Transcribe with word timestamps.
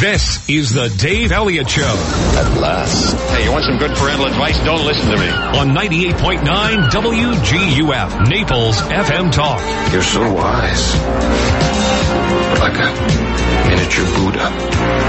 This 0.00 0.48
is 0.48 0.72
the 0.72 0.88
Dave 0.90 1.32
Elliott 1.32 1.68
Show. 1.68 1.82
At 1.82 2.56
last. 2.60 3.16
Hey, 3.30 3.42
you 3.42 3.50
want 3.50 3.64
some 3.64 3.78
good 3.78 3.90
parental 3.96 4.26
advice? 4.26 4.56
Don't 4.60 4.86
listen 4.86 5.10
to 5.10 5.16
me. 5.16 5.28
On 5.28 5.70
98.9 5.70 6.88
WGUF, 6.88 8.28
Naples 8.28 8.80
FM 8.80 9.32
Talk. 9.32 9.58
You're 9.92 10.04
so 10.04 10.32
wise. 10.32 10.94
Like 12.60 12.78
a 12.78 12.92
miniature 13.68 14.04
Buddha 14.14 14.48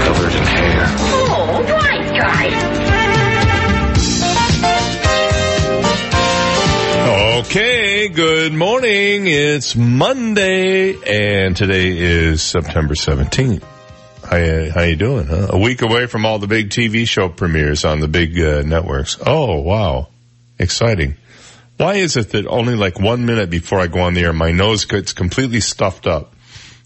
covered 0.06 0.34
in 0.34 0.42
hair. 0.42 0.84
Oh, 1.30 1.62
right, 1.70 2.18
guys. 2.18 2.56
Okay, 7.46 8.08
good 8.08 8.52
morning. 8.52 9.28
It's 9.28 9.76
Monday, 9.76 10.94
and 10.96 11.56
today 11.56 11.96
is 11.96 12.42
September 12.42 12.94
17th. 12.94 13.62
How, 14.30 14.70
how 14.70 14.82
you 14.82 14.94
doing? 14.96 15.26
Huh? 15.26 15.48
A 15.50 15.58
week 15.58 15.82
away 15.82 16.06
from 16.06 16.24
all 16.24 16.38
the 16.38 16.46
big 16.46 16.70
TV 16.70 17.06
show 17.06 17.28
premieres 17.28 17.84
on 17.84 17.98
the 18.00 18.06
big 18.08 18.38
uh, 18.40 18.62
networks. 18.62 19.18
Oh, 19.26 19.60
wow. 19.60 20.08
Exciting. 20.58 21.16
Why 21.78 21.94
is 21.94 22.16
it 22.16 22.30
that 22.30 22.46
only 22.46 22.76
like 22.76 23.00
one 23.00 23.26
minute 23.26 23.50
before 23.50 23.80
I 23.80 23.86
go 23.88 24.00
on 24.00 24.14
the 24.14 24.20
air, 24.20 24.32
my 24.32 24.52
nose 24.52 24.84
gets 24.84 25.12
completely 25.12 25.60
stuffed 25.60 26.06
up? 26.06 26.34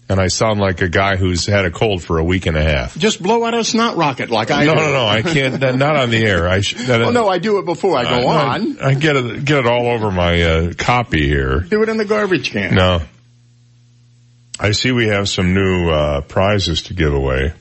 And 0.07 0.19
I 0.19 0.27
sound 0.27 0.59
like 0.59 0.81
a 0.81 0.87
guy 0.89 1.15
who's 1.17 1.47
had 1.47 1.65
a 1.65 1.71
cold 1.71 2.03
for 2.03 2.19
a 2.19 2.23
week 2.23 2.45
and 2.45 2.55
a 2.55 2.63
half. 2.63 2.95
Just 2.95 3.21
blow 3.21 3.43
out 3.43 3.55
a 3.55 3.63
snot 3.63 3.95
rocket 3.97 4.29
like 4.29 4.51
I 4.51 4.63
No, 4.65 4.75
do. 4.75 4.81
no, 4.81 4.91
no. 4.91 5.05
I 5.07 5.21
can't. 5.23 5.59
Not 5.59 5.95
on 5.97 6.11
the 6.11 6.23
air. 6.23 6.47
I. 6.47 6.61
Sh- 6.61 6.75
that, 6.87 7.01
Oh 7.01 7.09
no, 7.09 7.27
I 7.27 7.39
do 7.39 7.57
it 7.57 7.65
before 7.65 7.97
I 7.97 8.03
go 8.03 8.27
I, 8.27 8.55
on. 8.59 8.79
I 8.79 8.93
get 8.93 9.15
it. 9.15 9.45
Get 9.45 9.59
it 9.59 9.65
all 9.67 9.87
over 9.87 10.11
my 10.11 10.41
uh, 10.43 10.73
copy 10.77 11.25
here. 11.27 11.61
Do 11.61 11.81
it 11.81 11.89
in 11.89 11.97
the 11.97 12.05
garbage 12.05 12.51
can. 12.51 12.75
No. 12.75 13.01
I 14.57 14.71
see 14.71 14.91
we 14.91 15.07
have 15.07 15.27
some 15.27 15.53
new 15.53 15.89
uh, 15.89 16.21
prizes 16.21 16.83
to 16.83 16.93
give 16.93 17.13
away 17.13 17.53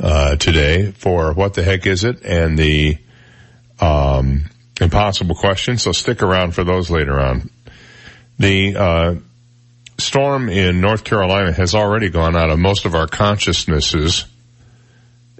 uh, 0.00 0.36
today 0.36 0.90
for 0.92 1.34
what 1.34 1.52
the 1.52 1.62
heck 1.62 1.86
is 1.86 2.02
it 2.04 2.24
and 2.24 2.58
the 2.58 2.96
um, 3.78 4.48
impossible 4.80 5.34
question. 5.34 5.76
So 5.76 5.92
stick 5.92 6.22
around 6.22 6.54
for 6.54 6.64
those 6.64 6.90
later 6.90 7.20
on. 7.20 7.50
The 8.38 8.74
uh, 8.74 9.14
storm 9.98 10.48
in 10.48 10.80
North 10.80 11.04
Carolina 11.04 11.52
has 11.52 11.74
already 11.74 12.08
gone 12.08 12.36
out 12.36 12.48
of 12.48 12.58
most 12.58 12.86
of 12.86 12.94
our 12.94 13.06
consciousnesses. 13.06 14.24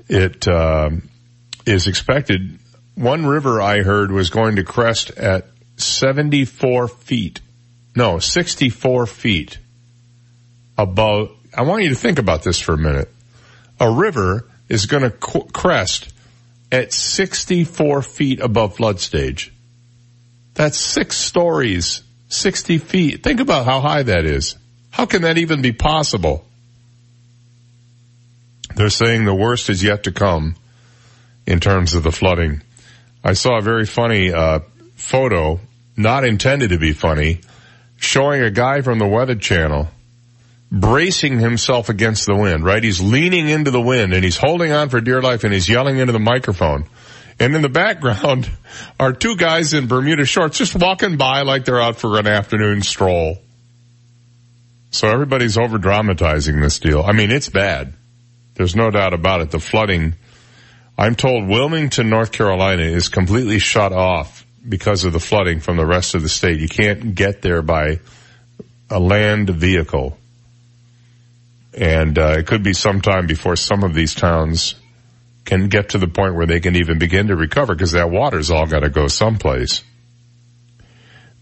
It 0.06 0.47
uh, 0.47 0.91
is 1.64 1.87
expected. 1.87 2.59
One 2.94 3.25
river 3.25 3.62
I 3.62 3.83
heard 3.83 4.12
was 4.12 4.28
going 4.28 4.56
to 4.56 4.64
crest 4.64 5.12
at 5.12 5.47
74 5.78 6.89
feet. 6.89 7.41
No, 7.97 8.19
64 8.19 9.06
feet 9.06 9.59
above. 10.77 11.30
I 11.56 11.62
want 11.62 11.83
you 11.83 11.91
to 11.91 11.94
think 11.94 12.19
about 12.19 12.42
this 12.42 12.58
for 12.58 12.75
a 12.75 12.78
minute. 12.78 13.12
A 13.80 13.91
river 13.91 14.48
is 14.69 14.86
going 14.86 15.03
to 15.03 15.11
crest 15.11 16.12
at 16.72 16.92
64 16.92 18.03
feet 18.03 18.41
above 18.41 18.77
flood 18.77 19.00
stage. 19.00 19.53
That's 20.55 20.78
six 20.78 21.16
stories, 21.16 22.03
60 22.28 22.78
feet. 22.78 23.22
Think 23.22 23.41
about 23.41 23.64
how 23.64 23.81
high 23.81 24.05
that 24.05 24.25
is. 24.25 24.56
How 24.91 25.06
can 25.06 25.22
that 25.22 25.39
even 25.39 25.62
be 25.62 25.72
possible? 25.72 26.44
They're 28.77 28.91
saying 28.91 29.25
the 29.25 29.34
worst 29.34 29.70
is 29.70 29.83
yet 29.83 30.05
to 30.05 30.12
come 30.12 30.56
in 31.47 31.61
terms 31.61 31.94
of 31.94 32.03
the 32.03 32.12
flooding. 32.12 32.62
I 33.22 33.34
saw 33.34 33.59
a 33.59 33.62
very 33.62 33.86
funny 33.86 34.33
uh, 34.33 34.61
photo, 34.97 35.61
not 35.97 36.25
intended 36.25 36.70
to 36.70 36.78
be 36.78 36.92
funny, 36.92 37.41
showing 37.97 38.42
a 38.42 38.50
guy 38.50 38.83
from 38.83 38.98
the 38.98 39.06
Weather 39.06 39.34
Channel 39.36 39.88
bracing 40.70 41.39
himself 41.39 41.89
against 41.89 42.27
the 42.27 42.34
wind, 42.34 42.65
right? 42.65 42.83
He's 42.83 43.01
leaning 43.01 43.48
into 43.48 43.70
the 43.70 43.81
wind 43.81 44.12
and 44.12 44.25
he's 44.25 44.37
holding 44.37 44.73
on 44.73 44.89
for 44.89 45.01
dear 45.01 45.23
life 45.23 45.45
and 45.45 45.53
he's 45.53 45.69
yelling 45.69 45.98
into 45.98 46.12
the 46.12 46.19
microphone. 46.19 46.87
And 47.39 47.55
in 47.55 47.62
the 47.62 47.69
background 47.69 48.51
are 49.01 49.12
two 49.12 49.37
guys 49.37 49.75
in 49.75 49.87
Bermuda 49.87 50.25
shorts 50.25 50.59
just 50.59 50.75
walking 50.75 51.17
by 51.17 51.43
like 51.43 51.65
they're 51.65 51.81
out 51.81 51.97
for 51.97 52.19
an 52.19 52.27
afternoon 52.27 52.83
stroll. 52.83 53.38
So 54.91 55.09
everybody's 55.09 55.59
over 55.59 55.78
dramatizing 55.78 56.61
this 56.61 56.78
deal. 56.78 57.03
I 57.03 57.12
mean, 57.12 57.33
it's 57.33 57.49
bad. 57.49 57.94
There's 58.55 58.77
no 58.77 58.91
doubt 58.91 59.12
about 59.12 59.41
it. 59.41 59.50
The 59.50 59.59
flooding, 59.59 60.15
I'm 60.97 61.17
told 61.17 61.49
Wilmington, 61.49 62.09
North 62.09 62.31
Carolina 62.31 62.83
is 62.83 63.09
completely 63.09 63.59
shut 63.59 63.93
off 63.93 64.47
because 64.67 65.05
of 65.05 65.12
the 65.12 65.21
flooding 65.21 65.59
from 65.59 65.77
the 65.77 65.87
rest 65.87 66.15
of 66.15 66.22
the 66.22 66.28
state. 66.28 66.61
You 66.61 66.69
can't 66.69 67.15
get 67.15 67.43
there 67.43 67.62
by 67.62 67.99
a 68.88 69.00
land 69.00 69.50
vehicle. 69.50 70.17
And 71.77 72.19
uh, 72.19 72.37
it 72.39 72.47
could 72.47 72.62
be 72.62 72.73
some 72.73 73.01
time 73.01 73.27
before 73.27 73.57
some 73.57 73.83
of 73.83 73.95
these 73.95 74.15
towns 74.15 74.77
can 75.45 75.69
get 75.69 75.91
to 75.91 75.99
the 75.99 76.09
point 76.09 76.35
where 76.35 76.47
they 76.47 76.61
can 76.61 76.77
even 76.77 76.99
begin 76.99 77.29
to 77.29 77.37
recover 77.37 77.75
because 77.75 77.93
that 77.93 78.11
water's 78.11 78.51
all 78.51 78.67
got 78.67 78.81
to 78.81 78.91
go 78.91 79.09
someplace. 79.09 79.83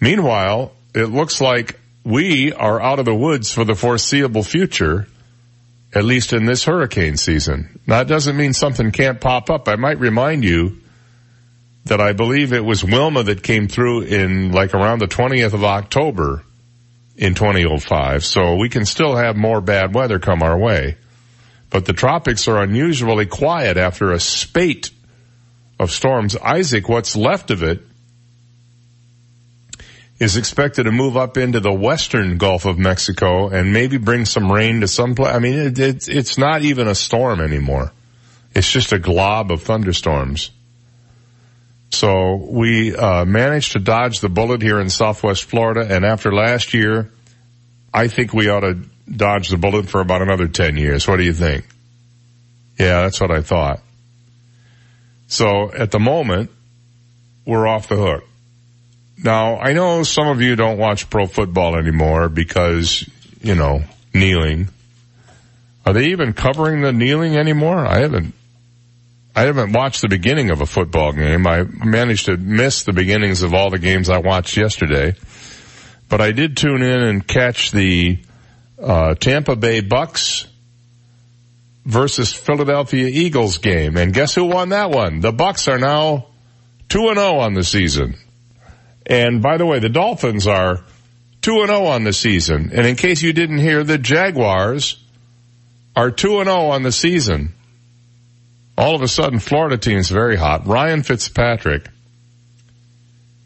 Meanwhile, 0.00 0.72
it 0.94 1.06
looks 1.06 1.40
like 1.40 1.78
we 2.04 2.52
are 2.52 2.80
out 2.80 2.98
of 2.98 3.04
the 3.04 3.14
woods 3.14 3.52
for 3.52 3.64
the 3.64 3.74
foreseeable 3.74 4.42
future, 4.42 5.06
at 5.94 6.04
least 6.04 6.32
in 6.32 6.44
this 6.44 6.64
hurricane 6.64 7.16
season. 7.16 7.78
Now, 7.86 7.98
That 7.98 8.08
doesn't 8.08 8.36
mean 8.36 8.52
something 8.52 8.90
can't 8.90 9.20
pop 9.20 9.50
up. 9.50 9.68
I 9.68 9.76
might 9.76 10.00
remind 10.00 10.44
you 10.44 10.78
that 11.84 12.00
I 12.00 12.12
believe 12.12 12.52
it 12.52 12.64
was 12.64 12.82
Wilma 12.82 13.22
that 13.24 13.42
came 13.42 13.68
through 13.68 14.02
in 14.02 14.52
like 14.52 14.74
around 14.74 15.00
the 15.00 15.06
20th 15.06 15.52
of 15.52 15.64
October 15.64 16.42
in 17.16 17.34
2005. 17.34 18.24
So 18.24 18.56
we 18.56 18.68
can 18.68 18.84
still 18.84 19.16
have 19.16 19.36
more 19.36 19.60
bad 19.60 19.94
weather 19.94 20.18
come 20.18 20.42
our 20.42 20.58
way. 20.58 20.96
But 21.70 21.86
the 21.86 21.92
tropics 21.92 22.48
are 22.48 22.62
unusually 22.62 23.26
quiet 23.26 23.76
after 23.76 24.12
a 24.12 24.20
spate 24.20 24.90
of 25.80 25.90
storms. 25.90 26.36
Isaac, 26.36 26.88
what's 26.88 27.16
left 27.16 27.50
of 27.50 27.62
it, 27.62 27.82
is 30.18 30.36
expected 30.36 30.84
to 30.84 30.92
move 30.92 31.16
up 31.16 31.36
into 31.36 31.58
the 31.58 31.72
western 31.72 32.38
Gulf 32.38 32.64
of 32.64 32.78
Mexico 32.78 33.48
and 33.48 33.72
maybe 33.72 33.96
bring 33.96 34.24
some 34.24 34.52
rain 34.52 34.80
to 34.82 34.88
some 34.88 35.14
place. 35.14 35.34
I 35.34 35.38
mean, 35.40 35.58
it, 35.58 35.78
it, 35.78 36.08
it's 36.08 36.38
not 36.38 36.62
even 36.62 36.86
a 36.86 36.94
storm 36.94 37.40
anymore. 37.40 37.92
It's 38.54 38.70
just 38.70 38.92
a 38.92 38.98
glob 38.98 39.50
of 39.50 39.62
thunderstorms. 39.62 40.50
So 41.92 42.36
we 42.36 42.96
uh, 42.96 43.24
managed 43.26 43.72
to 43.72 43.78
dodge 43.78 44.20
the 44.20 44.30
bullet 44.30 44.62
here 44.62 44.80
in 44.80 44.88
Southwest 44.88 45.44
Florida, 45.44 45.86
and 45.94 46.04
after 46.04 46.32
last 46.32 46.72
year, 46.72 47.10
I 47.92 48.08
think 48.08 48.32
we 48.32 48.48
ought 48.48 48.60
to 48.60 48.78
dodge 49.14 49.50
the 49.50 49.58
bullet 49.58 49.88
for 49.88 50.00
about 50.00 50.22
another 50.22 50.48
ten 50.48 50.76
years. 50.76 51.06
What 51.06 51.18
do 51.18 51.22
you 51.22 51.34
think? 51.34 51.66
Yeah, 52.78 53.02
that's 53.02 53.20
what 53.20 53.30
I 53.30 53.42
thought. 53.42 53.80
So 55.28 55.70
at 55.72 55.90
the 55.90 56.00
moment, 56.00 56.50
we're 57.46 57.66
off 57.66 57.88
the 57.88 57.96
hook. 57.96 58.24
Now, 59.22 59.58
I 59.58 59.72
know 59.72 60.02
some 60.02 60.28
of 60.28 60.40
you 60.40 60.56
don't 60.56 60.78
watch 60.78 61.10
pro 61.10 61.26
football 61.26 61.76
anymore 61.76 62.28
because, 62.28 63.08
you 63.40 63.54
know, 63.54 63.82
kneeling. 64.14 64.68
Are 65.84 65.92
they 65.92 66.06
even 66.06 66.32
covering 66.32 66.80
the 66.80 66.92
kneeling 66.92 67.36
anymore? 67.36 67.86
I 67.86 67.98
haven't, 67.98 68.34
I 69.34 69.42
haven't 69.42 69.72
watched 69.72 70.02
the 70.02 70.08
beginning 70.08 70.50
of 70.50 70.60
a 70.60 70.66
football 70.66 71.12
game. 71.12 71.46
I 71.46 71.62
managed 71.62 72.26
to 72.26 72.36
miss 72.36 72.82
the 72.82 72.92
beginnings 72.92 73.42
of 73.42 73.54
all 73.54 73.70
the 73.70 73.78
games 73.78 74.10
I 74.10 74.18
watched 74.18 74.56
yesterday. 74.56 75.14
But 76.10 76.20
I 76.20 76.32
did 76.32 76.56
tune 76.56 76.82
in 76.82 77.02
and 77.02 77.26
catch 77.26 77.70
the, 77.70 78.18
uh, 78.82 79.14
Tampa 79.14 79.56
Bay 79.56 79.80
Bucks 79.80 80.46
versus 81.86 82.32
Philadelphia 82.32 83.08
Eagles 83.08 83.56
game. 83.58 83.96
And 83.96 84.12
guess 84.12 84.34
who 84.34 84.44
won 84.44 84.68
that 84.68 84.90
one? 84.90 85.20
The 85.20 85.32
Bucks 85.32 85.66
are 85.66 85.78
now 85.78 86.26
2 86.90 87.08
and 87.08 87.18
0 87.18 87.38
on 87.38 87.54
the 87.54 87.64
season. 87.64 88.16
And 89.06 89.42
by 89.42 89.56
the 89.56 89.64
way, 89.64 89.78
the 89.78 89.88
Dolphins 89.88 90.46
are 90.46 90.84
2 91.40 91.60
and 91.60 91.68
0 91.68 91.86
on 91.86 92.04
the 92.04 92.12
season. 92.12 92.70
And 92.74 92.86
in 92.86 92.96
case 92.96 93.22
you 93.22 93.32
didn't 93.32 93.58
hear, 93.58 93.82
the 93.82 93.96
Jaguars 93.98 95.02
are 95.96 96.10
2 96.10 96.40
and 96.40 96.48
0 96.48 96.66
on 96.66 96.82
the 96.82 96.92
season. 96.92 97.54
All 98.76 98.94
of 98.94 99.02
a 99.02 99.08
sudden, 99.08 99.38
Florida 99.38 99.76
team's 99.76 100.08
very 100.08 100.36
hot. 100.36 100.66
Ryan 100.66 101.02
Fitzpatrick, 101.02 101.88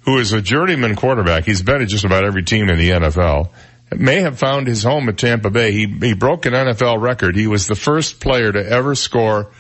who 0.01 0.19
is 0.19 0.33
a 0.33 0.41
journeyman 0.41 0.97
quarterback, 0.97 1.45
he's 1.45 1.63
been 1.63 1.83
at 1.83 1.89
just 1.89 2.05
about 2.05 2.25
every 2.25 2.45
team 2.45 2.69
in 2.69 2.79
the 2.79 2.91
NFL, 2.91 3.51
may 3.95 4.21
have 4.21 4.39
found 4.39 4.67
his 4.67 4.83
home 4.83 5.09
at 5.09 5.19
Tampa 5.19 5.51
Bay. 5.51 5.73
He, 5.73 5.87
he 5.87 6.15
broke 6.15 6.47
an 6.47 6.53
NFL 6.53 7.01
record. 7.01 7.37
He 7.37 7.47
was 7.47 7.67
the 7.67 7.75
first 7.75 8.21
player 8.21 8.53
to 8.53 8.65
ever 8.65 8.95
score 8.95 9.51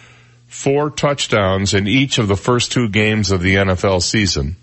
four 0.46 0.90
touchdowns 0.90 1.74
in 1.74 1.86
each 1.86 2.18
of 2.18 2.28
the 2.28 2.36
first 2.36 2.72
two 2.72 2.88
games 2.88 3.30
of 3.30 3.40
the 3.42 3.56
NFL 3.56 4.02
season. 4.02 4.56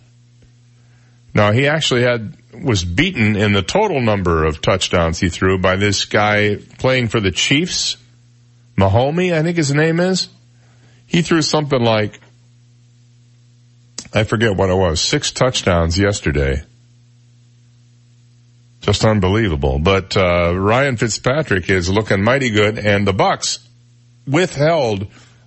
Now 1.34 1.52
he 1.52 1.68
actually 1.68 2.04
had, 2.04 2.38
was 2.54 2.84
beaten 2.84 3.36
in 3.36 3.54
the 3.54 3.62
total 3.62 4.02
number 4.02 4.46
of 4.46 4.62
touchdowns 4.62 5.20
he 5.20 5.30
threw 5.30 5.58
by 5.58 5.76
this 5.76 6.06
guy 6.06 6.58
playing 6.78 7.08
for 7.08 7.20
the 7.20 7.32
Chiefs, 7.32 7.98
Mahomey, 8.78 9.34
I 9.34 9.44
think 9.44 9.58
his 9.58 9.74
name 9.74 10.00
is. 10.00 10.30
He 11.14 11.22
threw 11.22 11.44
something 11.44 11.80
like, 11.80 12.20
I 14.12 14.24
forget 14.24 14.58
what 14.58 14.72
it 14.72 14.76
was, 14.76 15.00
six 15.00 15.32
touchdowns 15.32 15.96
yesterday. 15.96 16.64
Just 18.82 19.06
unbelievable. 19.06 19.78
But 19.78 20.18
uh, 20.18 20.56
Ryan 20.56 20.98
Fitzpatrick 20.98 21.70
is 21.70 21.88
looking 21.88 22.24
mighty 22.24 22.50
good, 22.50 22.80
and 22.80 23.06
the 23.06 23.14
Bucks 23.14 23.60
withheld 24.26 25.06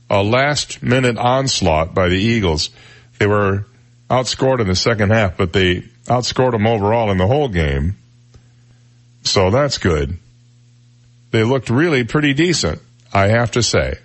a 0.09 0.23
last 0.23 0.85
minute 0.85 1.19
onslaught 1.19 1.95
by 1.95 2.09
the 2.11 2.15
Eagles. 2.17 2.71
They 3.19 3.27
were 3.27 3.67
outscored 4.09 4.61
in 4.61 4.69
the 4.69 4.77
second 4.77 5.11
half, 5.11 5.37
but 5.37 5.53
they 5.53 5.81
outscored 6.07 6.53
them 6.53 6.69
overall 6.69 7.11
in 7.11 7.19
the 7.19 7.27
whole 7.27 7.49
game. 7.49 7.97
So 9.25 9.51
that's 9.51 9.79
good. 9.79 10.17
They 11.33 11.43
looked 11.43 11.71
really 11.71 12.05
pretty 12.05 12.35
decent, 12.35 12.81
I 13.12 13.27
have 13.27 13.51
to 13.53 13.65
say. 13.65 13.99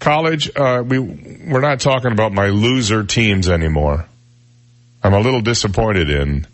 College, 0.00 0.50
uh, 0.56 0.82
we, 0.84 0.98
we're 0.98 1.60
not 1.60 1.80
talking 1.80 2.10
about 2.10 2.32
my 2.32 2.48
loser 2.48 3.04
teams 3.04 3.48
anymore. 3.48 4.06
I'm 5.02 5.14
a 5.14 5.20
little 5.20 5.42
disappointed 5.42 6.10
in 6.10 6.46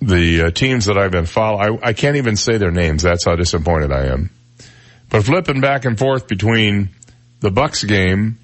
the 0.00 0.46
uh, 0.46 0.50
teams 0.50 0.86
that 0.86 0.96
I've 0.96 1.10
been 1.10 1.26
following. 1.26 1.80
I, 1.82 1.88
I 1.88 1.92
can't 1.92 2.16
even 2.16 2.36
say 2.36 2.56
their 2.56 2.70
names. 2.70 3.02
That's 3.02 3.24
how 3.24 3.36
disappointed 3.36 3.92
I 3.92 4.06
am. 4.06 4.30
But 5.10 5.24
flipping 5.24 5.60
back 5.60 5.84
and 5.84 5.98
forth 5.98 6.26
between 6.26 6.90
the 7.40 7.50
Bucks 7.50 7.84
game 7.84 8.38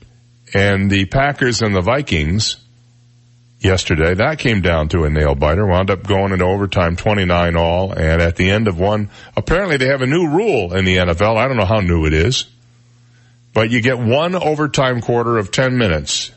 and 0.52 0.90
the 0.90 1.06
Packers 1.06 1.62
and 1.62 1.74
the 1.74 1.80
Vikings 1.80 2.56
yesterday, 3.60 4.14
that 4.14 4.38
came 4.38 4.60
down 4.62 4.88
to 4.90 5.04
a 5.04 5.10
nail 5.10 5.34
biter, 5.34 5.66
wound 5.66 5.90
up 5.90 6.06
going 6.06 6.32
into 6.32 6.44
overtime 6.44 6.96
29 6.96 7.56
all, 7.56 7.92
and 7.92 8.20
at 8.20 8.36
the 8.36 8.50
end 8.50 8.68
of 8.68 8.78
one, 8.78 9.10
apparently 9.36 9.76
they 9.76 9.86
have 9.86 10.02
a 10.02 10.06
new 10.06 10.28
rule 10.28 10.74
in 10.74 10.84
the 10.84 10.96
NFL. 10.96 11.36
I 11.36 11.48
don't 11.48 11.56
know 11.56 11.64
how 11.64 11.80
new 11.80 12.06
it 12.06 12.12
is, 12.12 12.46
but 13.54 13.70
you 13.70 13.80
get 13.80 13.98
one 13.98 14.34
overtime 14.34 15.00
quarter 15.00 15.38
of 15.38 15.50
10 15.50 15.76
minutes. 15.78 16.30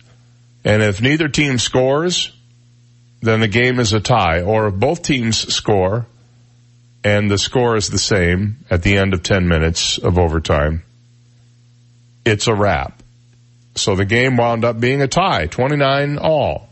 And 0.64 0.82
if 0.82 1.02
neither 1.02 1.28
team 1.28 1.58
scores, 1.58 2.36
then 3.22 3.40
the 3.40 3.48
game 3.48 3.80
is 3.80 3.94
a 3.94 4.00
tie. 4.00 4.42
Or 4.42 4.68
if 4.68 4.76
both 4.76 5.02
teams 5.02 5.54
score 5.54 6.06
and 7.04 7.30
the 7.30 7.38
score 7.38 7.76
is 7.76 7.90
the 7.90 8.00
same 8.00 8.58
at 8.70 8.84
the 8.84 8.98
end 8.98 9.14
of 9.14 9.24
10 9.24 9.48
minutes 9.48 9.98
of 9.98 10.18
overtime, 10.18 10.84
it's 12.26 12.48
a 12.48 12.56
wrap. 12.56 13.02
So 13.76 13.96
the 13.96 14.06
game 14.06 14.38
wound 14.38 14.66
up 14.66 14.80
being 14.80 15.02
a 15.02 15.08
tie, 15.08 15.48
29 15.48 16.18
all. 16.18 16.70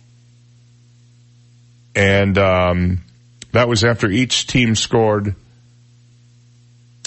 And, 1.95 2.38
um, 2.38 3.01
that 3.51 3.68
was 3.68 3.83
after 3.83 4.07
each 4.09 4.47
team 4.47 4.75
scored 4.75 5.36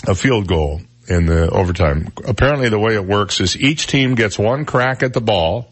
a 0.07 0.15
field 0.15 0.49
goal 0.49 0.81
in 1.13 1.27
the 1.27 1.51
overtime. 1.51 2.09
Apparently 2.27 2.69
the 2.69 2.79
way 2.79 2.95
it 2.95 3.05
works 3.05 3.41
is 3.41 3.57
each 3.57 3.87
team 3.87 4.15
gets 4.15 4.39
one 4.39 4.65
crack 4.65 5.03
at 5.03 5.13
the 5.13 5.21
ball. 5.21 5.69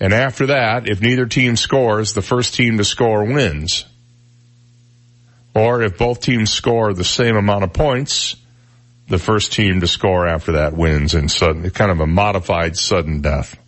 And 0.00 0.12
after 0.12 0.46
that, 0.46 0.88
if 0.88 1.00
neither 1.00 1.26
team 1.26 1.56
scores, 1.56 2.14
the 2.14 2.22
first 2.22 2.54
team 2.54 2.78
to 2.78 2.84
score 2.84 3.24
wins. 3.24 3.84
Or 5.54 5.82
if 5.82 5.98
both 5.98 6.20
teams 6.20 6.50
score 6.50 6.94
the 6.94 7.04
same 7.04 7.36
amount 7.36 7.64
of 7.64 7.72
points, 7.72 8.36
the 9.08 9.18
first 9.18 9.52
team 9.52 9.80
to 9.80 9.88
score 9.88 10.28
after 10.28 10.52
that 10.52 10.74
wins 10.74 11.14
in 11.14 11.28
sudden, 11.28 11.68
kind 11.70 11.90
of 11.90 12.00
a 12.00 12.06
modified 12.06 12.76
sudden 12.76 13.22
death. 13.22 13.58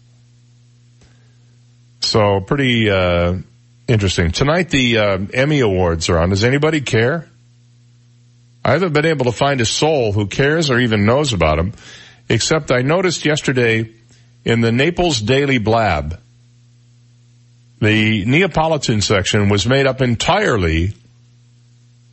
So 2.01 2.41
pretty, 2.41 2.89
uh, 2.91 3.39
interesting. 3.89 4.31
Tonight 4.31 4.71
the, 4.71 4.99
uh, 4.99 5.19
Emmy 5.35 5.61
Awards 5.61 6.09
are 6.11 6.19
on. 6.19 6.31
Does 6.31 6.45
anybody 6.45 6.81
care? 6.81 7.30
I 8.65 8.73
haven't 8.73 8.93
been 8.93 9.07
able 9.07 9.25
to 9.27 9.33
find 9.33 9.61
a 9.61 9.67
soul 9.67 10.13
who 10.13 10.27
cares 10.27 10.71
or 10.71 10.79
even 10.79 11.07
knows 11.07 11.33
about 11.33 11.57
them, 11.57 11.73
except 12.29 12.71
I 12.71 12.83
noticed 12.83 13.25
yesterday 13.25 13.91
in 14.45 14.61
the 14.61 14.73
Naples 14.73 15.21
Daily 15.21 15.59
Blab, 15.59 16.21
the 17.81 18.25
Neapolitan 18.27 19.01
section 19.01 19.49
was 19.49 19.67
made 19.67 19.87
up 19.87 20.03
entirely, 20.03 20.93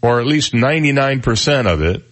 or 0.02 0.22
at 0.22 0.26
least 0.26 0.54
99% 0.54 1.68
of 1.68 1.82
it, 1.82 2.04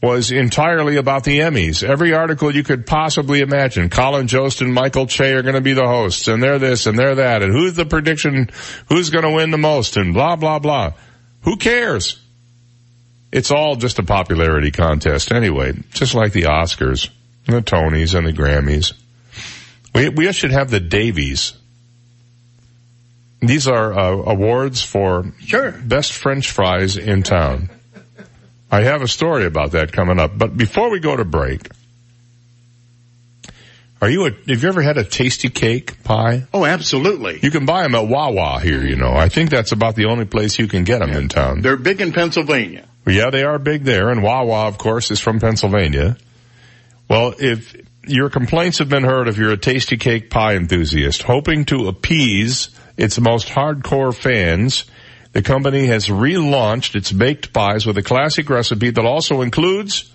was 0.00 0.30
entirely 0.30 0.96
about 0.96 1.24
the 1.24 1.40
Emmys. 1.40 1.82
Every 1.82 2.14
article 2.14 2.54
you 2.54 2.62
could 2.62 2.86
possibly 2.86 3.40
imagine. 3.40 3.90
Colin 3.90 4.28
Jost 4.28 4.60
and 4.60 4.72
Michael 4.72 5.06
Che 5.06 5.32
are 5.32 5.42
going 5.42 5.56
to 5.56 5.60
be 5.60 5.72
the 5.72 5.88
hosts, 5.88 6.28
and 6.28 6.40
they're 6.40 6.60
this 6.60 6.86
and 6.86 6.96
they're 6.96 7.16
that, 7.16 7.42
and 7.42 7.52
who's 7.52 7.74
the 7.74 7.84
prediction, 7.84 8.48
who's 8.88 9.10
going 9.10 9.24
to 9.24 9.32
win 9.32 9.50
the 9.50 9.58
most, 9.58 9.96
and 9.96 10.14
blah, 10.14 10.36
blah, 10.36 10.60
blah. 10.60 10.92
Who 11.42 11.56
cares? 11.56 12.22
It's 13.30 13.50
all 13.50 13.76
just 13.76 13.98
a 13.98 14.02
popularity 14.02 14.70
contest 14.70 15.32
anyway, 15.32 15.72
just 15.90 16.14
like 16.14 16.32
the 16.32 16.44
Oscars, 16.44 17.10
and 17.46 17.56
the 17.56 17.62
Tonys, 17.62 18.14
and 18.16 18.26
the 18.26 18.32
Grammys. 18.32 18.92
We, 19.94 20.08
we 20.08 20.32
should 20.32 20.50
have 20.52 20.70
the 20.70 20.80
Davies. 20.80 21.52
These 23.40 23.68
are 23.68 23.92
uh, 23.96 24.10
awards 24.32 24.82
for 24.82 25.32
Sure. 25.44 25.72
best 25.72 26.12
French 26.12 26.50
fries 26.50 26.96
in 26.96 27.22
town. 27.22 27.68
I 28.70 28.82
have 28.82 29.02
a 29.02 29.08
story 29.08 29.46
about 29.46 29.72
that 29.72 29.92
coming 29.92 30.18
up, 30.18 30.36
but 30.36 30.56
before 30.56 30.90
we 30.90 30.98
go 31.00 31.16
to 31.16 31.24
break, 31.24 31.68
are 34.00 34.10
you 34.10 34.26
a, 34.26 34.30
have 34.30 34.62
you 34.62 34.68
ever 34.68 34.82
had 34.82 34.98
a 34.98 35.04
Tastykake 35.04 36.02
pie? 36.04 36.44
Oh, 36.52 36.64
absolutely. 36.64 37.40
You 37.42 37.50
can 37.50 37.66
buy 37.66 37.82
them 37.82 37.94
at 37.94 38.06
Wawa 38.08 38.60
here, 38.60 38.84
you 38.84 38.96
know. 38.96 39.12
I 39.12 39.28
think 39.28 39.50
that's 39.50 39.72
about 39.72 39.96
the 39.96 40.06
only 40.06 40.24
place 40.24 40.58
you 40.58 40.66
can 40.68 40.84
get 40.84 40.98
them 41.00 41.10
in 41.10 41.28
town. 41.28 41.60
They're 41.62 41.76
big 41.76 42.00
in 42.00 42.12
Pennsylvania. 42.12 42.87
Yeah, 43.08 43.30
they 43.30 43.42
are 43.42 43.58
big 43.58 43.84
there, 43.84 44.10
and 44.10 44.22
Wawa, 44.22 44.68
of 44.68 44.78
course, 44.78 45.10
is 45.10 45.20
from 45.20 45.40
Pennsylvania. 45.40 46.16
Well, 47.08 47.34
if 47.38 47.74
your 48.06 48.28
complaints 48.30 48.78
have 48.78 48.88
been 48.88 49.04
heard 49.04 49.28
if 49.28 49.38
you're 49.38 49.52
a 49.52 49.56
Tastykake 49.56 50.30
pie 50.30 50.56
enthusiast, 50.56 51.22
hoping 51.22 51.64
to 51.66 51.88
appease 51.88 52.70
its 52.96 53.18
most 53.18 53.48
hardcore 53.48 54.14
fans, 54.14 54.84
the 55.32 55.42
company 55.42 55.86
has 55.86 56.08
relaunched 56.08 56.96
its 56.96 57.12
baked 57.12 57.52
pies 57.52 57.86
with 57.86 57.96
a 57.98 58.02
classic 58.02 58.50
recipe 58.50 58.90
that 58.90 59.04
also 59.04 59.40
includes 59.42 60.12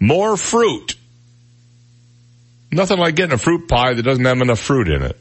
more 0.00 0.36
fruit. 0.36 0.94
Nothing 2.70 2.98
like 2.98 3.16
getting 3.16 3.34
a 3.34 3.38
fruit 3.38 3.68
pie 3.68 3.94
that 3.94 4.02
doesn't 4.02 4.24
have 4.24 4.40
enough 4.40 4.60
fruit 4.60 4.88
in 4.88 5.02
it. 5.02 5.18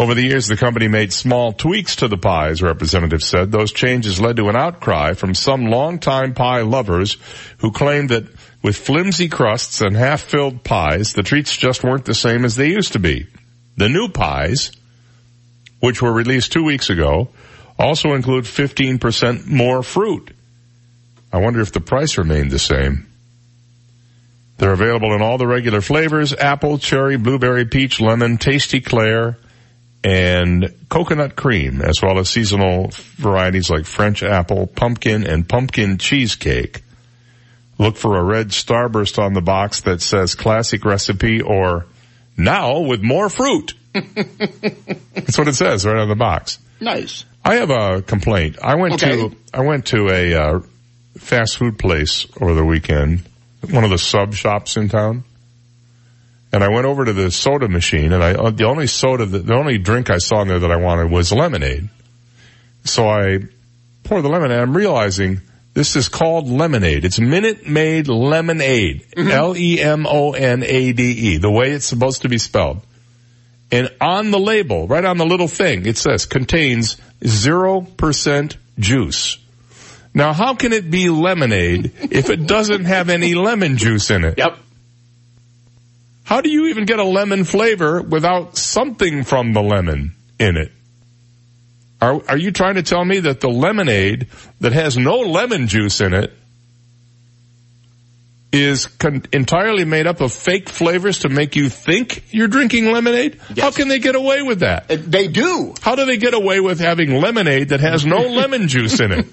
Over 0.00 0.14
the 0.14 0.22
years, 0.22 0.46
the 0.46 0.56
company 0.56 0.86
made 0.86 1.12
small 1.12 1.52
tweaks 1.52 1.96
to 1.96 2.08
the 2.08 2.16
pies, 2.16 2.62
representatives 2.62 3.26
said. 3.26 3.50
Those 3.50 3.72
changes 3.72 4.20
led 4.20 4.36
to 4.36 4.48
an 4.48 4.54
outcry 4.54 5.14
from 5.14 5.34
some 5.34 5.66
longtime 5.66 6.34
pie 6.34 6.62
lovers 6.62 7.16
who 7.58 7.72
claimed 7.72 8.10
that 8.10 8.28
with 8.62 8.76
flimsy 8.76 9.28
crusts 9.28 9.80
and 9.80 9.96
half-filled 9.96 10.62
pies, 10.62 11.14
the 11.14 11.24
treats 11.24 11.56
just 11.56 11.82
weren't 11.82 12.04
the 12.04 12.14
same 12.14 12.44
as 12.44 12.54
they 12.54 12.68
used 12.68 12.92
to 12.92 13.00
be. 13.00 13.26
The 13.76 13.88
new 13.88 14.08
pies, 14.08 14.70
which 15.80 16.00
were 16.00 16.12
released 16.12 16.52
two 16.52 16.64
weeks 16.64 16.90
ago, 16.90 17.30
also 17.76 18.12
include 18.12 18.44
15% 18.44 19.46
more 19.46 19.82
fruit. 19.82 20.30
I 21.32 21.38
wonder 21.38 21.60
if 21.60 21.72
the 21.72 21.80
price 21.80 22.18
remained 22.18 22.52
the 22.52 22.58
same. 22.58 23.06
They're 24.58 24.72
available 24.72 25.12
in 25.12 25.22
all 25.22 25.38
the 25.38 25.46
regular 25.46 25.80
flavors, 25.80 26.32
apple, 26.32 26.78
cherry, 26.78 27.16
blueberry, 27.16 27.64
peach, 27.64 28.00
lemon, 28.00 28.38
Tasty 28.38 28.80
Klair, 28.80 29.36
and 30.04 30.72
coconut 30.88 31.36
cream, 31.36 31.82
as 31.82 32.00
well 32.02 32.18
as 32.18 32.30
seasonal 32.30 32.90
varieties 33.16 33.68
like 33.70 33.84
French 33.86 34.22
apple, 34.22 34.66
pumpkin, 34.66 35.26
and 35.26 35.48
pumpkin 35.48 35.98
cheesecake. 35.98 36.82
Look 37.78 37.96
for 37.96 38.16
a 38.16 38.22
red 38.22 38.48
starburst 38.48 39.18
on 39.18 39.34
the 39.34 39.40
box 39.40 39.82
that 39.82 40.00
says 40.02 40.34
classic 40.34 40.84
recipe 40.84 41.40
or 41.42 41.86
now 42.36 42.80
with 42.80 43.02
more 43.02 43.28
fruit. 43.28 43.74
That's 43.92 45.38
what 45.38 45.48
it 45.48 45.54
says 45.54 45.84
right 45.86 45.96
on 45.96 46.08
the 46.08 46.16
box. 46.16 46.58
Nice. 46.80 47.24
I 47.44 47.56
have 47.56 47.70
a 47.70 48.02
complaint. 48.02 48.58
I 48.62 48.76
went 48.76 48.94
Okay. 48.94 49.16
to 49.28 49.36
I 49.54 49.60
went 49.62 49.86
to 49.86 50.08
a 50.10 50.34
uh, 50.34 50.60
fast 51.18 51.56
food 51.56 51.78
place 51.78 52.26
over 52.40 52.54
the 52.54 52.64
weekend, 52.64 53.22
one 53.70 53.84
of 53.84 53.90
the 53.90 53.98
sub 53.98 54.34
shops 54.34 54.76
in 54.76 54.88
town, 54.88 55.24
and 56.52 56.64
I 56.64 56.68
went 56.68 56.86
over 56.86 57.04
to 57.04 57.12
the 57.12 57.30
soda 57.30 57.68
machine, 57.68 58.12
and 58.12 58.22
I 58.22 58.32
uh, 58.32 58.50
the 58.50 58.64
only 58.64 58.86
soda 58.86 59.26
that, 59.26 59.46
the 59.46 59.54
only 59.54 59.78
drink 59.78 60.10
I 60.10 60.18
saw 60.18 60.42
in 60.42 60.48
there 60.48 60.60
that 60.60 60.70
I 60.70 60.76
wanted 60.76 61.10
was 61.10 61.32
lemonade. 61.32 61.88
So 62.84 63.08
I 63.08 63.40
pour 64.04 64.22
the 64.22 64.28
lemonade. 64.28 64.58
I'm 64.58 64.76
realizing 64.76 65.40
this 65.74 65.94
is 65.94 66.08
called 66.08 66.48
lemonade. 66.48 67.04
It's 67.04 67.20
Minute 67.20 67.68
Maid 67.68 68.08
Lemonade. 68.08 69.06
L 69.16 69.56
E 69.56 69.80
M 69.80 70.06
O 70.06 70.32
N 70.32 70.62
A 70.62 70.92
D 70.92 71.02
E. 71.04 71.36
The 71.36 71.50
way 71.50 71.72
it's 71.72 71.86
supposed 71.86 72.22
to 72.22 72.28
be 72.28 72.38
spelled. 72.38 72.80
And 73.70 73.94
on 74.00 74.30
the 74.30 74.38
label, 74.38 74.88
right 74.88 75.04
on 75.04 75.18
the 75.18 75.26
little 75.26 75.48
thing, 75.48 75.84
it 75.84 75.98
says 75.98 76.24
contains 76.24 76.96
0% 77.20 78.56
juice. 78.78 79.38
Now 80.14 80.32
how 80.32 80.54
can 80.54 80.72
it 80.72 80.90
be 80.90 81.10
lemonade 81.10 81.92
if 82.10 82.30
it 82.30 82.46
doesn't 82.46 82.86
have 82.86 83.10
any 83.10 83.34
lemon 83.34 83.76
juice 83.76 84.10
in 84.10 84.24
it? 84.24 84.38
Yep. 84.38 84.58
How 86.28 86.42
do 86.42 86.50
you 86.50 86.66
even 86.66 86.84
get 86.84 86.98
a 86.98 87.04
lemon 87.04 87.44
flavor 87.44 88.02
without 88.02 88.58
something 88.58 89.24
from 89.24 89.54
the 89.54 89.62
lemon 89.62 90.14
in 90.38 90.58
it? 90.58 90.70
Are, 92.02 92.20
are 92.28 92.36
you 92.36 92.52
trying 92.52 92.74
to 92.74 92.82
tell 92.82 93.02
me 93.02 93.20
that 93.20 93.40
the 93.40 93.48
lemonade 93.48 94.26
that 94.60 94.72
has 94.72 94.98
no 94.98 95.20
lemon 95.20 95.68
juice 95.68 96.02
in 96.02 96.12
it 96.12 96.30
is 98.52 98.88
con- 98.88 99.22
entirely 99.32 99.86
made 99.86 100.06
up 100.06 100.20
of 100.20 100.30
fake 100.30 100.68
flavors 100.68 101.20
to 101.20 101.30
make 101.30 101.56
you 101.56 101.70
think 101.70 102.24
you're 102.30 102.46
drinking 102.46 102.92
lemonade? 102.92 103.40
How 103.56 103.70
can 103.70 103.88
they 103.88 103.98
get 103.98 104.14
away 104.14 104.42
with 104.42 104.60
that? 104.60 104.86
They 104.88 105.28
do. 105.28 105.72
How 105.80 105.94
do 105.94 106.04
they 106.04 106.18
get 106.18 106.34
away 106.34 106.60
with 106.60 106.78
having 106.78 107.22
lemonade 107.22 107.70
that 107.70 107.80
has 107.80 108.04
no 108.04 108.18
lemon 108.28 108.68
juice 108.68 109.00
in 109.00 109.12
it? 109.12 109.26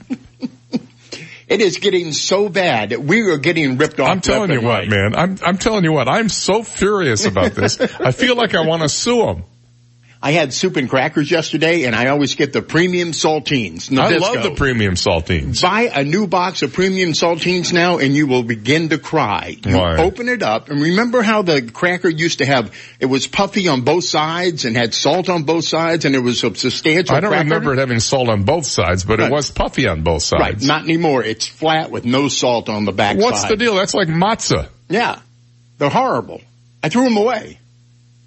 It 1.47 1.61
is 1.61 1.77
getting 1.77 2.11
so 2.11 2.49
bad. 2.49 2.91
We 2.97 3.21
are 3.29 3.37
getting 3.37 3.77
ripped 3.77 3.99
off. 3.99 4.09
I'm 4.09 4.21
telling 4.21 4.51
you 4.51 4.61
what, 4.61 4.79
right. 4.79 4.89
man. 4.89 5.15
I'm 5.15 5.37
I'm 5.43 5.57
telling 5.57 5.83
you 5.83 5.91
what. 5.91 6.07
I'm 6.07 6.29
so 6.29 6.63
furious 6.63 7.25
about 7.25 7.53
this. 7.53 7.79
I 7.99 8.11
feel 8.11 8.35
like 8.35 8.55
I 8.55 8.65
want 8.65 8.81
to 8.81 8.89
sue 8.89 9.25
them. 9.25 9.43
I 10.25 10.31
had 10.31 10.55
soup 10.55 10.75
and 10.77 10.89
crackers 10.89 11.29
yesterday, 11.29 11.83
and 11.83 11.95
I 11.95 12.07
always 12.07 12.33
get 12.33 12.51
the 12.51 12.63
premium 12.63 13.11
saltines. 13.11 13.95
I 13.95 14.17
love 14.17 14.41
the 14.41 14.55
premium 14.55 14.95
saltines. 14.95 15.61
Buy 15.61 15.81
a 15.93 16.03
new 16.03 16.25
box 16.25 16.63
of 16.63 16.73
premium 16.73 17.11
saltines 17.11 17.71
now 17.71 17.99
and 17.99 18.15
you 18.15 18.25
will 18.25 18.41
begin 18.41 18.89
to 18.89 18.97
cry. 18.97 19.55
You 19.63 19.77
Why? 19.77 19.97
open 19.97 20.27
it 20.27 20.41
up 20.41 20.69
and 20.69 20.81
remember 20.81 21.21
how 21.21 21.43
the 21.43 21.61
cracker 21.61 22.09
used 22.09 22.39
to 22.39 22.45
have, 22.47 22.73
it 22.99 23.05
was 23.05 23.27
puffy 23.27 23.67
on 23.67 23.81
both 23.81 24.05
sides 24.05 24.65
and 24.65 24.75
had 24.75 24.95
salt 24.95 25.29
on 25.29 25.43
both 25.43 25.65
sides 25.65 26.05
and 26.05 26.15
it 26.15 26.19
was 26.21 26.43
a 26.43 26.55
substantial 26.55 27.15
I 27.15 27.19
don't 27.19 27.29
cracker? 27.29 27.43
remember 27.43 27.73
it 27.73 27.77
having 27.77 27.99
salt 27.99 28.27
on 28.27 28.45
both 28.45 28.65
sides, 28.65 29.03
but 29.05 29.19
Right. 29.19 29.27
it 29.27 29.31
was 29.31 29.51
puffy 29.51 29.87
on 29.87 30.01
both 30.01 30.23
sides. 30.23 30.41
Right, 30.41 30.61
not 30.63 30.85
anymore. 30.85 31.23
It's 31.23 31.45
flat 31.45 31.91
with 31.91 32.03
no 32.03 32.29
salt 32.29 32.67
on 32.67 32.85
the 32.85 32.91
back 32.91 33.17
What's 33.17 33.41
side. 33.41 33.51
the 33.51 33.57
deal? 33.57 33.75
That's 33.75 33.93
like 33.93 34.07
matzah. 34.07 34.69
Yeah. 34.89 35.19
They're 35.77 35.89
horrible. 35.91 36.41
I 36.81 36.89
threw 36.89 37.03
them 37.03 37.17
away. 37.17 37.59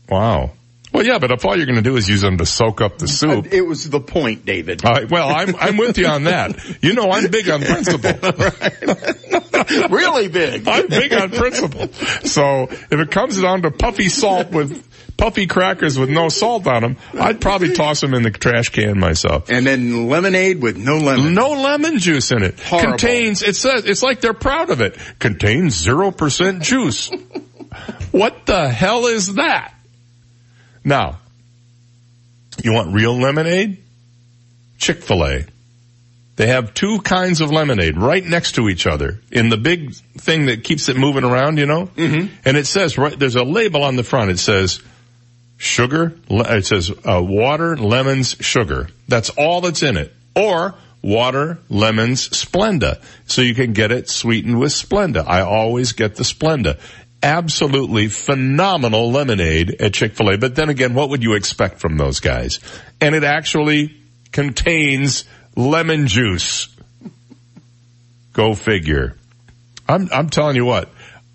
Wow. 0.09 0.53
Well, 0.93 1.05
yeah, 1.05 1.19
but 1.19 1.31
if 1.31 1.45
all 1.45 1.57
you're 1.57 1.67
going 1.67 1.77
to 1.77 1.83
do 1.83 1.97
is 1.97 2.09
use 2.09 2.23
them 2.23 2.39
to 2.39 2.47
soak 2.47 2.81
up 2.81 2.99
the 2.99 3.09
soup. 3.09 3.53
It 3.53 3.63
was 3.63 3.89
the 3.91 4.01
point, 4.01 4.45
David. 4.45 4.85
All 4.85 4.93
right, 4.93 5.11
well, 5.11 5.29
I'm 5.29 5.55
I'm 5.57 5.77
with 5.77 5.99
you 5.99 6.07
on 6.07 6.25
that. 6.25 6.57
You 6.83 6.95
know, 6.95 7.11
I'm 7.11 7.31
big 7.31 7.49
on 7.51 7.61
principle. 7.61 8.11
really 9.91 10.29
big. 10.29 10.67
I'm 10.67 10.89
big 10.89 11.13
on 11.13 11.31
principle. 11.31 11.89
So 12.25 12.69
if 12.71 12.93
it 12.93 13.11
comes 13.11 13.41
down 13.41 13.63
to 13.63 13.71
puffy 13.71 14.09
salt 14.09 14.51
with 14.51 14.85
puffy 15.19 15.47
crackers 15.47 15.99
with 15.99 16.09
no 16.09 16.31
salt 16.31 16.67
on 16.67 16.83
them, 16.83 16.97
I'd 17.13 17.41
probably 17.41 17.75
toss 17.75 18.01
them 18.01 18.15
in 18.15 18.23
the 18.23 18.31
trash 18.31 18.71
can 18.71 18.99
myself. 18.99 19.51
And 19.51 19.67
then 19.67 20.09
lemonade 20.09 20.63
with 20.63 20.79
no 20.79 20.99
lemon. 20.99 21.35
No 21.35 21.51
lemon 21.51 21.99
juice 21.99 22.31
in 22.31 22.43
it. 22.43 22.59
Horrible. 22.61 22.93
Contains, 22.93 23.43
it 23.43 23.57
says, 23.57 23.85
it's 23.85 24.03
like 24.03 24.21
they're 24.21 24.33
proud 24.33 24.71
of 24.71 24.81
it. 24.81 24.97
Contains 25.19 25.85
0% 25.85 26.63
juice. 26.63 27.11
what 28.13 28.47
the 28.47 28.69
hell 28.69 29.07
is 29.07 29.35
that? 29.35 29.75
Now, 30.89 31.19
you 32.65 32.73
want 32.73 32.95
real 32.95 33.15
lemonade? 33.15 33.77
Chick-fil-A. 34.79 35.45
They 36.37 36.47
have 36.47 36.73
two 36.73 37.01
kinds 37.03 37.43
of 37.43 37.51
lemonade 37.51 37.99
right 37.99 38.25
next 38.25 38.53
to 38.53 38.71
each 38.71 38.87
other 38.87 39.21
in 39.31 39.51
the 39.51 39.59
big 39.59 39.93
thing 39.93 40.47
that 40.47 40.65
keeps 40.65 40.89
it 40.89 40.97
moving 40.97 41.25
around, 41.25 41.59
you 41.59 41.67
know? 41.67 41.87
Mm-hmm. 41.87 42.35
And 42.45 42.57
it 42.57 42.67
says, 42.67 42.97
right, 42.97 43.19
there's 43.19 43.37
a 43.37 43.45
label 43.45 43.83
on 43.83 43.97
the 43.97 44.03
front. 44.03 44.31
It 44.31 44.39
says, 44.39 44.81
sugar, 45.59 46.17
it 46.31 46.65
says, 46.65 46.91
uh, 46.91 47.23
water, 47.23 47.77
lemons, 47.77 48.37
sugar. 48.41 48.89
That's 49.09 49.29
all 49.31 49.61
that's 49.61 49.83
in 49.83 49.99
it. 49.99 50.15
Or 50.35 50.75
water, 51.03 51.59
lemons, 51.69 52.29
Splenda. 52.31 53.03
So 53.27 53.43
you 53.43 53.55
can 53.55 53.75
get 53.75 53.93
it 53.93 54.09
sweetened 54.09 54.59
with 54.59 54.73
Splenda. 54.73 55.25
I 55.27 55.43
always 55.43 55.93
get 55.93 56.15
the 56.15 56.25
Splenda. 56.25 56.81
Absolutely 57.23 58.09
phenomenal 58.09 59.11
lemonade 59.11 59.81
at 59.81 59.95
Chick-fil-A. 59.95 60.39
But 60.39 60.55
then 60.55 60.69
again, 60.69 60.95
what 60.95 61.11
would 61.11 61.23
you 61.23 61.35
expect 61.35 61.81
from 61.81 61.97
those 61.97 62.21
guys? 62.21 62.61
And 63.01 63.15
it 63.15 63.25
actually 63.25 63.97
contains 64.31 65.25
lemon 65.57 66.07
juice. 66.07 66.69
Go 68.33 68.55
figure. 68.55 69.17
I'm, 69.89 70.09
I'm 70.13 70.31
telling 70.31 70.55
you 70.55 70.65
what, 70.65 70.91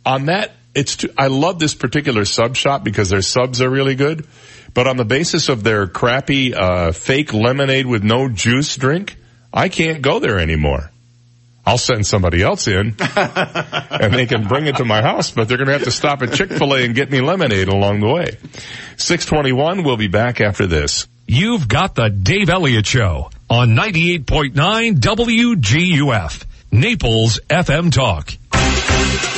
on 0.06 0.28
that, 0.28 0.52
it's, 0.74 0.96
too, 0.98 1.10
I 1.18 1.28
love 1.28 1.60
this 1.60 1.76
particular 1.76 2.24
sub 2.24 2.56
shop 2.56 2.84
because 2.84 3.10
their 3.10 3.22
subs 3.22 3.62
are 3.62 3.70
really 3.70 3.96
good. 3.96 4.26
But 4.74 4.88
on 4.88 4.98
the 4.98 5.06
basis 5.06 5.50
of 5.50 5.64
their 5.64 5.88
crappy, 5.88 6.56
uh, 6.56 6.94
fake 6.94 7.34
lemonade 7.34 7.86
with 7.86 8.04
no 8.04 8.30
juice 8.30 8.76
drink, 8.78 9.18
I 9.54 9.70
can't 9.70 10.02
go 10.02 10.20
there 10.20 10.40
anymore. 10.40 10.92
I'll 11.66 11.78
send 11.78 12.06
somebody 12.06 12.42
else 12.42 12.68
in 12.68 12.96
and 13.00 14.14
they 14.14 14.26
can 14.26 14.48
bring 14.48 14.68
it 14.68 14.78
to 14.78 14.86
my 14.86 15.02
house, 15.02 15.32
but 15.32 15.48
they're 15.48 15.58
going 15.58 15.68
to 15.68 15.74
have 15.74 15.84
to 15.84 15.92
stop 15.92 16.22
at 16.22 16.34
Chick-fil-A 16.34 16.84
and 16.84 16.94
get 16.94 17.10
me 17.10 17.22
lemonade 17.22 17.70
along 17.70 18.02
the 18.02 18.08
way. 18.08 18.38
621, 18.98 19.84
we'll 19.84 19.96
be 19.96 20.10
back 20.10 20.42
after 20.42 20.68
this. 20.68 21.08
You've 21.26 21.70
got 21.70 21.96
the 21.96 22.10
Dave 22.10 22.50
Elliott 22.50 22.86
Show 22.86 23.30
on 23.50 23.70
98.9 23.70 25.00
WGUF, 25.00 26.44
Naples 26.72 27.40
FM 27.50 27.94
Talk. 27.94 28.34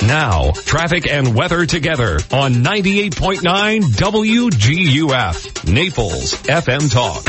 Now, 0.07 0.51
traffic 0.51 1.07
and 1.07 1.35
weather 1.35 1.65
together 1.65 2.15
on 2.31 2.55
98.9 2.63 3.81
WGUF, 3.81 5.73
Naples 5.73 6.33
FM 6.33 6.91
Talk. 6.91 7.23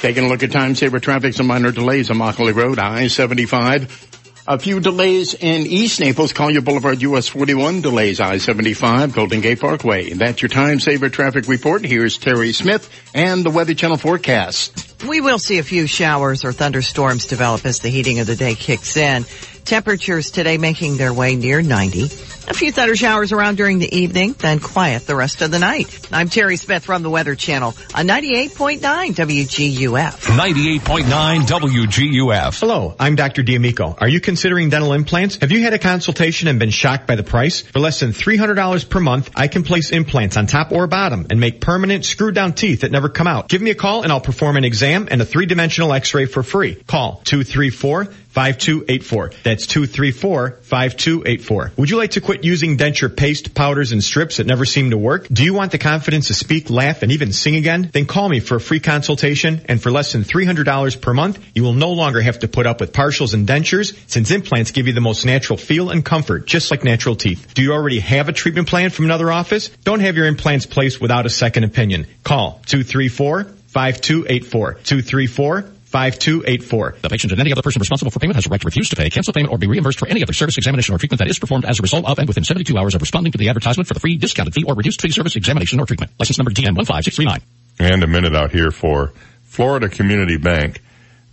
Taking 0.00 0.24
a 0.24 0.28
look 0.28 0.42
at 0.42 0.50
time 0.52 0.74
saver 0.74 1.00
traffic, 1.00 1.34
some 1.34 1.46
minor 1.46 1.70
delays 1.70 2.10
on 2.10 2.16
Immokalee 2.16 2.54
Road, 2.54 2.78
I-75. 2.78 4.11
A 4.44 4.58
few 4.58 4.80
delays 4.80 5.34
in 5.34 5.68
East 5.68 6.00
Naples, 6.00 6.32
Collier 6.32 6.62
Boulevard, 6.62 7.00
US 7.02 7.28
41, 7.28 7.80
delays 7.80 8.18
I-75, 8.18 9.14
Golden 9.14 9.40
Gate 9.40 9.60
Parkway. 9.60 10.14
That's 10.14 10.42
your 10.42 10.48
time 10.48 10.80
saver 10.80 11.08
traffic 11.08 11.46
report. 11.46 11.84
Here's 11.84 12.18
Terry 12.18 12.52
Smith 12.52 12.90
and 13.14 13.44
the 13.44 13.50
Weather 13.50 13.74
Channel 13.74 13.98
forecast. 13.98 15.04
We 15.06 15.20
will 15.20 15.38
see 15.38 15.58
a 15.58 15.62
few 15.62 15.86
showers 15.86 16.44
or 16.44 16.52
thunderstorms 16.52 17.26
develop 17.26 17.64
as 17.64 17.78
the 17.78 17.88
heating 17.88 18.18
of 18.18 18.26
the 18.26 18.34
day 18.34 18.56
kicks 18.56 18.96
in. 18.96 19.26
Temperatures 19.64 20.30
today 20.30 20.58
making 20.58 20.96
their 20.96 21.12
way 21.12 21.36
near 21.36 21.62
90. 21.62 22.04
A 22.48 22.54
few 22.54 22.72
thunder 22.72 22.96
showers 22.96 23.30
around 23.30 23.56
during 23.56 23.78
the 23.78 23.96
evening, 23.96 24.32
then 24.32 24.58
quiet 24.58 25.06
the 25.06 25.14
rest 25.14 25.42
of 25.42 25.52
the 25.52 25.60
night. 25.60 26.08
I'm 26.12 26.28
Terry 26.28 26.56
Smith 26.56 26.84
from 26.84 27.02
the 27.02 27.10
Weather 27.10 27.36
Channel 27.36 27.68
on 27.94 28.08
98.9 28.08 28.80
WGUF. 28.80 30.26
98.9 30.36 31.40
WGUF. 31.42 32.60
Hello, 32.60 32.96
I'm 32.98 33.14
Dr. 33.14 33.42
D'Amico. 33.44 33.96
Are 33.96 34.08
you 34.08 34.20
considering 34.20 34.70
dental 34.70 34.92
implants? 34.92 35.36
Have 35.36 35.52
you 35.52 35.62
had 35.62 35.72
a 35.72 35.78
consultation 35.78 36.48
and 36.48 36.58
been 36.58 36.70
shocked 36.70 37.06
by 37.06 37.14
the 37.14 37.22
price? 37.22 37.60
For 37.60 37.78
less 37.78 38.00
than 38.00 38.10
$300 38.10 38.90
per 38.90 39.00
month, 39.00 39.30
I 39.36 39.46
can 39.46 39.62
place 39.62 39.90
implants 39.90 40.36
on 40.36 40.48
top 40.48 40.72
or 40.72 40.88
bottom 40.88 41.28
and 41.30 41.38
make 41.38 41.60
permanent 41.60 42.04
screwed 42.04 42.34
down 42.34 42.54
teeth 42.54 42.80
that 42.80 42.90
never 42.90 43.08
come 43.08 43.28
out. 43.28 43.48
Give 43.48 43.62
me 43.62 43.70
a 43.70 43.76
call 43.76 44.02
and 44.02 44.10
I'll 44.10 44.20
perform 44.20 44.56
an 44.56 44.64
exam 44.64 45.06
and 45.10 45.22
a 45.22 45.24
three-dimensional 45.24 45.92
x-ray 45.92 46.26
for 46.26 46.42
free. 46.42 46.74
Call 46.74 47.22
234 47.24 48.08
5284. 48.32 49.32
That's 49.42 49.66
234-5284. 49.66 51.76
Would 51.76 51.90
you 51.90 51.98
like 51.98 52.12
to 52.12 52.22
quit 52.22 52.44
using 52.44 52.78
denture 52.78 53.14
paste, 53.14 53.54
powders, 53.54 53.92
and 53.92 54.02
strips 54.02 54.38
that 54.38 54.46
never 54.46 54.64
seem 54.64 54.90
to 54.90 54.98
work? 54.98 55.28
Do 55.28 55.44
you 55.44 55.52
want 55.52 55.72
the 55.72 55.78
confidence 55.78 56.28
to 56.28 56.34
speak, 56.34 56.70
laugh, 56.70 57.02
and 57.02 57.12
even 57.12 57.32
sing 57.32 57.56
again? 57.56 57.90
Then 57.92 58.06
call 58.06 58.28
me 58.28 58.40
for 58.40 58.56
a 58.56 58.60
free 58.60 58.80
consultation, 58.80 59.60
and 59.68 59.82
for 59.82 59.90
less 59.90 60.12
than 60.12 60.24
$300 60.24 61.00
per 61.00 61.12
month, 61.12 61.44
you 61.54 61.62
will 61.62 61.74
no 61.74 61.92
longer 61.92 62.22
have 62.22 62.38
to 62.38 62.48
put 62.48 62.66
up 62.66 62.80
with 62.80 62.92
partials 62.92 63.34
and 63.34 63.46
dentures, 63.46 63.94
since 64.06 64.30
implants 64.30 64.70
give 64.70 64.86
you 64.86 64.94
the 64.94 65.02
most 65.02 65.26
natural 65.26 65.58
feel 65.58 65.90
and 65.90 66.02
comfort, 66.02 66.46
just 66.46 66.70
like 66.70 66.84
natural 66.84 67.16
teeth. 67.16 67.52
Do 67.52 67.62
you 67.62 67.72
already 67.72 68.00
have 68.00 68.30
a 68.30 68.32
treatment 68.32 68.66
plan 68.66 68.88
from 68.88 69.04
another 69.04 69.30
office? 69.30 69.68
Don't 69.84 70.00
have 70.00 70.16
your 70.16 70.26
implants 70.26 70.64
placed 70.64 71.02
without 71.02 71.26
a 71.26 71.30
second 71.30 71.64
opinion. 71.64 72.06
Call 72.24 72.62
234 72.66 73.44
5284. 73.44 74.74
234 74.84 75.64
5284. 75.92 76.96
The 77.02 77.08
patient 77.10 77.32
and 77.32 77.40
any 77.40 77.52
other 77.52 77.60
person 77.60 77.80
responsible 77.80 78.10
for 78.10 78.18
payment 78.18 78.36
has 78.36 78.46
a 78.46 78.48
right 78.48 78.60
to 78.60 78.64
refuse 78.64 78.88
to 78.88 78.96
pay, 78.96 79.10
cancel 79.10 79.34
payment, 79.34 79.52
or 79.52 79.58
be 79.58 79.66
reimbursed 79.66 79.98
for 79.98 80.08
any 80.08 80.22
other 80.22 80.32
service, 80.32 80.56
examination, 80.56 80.94
or 80.94 80.98
treatment 80.98 81.18
that 81.18 81.28
is 81.28 81.38
performed 81.38 81.66
as 81.66 81.78
a 81.78 81.82
result 81.82 82.06
of 82.06 82.18
and 82.18 82.26
within 82.26 82.44
72 82.44 82.76
hours 82.76 82.94
of 82.94 83.02
responding 83.02 83.30
to 83.32 83.38
the 83.38 83.50
advertisement 83.50 83.86
for 83.86 83.94
the 83.94 84.00
free, 84.00 84.16
discounted 84.16 84.54
fee, 84.54 84.64
or 84.64 84.74
reduced 84.74 85.02
fee 85.02 85.10
service, 85.10 85.36
examination, 85.36 85.78
or 85.78 85.86
treatment. 85.86 86.10
License 86.18 86.38
number 86.38 86.50
DN15639. 86.50 87.42
And 87.78 88.02
a 88.02 88.06
minute 88.06 88.34
out 88.34 88.52
here 88.52 88.70
for 88.70 89.12
Florida 89.44 89.90
Community 89.90 90.38
Bank. 90.38 90.80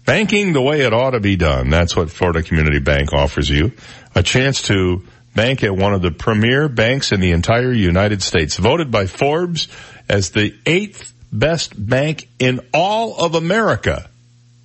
Banking 0.06 0.52
the 0.52 0.62
way 0.62 0.82
it 0.82 0.94
ought 0.94 1.12
to 1.12 1.22
be 1.22 1.38
done. 1.38 1.70
That's 1.70 1.96
what 1.96 2.10
Florida 2.10 2.44
Community 2.44 2.80
Bank 2.80 3.14
offers 3.14 3.50
you. 3.50 3.72
A 4.14 4.24
chance 4.24 4.64
to 4.64 5.06
bank 5.36 5.64
at 5.64 5.74
one 5.74 5.94
of 5.94 6.02
the 6.02 6.12
premier 6.12 6.68
banks 6.68 7.14
in 7.14 7.22
the 7.22 7.32
entire 7.32 7.72
United 7.72 8.22
States. 8.22 8.58
Voted 8.58 8.92
by 8.92 9.06
Forbes 9.06 9.70
as 10.10 10.32
the 10.32 10.54
eighth 10.66 11.14
best 11.32 11.74
bank 11.78 12.28
in 12.40 12.60
all 12.74 13.24
of 13.24 13.36
America. 13.36 14.09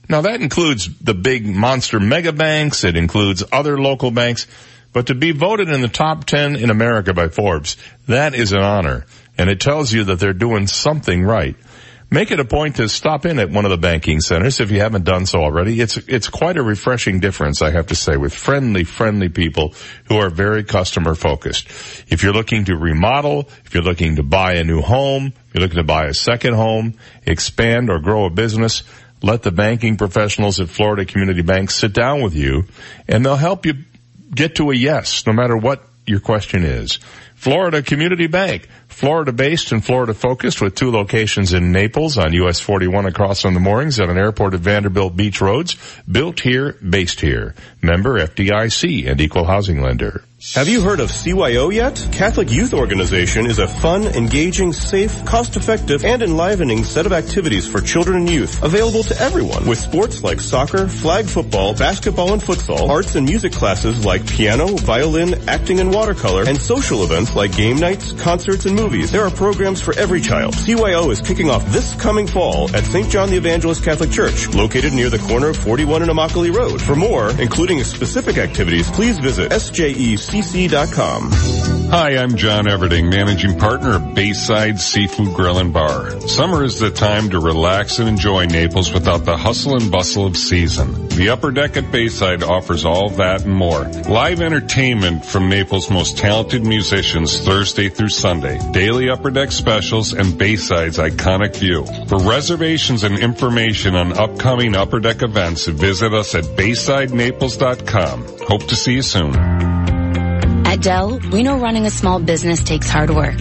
Now 0.08 0.23
that 0.23 0.40
includes 0.40 0.88
the 0.99 1.14
big 1.14 1.46
monster 1.46 2.00
mega 2.00 2.32
banks. 2.32 2.84
It 2.84 2.96
includes 2.96 3.42
other 3.50 3.78
local 3.78 4.11
banks. 4.11 4.46
But 4.92 5.08
to 5.08 5.14
be 5.14 5.32
voted 5.32 5.68
in 5.68 5.80
the 5.80 5.88
top 5.88 6.25
10 6.25 6.56
in 6.56 6.70
America 6.70 7.12
by 7.12 7.28
Forbes, 7.28 7.76
that 8.06 8.34
is 8.34 8.52
an 8.52 8.61
honor. 8.61 9.06
And 9.37 9.50
it 9.50 9.61
tells 9.61 9.92
you 9.92 10.04
that 10.04 10.20
they're 10.20 10.32
doing 10.32 10.68
something 10.68 11.25
right. 11.25 11.56
Make 12.11 12.30
it 12.30 12.38
a 12.38 12.44
point 12.44 12.76
to 12.76 12.88
stop 12.88 13.26
in 13.26 13.40
at 13.40 13.50
one 13.50 13.64
of 13.64 13.73
the 13.73 13.76
banking 13.76 14.20
centers 14.20 14.61
if 14.61 14.70
you 14.70 14.78
haven't 14.78 15.04
done 15.04 15.26
so 15.26 15.40
already. 15.40 15.80
It's, 15.80 15.96
it's 15.96 16.28
quite 16.28 16.56
a 16.56 16.62
refreshing 16.62 17.18
difference, 17.18 17.61
I 17.61 17.73
have 17.73 17.88
to 17.88 17.96
say, 17.96 18.16
with 18.16 18.32
friendly, 18.32 18.84
friendly 18.84 19.30
people 19.30 19.75
who 20.04 20.18
are 20.18 20.30
very 20.30 20.62
customer 20.62 21.16
focused. 21.16 21.66
If 22.06 22.23
you're 22.23 22.32
looking 22.32 22.66
to 22.66 22.76
remodel, 22.76 23.49
if 23.64 23.75
you're 23.75 23.82
looking 23.82 24.14
to 24.16 24.23
buy 24.23 24.54
a 24.54 24.64
new 24.64 24.80
home, 24.80 25.32
if 25.49 25.54
you're 25.54 25.62
looking 25.62 25.78
to 25.78 25.82
buy 25.82 26.04
a 26.04 26.14
second 26.14 26.54
home, 26.54 26.94
expand 27.26 27.90
or 27.90 27.99
grow 27.99 28.26
a 28.26 28.30
business, 28.30 28.84
let 29.25 29.43
the 29.43 29.50
banking 29.50 29.97
professionals 29.97 30.61
at 30.61 30.69
Florida 30.69 31.07
Community 31.07 31.40
Bank 31.40 31.71
sit 31.71 31.95
down 31.95 32.21
with 32.21 32.35
you 32.35 32.64
and 33.09 33.25
they'll 33.25 33.37
help 33.37 33.64
you 33.64 33.75
get 34.33 34.57
to 34.57 34.71
a 34.71 34.75
yes 34.75 35.26
no 35.26 35.33
matter 35.33 35.57
what 35.57 35.83
your 36.07 36.21
question 36.21 36.62
is. 36.62 36.99
Florida 37.35 37.81
Community 37.83 38.26
Bank, 38.26 38.69
Florida 38.94 39.32
based 39.32 39.72
and 39.72 39.84
Florida 39.84 40.14
focused 40.14 40.60
with 40.60 40.76
two 40.76 40.92
locations 40.92 41.52
in 41.52 41.72
Naples 41.72 42.16
on 42.16 42.32
US 42.32 42.60
41 42.60 43.06
across 43.06 43.42
from 43.42 43.52
the 43.52 43.58
moorings 43.58 43.98
at 43.98 44.08
an 44.08 44.16
airport 44.16 44.54
at 44.54 44.60
Vanderbilt 44.60 45.16
Beach 45.16 45.40
Roads. 45.40 45.76
Built 46.10 46.38
here, 46.38 46.74
based 46.74 47.20
here. 47.20 47.56
Member 47.82 48.20
FDIC 48.20 49.10
and 49.10 49.20
equal 49.20 49.46
housing 49.46 49.82
lender. 49.82 50.22
Have 50.52 50.68
you 50.68 50.82
heard 50.82 51.00
of 51.00 51.08
CYO 51.08 51.72
yet? 51.72 52.06
Catholic 52.12 52.50
Youth 52.52 52.74
Organization 52.74 53.46
is 53.46 53.58
a 53.58 53.66
fun, 53.66 54.06
engaging, 54.06 54.74
safe, 54.74 55.24
cost-effective, 55.24 56.04
and 56.04 56.22
enlivening 56.22 56.84
set 56.84 57.06
of 57.06 57.14
activities 57.14 57.66
for 57.66 57.80
children 57.80 58.18
and 58.18 58.28
youth 58.30 58.62
available 58.62 59.02
to 59.04 59.18
everyone 59.18 59.66
with 59.66 59.78
sports 59.78 60.22
like 60.22 60.40
soccer, 60.40 60.86
flag 60.86 61.24
football, 61.24 61.74
basketball 61.74 62.34
and 62.34 62.42
futsal, 62.42 62.90
arts 62.90 63.14
and 63.14 63.26
music 63.26 63.52
classes 63.52 64.04
like 64.04 64.26
piano, 64.26 64.66
violin, 64.76 65.48
acting 65.48 65.80
and 65.80 65.92
watercolor, 65.92 66.44
and 66.46 66.58
social 66.58 67.04
events 67.04 67.34
like 67.34 67.56
game 67.56 67.78
nights, 67.78 68.12
concerts, 68.12 68.66
and 68.66 68.76
movies. 68.76 68.83
There 68.84 69.24
are 69.24 69.30
programs 69.30 69.80
for 69.80 69.98
every 69.98 70.20
child. 70.20 70.52
CYO 70.54 71.10
is 71.10 71.22
kicking 71.22 71.48
off 71.48 71.64
this 71.72 71.94
coming 71.94 72.26
fall 72.26 72.68
at 72.76 72.84
St. 72.84 73.08
John 73.08 73.30
the 73.30 73.36
Evangelist 73.36 73.82
Catholic 73.82 74.10
Church, 74.10 74.48
located 74.48 74.92
near 74.92 75.08
the 75.08 75.18
corner 75.18 75.48
of 75.48 75.56
41 75.56 76.02
and 76.02 76.10
Immokalee 76.10 76.54
Road. 76.54 76.82
For 76.82 76.94
more, 76.94 77.30
including 77.40 77.82
specific 77.82 78.36
activities, 78.36 78.90
please 78.90 79.18
visit 79.18 79.52
SJEC 79.52 80.14
cc.com. 80.18 81.30
Hi, 81.90 82.16
I'm 82.16 82.36
John 82.36 82.64
Everding, 82.64 83.10
managing 83.10 83.58
partner 83.58 83.96
of 83.96 84.14
Bayside 84.14 84.80
Seafood 84.80 85.34
Grill 85.34 85.58
and 85.58 85.72
Bar. 85.72 86.20
Summer 86.22 86.64
is 86.64 86.78
the 86.78 86.90
time 86.90 87.30
to 87.30 87.38
relax 87.38 88.00
and 88.00 88.08
enjoy 88.08 88.46
Naples 88.46 88.92
without 88.92 89.24
the 89.24 89.36
hustle 89.36 89.76
and 89.76 89.92
bustle 89.92 90.26
of 90.26 90.36
season. 90.36 91.08
The 91.08 91.28
upper 91.28 91.52
deck 91.52 91.76
at 91.76 91.92
Bayside 91.92 92.42
offers 92.42 92.84
all 92.84 93.10
that 93.10 93.44
and 93.44 93.54
more. 93.54 93.84
Live 93.84 94.40
entertainment 94.40 95.24
from 95.24 95.48
Naples' 95.48 95.88
most 95.88 96.18
talented 96.18 96.66
musicians 96.66 97.38
Thursday 97.38 97.88
through 97.88 98.08
Sunday. 98.08 98.58
Daily 98.75 99.09
upper 99.09 99.31
deck 99.31 99.52
specials 99.52 100.12
and 100.14 100.37
Bayside's 100.37 100.99
iconic 100.99 101.54
view. 101.54 101.87
For 102.09 102.19
reservations 102.19 103.04
and 103.04 103.16
information 103.16 103.95
on 103.95 104.19
upcoming 104.19 104.75
upper 104.75 104.99
deck 104.99 105.23
events, 105.23 105.66
visit 105.69 106.12
us 106.12 106.35
at 106.35 106.43
BaysideNaples.com. 106.43 108.26
Hope 108.49 108.66
to 108.66 108.75
see 108.75 108.95
you 108.95 109.02
soon. 109.02 109.37
At 110.66 110.83
Dell, 110.83 111.21
we 111.31 111.45
know 111.45 111.61
running 111.61 111.87
a 111.87 111.90
small 111.90 112.19
business 112.19 112.64
takes 112.64 112.90
hard 112.90 113.11
work. 113.11 113.38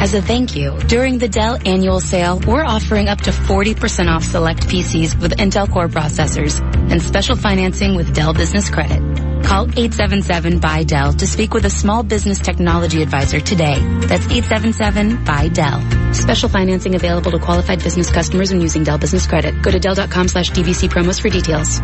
As 0.00 0.14
a 0.14 0.22
thank 0.22 0.56
you, 0.56 0.78
during 0.86 1.18
the 1.18 1.28
Dell 1.28 1.58
annual 1.66 2.00
sale, 2.00 2.40
we're 2.46 2.64
offering 2.64 3.10
up 3.10 3.20
to 3.20 3.32
40% 3.32 4.08
off 4.08 4.24
select 4.24 4.66
PCs 4.66 5.20
with 5.20 5.36
Intel 5.36 5.70
Core 5.70 5.88
processors 5.88 6.58
and 6.90 7.02
special 7.02 7.36
financing 7.36 7.96
with 7.96 8.14
Dell 8.14 8.32
Business 8.32 8.70
Credit. 8.70 9.29
Call 9.50 9.64
877 9.64 10.60
by 10.60 10.84
Dell 10.84 11.12
to 11.14 11.26
speak 11.26 11.52
with 11.52 11.64
a 11.64 11.70
small 11.70 12.04
business 12.04 12.38
technology 12.38 13.02
advisor 13.02 13.40
today. 13.40 13.80
That's 14.02 14.24
877 14.26 15.24
by 15.24 15.48
Dell. 15.48 16.14
Special 16.14 16.48
financing 16.48 16.94
available 16.94 17.32
to 17.32 17.40
qualified 17.40 17.82
business 17.82 18.12
customers 18.12 18.52
when 18.52 18.60
using 18.60 18.84
Dell 18.84 18.98
Business 18.98 19.26
Credit. 19.26 19.60
Go 19.60 19.72
to 19.72 19.80
Dell.com 19.80 20.28
slash 20.28 20.52
DBC 20.52 20.88
promos 20.88 21.20
for 21.20 21.30
details. 21.30 21.80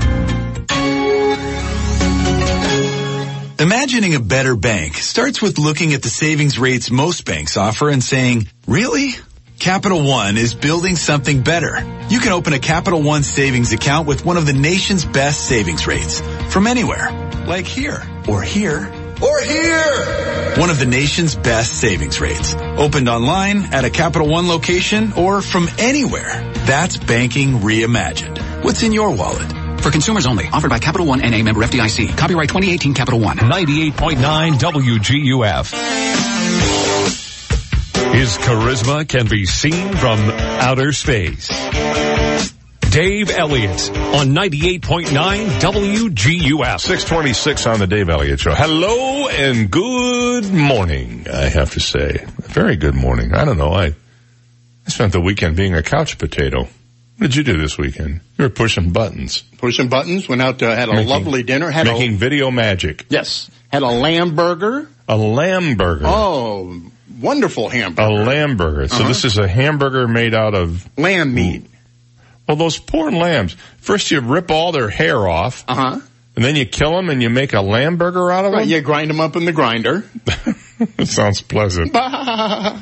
Imagining 3.58 4.14
a 4.14 4.20
better 4.20 4.54
bank 4.54 4.94
starts 4.94 5.42
with 5.42 5.58
looking 5.58 5.92
at 5.92 6.02
the 6.02 6.08
savings 6.08 6.60
rates 6.60 6.92
most 6.92 7.24
banks 7.24 7.56
offer 7.56 7.90
and 7.90 8.00
saying, 8.00 8.46
really? 8.68 9.16
Capital 9.58 10.04
One 10.04 10.36
is 10.36 10.54
building 10.54 10.96
something 10.96 11.42
better. 11.42 11.78
You 12.10 12.20
can 12.20 12.32
open 12.32 12.52
a 12.52 12.58
Capital 12.58 13.02
One 13.02 13.22
savings 13.22 13.72
account 13.72 14.06
with 14.06 14.24
one 14.24 14.36
of 14.36 14.46
the 14.46 14.52
nation's 14.52 15.04
best 15.04 15.48
savings 15.48 15.86
rates 15.86 16.20
from 16.52 16.66
anywhere, 16.66 17.08
like 17.46 17.66
here 17.66 18.02
or 18.28 18.42
here 18.42 18.92
or 19.22 19.40
here. 19.40 20.56
One 20.58 20.70
of 20.70 20.78
the 20.78 20.86
nation's 20.86 21.34
best 21.34 21.80
savings 21.80 22.20
rates. 22.20 22.54
Opened 22.54 23.08
online 23.08 23.72
at 23.72 23.84
a 23.84 23.90
Capital 23.90 24.28
One 24.28 24.48
location 24.48 25.12
or 25.12 25.42
from 25.42 25.68
anywhere. 25.78 26.52
That's 26.66 26.96
banking 26.96 27.60
reimagined. 27.60 28.38
What's 28.64 28.82
in 28.82 28.92
your 28.92 29.14
wallet? 29.14 29.80
For 29.80 29.90
consumers 29.90 30.26
only. 30.26 30.46
Offered 30.48 30.70
by 30.70 30.78
Capital 30.78 31.06
One 31.06 31.20
NA 31.20 31.42
member 31.42 31.62
FDIC. 31.62 32.16
Copyright 32.16 32.48
2018 32.48 32.94
Capital 32.94 33.20
One. 33.20 33.38
98.9 33.38 34.52
WGUF. 34.54 35.72
His 38.14 38.36
charisma 38.38 39.06
can 39.06 39.28
be 39.28 39.44
seen 39.44 39.92
from 39.94 40.18
outer 40.20 40.92
space. 40.92 41.50
Dave 42.96 43.28
Elliott 43.28 43.90
on 44.14 44.28
98.9 44.28 45.04
WGUF. 45.60 46.80
626 46.80 47.66
on 47.66 47.78
the 47.78 47.86
Dave 47.86 48.08
Elliott 48.08 48.40
Show. 48.40 48.54
Hello 48.54 49.28
and 49.28 49.70
good 49.70 50.50
morning, 50.50 51.26
I 51.30 51.42
have 51.50 51.72
to 51.72 51.80
say. 51.80 52.24
Very 52.38 52.76
good 52.76 52.94
morning. 52.94 53.34
I 53.34 53.44
don't 53.44 53.58
know. 53.58 53.70
I, 53.70 53.88
I 53.88 53.94
spent 54.88 55.12
the 55.12 55.20
weekend 55.20 55.56
being 55.56 55.74
a 55.74 55.82
couch 55.82 56.16
potato. 56.16 56.60
What 56.60 56.70
did 57.20 57.36
you 57.36 57.42
do 57.42 57.58
this 57.58 57.76
weekend? 57.76 58.20
You 58.38 58.44
were 58.44 58.48
pushing 58.48 58.92
buttons. 58.92 59.42
Pushing 59.58 59.90
buttons. 59.90 60.26
Went 60.26 60.40
out 60.40 60.60
to 60.60 60.74
had 60.74 60.88
a 60.88 60.92
Making- 60.94 61.08
lovely 61.10 61.42
dinner. 61.42 61.70
Had 61.70 61.86
making 61.86 62.14
a, 62.14 62.16
video 62.16 62.50
magic. 62.50 63.04
yes. 63.10 63.50
Had 63.70 63.82
a 63.82 63.88
lamb 63.88 64.34
burger. 64.36 64.88
A 65.06 65.18
lamb 65.18 65.76
burger. 65.76 66.04
Oh, 66.06 66.80
wonderful 67.20 67.68
hamburger. 67.68 68.00
A 68.00 68.06
hamburger. 68.16 68.30
lamb 68.30 68.56
burger. 68.56 68.88
So 68.88 68.96
Uh-huh. 69.00 69.08
this 69.08 69.26
is 69.26 69.36
a 69.36 69.46
hamburger 69.46 70.08
made 70.08 70.32
out 70.32 70.54
of 70.54 70.88
lamb 70.98 71.34
meat. 71.34 71.66
Well, 72.48 72.56
those 72.56 72.78
poor 72.78 73.10
lambs. 73.10 73.56
First 73.78 74.10
you 74.10 74.20
rip 74.20 74.50
all 74.50 74.72
their 74.72 74.88
hair 74.90 75.26
off, 75.28 75.64
Uh 75.68 75.74
huh. 75.74 76.00
and 76.36 76.44
then 76.44 76.56
you 76.56 76.66
kill 76.66 76.92
them 76.96 77.08
and 77.10 77.22
you 77.22 77.30
make 77.30 77.52
a 77.54 77.60
lamb 77.60 77.96
burger 77.96 78.30
out 78.30 78.44
of 78.44 78.52
Right, 78.52 78.60
them. 78.60 78.68
you 78.70 78.80
grind 78.80 79.10
them 79.10 79.20
up 79.20 79.36
in 79.36 79.44
the 79.44 79.52
grinder. 79.52 80.04
It 80.78 81.08
sounds 81.08 81.40
pleasant. 81.40 81.94
no, 81.94 82.78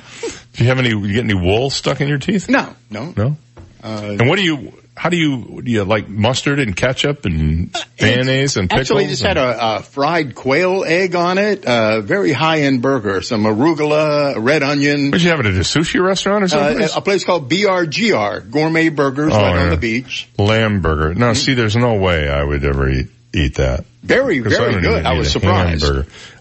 Do 0.55 0.65
you 0.65 0.69
have 0.69 0.81
any? 0.81 0.89
You 0.89 1.13
get 1.13 1.23
any 1.23 1.35
wool 1.35 1.71
stuck 1.71 2.01
in 2.01 2.09
your 2.09 2.19
teeth? 2.19 2.49
no. 2.49 2.75
No. 2.91 3.37
Uh, 3.81 4.17
And 4.19 4.29
what 4.29 4.35
do 4.37 4.43
you? 4.43 4.73
How 4.97 5.09
do 5.11 5.17
you? 5.17 5.61
Do 5.63 5.71
you 5.71 5.83
like 5.85 6.09
mustard 6.09 6.61
and 6.61 6.77
ketchup 6.77 7.25
and 7.25 7.75
mayonnaise 8.01 8.57
and 8.57 8.71
pickles? 8.71 8.91
Actually, 8.91 9.07
just 9.09 9.23
had 9.25 9.37
a, 9.37 9.77
a 9.79 9.83
fried 9.83 10.37
quail 10.37 10.85
egg 10.85 11.17
on 11.17 11.37
it. 11.39 11.65
A 11.67 12.01
very 12.01 12.33
high-end 12.33 12.81
burger. 12.81 13.21
Some 13.21 13.43
arugula, 13.43 14.35
red 14.39 14.63
onion. 14.63 15.11
Where'd 15.11 15.21
you 15.23 15.31
have 15.31 15.41
it 15.41 15.47
at 15.47 15.55
a 15.55 15.61
sushi 15.61 16.01
restaurant 16.01 16.45
or 16.45 16.49
something? 16.49 16.83
Uh, 16.85 16.89
a 16.97 17.01
place 17.01 17.25
called 17.25 17.51
BRGR, 17.51 18.51
Gourmet 18.51 18.89
Burgers, 18.89 19.33
Oh, 19.35 19.37
right 19.41 19.59
on 19.65 19.71
the 19.71 19.77
beach. 19.77 20.29
lamb 20.39 20.81
burger. 20.81 21.13
No, 21.15 21.33
see, 21.35 21.55
there's 21.55 21.77
no 21.77 21.95
way 21.95 22.29
I 22.29 22.45
would 22.45 22.65
ever 22.65 22.89
eat 22.89 23.09
eat 23.35 23.57
that. 23.57 23.85
Very, 24.05 24.39
I 24.39 24.43
very 24.43 24.73
don't 24.75 24.83
good. 24.83 25.05
I 25.07 25.19
was 25.19 25.33
surprised. 25.33 25.85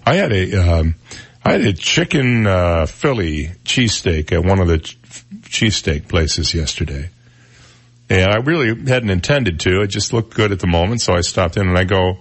I 0.05 0.13
had 0.15 0.31
a, 0.31 0.55
um, 0.79 0.95
I 1.43 1.53
had 1.53 1.61
a 1.61 1.73
chicken 1.73 2.45
uh, 2.45 2.85
Philly 2.85 3.47
cheesesteak 3.65 4.31
at 4.31 4.43
one 4.45 4.59
of 4.59 4.67
the 4.67 4.77
ch- 4.77 4.97
cheesesteak 5.41 6.07
places 6.07 6.53
yesterday, 6.53 7.09
and 8.09 8.31
I 8.31 8.37
really 8.37 8.67
hadn't 8.87 9.09
intended 9.09 9.59
to. 9.61 9.81
It 9.81 9.87
just 9.87 10.13
looked 10.13 10.33
good 10.33 10.51
at 10.51 10.59
the 10.59 10.67
moment, 10.67 11.01
so 11.01 11.13
I 11.13 11.21
stopped 11.21 11.57
in 11.57 11.67
and 11.67 11.77
I 11.77 11.83
go, 11.83 12.19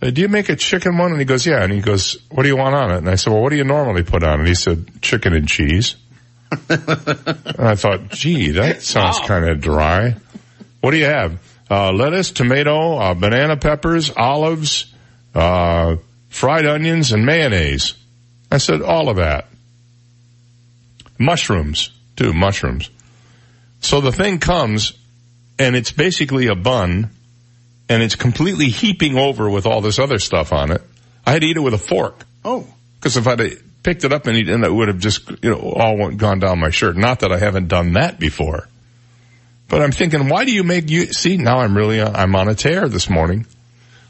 "Do 0.00 0.20
you 0.20 0.28
make 0.28 0.48
a 0.48 0.56
chicken 0.56 0.98
one?" 0.98 1.12
And 1.12 1.20
he 1.20 1.24
goes, 1.24 1.46
"Yeah." 1.46 1.62
And 1.62 1.72
he 1.72 1.80
goes, 1.80 2.18
"What 2.30 2.42
do 2.42 2.48
you 2.48 2.56
want 2.56 2.74
on 2.74 2.90
it?" 2.90 2.98
And 2.98 3.08
I 3.08 3.14
said, 3.16 3.32
"Well, 3.32 3.42
what 3.42 3.50
do 3.50 3.56
you 3.56 3.64
normally 3.64 4.02
put 4.02 4.22
on 4.22 4.34
it?" 4.34 4.38
And 4.40 4.48
he 4.48 4.54
said, 4.54 5.02
"Chicken 5.02 5.34
and 5.34 5.48
cheese." 5.48 5.96
and 6.68 6.80
I 7.58 7.74
thought, 7.76 8.10
"Gee, 8.10 8.52
that 8.52 8.82
sounds 8.82 9.20
kind 9.20 9.48
of 9.48 9.60
dry." 9.60 10.16
What 10.80 10.92
do 10.92 10.96
you 10.96 11.04
have? 11.04 11.38
Uh, 11.70 11.92
lettuce, 11.92 12.32
tomato, 12.32 12.96
uh, 12.96 13.14
banana 13.14 13.56
peppers, 13.56 14.10
olives, 14.16 14.92
uh, 15.34 15.96
fried 16.28 16.66
onions, 16.66 17.12
and 17.12 17.24
mayonnaise. 17.24 17.94
I 18.50 18.58
said, 18.58 18.82
all 18.82 19.08
of 19.08 19.16
that. 19.16 19.46
Mushrooms, 21.18 21.90
too, 22.16 22.32
mushrooms. 22.32 22.90
So 23.80 24.00
the 24.00 24.10
thing 24.10 24.38
comes, 24.38 24.92
and 25.60 25.76
it's 25.76 25.92
basically 25.92 26.46
a 26.46 26.54
bun, 26.54 27.10
and 27.88 28.02
it's 28.02 28.16
completely 28.16 28.70
heaping 28.70 29.18
over 29.18 29.48
with 29.50 29.66
all 29.66 29.82
this 29.82 29.98
other 29.98 30.18
stuff 30.18 30.52
on 30.54 30.72
it. 30.72 30.80
I 31.26 31.32
had 31.32 31.42
to 31.42 31.46
eat 31.46 31.56
it 31.58 31.60
with 31.60 31.74
a 31.74 31.78
fork. 31.78 32.24
Oh. 32.44 32.66
Because 32.98 33.18
if 33.18 33.26
I'd 33.26 33.40
picked 33.82 34.04
it 34.04 34.12
up 34.12 34.26
and 34.26 34.38
eaten 34.38 34.64
it, 34.64 34.72
would 34.72 34.88
have 34.88 34.98
just, 34.98 35.28
you 35.42 35.50
know, 35.50 35.74
all 35.76 35.98
went, 35.98 36.16
gone 36.16 36.38
down 36.38 36.58
my 36.58 36.70
shirt. 36.70 36.96
Not 36.96 37.20
that 37.20 37.30
I 37.30 37.38
haven't 37.38 37.68
done 37.68 37.92
that 37.92 38.18
before. 38.18 38.68
But 39.68 39.82
I'm 39.82 39.92
thinking, 39.92 40.28
why 40.30 40.46
do 40.46 40.52
you 40.52 40.64
make 40.64 40.88
you, 40.88 41.12
see, 41.12 41.36
now 41.36 41.58
I'm 41.58 41.76
really, 41.76 42.00
uh, 42.00 42.10
I'm 42.10 42.34
on 42.34 42.48
a 42.48 42.54
tear 42.54 42.88
this 42.88 43.10
morning. 43.10 43.46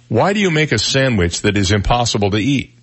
Why 0.09 0.33
do 0.33 0.41
you 0.41 0.51
make 0.51 0.71
a 0.71 0.79
sandwich 0.79 1.43
that 1.43 1.57
is 1.57 1.73
impossible 1.73 2.31
to 2.31 2.39
eat? 2.39 2.79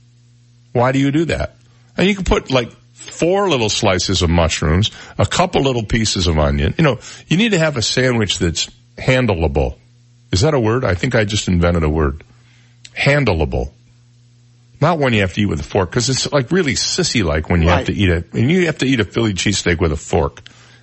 Why 0.74 0.92
do 0.92 1.00
you 1.00 1.12
do 1.12 1.26
that? 1.26 1.56
And 1.96 2.08
you 2.08 2.16
can 2.16 2.26
put 2.26 2.52
like 2.52 2.72
four 2.98 3.50
little 3.50 3.70
slices 3.70 4.22
of 4.22 4.30
mushrooms, 4.30 4.92
a 5.18 5.26
couple 5.26 5.62
little 5.62 5.84
pieces 5.84 6.28
of 6.28 6.38
onion. 6.38 6.74
You 6.78 6.84
know, 6.84 7.00
you 7.28 7.38
need 7.38 7.52
to 7.52 7.60
have 7.60 7.78
a 7.78 7.82
sandwich 7.82 8.40
that's 8.40 8.70
handleable. 8.98 9.78
Is 10.32 10.42
that 10.42 10.54
a 10.54 10.60
word? 10.60 10.84
I 10.84 10.96
think 10.96 11.16
I 11.16 11.24
just 11.24 11.48
invented 11.48 11.84
a 11.84 11.90
word. 11.90 12.24
Handleable. 12.96 13.72
Not 14.82 15.00
one 15.00 15.14
you 15.14 15.22
have 15.22 15.34
to 15.34 15.42
eat 15.42 15.46
with 15.48 15.60
a 15.60 15.64
fork, 15.64 15.90
because 15.90 16.10
it's 16.10 16.32
like 16.32 16.52
really 16.52 16.74
sissy 16.74 17.24
like 17.24 17.50
when 17.50 17.62
you 17.62 17.70
have 17.70 17.86
to 17.86 17.94
eat 17.94 18.10
it. 18.10 18.34
And 18.34 18.52
you 18.52 18.68
have 18.68 18.80
to 18.80 18.86
eat 18.86 19.00
a 19.00 19.06
Philly 19.06 19.34
cheesesteak 19.34 19.80
with 19.80 19.92
a 19.92 19.98
fork. 19.98 20.42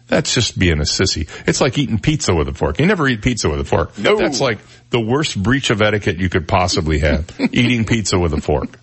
That's 0.09 0.35
just 0.35 0.59
being 0.59 0.79
a 0.79 0.85
sissy. 0.85 1.29
It's 1.47 1.61
like 1.61 1.79
eating 1.79 1.99
pizza 1.99 2.35
with 2.35 2.49
a 2.49 2.55
fork. 2.55 2.79
You 2.79 2.87
never 2.87 3.07
eat 3.09 3.23
pizza 3.23 3.49
with 3.49 3.61
a 3.61 3.65
fork. 3.65 3.97
No. 3.99 4.17
That's 4.17 4.41
like 4.41 4.59
the 4.91 5.01
worst 5.01 5.41
breach 5.41 5.71
of 5.71 5.81
etiquette 5.81 6.19
you 6.19 6.29
could 6.29 6.47
possibly 6.47 6.99
have. 7.01 7.29
eating 7.53 7.85
pizza 7.85 8.19
with 8.19 8.35
a 8.35 8.41
fork. 8.41 8.79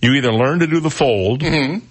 You 0.00 0.12
either 0.12 0.32
learn 0.32 0.60
to 0.60 0.66
do 0.66 0.80
the 0.80 0.90
fold, 0.90 1.40
mm-hmm. 1.40 1.84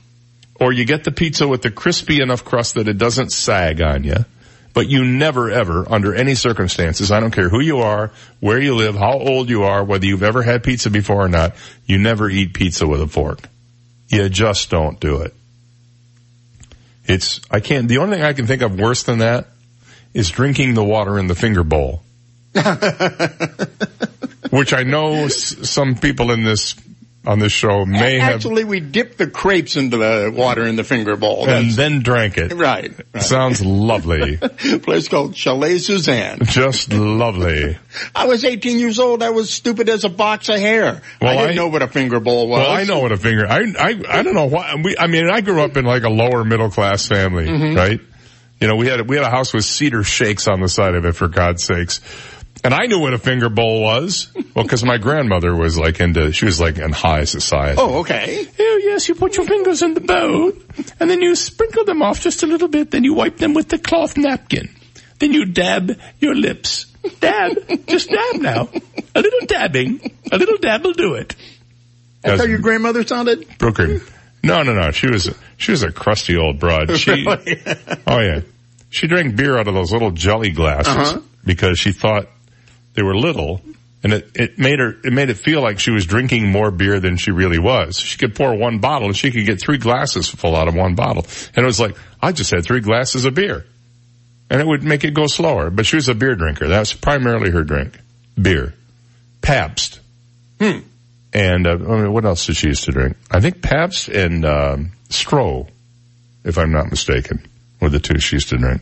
Or 0.59 0.71
you 0.71 0.85
get 0.85 1.03
the 1.03 1.11
pizza 1.11 1.47
with 1.47 1.61
the 1.61 1.71
crispy 1.71 2.21
enough 2.21 2.45
crust 2.45 2.75
that 2.75 2.87
it 2.87 2.97
doesn't 2.97 3.31
sag 3.31 3.81
on 3.81 4.03
you. 4.03 4.25
But 4.73 4.89
you 4.89 5.05
never 5.05 5.49
ever, 5.49 5.89
under 5.89 6.13
any 6.13 6.35
circumstances, 6.35 7.09
I 7.09 7.21
don't 7.21 7.31
care 7.31 7.47
who 7.47 7.61
you 7.61 7.77
are, 7.79 8.11
where 8.41 8.59
you 8.59 8.75
live, 8.75 8.95
how 8.95 9.13
old 9.13 9.49
you 9.49 9.63
are, 9.63 9.83
whether 9.83 10.05
you've 10.05 10.23
ever 10.23 10.43
had 10.43 10.63
pizza 10.63 10.89
before 10.89 11.25
or 11.25 11.29
not, 11.29 11.55
you 11.85 11.97
never 11.97 12.29
eat 12.29 12.53
pizza 12.53 12.85
with 12.85 13.01
a 13.01 13.07
fork. 13.07 13.39
You 14.09 14.27
just 14.27 14.69
don't 14.69 14.99
do 14.99 15.21
it. 15.21 15.33
It's, 17.05 17.39
I 17.49 17.61
can't, 17.61 17.87
the 17.87 17.99
only 17.99 18.17
thing 18.17 18.25
I 18.25 18.33
can 18.33 18.47
think 18.47 18.61
of 18.61 18.77
worse 18.77 19.03
than 19.03 19.19
that 19.19 19.47
is 20.13 20.29
drinking 20.29 20.73
the 20.73 20.83
water 20.83 21.17
in 21.19 21.27
the 21.27 21.35
finger 21.35 21.63
bowl. 21.63 22.01
Which 24.49 24.73
I 24.73 24.83
know 24.83 25.25
s- 25.25 25.69
some 25.69 25.95
people 25.95 26.31
in 26.31 26.43
this, 26.43 26.75
on 27.27 27.39
this 27.39 27.51
show 27.51 27.85
may 27.85 28.19
have, 28.19 28.35
Actually, 28.35 28.63
we 28.63 28.79
dipped 28.79 29.17
the 29.17 29.27
crepes 29.27 29.75
into 29.75 29.97
the 29.97 30.31
water 30.35 30.63
in 30.63 30.75
the 30.75 30.83
finger 30.83 31.15
bowl. 31.15 31.41
and 31.41 31.49
That's- 31.49 31.75
then 31.75 32.01
drank 32.01 32.37
it. 32.37 32.53
right. 32.53 32.93
right. 33.13 33.23
Sounds 33.23 33.63
lovely. 33.65 34.37
place 34.83 35.07
called 35.07 35.35
Chalet 35.35 35.77
Suzanne. 35.79 36.39
Just 36.43 36.93
lovely. 36.93 37.77
I 38.15 38.25
was 38.27 38.45
18 38.45 38.79
years 38.79 38.99
old. 38.99 39.23
I 39.23 39.29
was 39.31 39.49
stupid 39.51 39.89
as 39.89 40.03
a 40.03 40.09
box 40.09 40.49
of 40.49 40.59
hair. 40.59 41.01
Well, 41.21 41.31
I 41.31 41.35
didn't 41.41 41.51
I- 41.51 41.53
know 41.55 41.67
what 41.69 41.81
a 41.81 41.87
finger 41.87 42.19
bowl 42.19 42.47
was. 42.47 42.59
Well, 42.59 42.71
I 42.71 42.83
know 42.83 42.99
what 42.99 43.11
a 43.11 43.17
finger. 43.17 43.45
I 43.47 43.59
I 43.79 44.01
I 44.19 44.23
don't 44.23 44.35
know 44.35 44.45
why. 44.45 44.75
We, 44.83 44.95
I 44.97 45.07
mean, 45.07 45.29
I 45.29 45.41
grew 45.41 45.61
up 45.61 45.75
in 45.77 45.85
like 45.85 46.03
a 46.03 46.09
lower 46.09 46.43
middle 46.43 46.69
class 46.69 47.07
family, 47.07 47.47
Mhm. 47.47 47.75
right? 47.75 47.99
You 48.61 48.67
know, 48.69 48.75
we 48.77 48.87
had 48.87 49.07
we 49.09 49.15
had 49.17 49.25
a 49.25 49.29
house 49.29 49.53
with 49.53 49.65
cedar 49.65 50.03
shakes 50.03 50.47
on 50.47 50.61
the 50.61 50.69
side 50.69 50.95
of 50.95 51.05
it, 51.05 51.13
for 51.15 51.27
God's 51.27 51.63
sakes. 51.63 51.99
And 52.65 52.73
I 52.73 52.87
knew 52.87 52.99
what 52.99 53.13
a 53.13 53.17
finger 53.19 53.47
bowl 53.49 53.81
was. 53.81 54.31
Well, 54.55 54.63
because 54.63 54.83
my 54.83 54.97
grandmother 54.97 55.55
was 55.55 55.77
like 55.77 55.99
into, 55.99 56.31
she 56.33 56.45
was 56.45 56.59
like 56.59 56.77
in 56.79 56.91
high 56.91 57.25
society. 57.25 57.77
Oh, 57.79 57.99
okay. 57.99 58.47
Oh 58.59 58.79
yes, 58.83 59.07
you 59.07 59.15
put 59.15 59.37
your 59.37 59.45
fingers 59.45 59.81
in 59.81 59.93
the 59.93 60.01
bowl, 60.01 60.51
and 60.99 61.09
then 61.09 61.21
you 61.21 61.35
sprinkle 61.35 61.85
them 61.85 62.01
off 62.01 62.21
just 62.21 62.41
a 62.43 62.47
little 62.47 62.67
bit. 62.67 62.91
Then 62.91 63.03
you 63.03 63.13
wipe 63.13 63.37
them 63.37 63.53
with 63.53 63.69
the 63.69 63.77
cloth 63.77 64.17
napkin. 64.17 64.69
Then 65.19 65.31
you 65.33 65.45
dab 65.45 65.97
your 66.19 66.35
lips. 66.35 66.87
Dab, 67.19 67.85
just 67.87 68.09
dab 68.09 68.41
now. 68.41 68.67
A 69.13 69.21
little 69.21 69.45
dabbing, 69.45 70.11
a 70.31 70.37
little 70.37 70.57
dab 70.57 70.83
will 70.83 70.93
do 70.93 71.13
it. 71.15 71.35
That's 72.21 72.41
how 72.41 72.47
your 72.47 72.57
grandmother 72.59 73.05
sounded? 73.05 73.47
Brooker. 73.59 74.01
No, 74.43 74.63
no, 74.63 74.73
no. 74.73 74.91
She 74.91 75.07
was 75.07 75.29
she 75.57 75.71
was 75.71 75.83
a 75.83 75.91
crusty 75.91 76.35
old 76.37 76.59
broad. 76.59 76.97
She, 76.97 77.11
Really? 77.11 77.61
oh 78.07 78.19
yeah, 78.19 78.41
she 78.89 79.07
drank 79.07 79.35
beer 79.35 79.57
out 79.57 79.67
of 79.67 79.73
those 79.75 79.91
little 79.91 80.11
jelly 80.11 80.51
glasses 80.51 80.95
Uh-huh. 80.95 81.21
because 81.45 81.77
she 81.79 81.91
thought 81.91 82.27
they 82.95 83.03
were 83.03 83.15
little, 83.15 83.61
and 84.03 84.13
it 84.13 84.31
it 84.35 84.59
made 84.59 84.79
her 84.79 84.95
it 85.03 85.13
made 85.13 85.29
it 85.29 85.35
feel 85.37 85.61
like 85.61 85.79
she 85.79 85.91
was 85.91 86.05
drinking 86.05 86.49
more 86.51 86.71
beer 86.71 86.99
than 86.99 87.17
she 87.17 87.31
really 87.31 87.59
was. 87.59 87.97
She 87.97 88.17
could 88.17 88.35
pour 88.35 88.55
one 88.55 88.79
bottle, 88.79 89.07
and 89.07 89.17
she 89.17 89.31
could 89.31 89.45
get 89.45 89.61
three 89.61 89.77
glasses 89.77 90.29
full 90.29 90.55
out 90.55 90.67
of 90.67 90.75
one 90.75 90.95
bottle, 90.95 91.25
and 91.55 91.63
it 91.63 91.67
was 91.67 91.79
like 91.79 91.95
I 92.21 92.31
just 92.31 92.51
had 92.51 92.63
three 92.63 92.81
glasses 92.81 93.25
of 93.25 93.35
beer, 93.35 93.65
and 94.49 94.61
it 94.61 94.67
would 94.67 94.83
make 94.83 95.03
it 95.03 95.13
go 95.13 95.27
slower. 95.27 95.69
But 95.69 95.85
she 95.85 95.97
was 95.97 96.09
a 96.09 96.15
beer 96.15 96.35
drinker. 96.35 96.67
That's 96.67 96.93
primarily 96.93 97.51
her 97.51 97.63
drink, 97.63 97.99
beer, 98.41 98.73
Pabst. 99.41 99.99
Hmm. 100.59 100.79
And 101.33 101.67
uh, 101.67 101.77
what 102.09 102.23
else 102.23 102.45
did 102.45 102.55
she 102.55 102.67
used 102.67 102.85
to 102.85 102.91
drink? 102.91 103.17
I 103.29 103.41
think 103.41 103.61
Pabst 103.61 104.07
and 104.07 104.45
um, 104.45 104.91
Stroh, 105.09 105.67
if 106.45 106.57
I'm 106.57 106.71
not 106.71 106.89
mistaken, 106.89 107.45
were 107.81 107.89
the 107.89 107.99
two 107.99 108.19
she 108.19 108.37
used 108.37 108.49
to 108.49 108.57
drink. 108.57 108.81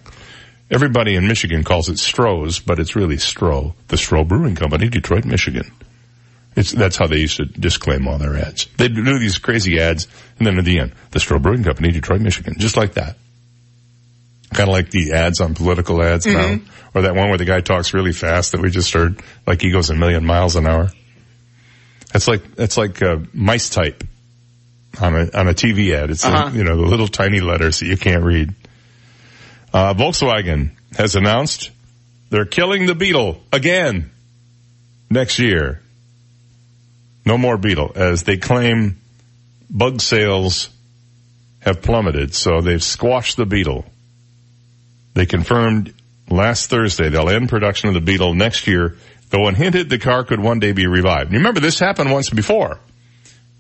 Everybody 0.73 1.15
in 1.15 1.27
Michigan 1.27 1.63
calls 1.63 1.88
it 1.88 1.97
Stroh's, 1.97 2.59
but 2.59 2.79
it's 2.79 2.95
really 2.95 3.17
Stroh, 3.17 3.73
the 3.89 3.95
Stroh 3.95 4.27
Brewing 4.27 4.55
Company, 4.55 4.89
Detroit, 4.89 5.23
Michigan. 5.23 5.71
It's 6.55 6.71
that's 6.71 6.97
how 6.97 7.07
they 7.07 7.17
used 7.19 7.38
to 7.38 7.45
disclaim 7.45 8.07
all 8.07 8.17
their 8.17 8.36
ads. 8.36 8.65
They'd 8.77 8.93
do 8.95 9.19
these 9.19 9.38
crazy 9.38 9.79
ads, 9.79 10.07
and 10.38 10.47
then 10.47 10.57
at 10.57 10.65
the 10.65 10.79
end, 10.79 10.93
the 11.12 11.19
Stroh 11.19 11.41
Brewing 11.41 11.63
Company, 11.63 11.91
Detroit, 11.91 12.21
Michigan, 12.21 12.55
just 12.57 12.75
like 12.77 12.93
that. 12.95 13.17
Kind 14.53 14.69
of 14.69 14.73
like 14.73 14.89
the 14.91 15.13
ads 15.13 15.41
on 15.41 15.55
political 15.55 16.01
ads 16.03 16.25
now, 16.27 16.33
Mhm. 16.55 16.65
or 16.93 17.01
that 17.03 17.15
one 17.15 17.29
where 17.29 17.38
the 17.39 17.45
guy 17.45 17.62
talks 17.62 17.93
really 17.93 18.12
fast 18.12 18.51
that 18.51 18.62
we 18.62 18.69
just 18.69 18.93
heard, 18.93 19.19
like 19.47 19.62
he 19.62 19.71
goes 19.71 19.89
a 19.89 19.95
million 19.95 20.25
miles 20.25 20.55
an 20.55 20.67
hour. 20.67 20.91
That's 22.12 22.27
like 22.27 22.55
that's 22.55 22.77
like 22.77 23.01
uh, 23.01 23.17
mice 23.33 23.69
type 23.69 24.03
on 25.01 25.15
a 25.15 25.29
on 25.38 25.47
a 25.47 25.53
TV 25.55 25.93
ad. 25.95 26.12
It's 26.12 26.23
Uh-huh. 26.23 26.51
you 26.53 26.63
know 26.63 26.77
the 26.77 26.86
little 26.86 27.07
tiny 27.07 27.39
letters 27.41 27.79
that 27.79 27.88
you 27.88 27.97
can't 27.97 28.23
read. 28.23 28.53
Uh, 29.73 29.93
Volkswagen 29.95 30.71
has 30.95 31.15
announced 31.15 31.71
they're 32.29 32.45
killing 32.45 32.86
the 32.86 32.93
Beetle 32.93 33.41
again 33.51 34.12
next 35.09 35.39
year. 35.39 35.81
No 37.25 37.38
more 37.38 37.57
Beetle, 37.57 37.93
as 37.95 38.23
they 38.23 38.38
claim 38.38 38.99
bug 39.69 39.99
sales 40.01 40.69
have 41.62 41.81
plummeted, 41.81 42.36
so 42.36 42.62
they've 42.62 42.83
squashed 42.83 43.38
the 43.38 43.45
Beetle. 43.45 43.86
They 45.15 45.25
confirmed 45.25 45.93
last 46.29 46.69
Thursday 46.69 47.09
they'll 47.09 47.29
end 47.29 47.49
production 47.49 47.88
of 47.88 47.95
the 47.95 48.01
Beetle 48.01 48.36
next 48.36 48.67
year, 48.67 48.97
though 49.29 49.47
and 49.47 49.57
hinted 49.57 49.89
the 49.89 49.97
car 49.97 50.23
could 50.23 50.39
one 50.39 50.59
day 50.59 50.73
be 50.73 50.86
revived. 50.86 51.31
You 51.31 51.39
remember 51.39 51.59
this 51.59 51.79
happened 51.79 52.12
once 52.12 52.29
before. 52.29 52.79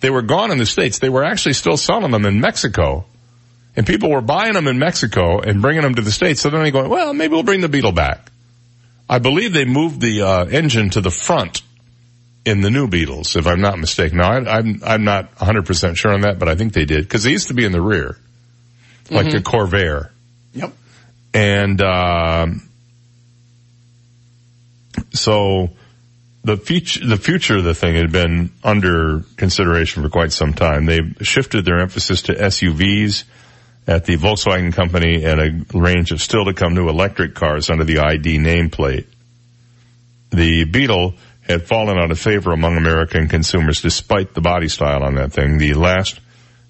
They 0.01 0.09
were 0.09 0.21
gone 0.21 0.51
in 0.51 0.57
the 0.57 0.65
States. 0.65 0.99
They 0.99 1.09
were 1.09 1.23
actually 1.23 1.53
still 1.53 1.77
selling 1.77 2.11
them 2.11 2.25
in 2.25 2.41
Mexico. 2.41 3.05
And 3.75 3.87
people 3.87 4.11
were 4.11 4.21
buying 4.21 4.53
them 4.53 4.67
in 4.67 4.77
Mexico 4.77 5.39
and 5.39 5.61
bringing 5.61 5.81
them 5.81 5.95
to 5.95 6.01
the 6.01 6.11
States. 6.11 6.41
So 6.41 6.49
then 6.49 6.61
they 6.63 6.71
go, 6.71 6.87
well, 6.87 7.13
maybe 7.13 7.33
we'll 7.33 7.43
bring 7.43 7.61
the 7.61 7.69
Beetle 7.69 7.91
back. 7.91 8.31
I 9.09 9.19
believe 9.19 9.51
they 9.53 9.65
moved 9.65 9.99
the 9.99 10.21
uh, 10.21 10.45
engine 10.45 10.91
to 10.91 11.01
the 11.01 11.09
front 11.11 11.61
in 12.45 12.61
the 12.61 12.69
new 12.69 12.87
Beetles, 12.87 13.35
if 13.35 13.47
I'm 13.47 13.61
not 13.61 13.79
mistaken. 13.79 14.17
Now, 14.19 14.31
I, 14.31 14.57
I'm 14.59 14.81
I'm 14.85 15.03
not 15.03 15.33
100% 15.35 15.95
sure 15.95 16.13
on 16.13 16.21
that, 16.21 16.39
but 16.39 16.47
I 16.49 16.55
think 16.55 16.73
they 16.73 16.85
did 16.85 17.03
because 17.03 17.23
they 17.23 17.31
used 17.31 17.47
to 17.47 17.53
be 17.53 17.65
in 17.65 17.71
the 17.71 17.81
rear, 17.81 18.17
like 19.09 19.31
the 19.31 19.37
Mhm. 19.39 19.43
Corvair. 19.43 20.09
Yep. 20.53 20.73
And 21.33 21.81
um, 21.81 22.69
so 25.13 25.69
the 26.43 26.57
future 26.57 27.05
the 27.05 27.17
future 27.17 27.57
of 27.57 27.63
the 27.63 27.73
thing 27.73 27.95
had 27.95 28.11
been 28.11 28.51
under 28.63 29.21
consideration 29.37 30.03
for 30.03 30.09
quite 30.09 30.31
some 30.31 30.53
time. 30.53 30.85
They 30.85 30.99
shifted 31.21 31.65
their 31.65 31.79
emphasis 31.79 32.23
to 32.23 32.33
SUVs 32.33 33.23
at 33.87 34.05
the 34.05 34.17
Volkswagen 34.17 34.73
company 34.73 35.23
and 35.25 35.41
a 35.41 35.77
range 35.77 36.11
of 36.11 36.21
still 36.21 36.45
to 36.45 36.53
come 36.53 36.73
new 36.73 36.89
electric 36.89 37.35
cars 37.35 37.69
under 37.69 37.83
the 37.83 37.99
ID 37.99 38.37
nameplate. 38.37 39.05
The 40.31 40.65
Beetle 40.65 41.15
had 41.41 41.67
fallen 41.67 41.97
out 41.97 42.11
of 42.11 42.19
favor 42.19 42.51
among 42.51 42.77
American 42.77 43.27
consumers 43.27 43.81
despite 43.81 44.33
the 44.33 44.41
body 44.41 44.69
style 44.69 45.03
on 45.03 45.15
that 45.15 45.33
thing. 45.33 45.57
The 45.57 45.73
last 45.73 46.19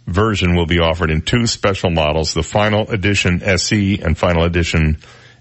version 0.07 0.55
will 0.55 0.65
be 0.65 0.79
offered 0.79 1.11
in 1.11 1.21
two 1.21 1.47
special 1.47 1.91
models, 1.91 2.33
the 2.33 2.43
final 2.43 2.89
edition 2.89 3.41
SE 3.43 3.99
and 3.99 4.17
final 4.17 4.43
edition 4.43 4.97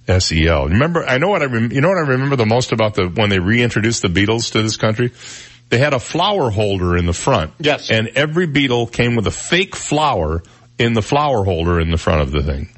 SEL. 0.06 0.68
Remember, 0.68 1.04
I 1.04 1.18
know 1.18 1.28
what 1.28 1.42
I, 1.42 1.46
rem- 1.46 1.72
you 1.72 1.80
know 1.80 1.88
what 1.88 1.98
I 1.98 2.08
remember 2.08 2.36
the 2.36 2.46
most 2.46 2.72
about 2.72 2.94
the, 2.94 3.08
when 3.08 3.30
they 3.30 3.38
reintroduced 3.38 4.02
the 4.02 4.08
Beetles 4.08 4.50
to 4.50 4.62
this 4.62 4.76
country? 4.76 5.12
They 5.68 5.78
had 5.78 5.94
a 5.94 6.00
flower 6.00 6.50
holder 6.50 6.98
in 6.98 7.06
the 7.06 7.14
front. 7.14 7.54
Yes. 7.58 7.90
And 7.90 8.08
every 8.08 8.46
Beetle 8.46 8.88
came 8.88 9.16
with 9.16 9.26
a 9.26 9.30
fake 9.30 9.74
flower 9.74 10.42
in 10.82 10.94
the 10.94 11.02
flower 11.02 11.44
holder 11.44 11.80
in 11.80 11.90
the 11.90 11.96
front 11.96 12.22
of 12.22 12.32
the 12.32 12.42
thing. 12.42 12.68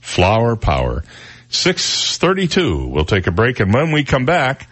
Flower 0.00 0.56
power. 0.56 1.04
632. 1.50 2.88
We'll 2.88 3.04
take 3.04 3.26
a 3.26 3.30
break 3.30 3.60
and 3.60 3.72
when 3.72 3.92
we 3.92 4.04
come 4.04 4.24
back, 4.24 4.68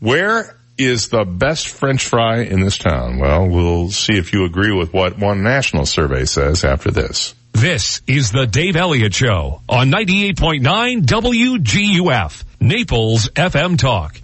where 0.00 0.56
is 0.76 1.08
the 1.08 1.24
best 1.24 1.68
french 1.68 2.04
fry 2.04 2.40
in 2.40 2.60
this 2.60 2.78
town? 2.78 3.18
Well, 3.18 3.48
we'll 3.48 3.90
see 3.90 4.14
if 4.16 4.32
you 4.32 4.44
agree 4.44 4.72
with 4.72 4.92
what 4.92 5.18
one 5.18 5.42
national 5.42 5.86
survey 5.86 6.24
says 6.24 6.64
after 6.64 6.90
this. 6.90 7.34
This 7.52 8.02
is 8.06 8.30
the 8.30 8.46
Dave 8.46 8.76
Elliott 8.76 9.14
Show 9.14 9.62
on 9.68 9.90
98.9 9.90 11.02
WGUF, 11.02 12.44
Naples 12.60 13.28
FM 13.30 13.78
Talk. 13.78 14.20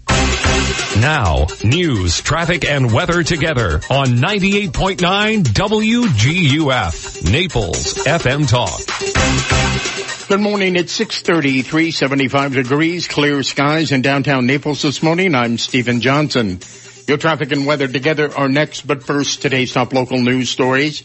Now, 1.00 1.46
news, 1.62 2.20
traffic, 2.20 2.64
and 2.64 2.92
weather 2.92 3.22
together 3.22 3.80
on 3.90 4.06
98.9 4.16 5.42
WGUF, 5.42 7.30
Naples 7.30 7.94
FM 8.04 8.48
Talk. 8.48 10.28
Good 10.28 10.40
morning. 10.40 10.76
It's 10.76 10.92
6:30, 10.98 11.92
75 11.92 12.54
degrees, 12.54 13.08
clear 13.08 13.42
skies 13.42 13.92
in 13.92 14.00
downtown 14.00 14.46
Naples 14.46 14.80
this 14.80 15.02
morning. 15.02 15.34
I'm 15.34 15.58
Stephen 15.58 16.00
Johnson. 16.00 16.60
Your 17.06 17.18
traffic 17.18 17.52
and 17.52 17.66
weather 17.66 17.88
together 17.88 18.32
are 18.34 18.48
next, 18.48 18.86
but 18.86 19.02
first, 19.02 19.42
today's 19.42 19.72
top 19.74 19.92
local 19.92 20.18
news 20.22 20.48
stories. 20.48 21.02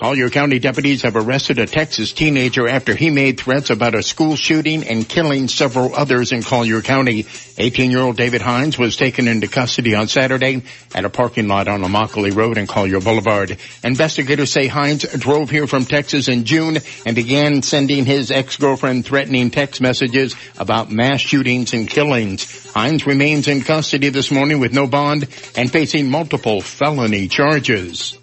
Collier 0.00 0.30
County 0.30 0.58
deputies 0.58 1.02
have 1.02 1.14
arrested 1.14 1.58
a 1.58 1.66
Texas 1.66 2.14
teenager 2.14 2.66
after 2.66 2.94
he 2.94 3.10
made 3.10 3.38
threats 3.38 3.68
about 3.68 3.94
a 3.94 4.02
school 4.02 4.34
shooting 4.34 4.88
and 4.88 5.06
killing 5.06 5.46
several 5.46 5.94
others 5.94 6.32
in 6.32 6.42
Collier 6.42 6.80
County. 6.80 7.24
18-year-old 7.24 8.16
David 8.16 8.40
Hines 8.40 8.78
was 8.78 8.96
taken 8.96 9.28
into 9.28 9.46
custody 9.46 9.94
on 9.94 10.08
Saturday 10.08 10.62
at 10.94 11.04
a 11.04 11.10
parking 11.10 11.48
lot 11.48 11.68
on 11.68 11.82
Immokalee 11.82 12.34
Road 12.34 12.56
and 12.56 12.66
Collier 12.66 13.00
Boulevard. 13.00 13.58
Investigators 13.84 14.50
say 14.50 14.68
Hines 14.68 15.02
drove 15.02 15.50
here 15.50 15.66
from 15.66 15.84
Texas 15.84 16.28
in 16.28 16.44
June 16.46 16.78
and 17.04 17.14
began 17.14 17.60
sending 17.60 18.06
his 18.06 18.30
ex-girlfriend 18.30 19.04
threatening 19.04 19.50
text 19.50 19.82
messages 19.82 20.34
about 20.58 20.90
mass 20.90 21.20
shootings 21.20 21.74
and 21.74 21.86
killings. 21.86 22.72
Hines 22.72 23.06
remains 23.06 23.48
in 23.48 23.60
custody 23.60 24.08
this 24.08 24.30
morning 24.30 24.60
with 24.60 24.72
no 24.72 24.86
bond 24.86 25.28
and 25.58 25.70
facing 25.70 26.10
multiple 26.10 26.62
felony 26.62 27.28
charges. 27.28 28.16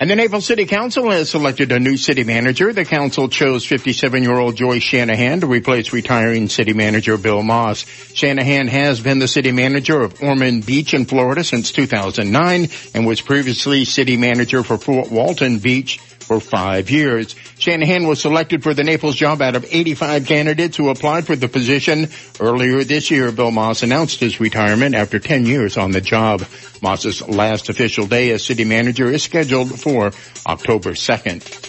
And 0.00 0.08
the 0.08 0.14
Naples 0.14 0.46
City 0.46 0.64
Council 0.64 1.10
has 1.10 1.28
selected 1.28 1.72
a 1.72 1.80
new 1.80 1.96
city 1.96 2.22
manager. 2.22 2.72
The 2.72 2.84
council 2.84 3.28
chose 3.28 3.66
57-year-old 3.66 4.54
Joyce 4.54 4.84
Shanahan 4.84 5.40
to 5.40 5.48
replace 5.48 5.92
retiring 5.92 6.48
city 6.48 6.72
manager 6.72 7.18
Bill 7.18 7.42
Moss. 7.42 7.84
Shanahan 8.14 8.68
has 8.68 9.00
been 9.00 9.18
the 9.18 9.26
city 9.26 9.50
manager 9.50 10.00
of 10.00 10.22
Ormond 10.22 10.64
Beach 10.64 10.94
in 10.94 11.04
Florida 11.04 11.42
since 11.42 11.72
2009 11.72 12.68
and 12.94 13.06
was 13.08 13.20
previously 13.20 13.84
city 13.84 14.16
manager 14.16 14.62
for 14.62 14.78
Fort 14.78 15.10
Walton 15.10 15.58
Beach 15.58 15.98
for 16.28 16.40
five 16.40 16.90
years. 16.90 17.34
Shanahan 17.58 18.06
was 18.06 18.20
selected 18.20 18.62
for 18.62 18.74
the 18.74 18.84
Naples 18.84 19.16
job 19.16 19.40
out 19.40 19.56
of 19.56 19.64
85 19.68 20.26
candidates 20.26 20.76
who 20.76 20.90
applied 20.90 21.26
for 21.26 21.34
the 21.34 21.48
position. 21.48 22.08
Earlier 22.38 22.84
this 22.84 23.10
year, 23.10 23.32
Bill 23.32 23.50
Moss 23.50 23.82
announced 23.82 24.20
his 24.20 24.38
retirement 24.38 24.94
after 24.94 25.18
10 25.18 25.46
years 25.46 25.78
on 25.78 25.90
the 25.90 26.02
job. 26.02 26.44
Moss's 26.82 27.26
last 27.26 27.70
official 27.70 28.06
day 28.06 28.30
as 28.30 28.44
city 28.44 28.64
manager 28.64 29.10
is 29.10 29.22
scheduled 29.22 29.80
for 29.80 30.12
October 30.46 30.90
2nd. 30.90 31.68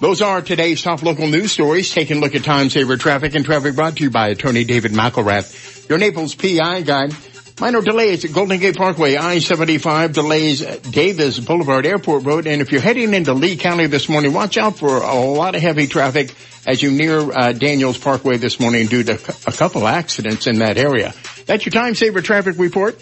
Those 0.00 0.22
are 0.22 0.42
today's 0.42 0.82
top 0.82 1.02
local 1.02 1.28
news 1.28 1.52
stories. 1.52 1.92
Taking 1.92 2.16
a 2.16 2.20
look 2.20 2.34
at 2.34 2.42
time 2.42 2.68
saver 2.68 2.96
traffic 2.96 3.34
and 3.34 3.44
traffic 3.44 3.76
brought 3.76 3.96
to 3.98 4.02
you 4.02 4.10
by 4.10 4.28
attorney 4.28 4.64
David 4.64 4.92
McElrath. 4.92 5.88
Your 5.88 5.98
Naples 5.98 6.34
PI 6.34 6.82
guide. 6.82 7.14
Minor 7.60 7.82
delays 7.82 8.24
at 8.24 8.32
Golden 8.32 8.58
Gate 8.58 8.74
Parkway, 8.74 9.16
I-75 9.16 10.14
delays 10.14 10.62
Davis 10.78 11.38
Boulevard 11.38 11.84
Airport 11.84 12.24
Road. 12.24 12.46
And 12.46 12.62
if 12.62 12.72
you're 12.72 12.80
heading 12.80 13.12
into 13.12 13.34
Lee 13.34 13.58
County 13.58 13.86
this 13.86 14.08
morning, 14.08 14.32
watch 14.32 14.56
out 14.56 14.78
for 14.78 14.96
a 14.96 15.14
lot 15.14 15.54
of 15.54 15.60
heavy 15.60 15.86
traffic 15.86 16.34
as 16.66 16.82
you 16.82 16.90
near 16.90 17.20
uh, 17.20 17.52
Daniels 17.52 17.98
Parkway 17.98 18.38
this 18.38 18.58
morning 18.60 18.86
due 18.86 19.02
to 19.02 19.12
a 19.46 19.52
couple 19.52 19.86
accidents 19.86 20.46
in 20.46 20.60
that 20.60 20.78
area. 20.78 21.12
That's 21.44 21.66
your 21.66 21.72
time 21.72 21.94
saver 21.94 22.22
traffic 22.22 22.58
report. 22.58 22.98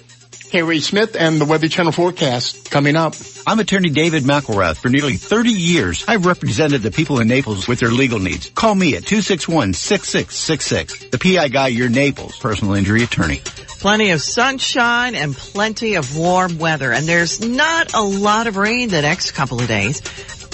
Harry 0.52 0.80
Smith 0.80 1.14
and 1.14 1.40
the 1.40 1.44
Weather 1.44 1.68
Channel 1.68 1.92
forecast 1.92 2.68
coming 2.68 2.96
up. 2.96 3.14
I'm 3.46 3.60
attorney 3.60 3.90
David 3.90 4.24
McElrath. 4.24 4.78
For 4.78 4.88
nearly 4.88 5.18
30 5.18 5.50
years, 5.50 6.04
I've 6.08 6.26
represented 6.26 6.82
the 6.82 6.90
people 6.90 7.20
in 7.20 7.28
Naples 7.28 7.68
with 7.68 7.78
their 7.78 7.90
legal 7.90 8.18
needs. 8.18 8.50
Call 8.50 8.74
me 8.74 8.96
at 8.96 9.04
261-6666. 9.04 11.10
The 11.10 11.18
PI 11.18 11.46
guy, 11.48 11.68
your 11.68 11.90
Naples 11.90 12.36
personal 12.38 12.74
injury 12.74 13.04
attorney. 13.04 13.40
Plenty 13.80 14.10
of 14.10 14.20
sunshine 14.20 15.14
and 15.14 15.36
plenty 15.36 15.94
of 15.94 16.16
warm 16.16 16.58
weather. 16.58 16.92
And 16.92 17.06
there's 17.06 17.40
not 17.40 17.94
a 17.94 18.02
lot 18.02 18.48
of 18.48 18.56
rain 18.56 18.88
the 18.88 19.02
next 19.02 19.32
couple 19.32 19.60
of 19.60 19.68
days. 19.68 20.02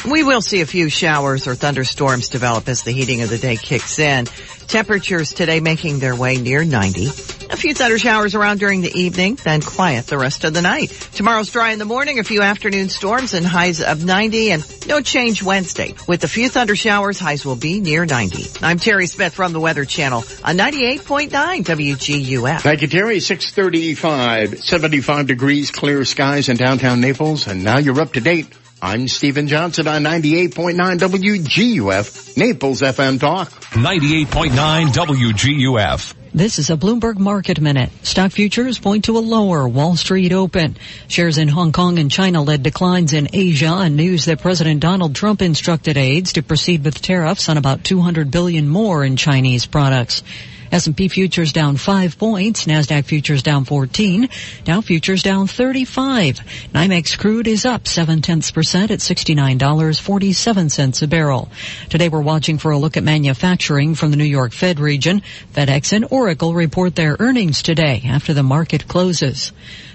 We 0.05 0.23
will 0.23 0.43
see 0.43 0.61
a 0.61 0.67
few 0.67 0.91
showers 0.91 1.47
or 1.47 1.55
thunderstorms 1.55 2.29
develop 2.29 2.69
as 2.69 2.83
the 2.83 2.93
heating 2.93 3.23
of 3.23 3.31
the 3.31 3.39
day 3.39 3.57
kicks 3.57 3.99
in. 3.99 4.27
Temperatures 4.67 5.33
today 5.33 5.61
making 5.61 5.99
their 5.99 6.15
way 6.15 6.37
near 6.37 6.63
90. 6.63 7.07
A 7.07 7.57
few 7.57 7.73
thunder 7.73 7.99
showers 7.99 8.35
around 8.35 8.61
during 8.61 8.83
the 8.83 8.93
evening, 8.93 9.37
then 9.37 9.63
quiet 9.63 10.07
the 10.07 10.19
rest 10.19 10.45
of 10.45 10.53
the 10.53 10.61
night. 10.61 10.91
Tomorrow's 11.13 11.51
dry 11.51 11.73
in 11.73 11.79
the 11.79 11.87
morning, 11.87 12.19
a 12.19 12.25
few 12.25 12.43
afternoon 12.43 12.91
storms 12.91 13.33
and 13.33 13.47
highs 13.47 13.83
of 13.83 14.05
90 14.05 14.51
and 14.51 14.87
no 14.87 15.01
change 15.01 15.43
Wednesday. 15.43 15.95
With 16.07 16.23
a 16.25 16.29
few 16.29 16.51
thunder 16.51 16.77
showers, 16.77 17.19
highs 17.19 17.47
will 17.47 17.57
be 17.57 17.81
near 17.81 18.05
90. 18.05 18.61
I'm 18.63 18.79
Terry 18.79 19.07
Smith 19.07 19.33
from 19.33 19.55
the 19.55 19.61
Weather 19.61 19.87
Channel 19.87 20.19
on 20.45 20.59
98.9 20.59 21.31
WGUF. 21.65 22.61
Thank 22.61 22.83
you, 22.83 22.89
Terry. 22.89 23.21
635, 23.21 24.59
75 24.61 25.27
degrees, 25.27 25.71
clear 25.71 26.05
skies 26.05 26.51
in 26.51 26.59
downtown 26.59 27.01
Naples. 27.01 27.47
And 27.47 27.65
now 27.65 27.79
you're 27.79 28.01
up 28.01 28.13
to 28.15 28.21
date. 28.21 28.49
I'm 28.85 29.09
Stephen 29.09 29.49
Johnson 29.49 29.89
on 29.89 30.03
98.9 30.03 30.75
WGUF, 30.99 32.37
Naples 32.37 32.83
FM 32.83 33.19
Talk. 33.19 33.49
98.9 33.71 34.89
WGUF. 34.89 36.15
This 36.35 36.59
is 36.59 36.69
a 36.69 36.77
Bloomberg 36.77 37.17
Market 37.17 37.63
Minute. 37.63 37.89
Stock 38.03 38.31
futures 38.31 38.79
point 38.79 39.07
to 39.07 39.17
a 39.17 39.21
lower 39.21 39.67
Wall 39.67 39.97
Street 39.97 40.35
open. 40.35 40.77
Shares 41.09 41.39
in 41.39 41.49
Hong 41.49 41.73
Kong 41.73 41.99
and 41.99 42.11
China 42.11 42.43
led 42.43 42.63
declines 42.63 43.15
in 43.15 43.29
Asia 43.33 43.73
and 43.73 43.97
news 43.97 44.27
that 44.27 44.43
President 44.43 44.81
Donald 44.81 45.15
Trump 45.15 45.41
instructed 45.41 45.97
aides 45.97 46.35
to 46.35 46.43
proceed 46.43 46.85
with 46.85 47.01
tariffs 47.01 47.49
on 47.49 47.57
about 47.57 47.85
200 47.85 48.31
billion 48.31 48.69
more 48.69 49.03
in 49.03 49.17
Chinese 49.17 49.65
products. 49.65 50.23
S&P 50.73 51.09
futures 51.09 51.53
down 51.53 51.77
5 51.77 52.19
points, 52.19 52.67
Nasdaq 52.67 53.05
futures 53.05 53.43
down 53.43 53.65
14, 53.65 54.29
Dow 54.65 54.81
futures 54.81 55.23
down 55.23 55.47
35. 55.47 56.41
NYMEX 56.75 57.19
crude 57.19 57.47
is 57.47 57.65
up 57.65 57.87
7 57.87 58.23
tenths 58.23 58.51
percent 58.51 58.91
at 58.91 59.01
$69.47 59.01 61.03
a 61.03 61.07
barrel. 61.07 61.49
Today 61.89 62.09
we're 62.09 62.21
watching 62.21 62.59
for 62.59 62.71
a 62.71 62.79
look 62.79 62.97
at 62.97 63.03
manufacturing 63.03 63.95
from 63.95 64.11
the 64.11 64.17
New 64.17 64.25
York 64.25 64.53
Fed 64.53 64.81
region. 64.81 65.23
FedEx 65.53 65.93
and 65.93 66.07
Oracle 66.11 66.55
report 66.55 66.95
their 66.95 67.17
earnings 67.19 67.63
today 67.63 68.03
after 68.07 68.35
the 68.35 68.43
market 68.43 68.89
closes. 68.89 69.53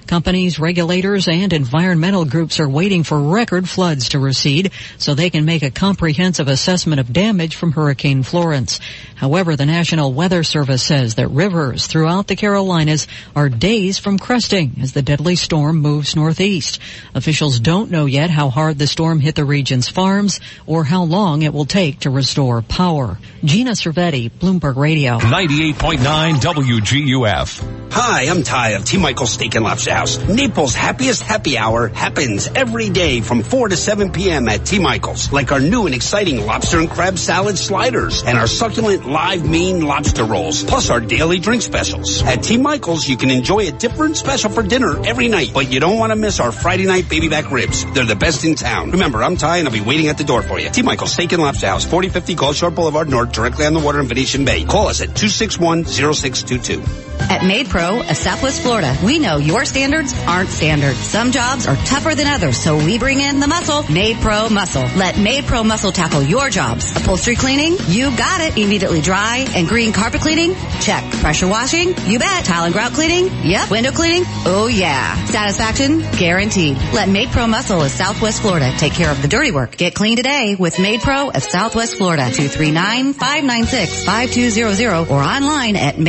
Companies, 0.10 0.58
regulators, 0.58 1.28
and 1.28 1.54
environmental 1.54 2.26
groups 2.26 2.60
are 2.60 2.67
waiting 2.67 3.04
for 3.04 3.22
record 3.22 3.69
floods 3.69 4.10
to 4.10 4.17
recede 4.17 4.72
so 4.98 5.13
they 5.13 5.30
can 5.30 5.45
make 5.45 5.62
a 5.62 5.69
comprehensive 5.69 6.48
assessment 6.48 7.00
of 7.00 7.13
damage 7.13 7.56
from 7.56 7.74
Hurricane 7.74 8.24
Florence. 8.24 8.80
However, 9.13 9.56
the 9.56 9.67
National 9.67 10.12
Weather 10.12 10.43
Service 10.43 10.82
says 10.82 11.13
that 11.15 11.28
rivers 11.28 11.86
throughout 11.86 12.26
the 12.26 12.36
Carolinas 12.36 13.06
are 13.36 13.50
days 13.50 14.00
from 14.00 14.17
cresting 14.17 14.78
as 14.82 14.93
the 14.93 15.04
deadly 15.04 15.36
storm 15.36 15.78
moves 15.78 16.15
northeast. 16.15 16.80
Officials 17.13 17.60
don't 17.60 17.91
know 17.91 18.08
yet 18.08 18.32
how 18.32 18.50
hard 18.50 18.80
the 18.80 18.88
storm 18.88 19.19
hit 19.19 19.36
the 19.36 19.45
region's 19.45 19.89
farms 19.89 20.39
or 20.65 20.86
how 20.86 21.04
long 21.04 21.43
it 21.43 21.54
will 21.54 21.65
take 21.65 22.00
to 22.00 22.10
restore 22.10 22.63
power. 22.63 23.19
Gina 23.43 23.74
Cervetti, 23.74 24.32
Bloomberg 24.32 24.76
Radio. 24.76 25.19
98.9 25.19 26.34
WGUF. 26.36 27.91
Hi, 27.91 28.24
I'm 28.24 28.41
Ty 28.41 28.69
of 28.69 28.86
T. 28.86 28.98
Michael's 28.98 29.34
Steak 29.34 29.54
and 29.54 29.65
Lobster 29.65 29.98
Naples' 29.99 30.75
happiest 30.75 31.23
happy 31.23 31.57
hour 31.57 31.89
happens 31.89 32.47
every 32.47 32.89
day 32.89 33.19
from 33.19 33.43
4 33.43 33.67
to 33.69 33.75
7 33.75 34.13
p.m. 34.13 34.47
at 34.47 34.65
T. 34.65 34.79
Michael's. 34.79 35.29
Like 35.31 35.51
our 35.51 35.59
new 35.59 35.88
and 35.88 35.93
exciting 35.93 36.45
lobster 36.45 36.79
and 36.79 36.89
crab 36.89 37.17
salad 37.17 37.57
sliders 37.57 38.23
and 38.23 38.38
our 38.38 38.47
succulent 38.47 39.05
live 39.05 39.49
Maine 39.49 39.81
lobster 39.81 40.23
rolls, 40.23 40.63
plus 40.63 40.89
our 40.89 41.01
daily 41.01 41.39
drink 41.39 41.63
specials. 41.63 42.23
At 42.23 42.43
T. 42.43 42.57
Michael's, 42.57 43.09
you 43.09 43.17
can 43.17 43.29
enjoy 43.29 43.67
a 43.67 43.71
different 43.71 44.15
special 44.15 44.49
for 44.49 44.63
dinner 44.63 45.05
every 45.05 45.27
night, 45.27 45.51
but 45.53 45.69
you 45.69 45.81
don't 45.81 45.99
want 45.99 46.12
to 46.12 46.15
miss 46.15 46.39
our 46.39 46.53
Friday 46.53 46.85
night 46.85 47.09
baby 47.09 47.27
back 47.27 47.51
ribs. 47.51 47.83
They're 47.93 48.05
the 48.05 48.15
best 48.15 48.45
in 48.45 48.55
town. 48.55 48.91
Remember, 48.91 49.21
I'm 49.21 49.35
Ty 49.35 49.57
and 49.57 49.67
I'll 49.67 49.73
be 49.73 49.81
waiting 49.81 50.07
at 50.07 50.17
the 50.17 50.23
door 50.23 50.43
for 50.43 50.59
you. 50.59 50.69
T. 50.69 50.81
Michael's 50.81 51.12
Steak 51.12 51.33
and 51.33 51.41
Lobster 51.41 51.67
House, 51.67 51.83
4050 51.83 52.35
Gulf 52.35 52.55
Shore 52.55 52.71
Boulevard 52.71 53.09
North, 53.09 53.33
directly 53.33 53.65
on 53.65 53.73
the 53.73 53.81
water 53.81 53.99
in 53.99 54.07
Venetian 54.07 54.45
Bay. 54.45 54.63
Call 54.63 54.88
us 54.88 55.01
at 55.01 55.09
261-0622. 55.09 57.09
At 57.30 57.46
Maid 57.46 57.70
Pro 57.70 58.02
of 58.02 58.18
Southwest 58.18 58.63
Florida, 58.63 58.98
we 59.04 59.20
know 59.20 59.38
your 59.38 59.63
standards 59.63 60.15
aren't 60.28 60.50
standard. 60.50 60.96
Some 60.96 61.32
jobs 61.32 61.68
are 61.68 61.76
tougher 61.76 62.15
than 62.15 62.26
others, 62.26 62.58
so 62.58 62.76
we 62.76 62.98
bring 62.98 63.20
in 63.20 63.39
the 63.39 63.48
muscle, 63.48 63.84
Maid 63.84 64.18
Pro 64.18 64.50
Muscle. 64.50 64.82
Let 64.98 65.20
Maid 65.20 65.46
Pro 65.46 65.63
Muscle 65.63 65.92
tackle 65.92 66.24
your 66.24 66.50
jobs. 66.50 66.89
Upholstery 66.96 67.36
cleaning? 67.36 67.78
You 67.88 68.10
got 68.18 68.42
it. 68.42 68.58
Immediately 68.58 69.02
dry 69.02 69.46
and 69.56 69.68
green 69.68 69.94
carpet 69.94 70.22
cleaning? 70.22 70.56
Check. 70.82 71.04
Pressure 71.22 71.48
washing? 71.48 71.94
You 72.08 72.18
bet. 72.18 72.46
Tile 72.46 72.63
and 72.65 72.74
grout 72.74 72.94
cleaning? 72.94 73.30
Yep. 73.44 73.70
Window 73.70 73.92
cleaning? 73.92 74.24
Oh 74.46 74.65
yeah. 74.65 75.24
Satisfaction? 75.26 76.00
Guaranteed. 76.18 76.78
Let 76.94 77.10
Maid 77.10 77.30
Pro 77.30 77.46
Muscle 77.46 77.84
of 77.84 77.92
Southwest 77.92 78.42
Florida 78.42 78.74
take 78.78 78.94
care 78.94 79.12
of 79.12 79.22
the 79.22 79.28
dirty 79.28 79.52
work. 79.52 79.78
Get 79.78 79.94
clean 79.94 80.18
today 80.18 80.56
with 80.58 80.80
Maid 80.80 81.02
Pro 81.02 81.30
of 81.30 81.44
Southwest 81.44 81.98
Florida. 81.98 82.24
239-596-5200 82.24 85.12
or 85.12 85.22
online 85.22 85.76
at 85.76 86.00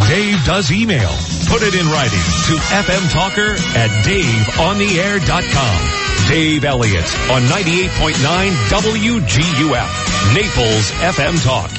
Dave 0.07 0.43
does 0.45 0.71
email. 0.71 1.09
Put 1.49 1.63
it 1.63 1.73
in 1.73 1.87
writing 1.89 2.21
to 2.47 2.53
fmtalker 2.85 3.57
at 3.75 3.89
daveontheair.com. 4.05 6.29
Dave 6.29 6.63
Elliott 6.63 7.05
on 7.31 7.41
98.9 7.43 8.51
WGUF. 8.69 10.33
Naples 10.33 10.91
FM 11.01 11.43
Talk. 11.43 11.69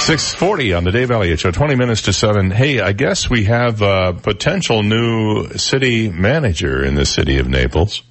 640 0.00 0.74
on 0.74 0.84
the 0.84 0.90
Dave 0.90 1.10
Elliott 1.10 1.40
Show, 1.40 1.50
20 1.50 1.74
minutes 1.76 2.02
to 2.02 2.12
7. 2.12 2.50
Hey, 2.50 2.80
I 2.80 2.92
guess 2.92 3.28
we 3.30 3.44
have 3.44 3.80
a 3.82 4.12
potential 4.12 4.82
new 4.82 5.48
city 5.56 6.08
manager 6.08 6.84
in 6.84 6.94
the 6.94 7.04
city 7.06 7.38
of 7.38 7.48
Naples. 7.48 8.02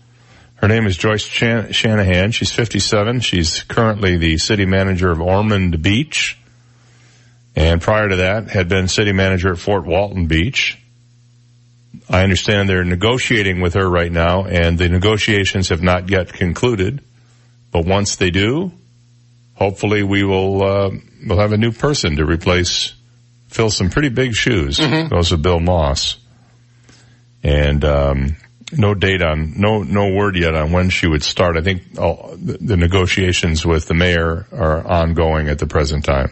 Her 0.56 0.68
name 0.68 0.86
is 0.88 0.98
Joyce 0.98 1.24
Shan- 1.26 1.72
Shanahan. 1.72 2.32
She's 2.32 2.52
57. 2.52 3.20
She's 3.22 3.64
currently 3.64 4.18
the 4.18 4.38
city 4.38 4.66
manager 4.66 5.12
of 5.12 5.22
Ormond 5.22 5.82
Beach. 5.82 6.38
And 7.58 7.82
prior 7.82 8.08
to 8.08 8.18
that, 8.18 8.52
had 8.52 8.70
been 8.70 8.88
city 8.88 9.14
manager 9.14 9.52
at 9.52 9.58
Fort 9.58 9.84
Walton 9.84 10.28
Beach. 10.28 10.78
I 12.08 12.22
understand 12.22 12.70
they're 12.70 12.84
negotiating 12.84 13.62
with 13.62 13.74
her 13.74 13.90
right 13.90 14.12
now, 14.12 14.46
and 14.46 14.78
the 14.78 14.88
negotiations 14.90 15.70
have 15.70 15.82
not 15.82 16.08
yet 16.08 16.32
concluded. 16.32 17.02
But 17.72 17.84
once 17.86 18.18
they 18.18 18.30
do, 18.30 18.72
hopefully 19.56 20.04
we 20.04 20.24
will 20.24 20.64
uh, 20.64 20.92
we'll 21.26 21.40
have 21.40 21.52
a 21.52 21.58
new 21.58 21.72
person 21.72 22.18
to 22.18 22.26
replace, 22.26 22.94
fill 23.48 23.72
some 23.72 23.90
pretty 23.90 24.10
big 24.10 24.36
shoes. 24.36 24.78
Mhm. 24.78 25.10
Those 25.10 25.32
of 25.32 25.42
Bill 25.42 25.60
Moss, 25.60 26.18
and 27.44 27.84
um, 27.84 28.36
no 28.72 28.94
date 28.94 29.24
on 29.24 29.60
no 29.60 29.82
no 29.82 30.14
word 30.14 30.36
yet 30.38 30.54
on 30.54 30.72
when 30.72 30.92
she 30.92 31.08
would 31.08 31.24
start. 31.24 31.58
I 31.58 31.62
think 31.62 32.00
all, 32.00 32.36
the 32.38 32.78
negotiations 32.78 33.66
with 33.66 33.88
the 33.88 33.96
mayor 33.96 34.46
are 34.52 34.86
ongoing 34.86 35.50
at 35.50 35.58
the 35.58 35.68
present 35.68 36.06
time. 36.06 36.32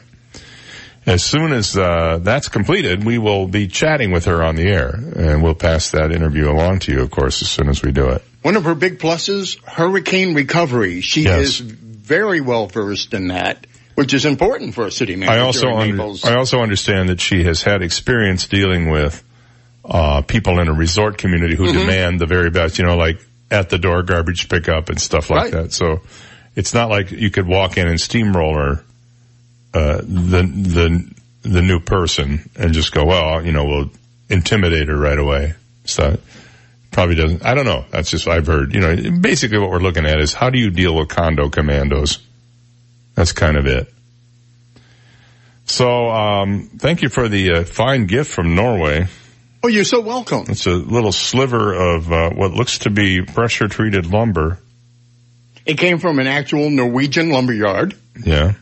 As 1.06 1.24
soon 1.24 1.52
as 1.54 1.78
uh, 1.78 2.20
that's 2.22 2.48
completed, 2.50 3.04
we 3.06 3.20
will 3.20 3.48
be 3.48 3.68
chatting 3.68 4.12
with 4.12 4.26
her 4.26 4.44
on 4.44 4.56
the 4.56 4.64
air, 4.64 4.90
and 4.90 5.44
we'll 5.44 5.54
pass 5.54 5.92
that 5.92 6.12
interview 6.12 6.50
along 6.50 6.80
to 6.80 6.92
you, 6.92 7.02
of 7.02 7.12
course, 7.12 7.42
as 7.44 7.50
soon 7.50 7.70
as 7.70 7.84
we 7.84 7.92
do 7.92 8.10
it. 8.10 8.24
One 8.42 8.56
of 8.56 8.64
her 8.66 8.74
big 8.76 8.98
pluses, 8.98 9.64
hurricane 9.66 10.34
recovery. 10.34 11.02
She 11.02 11.24
Yes. 11.24 11.42
is 11.42 11.60
very 11.60 12.42
well 12.42 12.66
versed 12.68 13.14
in 13.14 13.28
that, 13.28 13.68
which 13.94 14.14
is 14.16 14.26
important 14.26 14.74
for 14.74 14.88
a 14.88 14.92
city 14.92 15.16
manager. 15.16 15.40
I 15.40 15.44
also 15.46 15.68
under, 15.70 16.04
I 16.26 16.36
also 16.38 16.60
understand 16.62 17.10
that 17.10 17.22
she 17.22 17.44
has 17.44 17.62
had 17.62 17.82
experience 17.84 18.48
dealing 18.48 18.90
with 18.90 19.22
uh, 19.88 20.22
people 20.24 20.60
in 20.60 20.68
a 20.68 20.74
resort 20.74 21.20
community 21.20 21.56
who 21.56 21.66
Mhm. 21.68 21.74
demand 21.74 22.20
the 22.20 22.26
very 22.26 22.50
best. 22.50 22.80
You 22.80 22.86
know, 22.86 22.98
like 22.98 23.20
at 23.52 23.70
the 23.70 23.78
door 23.78 24.02
garbage 24.02 24.50
pickup 24.50 24.90
and 24.90 25.00
stuff 25.00 25.30
like 25.30 25.44
Right. 25.44 25.52
that. 25.52 25.74
So 25.74 26.02
it's 26.56 26.74
not 26.74 26.90
like 26.90 27.12
you 27.12 27.30
could 27.30 27.46
walk 27.46 27.78
in 27.78 27.88
and 27.88 28.02
steamroller 28.02 28.84
uh, 29.76 29.98
the 29.98 30.42
the 30.42 31.16
the 31.42 31.62
new 31.62 31.80
person 31.80 32.50
and 32.56 32.74
just 32.74 32.94
go, 32.94 33.06
well, 33.06 33.46
you 33.46 33.52
know, 33.52 33.66
we'll 33.66 33.92
intimidate 34.30 34.88
her 34.88 34.98
right 34.98 35.20
away. 35.20 35.54
So 35.84 36.18
probably 36.92 37.16
doesn't. 37.16 37.46
I 37.46 37.54
don't 37.54 37.66
know. 37.66 37.86
That's 37.92 38.10
just 38.10 38.28
I've 38.28 38.48
heard. 38.48 38.74
You 38.74 38.80
know, 38.80 39.20
basically 39.20 39.60
what 39.60 39.70
we're 39.70 39.80
looking 39.80 40.06
at 40.06 40.20
is 40.20 40.34
how 40.34 40.50
do 40.50 40.58
you 40.58 40.72
deal 40.72 40.96
with 40.96 41.10
condo 41.10 41.50
commandos. 41.50 42.20
That's 43.16 43.34
kind 43.34 43.58
of 43.58 43.66
it. 43.68 43.94
So, 45.66 46.10
um, 46.10 46.70
thank 46.78 47.02
you 47.02 47.10
for 47.10 47.28
the 47.28 47.52
uh, 47.52 47.64
fine 47.64 48.06
gift 48.06 48.32
from 48.32 48.56
Norway. 48.56 49.08
Oh, 49.64 49.68
you're 49.68 49.84
so 49.84 50.00
welcome. 50.00 50.46
It's 50.50 50.68
a 50.68 50.74
little 50.74 51.12
sliver 51.12 51.74
of 51.74 52.12
uh, 52.12 52.30
what 52.30 52.52
looks 52.52 52.80
to 52.80 52.92
be 52.92 53.24
pressure 53.24 53.68
treated 53.68 54.06
lumber. 54.06 54.60
It 55.66 55.80
came 55.80 55.98
from 55.98 56.20
an 56.20 56.28
actual 56.28 56.70
Norwegian 56.70 57.30
lumber 57.30 57.54
yard. 57.54 57.96
Yeah. 58.24 58.54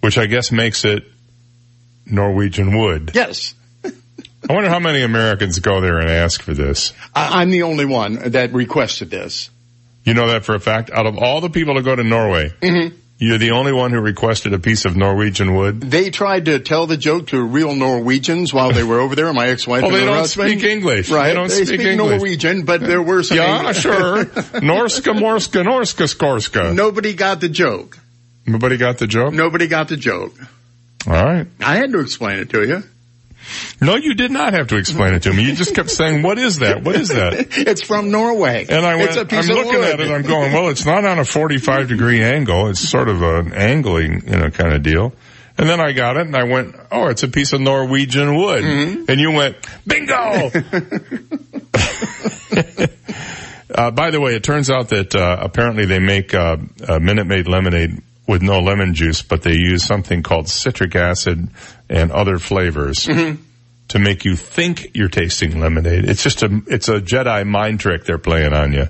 Which 0.00 0.18
I 0.18 0.26
guess 0.26 0.52
makes 0.52 0.84
it 0.84 1.04
Norwegian 2.06 2.76
wood. 2.76 3.10
Yes. 3.14 3.54
I 4.48 4.52
wonder 4.52 4.68
how 4.70 4.78
many 4.78 5.02
Americans 5.02 5.58
go 5.58 5.80
there 5.80 5.98
and 5.98 6.08
ask 6.08 6.40
for 6.40 6.54
this. 6.54 6.92
I, 7.14 7.40
I'm 7.42 7.50
the 7.50 7.62
only 7.64 7.84
one 7.84 8.30
that 8.30 8.52
requested 8.52 9.10
this. 9.10 9.50
You 10.04 10.14
know 10.14 10.28
that 10.28 10.44
for 10.44 10.54
a 10.54 10.60
fact? 10.60 10.90
Out 10.90 11.06
of 11.06 11.18
all 11.18 11.40
the 11.40 11.50
people 11.50 11.74
to 11.74 11.82
go 11.82 11.96
to 11.96 12.04
Norway, 12.04 12.50
Mm-hmm. 12.60 12.94
you're 13.18 13.38
the 13.38 13.50
only 13.50 13.72
one 13.72 13.90
who 13.90 13.98
requested 14.00 14.52
a 14.54 14.60
piece 14.60 14.84
of 14.84 14.94
Norwegian 14.96 15.56
wood. 15.56 15.80
They 15.80 16.10
tried 16.10 16.44
to 16.44 16.60
tell 16.60 16.86
the 16.86 16.96
joke 16.96 17.28
to 17.28 17.42
real 17.42 17.74
Norwegians 17.74 18.54
while 18.54 18.70
they 18.70 18.84
were 18.84 19.00
over 19.00 19.16
there. 19.16 19.32
My 19.32 19.48
ex-wife. 19.48 19.82
Oh, 19.82 19.86
and 19.86 19.96
they 19.96 20.04
don't 20.04 20.16
husband. 20.18 20.60
speak 20.60 20.62
English. 20.70 21.10
Right. 21.10 21.28
They 21.28 21.34
don't 21.34 21.50
speak 21.50 21.80
English. 21.80 21.96
Norwegian, 22.20 22.64
but 22.66 22.82
there 22.82 23.02
were 23.02 23.24
some. 23.24 23.38
Yeah, 23.38 23.72
sure. 23.72 24.24
Norska, 24.26 25.12
Morska, 25.18 25.64
Norska, 25.64 26.06
Skorska. 26.14 26.72
Nobody 26.72 27.14
got 27.14 27.40
the 27.40 27.48
joke. 27.48 27.98
Nobody 28.46 28.76
got 28.76 28.98
the 28.98 29.06
joke? 29.06 29.32
Nobody 29.32 29.66
got 29.66 29.88
the 29.88 29.96
joke. 29.96 30.34
All 31.06 31.12
right. 31.12 31.46
I 31.60 31.76
had 31.76 31.92
to 31.92 32.00
explain 32.00 32.38
it 32.38 32.50
to 32.50 32.66
you. 32.66 32.82
No, 33.80 33.96
you 33.96 34.14
did 34.14 34.30
not 34.30 34.54
have 34.54 34.68
to 34.68 34.76
explain 34.76 35.14
it 35.14 35.22
to 35.24 35.32
me. 35.32 35.44
You 35.44 35.54
just 35.54 35.74
kept 35.74 35.90
saying, 35.90 36.22
what 36.22 36.38
is 36.38 36.58
that? 36.60 36.82
What 36.82 36.96
is 36.96 37.08
that? 37.10 37.34
it's 37.56 37.82
from 37.82 38.10
Norway. 38.10 38.66
And 38.68 38.84
I 38.84 38.96
went, 38.96 39.10
It's 39.10 39.16
a 39.18 39.24
piece 39.24 39.48
I'm 39.48 39.56
of 39.58 39.64
looking 39.64 39.80
wood. 39.80 39.88
at 39.88 40.00
it, 40.00 40.10
I'm 40.10 40.22
going, 40.22 40.52
well, 40.52 40.68
it's 40.68 40.84
not 40.84 41.04
on 41.04 41.18
a 41.18 41.24
45 41.24 41.88
degree 41.88 42.22
angle. 42.22 42.68
It's 42.68 42.80
sort 42.80 43.08
of 43.08 43.22
an 43.22 43.52
angling, 43.52 44.26
you 44.26 44.36
know, 44.36 44.50
kind 44.50 44.72
of 44.72 44.82
deal. 44.82 45.12
And 45.58 45.68
then 45.68 45.80
I 45.80 45.92
got 45.92 46.16
it 46.16 46.26
and 46.26 46.36
I 46.36 46.44
went, 46.44 46.74
oh, 46.90 47.06
it's 47.08 47.22
a 47.22 47.28
piece 47.28 47.52
of 47.52 47.60
Norwegian 47.60 48.36
wood. 48.36 48.64
Mm-hmm. 48.64 49.04
And 49.08 49.20
you 49.20 49.30
went, 49.30 49.56
bingo! 49.86 50.14
uh, 53.74 53.90
by 53.92 54.10
the 54.10 54.20
way, 54.20 54.34
it 54.34 54.42
turns 54.44 54.70
out 54.70 54.88
that, 54.90 55.14
uh, 55.14 55.38
apparently 55.40 55.86
they 55.86 55.98
make, 55.98 56.34
uh, 56.34 56.56
uh, 56.86 56.98
Minute 56.98 57.26
Maid 57.26 57.48
lemonade 57.48 58.02
with 58.26 58.42
no 58.42 58.60
lemon 58.60 58.94
juice, 58.94 59.22
but 59.22 59.42
they 59.42 59.54
use 59.54 59.84
something 59.84 60.22
called 60.22 60.48
citric 60.48 60.96
acid 60.96 61.48
and 61.88 62.12
other 62.12 62.38
flavors. 62.38 63.06
Mm-hmm. 63.06 63.42
To 63.90 64.00
make 64.00 64.24
you 64.24 64.34
think 64.34 64.90
you're 64.94 65.08
tasting 65.08 65.60
lemonade. 65.60 66.10
It's 66.10 66.24
just 66.24 66.42
a, 66.42 66.60
it's 66.66 66.88
a 66.88 67.00
Jedi 67.00 67.46
mind 67.46 67.78
trick 67.78 68.04
they're 68.04 68.18
playing 68.18 68.52
on 68.52 68.72
you. 68.72 68.88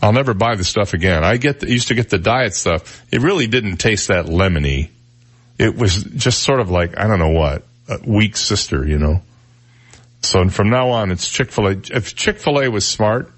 I'll 0.00 0.12
never 0.12 0.34
buy 0.34 0.54
the 0.54 0.62
stuff 0.62 0.94
again. 0.94 1.24
I 1.24 1.36
get 1.36 1.58
the, 1.58 1.68
used 1.68 1.88
to 1.88 1.96
get 1.96 2.08
the 2.08 2.18
diet 2.18 2.54
stuff. 2.54 3.04
It 3.10 3.22
really 3.22 3.48
didn't 3.48 3.78
taste 3.78 4.06
that 4.06 4.26
lemony. 4.26 4.90
It 5.58 5.76
was 5.76 6.04
just 6.04 6.44
sort 6.44 6.60
of 6.60 6.70
like, 6.70 6.96
I 6.96 7.08
don't 7.08 7.18
know 7.18 7.30
what, 7.30 7.64
a 7.88 7.98
weak 8.06 8.36
sister, 8.36 8.86
you 8.86 8.98
know? 8.98 9.20
So 10.20 10.48
from 10.48 10.70
now 10.70 10.90
on, 10.90 11.10
it's 11.10 11.28
Chick-fil-A. 11.28 11.82
If 11.92 12.14
Chick-fil-A 12.14 12.70
was 12.70 12.86
smart, 12.86 13.32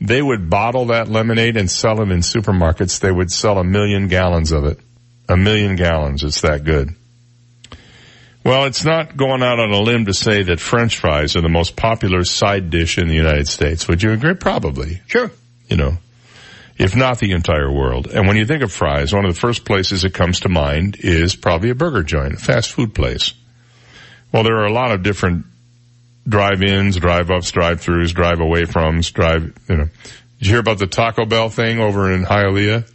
they 0.00 0.20
would 0.20 0.50
bottle 0.50 0.86
that 0.86 1.08
lemonade 1.08 1.56
and 1.56 1.70
sell 1.70 2.00
it 2.00 2.10
in 2.10 2.20
supermarkets. 2.20 3.00
They 3.00 3.12
would 3.12 3.30
sell 3.30 3.58
a 3.58 3.64
million 3.64 4.08
gallons 4.08 4.52
of 4.52 4.64
it. 4.64 4.78
A 5.28 5.36
million 5.36 5.76
gallons. 5.76 6.22
It's 6.22 6.42
that 6.42 6.64
good. 6.64 6.90
Well, 8.44 8.66
it's 8.66 8.84
not 8.84 9.16
going 9.16 9.42
out 9.42 9.58
on 9.58 9.72
a 9.72 9.80
limb 9.80 10.04
to 10.04 10.12
say 10.12 10.42
that 10.42 10.60
french 10.60 10.98
fries 10.98 11.34
are 11.34 11.40
the 11.40 11.48
most 11.48 11.76
popular 11.76 12.24
side 12.24 12.68
dish 12.68 12.98
in 12.98 13.08
the 13.08 13.14
United 13.14 13.48
States. 13.48 13.88
Would 13.88 14.02
you 14.02 14.12
agree? 14.12 14.34
Probably. 14.34 15.00
Sure. 15.06 15.30
You 15.68 15.78
know, 15.78 15.96
if 16.76 16.94
not 16.94 17.18
the 17.18 17.32
entire 17.32 17.72
world. 17.72 18.06
And 18.06 18.28
when 18.28 18.36
you 18.36 18.44
think 18.44 18.62
of 18.62 18.70
fries, 18.70 19.14
one 19.14 19.24
of 19.24 19.34
the 19.34 19.40
first 19.40 19.64
places 19.64 20.02
that 20.02 20.12
comes 20.12 20.40
to 20.40 20.50
mind 20.50 20.98
is 20.98 21.34
probably 21.34 21.70
a 21.70 21.74
burger 21.74 22.02
joint, 22.02 22.34
a 22.34 22.36
fast 22.36 22.70
food 22.70 22.94
place. 22.94 23.32
Well, 24.30 24.42
there 24.42 24.58
are 24.58 24.66
a 24.66 24.72
lot 24.72 24.90
of 24.90 25.02
different 25.02 25.46
drive-ins, 26.28 26.96
drive-ups, 26.96 27.50
drive-throughs, 27.52 28.14
drive-away 28.14 28.62
froms, 28.62 29.12
drive, 29.12 29.54
you 29.68 29.76
know. 29.76 29.88
Did 30.38 30.46
you 30.46 30.50
hear 30.50 30.60
about 30.60 30.78
the 30.78 30.86
Taco 30.86 31.24
Bell 31.24 31.48
thing 31.48 31.80
over 31.80 32.12
in 32.12 32.24
Hialeah? 32.24 32.90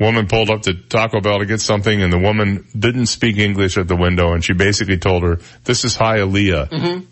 Woman 0.00 0.26
pulled 0.26 0.50
up 0.50 0.62
to 0.62 0.74
Taco 0.74 1.20
Bell 1.20 1.38
to 1.38 1.46
get 1.46 1.60
something 1.60 2.02
and 2.02 2.12
the 2.12 2.18
woman 2.18 2.66
didn't 2.76 3.06
speak 3.06 3.38
English 3.38 3.78
at 3.78 3.86
the 3.86 3.94
window 3.96 4.32
and 4.32 4.44
she 4.44 4.52
basically 4.52 4.98
told 4.98 5.22
her, 5.22 5.38
this 5.64 5.84
is 5.84 5.96
Hialeah. 5.96 6.68
Mm-hmm. 6.68 7.04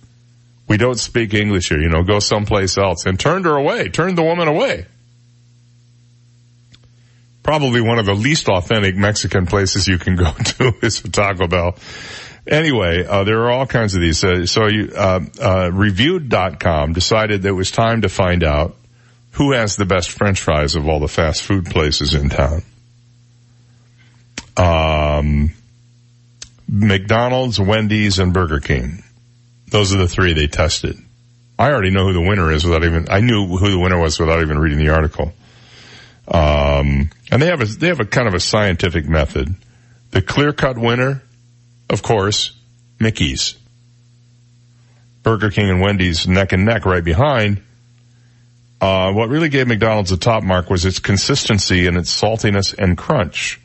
We 0.68 0.76
don't 0.78 0.99
speak 0.99 1.34
English 1.34 1.68
here, 1.68 1.80
you 1.80 1.88
know, 1.88 2.03
go 2.03 2.18
someplace 2.18 2.78
else 2.78 3.07
and 3.07 3.18
turned 3.20 3.45
her 3.45 3.55
away, 3.57 3.88
turned 3.88 4.18
the 4.18 4.22
woman 4.22 4.49
away. 4.49 4.86
Probably 7.43 7.80
one 7.80 7.99
of 7.99 8.07
the 8.07 8.14
least 8.14 8.49
authentic 8.49 8.97
Mexican 8.97 9.47
places 9.47 9.86
you 9.86 9.99
can 9.99 10.16
go 10.16 10.32
to 10.45 10.74
is 10.82 11.01
Taco 11.03 11.47
Bell. 11.47 11.76
Anyway, 12.47 13.05
uh, 13.05 13.24
there 13.24 13.43
are 13.43 13.51
all 13.51 13.66
kinds 13.66 13.95
of 13.95 14.01
these. 14.01 14.22
Uh, 14.24 14.47
so 14.47 14.66
you, 14.66 14.93
uh, 14.95 15.20
uh, 15.40 15.70
reviewed.com 15.72 16.93
decided 16.93 17.43
that 17.43 17.49
it 17.49 17.53
was 17.53 17.70
time 17.70 18.03
to 18.03 18.09
find 18.09 18.43
out 18.43 18.76
who 19.32 19.53
has 19.53 19.76
the 19.76 19.86
best 19.86 20.11
french 20.11 20.40
fries 20.40 20.74
of 20.74 20.88
all 20.88 21.01
the 21.01 21.09
fast 21.09 21.43
food 21.43 21.66
places 21.66 22.14
in 22.14 22.28
town. 22.28 22.62
Um, 24.57 25.53
McDonald's, 26.68 27.61
Wendy's, 27.61 28.18
and 28.18 28.32
Burger 28.32 28.61
King. 28.61 29.03
Those 29.68 29.95
are 29.95 29.99
the 29.99 30.09
three 30.09 30.34
they 30.34 30.49
tested. 30.49 30.99
I 31.59 31.70
already 31.70 31.90
know 31.90 32.07
who 32.07 32.12
the 32.12 32.20
winner 32.20 32.51
is 32.51 32.64
without 32.64 32.84
even, 32.84 33.07
I 33.09 33.20
knew 33.20 33.47
who 33.47 33.70
the 33.70 33.78
winner 33.78 33.99
was 33.99 34.18
without 34.18 34.43
even 34.43 34.59
reading 34.59 34.78
the 34.78 34.90
article. 34.90 35.32
Um, 36.26 37.11
and 37.30 37.40
they 37.40 37.47
have 37.47 37.61
a, 37.61 37.66
they 37.66 37.88
have 37.88 38.01
a 38.01 38.05
kind 38.05 38.28
of 38.28 38.34
a 38.34 38.40
scientific 38.40 39.07
method. 39.07 39.55
The 40.11 40.22
clear 40.22 40.53
cut 40.53 40.76
winner, 40.76 41.22
of 41.93 42.03
course, 42.03 42.57
Mickey's. 42.99 43.55
Burger 45.22 45.51
King 45.51 45.70
and 45.70 45.80
Wendy's 45.80 46.26
neck 46.26 46.53
and 46.53 46.64
neck 46.64 46.84
right 46.84 47.05
behind. 47.05 47.62
Uh, 48.80 49.12
what 49.12 49.28
really 49.28 49.49
gave 49.49 49.68
McDonald's 49.68 50.11
a 50.11 50.16
top 50.16 50.43
mark 50.43 50.68
was 50.68 50.84
its 50.84 50.99
consistency 50.99 51.86
and 51.86 51.97
its 51.97 52.11
saltiness 52.11 52.74
and 52.76 52.99
crunch. 52.99 53.61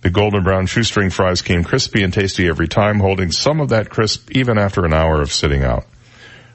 The 0.00 0.10
golden 0.10 0.42
brown 0.42 0.66
shoestring 0.66 1.10
fries 1.10 1.42
came 1.42 1.62
crispy 1.62 2.02
and 2.02 2.12
tasty 2.12 2.48
every 2.48 2.68
time, 2.68 2.98
holding 2.98 3.30
some 3.30 3.60
of 3.60 3.68
that 3.68 3.90
crisp 3.90 4.30
even 4.32 4.58
after 4.58 4.84
an 4.84 4.92
hour 4.92 5.20
of 5.20 5.32
sitting 5.32 5.62
out. 5.62 5.86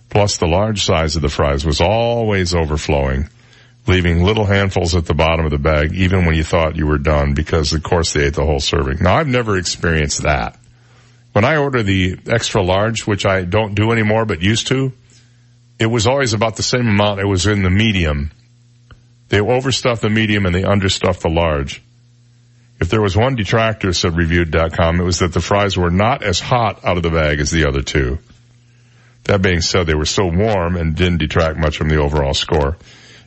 Plus 0.09 0.38
the 0.38 0.47
large 0.47 0.84
size 0.84 1.16
of 1.16 1.22
the 1.22 1.30
fries 1.30 1.66
was 1.66 1.80
always 1.80 2.53
overflowing, 2.53 3.30
leaving 3.88 4.24
little 4.24 4.45
handfuls 4.45 4.95
at 4.95 5.05
the 5.05 5.14
bottom 5.14 5.45
of 5.45 5.51
the 5.51 5.57
bag 5.57 5.93
even 5.93 6.26
when 6.26 6.36
you 6.36 6.43
thought 6.43 6.76
you 6.76 6.88
were 6.88 6.97
done 6.97 7.34
because 7.34 7.72
of 7.74 7.84
course 7.84 8.14
they 8.14 8.26
ate 8.26 8.34
the 8.34 8.45
whole 8.45 8.59
serving. 8.59 8.97
Now 9.01 9.16
I've 9.16 9.28
never 9.28 9.57
experienced 9.57 10.24
that. 10.24 10.57
When 11.34 11.45
I 11.45 11.57
order 11.57 11.84
the 11.84 12.17
extra 12.27 12.61
large, 12.61 13.05
which 13.05 13.25
I 13.25 13.43
don't 13.43 13.75
do 13.75 13.91
anymore 13.91 14.25
but 14.25 14.41
used 14.41 14.67
to, 14.67 14.93
it 15.79 15.88
was 15.88 16.07
always 16.07 16.34
about 16.34 16.55
the 16.55 16.63
same 16.63 16.88
amount 16.88 17.19
it 17.19 17.27
was 17.27 17.47
in 17.47 17.63
the 17.63 17.69
medium. 17.69 18.31
They 19.29 19.39
overstuffed 19.39 20.03
the 20.03 20.09
medium 20.09 20.45
and 20.45 20.53
they 20.53 20.63
understuffed 20.63 21.21
the 21.21 21.29
large. 21.29 21.81
If 22.79 22.89
there 22.89 23.01
was 23.01 23.17
one 23.17 23.36
detractor, 23.36 23.93
said 23.93 24.15
reviewed.com, 24.15 24.99
it 24.99 25.03
was 25.03 25.19
that 25.19 25.34
the 25.34 25.41
fries 25.41 25.75
were 25.75 25.89
not 25.89 26.21
as 26.21 26.39
hot 26.39 26.86
out 26.86 26.97
of 26.97 27.03
the 27.03 27.09
bag 27.09 27.39
as 27.39 27.49
the 27.49 27.67
other 27.67 27.81
two. 27.81 28.19
That 29.23 29.41
being 29.41 29.61
said, 29.61 29.88
they 29.88 29.95
were 29.95 30.05
still 30.05 30.29
warm 30.29 30.75
and 30.75 30.95
didn't 30.95 31.19
detract 31.19 31.57
much 31.57 31.77
from 31.77 31.89
the 31.89 31.97
overall 31.97 32.34
score. 32.34 32.77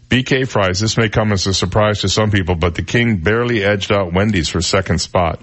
BK 0.09 0.47
fries, 0.47 0.79
this 0.79 0.97
may 0.97 1.09
come 1.09 1.33
as 1.33 1.47
a 1.47 1.55
surprise 1.55 2.03
to 2.03 2.09
some 2.09 2.31
people, 2.31 2.55
but 2.55 2.75
the 2.75 2.83
King 2.83 3.17
barely 3.17 3.65
edged 3.65 3.91
out 3.91 4.13
Wendy's 4.13 4.49
for 4.49 4.61
second 4.61 5.01
spot. 5.01 5.41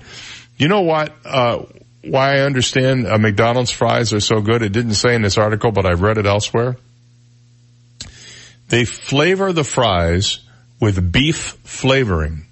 You 0.57 0.69
know 0.69 0.81
what, 0.81 1.13
uh, 1.25 1.63
why 2.03 2.35
I 2.35 2.39
understand 2.41 3.07
uh, 3.07 3.17
McDonald's 3.17 3.71
fries 3.71 4.13
are 4.13 4.19
so 4.19 4.41
good? 4.41 4.61
It 4.61 4.73
didn't 4.73 4.95
say 4.95 5.15
in 5.15 5.21
this 5.21 5.37
article, 5.37 5.71
but 5.71 5.85
I've 5.85 6.01
read 6.01 6.17
it 6.17 6.25
elsewhere. 6.25 6.77
They 8.69 8.85
flavor 8.85 9.53
the 9.53 9.63
fries 9.63 10.39
with 10.79 11.11
beef 11.11 11.57
flavoring. 11.63 12.45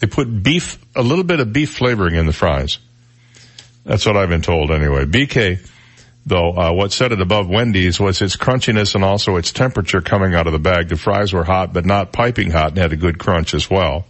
They 0.00 0.06
put 0.06 0.42
beef, 0.42 0.78
a 0.94 1.02
little 1.02 1.24
bit 1.24 1.40
of 1.40 1.52
beef 1.52 1.70
flavoring 1.70 2.14
in 2.14 2.26
the 2.26 2.32
fries. 2.32 2.78
That's 3.84 4.04
what 4.04 4.16
I've 4.16 4.28
been 4.28 4.42
told 4.42 4.70
anyway. 4.70 5.06
BK, 5.06 5.66
though, 6.26 6.50
uh, 6.52 6.72
what 6.72 6.92
set 6.92 7.12
it 7.12 7.20
above 7.20 7.48
Wendy's 7.48 7.98
was 7.98 8.20
its 8.20 8.36
crunchiness 8.36 8.94
and 8.94 9.02
also 9.02 9.36
its 9.36 9.52
temperature 9.52 10.00
coming 10.00 10.34
out 10.34 10.46
of 10.46 10.52
the 10.52 10.58
bag. 10.58 10.88
The 10.88 10.96
fries 10.96 11.32
were 11.32 11.44
hot, 11.44 11.72
but 11.72 11.86
not 11.86 12.12
piping 12.12 12.50
hot 12.50 12.70
and 12.70 12.78
had 12.78 12.92
a 12.92 12.96
good 12.96 13.18
crunch 13.18 13.54
as 13.54 13.70
well. 13.70 14.04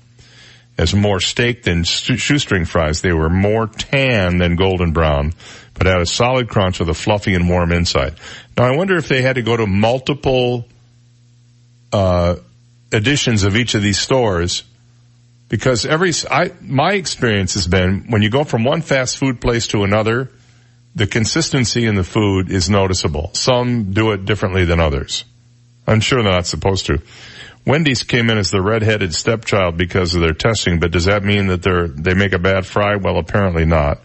As 0.78 0.94
more 0.94 1.18
steak 1.18 1.64
than 1.64 1.82
shoestring 1.82 2.64
fries, 2.64 3.00
they 3.00 3.12
were 3.12 3.28
more 3.28 3.66
tan 3.66 4.38
than 4.38 4.54
golden 4.54 4.92
brown, 4.92 5.32
but 5.74 5.86
had 5.86 6.00
a 6.00 6.06
solid 6.06 6.48
crunch 6.48 6.78
with 6.78 6.88
a 6.88 6.94
fluffy 6.94 7.34
and 7.34 7.48
warm 7.48 7.72
inside. 7.72 8.14
Now 8.56 8.64
I 8.64 8.76
wonder 8.76 8.96
if 8.96 9.08
they 9.08 9.22
had 9.22 9.34
to 9.34 9.42
go 9.42 9.56
to 9.56 9.66
multiple, 9.66 10.68
uh, 11.92 12.36
editions 12.92 13.44
of 13.44 13.56
each 13.56 13.74
of 13.74 13.82
these 13.82 13.98
stores 13.98 14.62
because 15.48 15.86
every 15.86 16.12
I 16.30 16.52
my 16.60 16.92
experience 16.92 17.54
has 17.54 17.66
been 17.66 18.06
when 18.08 18.22
you 18.22 18.30
go 18.30 18.44
from 18.44 18.64
one 18.64 18.82
fast 18.82 19.18
food 19.18 19.40
place 19.40 19.68
to 19.68 19.84
another, 19.84 20.30
the 20.94 21.06
consistency 21.06 21.86
in 21.86 21.94
the 21.94 22.04
food 22.04 22.50
is 22.50 22.68
noticeable. 22.68 23.30
Some 23.34 23.92
do 23.92 24.12
it 24.12 24.24
differently 24.24 24.64
than 24.64 24.80
others. 24.80 25.24
I'm 25.86 26.00
sure 26.00 26.22
they're 26.22 26.32
not 26.32 26.46
supposed 26.46 26.86
to. 26.86 27.00
Wendy's 27.68 28.02
came 28.02 28.30
in 28.30 28.38
as 28.38 28.50
the 28.50 28.62
red-headed 28.62 29.14
stepchild 29.14 29.76
because 29.76 30.14
of 30.14 30.22
their 30.22 30.32
testing, 30.32 30.80
but 30.80 30.90
does 30.90 31.04
that 31.04 31.22
mean 31.22 31.48
that 31.48 31.62
they're 31.62 31.86
they 31.86 32.14
make 32.14 32.32
a 32.32 32.38
bad 32.38 32.64
fry? 32.64 32.96
Well, 32.96 33.18
apparently 33.18 33.66
not. 33.66 34.00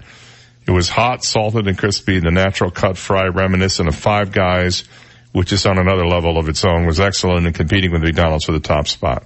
It 0.68 0.72
was 0.72 0.90
hot, 0.90 1.24
salted, 1.24 1.70
and 1.70 1.78
crispy. 1.78 2.20
The 2.20 2.30
natural 2.30 2.72
cut 2.72 2.98
fry, 2.98 3.28
reminiscent 3.28 3.88
of 3.88 3.96
Five 3.96 4.34
Guys, 4.34 4.84
which 5.32 5.54
is 5.54 5.66
on 5.66 5.78
another 5.78 6.06
level 6.06 6.38
of 6.38 6.50
its 6.50 6.66
own, 6.66 6.86
was 6.86 7.00
excellent 7.00 7.48
in 7.48 7.54
competing 7.54 7.94
with 7.94 8.02
McDonald's 8.02 8.44
for 8.44 8.52
the 8.52 8.60
top 8.60 8.86
spot. 8.90 9.24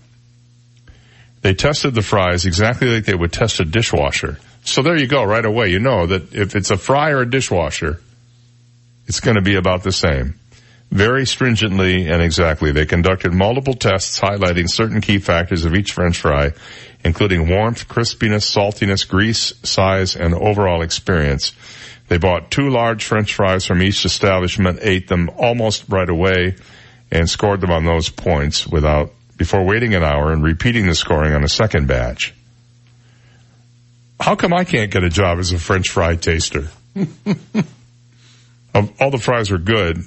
They 1.42 1.56
tested 1.56 1.96
the 1.96 2.04
fries 2.04 2.46
exactly 2.46 2.90
like 2.90 3.06
they 3.06 3.16
would 3.16 3.34
test 3.34 3.60
a 3.60 3.66
dishwasher. 3.66 4.38
So 4.64 4.84
there 4.84 4.98
you 4.98 5.08
go, 5.08 5.24
right 5.24 5.46
away. 5.46 5.70
You 5.70 5.80
know 5.80 6.06
that 6.06 6.36
if 6.36 6.56
it's 6.56 6.70
a 6.70 6.78
fry 6.78 7.10
or 7.10 7.22
a 7.22 7.30
dishwasher, 7.30 8.02
it's 9.08 9.20
going 9.20 9.38
to 9.38 9.42
be 9.42 9.56
about 9.56 9.82
the 9.82 9.92
same. 9.92 10.40
Very 10.92 11.26
stringently 11.26 12.08
and 12.08 12.22
exactly, 12.22 12.72
they 12.72 12.86
conducted 12.86 13.34
multiple 13.34 13.74
tests 13.74 14.20
highlighting 14.20 14.70
certain 14.70 15.02
key 15.02 15.20
factors 15.20 15.66
of 15.66 15.76
each 15.76 15.92
french 15.92 16.20
fry, 16.20 16.54
including 17.04 17.50
warmth, 17.50 17.88
crispiness, 17.88 18.50
saltiness, 18.50 19.08
grease, 19.08 19.54
size, 19.64 20.16
and 20.16 20.34
overall 20.34 20.82
experience. 20.82 21.52
They 22.08 22.18
bought 22.18 22.52
two 22.52 22.70
large 22.70 23.04
french 23.04 23.34
fries 23.34 23.66
from 23.66 23.82
each 23.82 24.06
establishment, 24.06 24.80
ate 24.82 25.10
them 25.10 25.30
almost 25.38 25.84
right 25.90 26.10
away, 26.10 26.56
and 27.12 27.30
scored 27.30 27.60
them 27.62 27.72
on 27.72 27.84
those 27.86 28.10
points 28.10 28.66
without 28.66 29.12
before 29.36 29.64
waiting 29.64 29.94
an 29.94 30.04
hour 30.04 30.32
and 30.32 30.42
repeating 30.42 30.88
the 30.88 30.96
scoring 30.96 31.34
on 31.34 31.44
a 31.44 31.50
second 31.50 31.88
batch. 31.88 32.34
How 34.20 34.36
come 34.36 34.54
I 34.54 34.64
can't 34.64 34.90
get 34.92 35.04
a 35.04 35.10
job 35.10 35.38
as 35.38 35.52
a 35.52 35.60
French 35.60 35.90
fry 35.90 36.16
taster? 36.16 36.70
All 38.74 39.12
the 39.12 39.20
fries 39.20 39.52
were 39.52 39.58
good. 39.58 40.04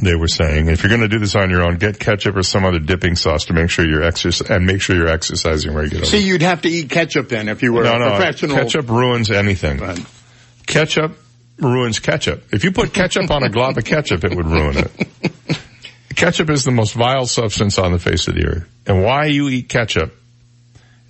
They 0.00 0.14
were 0.14 0.28
saying, 0.28 0.68
if 0.68 0.82
you're 0.82 0.88
going 0.88 1.02
to 1.02 1.08
do 1.08 1.18
this 1.18 1.36
on 1.36 1.50
your 1.50 1.62
own, 1.62 1.76
get 1.76 1.98
ketchup 1.98 2.36
or 2.36 2.42
some 2.42 2.64
other 2.64 2.78
dipping 2.78 3.14
sauce 3.14 3.44
to 3.46 3.52
make 3.52 3.68
sure 3.68 3.86
you're 3.86 4.02
exercise 4.02 4.48
and 4.48 4.64
make 4.64 4.80
sure 4.80 4.96
you're 4.96 5.08
exercising 5.08 5.74
regularly. 5.74 6.08
See, 6.08 6.26
you'd 6.26 6.42
have 6.42 6.62
to 6.62 6.68
eat 6.68 6.88
ketchup 6.88 7.28
then 7.28 7.48
if 7.48 7.62
you 7.62 7.74
were 7.74 7.84
no, 7.84 7.96
a 7.96 7.98
no, 7.98 8.08
professional. 8.16 8.56
Ketchup 8.56 8.88
ruins 8.88 9.30
anything. 9.30 9.80
Ketchup 10.66 11.18
ruins 11.58 11.98
ketchup. 11.98 12.44
If 12.52 12.64
you 12.64 12.72
put 12.72 12.94
ketchup 12.94 13.30
on 13.30 13.42
a 13.42 13.50
glob 13.50 13.76
of 13.76 13.84
ketchup, 13.84 14.24
it 14.24 14.34
would 14.34 14.46
ruin 14.46 14.78
it. 14.78 15.58
ketchup 16.16 16.48
is 16.48 16.64
the 16.64 16.70
most 16.70 16.94
vile 16.94 17.26
substance 17.26 17.78
on 17.78 17.92
the 17.92 17.98
face 17.98 18.28
of 18.28 18.34
the 18.34 18.46
earth. 18.46 18.68
And 18.86 19.02
why 19.04 19.26
you 19.26 19.48
eat 19.48 19.68
ketchup, 19.68 20.14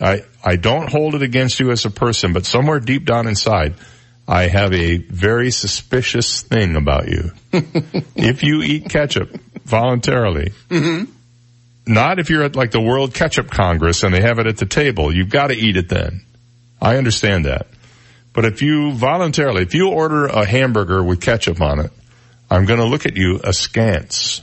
I, 0.01 0.25
I 0.45 0.57
don't 0.57 0.91
hold 0.91 1.15
it 1.15 1.23
against 1.23 1.61
you 1.61 1.71
as 1.71 1.85
a 1.85 1.91
person, 1.91 2.33
but 2.33 2.45
somewhere 2.47 2.81
deep 2.81 3.05
down 3.05 3.29
inside, 3.29 3.75
I 4.33 4.49
have 4.49 4.73
a 4.73 4.97
very 4.97 5.51
suspicious 5.51 6.41
thing 6.41 6.75
about 6.77 7.07
you. 7.09 7.33
if 8.17 8.43
you 8.43 8.63
eat 8.63 8.89
ketchup 8.89 9.29
voluntarily, 9.65 10.53
Mm-hmm. 10.71 11.11
not 11.87 12.19
if 12.19 12.31
you're 12.31 12.43
at 12.45 12.57
like 12.57 12.71
the 12.71 12.81
World 12.81 13.13
Ketchup 13.13 13.51
Congress 13.51 14.03
and 14.05 14.15
they 14.15 14.23
have 14.23 14.39
it 14.39 14.47
at 14.47 14.57
the 14.57 14.65
table, 14.67 15.15
you've 15.15 15.29
got 15.29 15.49
to 15.49 15.55
eat 15.55 15.77
it 15.77 15.89
then. 15.91 16.23
I 16.81 16.97
understand 16.97 17.45
that. 17.45 17.67
But 18.33 18.47
if 18.47 18.63
you 18.63 18.93
voluntarily, 18.93 19.63
if 19.65 19.75
you 19.75 19.91
order 19.91 20.25
a 20.27 20.47
hamburger 20.47 21.05
with 21.05 21.21
ketchup 21.21 21.61
on 21.61 21.81
it, 21.81 21.91
I'm 22.51 22.65
going 22.65 22.81
to 22.81 22.87
look 22.87 23.05
at 23.05 23.15
you 23.17 23.39
askance. 23.45 24.41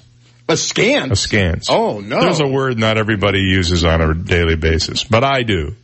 Askance? 0.48 1.12
Askance. 1.12 1.68
Oh, 1.70 2.00
no. 2.00 2.22
There's 2.22 2.40
a 2.42 2.48
word 2.48 2.78
not 2.78 2.98
everybody 3.00 3.40
uses 3.40 3.84
on 3.84 4.02
a 4.02 4.14
daily 4.14 4.56
basis, 4.56 5.04
but 5.04 5.24
I 5.24 5.42
do. 5.44 5.76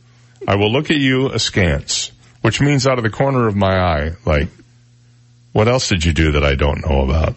I 0.46 0.54
will 0.56 0.70
look 0.72 0.90
at 0.92 0.96
you 0.96 1.30
askance, 1.30 2.12
which 2.46 2.60
means 2.60 2.86
out 2.86 2.96
of 2.96 3.02
the 3.02 3.10
corner 3.10 3.48
of 3.48 3.56
my 3.56 3.76
eye, 3.76 4.12
like, 4.24 4.46
what 5.50 5.66
else 5.66 5.88
did 5.88 6.04
you 6.04 6.12
do 6.12 6.30
that 6.30 6.44
I 6.44 6.54
don't 6.54 6.88
know 6.88 7.00
about? 7.00 7.34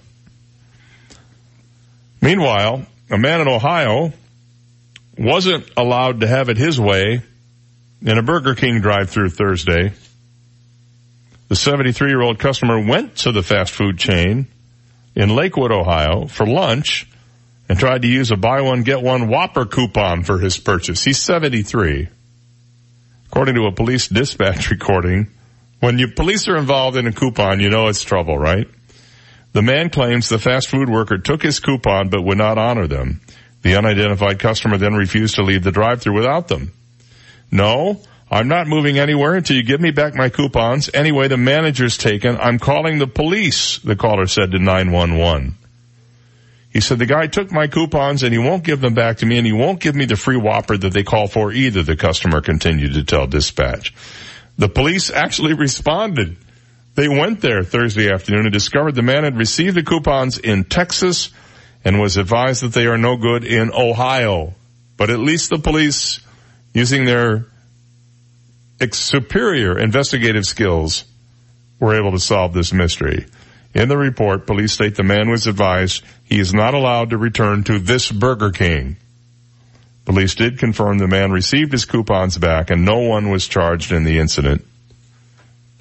Meanwhile, 2.22 2.86
a 3.10 3.18
man 3.18 3.42
in 3.42 3.48
Ohio 3.48 4.14
wasn't 5.18 5.68
allowed 5.76 6.22
to 6.22 6.28
have 6.28 6.50
it 6.50 6.58
his 6.58 6.80
way 6.80 7.24
in 8.04 8.18
a 8.20 8.22
Burger 8.22 8.54
King 8.54 8.82
drive-through 8.82 9.32
Thursday. 9.32 9.94
The 11.48 11.56
73 11.56 12.10
year 12.10 12.22
old 12.22 12.38
customer 12.38 12.80
went 12.80 13.16
to 13.24 13.32
the 13.32 13.42
fast 13.42 13.74
food 13.74 13.98
chain 13.98 14.46
in 15.16 15.36
Lakewood, 15.36 15.72
Ohio 15.72 16.28
for 16.28 16.46
lunch 16.46 17.08
and 17.68 17.80
tried 17.80 18.04
to 18.04 18.08
use 18.08 18.30
a 18.30 18.38
buy 18.38 18.62
one 18.62 18.84
get 18.84 19.02
one 19.02 19.28
Whopper 19.28 19.66
coupon 19.66 20.22
for 20.22 20.38
his 20.38 20.60
purchase. 20.60 21.04
He's 21.04 21.18
73. 21.18 22.10
According 23.32 23.56
to 23.56 23.68
a 23.68 23.72
police 23.72 24.08
dispatch 24.08 24.70
recording, 24.72 25.28
when 25.80 26.00
you 26.00 26.10
police 26.10 26.48
are 26.48 26.58
involved 26.58 26.98
in 26.98 27.08
a 27.08 27.14
coupon, 27.14 27.60
you 27.60 27.70
know 27.70 27.88
it's 27.88 28.04
trouble, 28.04 28.38
right? 28.38 28.68
The 29.54 29.62
man 29.62 29.90
claims 29.90 30.30
the 30.30 30.40
fast 30.40 30.68
food 30.68 30.90
worker 30.90 31.18
took 31.18 31.44
his 31.44 31.60
coupon 31.60 32.10
but 32.10 32.24
would 32.24 32.38
not 32.38 32.58
honor 32.58 32.88
them. 32.88 33.22
The 33.62 33.76
unidentified 33.76 34.40
customer 34.40 34.78
then 34.78 34.94
refused 34.94 35.36
to 35.36 35.44
leave 35.44 35.64
the 35.64 35.72
drive-through 35.72 36.16
without 36.16 36.48
them. 36.48 36.72
No, 37.52 38.02
I'm 38.32 38.48
not 38.48 38.68
moving 38.68 39.00
anywhere 39.00 39.36
until 39.36 39.58
you 39.58 39.64
give 39.64 39.82
me 39.82 39.92
back 39.92 40.16
my 40.16 40.30
coupons. 40.30 40.90
Anyway, 40.94 41.28
the 41.28 41.38
manager's 41.38 41.98
taken. 41.98 42.38
I'm 42.38 42.60
calling 42.60 43.00
the 43.00 43.08
police, 43.08 43.80
the 43.80 43.96
caller 43.96 44.28
said 44.28 44.52
to 44.52 44.60
911. 44.60 45.56
He 46.72 46.82
said 46.82 47.00
the 47.00 47.06
guy 47.08 47.28
took 47.28 47.52
my 47.52 47.68
coupons 47.68 48.22
and 48.22 48.32
he 48.32 48.38
won't 48.38 48.64
give 48.64 48.80
them 48.80 48.94
back 48.94 49.18
to 49.18 49.26
me 49.26 49.38
and 49.38 49.48
he 49.48 49.54
won't 49.54 49.80
give 49.80 49.96
me 49.96 50.06
the 50.06 50.16
free 50.16 50.38
Whopper 50.38 50.78
that 50.78 50.94
they 50.94 51.04
call 51.04 51.28
for 51.28 51.52
either, 51.52 51.82
the 51.82 51.96
customer 51.96 52.42
continued 52.42 52.94
to 52.94 53.04
tell 53.04 53.26
dispatch. 53.26 53.94
The 54.58 54.70
police 54.70 55.10
actually 55.10 55.54
responded. 55.54 56.38
They 56.96 57.08
went 57.08 57.42
there 57.42 57.64
Thursday 57.64 58.12
afternoon 58.12 58.46
and 58.46 58.54
discovered 58.54 58.94
the 58.94 59.02
man 59.02 59.24
had 59.24 59.38
received 59.38 59.76
the 59.76 59.84
coupons 59.84 60.38
in 60.38 60.66
Texas 60.66 61.30
and 61.84 62.00
was 62.00 62.18
advised 62.18 62.62
that 62.64 62.74
they 62.74 62.86
are 62.86 62.98
no 62.98 63.18
good 63.18 63.46
in 63.46 63.72
Ohio. 63.74 64.54
But 64.98 65.10
at 65.10 65.20
least 65.20 65.50
the 65.50 65.60
police, 65.60 66.20
using 66.74 67.06
their 67.06 67.46
superior 68.92 69.80
investigative 69.80 70.46
skills, 70.46 71.06
were 71.80 71.98
able 71.98 72.12
to 72.12 72.20
solve 72.20 72.54
this 72.54 72.74
mystery. 72.74 73.26
In 73.74 73.88
the 73.88 73.98
report, 73.98 74.48
police 74.48 74.74
state 74.74 74.96
the 74.96 75.04
man 75.04 75.30
was 75.30 75.48
advised 75.48 76.04
he 76.24 76.40
is 76.40 76.54
not 76.54 76.74
allowed 76.74 77.12
to 77.12 77.18
return 77.18 77.64
to 77.66 77.80
this 77.80 78.12
Burger 78.12 78.52
King. 78.52 78.98
Police 80.06 80.36
did 80.36 80.58
confirm 80.58 80.98
the 80.98 81.08
man 81.08 81.32
received 81.32 81.72
his 81.72 81.86
coupons 81.86 82.38
back 82.38 82.72
and 82.72 82.84
no 82.84 83.00
one 83.00 83.30
was 83.30 83.48
charged 83.48 83.92
in 83.92 84.04
the 84.04 84.18
incident. 84.18 84.66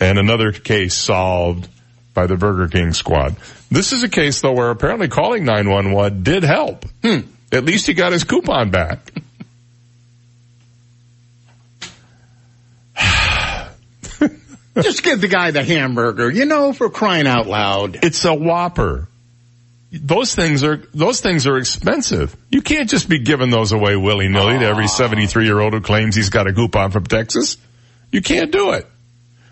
And 0.01 0.19
another 0.19 0.53
case 0.53 0.95
solved 0.95 1.69
by 2.13 2.27
the 2.27 2.37
Burger 2.37 2.69
King 2.69 2.93
squad. 2.93 3.37
This 3.71 3.93
is 3.93 4.03
a 4.03 4.09
case 4.09 4.41
though 4.41 4.53
where 4.53 4.71
apparently 4.71 5.09
calling 5.09 5.45
911 5.45 6.23
did 6.23 6.43
help. 6.43 6.85
Hmm. 7.03 7.21
At 7.51 7.65
least 7.65 7.87
he 7.87 7.95
got 7.95 8.13
his 8.13 8.25
coupon 8.25 8.71
back. 8.71 9.13
Just 14.83 15.03
give 15.03 15.21
the 15.21 15.29
guy 15.29 15.51
the 15.51 15.65
hamburger, 15.65 16.31
you 16.31 16.45
know, 16.45 16.73
for 16.73 16.91
crying 16.91 17.27
out 17.27 17.47
loud. 17.47 17.99
It's 18.03 18.25
a 18.25 18.35
Whopper. 18.35 19.09
Those 19.91 20.35
things 20.35 20.65
are, 20.65 20.77
those 20.93 21.21
things 21.21 21.47
are 21.47 21.57
expensive. 21.57 22.37
You 22.51 22.61
can't 22.61 22.91
just 22.91 23.09
be 23.09 23.21
giving 23.21 23.51
those 23.51 23.73
away 23.73 23.97
willy-nilly 23.97 24.59
to 24.59 24.65
every 24.65 24.87
73 24.87 25.45
year 25.47 25.59
old 25.59 25.73
who 25.73 25.81
claims 25.81 26.15
he's 26.15 26.29
got 26.29 26.47
a 26.47 26.53
coupon 26.53 26.91
from 26.91 27.05
Texas. 27.05 27.57
You 28.13 28.21
can't 28.21 28.53
do 28.53 28.73
it. 28.73 28.87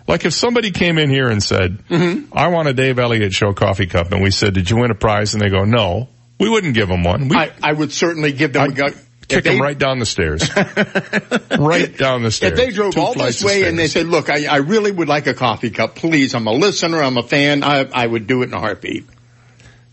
Like 0.06 0.24
if 0.24 0.34
somebody 0.34 0.70
came 0.70 0.98
in 0.98 1.10
here 1.10 1.28
and 1.28 1.42
said, 1.42 1.78
mm-hmm. 1.88 2.36
I 2.36 2.48
want 2.48 2.68
a 2.68 2.74
Dave 2.74 2.98
Elliott 2.98 3.32
show 3.32 3.52
coffee 3.52 3.86
cup 3.86 4.12
and 4.12 4.22
we 4.22 4.30
said, 4.30 4.54
did 4.54 4.70
you 4.70 4.76
win 4.76 4.90
a 4.90 4.94
prize? 4.94 5.34
And 5.34 5.42
they 5.42 5.48
go, 5.48 5.64
no, 5.64 6.08
we 6.38 6.48
wouldn't 6.48 6.74
give 6.74 6.88
them 6.88 7.02
one. 7.02 7.28
We, 7.28 7.36
I, 7.36 7.50
I 7.62 7.72
would 7.72 7.92
certainly 7.92 8.32
give 8.32 8.52
them 8.52 8.70
I'd, 8.70 8.78
a 8.78 8.92
kick 9.28 9.44
they, 9.44 9.50
them 9.50 9.62
right 9.62 9.78
down 9.78 9.98
the 9.98 10.06
stairs. 10.06 10.48
right 10.56 11.96
down 11.96 12.22
the 12.22 12.30
stairs. 12.30 12.52
If 12.52 12.56
they 12.58 12.70
drove 12.70 12.94
Two 12.94 13.00
all 13.00 13.14
this 13.14 13.42
way 13.42 13.64
and 13.68 13.78
they 13.78 13.88
said, 13.88 14.06
look, 14.06 14.30
I, 14.30 14.46
I 14.46 14.56
really 14.56 14.90
would 14.90 15.08
like 15.08 15.26
a 15.26 15.34
coffee 15.34 15.70
cup. 15.70 15.96
Please, 15.96 16.34
I'm 16.34 16.46
a 16.46 16.52
listener. 16.52 17.02
I'm 17.02 17.16
a 17.16 17.22
fan. 17.22 17.62
I, 17.62 17.88
I 17.92 18.06
would 18.06 18.26
do 18.26 18.42
it 18.42 18.46
in 18.46 18.54
a 18.54 18.60
heartbeat. 18.60 19.06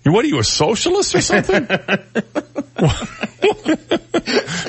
What 0.05 0.25
are 0.25 0.27
you, 0.27 0.39
a 0.39 0.43
socialist 0.43 1.15
or 1.15 1.21
something? 1.21 1.65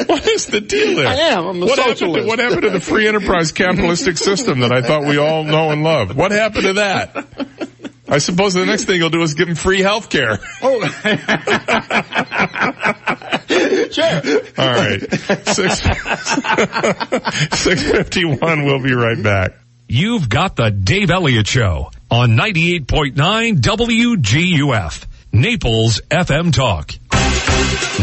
what 0.06 0.28
is 0.28 0.46
the 0.46 0.60
deal 0.60 0.96
there? 0.96 1.08
I 1.08 1.14
am. 1.14 1.46
I'm 1.46 1.62
a 1.62 1.66
what 1.66 1.76
socialist. 1.76 2.00
Happened 2.00 2.14
to, 2.14 2.26
what 2.28 2.38
happened 2.38 2.62
to 2.62 2.70
the 2.70 2.80
free 2.80 3.08
enterprise 3.08 3.52
capitalistic 3.52 4.16
system 4.16 4.60
that 4.60 4.72
I 4.72 4.82
thought 4.82 5.04
we 5.04 5.18
all 5.18 5.42
know 5.44 5.70
and 5.70 5.82
love? 5.82 6.16
What 6.16 6.32
happened 6.32 6.64
to 6.64 6.72
that? 6.74 7.70
I 8.06 8.18
suppose 8.18 8.52
the 8.54 8.66
next 8.66 8.84
thing 8.84 8.98
you'll 8.98 9.08
do 9.10 9.22
is 9.22 9.34
give 9.34 9.46
them 9.46 9.56
free 9.56 9.80
health 9.80 10.10
care. 10.10 10.38
Oh. 10.62 10.80
sure. 13.90 14.20
All 14.58 14.74
right. 14.74 15.00
Six, 15.46 15.80
651, 17.58 18.64
we'll 18.64 18.82
be 18.82 18.94
right 18.94 19.22
back. 19.22 19.52
You've 19.88 20.28
got 20.28 20.56
the 20.56 20.70
Dave 20.70 21.10
Elliott 21.10 21.46
Show 21.46 21.90
on 22.10 22.30
98.9 22.30 23.60
WGUF. 23.60 25.06
Naples 25.32 26.00
FM 26.10 26.52
Talk. 26.52 26.92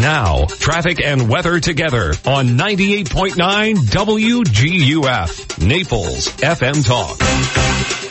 Now, 0.02 0.46
traffic 0.46 1.02
and 1.04 1.30
weather 1.30 1.60
together 1.60 2.14
on 2.26 2.58
98.9 2.58 3.76
WGUF. 3.76 5.68
Naples 5.68 6.28
FM 6.28 6.86
Talk. 6.86 7.18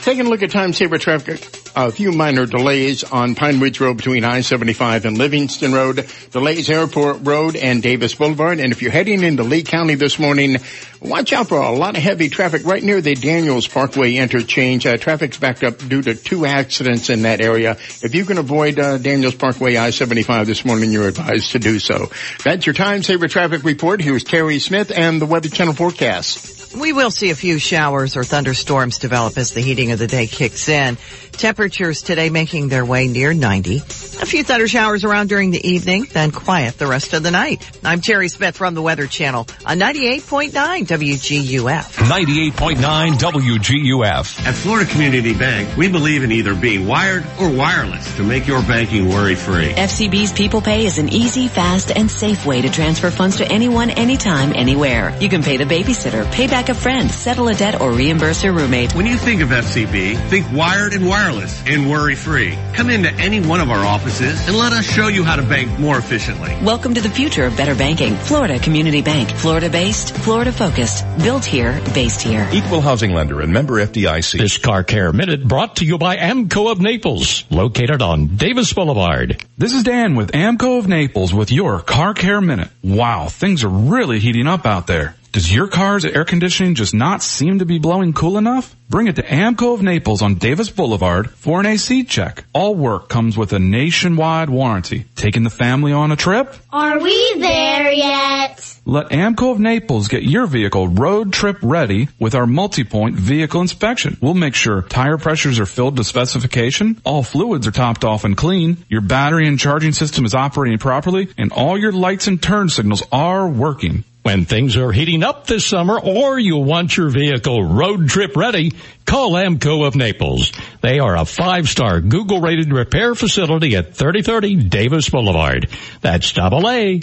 Taking 0.04 0.26
a 0.26 0.28
look 0.30 0.42
at 0.42 0.50
time 0.50 0.72
saver 0.72 0.98
traffic, 0.98 1.42
a 1.76 1.90
few 1.92 2.12
minor 2.12 2.46
delays 2.46 3.04
on 3.04 3.34
Pine 3.34 3.60
Ridge 3.60 3.80
Road 3.80 3.96
between 3.96 4.24
I-75 4.24 5.04
and 5.04 5.18
Livingston 5.18 5.72
Road, 5.72 6.08
delays 6.30 6.70
Airport 6.70 7.18
Road 7.20 7.54
and 7.56 7.82
Davis 7.82 8.14
Boulevard. 8.14 8.60
And 8.60 8.72
if 8.72 8.82
you're 8.82 8.92
heading 8.92 9.22
into 9.22 9.42
Lee 9.42 9.62
County 9.62 9.94
this 9.96 10.18
morning, 10.18 10.56
watch 11.00 11.32
out 11.32 11.48
for 11.48 11.58
a 11.58 11.72
lot 11.72 11.96
of 11.96 12.02
heavy 12.02 12.28
traffic 12.28 12.64
right 12.64 12.82
near 12.82 13.00
the 13.00 13.14
Daniels 13.14 13.66
Parkway 13.66 14.14
interchange. 14.14 14.86
Uh, 14.86 14.96
traffic's 14.96 15.38
backed 15.38 15.64
up 15.64 15.78
due 15.78 16.02
to 16.02 16.14
two 16.14 16.46
accidents 16.46 17.10
in 17.10 17.22
that 17.22 17.40
area. 17.40 17.72
If 18.02 18.14
you 18.14 18.24
can 18.24 18.38
avoid 18.38 18.78
uh, 18.78 18.98
Daniels 18.98 19.34
Parkway 19.34 19.76
I-75 19.76 20.46
this 20.46 20.64
morning, 20.64 20.92
you're 20.92 21.08
advised 21.08 21.52
to 21.52 21.58
do 21.58 21.78
so. 21.78 22.10
That's 22.44 22.66
your 22.66 22.74
time 22.74 23.02
saver 23.02 23.28
traffic 23.28 23.64
report. 23.64 24.00
Here's 24.00 24.24
Terry 24.24 24.58
Smith 24.58 24.92
and 24.94 25.20
the 25.20 25.26
Weather 25.26 25.48
Channel 25.48 25.74
forecast. 25.74 26.74
We 26.74 26.92
will 26.92 27.10
see 27.10 27.30
a 27.30 27.34
few 27.34 27.58
showers 27.58 28.16
or 28.16 28.22
thunderstorms 28.22 28.98
develop 28.98 29.36
as 29.38 29.52
the 29.52 29.60
heating 29.60 29.90
of 29.90 29.98
the 29.98 30.06
day 30.06 30.28
kicks 30.28 30.68
in. 30.68 30.98
Temperatures 31.32 32.02
today 32.02 32.30
making 32.30 32.68
their 32.68 32.84
way 32.84 33.08
near 33.08 33.34
90. 33.34 33.80
A 34.20 34.26
few 34.26 34.44
thunder 34.44 34.68
showers 34.68 35.02
around 35.02 35.30
during 35.30 35.50
the 35.50 35.66
evening, 35.66 36.06
then 36.12 36.30
quiet 36.30 36.76
the 36.76 36.86
rest 36.86 37.14
of 37.14 37.22
the 37.22 37.30
night. 37.30 37.66
I'm 37.82 38.02
Terry 38.02 38.28
Smith 38.28 38.54
from 38.54 38.74
the 38.74 38.82
Weather 38.82 39.06
Channel 39.06 39.46
on 39.64 39.78
98.9 39.78 40.50
WGUF. 40.86 41.82
98.9 41.94 43.12
WGUF. 43.12 44.46
At 44.46 44.54
Florida 44.54 44.90
Community 44.90 45.32
Bank, 45.32 45.74
we 45.74 45.88
believe 45.88 46.22
in 46.22 46.32
either 46.32 46.54
being 46.54 46.86
wired 46.86 47.24
or 47.40 47.48
wireless 47.48 48.14
to 48.16 48.22
make 48.22 48.46
your 48.46 48.60
banking 48.60 49.08
worry-free. 49.08 49.72
FCB's 49.72 50.32
People 50.34 50.60
Pay 50.60 50.84
is 50.84 50.98
an 50.98 51.08
easy, 51.08 51.48
fast, 51.48 51.90
and 51.90 52.10
safe 52.10 52.44
way 52.44 52.60
to 52.60 52.68
transfer 52.68 53.10
funds 53.10 53.38
to 53.38 53.50
anyone, 53.50 53.88
anytime, 53.88 54.52
anywhere. 54.54 55.16
You 55.18 55.30
can 55.30 55.42
pay 55.42 55.56
the 55.56 55.64
babysitter, 55.64 56.30
pay 56.30 56.46
back 56.46 56.68
a 56.68 56.74
friend, 56.74 57.10
settle 57.10 57.48
a 57.48 57.54
debt, 57.54 57.80
or 57.80 57.90
reimburse 57.92 58.44
your 58.44 58.52
roommate. 58.52 58.94
When 58.94 59.06
you 59.06 59.16
think 59.16 59.40
of 59.40 59.48
FCB, 59.48 60.28
think 60.28 60.52
wired 60.52 60.92
and 60.92 61.08
wireless 61.08 61.64
and 61.66 61.88
worry-free. 61.88 62.58
Come 62.74 62.90
into 62.90 63.10
any 63.14 63.40
one 63.40 63.60
of 63.60 63.70
our 63.70 63.82
offices 63.82 64.09
and 64.10 64.56
let 64.56 64.72
us 64.72 64.84
show 64.84 65.06
you 65.06 65.22
how 65.22 65.36
to 65.36 65.42
bank 65.42 65.78
more 65.78 65.96
efficiently. 65.96 66.56
Welcome 66.64 66.94
to 66.94 67.00
the 67.00 67.08
future 67.08 67.44
of 67.44 67.56
better 67.56 67.76
banking. 67.76 68.16
Florida 68.16 68.58
Community 68.58 69.02
Bank. 69.02 69.30
Florida-based, 69.30 70.16
Florida-focused. 70.16 71.04
Built 71.18 71.44
here, 71.44 71.80
based 71.94 72.20
here. 72.20 72.48
Equal 72.52 72.80
housing 72.80 73.14
lender 73.14 73.40
and 73.40 73.52
member 73.52 73.74
FDIC. 73.74 74.38
This 74.38 74.58
Car 74.58 74.82
Care 74.82 75.12
Minute 75.12 75.46
brought 75.46 75.76
to 75.76 75.84
you 75.84 75.96
by 75.96 76.16
AAMCO 76.16 76.72
of 76.72 76.80
Naples, 76.80 77.44
located 77.50 78.02
on 78.02 78.36
Davis 78.36 78.72
Boulevard. 78.72 79.44
This 79.56 79.72
is 79.72 79.84
Dan 79.84 80.16
with 80.16 80.32
AAMCO 80.32 80.80
of 80.80 80.88
Naples 80.88 81.32
with 81.32 81.52
your 81.52 81.78
Car 81.78 82.12
Care 82.12 82.40
Minute. 82.40 82.70
Wow, 82.82 83.28
things 83.28 83.62
are 83.62 83.68
really 83.68 84.18
heating 84.18 84.48
up 84.48 84.66
out 84.66 84.88
there. 84.88 85.14
Does 85.32 85.54
your 85.54 85.68
car's 85.68 86.04
air 86.04 86.24
conditioning 86.24 86.74
just 86.74 86.92
not 86.92 87.22
seem 87.22 87.60
to 87.60 87.64
be 87.64 87.78
blowing 87.78 88.12
cool 88.12 88.36
enough? 88.36 88.74
Bring 88.88 89.06
it 89.06 89.14
to 89.14 89.22
AAMCO 89.22 89.74
of 89.74 89.80
Naples 89.80 90.22
on 90.22 90.34
Davis 90.34 90.70
Boulevard 90.70 91.30
for 91.30 91.60
an 91.60 91.66
AC 91.66 92.02
check. 92.02 92.42
All 92.52 92.74
work 92.74 93.08
comes 93.08 93.36
with 93.36 93.52
a 93.52 93.60
nationwide 93.60 94.50
warranty. 94.50 95.04
Taking 95.14 95.44
the 95.44 95.50
family 95.50 95.92
on 95.92 96.10
a 96.10 96.16
trip? 96.16 96.52
Are 96.72 96.98
we 96.98 97.34
there 97.38 97.92
yet? 97.92 98.76
Let 98.84 99.10
AAMCO 99.10 99.52
of 99.52 99.60
Naples 99.60 100.08
get 100.08 100.24
your 100.24 100.48
vehicle 100.48 100.88
road 100.88 101.32
trip 101.32 101.58
ready 101.62 102.08
with 102.18 102.34
our 102.34 102.46
multi-point 102.48 103.14
vehicle 103.14 103.60
inspection. 103.60 104.16
We'll 104.20 104.34
make 104.34 104.56
sure 104.56 104.82
tire 104.82 105.16
pressures 105.16 105.60
are 105.60 105.66
filled 105.66 105.96
to 105.98 106.02
specification, 106.02 107.00
all 107.04 107.22
fluids 107.22 107.68
are 107.68 107.72
topped 107.72 108.04
off 108.04 108.24
and 108.24 108.36
clean, 108.36 108.78
your 108.88 109.02
battery 109.02 109.46
and 109.46 109.60
charging 109.60 109.92
system 109.92 110.24
is 110.24 110.34
operating 110.34 110.78
properly, 110.78 111.28
and 111.38 111.52
all 111.52 111.78
your 111.78 111.92
lights 111.92 112.26
and 112.26 112.42
turn 112.42 112.68
signals 112.68 113.04
are 113.12 113.46
working. 113.46 114.02
When 114.22 114.44
things 114.44 114.76
are 114.76 114.92
heating 114.92 115.22
up 115.24 115.46
this 115.46 115.64
summer 115.64 115.98
or 115.98 116.38
you 116.38 116.58
want 116.58 116.94
your 116.94 117.08
vehicle 117.08 117.64
road 117.64 118.08
trip 118.08 118.36
ready, 118.36 118.72
call 119.06 119.32
AAMCO 119.32 119.86
of 119.86 119.96
Naples. 119.96 120.52
They 120.82 120.98
are 120.98 121.16
a 121.16 121.24
five-star 121.24 122.02
Google 122.02 122.42
rated 122.42 122.70
repair 122.70 123.14
facility 123.14 123.76
at 123.76 123.94
3030 123.94 124.56
Davis 124.68 125.08
Boulevard. 125.08 125.70
That's 126.02 126.32
double 126.32 126.68
A. 126.68 127.00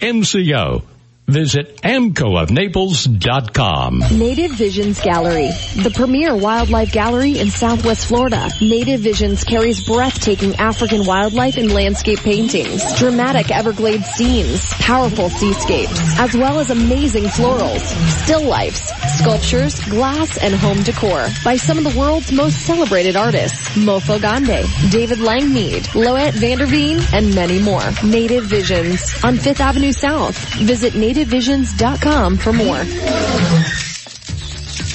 MCO. 0.00 0.82
Visit 1.28 1.80
aamcoofnaples.com. 1.82 4.00
Native 4.18 4.50
Visions 4.52 5.00
Gallery, 5.00 5.48
the 5.76 5.92
premier 5.94 6.34
wildlife 6.36 6.90
gallery 6.92 7.38
in 7.38 7.48
Southwest 7.48 8.06
Florida. 8.06 8.50
Native 8.60 9.00
Visions 9.00 9.44
carries 9.44 9.86
breathtaking 9.86 10.56
African 10.56 11.06
wildlife 11.06 11.56
and 11.56 11.72
landscape 11.72 12.18
paintings, 12.18 12.82
dramatic 12.98 13.50
Everglades 13.52 14.04
scenes, 14.06 14.66
powerful 14.74 15.30
seascapes, 15.30 16.18
as 16.18 16.34
well 16.34 16.58
as 16.58 16.70
amazing 16.70 17.24
florals, 17.24 17.80
still 18.24 18.42
lifes, 18.42 18.90
sculptures, 19.20 19.78
glass, 19.86 20.36
and 20.38 20.54
home 20.54 20.82
decor 20.82 21.28
by 21.44 21.56
some 21.56 21.78
of 21.78 21.84
the 21.84 21.96
world's 21.98 22.32
most 22.32 22.58
celebrated 22.66 23.14
artists, 23.16 23.68
Mofo 23.76 24.20
Gande, 24.20 24.66
David 24.90 25.18
Langmead, 25.18 25.94
Loet 25.94 26.34
Vanderveen, 26.34 27.00
and 27.14 27.32
many 27.34 27.62
more. 27.62 27.82
Native 28.04 28.44
Visions 28.44 29.14
on 29.22 29.36
Fifth 29.38 29.60
Avenue 29.60 29.92
South. 29.92 30.36
Visit 30.56 30.94
nativevisions.com 31.12 32.38
for 32.38 32.52
more. 32.52 33.81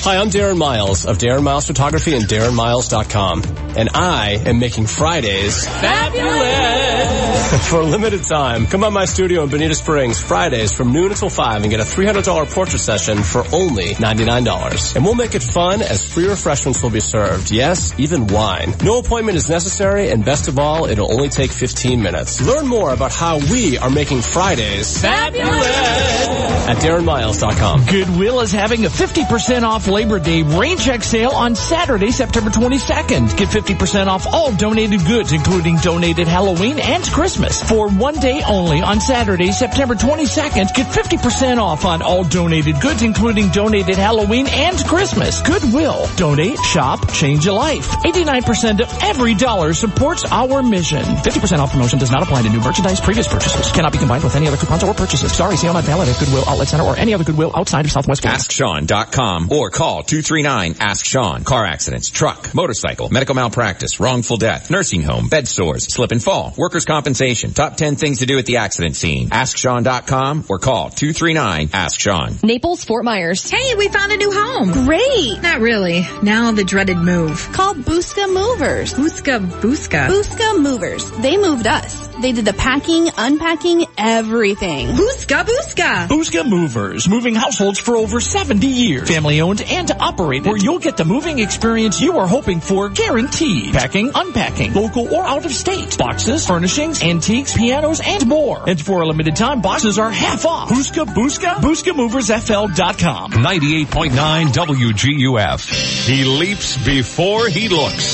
Hi, 0.07 0.15
I'm 0.15 0.29
Darren 0.29 0.57
Miles 0.57 1.05
of 1.05 1.17
Darren 1.17 1.43
Miles 1.43 1.67
Photography 1.67 2.15
and 2.15 2.23
DarrenMiles.com. 2.23 3.43
And 3.75 3.89
I 3.93 4.41
am 4.45 4.57
making 4.57 4.87
Fridays 4.87 5.67
fabulous! 5.67 7.27
For 7.69 7.81
a 7.81 7.83
limited 7.83 8.23
time, 8.23 8.67
come 8.67 8.81
by 8.81 8.89
my 8.89 9.03
studio 9.03 9.43
in 9.43 9.49
Bonita 9.49 9.75
Springs 9.75 10.19
Fridays 10.19 10.73
from 10.73 10.93
noon 10.93 11.11
until 11.11 11.29
5 11.29 11.61
and 11.61 11.69
get 11.69 11.79
a 11.79 11.83
$300 11.83 12.53
portrait 12.53 12.79
session 12.79 13.23
for 13.23 13.43
only 13.53 13.93
$99. 13.95 14.95
And 14.95 15.05
we'll 15.05 15.15
make 15.15 15.35
it 15.35 15.43
fun 15.43 15.81
as 15.81 16.03
free 16.03 16.27
refreshments 16.27 16.81
will 16.81 16.89
be 16.89 16.99
served. 16.99 17.51
Yes, 17.51 17.93
even 17.97 18.27
wine. 18.27 18.73
No 18.83 18.99
appointment 18.99 19.37
is 19.37 19.49
necessary 19.49 20.09
and 20.09 20.25
best 20.25 20.47
of 20.47 20.59
all, 20.59 20.85
it'll 20.85 21.11
only 21.11 21.29
take 21.29 21.51
15 21.51 22.01
minutes. 22.01 22.41
Learn 22.41 22.67
more 22.67 22.93
about 22.93 23.13
how 23.13 23.37
we 23.37 23.77
are 23.77 23.89
making 23.89 24.21
Fridays 24.21 25.01
fabulous 25.01 26.27
at 26.67 26.77
DarrenMiles.com. 26.77 27.85
Goodwill 27.85 28.41
is 28.41 28.51
having 28.51 28.85
a 28.85 28.89
50% 28.89 29.63
off 29.63 29.87
Labor 29.97 30.19
Day 30.19 30.43
rain 30.43 30.77
check 30.77 31.01
sale 31.01 31.31
on 31.31 31.55
Saturday, 31.55 32.11
September 32.11 32.51
22nd. 32.51 33.35
Get 33.35 33.49
50% 33.49 34.05
off 34.05 34.27
all 34.27 34.51
donated 34.55 35.03
goods, 35.07 35.31
including 35.31 35.77
donated 35.77 36.27
Halloween 36.27 36.77
and 36.77 37.03
Christmas. 37.05 37.63
For 37.67 37.89
one 37.89 38.13
day 38.19 38.43
only 38.47 38.79
on 38.79 39.01
Saturday, 39.01 39.51
September 39.51 39.95
22nd, 39.95 40.71
get 40.75 40.85
50% 40.85 41.57
off 41.57 41.83
on 41.83 42.03
all 42.03 42.23
donated 42.23 42.79
goods, 42.79 43.01
including 43.01 43.49
donated 43.49 43.95
Halloween 43.95 44.45
and 44.47 44.77
Christmas. 44.85 45.41
Goodwill. 45.41 46.07
Donate, 46.15 46.59
shop, 46.59 47.11
change 47.11 47.47
a 47.47 47.53
life. 47.53 47.89
89% 47.89 48.81
of 48.81 48.99
every 49.01 49.33
dollar 49.33 49.73
supports 49.73 50.25
our 50.25 50.61
mission. 50.61 51.01
50% 51.01 51.57
off 51.57 51.71
promotion 51.71 51.97
does 51.97 52.11
not 52.11 52.21
apply 52.21 52.43
to 52.43 52.49
new 52.49 52.59
merchandise, 52.59 53.01
previous 53.01 53.27
purchases. 53.27 53.71
Cannot 53.71 53.93
be 53.93 53.97
combined 53.97 54.23
with 54.23 54.35
any 54.35 54.47
other 54.47 54.57
coupons 54.57 54.83
or 54.83 54.93
purchases. 54.93 55.31
Sorry, 55.35 55.57
sale 55.57 55.73
not 55.73 55.85
valid 55.85 56.07
at 56.07 56.19
Goodwill 56.19 56.43
Outlet 56.45 56.67
Center 56.67 56.83
or 56.83 56.95
any 56.97 57.15
other 57.15 57.23
Goodwill 57.23 57.51
outside 57.55 57.85
of 57.85 57.91
Southwest. 57.91 58.21
AskSean.com 58.21 59.51
or 59.51 59.71
call 59.71 59.86
239-ASK-SEAN. 59.95 61.43
Car 61.43 61.65
accidents, 61.65 62.09
truck, 62.09 62.53
motorcycle, 62.53 63.09
medical 63.09 63.35
malpractice, 63.35 63.99
wrongful 63.99 64.37
death, 64.37 64.69
nursing 64.69 65.01
home, 65.03 65.27
bed 65.27 65.47
sores, 65.47 65.85
slip 65.93 66.11
and 66.11 66.23
fall, 66.23 66.53
workers' 66.57 66.85
compensation. 66.85 67.51
Top 67.53 67.75
10 67.77 67.95
things 67.95 68.19
to 68.19 68.25
do 68.25 68.37
at 68.37 68.45
the 68.45 68.57
accident 68.57 68.95
scene. 68.95 69.29
ask 69.31 69.57
AskSean.com 69.57 70.45
or 70.49 70.59
call 70.59 70.89
239-ASK-SEAN. 70.89 72.39
Naples, 72.43 72.83
Fort 72.83 73.05
Myers. 73.05 73.49
Hey, 73.49 73.75
we 73.75 73.87
found 73.87 74.11
a 74.11 74.17
new 74.17 74.31
home. 74.31 74.71
Great. 74.85 75.41
Not 75.41 75.59
really. 75.59 76.05
Now 76.21 76.51
the 76.51 76.63
dreaded 76.63 76.97
move. 76.97 77.49
Call 77.53 77.73
Busca 77.73 78.27
Movers. 78.31 78.93
Busca, 78.93 79.39
Busca. 79.39 80.07
Busca 80.07 80.61
Movers. 80.61 81.09
They 81.11 81.37
moved 81.37 81.67
us. 81.67 82.07
They 82.21 82.31
did 82.31 82.45
the 82.45 82.53
packing, 82.53 83.09
unpacking, 83.15 83.85
everything. 83.97 84.87
Busca, 84.87 85.43
Busca. 85.43 86.07
Busca 86.07 86.47
Movers, 86.47 87.07
moving 87.07 87.35
households 87.35 87.79
for 87.79 87.95
over 87.95 88.19
70 88.19 88.65
years. 88.65 89.07
Family 89.07 89.41
owned 89.41 89.61
and 89.69 89.91
operated, 89.99 90.47
where 90.47 90.57
you'll 90.57 90.79
get 90.79 90.97
the 90.97 91.05
moving 91.05 91.39
experience 91.39 92.01
you 92.01 92.17
are 92.17 92.27
hoping 92.27 92.59
for 92.59 92.89
guaranteed. 92.89 93.73
Packing, 93.73 94.11
unpacking, 94.13 94.73
local 94.73 95.13
or 95.13 95.23
out 95.23 95.45
of 95.45 95.53
state. 95.53 95.97
Boxes, 95.97 96.45
furnishings, 96.45 97.01
antiques, 97.01 97.55
pianos, 97.55 98.01
and 98.03 98.27
more. 98.27 98.63
And 98.67 98.79
for 98.81 99.01
a 99.01 99.07
limited 99.07 99.35
time, 99.35 99.61
boxes 99.61 99.99
are 99.99 100.11
half 100.11 100.45
off. 100.45 100.69
Busca, 100.69 101.05
Busca, 101.05 101.55
BuscaMoversFL.com. 101.55 103.31
98.9 103.31 104.45
WGUF. 104.47 106.05
He 106.07 106.23
leaps 106.23 106.83
before 106.85 107.47
he 107.47 107.69
looks. 107.69 108.13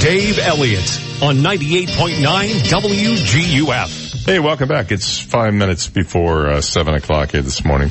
Dave 0.00 0.38
Elliott 0.38 1.00
on 1.22 1.36
98.9 1.36 2.26
WGUF. 2.70 4.24
Hey, 4.26 4.38
welcome 4.40 4.68
back. 4.68 4.90
It's 4.90 5.20
five 5.20 5.54
minutes 5.54 5.88
before 5.88 6.48
uh, 6.48 6.60
seven 6.60 6.94
o'clock 6.94 7.30
here 7.30 7.42
this 7.42 7.64
morning. 7.64 7.90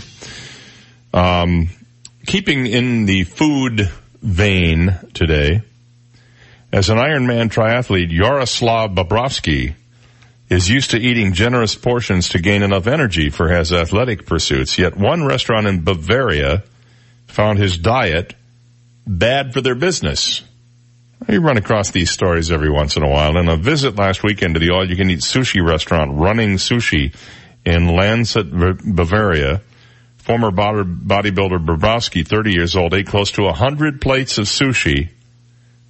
Um, 1.13 1.69
keeping 2.25 2.65
in 2.65 3.05
the 3.05 3.23
food 3.23 3.89
vein 4.21 4.97
today, 5.13 5.61
as 6.71 6.89
an 6.89 6.97
Ironman 6.97 7.49
triathlete, 7.49 8.11
Yaroslav 8.11 8.91
Bobrovsky 8.91 9.75
is 10.49 10.69
used 10.69 10.91
to 10.91 10.97
eating 10.97 11.33
generous 11.33 11.75
portions 11.75 12.29
to 12.29 12.39
gain 12.39 12.61
enough 12.61 12.87
energy 12.87 13.29
for 13.29 13.49
his 13.49 13.71
athletic 13.71 14.25
pursuits. 14.25 14.77
Yet 14.77 14.97
one 14.97 15.25
restaurant 15.25 15.67
in 15.67 15.83
Bavaria 15.83 16.63
found 17.27 17.59
his 17.59 17.77
diet 17.77 18.35
bad 19.07 19.53
for 19.53 19.61
their 19.61 19.75
business. 19.75 20.43
You 21.27 21.39
run 21.39 21.57
across 21.57 21.91
these 21.91 22.11
stories 22.11 22.51
every 22.51 22.69
once 22.69 22.97
in 22.97 23.03
a 23.03 23.09
while. 23.09 23.37
And 23.37 23.49
a 23.49 23.57
visit 23.57 23.95
last 23.95 24.21
weekend 24.21 24.53
to 24.55 24.59
the 24.59 24.71
all-you-can-eat 24.71 25.19
sushi 25.19 25.65
restaurant, 25.65 26.19
Running 26.19 26.57
Sushi, 26.57 27.15
in 27.65 27.87
Landshut, 27.87 28.95
Bavaria, 28.95 29.61
former 30.25 30.49
bodybuilder 30.49 31.63
Bobrovsky, 31.63 32.27
30 32.27 32.51
years 32.51 32.75
old, 32.75 32.95
ate 32.95 33.05
close 33.05 33.31
to 33.33 33.43
100 33.43 34.01
plates 34.01 34.39
of 34.39 34.45
sushi, 34.45 35.09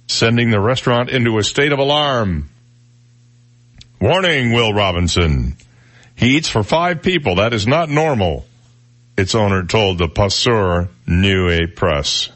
sending 0.08 0.50
the 0.50 0.60
restaurant 0.60 1.08
into 1.08 1.38
a 1.38 1.42
state 1.42 1.72
of 1.72 1.78
alarm. 1.78 2.50
Warning, 3.98 4.52
Will 4.52 4.74
Robinson. 4.74 5.56
He 6.16 6.36
eats 6.36 6.50
for 6.50 6.62
five 6.62 7.02
people. 7.02 7.36
That 7.36 7.54
is 7.54 7.66
not 7.66 7.88
normal. 7.88 8.44
Its 9.16 9.34
owner 9.34 9.64
told 9.64 9.96
the 9.96 10.08
Passeur 10.08 10.90
Neue 11.06 11.66
Press. 11.68 12.28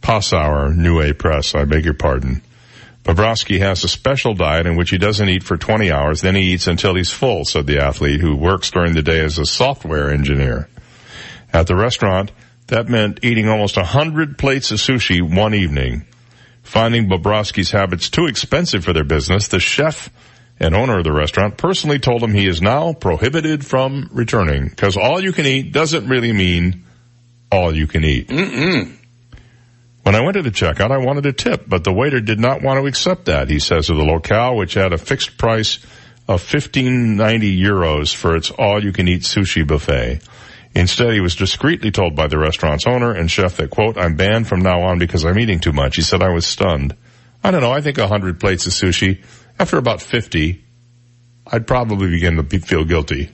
Passauer 0.00 0.74
Neue 0.74 1.12
Press, 1.12 1.54
I 1.54 1.64
beg 1.66 1.84
your 1.84 1.94
pardon. 1.94 2.40
Bobrovsky 3.04 3.58
has 3.58 3.84
a 3.84 3.88
special 3.88 4.32
diet 4.32 4.66
in 4.66 4.76
which 4.76 4.88
he 4.88 4.96
doesn't 4.96 5.28
eat 5.28 5.42
for 5.42 5.58
20 5.58 5.92
hours, 5.92 6.22
then 6.22 6.34
he 6.34 6.54
eats 6.54 6.66
until 6.66 6.94
he's 6.94 7.10
full, 7.10 7.44
said 7.44 7.66
the 7.66 7.82
athlete 7.84 8.22
who 8.22 8.34
works 8.34 8.70
during 8.70 8.94
the 8.94 9.02
day 9.02 9.20
as 9.20 9.38
a 9.38 9.44
software 9.44 10.10
engineer. 10.10 10.68
At 11.54 11.68
the 11.68 11.76
restaurant, 11.76 12.32
that 12.66 12.88
meant 12.88 13.20
eating 13.22 13.48
almost 13.48 13.76
a 13.76 13.80
100 13.80 14.36
plates 14.36 14.72
of 14.72 14.78
sushi 14.78 15.22
one 15.22 15.54
evening. 15.54 16.04
Finding 16.64 17.08
Bobrovsky's 17.08 17.70
habits 17.70 18.10
too 18.10 18.26
expensive 18.26 18.84
for 18.84 18.92
their 18.92 19.04
business, 19.04 19.46
the 19.48 19.60
chef 19.60 20.10
and 20.58 20.74
owner 20.74 20.98
of 20.98 21.04
the 21.04 21.12
restaurant 21.12 21.56
personally 21.56 22.00
told 22.00 22.22
him 22.22 22.34
he 22.34 22.48
is 22.48 22.60
now 22.60 22.92
prohibited 22.92 23.64
from 23.64 24.10
returning 24.12 24.68
because 24.68 24.96
all 24.96 25.22
you 25.22 25.32
can 25.32 25.46
eat 25.46 25.72
doesn't 25.72 26.08
really 26.08 26.32
mean 26.32 26.84
all 27.52 27.74
you 27.74 27.86
can 27.86 28.04
eat. 28.04 28.28
Mm-mm. 28.28 28.96
When 30.02 30.14
I 30.16 30.22
went 30.22 30.34
to 30.34 30.42
the 30.42 30.50
checkout, 30.50 30.90
I 30.90 30.98
wanted 30.98 31.24
a 31.26 31.32
tip, 31.32 31.64
but 31.68 31.84
the 31.84 31.92
waiter 31.92 32.20
did 32.20 32.40
not 32.40 32.62
want 32.62 32.80
to 32.80 32.86
accept 32.86 33.26
that, 33.26 33.48
he 33.48 33.60
says 33.60 33.90
of 33.90 33.96
the 33.96 34.04
locale, 34.04 34.56
which 34.56 34.74
had 34.74 34.92
a 34.92 34.98
fixed 34.98 35.38
price 35.38 35.78
of 36.26 36.40
1590 36.40 37.62
euros 37.62 38.12
for 38.12 38.34
its 38.34 38.50
all-you-can-eat 38.50 39.22
sushi 39.22 39.66
buffet. 39.66 40.20
Instead, 40.74 41.12
he 41.12 41.20
was 41.20 41.36
discreetly 41.36 41.90
told 41.90 42.16
by 42.16 42.26
the 42.26 42.38
restaurant's 42.38 42.86
owner 42.86 43.12
and 43.12 43.30
chef 43.30 43.56
that, 43.56 43.70
quote, 43.70 43.96
I'm 43.96 44.16
banned 44.16 44.48
from 44.48 44.60
now 44.60 44.82
on 44.82 44.98
because 44.98 45.24
I'm 45.24 45.38
eating 45.38 45.60
too 45.60 45.72
much. 45.72 45.96
He 45.96 46.02
said 46.02 46.22
I 46.22 46.30
was 46.30 46.46
stunned. 46.46 46.96
I 47.44 47.50
don't 47.50 47.60
know, 47.60 47.70
I 47.70 47.80
think 47.80 47.98
a 47.98 48.08
hundred 48.08 48.40
plates 48.40 48.66
of 48.66 48.72
sushi, 48.72 49.22
after 49.58 49.78
about 49.78 50.02
50, 50.02 50.64
I'd 51.46 51.66
probably 51.66 52.08
begin 52.08 52.36
to 52.36 52.58
feel 52.58 52.84
guilty. 52.84 53.30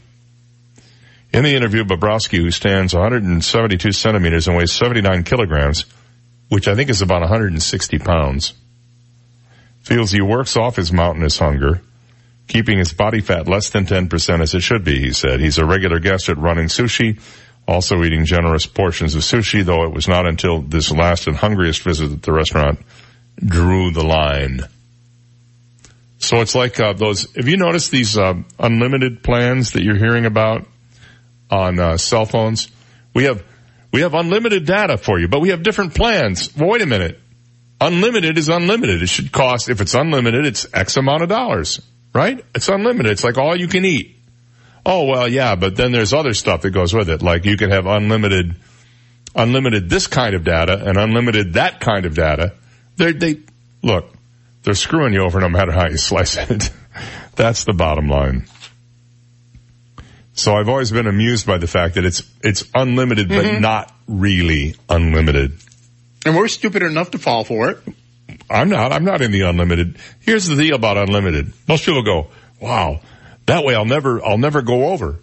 In 1.32 1.44
the 1.44 1.54
interview, 1.54 1.84
Bobrovsky, 1.84 2.38
who 2.38 2.50
stands 2.50 2.92
172 2.92 3.92
centimeters 3.92 4.48
and 4.48 4.56
weighs 4.56 4.72
79 4.72 5.22
kilograms, 5.22 5.86
which 6.48 6.66
I 6.66 6.74
think 6.74 6.90
is 6.90 7.02
about 7.02 7.20
160 7.20 7.98
pounds, 8.00 8.52
feels 9.80 10.10
he 10.10 10.20
works 10.20 10.56
off 10.56 10.76
his 10.76 10.92
mountainous 10.92 11.38
hunger, 11.38 11.80
keeping 12.50 12.78
his 12.78 12.92
body 12.92 13.20
fat 13.20 13.46
less 13.48 13.70
than 13.70 13.86
10% 13.86 14.42
as 14.42 14.54
it 14.54 14.60
should 14.60 14.84
be, 14.84 14.98
he 14.98 15.12
said. 15.12 15.38
He's 15.38 15.58
a 15.58 15.64
regular 15.64 16.00
guest 16.00 16.28
at 16.28 16.36
Running 16.36 16.66
Sushi, 16.66 17.20
also 17.66 18.02
eating 18.02 18.24
generous 18.24 18.66
portions 18.66 19.14
of 19.14 19.22
sushi, 19.22 19.64
though 19.64 19.84
it 19.84 19.94
was 19.94 20.08
not 20.08 20.26
until 20.26 20.60
this 20.60 20.90
last 20.90 21.28
and 21.28 21.36
hungriest 21.36 21.82
visit 21.82 22.08
that 22.08 22.22
the 22.22 22.32
restaurant 22.32 22.80
drew 23.38 23.92
the 23.92 24.02
line. 24.02 24.62
So 26.18 26.38
it's 26.38 26.56
like 26.56 26.80
uh, 26.80 26.92
those, 26.92 27.32
have 27.36 27.46
you 27.46 27.56
noticed 27.56 27.92
these 27.92 28.18
uh, 28.18 28.34
unlimited 28.58 29.22
plans 29.22 29.72
that 29.72 29.84
you're 29.84 29.96
hearing 29.96 30.26
about 30.26 30.66
on 31.50 31.78
uh, 31.78 31.96
cell 31.98 32.26
phones? 32.26 32.68
We 33.14 33.24
have 33.24 33.44
we 33.92 34.02
have 34.02 34.14
unlimited 34.14 34.66
data 34.66 34.98
for 34.98 35.18
you, 35.18 35.28
but 35.28 35.40
we 35.40 35.48
have 35.50 35.62
different 35.62 35.94
plans. 35.94 36.54
Well, 36.56 36.70
wait 36.70 36.82
a 36.82 36.86
minute. 36.86 37.18
Unlimited 37.80 38.38
is 38.38 38.48
unlimited. 38.48 39.02
It 39.02 39.08
should 39.08 39.32
cost, 39.32 39.68
if 39.68 39.80
it's 39.80 39.94
unlimited, 39.94 40.46
it's 40.46 40.66
X 40.72 40.96
amount 40.96 41.22
of 41.22 41.28
dollars, 41.28 41.80
right? 42.12 42.44
It's 42.54 42.68
unlimited. 42.68 43.12
It's 43.12 43.24
like 43.24 43.38
all 43.38 43.56
you 43.56 43.68
can 43.68 43.84
eat. 43.84 44.16
Oh 44.84 45.04
well, 45.06 45.28
yeah, 45.28 45.56
but 45.56 45.76
then 45.76 45.92
there's 45.92 46.12
other 46.12 46.32
stuff 46.34 46.62
that 46.62 46.70
goes 46.70 46.94
with 46.94 47.10
it. 47.10 47.22
Like 47.22 47.44
you 47.44 47.56
can 47.56 47.70
have 47.70 47.86
unlimited, 47.86 48.54
unlimited 49.34 49.90
this 49.90 50.06
kind 50.06 50.34
of 50.34 50.42
data 50.44 50.82
and 50.86 50.96
unlimited 50.96 51.54
that 51.54 51.80
kind 51.80 52.06
of 52.06 52.14
data. 52.14 52.54
They, 52.96 53.12
they, 53.12 53.40
look, 53.82 54.12
they're 54.62 54.74
screwing 54.74 55.12
you 55.12 55.20
over 55.22 55.40
no 55.40 55.48
matter 55.48 55.72
how 55.72 55.88
you 55.88 55.96
slice 55.98 56.36
it. 56.36 56.70
That's 57.36 57.64
the 57.64 57.72
bottom 57.72 58.08
line. 58.08 58.46
So 60.34 60.54
I've 60.54 60.68
always 60.68 60.90
been 60.90 61.06
amused 61.06 61.46
by 61.46 61.58
the 61.58 61.66
fact 61.66 61.94
that 61.96 62.04
it's, 62.04 62.22
it's 62.42 62.64
unlimited, 62.74 63.28
but 63.28 63.44
Mhm. 63.44 63.60
not 63.60 63.92
really 64.06 64.74
unlimited. 64.88 65.52
And 66.24 66.34
we're 66.36 66.48
stupid 66.48 66.82
enough 66.82 67.10
to 67.12 67.18
fall 67.18 67.44
for 67.44 67.70
it. 67.70 67.78
I'm 68.50 68.68
not. 68.68 68.92
I'm 68.92 69.04
not 69.04 69.22
in 69.22 69.30
the 69.30 69.42
unlimited. 69.42 69.96
Here's 70.18 70.46
the 70.46 70.56
deal 70.56 70.74
about 70.74 70.98
unlimited. 70.98 71.52
Most 71.68 71.86
people 71.86 72.02
go, 72.02 72.28
wow, 72.60 73.00
that 73.46 73.64
way 73.64 73.76
I'll 73.76 73.84
never, 73.84 74.22
I'll 74.24 74.38
never 74.38 74.60
go 74.60 74.88
over. 74.88 75.20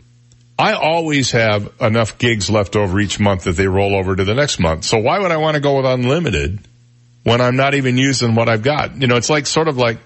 I 0.58 0.74
always 0.74 1.32
have 1.32 1.72
enough 1.80 2.18
gigs 2.18 2.50
left 2.50 2.76
over 2.76 3.00
each 3.00 3.20
month 3.20 3.44
that 3.44 3.58
they 3.58 3.68
roll 3.68 3.96
over 3.96 4.16
to 4.16 4.24
the 4.24 4.34
next 4.34 4.60
month. 4.60 4.86
So 4.86 4.98
why 4.98 5.20
would 5.20 5.32
I 5.32 5.38
want 5.38 5.56
to 5.56 5.62
go 5.62 5.78
with 5.78 5.86
unlimited 5.86 6.60
when 7.24 7.42
I'm 7.42 7.58
not 7.58 7.76
even 7.76 7.98
using 7.98 8.34
what 8.34 8.50
I've 8.50 8.64
got? 8.64 9.00
You 9.00 9.08
know, 9.08 9.18
it's 9.18 9.30
like 9.30 9.46
sort 9.46 9.68
of 9.68 9.78
like, 9.78 10.00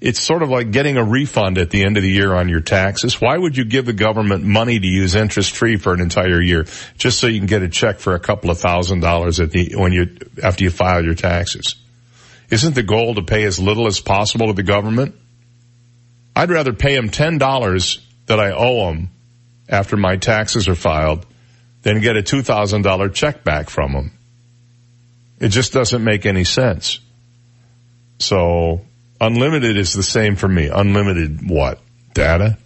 it's 0.00 0.18
sort 0.20 0.42
of 0.42 0.50
like 0.50 0.72
getting 0.72 0.96
a 0.96 1.04
refund 1.04 1.58
at 1.58 1.70
the 1.70 1.84
end 1.84 1.96
of 1.96 2.02
the 2.02 2.10
year 2.10 2.34
on 2.34 2.48
your 2.48 2.60
taxes. 2.60 3.20
Why 3.20 3.38
would 3.38 3.56
you 3.56 3.64
give 3.64 3.86
the 3.86 3.92
government 3.92 4.44
money 4.44 4.78
to 4.80 4.86
use 4.86 5.14
interest 5.14 5.52
free 5.52 5.76
for 5.76 5.94
an 5.94 6.00
entire 6.00 6.42
year 6.42 6.66
just 6.98 7.20
so 7.20 7.28
you 7.28 7.38
can 7.38 7.46
get 7.46 7.62
a 7.62 7.68
check 7.68 8.00
for 8.00 8.14
a 8.14 8.20
couple 8.20 8.50
of 8.50 8.58
thousand 8.58 9.00
dollars 9.00 9.38
at 9.38 9.52
the, 9.52 9.74
when 9.76 9.92
you, 9.92 10.18
after 10.42 10.64
you 10.64 10.70
file 10.70 11.04
your 11.04 11.14
taxes? 11.14 11.76
Isn't 12.52 12.74
the 12.74 12.82
goal 12.82 13.14
to 13.14 13.22
pay 13.22 13.44
as 13.44 13.58
little 13.58 13.86
as 13.86 13.98
possible 13.98 14.48
to 14.48 14.52
the 14.52 14.62
government? 14.62 15.14
I'd 16.36 16.50
rather 16.50 16.74
pay 16.74 16.94
them 16.94 17.08
$10 17.08 18.00
that 18.26 18.38
I 18.38 18.52
owe 18.52 18.92
them 18.92 19.08
after 19.70 19.96
my 19.96 20.18
taxes 20.18 20.68
are 20.68 20.74
filed 20.74 21.24
than 21.80 22.02
get 22.02 22.18
a 22.18 22.22
$2,000 22.22 23.14
check 23.14 23.42
back 23.42 23.70
from 23.70 23.94
them. 23.94 24.18
It 25.40 25.48
just 25.48 25.72
doesn't 25.72 26.04
make 26.04 26.26
any 26.26 26.44
sense. 26.44 27.00
So 28.18 28.82
unlimited 29.18 29.78
is 29.78 29.94
the 29.94 30.02
same 30.02 30.36
for 30.36 30.46
me. 30.46 30.68
Unlimited 30.68 31.48
what? 31.48 31.80
Data? 32.12 32.58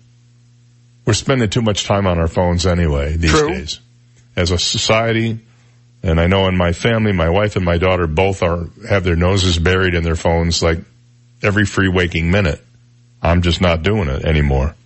We're 1.05 1.13
spending 1.13 1.49
too 1.49 1.63
much 1.63 1.85
time 1.85 2.09
on 2.09 2.19
our 2.19 2.27
phones 2.27 2.67
anyway 2.67 3.17
these 3.17 3.31
True. 3.31 3.51
days. 3.51 3.79
As 4.35 4.51
a 4.51 4.59
society, 4.59 5.39
and 6.07 6.21
I 6.21 6.29
know 6.29 6.47
in 6.47 6.57
my 6.57 6.73
family, 6.73 7.13
my 7.13 7.29
wife 7.29 7.57
and 7.57 7.65
my 7.65 7.79
daughter 7.79 8.07
both 8.07 8.45
are, 8.45 8.69
have 8.89 9.03
their 9.03 9.17
noses 9.17 9.59
buried 9.59 9.95
in 9.95 10.05
their 10.05 10.15
phones 10.15 10.63
like 10.63 10.79
every 11.43 11.67
free 11.67 11.89
waking 11.89 12.31
minute. 12.31 12.65
I'm 13.21 13.43
just 13.43 13.61
not 13.61 13.83
doing 13.83 14.09
it 14.09 14.25
anymore. 14.25 14.77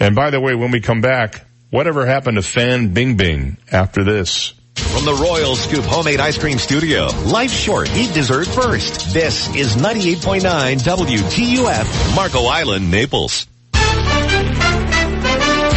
And 0.00 0.16
by 0.16 0.30
the 0.30 0.40
way, 0.40 0.56
when 0.56 0.72
we 0.72 0.80
come 0.80 1.00
back, 1.00 1.46
whatever 1.70 2.04
happened 2.04 2.36
to 2.36 2.42
Fan 2.42 2.92
Bing 2.92 3.16
Bing 3.16 3.58
after 3.70 4.02
this? 4.02 4.54
From 4.74 5.04
the 5.04 5.14
Royal 5.14 5.54
Scoop 5.54 5.84
Homemade 5.84 6.18
Ice 6.18 6.36
Cream 6.36 6.58
Studio, 6.58 7.06
life 7.26 7.52
short, 7.52 7.88
eat 7.96 8.12
dessert 8.12 8.48
first. 8.48 9.14
This 9.14 9.54
is 9.54 9.76
98.9 9.76 10.42
WGUF, 10.82 12.16
Marco 12.16 12.44
Island, 12.46 12.90
Naples. 12.90 13.46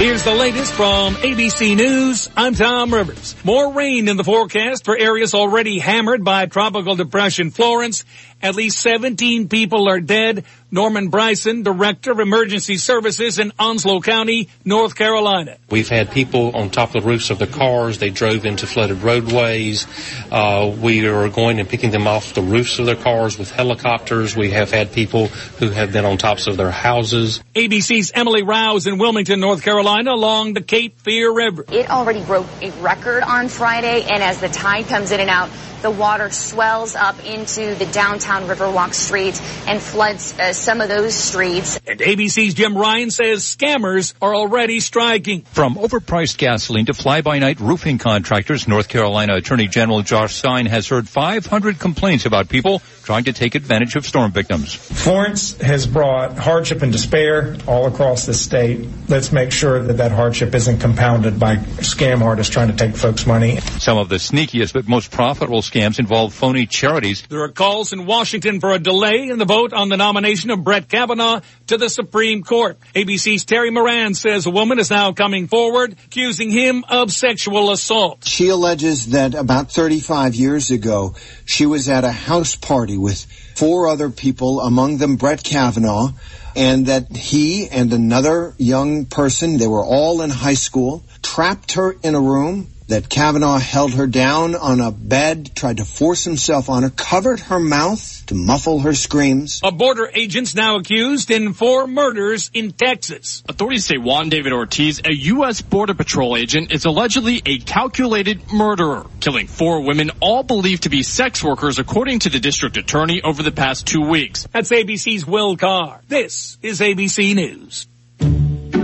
Here's 0.02 0.24
the 0.24 0.34
latest 0.34 0.74
from 0.74 1.14
ABC 1.14 1.78
News. 1.78 2.28
I'm 2.36 2.56
Tom 2.56 2.91
Rivers. 2.91 3.36
More 3.43 3.74
rain 3.74 4.08
in 4.08 4.18
the 4.18 4.24
forecast 4.24 4.84
for 4.84 4.97
areas 4.97 5.36
already 5.36 5.78
hammered 5.78 6.24
by 6.24 6.47
Tropical 6.47 6.95
Depression 6.95 7.52
Florence. 7.52 8.04
At 8.42 8.56
least 8.56 8.80
17 8.80 9.50
people 9.50 9.88
are 9.88 10.00
dead. 10.00 10.46
Norman 10.74 11.10
Bryson, 11.10 11.64
Director 11.64 12.14
of 12.14 12.20
Emergency 12.22 12.78
Services 12.78 13.39
in 13.39 13.52
Onslow 13.60 14.00
County, 14.00 14.48
North 14.64 14.96
Carolina. 14.96 15.58
We've 15.70 15.89
had 15.89 16.12
people 16.12 16.56
on 16.56 16.70
top 16.70 16.96
of 16.96 17.04
the 17.04 17.10
roofs 17.10 17.30
of 17.30 17.39
their 17.39 17.48
cars. 17.48 17.98
They 17.98 18.10
drove 18.10 18.46
into 18.46 18.66
flooded 18.66 19.04
roadways. 19.04 19.86
Uh, 20.32 20.74
we 20.80 21.06
are 21.06 21.28
going 21.28 21.60
and 21.60 21.68
picking 21.68 21.92
them 21.92 22.08
off 22.08 22.34
the 22.34 22.42
roofs 22.42 22.80
of 22.80 22.86
their 22.86 22.96
cars 22.96 23.38
with 23.38 23.52
helicopters. 23.52 24.36
We 24.38 24.52
have 24.52 24.72
had 24.72 24.94
people 24.94 25.28
who 25.28 25.70
have 25.72 25.92
been 25.92 26.06
on 26.06 26.18
tops 26.18 26.48
of 26.48 26.56
their 26.56 26.72
houses. 26.72 27.44
ABC's 27.54 28.14
Emily 28.16 28.44
Rouse 28.44 28.88
in 28.88 28.98
Wilmington, 28.98 29.42
North 29.42 29.64
Carolina 29.64 30.14
along 30.14 30.54
the 30.54 30.62
Cape 30.62 31.00
Fear 31.02 31.34
River. 31.34 31.66
It 31.70 31.89
already 31.89 32.24
broke 32.24 32.48
a 32.62 32.72
record 32.82 33.24
on 33.24 33.50
Friday, 33.50 34.04
and 34.04 34.24
as 34.24 34.39
the 34.39 34.48
tide 34.48 34.86
comes 34.86 35.12
in 35.12 35.20
and 35.20 35.30
out, 35.30 35.50
the 35.82 35.92
water 35.92 36.30
swells 36.30 36.96
up 36.96 37.24
into 37.26 37.76
the 37.76 37.86
downtown 37.88 38.44
Riverwalk 38.44 38.94
Street 38.94 39.42
and 39.68 39.82
floods 39.82 40.38
uh, 40.38 40.54
some 40.54 40.82
of 40.82 40.90
those 40.90 41.16
streets. 41.16 41.80
And 41.88 42.00
ABC's 42.00 42.54
Jim 42.54 42.78
Ryan 42.78 43.12
says 43.12 43.44
scammers 43.44 44.14
are 44.22 44.36
already 44.36 44.80
striking. 44.80 45.42
From 45.42 45.76
overpriced 45.76 46.38
gasoline 46.38 46.86
to 46.86 46.94
fly-by-night 46.94 47.60
roofing 47.60 47.98
contractors, 47.98 48.68
North 48.68 48.90
Carolina 48.90 49.36
Attorney 49.36 49.68
General 49.68 50.02
Josh 50.02 50.36
Stein 50.36 50.66
has 50.66 50.88
heard 50.88 51.08
500 51.10 51.80
complaints 51.80 52.26
about 52.26 52.50
people 52.50 52.82
trying 53.12 53.26
to 53.26 53.34
take 53.34 53.55
advantage 53.55 53.97
of 53.97 54.05
storm 54.05 54.32
victims. 54.32 54.74
Florence 54.74 55.57
has 55.57 55.86
brought 55.86 56.38
hardship 56.38 56.82
and 56.82 56.93
despair 56.93 57.57
all 57.68 57.86
across 57.86 58.26
the 58.26 58.34
state. 58.34 58.88
Let's 59.09 59.34
make 59.34 59.51
sure 59.51 59.84
that 59.84 59.97
that 59.97 60.14
hardship 60.14 60.55
isn't 60.55 60.80
compounded 60.80 61.38
by 61.38 61.57
scam 61.57 62.22
artists 62.22 62.53
trying 62.53 62.70
to 62.70 62.74
take 62.74 62.95
folks' 62.95 63.28
money. 63.28 63.59
Some 63.80 63.97
of 63.97 64.07
the 64.07 64.16
sneakiest 64.16 64.72
but 64.72 64.88
most 64.88 65.12
profitable 65.12 65.62
scams 65.62 65.99
involve 65.99 66.34
phony 66.34 66.66
charities. 66.66 67.24
There 67.28 67.41
are 67.43 67.51
calls 67.51 67.91
in 67.91 68.05
Washington 68.05 68.62
for 68.62 68.72
a 68.72 68.80
delay 68.80 69.28
in 69.28 69.38
the 69.39 69.43
vote 69.43 69.74
on 69.74 69.89
the 69.89 69.97
nomination 69.97 70.49
of 70.49 70.64
Brett 70.64 70.88
Kavanaugh 70.88 71.41
to 71.68 71.76
the 71.76 71.89
Supreme 71.89 72.43
Court. 72.43 72.78
ABC's 72.95 73.43
Terry 73.43 73.72
Moran 73.72 74.14
says 74.14 74.45
a 74.45 74.51
woman 74.51 74.80
is 74.80 74.89
now 74.89 75.12
coming 75.12 75.47
forward 75.47 75.97
accusing 76.05 76.49
him 76.49 76.86
of 76.88 77.12
sexual 77.12 77.72
assault. 77.72 78.24
She 78.24 78.47
alleges 78.47 79.07
that 79.07 79.36
about 79.36 79.70
35 79.70 80.34
years 80.34 80.72
ago, 80.72 81.16
she 81.43 81.66
was 81.66 81.89
at 81.89 82.05
a 82.05 82.12
house 82.12 82.55
party 82.55 83.01
with 83.02 83.26
four 83.56 83.88
other 83.88 84.10
people, 84.10 84.62
among 84.62 84.97
them 84.97 85.16
Brett 85.16 85.43
Kavanaugh, 85.43 86.10
and 86.56 86.86
that 86.86 87.16
he 87.16 87.68
and 87.70 87.91
another 87.93 88.54
young 88.58 89.06
person, 89.06 89.58
they 89.58 89.68
were 89.68 89.84
all 89.84 90.22
in 90.22 90.30
high 90.30 90.54
school, 90.54 91.04
trapped 91.22 91.74
her 91.74 91.95
in 92.04 92.16
a 92.16 92.22
room, 92.22 92.68
that 92.92 93.08
Kavanaugh 93.08 93.58
held 93.58 93.94
her 93.94 94.06
down 94.06 94.54
on 94.54 94.82
a 94.82 94.92
bed, 94.92 95.56
tried 95.56 95.78
to 95.78 95.86
force 95.86 96.26
himself 96.26 96.70
on 96.70 96.84
her, 96.84 96.89
covered 96.89 97.39
her 97.39 97.60
mouth 97.60 98.26
to 98.26 98.36
muffle 98.36 98.80
her 98.80 98.94
screams. 98.94 99.62
A 99.64 99.72
border 99.72 100.12
agent's 100.14 100.54
now 100.54 100.76
accused 100.78 101.32
in 101.32 101.54
four 101.54 101.88
murders 101.88 102.52
in 102.54 102.74
Texas. 102.74 103.44
Authorities 103.48 103.86
say 103.86 103.98
Juan 103.98 104.28
David 104.28 104.52
Ortiz, 104.52 105.02
a 105.06 105.14
U.S. 105.14 105.62
Border 105.62 105.94
Patrol 105.94 106.36
agent, 106.36 106.74
is 106.74 106.84
allegedly 106.84 107.42
a 107.46 107.60
calculated 107.60 108.52
murderer, 108.52 109.06
killing 109.22 109.48
four 109.48 109.86
women, 109.86 110.12
all 110.20 110.44
believed 110.44 110.84
to 110.84 110.89
be 110.89 111.02
sex 111.02 111.42
workers, 111.42 111.80
according 111.80 112.20
to 112.20 112.30
the 112.30 112.39
district 112.39 112.76
attorney 112.76 113.22
over 113.24 113.42
the 113.42 113.52
past 113.52 113.88
two 113.88 114.02
weeks. 114.02 114.48
That's 114.52 114.70
ABC's 114.70 115.26
Will 115.26 115.56
Carr. 115.56 116.02
This 116.10 116.58
is 116.62 116.82
ABC 116.82 117.36
News. 117.36 117.88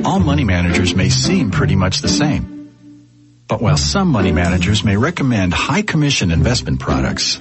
All 0.05 0.19
money 0.19 0.45
managers 0.45 0.95
may 0.95 1.09
seem 1.09 1.51
pretty 1.51 1.75
much 1.75 1.99
the 1.99 2.07
same. 2.07 2.56
But 3.47 3.61
while 3.61 3.77
some 3.77 4.09
money 4.09 4.33
managers 4.33 4.83
may 4.83 4.97
recommend 4.97 5.53
high 5.53 5.81
commission 5.81 6.31
investment 6.31 6.81
products, 6.81 7.39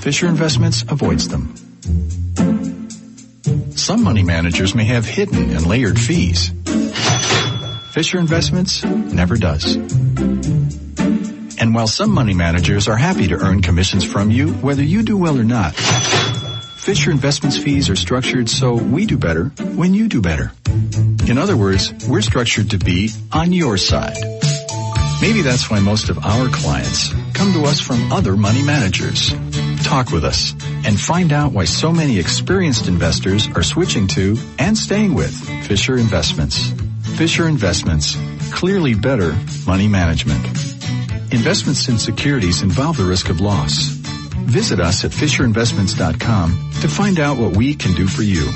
Fisher 0.00 0.26
Investments 0.26 0.82
avoids 0.88 1.28
them. 1.28 1.54
Some 3.76 4.02
money 4.02 4.24
managers 4.24 4.74
may 4.74 4.84
have 4.84 5.04
hidden 5.06 5.50
and 5.50 5.66
layered 5.66 5.98
fees. 5.98 6.52
Fisher 7.92 8.18
Investments 8.18 8.84
never 8.84 9.36
does. 9.36 9.76
And 11.58 11.74
while 11.74 11.86
some 11.86 12.10
money 12.10 12.34
managers 12.34 12.88
are 12.88 12.96
happy 12.96 13.28
to 13.28 13.36
earn 13.36 13.62
commissions 13.62 14.04
from 14.04 14.30
you, 14.30 14.52
whether 14.54 14.82
you 14.82 15.02
do 15.02 15.16
well 15.16 15.38
or 15.38 15.44
not, 15.44 15.74
Fisher 15.74 17.10
Investments 17.10 17.56
fees 17.56 17.88
are 17.88 17.96
structured 17.96 18.48
so 18.48 18.74
we 18.74 19.06
do 19.06 19.16
better 19.16 19.46
when 19.76 19.94
you 19.94 20.08
do 20.08 20.20
better. 20.20 20.52
In 21.28 21.38
other 21.38 21.56
words, 21.56 21.92
we're 22.08 22.22
structured 22.22 22.70
to 22.70 22.78
be 22.78 23.10
on 23.32 23.52
your 23.52 23.76
side. 23.76 24.35
Maybe 25.20 25.40
that's 25.40 25.70
why 25.70 25.80
most 25.80 26.10
of 26.10 26.18
our 26.24 26.48
clients 26.48 27.12
come 27.32 27.52
to 27.54 27.64
us 27.64 27.80
from 27.80 28.12
other 28.12 28.36
money 28.36 28.62
managers. 28.62 29.32
Talk 29.82 30.10
with 30.10 30.24
us 30.24 30.52
and 30.84 31.00
find 31.00 31.32
out 31.32 31.52
why 31.52 31.64
so 31.64 31.90
many 31.90 32.18
experienced 32.18 32.86
investors 32.86 33.48
are 33.54 33.62
switching 33.62 34.06
to 34.08 34.36
and 34.58 34.76
staying 34.76 35.14
with 35.14 35.34
Fisher 35.66 35.96
Investments. 35.96 36.70
Fisher 37.16 37.48
Investments, 37.48 38.16
clearly 38.52 38.94
better 38.94 39.34
money 39.66 39.88
management. 39.88 40.44
Investments 41.32 41.88
in 41.88 41.98
securities 41.98 42.62
involve 42.62 42.96
the 42.98 43.04
risk 43.04 43.30
of 43.30 43.40
loss. 43.40 43.88
Visit 44.46 44.80
us 44.80 45.04
at 45.04 45.12
FisherInvestments.com 45.12 46.70
to 46.82 46.88
find 46.88 47.18
out 47.18 47.38
what 47.38 47.56
we 47.56 47.74
can 47.74 47.94
do 47.94 48.06
for 48.06 48.22
you. 48.22 48.52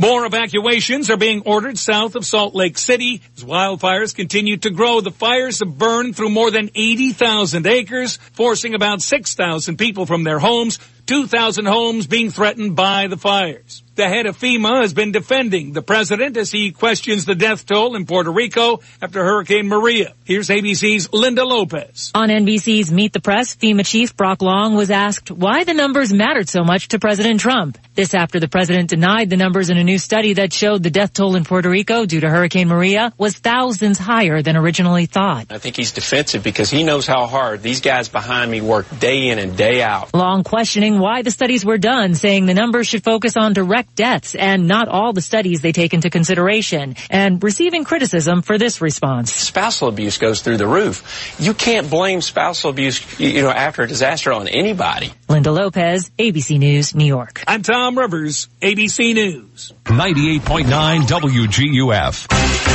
More 0.00 0.24
evacuations 0.24 1.10
are 1.10 1.18
being 1.18 1.42
ordered 1.44 1.76
south 1.76 2.16
of 2.16 2.24
Salt 2.24 2.54
Lake 2.54 2.78
City 2.78 3.20
as 3.36 3.44
wildfires 3.44 4.16
continue 4.16 4.56
to 4.56 4.70
grow. 4.70 5.02
The 5.02 5.10
fires 5.10 5.58
have 5.58 5.76
burned 5.76 6.16
through 6.16 6.30
more 6.30 6.50
than 6.50 6.70
80,000 6.74 7.66
acres, 7.66 8.16
forcing 8.32 8.74
about 8.74 9.02
6,000 9.02 9.76
people 9.76 10.06
from 10.06 10.24
their 10.24 10.38
homes 10.38 10.78
2,000 11.10 11.66
homes 11.66 12.06
being 12.06 12.30
threatened 12.30 12.76
by 12.76 13.08
the 13.08 13.16
fires. 13.16 13.82
The 13.96 14.08
head 14.08 14.26
of 14.26 14.38
FEMA 14.38 14.80
has 14.80 14.94
been 14.94 15.10
defending 15.10 15.72
the 15.72 15.82
president 15.82 16.36
as 16.36 16.52
he 16.52 16.70
questions 16.70 17.24
the 17.24 17.34
death 17.34 17.66
toll 17.66 17.96
in 17.96 18.06
Puerto 18.06 18.30
Rico 18.30 18.80
after 19.02 19.24
Hurricane 19.24 19.66
Maria. 19.66 20.14
Here's 20.24 20.48
ABC's 20.48 21.12
Linda 21.12 21.44
Lopez. 21.44 22.12
On 22.14 22.28
NBC's 22.28 22.92
Meet 22.92 23.12
the 23.12 23.20
Press, 23.20 23.56
FEMA 23.56 23.84
chief 23.84 24.16
Brock 24.16 24.40
Long 24.40 24.76
was 24.76 24.92
asked 24.92 25.32
why 25.32 25.64
the 25.64 25.74
numbers 25.74 26.12
mattered 26.12 26.48
so 26.48 26.62
much 26.62 26.88
to 26.88 27.00
President 27.00 27.40
Trump. 27.40 27.76
This 27.96 28.14
after 28.14 28.38
the 28.38 28.48
president 28.48 28.88
denied 28.88 29.28
the 29.28 29.36
numbers 29.36 29.68
in 29.68 29.76
a 29.76 29.84
new 29.84 29.98
study 29.98 30.34
that 30.34 30.52
showed 30.52 30.84
the 30.84 30.90
death 30.90 31.12
toll 31.12 31.34
in 31.34 31.44
Puerto 31.44 31.68
Rico 31.68 32.06
due 32.06 32.20
to 32.20 32.30
Hurricane 32.30 32.68
Maria 32.68 33.12
was 33.18 33.36
thousands 33.36 33.98
higher 33.98 34.40
than 34.40 34.56
originally 34.56 35.06
thought. 35.06 35.48
I 35.50 35.58
think 35.58 35.76
he's 35.76 35.90
defensive 35.90 36.44
because 36.44 36.70
he 36.70 36.84
knows 36.84 37.06
how 37.06 37.26
hard 37.26 37.60
these 37.60 37.80
guys 37.80 38.08
behind 38.08 38.50
me 38.50 38.60
work 38.60 38.86
day 39.00 39.28
in 39.28 39.40
and 39.40 39.56
day 39.56 39.82
out. 39.82 40.14
Long 40.14 40.44
questioning 40.44 40.99
why 41.00 41.22
the 41.22 41.30
studies 41.30 41.64
were 41.64 41.78
done, 41.78 42.14
saying 42.14 42.46
the 42.46 42.54
numbers 42.54 42.86
should 42.86 43.02
focus 43.02 43.36
on 43.36 43.52
direct 43.52 43.94
deaths 43.94 44.34
and 44.34 44.68
not 44.68 44.88
all 44.88 45.12
the 45.12 45.20
studies 45.20 45.60
they 45.60 45.72
take 45.72 45.94
into 45.94 46.10
consideration, 46.10 46.96
and 47.10 47.42
receiving 47.42 47.84
criticism 47.84 48.42
for 48.42 48.58
this 48.58 48.80
response. 48.80 49.32
Spousal 49.32 49.88
abuse 49.88 50.18
goes 50.18 50.42
through 50.42 50.58
the 50.58 50.66
roof. 50.66 51.36
You 51.38 51.54
can't 51.54 51.90
blame 51.90 52.20
spousal 52.20 52.70
abuse, 52.70 53.18
you 53.18 53.42
know, 53.42 53.50
after 53.50 53.82
a 53.82 53.88
disaster 53.88 54.32
on 54.32 54.48
anybody. 54.48 55.12
Linda 55.28 55.52
Lopez, 55.52 56.10
ABC 56.18 56.58
News, 56.58 56.94
New 56.94 57.06
York. 57.06 57.42
I'm 57.46 57.62
Tom 57.62 57.98
Rivers, 57.98 58.48
ABC 58.60 59.14
News. 59.14 59.72
98.9 59.84 61.00
WGUF. 61.02 62.69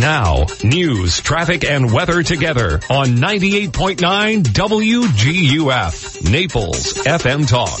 Now, 0.00 0.46
news, 0.62 1.20
traffic, 1.20 1.64
and 1.64 1.92
weather 1.92 2.22
together 2.22 2.80
on 2.88 3.16
98.9 3.16 4.42
WGUF. 4.44 6.30
Naples 6.30 6.94
FM 6.94 7.48
Talk. 7.48 7.78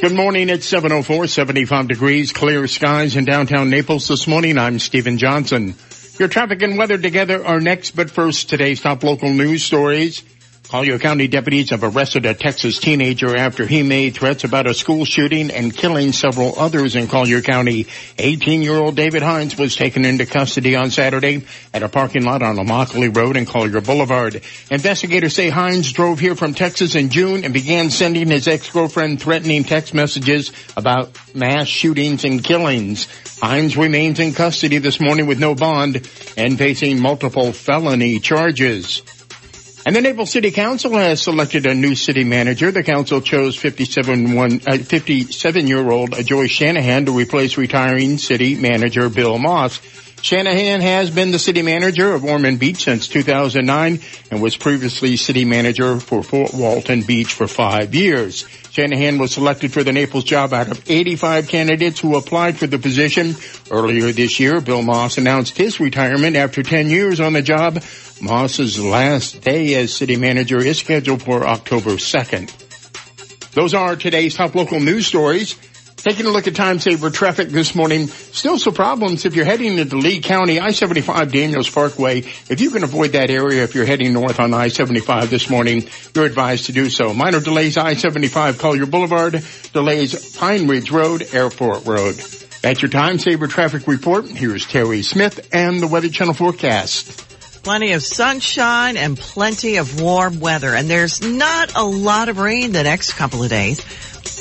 Good 0.00 0.14
morning. 0.14 0.48
It's 0.48 0.66
704, 0.66 1.26
75 1.26 1.88
degrees, 1.88 2.32
clear 2.32 2.66
skies 2.68 3.16
in 3.16 3.24
downtown 3.24 3.70
Naples 3.70 4.06
this 4.06 4.26
morning. 4.28 4.58
I'm 4.58 4.78
Stephen 4.78 5.18
Johnson. 5.18 5.74
Your 6.18 6.28
traffic 6.28 6.62
and 6.62 6.76
weather 6.76 6.98
together 6.98 7.44
are 7.44 7.60
next, 7.60 7.96
but 7.96 8.10
first, 8.10 8.48
today's 8.50 8.80
top 8.80 9.02
local 9.02 9.32
news 9.32 9.64
stories. 9.64 10.22
Collier 10.68 10.98
County 10.98 11.28
deputies 11.28 11.70
have 11.70 11.82
arrested 11.82 12.26
a 12.26 12.34
Texas 12.34 12.78
teenager 12.78 13.34
after 13.34 13.64
he 13.64 13.82
made 13.82 14.14
threats 14.14 14.44
about 14.44 14.66
a 14.66 14.74
school 14.74 15.06
shooting 15.06 15.50
and 15.50 15.74
killing 15.74 16.12
several 16.12 16.58
others 16.58 16.94
in 16.94 17.08
Collier 17.08 17.40
County. 17.40 17.84
18-year-old 17.84 18.94
David 18.94 19.22
Hines 19.22 19.56
was 19.56 19.76
taken 19.76 20.04
into 20.04 20.26
custody 20.26 20.76
on 20.76 20.90
Saturday 20.90 21.46
at 21.72 21.82
a 21.82 21.88
parking 21.88 22.22
lot 22.22 22.42
on 22.42 22.56
Immokalee 22.56 23.16
Road 23.16 23.38
and 23.38 23.46
Collier 23.46 23.80
Boulevard. 23.80 24.42
Investigators 24.70 25.34
say 25.34 25.48
Hines 25.48 25.90
drove 25.90 26.18
here 26.18 26.36
from 26.36 26.52
Texas 26.52 26.94
in 26.96 27.08
June 27.08 27.44
and 27.44 27.54
began 27.54 27.88
sending 27.88 28.28
his 28.28 28.46
ex-girlfriend 28.46 29.22
threatening 29.22 29.64
text 29.64 29.94
messages 29.94 30.52
about 30.76 31.18
mass 31.34 31.66
shootings 31.66 32.26
and 32.26 32.44
killings. 32.44 33.08
Hines 33.40 33.78
remains 33.78 34.20
in 34.20 34.34
custody 34.34 34.76
this 34.76 35.00
morning 35.00 35.26
with 35.26 35.38
no 35.38 35.54
bond 35.54 36.06
and 36.36 36.58
facing 36.58 37.00
multiple 37.00 37.54
felony 37.54 38.20
charges. 38.20 39.00
And 39.86 39.96
the 39.96 40.00
Naples 40.00 40.30
City 40.30 40.50
Council 40.50 40.92
has 40.92 41.22
selected 41.22 41.64
a 41.64 41.74
new 41.74 41.94
city 41.94 42.24
manager. 42.24 42.70
The 42.70 42.82
council 42.82 43.20
chose 43.20 43.56
57 43.56 44.34
one, 44.34 44.60
uh, 44.66 44.78
57 44.78 45.66
year 45.66 45.88
old 45.90 46.12
Joy 46.26 46.46
Shanahan 46.46 47.06
to 47.06 47.12
replace 47.12 47.56
retiring 47.56 48.18
city 48.18 48.54
manager 48.54 49.08
Bill 49.08 49.38
Moss. 49.38 49.80
Shanahan 50.20 50.80
has 50.80 51.10
been 51.10 51.30
the 51.30 51.38
city 51.38 51.62
manager 51.62 52.12
of 52.12 52.24
Ormond 52.24 52.58
Beach 52.58 52.82
since 52.84 53.08
2009 53.08 54.00
and 54.30 54.42
was 54.42 54.56
previously 54.56 55.16
city 55.16 55.44
manager 55.44 56.00
for 56.00 56.22
Fort 56.22 56.52
Walton 56.52 57.02
Beach 57.02 57.32
for 57.32 57.46
five 57.46 57.94
years. 57.94 58.44
Shanahan 58.70 59.18
was 59.18 59.32
selected 59.32 59.72
for 59.72 59.84
the 59.84 59.92
Naples 59.92 60.24
job 60.24 60.52
out 60.52 60.70
of 60.70 60.90
85 60.90 61.48
candidates 61.48 62.00
who 62.00 62.16
applied 62.16 62.58
for 62.58 62.66
the 62.66 62.78
position. 62.78 63.36
Earlier 63.70 64.12
this 64.12 64.40
year, 64.40 64.60
Bill 64.60 64.82
Moss 64.82 65.18
announced 65.18 65.56
his 65.56 65.78
retirement 65.78 66.36
after 66.36 66.62
10 66.62 66.90
years 66.90 67.20
on 67.20 67.32
the 67.32 67.42
job. 67.42 67.82
Moss's 68.20 68.78
last 68.78 69.40
day 69.42 69.74
as 69.74 69.94
city 69.94 70.16
manager 70.16 70.58
is 70.58 70.78
scheduled 70.78 71.22
for 71.22 71.46
October 71.46 71.92
2nd. 71.92 72.52
Those 73.52 73.74
are 73.74 73.96
today's 73.96 74.34
top 74.34 74.54
local 74.54 74.78
news 74.78 75.06
stories. 75.06 75.56
Taking 75.98 76.26
a 76.26 76.30
look 76.30 76.46
at 76.46 76.54
time 76.54 76.78
saver 76.78 77.10
traffic 77.10 77.48
this 77.48 77.74
morning, 77.74 78.06
still 78.06 78.56
some 78.58 78.72
problems 78.72 79.24
if 79.24 79.34
you're 79.34 79.44
heading 79.44 79.78
into 79.78 79.96
Lee 79.96 80.20
County, 80.20 80.60
I-75 80.60 81.32
Daniels 81.32 81.68
Parkway. 81.68 82.18
If 82.18 82.60
you 82.60 82.70
can 82.70 82.84
avoid 82.84 83.12
that 83.12 83.30
area 83.30 83.64
if 83.64 83.74
you're 83.74 83.84
heading 83.84 84.12
north 84.12 84.38
on 84.38 84.54
I-75 84.54 85.28
this 85.28 85.50
morning, 85.50 85.88
you're 86.14 86.24
advised 86.24 86.66
to 86.66 86.72
do 86.72 86.88
so. 86.88 87.12
Minor 87.12 87.40
delays 87.40 87.76
I-75 87.76 88.60
Collier 88.60 88.86
Boulevard, 88.86 89.44
delays 89.72 90.36
Pine 90.36 90.68
Ridge 90.68 90.92
Road, 90.92 91.26
Airport 91.32 91.84
Road. 91.84 92.14
That's 92.62 92.80
your 92.80 92.90
time 92.90 93.18
saver 93.18 93.48
traffic 93.48 93.88
report. 93.88 94.26
Here's 94.26 94.66
Terry 94.66 95.02
Smith 95.02 95.48
and 95.52 95.80
the 95.80 95.88
Weather 95.88 96.08
Channel 96.08 96.34
forecast. 96.34 97.24
Plenty 97.64 97.92
of 97.92 98.02
sunshine 98.02 98.96
and 98.96 99.18
plenty 99.18 99.76
of 99.76 100.00
warm 100.00 100.38
weather. 100.40 100.74
And 100.74 100.88
there's 100.88 101.20
not 101.20 101.74
a 101.76 101.84
lot 101.84 102.28
of 102.28 102.38
rain 102.38 102.72
the 102.72 102.84
next 102.84 103.12
couple 103.14 103.42
of 103.42 103.50
days. 103.50 103.84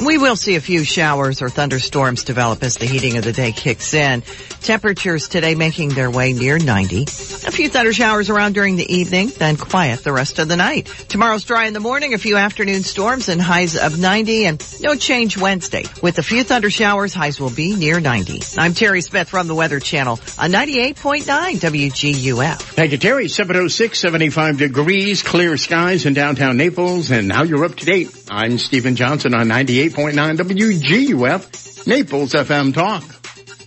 We 0.03 0.17
will 0.17 0.35
see 0.35 0.55
a 0.55 0.61
few 0.61 0.83
showers 0.83 1.41
or 1.41 1.49
thunderstorms 1.49 2.23
develop 2.23 2.63
as 2.63 2.77
the 2.77 2.85
heating 2.85 3.17
of 3.17 3.23
the 3.23 3.33
day 3.33 3.51
kicks 3.51 3.93
in. 3.93 4.21
Temperatures 4.61 5.27
today 5.27 5.55
making 5.55 5.89
their 5.89 6.11
way 6.11 6.33
near 6.33 6.59
90. 6.59 7.03
A 7.03 7.51
few 7.51 7.69
thunder 7.69 7.93
showers 7.93 8.29
around 8.29 8.53
during 8.53 8.75
the 8.75 8.93
evening, 8.93 9.29
then 9.37 9.57
quiet 9.57 10.03
the 10.03 10.11
rest 10.11 10.39
of 10.39 10.47
the 10.47 10.55
night. 10.55 10.87
Tomorrow's 11.09 11.45
dry 11.45 11.65
in 11.65 11.73
the 11.73 11.79
morning, 11.79 12.13
a 12.13 12.17
few 12.17 12.37
afternoon 12.37 12.83
storms 12.83 13.29
and 13.29 13.41
highs 13.41 13.77
of 13.77 13.99
90 13.99 14.45
and 14.45 14.81
no 14.81 14.95
change 14.95 15.37
Wednesday. 15.37 15.83
With 16.01 16.19
a 16.19 16.23
few 16.23 16.43
thunder 16.43 16.69
showers, 16.69 17.13
highs 17.13 17.39
will 17.39 17.49
be 17.49 17.75
near 17.75 17.99
90. 17.99 18.41
I'm 18.57 18.73
Terry 18.73 19.01
Smith 19.01 19.29
from 19.29 19.47
the 19.47 19.55
Weather 19.55 19.79
Channel 19.79 20.19
on 20.37 20.51
98.9 20.51 21.23
WGUF. 21.25 22.61
Thank 22.61 22.91
you, 22.91 22.97
Terry. 22.97 23.27
706, 23.27 23.99
75 23.99 24.57
degrees, 24.57 25.23
clear 25.23 25.57
skies 25.57 26.05
in 26.05 26.13
downtown 26.13 26.57
Naples, 26.57 27.11
and 27.11 27.27
now 27.27 27.43
you're 27.43 27.65
up 27.65 27.75
to 27.75 27.85
date. 27.85 28.16
I'm 28.29 28.57
Stephen 28.57 28.95
Johnson 28.95 29.33
on 29.33 29.47
98.9 29.47 30.37
WGUF, 30.37 31.87
Naples 31.87 32.33
FM 32.33 32.73
Talk. 32.73 33.16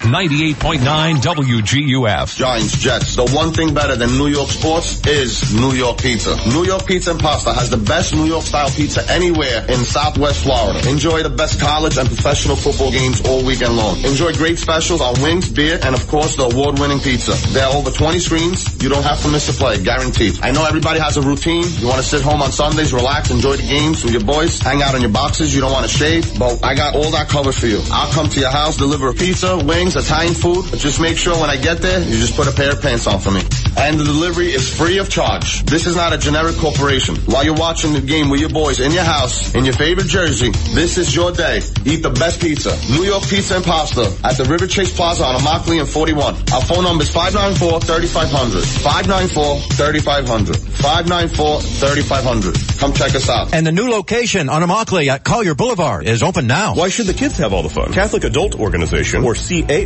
98.9 0.01 0.81
WGUF. 1.21 2.35
Giants, 2.35 2.73
Jets. 2.79 3.17
The 3.17 3.29
one 3.37 3.53
thing 3.53 3.75
better 3.75 3.97
than 3.97 4.17
New 4.17 4.29
York 4.29 4.49
sports 4.49 5.05
is 5.07 5.55
New 5.55 5.73
York 5.73 5.99
pizza. 5.99 6.35
New 6.49 6.65
York 6.65 6.87
Pizza 6.87 7.11
and 7.11 7.21
Pasta 7.21 7.53
has 7.53 7.69
the 7.69 7.77
best 7.77 8.15
New 8.15 8.25
York 8.25 8.43
style 8.43 8.71
pizza 8.71 9.05
anywhere 9.13 9.61
in 9.69 9.77
Southwest 9.85 10.43
Florida. 10.43 10.89
Enjoy 10.89 11.23
the 11.23 11.29
best 11.29 11.61
college 11.61 11.99
and 11.99 12.09
professional 12.09 12.57
football 12.57 12.91
games 12.91 13.21
all 13.29 13.45
weekend 13.45 13.77
long. 13.77 14.01
Enjoy 14.01 14.33
great 14.33 14.59
specials 14.59 15.03
on 15.03 15.21
wings, 15.21 15.51
beer, 15.51 15.79
and 15.83 15.95
of 15.95 16.09
course 16.09 16.35
the 16.35 16.45
award-winning 16.45 17.01
pizza. 17.01 17.37
There 17.53 17.67
are 17.67 17.77
over 17.77 17.91
20 17.91 18.19
screens. 18.21 18.83
You 18.83 18.89
don't 18.89 19.05
have 19.05 19.21
to 19.21 19.29
miss 19.29 19.51
a 19.51 19.53
play, 19.53 19.83
guaranteed. 19.85 20.41
I 20.41 20.51
know 20.53 20.65
everybody 20.65 20.99
has 21.01 21.19
a 21.19 21.23
routine. 21.23 21.65
You 21.77 21.87
want 21.89 22.01
to 22.01 22.09
sit 22.09 22.23
home 22.23 22.41
on 22.41 22.53
Sundays, 22.53 22.95
relax, 22.95 23.31
enjoy 23.31 23.57
the 23.57 23.69
games 23.69 24.03
with 24.03 24.15
your 24.15 24.25
boys, 24.25 24.61
hang 24.61 24.81
out 24.81 24.95
in 24.95 25.03
your 25.03 25.13
boxes. 25.13 25.55
You 25.55 25.61
don't 25.61 25.73
want 25.73 25.85
to 25.85 25.93
shave, 25.93 26.39
but 26.39 26.65
I 26.65 26.75
got 26.75 26.97
all 26.97 27.11
that 27.11 27.29
covered 27.29 27.55
for 27.55 27.67
you. 27.67 27.83
I'll 27.93 28.11
come 28.15 28.31
to 28.31 28.41
your 28.41 28.51
house, 28.51 28.79
deliver 28.79 29.09
a 29.09 29.15
pizza, 29.15 29.59
wings, 29.59 29.90
Italian 29.97 30.35
food, 30.35 30.65
just 30.79 31.01
make 31.01 31.17
sure 31.17 31.39
when 31.41 31.51
I 31.51 31.57
get 31.57 31.79
there, 31.79 32.01
you 32.01 32.17
just 32.19 32.37
put 32.37 32.47
a 32.49 32.53
pair 32.53 32.73
of 32.73 32.83
pants 32.83 33.07
on 33.07 33.21
for 33.21 33.31
me. 33.31 33.43
And 33.77 33.99
the 33.99 34.05
delivery 34.05 34.53
is 34.53 34.69
free 34.69 34.99
of 34.99 35.09
charge. 35.09 35.63
This 35.65 35.87
is 35.87 35.97
not 35.97 36.13
a 36.13 36.19
generic 36.19 36.57
corporation. 36.57 37.17
While 37.27 37.45
you're 37.45 37.55
watching 37.55 37.93
the 37.93 38.01
game 38.01 38.29
with 38.29 38.41
your 38.41 38.51
boys 38.51 38.81
in 38.81 38.93
your 38.93 39.05
house, 39.05 39.55
in 39.55 39.65
your 39.65 39.75
favorite 39.75 40.09
jersey, 40.09 40.51
this 40.75 40.99
is 40.99 41.15
your 41.15 41.33
day. 41.33 41.61
Eat 41.87 42.03
the 42.03 42.11
best 42.11 42.41
pizza. 42.41 42.77
New 42.91 43.05
York 43.05 43.23
Pizza 43.23 43.57
and 43.57 43.65
Pasta 43.65 44.13
at 44.25 44.37
the 44.37 44.45
River 44.45 44.67
Chase 44.67 44.95
Plaza 44.95 45.25
on 45.25 45.41
Immokalee 45.41 45.81
and 45.81 45.89
41. 45.89 46.35
Our 46.53 46.63
phone 46.63 46.85
number 46.85 47.05
is 47.05 47.11
594-3500. 47.11 48.63
594-3500. 48.83 50.57
594-3500. 50.81 52.79
Come 52.79 52.93
check 52.93 53.15
us 53.15 53.29
out. 53.29 53.55
And 53.55 53.67
the 53.67 53.73
new 53.73 53.89
location 53.89 54.49
on 54.49 54.63
Immokalee 54.63 55.09
at 55.09 55.25
Collier 55.25 55.55
Boulevard 55.55 56.07
is 56.07 56.23
open 56.23 56.47
now. 56.47 56.75
Why 56.75 56.89
should 56.89 57.07
the 57.07 57.15
kids 57.15 57.39
have 57.39 57.53
all 57.53 57.63
the 57.63 57.69
fun? 57.69 57.93
Catholic 57.93 58.25
Adult 58.25 58.55
Organization, 58.59 59.25
or 59.25 59.35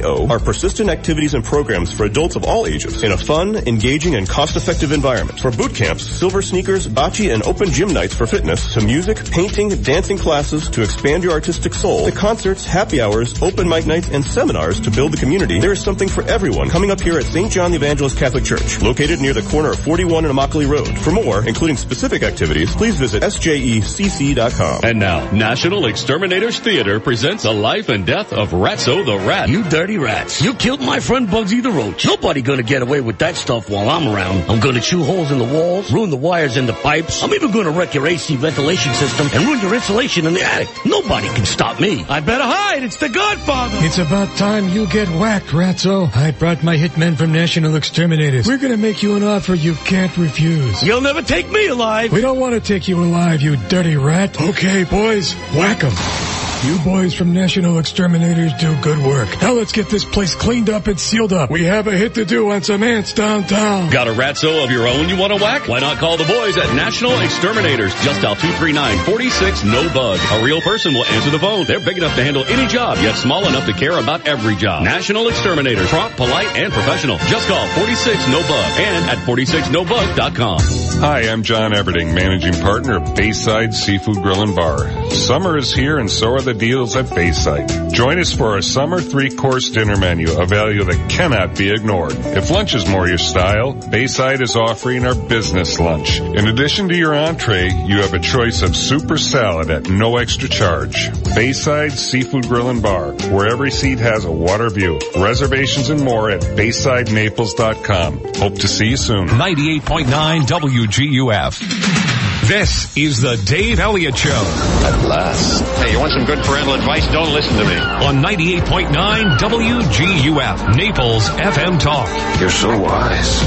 CAO, 0.00 0.28
are 0.30 0.38
persistent 0.38 0.90
activities 0.90 1.34
and 1.34 1.44
programs 1.44 1.92
for 1.92 2.04
adults 2.04 2.36
of 2.36 2.44
all 2.44 2.66
ages 2.66 3.02
in 3.02 3.12
a 3.12 3.16
fun, 3.16 3.56
engaging, 3.56 4.14
and 4.14 4.28
cost-effective 4.28 4.92
environment. 4.92 5.40
For 5.40 5.50
boot 5.50 5.74
camps, 5.74 6.04
silver 6.04 6.42
sneakers, 6.42 6.86
bocce, 6.88 7.32
and 7.32 7.42
open 7.44 7.70
gym 7.70 7.92
nights 7.92 8.14
for 8.14 8.26
fitness, 8.26 8.74
to 8.74 8.80
music, 8.80 9.24
painting, 9.30 9.68
dancing 9.82 10.18
classes 10.18 10.68
to 10.70 10.82
expand 10.82 11.22
your 11.22 11.32
artistic 11.32 11.74
soul, 11.74 12.06
to 12.06 12.12
concerts, 12.12 12.64
happy 12.64 13.00
hours, 13.00 13.40
open 13.42 13.68
mic 13.68 13.86
nights, 13.86 14.08
and 14.10 14.24
seminars 14.24 14.80
to 14.80 14.90
build 14.90 15.12
the 15.12 15.16
community, 15.16 15.60
there 15.60 15.72
is 15.72 15.80
something 15.80 16.08
for 16.08 16.22
everyone 16.24 16.68
coming 16.68 16.90
up 16.90 17.00
here 17.00 17.18
at 17.18 17.24
St. 17.24 17.50
John 17.50 17.70
the 17.70 17.76
Evangelist 17.76 18.18
Catholic 18.18 18.44
Church, 18.44 18.80
located 18.80 19.20
near 19.20 19.34
the 19.34 19.42
corner 19.42 19.70
of 19.70 19.78
41 19.80 20.24
and 20.24 20.34
Immokalee 20.34 20.68
Road. 20.68 20.98
For 20.98 21.10
more, 21.10 21.46
including 21.46 21.76
specific 21.76 22.22
activities, 22.22 22.74
please 22.74 22.96
visit 22.98 23.22
sjecc.com. 23.22 24.80
And 24.82 24.98
now, 24.98 25.30
National 25.30 25.86
Exterminators 25.86 26.58
Theater 26.58 27.00
presents 27.00 27.44
The 27.44 27.52
Life 27.52 27.88
and 27.88 28.06
Death 28.06 28.32
of 28.32 28.50
Ratso 28.50 29.04
the 29.04 29.18
Rat. 29.18 29.48
You 29.48 29.62
dare 29.64 29.83
dirty 29.84 29.98
rats. 29.98 30.40
You 30.40 30.54
killed 30.54 30.80
my 30.80 30.98
friend 30.98 31.28
Bugsy 31.28 31.62
the 31.62 31.70
Roach. 31.70 32.06
Nobody 32.06 32.40
gonna 32.40 32.62
get 32.62 32.80
away 32.80 33.02
with 33.02 33.18
that 33.18 33.36
stuff 33.36 33.68
while 33.68 33.90
I'm 33.90 34.08
around. 34.08 34.50
I'm 34.50 34.58
gonna 34.58 34.80
chew 34.80 35.04
holes 35.04 35.30
in 35.30 35.36
the 35.36 35.44
walls, 35.44 35.92
ruin 35.92 36.08
the 36.08 36.16
wires 36.16 36.56
in 36.56 36.64
the 36.64 36.72
pipes. 36.72 37.22
I'm 37.22 37.34
even 37.34 37.50
gonna 37.50 37.70
wreck 37.70 37.92
your 37.92 38.06
AC 38.06 38.34
ventilation 38.36 38.94
system 38.94 39.28
and 39.34 39.44
ruin 39.46 39.60
your 39.60 39.74
insulation 39.74 40.26
in 40.26 40.32
the 40.32 40.42
attic. 40.42 40.68
Nobody 40.86 41.28
can 41.28 41.44
stop 41.44 41.78
me. 41.80 42.02
I 42.08 42.20
better 42.20 42.44
hide. 42.44 42.82
It's 42.82 42.96
the 42.96 43.10
Godfather. 43.10 43.76
It's 43.80 43.98
about 43.98 44.34
time 44.38 44.70
you 44.70 44.86
get 44.86 45.08
whacked, 45.08 45.48
Ratso. 45.48 46.08
I 46.16 46.30
brought 46.30 46.62
my 46.62 46.78
hitmen 46.78 47.18
from 47.18 47.32
National 47.32 47.76
Exterminators. 47.76 48.46
We're 48.46 48.56
gonna 48.56 48.78
make 48.78 49.02
you 49.02 49.16
an 49.16 49.22
offer 49.22 49.54
you 49.54 49.74
can't 49.74 50.16
refuse. 50.16 50.82
You'll 50.82 51.02
never 51.02 51.20
take 51.20 51.50
me 51.50 51.66
alive. 51.66 52.10
We 52.10 52.22
don't 52.22 52.40
want 52.40 52.54
to 52.54 52.60
take 52.60 52.88
you 52.88 53.02
alive, 53.04 53.42
you 53.42 53.56
dirty 53.68 53.96
rat. 53.96 54.40
Okay, 54.40 54.84
boys, 54.84 55.34
whack 55.54 55.84
'em. 55.84 56.43
You 56.64 56.78
boys 56.78 57.12
from 57.12 57.34
National 57.34 57.78
Exterminators 57.78 58.54
do 58.54 58.74
good 58.80 58.96
work. 59.04 59.28
Now 59.42 59.52
let's 59.52 59.72
get 59.72 59.90
this 59.90 60.02
place 60.02 60.34
cleaned 60.34 60.70
up 60.70 60.86
and 60.86 60.98
sealed 60.98 61.34
up. 61.34 61.50
We 61.50 61.64
have 61.64 61.86
a 61.88 61.92
hit 61.94 62.14
to 62.14 62.24
do 62.24 62.50
on 62.52 62.62
some 62.62 62.82
ants 62.82 63.12
downtown. 63.12 63.90
Got 63.90 64.08
a 64.08 64.12
ratso 64.12 64.64
of 64.64 64.70
your 64.70 64.88
own 64.88 65.10
you 65.10 65.18
want 65.18 65.34
to 65.34 65.42
whack? 65.42 65.68
Why 65.68 65.80
not 65.80 65.98
call 65.98 66.16
the 66.16 66.24
boys 66.24 66.56
at 66.56 66.74
National 66.74 67.20
Exterminators? 67.20 67.92
Just 68.02 68.22
dial 68.22 68.34
239-46 68.36 69.70
no 69.70 69.92
bug. 69.92 70.18
A 70.40 70.42
real 70.42 70.62
person 70.62 70.94
will 70.94 71.04
answer 71.04 71.28
the 71.28 71.38
phone. 71.38 71.66
They're 71.66 71.84
big 71.84 71.98
enough 71.98 72.16
to 72.16 72.24
handle 72.24 72.44
any 72.46 72.66
job, 72.66 72.96
yet 72.96 73.16
small 73.16 73.46
enough 73.46 73.66
to 73.66 73.74
care 73.74 73.98
about 73.98 74.26
every 74.26 74.56
job. 74.56 74.84
National 74.84 75.28
Exterminators. 75.28 75.90
Prompt, 75.90 76.16
polite, 76.16 76.56
and 76.56 76.72
professional. 76.72 77.18
Just 77.28 77.46
call 77.46 77.66
46 77.76 78.28
no 78.28 78.40
bug 78.40 78.80
and 78.80 79.10
at 79.10 79.18
46nobug.com. 79.26 80.60
Hi, 81.02 81.28
I'm 81.28 81.42
John 81.42 81.72
Everding, 81.72 82.14
managing 82.14 82.54
partner 82.54 82.96
of 82.96 83.14
Bayside 83.14 83.74
Seafood 83.74 84.22
Grill 84.22 84.42
and 84.42 84.56
Bar. 84.56 85.10
Summer 85.10 85.58
is 85.58 85.74
here 85.74 85.98
and 85.98 86.10
so 86.10 86.30
are 86.30 86.40
the 86.40 86.53
deals 86.54 86.96
at 86.96 87.14
Bayside. 87.14 87.92
Join 87.92 88.18
us 88.18 88.32
for 88.32 88.52
our 88.54 88.62
summer 88.62 89.00
three-course 89.00 89.70
dinner 89.70 89.96
menu, 89.96 90.38
a 90.38 90.46
value 90.46 90.84
that 90.84 91.10
cannot 91.10 91.56
be 91.56 91.70
ignored. 91.70 92.14
If 92.16 92.50
lunch 92.50 92.74
is 92.74 92.88
more 92.88 93.06
your 93.06 93.18
style, 93.18 93.72
Bayside 93.72 94.40
is 94.40 94.56
offering 94.56 95.06
our 95.06 95.14
business 95.14 95.78
lunch. 95.78 96.20
In 96.20 96.48
addition 96.48 96.88
to 96.88 96.96
your 96.96 97.14
entree, 97.14 97.70
you 97.70 97.98
have 98.02 98.14
a 98.14 98.18
choice 98.18 98.62
of 98.62 98.76
super 98.76 99.18
salad 99.18 99.70
at 99.70 99.88
no 99.88 100.16
extra 100.16 100.48
charge. 100.48 101.10
Bayside 101.34 101.92
Seafood 101.92 102.48
Grill 102.48 102.70
and 102.70 102.82
Bar, 102.82 103.12
where 103.30 103.48
every 103.48 103.70
seat 103.70 103.98
has 103.98 104.24
a 104.24 104.32
water 104.32 104.70
view. 104.70 104.98
Reservations 105.16 105.90
and 105.90 106.02
more 106.02 106.30
at 106.30 106.40
BaysideNaples.com. 106.40 108.34
Hope 108.36 108.54
to 108.60 108.68
see 108.68 108.86
you 108.86 108.96
soon. 108.96 109.28
98.9 109.28 110.42
WGUF. 110.42 112.13
This 112.46 112.94
is 112.94 113.22
the 113.22 113.36
Dave 113.46 113.80
Elliott 113.80 114.18
Show. 114.18 114.28
At 114.28 115.08
last. 115.08 115.62
Hey, 115.82 115.92
you 115.92 115.98
want 115.98 116.12
some 116.12 116.26
good 116.26 116.44
parental 116.44 116.74
advice? 116.74 117.06
Don't 117.10 117.32
listen 117.32 117.56
to 117.56 117.64
me. 117.64 117.74
On 117.74 118.22
98.9 118.22 119.38
WGUF, 119.38 120.76
Naples 120.76 121.26
FM 121.30 121.80
Talk. 121.80 122.06
You're 122.38 122.50
so 122.50 122.78
wise. 122.78 123.42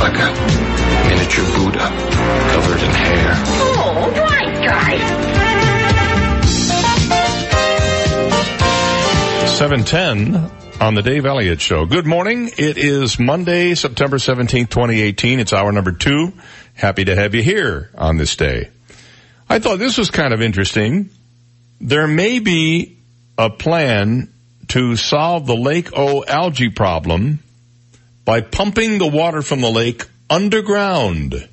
Like 0.00 0.16
a 0.16 0.32
miniature 1.10 1.44
Buddha 1.56 1.86
covered 2.52 2.82
in 2.82 2.90
hair. 2.90 3.34
Oh, 3.60 4.10
right 4.16 4.64
guy. 4.64 4.96
710 9.46 10.50
on 10.80 10.94
the 10.94 11.02
Dave 11.02 11.26
Elliott 11.26 11.60
Show. 11.60 11.84
Good 11.86 12.06
morning. 12.06 12.48
It 12.56 12.78
is 12.78 13.18
Monday, 13.18 13.74
September 13.74 14.16
17th, 14.18 14.70
2018. 14.70 15.40
It's 15.40 15.52
hour 15.52 15.72
number 15.72 15.92
two. 15.92 16.32
Happy 16.76 17.06
to 17.06 17.16
have 17.16 17.34
you 17.34 17.42
here 17.42 17.90
on 17.96 18.18
this 18.18 18.36
day. 18.36 18.68
I 19.48 19.60
thought 19.60 19.78
this 19.78 19.96
was 19.96 20.10
kind 20.10 20.34
of 20.34 20.42
interesting. 20.42 21.08
There 21.80 22.06
may 22.06 22.38
be 22.38 22.98
a 23.38 23.48
plan 23.48 24.30
to 24.68 24.94
solve 24.96 25.46
the 25.46 25.56
Lake 25.56 25.88
O 25.96 26.22
algae 26.22 26.68
problem 26.68 27.38
by 28.26 28.42
pumping 28.42 28.98
the 28.98 29.06
water 29.06 29.40
from 29.40 29.62
the 29.62 29.70
lake 29.70 30.04
underground. 30.28 31.48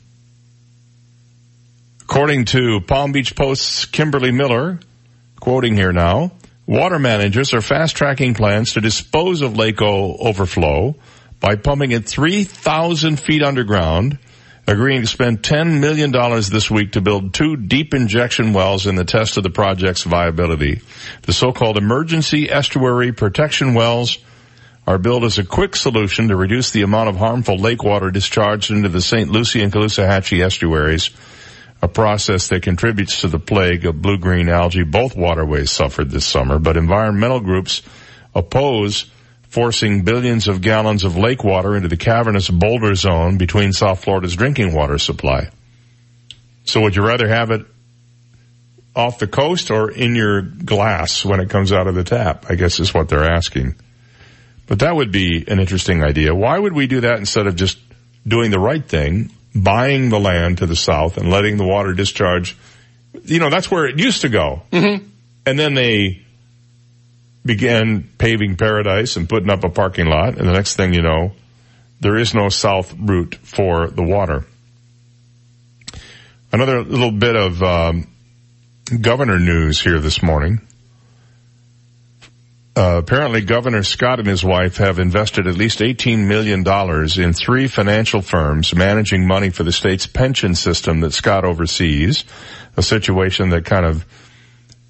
According 2.02 2.46
to 2.46 2.82
Palm 2.82 3.14
Beach 3.14 3.34
Post's 3.34 3.86
Kimberly 3.86 4.32
Miller, 4.32 4.80
quoting 5.40 5.78
here 5.78 5.94
now, 5.94 6.34
water 6.66 7.00
managers 7.00 7.54
are 7.54 7.62
fast 7.62 7.96
tracking 7.96 8.34
plans 8.34 8.74
to 8.74 8.82
dispose 8.82 9.42
of 9.42 9.56
Lake 9.56 9.82
O 9.82 10.18
overflow 10.18 10.96
by 11.40 11.56
pumping 11.56 11.92
it 11.92 12.06
3,000 12.06 13.18
feet 13.18 13.42
underground 13.42 14.18
agreeing 14.66 15.02
to 15.02 15.08
spend 15.08 15.42
$10 15.42 15.80
million 15.80 16.12
this 16.12 16.72
week 16.72 16.94
to 16.94 17.02
build 17.02 17.34
two 17.34 17.58
deep 17.58 17.94
injection 17.94 18.54
wells 18.54 18.88
in 18.88 18.96
the 18.96 19.04
test 19.04 19.38
of 19.38 19.44
the 19.44 19.50
project's 19.50 20.04
viability. 20.04 20.82
The 21.24 21.34
so-called 21.34 21.78
emergency 21.78 22.50
estuary 22.50 23.12
protection 23.12 23.74
wells 23.74 24.20
are 24.88 24.98
built 24.98 25.24
as 25.24 25.38
a 25.38 25.44
quick 25.44 25.76
solution 25.76 26.30
to 26.30 26.36
reduce 26.36 26.72
the 26.72 26.82
amount 26.82 27.10
of 27.10 27.16
harmful 27.18 27.58
lake 27.58 27.84
water 27.84 28.12
discharged 28.12 28.72
into 28.72 28.90
the 28.90 29.02
St. 29.02 29.30
Lucie 29.30 29.62
and 29.62 29.72
Caloosahatchee 29.72 30.44
estuaries, 30.44 31.10
a 31.82 31.88
process 31.88 32.48
that 32.50 32.64
contributes 32.64 33.22
to 33.22 33.28
the 33.28 33.40
plague 33.40 33.86
of 33.86 34.02
blue-green 34.02 34.50
algae. 34.50 34.84
Both 34.84 35.16
waterways 35.16 35.72
suffered 35.72 36.10
this 36.10 36.26
summer, 36.26 36.60
but 36.60 36.78
environmental 36.78 37.42
groups 37.42 37.82
oppose 38.34 39.06
forcing 39.54 40.02
billions 40.02 40.48
of 40.48 40.62
gallons 40.62 41.04
of 41.04 41.16
lake 41.16 41.44
water 41.44 41.76
into 41.76 41.88
the 41.88 41.96
cavernous 41.96 42.50
boulder 42.50 42.96
zone 42.96 43.38
between 43.38 43.72
South 43.72 44.04
Florida's 44.04 44.36
drinking 44.36 44.74
water 44.74 44.98
supply. 44.98 45.48
So 46.66 46.82
would 46.82 46.96
you 46.96 47.06
rather 47.06 47.28
have 47.28 47.52
it 47.52 47.64
off 48.96 49.20
the 49.20 49.28
coast 49.28 49.70
or 49.70 49.92
in 49.92 50.16
your 50.16 50.42
glass 50.42 51.24
when 51.24 51.40
it 51.40 51.52
comes 51.52 51.72
out 51.72 51.86
of 51.86 51.94
the 51.94 52.04
tap? 52.04 52.48
I 52.50 52.56
guess 52.56 52.80
is 52.80 52.96
what 52.96 53.10
they're 53.10 53.32
asking. 53.32 53.76
But 54.66 54.80
that 54.80 54.96
would 54.96 55.12
be 55.12 55.46
an 55.48 55.60
interesting 55.60 56.04
idea. 56.04 56.34
Why 56.34 56.58
would 56.58 56.74
we 56.74 56.88
do 56.88 57.02
that 57.02 57.20
instead 57.20 57.46
of 57.46 57.56
just 57.56 57.78
doing 58.28 58.50
the 58.50 58.60
right 58.60 58.84
thing, 58.84 59.30
buying 59.54 60.10
the 60.10 60.20
land 60.20 60.58
to 60.58 60.66
the 60.66 60.76
south 60.76 61.18
and 61.18 61.30
letting 61.30 61.58
the 61.58 61.68
water 61.68 61.94
discharge? 61.94 62.58
You 63.24 63.38
know, 63.38 63.52
that's 63.52 63.70
where 63.70 63.86
it 63.86 64.00
used 64.00 64.22
to 64.22 64.30
go. 64.30 64.64
Mm-hmm. 64.72 65.06
And 65.46 65.60
then 65.60 65.76
they 65.76 66.23
began 67.46 68.10
paving 68.18 68.56
paradise 68.56 69.16
and 69.18 69.28
putting 69.28 69.50
up 69.50 69.64
a 69.64 69.70
parking 69.70 70.06
lot. 70.06 70.38
And 70.38 70.48
the 70.48 70.54
next 70.54 70.76
thing 70.76 70.94
you 70.94 71.02
know, 71.02 71.34
there 72.00 72.18
is 72.18 72.34
no 72.34 72.50
south 72.50 72.94
route 72.98 73.36
for 73.36 73.88
the 73.88 74.04
water. 74.04 74.46
Another 76.52 76.84
little 76.84 77.12
bit 77.12 77.36
of 77.36 77.62
um, 77.64 78.08
governor 79.02 79.40
news 79.40 79.82
here 79.82 80.00
this 80.00 80.22
morning. 80.22 80.62
Uh, 82.76 82.98
apparently 82.98 83.42
Governor 83.42 83.84
Scott 83.84 84.18
and 84.20 84.28
his 84.28 84.44
wife 84.44 84.78
have 84.78 84.98
invested 84.98 85.46
at 85.46 85.56
least 85.56 85.80
$18 85.80 86.26
million 86.28 86.64
in 87.22 87.34
three 87.34 87.68
financial 87.68 88.22
firms 88.22 88.74
managing 88.74 89.28
money 89.28 89.52
for 89.52 89.64
the 89.64 89.72
state's 89.72 90.08
pension 90.08 90.56
system 90.56 91.02
that 91.02 91.14
Scott 91.14 91.46
oversees, 91.46 92.24
a 92.76 92.82
situation 92.82 93.50
that 93.50 93.66
kind 93.66 93.86
of 93.86 94.04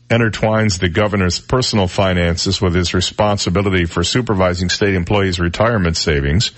intertwines 0.10 0.80
the 0.80 0.90
governor's 0.90 1.40
personal 1.40 1.88
finances 1.88 2.62
with 2.62 2.76
his 2.76 2.94
responsibility 2.94 3.86
for 3.86 4.04
supervising 4.04 4.70
state 4.70 4.94
employees' 4.94 5.40
retirement 5.40 5.98
savings. 5.98 6.52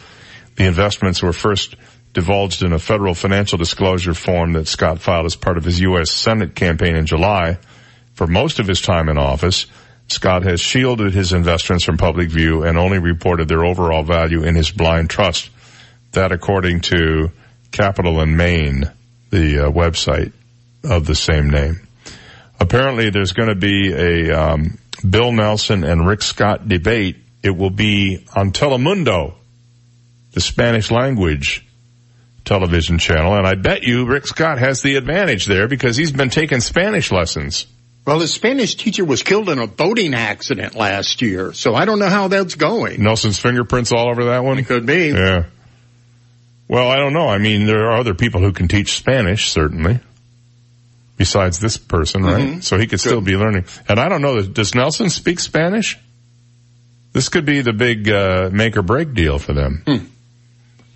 The 0.55 0.65
investments 0.65 1.21
were 1.21 1.33
first 1.33 1.75
divulged 2.13 2.63
in 2.63 2.73
a 2.73 2.79
federal 2.79 3.13
financial 3.13 3.57
disclosure 3.57 4.13
form 4.13 4.53
that 4.53 4.67
Scott 4.67 4.99
filed 4.99 5.25
as 5.25 5.35
part 5.35 5.57
of 5.57 5.65
his 5.65 5.81
U.S. 5.81 6.09
Senate 6.11 6.55
campaign 6.55 6.95
in 6.95 7.05
July. 7.05 7.57
For 8.13 8.25
most 8.25 8.59
of 8.59 8.67
his 8.67 8.81
time 8.81 9.09
in 9.09 9.17
office, 9.17 9.65
Scott 10.07 10.43
has 10.43 10.61
shielded 10.61 11.13
his 11.13 11.33
investments 11.33 11.83
from 11.83 11.97
public 11.97 12.29
view 12.29 12.63
and 12.63 12.77
only 12.77 12.99
reported 12.99 13.47
their 13.47 13.65
overall 13.65 14.03
value 14.03 14.43
in 14.43 14.55
his 14.55 14.71
blind 14.71 15.09
trust. 15.09 15.49
That 16.13 16.31
according 16.31 16.81
to 16.81 17.31
Capital 17.71 18.21
in 18.21 18.37
Maine, 18.37 18.89
the 19.31 19.65
uh, 19.65 19.71
website 19.71 20.31
of 20.83 21.05
the 21.05 21.15
same 21.15 21.49
name. 21.49 21.85
Apparently 22.59 23.09
there's 23.09 23.33
going 23.33 23.49
to 23.49 23.55
be 23.55 23.91
a 23.93 24.31
um, 24.31 24.77
Bill 25.07 25.31
Nelson 25.31 25.83
and 25.83 26.07
Rick 26.07 26.21
Scott 26.21 26.67
debate. 26.67 27.17
It 27.43 27.55
will 27.55 27.69
be 27.69 28.25
on 28.35 28.51
Telemundo, 28.51 29.35
the 30.31 30.41
Spanish 30.41 30.89
language 30.89 31.65
television 32.43 32.97
channel. 32.97 33.35
And 33.35 33.45
I 33.45 33.55
bet 33.55 33.83
you 33.83 34.05
Rick 34.05 34.27
Scott 34.27 34.59
has 34.59 34.81
the 34.81 34.95
advantage 34.95 35.45
there 35.45 35.67
because 35.67 35.97
he's 35.97 36.11
been 36.11 36.29
taking 36.29 36.61
Spanish 36.61 37.11
lessons. 37.11 37.67
Well, 38.05 38.19
his 38.19 38.33
Spanish 38.33 38.75
teacher 38.75 39.03
was 39.03 39.23
killed 39.23 39.49
in 39.49 39.57
a 39.57 39.65
boating 39.65 40.13
accident 40.13 40.75
last 40.75 41.23
year, 41.23 41.53
so 41.53 41.73
I 41.73 41.85
don't 41.85 41.97
know 41.97 42.09
how 42.09 42.27
that's 42.27 42.53
going. 42.53 43.01
Nelson's 43.01 43.39
fingerprints 43.39 43.91
all 43.91 44.11
over 44.11 44.25
that 44.25 44.43
one? 44.43 44.59
It 44.59 44.67
could 44.67 44.85
be. 44.85 45.09
Yeah. 45.09 45.45
Well, 46.67 46.87
I 46.87 46.97
don't 46.97 47.13
know. 47.13 47.27
I 47.27 47.39
mean, 47.39 47.65
there 47.65 47.89
are 47.89 47.97
other 47.97 48.13
people 48.13 48.41
who 48.41 48.51
can 48.51 48.67
teach 48.67 48.95
Spanish, 48.95 49.49
certainly. 49.49 49.99
Besides 51.18 51.59
this 51.59 51.78
person, 51.78 52.24
right? 52.24 52.43
Mhm. 52.57 52.63
So 52.63 52.78
he 52.78 52.88
could 52.88 52.99
still 52.99 53.22
be 53.22 53.38
learning. 53.38 53.66
And 53.88 53.99
I 53.99 54.09
don't 54.09 54.22
know, 54.22 54.41
does 54.41 54.76
Nelson 54.76 55.09
speak 55.09 55.39
Spanish? 55.39 55.97
This 57.13 57.30
could 57.30 57.45
be 57.45 57.61
the 57.61 57.72
big, 57.72 58.09
uh, 58.09 58.49
make 58.51 58.76
or 58.76 58.82
break 58.82 59.13
deal 59.13 59.39
for 59.39 59.53
them. 59.53 59.84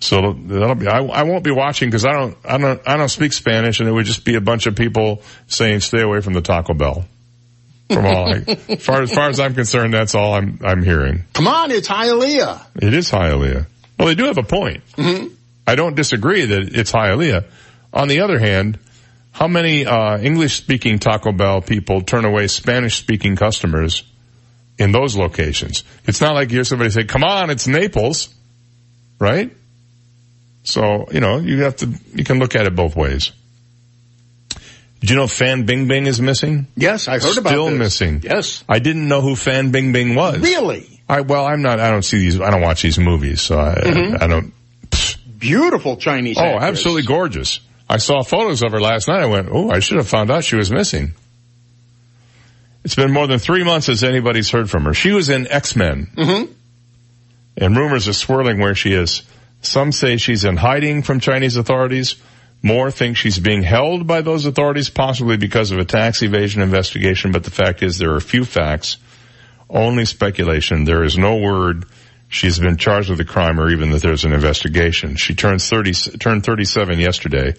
So 0.00 0.32
that'll 0.32 0.74
be, 0.74 0.86
I, 0.86 0.98
I 1.00 1.22
won't 1.22 1.44
be 1.44 1.50
watching 1.50 1.88
because 1.88 2.04
I 2.04 2.12
don't, 2.12 2.36
I 2.44 2.58
don't, 2.58 2.80
I 2.86 2.96
don't 2.98 3.08
speak 3.08 3.32
Spanish 3.32 3.80
and 3.80 3.88
it 3.88 3.92
would 3.92 4.04
just 4.06 4.24
be 4.24 4.34
a 4.34 4.40
bunch 4.40 4.66
of 4.66 4.76
people 4.76 5.22
saying 5.46 5.80
stay 5.80 6.02
away 6.02 6.20
from 6.20 6.34
the 6.34 6.40
Taco 6.42 6.74
Bell. 6.74 7.06
From 7.90 8.06
all, 8.06 8.32
I, 8.32 8.44
as 8.68 8.82
far 8.84 9.02
as 9.02 9.12
far 9.12 9.28
as 9.30 9.40
I'm 9.40 9.54
concerned, 9.54 9.92
that's 9.92 10.14
all 10.14 10.34
I'm 10.34 10.60
I'm 10.64 10.82
hearing. 10.82 11.24
Come 11.32 11.48
on, 11.48 11.72
it's 11.72 11.88
Hialeah. 11.88 12.60
It 12.76 12.94
is 12.94 13.10
Hialeah. 13.10 13.66
Well, 13.98 14.06
they 14.08 14.14
do 14.14 14.24
have 14.26 14.38
a 14.38 14.44
point. 14.44 14.84
Mm-hmm. 14.96 15.34
I 15.66 15.74
don't 15.74 15.96
disagree 15.96 16.44
that 16.46 16.74
it's 16.74 16.92
Hialeah. 16.92 17.46
On 17.92 18.06
the 18.06 18.20
other 18.20 18.38
hand, 18.38 18.78
how 19.32 19.48
many 19.48 19.86
uh, 19.86 20.18
English-speaking 20.18 20.98
Taco 20.98 21.32
Bell 21.32 21.62
people 21.62 22.02
turn 22.02 22.24
away 22.24 22.46
Spanish-speaking 22.48 23.36
customers 23.36 24.02
in 24.78 24.92
those 24.92 25.16
locations? 25.16 25.84
It's 26.06 26.20
not 26.20 26.34
like 26.34 26.50
you 26.50 26.56
hear 26.56 26.64
somebody 26.64 26.90
say, 26.90 27.04
"Come 27.04 27.24
on, 27.24 27.50
it's 27.50 27.66
Naples," 27.66 28.28
right? 29.18 29.50
So 30.64 31.06
you 31.12 31.20
know 31.20 31.38
you 31.38 31.62
have 31.62 31.76
to 31.76 31.88
you 32.14 32.24
can 32.24 32.38
look 32.38 32.54
at 32.54 32.66
it 32.66 32.74
both 32.76 32.94
ways. 32.96 33.32
Did 35.00 35.08
you 35.10 35.16
know 35.16 35.26
Fan 35.26 35.64
Bing 35.64 35.88
Bing 35.88 36.06
is 36.06 36.20
missing? 36.20 36.66
Yes, 36.76 37.08
I 37.08 37.18
heard 37.18 37.38
about 37.38 37.50
Still 37.50 37.70
missing. 37.70 38.20
Yes. 38.22 38.62
I 38.68 38.80
didn't 38.80 39.08
know 39.08 39.22
who 39.22 39.34
Fan 39.34 39.70
Bing 39.70 39.92
Bing 39.92 40.14
was. 40.14 40.38
Really? 40.40 41.00
I 41.08 41.22
well, 41.22 41.46
I'm 41.46 41.62
not. 41.62 41.80
I 41.80 41.90
don't 41.90 42.02
see 42.04 42.18
these. 42.18 42.38
I 42.38 42.50
don't 42.50 42.60
watch 42.60 42.82
these 42.82 42.98
movies, 42.98 43.40
so 43.40 43.58
I, 43.58 43.74
Mhm. 43.76 44.22
I 44.22 44.26
don't. 44.26 44.52
Beautiful 45.38 45.96
Chinese 45.96 46.36
Oh, 46.38 46.42
actress. 46.44 46.62
absolutely 46.64 47.02
gorgeous. 47.04 47.60
I 47.90 47.96
saw 47.96 48.22
photos 48.22 48.62
of 48.62 48.70
her 48.70 48.80
last 48.80 49.08
night. 49.08 49.20
I 49.20 49.26
went, 49.26 49.48
oh, 49.50 49.68
I 49.68 49.80
should 49.80 49.96
have 49.96 50.06
found 50.06 50.30
out 50.30 50.44
she 50.44 50.54
was 50.54 50.70
missing. 50.70 51.10
It's 52.84 52.94
been 52.94 53.12
more 53.12 53.26
than 53.26 53.40
three 53.40 53.64
months 53.64 53.86
since 53.86 54.04
anybody's 54.04 54.48
heard 54.48 54.70
from 54.70 54.84
her. 54.84 54.94
She 54.94 55.10
was 55.10 55.28
in 55.28 55.48
X-Men. 55.48 56.06
Mm-hmm. 56.16 56.52
And 57.56 57.76
rumors 57.76 58.06
are 58.06 58.12
swirling 58.12 58.60
where 58.60 58.76
she 58.76 58.92
is. 58.92 59.22
Some 59.62 59.90
say 59.90 60.18
she's 60.18 60.44
in 60.44 60.56
hiding 60.56 61.02
from 61.02 61.18
Chinese 61.18 61.56
authorities. 61.56 62.14
More 62.62 62.92
think 62.92 63.16
she's 63.16 63.40
being 63.40 63.64
held 63.64 64.06
by 64.06 64.20
those 64.20 64.46
authorities, 64.46 64.88
possibly 64.88 65.36
because 65.36 65.72
of 65.72 65.80
a 65.80 65.84
tax 65.84 66.22
evasion 66.22 66.62
investigation. 66.62 67.32
But 67.32 67.42
the 67.42 67.50
fact 67.50 67.82
is 67.82 67.98
there 67.98 68.14
are 68.14 68.20
few 68.20 68.44
facts, 68.44 68.98
only 69.68 70.04
speculation. 70.04 70.84
There 70.84 71.02
is 71.02 71.18
no 71.18 71.38
word 71.38 71.86
she's 72.30 72.58
been 72.58 72.78
charged 72.78 73.10
with 73.10 73.20
a 73.20 73.24
crime 73.24 73.60
or 73.60 73.68
even 73.70 73.90
that 73.90 74.00
there's 74.00 74.24
an 74.24 74.32
investigation. 74.32 75.16
She 75.16 75.34
turns 75.34 75.68
30, 75.68 75.92
turned 76.18 76.46
37 76.46 76.98
yesterday. 76.98 77.54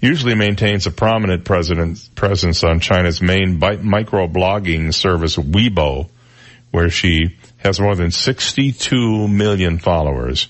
Usually 0.00 0.34
maintains 0.34 0.86
a 0.86 0.90
prominent 0.90 1.44
presence 1.44 2.64
on 2.64 2.80
China's 2.80 3.22
main 3.22 3.58
microblogging 3.58 4.92
service 4.92 5.36
Weibo, 5.36 6.10
where 6.70 6.90
she 6.90 7.36
has 7.58 7.80
more 7.80 7.96
than 7.96 8.10
62 8.10 9.28
million 9.28 9.78
followers. 9.78 10.48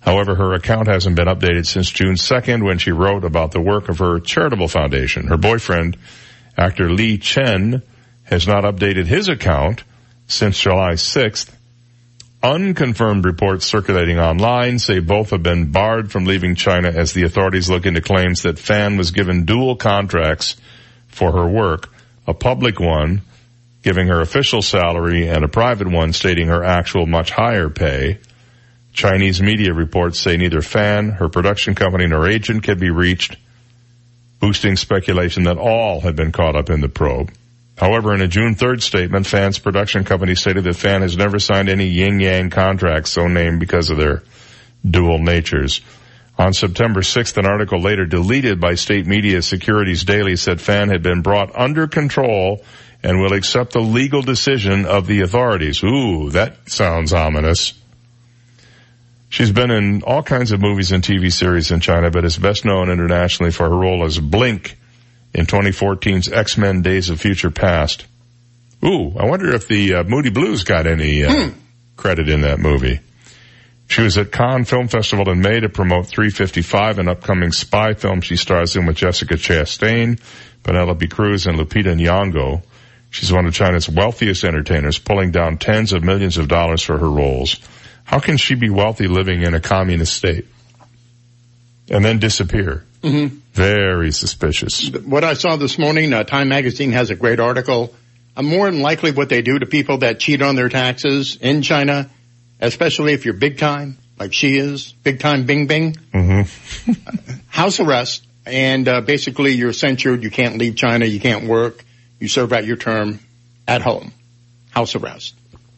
However, 0.00 0.34
her 0.34 0.54
account 0.54 0.88
hasn't 0.88 1.16
been 1.16 1.26
updated 1.26 1.66
since 1.66 1.90
June 1.90 2.14
2nd 2.14 2.64
when 2.64 2.78
she 2.78 2.92
wrote 2.92 3.24
about 3.24 3.50
the 3.50 3.60
work 3.60 3.88
of 3.88 3.98
her 3.98 4.20
charitable 4.20 4.68
foundation. 4.68 5.26
Her 5.26 5.36
boyfriend, 5.36 5.96
actor 6.56 6.90
Li 6.90 7.18
Chen, 7.18 7.82
has 8.24 8.46
not 8.46 8.64
updated 8.64 9.06
his 9.06 9.28
account 9.28 9.82
since 10.28 10.58
July 10.58 10.92
6th. 10.92 11.50
Unconfirmed 12.40 13.24
reports 13.24 13.66
circulating 13.66 14.20
online 14.20 14.78
say 14.78 15.00
both 15.00 15.30
have 15.30 15.42
been 15.42 15.72
barred 15.72 16.12
from 16.12 16.24
leaving 16.24 16.54
China 16.54 16.88
as 16.88 17.12
the 17.12 17.24
authorities 17.24 17.68
look 17.68 17.84
into 17.84 18.00
claims 18.00 18.42
that 18.42 18.60
Fan 18.60 18.96
was 18.96 19.10
given 19.10 19.44
dual 19.44 19.74
contracts 19.74 20.56
for 21.08 21.32
her 21.32 21.48
work, 21.48 21.92
a 22.28 22.34
public 22.34 22.78
one 22.78 23.22
giving 23.82 24.06
her 24.06 24.20
official 24.20 24.62
salary 24.62 25.26
and 25.26 25.44
a 25.44 25.48
private 25.48 25.88
one 25.88 26.12
stating 26.12 26.46
her 26.46 26.62
actual 26.62 27.06
much 27.06 27.32
higher 27.32 27.68
pay. 27.68 28.18
Chinese 28.92 29.42
media 29.42 29.74
reports 29.74 30.20
say 30.20 30.36
neither 30.36 30.62
Fan, 30.62 31.10
her 31.10 31.28
production 31.28 31.74
company, 31.74 32.06
nor 32.06 32.28
agent 32.28 32.62
can 32.62 32.78
be 32.78 32.90
reached, 32.90 33.36
boosting 34.38 34.76
speculation 34.76 35.44
that 35.44 35.58
all 35.58 36.00
have 36.02 36.14
been 36.14 36.30
caught 36.30 36.54
up 36.54 36.70
in 36.70 36.80
the 36.80 36.88
probe. 36.88 37.32
However, 37.78 38.12
in 38.12 38.20
a 38.20 38.28
June 38.28 38.56
3rd 38.56 38.82
statement, 38.82 39.26
Fan's 39.26 39.60
production 39.60 40.04
company 40.04 40.34
stated 40.34 40.64
that 40.64 40.74
Fan 40.74 41.02
has 41.02 41.16
never 41.16 41.38
signed 41.38 41.68
any 41.68 41.86
yin-yang 41.86 42.50
contracts 42.50 43.10
so 43.10 43.28
named 43.28 43.60
because 43.60 43.90
of 43.90 43.98
their 43.98 44.24
dual 44.88 45.18
natures. 45.18 45.80
On 46.36 46.52
September 46.52 47.00
6th, 47.00 47.36
an 47.36 47.46
article 47.46 47.80
later 47.80 48.04
deleted 48.04 48.60
by 48.60 48.74
state 48.74 49.06
media 49.06 49.42
Securities 49.42 50.04
Daily 50.04 50.34
said 50.34 50.60
Fan 50.60 50.88
had 50.88 51.02
been 51.04 51.22
brought 51.22 51.54
under 51.56 51.86
control 51.86 52.64
and 53.02 53.20
will 53.20 53.32
accept 53.32 53.72
the 53.72 53.80
legal 53.80 54.22
decision 54.22 54.84
of 54.84 55.06
the 55.06 55.20
authorities. 55.20 55.82
Ooh, 55.84 56.30
that 56.30 56.68
sounds 56.68 57.12
ominous. 57.12 57.74
She's 59.28 59.52
been 59.52 59.70
in 59.70 60.02
all 60.02 60.24
kinds 60.24 60.50
of 60.50 60.60
movies 60.60 60.90
and 60.90 61.04
TV 61.04 61.32
series 61.32 61.70
in 61.70 61.78
China, 61.78 62.10
but 62.10 62.24
is 62.24 62.38
best 62.38 62.64
known 62.64 62.90
internationally 62.90 63.52
for 63.52 63.68
her 63.68 63.76
role 63.76 64.04
as 64.04 64.18
Blink 64.18 64.76
in 65.34 65.46
2014's 65.46 66.30
X-Men 66.30 66.82
Days 66.82 67.10
of 67.10 67.20
Future 67.20 67.50
Past. 67.50 68.06
Ooh, 68.84 69.16
I 69.18 69.26
wonder 69.26 69.54
if 69.54 69.66
the 69.68 69.94
uh, 69.94 70.04
Moody 70.04 70.30
Blues 70.30 70.64
got 70.64 70.86
any 70.86 71.24
uh, 71.24 71.50
credit 71.96 72.28
in 72.28 72.42
that 72.42 72.58
movie. 72.60 73.00
She 73.88 74.02
was 74.02 74.18
at 74.18 74.30
Cannes 74.30 74.66
Film 74.66 74.88
Festival 74.88 75.30
in 75.30 75.40
May 75.40 75.60
to 75.60 75.68
promote 75.68 76.06
355, 76.06 76.98
an 76.98 77.08
upcoming 77.08 77.52
spy 77.52 77.94
film 77.94 78.20
she 78.20 78.36
stars 78.36 78.76
in 78.76 78.86
with 78.86 78.96
Jessica 78.96 79.34
Chastain, 79.34 80.20
Penelope 80.62 81.08
Cruz, 81.08 81.46
and 81.46 81.58
Lupita 81.58 81.94
Nyong'o. 81.96 82.62
She's 83.10 83.32
one 83.32 83.46
of 83.46 83.54
China's 83.54 83.88
wealthiest 83.88 84.44
entertainers, 84.44 84.98
pulling 84.98 85.30
down 85.30 85.56
tens 85.56 85.94
of 85.94 86.04
millions 86.04 86.36
of 86.36 86.48
dollars 86.48 86.82
for 86.82 86.98
her 86.98 87.10
roles. 87.10 87.58
How 88.04 88.20
can 88.20 88.36
she 88.36 88.54
be 88.54 88.68
wealthy 88.68 89.08
living 89.08 89.42
in 89.42 89.54
a 89.54 89.60
communist 89.60 90.14
state? 90.14 90.46
And 91.90 92.04
then 92.04 92.18
disappear? 92.18 92.84
Mm-hmm. 93.02 93.36
Very 93.52 94.12
suspicious. 94.12 94.90
What 94.90 95.24
I 95.24 95.34
saw 95.34 95.56
this 95.56 95.78
morning, 95.78 96.12
uh, 96.12 96.24
Time 96.24 96.48
Magazine 96.48 96.92
has 96.92 97.10
a 97.10 97.14
great 97.14 97.40
article. 97.40 97.94
Uh, 98.36 98.42
more 98.42 98.70
than 98.70 98.80
likely 98.82 99.12
what 99.12 99.28
they 99.28 99.42
do 99.42 99.58
to 99.58 99.66
people 99.66 99.98
that 99.98 100.20
cheat 100.20 100.42
on 100.42 100.56
their 100.56 100.68
taxes 100.68 101.36
in 101.36 101.62
China, 101.62 102.10
especially 102.60 103.12
if 103.12 103.24
you're 103.24 103.34
big 103.34 103.58
time, 103.58 103.98
like 104.18 104.32
she 104.32 104.56
is, 104.56 104.92
big 105.02 105.20
time 105.20 105.46
bing 105.46 105.66
bing, 105.66 105.96
Mm-hmm. 106.12 106.92
house 107.48 107.80
arrest, 107.80 108.26
and 108.46 108.88
uh, 108.88 109.00
basically 109.00 109.52
you're 109.52 109.72
censured, 109.72 110.22
you 110.22 110.30
can't 110.30 110.58
leave 110.58 110.76
China, 110.76 111.04
you 111.04 111.20
can't 111.20 111.46
work, 111.48 111.84
you 112.18 112.28
serve 112.28 112.52
out 112.52 112.64
your 112.64 112.76
term 112.76 113.20
at 113.66 113.82
home. 113.82 114.12
House 114.70 114.94
arrest. 114.94 115.34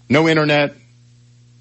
No 0.08 0.28
internet, 0.28 0.74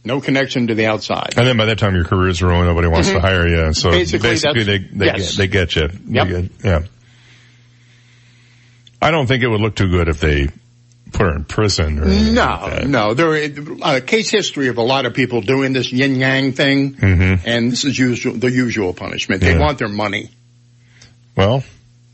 no 0.03 0.21
connection 0.21 0.67
to 0.67 0.75
the 0.75 0.85
outside. 0.85 1.33
And 1.37 1.45
then 1.45 1.57
by 1.57 1.65
that 1.65 1.77
time 1.79 1.93
your 1.95 2.05
career's 2.05 2.41
ruined, 2.41 2.67
nobody 2.67 2.87
wants 2.87 3.09
Mhm. 3.09 3.13
to 3.15 3.19
hire 3.19 3.47
you. 3.47 3.73
So 3.73 3.91
Basically, 3.91 4.29
basically, 4.29 4.63
they 4.63 4.77
they, 4.77 5.05
yes. 5.05 5.35
get, 5.35 5.37
they 5.37 5.47
get 5.47 5.75
you. 5.75 5.89
Yep. 6.07 6.27
Get- 6.27 6.51
yeah. 6.63 6.79
I 9.01 9.11
don't 9.11 9.27
think 9.27 9.43
it 9.43 9.47
would 9.47 9.61
look 9.61 9.75
too 9.75 9.89
good 9.89 10.07
if 10.09 10.19
they 10.19 10.47
put 11.11 11.21
her 11.25 11.35
in 11.35 11.43
prison 11.45 11.99
or 11.99 12.05
anything 12.05 12.35
like 12.35 12.85
No, 12.85 13.07
no. 13.07 13.13
There 13.13 13.33
a 13.83 14.01
case 14.01 14.29
history 14.29 14.67
of 14.67 14.77
a 14.77 14.81
lot 14.83 15.05
of 15.05 15.13
people 15.13 15.41
doing 15.41 15.73
this 15.73 15.91
yin 15.91 16.15
yang 16.15 16.51
thing, 16.51 16.93
Mhm. 16.95 17.39
and 17.45 17.71
this 17.71 17.83
is 17.85 17.97
usual, 17.97 18.33
the 18.35 18.51
usual 18.51 18.93
punishment. 18.93 19.41
They 19.41 19.53
Yeah. 19.53 19.59
want 19.59 19.79
their 19.79 19.87
money. 19.89 20.29
Well, 21.35 21.63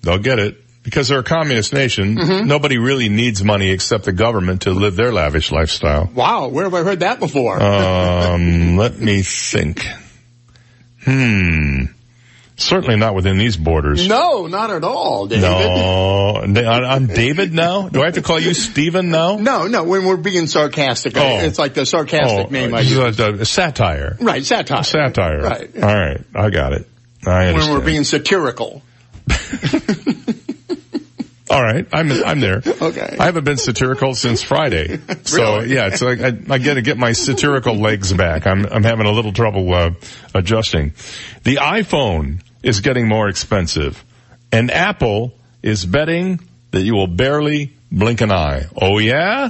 they'll 0.04 0.20
get 0.20 0.40
it. 0.40 0.62
Because 0.86 1.08
they're 1.10 1.20
a 1.20 1.24
communist 1.24 1.74
nation, 1.74 2.16
Mhm. 2.16 2.46
nobody 2.46 2.78
really 2.78 3.10
needs 3.10 3.44
money 3.44 3.72
except 3.72 4.06
the 4.06 4.12
government 4.14 4.62
to 4.62 4.72
live 4.72 4.96
their 4.96 5.12
lavish 5.12 5.52
lifestyle. 5.52 6.10
Wow, 6.14 6.48
where 6.48 6.64
have 6.66 6.74
I 6.76 6.84
heard 6.84 7.00
that 7.02 7.20
before? 7.20 7.62
Um, 7.62 8.78
let 8.84 8.98
me 9.00 9.24
think. 9.24 9.86
Hmm. 11.04 11.86
Certainly 12.58 12.96
not 12.98 13.16
within 13.16 13.38
these 13.38 13.58
borders. 13.58 14.08
no, 14.08 14.48
not 14.48 14.70
at 14.70 14.84
all, 14.86 15.28
David. 15.28 15.42
No. 15.44 16.42
I'm 16.46 17.08
David 17.08 17.52
now? 17.54 17.90
Do 17.90 18.02
I 18.02 18.06
have 18.06 18.14
to 18.14 18.22
call 18.22 18.40
you 18.40 18.54
Stephen 18.54 19.10
now? 19.12 19.36
No, 19.38 19.68
no, 19.68 19.84
when 19.84 20.06
we're 20.06 20.16
being 20.18 20.48
sarcastic, 20.48 21.18
Oh. 21.18 21.40
it's 21.40 21.60
like 21.60 21.74
the 21.74 21.86
sarcastic 21.86 22.48
Oh, 22.48 22.50
name 22.52 22.74
I 22.74 22.80
use. 22.82 23.20
a, 23.20 23.34
a 23.34 23.46
satire. 23.46 24.16
Right, 24.22 24.46
satire. 24.46 24.84
Satire. 24.84 25.42
Right. 25.42 25.70
All 25.84 25.94
right. 26.00 26.22
I 26.34 26.50
got 26.50 26.72
it. 26.74 26.88
I 27.26 27.48
understand. 27.48 27.74
When 27.74 27.80
we're 27.80 27.86
being 27.86 28.04
satirical. 28.06 28.82
All 31.50 31.62
right. 31.62 31.88
I'm, 31.94 32.12
I'm 32.12 32.40
there. 32.40 32.62
Okay. 32.82 33.18
I 33.20 33.26
haven't 33.26 33.44
been 33.44 33.58
satirical 33.58 34.16
since 34.16 34.42
Friday. 34.42 35.00
So 35.26 35.58
Really? 35.58 35.74
yeah, 35.76 35.88
it's 35.88 36.02
like 36.02 36.20
I, 36.22 36.28
I 36.54 36.58
got 36.60 36.76
to 36.76 36.82
get 36.82 36.98
my 36.98 37.12
satirical 37.14 37.76
legs 37.76 38.14
back. 38.14 38.46
I'm, 38.48 38.66
I'm 38.66 38.84
having 38.84 39.06
a 39.06 39.12
little 39.12 39.32
trouble, 39.34 39.74
uh, 39.74 39.92
adjusting. 40.34 40.94
The 41.44 41.58
iPhone 41.58 42.42
is 42.64 42.82
getting 42.82 43.08
more 43.08 43.28
expensive 43.30 44.04
and 44.52 44.72
Apple 44.72 45.34
is 45.62 45.86
betting 45.86 46.40
that 46.72 46.82
you 46.82 46.94
will 46.96 47.08
barely 47.08 47.74
blink 47.92 48.22
an 48.22 48.32
eye. 48.32 48.66
Oh 48.80 48.98
yeah? 49.00 49.50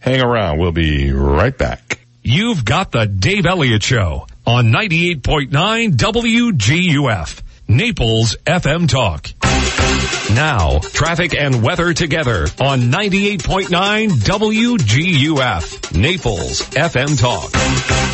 Hang 0.00 0.20
around. 0.20 0.58
We'll 0.58 0.72
be 0.72 1.12
right 1.12 1.56
back. 1.56 1.98
You've 2.22 2.64
got 2.64 2.92
the 2.92 3.06
Dave 3.06 3.46
Elliott 3.46 3.82
Show 3.82 4.26
on 4.46 4.66
98.9 4.72 5.50
WGUF, 5.96 7.42
Naples 7.68 8.36
FM 8.46 8.88
Talk. 8.88 9.28
Now, 10.34 10.80
traffic 10.80 11.34
and 11.34 11.62
weather 11.62 11.94
together 11.94 12.46
on 12.60 12.90
98.9 12.90 14.08
WGUF, 14.08 15.96
Naples 15.96 16.62
FM 16.62 17.18
Talk. 17.18 17.52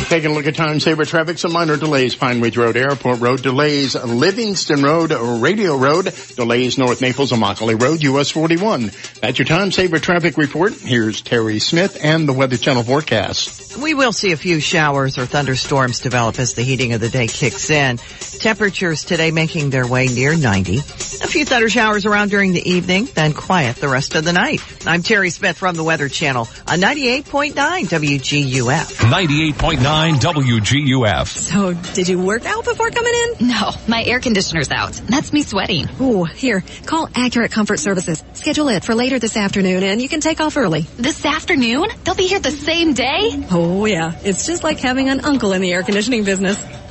Taking 0.09 0.31
a 0.31 0.33
look 0.33 0.45
at 0.45 0.55
time 0.55 0.79
saver 0.79 1.05
traffic, 1.05 1.37
some 1.37 1.51
minor 1.51 1.75
delays. 1.75 2.15
Pine 2.15 2.39
Ridge 2.39 2.55
Road, 2.57 2.77
Airport 2.77 3.19
Road, 3.19 3.41
delays 3.41 3.95
Livingston 3.95 4.83
Road, 4.83 5.11
Radio 5.11 5.75
Road, 5.75 6.13
delays 6.35 6.77
North 6.77 7.01
Naples, 7.01 7.31
Immokalee 7.31 7.81
Road, 7.81 8.03
US 8.03 8.29
41. 8.29 8.91
That's 9.21 9.39
your 9.39 9.45
time 9.45 9.71
saver 9.71 9.99
traffic 9.99 10.37
report. 10.37 10.73
Here's 10.73 11.21
Terry 11.21 11.59
Smith 11.59 11.97
and 12.03 12.27
the 12.27 12.33
Weather 12.33 12.57
Channel 12.57 12.83
forecast. 12.83 13.77
We 13.77 13.95
will 13.95 14.13
see 14.13 14.31
a 14.31 14.37
few 14.37 14.59
showers 14.59 15.17
or 15.17 15.25
thunderstorms 15.25 15.99
develop 15.99 16.37
as 16.39 16.53
the 16.53 16.61
heating 16.61 16.93
of 16.93 17.01
the 17.01 17.09
day 17.09 17.27
kicks 17.27 17.69
in. 17.71 17.97
Temperatures 17.97 19.03
today 19.03 19.31
making 19.31 19.71
their 19.71 19.87
way 19.87 20.07
near 20.07 20.37
90. 20.37 20.77
A 20.77 20.81
few 20.81 21.43
thunder 21.43 21.69
showers 21.73 22.05
around 22.05 22.29
during 22.29 22.53
the 22.53 22.69
evening, 22.69 23.05
then 23.15 23.33
quiet 23.33 23.77
the 23.77 23.89
rest 23.89 24.13
of 24.13 24.23
the 24.23 24.31
night. 24.31 24.61
I'm 24.85 25.01
Terry 25.01 25.31
Smith 25.31 25.57
from 25.57 25.75
the 25.75 25.83
Weather 25.83 26.07
Channel 26.07 26.47
on 26.67 26.79
98.9 26.79 27.53
WGUF. 27.53 28.95
98.9 29.09 30.13
WGUF. 30.13 31.27
So, 31.27 31.73
did 31.93 32.07
you 32.07 32.21
work 32.21 32.45
out 32.45 32.63
before 32.63 32.91
coming 32.91 33.13
in? 33.15 33.47
No, 33.47 33.71
my 33.87 34.03
air 34.03 34.19
conditioner's 34.19 34.69
out. 34.69 34.93
That's 35.09 35.33
me 35.33 35.41
sweating. 35.41 35.87
Ooh, 35.99 36.25
here, 36.25 36.63
call 36.85 37.09
Accurate 37.15 37.51
Comfort 37.51 37.79
Services. 37.79 38.23
Schedule 38.33 38.67
it 38.69 38.83
for 38.83 38.93
later 38.93 39.17
this 39.17 39.35
afternoon 39.35 39.81
and 39.81 39.99
you 39.99 40.07
can 40.07 40.21
take 40.21 40.41
off 40.41 40.55
early. 40.57 40.81
This 40.97 41.25
afternoon? 41.25 41.87
They'll 42.03 42.13
be 42.13 42.27
here 42.27 42.39
the 42.39 42.51
same 42.51 42.93
day? 42.93 43.43
Oh 43.49 43.85
yeah, 43.85 44.13
it's 44.23 44.45
just 44.45 44.63
like 44.63 44.79
having 44.79 45.09
an 45.09 45.21
uncle 45.21 45.53
in 45.53 45.61
the 45.63 45.73
air 45.73 45.81
conditioning 45.81 46.23
business. 46.23 46.63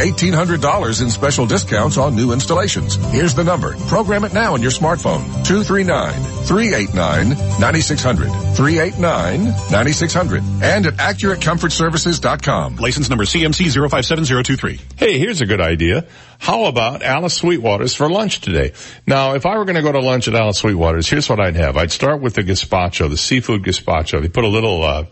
$1,800 0.00 1.02
in 1.02 1.10
special 1.10 1.44
discounts 1.46 1.98
on 1.98 2.16
new 2.16 2.32
installations. 2.32 2.94
Here's 3.12 3.34
the 3.34 3.44
number. 3.44 3.76
Program 3.88 4.24
it 4.24 4.32
now 4.32 4.54
on 4.54 4.62
your 4.62 4.70
smartphone. 4.70 5.20
239-389-9600. 5.44 8.30
389-9600. 8.54 10.62
And 10.62 10.86
at 10.86 10.94
AccurateComfortServices.com. 10.94 12.76
License 12.76 13.08
number 13.08 13.24
CMC 13.24 13.70
057023. 13.70 14.80
Hey, 14.96 15.18
here's 15.18 15.40
a 15.40 15.46
good 15.46 15.60
idea. 15.60 16.06
How 16.38 16.64
about 16.64 17.02
Alice 17.02 17.34
Sweetwater's 17.34 17.94
for 17.94 18.08
lunch 18.08 18.40
today? 18.40 18.72
Now, 19.06 19.34
if 19.34 19.44
I 19.44 19.58
were 19.58 19.66
going 19.66 19.76
to 19.76 19.82
go 19.82 19.92
to 19.92 20.00
lunch 20.00 20.26
at 20.26 20.34
Alice 20.34 20.58
Sweetwater's, 20.58 21.06
here's 21.08 21.28
what 21.28 21.38
I'd 21.38 21.56
have. 21.56 21.76
I'd 21.76 21.92
start 21.92 22.22
with 22.22 22.34
the 22.34 22.42
gazpacho, 22.42 23.10
the 23.10 23.18
seafood 23.18 23.62
gazpacho. 23.62 24.22
They 24.22 24.28
put 24.28 24.44
a 24.44 24.48
little, 24.48 24.82
uh, 24.82 25.02
one 25.02 25.08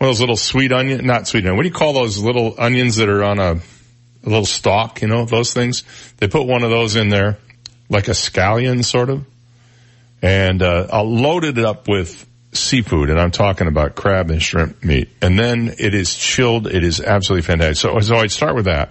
of 0.00 0.06
those 0.08 0.20
little 0.20 0.36
sweet 0.36 0.70
onion, 0.70 1.06
not 1.06 1.26
sweet 1.26 1.40
onion. 1.40 1.56
What 1.56 1.62
do 1.62 1.68
you 1.68 1.74
call 1.74 1.94
those 1.94 2.18
little 2.18 2.54
onions 2.58 2.96
that 2.96 3.08
are 3.08 3.24
on 3.24 3.38
a, 3.38 3.60
a 4.28 4.32
little 4.32 4.46
stalk, 4.46 5.02
you 5.02 5.08
know, 5.08 5.24
those 5.24 5.52
things? 5.52 5.84
They 6.18 6.28
put 6.28 6.46
one 6.46 6.62
of 6.62 6.70
those 6.70 6.96
in 6.96 7.08
there, 7.08 7.38
like 7.88 8.08
a 8.08 8.12
scallion 8.12 8.84
sort 8.84 9.10
of. 9.10 9.24
And, 10.22 10.62
uh, 10.62 10.88
I'll 10.92 11.08
load 11.08 11.44
it 11.44 11.58
up 11.58 11.88
with 11.88 12.26
seafood 12.52 13.10
and 13.10 13.20
I'm 13.20 13.30
talking 13.30 13.66
about 13.66 13.94
crab 13.94 14.30
and 14.30 14.42
shrimp 14.42 14.82
meat. 14.84 15.08
And 15.22 15.38
then 15.38 15.74
it 15.78 15.94
is 15.94 16.14
chilled. 16.14 16.66
It 16.66 16.84
is 16.84 17.00
absolutely 17.00 17.42
fantastic. 17.42 17.76
So, 17.76 18.00
so 18.00 18.16
I'd 18.16 18.30
start 18.30 18.54
with 18.54 18.66
that. 18.66 18.90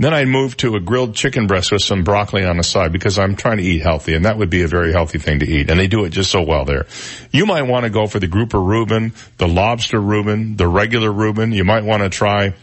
Then 0.00 0.14
I'd 0.14 0.28
move 0.28 0.56
to 0.58 0.76
a 0.76 0.80
grilled 0.80 1.16
chicken 1.16 1.48
breast 1.48 1.72
with 1.72 1.82
some 1.82 2.04
broccoli 2.04 2.44
on 2.44 2.56
the 2.56 2.62
side 2.62 2.92
because 2.92 3.18
I'm 3.18 3.34
trying 3.34 3.56
to 3.56 3.64
eat 3.64 3.82
healthy 3.82 4.14
and 4.14 4.24
that 4.26 4.38
would 4.38 4.50
be 4.50 4.62
a 4.62 4.68
very 4.68 4.92
healthy 4.92 5.18
thing 5.18 5.40
to 5.40 5.46
eat. 5.46 5.70
And 5.70 5.80
they 5.80 5.88
do 5.88 6.04
it 6.04 6.10
just 6.10 6.30
so 6.30 6.42
well 6.42 6.64
there. 6.64 6.86
You 7.32 7.46
might 7.46 7.62
want 7.62 7.84
to 7.84 7.90
go 7.90 8.06
for 8.06 8.20
the 8.20 8.28
grouper 8.28 8.60
Reuben, 8.60 9.12
the 9.38 9.48
lobster 9.48 10.00
Reuben, 10.00 10.56
the 10.56 10.68
regular 10.68 11.10
Reuben. 11.10 11.50
You 11.50 11.64
might 11.64 11.82
want 11.82 12.04
to 12.04 12.10
try 12.10 12.54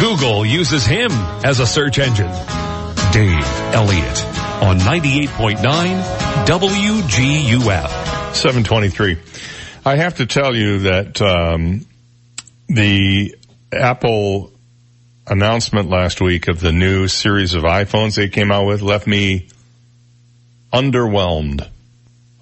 Google 0.00 0.46
uses 0.46 0.86
him 0.86 1.10
as 1.44 1.58
a 1.58 1.66
search 1.66 1.98
engine. 1.98 2.30
Dave 3.10 3.44
Elliott 3.74 4.24
on 4.62 4.78
98.9 4.78 5.56
WGUF. 6.46 7.88
723. 8.34 9.18
I 9.84 9.96
have 9.96 10.18
to 10.18 10.26
tell 10.26 10.54
you 10.54 10.78
that, 10.80 11.20
um, 11.20 11.84
the 12.68 13.34
Apple 13.72 14.52
announcement 15.26 15.90
last 15.90 16.20
week 16.20 16.46
of 16.46 16.60
the 16.60 16.72
new 16.72 17.08
series 17.08 17.54
of 17.54 17.64
iPhones 17.64 18.14
they 18.14 18.28
came 18.28 18.52
out 18.52 18.66
with 18.66 18.82
left 18.82 19.08
me 19.08 19.48
underwhelmed. 20.72 21.68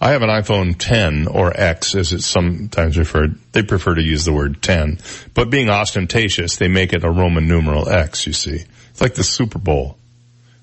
I 0.01 0.11
have 0.11 0.23
an 0.23 0.29
iPhone 0.29 0.77
10 0.79 1.27
or 1.27 1.59
X 1.59 1.95
as 1.95 2.13
it's 2.13 2.27
sometimes 2.27 2.99
referred. 2.99 3.39
They 3.53 3.63
prefer 3.63 3.95
to 3.95 4.03
use 4.03 4.25
the 4.25 4.33
word 4.33 4.63
10, 4.63 4.99
but 5.33 5.51
being 5.51 5.71
ostentatious, 5.71 6.57
they 6.57 6.69
make 6.69 6.93
it 6.93 7.05
a 7.05 7.11
Roman 7.11 7.49
numeral 7.49 7.89
X, 7.89 8.27
you 8.27 8.35
see. 8.35 8.65
It's 8.91 9.01
like 9.01 9.15
the 9.15 9.25
Super 9.25 9.59
Bowl. 9.59 9.97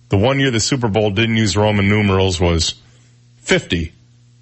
The 0.09 0.17
one 0.17 0.39
year 0.39 0.51
the 0.51 0.59
Super 0.59 0.87
Bowl 0.87 1.09
didn't 1.09 1.37
use 1.37 1.57
Roman 1.57 1.89
numerals 1.89 2.39
was 2.39 2.75
50. 3.37 3.91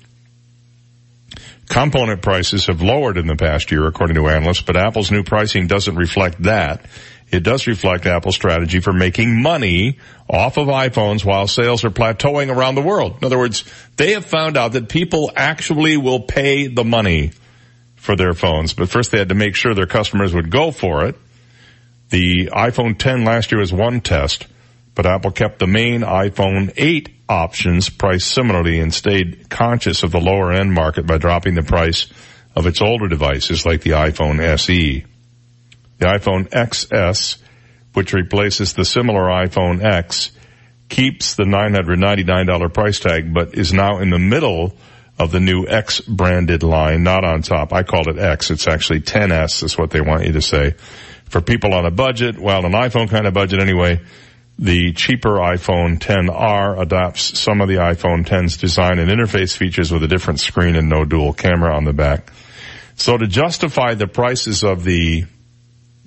Component 1.67 2.23
prices 2.23 2.65
have 2.65 2.81
lowered 2.81 3.19
in 3.19 3.27
the 3.27 3.35
past 3.35 3.69
year, 3.71 3.85
according 3.85 4.15
to 4.15 4.27
analysts, 4.27 4.63
but 4.63 4.75
Apple's 4.75 5.11
new 5.11 5.21
pricing 5.21 5.67
doesn't 5.67 5.95
reflect 5.95 6.41
that. 6.41 6.83
It 7.29 7.43
does 7.43 7.67
reflect 7.67 8.07
Apple's 8.07 8.33
strategy 8.33 8.79
for 8.79 8.91
making 8.91 9.43
money 9.43 9.99
off 10.27 10.57
of 10.57 10.67
iPhones 10.67 11.23
while 11.23 11.45
sales 11.45 11.85
are 11.85 11.91
plateauing 11.91 12.51
around 12.51 12.73
the 12.73 12.81
world. 12.81 13.17
In 13.19 13.25
other 13.25 13.37
words, 13.37 13.65
they 13.97 14.13
have 14.13 14.25
found 14.25 14.57
out 14.57 14.71
that 14.71 14.89
people 14.89 15.31
actually 15.35 15.97
will 15.97 16.21
pay 16.21 16.65
the 16.65 16.83
money 16.83 17.33
for 17.97 18.15
their 18.15 18.33
phones, 18.33 18.73
but 18.73 18.89
first 18.89 19.11
they 19.11 19.19
had 19.19 19.29
to 19.29 19.35
make 19.35 19.53
sure 19.53 19.75
their 19.75 19.85
customers 19.85 20.33
would 20.33 20.49
go 20.49 20.71
for 20.71 21.05
it. 21.05 21.15
The 22.09 22.47
iPhone 22.47 22.97
10 22.97 23.25
last 23.25 23.51
year 23.51 23.61
was 23.61 23.71
one 23.71 24.01
test, 24.01 24.47
but 24.99 25.05
Apple 25.05 25.31
kept 25.31 25.59
the 25.59 25.65
main 25.65 26.01
iPhone 26.01 26.73
8 26.75 27.07
options 27.29 27.89
priced 27.89 28.27
similarly 28.27 28.81
and 28.81 28.93
stayed 28.93 29.49
conscious 29.49 30.03
of 30.03 30.11
the 30.11 30.19
lower 30.19 30.51
end 30.51 30.73
market 30.73 31.07
by 31.07 31.17
dropping 31.17 31.55
the 31.55 31.63
price 31.63 32.07
of 32.53 32.67
its 32.67 32.81
older 32.81 33.07
devices 33.07 33.65
like 33.65 33.79
the 33.79 33.91
iPhone 33.91 34.41
SE. 34.41 35.05
The 35.99 36.05
iPhone 36.05 36.49
XS, 36.49 37.37
which 37.93 38.11
replaces 38.11 38.73
the 38.73 38.83
similar 38.83 39.21
iPhone 39.21 39.81
X, 39.81 40.31
keeps 40.89 41.35
the 41.35 41.45
$999 41.45 42.73
price 42.73 42.99
tag, 42.99 43.33
but 43.33 43.55
is 43.55 43.71
now 43.71 43.99
in 43.99 44.09
the 44.09 44.19
middle 44.19 44.75
of 45.17 45.31
the 45.31 45.39
new 45.39 45.65
X 45.65 46.01
branded 46.01 46.61
line, 46.61 47.03
not 47.03 47.23
on 47.23 47.41
top. 47.41 47.71
I 47.71 47.83
called 47.83 48.09
it 48.09 48.19
X. 48.19 48.51
It's 48.51 48.67
actually 48.67 48.99
10S 48.99 49.63
is 49.63 49.77
what 49.77 49.91
they 49.91 50.01
want 50.01 50.25
you 50.25 50.33
to 50.33 50.41
say. 50.41 50.75
For 51.29 51.39
people 51.39 51.73
on 51.73 51.85
a 51.85 51.91
budget, 51.91 52.37
well, 52.37 52.65
an 52.65 52.73
iPhone 52.73 53.09
kind 53.09 53.27
of 53.27 53.33
budget 53.33 53.61
anyway, 53.61 54.01
the 54.59 54.91
cheaper 54.91 55.37
iPhone 55.37 55.99
10R 55.99 56.81
adopts 56.81 57.39
some 57.39 57.61
of 57.61 57.69
the 57.69 57.75
iPhone 57.75 58.27
10's 58.27 58.57
design 58.57 58.99
and 58.99 59.09
interface 59.09 59.55
features 59.55 59.89
with 59.89 60.03
a 60.03 60.07
different 60.07 60.41
screen 60.41 60.75
and 60.75 60.89
no 60.89 61.05
dual 61.05 61.31
camera 61.31 61.73
on 61.73 61.85
the 61.85 61.93
back. 61.93 62.33
So 62.95 63.17
to 63.17 63.25
justify 63.25 63.93
the 63.93 64.05
prices 64.07 64.65
of 64.65 64.83
the 64.83 65.23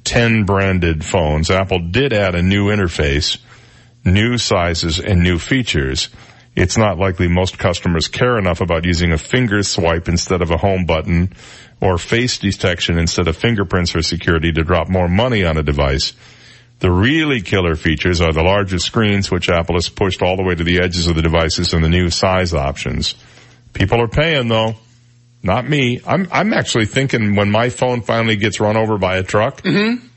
10 0.04 0.44
branded 0.44 1.02
phones, 1.02 1.50
Apple 1.50 1.78
did 1.78 2.12
add 2.12 2.34
a 2.34 2.42
new 2.42 2.66
interface, 2.66 3.38
new 4.04 4.36
sizes, 4.36 5.00
and 5.00 5.22
new 5.22 5.38
features. 5.38 6.10
It's 6.54 6.76
not 6.76 6.98
likely 6.98 7.28
most 7.28 7.58
customers 7.58 8.08
care 8.08 8.36
enough 8.36 8.60
about 8.60 8.84
using 8.84 9.12
a 9.12 9.18
finger 9.18 9.62
swipe 9.62 10.08
instead 10.08 10.42
of 10.42 10.50
a 10.50 10.58
home 10.58 10.84
button 10.84 11.32
or 11.80 11.96
face 11.96 12.36
detection 12.36 12.98
instead 12.98 13.28
of 13.28 13.36
fingerprints 13.38 13.92
for 13.92 14.02
security 14.02 14.52
to 14.52 14.62
drop 14.62 14.90
more 14.90 15.08
money 15.08 15.42
on 15.42 15.56
a 15.56 15.62
device. 15.62 16.12
The 16.82 16.90
really 16.90 17.42
killer 17.42 17.76
features 17.76 18.20
are 18.20 18.32
the 18.32 18.42
larger 18.42 18.80
screens, 18.80 19.30
which 19.30 19.48
Apple 19.48 19.76
has 19.76 19.88
pushed 19.88 20.20
all 20.20 20.36
the 20.36 20.42
way 20.42 20.56
to 20.56 20.64
the 20.64 20.80
edges 20.80 21.06
of 21.06 21.14
the 21.14 21.22
devices 21.22 21.72
and 21.74 21.84
the 21.84 21.88
new 21.88 22.10
size 22.10 22.52
options. 22.52 23.14
People 23.72 24.02
are 24.02 24.08
paying 24.08 24.48
though. 24.48 24.74
Not 25.44 25.68
me. 25.68 26.00
I'm, 26.04 26.26
I'm 26.32 26.52
actually 26.52 26.86
thinking 26.86 27.36
when 27.36 27.52
my 27.52 27.68
phone 27.70 28.02
finally 28.02 28.34
gets 28.34 28.58
run 28.58 28.76
over 28.76 28.98
by 28.98 29.18
a 29.18 29.22
truck, 29.22 29.62
Mm-hmm. 29.62 30.08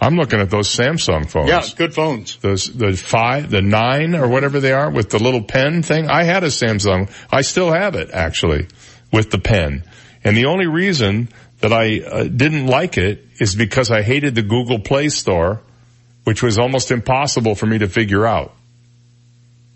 I'm 0.00 0.14
looking 0.14 0.40
at 0.40 0.48
those 0.48 0.68
Samsung 0.68 1.28
phones. 1.28 1.48
Yeah, 1.48 1.64
good 1.76 1.92
phones. 1.92 2.36
Those, 2.36 2.72
the 2.72 2.92
five, 2.92 3.50
the 3.50 3.62
nine 3.62 4.14
or 4.14 4.28
whatever 4.28 4.60
they 4.60 4.72
are 4.72 4.90
with 4.90 5.10
the 5.10 5.20
little 5.20 5.42
pen 5.42 5.82
thing. 5.82 6.08
I 6.08 6.22
had 6.22 6.44
a 6.44 6.48
Samsung. 6.48 7.10
I 7.32 7.42
still 7.42 7.72
have 7.72 7.96
it 7.96 8.10
actually 8.12 8.68
with 9.12 9.32
the 9.32 9.38
pen. 9.38 9.82
And 10.22 10.36
the 10.36 10.46
only 10.46 10.66
reason 10.66 11.28
that 11.60 11.72
I 11.72 12.00
uh, 12.00 12.24
didn't 12.24 12.66
like 12.66 12.96
it 12.96 13.24
is 13.40 13.56
because 13.56 13.90
I 13.90 14.02
hated 14.02 14.36
the 14.36 14.42
Google 14.42 14.78
Play 14.80 15.08
Store, 15.08 15.60
which 16.24 16.42
was 16.42 16.58
almost 16.58 16.90
impossible 16.90 17.54
for 17.54 17.66
me 17.66 17.78
to 17.78 17.88
figure 17.88 18.26
out. 18.26 18.54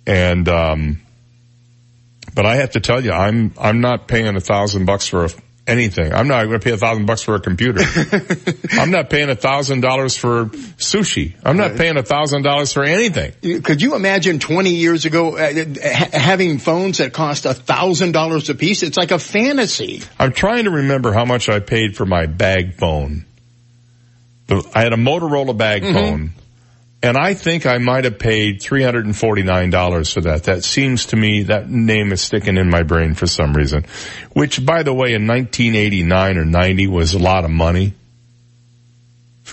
And, 0.07 0.49
um, 0.49 1.03
but 2.35 2.47
I 2.47 2.57
have 2.57 2.73
to 2.73 2.81
tell 2.81 3.03
you, 3.03 3.13
I'm, 3.13 3.53
I'm 3.59 3.81
not 3.81 4.07
paying 4.07 4.37
a 4.37 4.41
thousand 4.41 4.87
bucks 4.87 5.09
for 5.09 5.25
a, 5.25 5.31
anything. 5.67 6.13
I'm 6.13 6.29
not 6.29 6.45
going 6.45 6.61
to 6.61 6.65
pay 6.65 6.73
a 6.73 6.77
thousand 6.77 7.07
bucks 7.07 7.23
for 7.23 7.35
a 7.35 7.41
computer. 7.41 7.81
I'm 8.73 8.91
not 8.91 9.11
paying 9.11 9.31
a 9.31 9.35
thousand 9.35 9.81
dollars 9.81 10.17
for 10.17 10.47
sushi. 10.47 11.35
I'm 11.45 11.57
not 11.57 11.77
paying 11.77 11.97
a 11.97 12.03
thousand 12.03 12.43
dollars 12.43 12.73
for 12.73 12.85
anything. 12.85 13.63
Could 13.63 13.83
you 13.83 13.97
imagine 13.97 14.39
20 14.39 14.71
years 14.71 15.05
ago 15.05 15.37
uh, 15.37 15.53
ha- 15.83 16.09
having 16.13 16.59
phones 16.59 16.99
that 16.99 17.13
cost 17.13 17.47
a 17.47 17.55
thousand 17.55 18.13
dollars 18.13 18.49
a 18.49 18.55
piece? 18.55 18.83
It's 18.83 18.97
like 18.97 19.11
a 19.11 19.19
fantasy. 19.19 20.03
I'm 20.19 20.33
trying 20.33 20.65
to 20.65 20.71
remember 20.71 21.13
how 21.13 21.25
much 21.25 21.49
I 21.49 21.61
paid 21.61 21.97
for 21.97 22.07
my 22.07 22.27
bag 22.27 22.75
phone. 22.75 23.27
I 24.49 24.83
had 24.83 24.93
a 24.93 24.97
Motorola 24.97 25.57
bag 25.57 25.83
Mhm. 25.83 25.93
phone. 25.93 26.31
And 27.03 27.17
I 27.17 27.35
think 27.35 27.67
I 27.67 27.79
might 27.79 28.05
have 28.05 28.19
paid 28.19 28.61
$349 28.61 30.13
for 30.13 30.23
that. 30.23 30.45
That 30.45 30.65
seems 30.65 31.07
to 31.07 31.17
me, 31.17 31.45
that 31.45 31.71
name 31.71 32.11
is 32.11 32.21
sticking 32.23 32.57
in 32.57 32.71
my 32.71 32.83
brain 32.83 33.15
for 33.15 33.27
some 33.27 33.55
reason. 33.55 33.85
Which, 34.33 34.65
by 34.65 34.83
the 34.83 34.95
way, 34.95 35.13
in 35.13 35.27
1989 35.27 36.39
or 36.39 36.45
90 36.45 36.87
was 36.87 37.15
a 37.15 37.19
lot 37.19 37.45
of 37.45 37.51
money. 37.51 37.93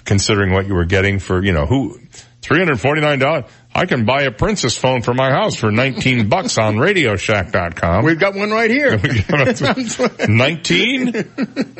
Considering 0.05 0.51
what 0.51 0.67
you 0.67 0.73
were 0.73 0.85
getting 0.85 1.19
for, 1.19 1.43
you 1.43 1.51
know, 1.51 1.65
who, 1.65 1.99
$349? 2.41 3.45
I 3.75 3.85
can 3.87 4.05
buy 4.05 4.23
a 4.23 4.31
Princess 4.31 4.77
phone 4.77 5.01
for 5.01 5.13
my 5.13 5.31
house 5.31 5.55
for 5.55 5.71
19 5.71 6.29
bucks 6.29 6.57
on 6.57 6.75
RadioShack.com. 6.75 8.05
We've 8.05 8.19
got 8.19 8.35
one 8.35 8.51
right 8.51 8.69
here. 8.69 8.97
19? 10.27 11.11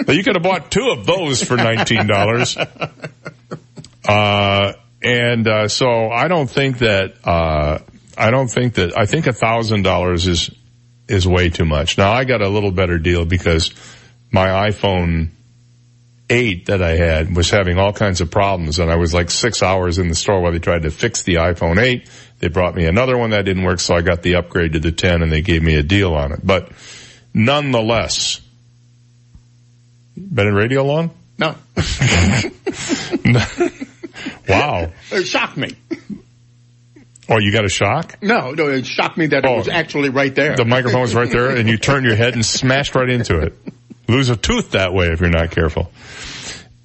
But 0.05 0.15
you 0.15 0.23
could 0.23 0.35
have 0.35 0.43
bought 0.43 0.71
two 0.71 0.89
of 0.89 1.05
those 1.05 1.43
for 1.43 1.55
$19. 1.55 3.47
Uh, 4.07 4.73
and, 5.03 5.47
uh, 5.47 5.67
so 5.67 6.09
I 6.09 6.27
don't 6.27 6.49
think 6.49 6.79
that, 6.79 7.13
uh, 7.23 7.79
I 8.17 8.31
don't 8.31 8.49
think 8.49 8.75
that, 8.75 8.97
I 8.97 9.05
think 9.05 9.27
a 9.27 9.33
thousand 9.33 9.83
dollars 9.83 10.27
is, 10.27 10.49
is 11.07 11.27
way 11.27 11.49
too 11.49 11.65
much. 11.65 11.97
Now 11.97 12.11
I 12.11 12.23
got 12.23 12.41
a 12.41 12.49
little 12.49 12.71
better 12.71 12.97
deal 12.97 13.25
because 13.25 13.71
my 14.31 14.47
iPhone 14.69 15.29
8 16.33 16.65
that 16.65 16.81
I 16.81 16.95
had 16.95 17.35
was 17.35 17.51
having 17.51 17.77
all 17.77 17.93
kinds 17.93 18.19
of 18.19 18.31
problems 18.31 18.79
and 18.79 18.91
I 18.91 18.95
was 18.95 19.13
like 19.13 19.29
six 19.29 19.61
hours 19.61 19.99
in 19.99 20.09
the 20.09 20.15
store 20.15 20.41
while 20.41 20.51
they 20.51 20.57
tried 20.57 20.81
to 20.81 20.89
fix 20.89 21.21
the 21.21 21.35
iPhone 21.35 21.79
8. 21.79 22.09
They 22.39 22.47
brought 22.47 22.73
me 22.75 22.85
another 22.85 23.15
one 23.17 23.29
that 23.29 23.45
didn't 23.45 23.63
work 23.63 23.79
so 23.79 23.95
I 23.95 24.01
got 24.01 24.23
the 24.23 24.35
upgrade 24.35 24.73
to 24.73 24.79
the 24.79 24.91
10 24.91 25.21
and 25.21 25.31
they 25.31 25.41
gave 25.41 25.61
me 25.61 25.75
a 25.75 25.83
deal 25.83 26.15
on 26.15 26.31
it. 26.31 26.39
But 26.43 26.71
nonetheless, 27.35 28.41
been 30.17 30.47
in 30.47 30.55
radio 30.55 30.83
long? 30.83 31.11
No. 31.37 31.49
wow. 34.49 34.91
It 35.11 35.25
shocked 35.25 35.57
me. 35.57 35.75
Oh, 37.29 37.37
you 37.39 37.51
got 37.53 37.63
a 37.63 37.69
shock? 37.69 38.17
No, 38.23 38.51
no, 38.51 38.69
it 38.69 38.87
shocked 38.87 39.17
me 39.17 39.27
that 39.27 39.45
it 39.45 39.49
oh. 39.49 39.57
was 39.57 39.67
actually 39.67 40.09
right 40.09 40.33
there. 40.33 40.53
Oh. 40.53 40.55
The 40.55 40.65
microphone 40.65 41.01
was 41.01 41.13
right 41.13 41.29
there 41.29 41.55
and 41.55 41.69
you 41.69 41.77
turned 41.77 42.07
your 42.07 42.15
head 42.15 42.33
and 42.33 42.43
smashed 42.43 42.95
right 42.95 43.09
into 43.09 43.39
it. 43.39 43.53
Lose 44.07 44.29
a 44.29 44.35
tooth 44.35 44.71
that 44.71 44.93
way 44.93 45.07
if 45.07 45.21
you're 45.21 45.29
not 45.29 45.51
careful. 45.51 45.91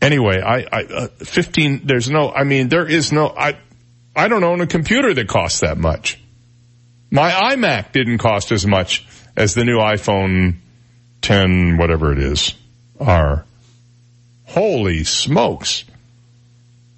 Anyway, 0.00 0.40
I, 0.40 0.58
I, 0.70 0.84
uh, 0.84 1.08
15, 1.08 1.82
there's 1.84 2.08
no, 2.08 2.30
I 2.30 2.44
mean, 2.44 2.68
there 2.68 2.86
is 2.86 3.12
no, 3.12 3.28
I, 3.28 3.58
I 4.14 4.28
don't 4.28 4.44
own 4.44 4.60
a 4.60 4.66
computer 4.66 5.12
that 5.12 5.28
costs 5.28 5.60
that 5.60 5.76
much. 5.76 6.20
My 7.10 7.30
iMac 7.30 7.92
didn't 7.92 8.18
cost 8.18 8.52
as 8.52 8.66
much 8.66 9.06
as 9.36 9.54
the 9.54 9.64
new 9.64 9.78
iPhone 9.78 10.56
10, 11.22 11.78
whatever 11.78 12.12
it 12.12 12.18
is, 12.18 12.54
R. 13.00 13.44
Holy 14.44 15.04
smokes. 15.04 15.84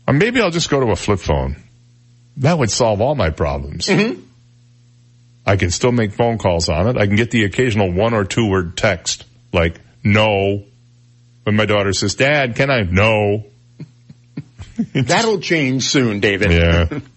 Or 0.07 0.15
maybe 0.15 0.41
I'll 0.41 0.51
just 0.51 0.69
go 0.69 0.81
to 0.81 0.93
a 0.93 0.97
flip 0.97 1.21
phone. 1.21 1.57
That 2.39 2.59
would 2.59 2.71
solve 2.71 3.01
all 3.01 3.15
my 3.15 3.31
problems. 3.31 3.87
Mm-hmm. 3.87 4.21
I 5.47 5.57
can 5.57 5.71
still 5.71 5.93
make 5.93 6.13
phone 6.13 6.39
calls 6.39 6.69
on 6.69 6.89
it. 6.89 6.97
I 6.97 7.07
can 7.07 7.17
get 7.17 7.31
the 7.31 7.45
occasional 7.45 7.93
one 7.93 8.15
or 8.15 8.25
two 8.25 8.49
word 8.49 8.77
text 8.77 9.25
like 9.53 9.81
no. 10.03 10.65
When 11.45 11.57
my 11.57 11.67
daughter 11.67 11.93
says, 11.93 12.15
Dad, 12.15 12.57
can 12.57 12.71
I? 12.71 12.83
No. 12.83 13.45
That'll 14.95 15.41
change 15.41 15.85
soon, 15.85 16.21
David. 16.21 16.53
Yeah. 16.53 17.01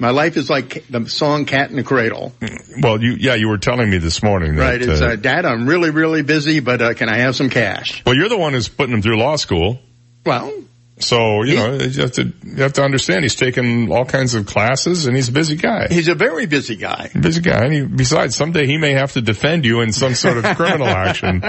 My 0.00 0.10
life 0.10 0.36
is 0.36 0.48
like 0.48 0.84
the 0.88 1.08
song 1.08 1.44
Cat 1.44 1.70
in 1.70 1.76
the 1.76 1.82
Cradle. 1.82 2.32
Well, 2.80 3.02
you, 3.02 3.16
yeah, 3.18 3.34
you 3.34 3.48
were 3.48 3.58
telling 3.58 3.90
me 3.90 3.98
this 3.98 4.22
morning 4.22 4.54
that, 4.54 4.62
Right. 4.62 4.82
It's, 4.82 5.00
uh, 5.00 5.06
uh, 5.06 5.16
Dad, 5.16 5.44
I'm 5.44 5.68
really, 5.68 5.90
really 5.90 6.22
busy, 6.22 6.60
but, 6.60 6.80
uh, 6.80 6.94
can 6.94 7.08
I 7.08 7.16
have 7.18 7.34
some 7.34 7.50
cash? 7.50 8.04
well, 8.06 8.14
you're 8.14 8.28
the 8.28 8.38
one 8.38 8.52
who's 8.52 8.68
putting 8.68 8.94
him 8.94 9.02
through 9.02 9.18
law 9.18 9.34
school. 9.34 9.80
Well, 10.24 10.52
So, 11.00 11.42
you 11.42 11.56
know, 11.56 11.74
you 11.74 12.02
have 12.02 12.12
to, 12.12 12.32
you 12.44 12.62
have 12.62 12.72
to 12.74 12.82
understand 12.82 13.22
he's 13.22 13.34
taking 13.34 13.90
all 13.92 14.04
kinds 14.04 14.34
of 14.34 14.46
classes 14.46 15.06
and 15.06 15.14
he's 15.14 15.28
a 15.28 15.32
busy 15.32 15.56
guy. 15.56 15.86
he's 15.90 16.08
a 16.08 16.14
very 16.14 16.46
busy 16.46 16.76
guy. 16.76 17.10
Busy 17.18 17.40
guy. 17.40 17.64
And 17.64 17.72
he, 17.72 17.82
besides, 17.82 18.36
someday 18.36 18.66
he 18.66 18.78
may 18.78 18.92
have 18.92 19.12
to 19.12 19.20
defend 19.20 19.64
you 19.64 19.80
in 19.80 19.92
some 19.92 20.14
sort 20.14 20.38
of 20.38 20.44
criminal 20.56 20.88
action. 20.88 21.42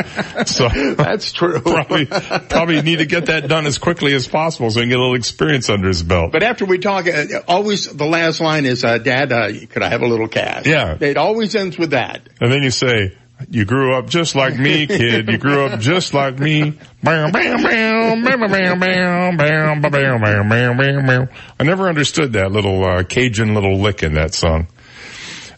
So 0.46 0.70
that's 0.96 1.32
true. 1.32 1.60
Probably, 1.70 2.06
probably 2.06 2.82
need 2.82 3.00
to 3.00 3.06
get 3.06 3.28
that 3.28 3.48
done 3.48 3.66
as 3.66 3.78
quickly 3.78 4.14
as 4.14 4.28
possible 4.28 4.70
so 4.70 4.80
he 4.80 4.84
can 4.84 4.90
get 4.90 4.98
a 4.98 5.02
little 5.02 5.16
experience 5.16 5.70
under 5.70 5.88
his 5.88 6.04
belt. 6.04 6.32
But 6.32 6.44
after 6.44 6.66
we 6.66 6.78
talk, 6.78 7.08
uh, 7.08 7.42
always 7.48 7.86
the 7.86 8.06
last 8.06 8.40
line 8.42 8.66
is, 8.66 8.84
uh, 8.84 8.98
Dad, 8.98 9.32
uh, 9.32 9.52
could 9.70 9.82
I 9.82 9.90
have 9.90 10.02
a 10.02 10.08
little 10.08 10.28
cash? 10.28 10.66
Yeah. 10.66 10.98
It 11.00 11.18
always 11.18 11.56
ends 11.56 11.78
with 11.78 11.92
that. 11.92 12.22
And 12.42 12.52
then 12.52 12.64
you 12.64 12.72
say, 12.72 13.16
you 13.50 13.66
grew 13.66 13.96
up 13.96 14.08
just 14.08 14.36
like 14.36 14.58
me, 14.58 14.86
kid. 14.88 15.30
You 15.30 15.38
grew 15.38 15.66
up 15.66 15.80
just 15.80 16.14
like 16.14 16.40
me. 16.40 16.72
Bam, 17.02 17.32
bam, 17.32 17.64
bam, 17.64 18.24
bam, 18.24 18.40
bam, 18.40 18.50
bam, 18.52 18.80
bam, 18.80 19.38
bam, 19.38 19.38
bam, 19.38 20.22
bam, 20.22 20.50
bam, 20.50 20.78
bam, 20.78 21.06
bam. 21.06 21.30
I 21.60 21.64
never 21.64 21.88
understood 21.88 22.34
that 22.34 22.52
little 22.52 22.84
uh, 22.84 23.04
Cajun 23.04 23.54
little 23.54 23.80
lick 23.80 24.04
in 24.04 24.16
that 24.16 24.34
song. 24.34 24.68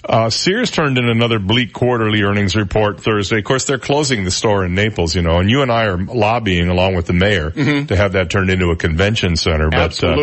Uh, 0.03 0.29
Sears 0.29 0.71
turned 0.71 0.97
in 0.97 1.07
another 1.07 1.37
bleak 1.39 1.73
quarterly 1.73 2.23
earnings 2.23 2.55
report 2.55 2.99
Thursday. 3.01 3.37
Of 3.37 3.43
course, 3.45 3.65
they're 3.65 3.77
closing 3.77 4.23
the 4.23 4.31
store 4.31 4.65
in 4.65 4.73
Naples, 4.73 5.15
you 5.15 5.21
know, 5.21 5.37
and 5.39 5.49
you 5.49 5.61
and 5.61 5.71
I 5.71 5.85
are 5.85 5.97
lobbying 5.97 6.69
along 6.69 6.95
with 6.95 7.05
the 7.05 7.13
mayor 7.13 7.51
to 7.85 7.95
have 7.95 8.13
that 8.13 8.29
turned 8.31 8.49
into 8.49 8.69
a 8.69 8.75
convention 8.75 9.35
center. 9.35 9.69
But, 9.69 10.03
uh, 10.03 10.15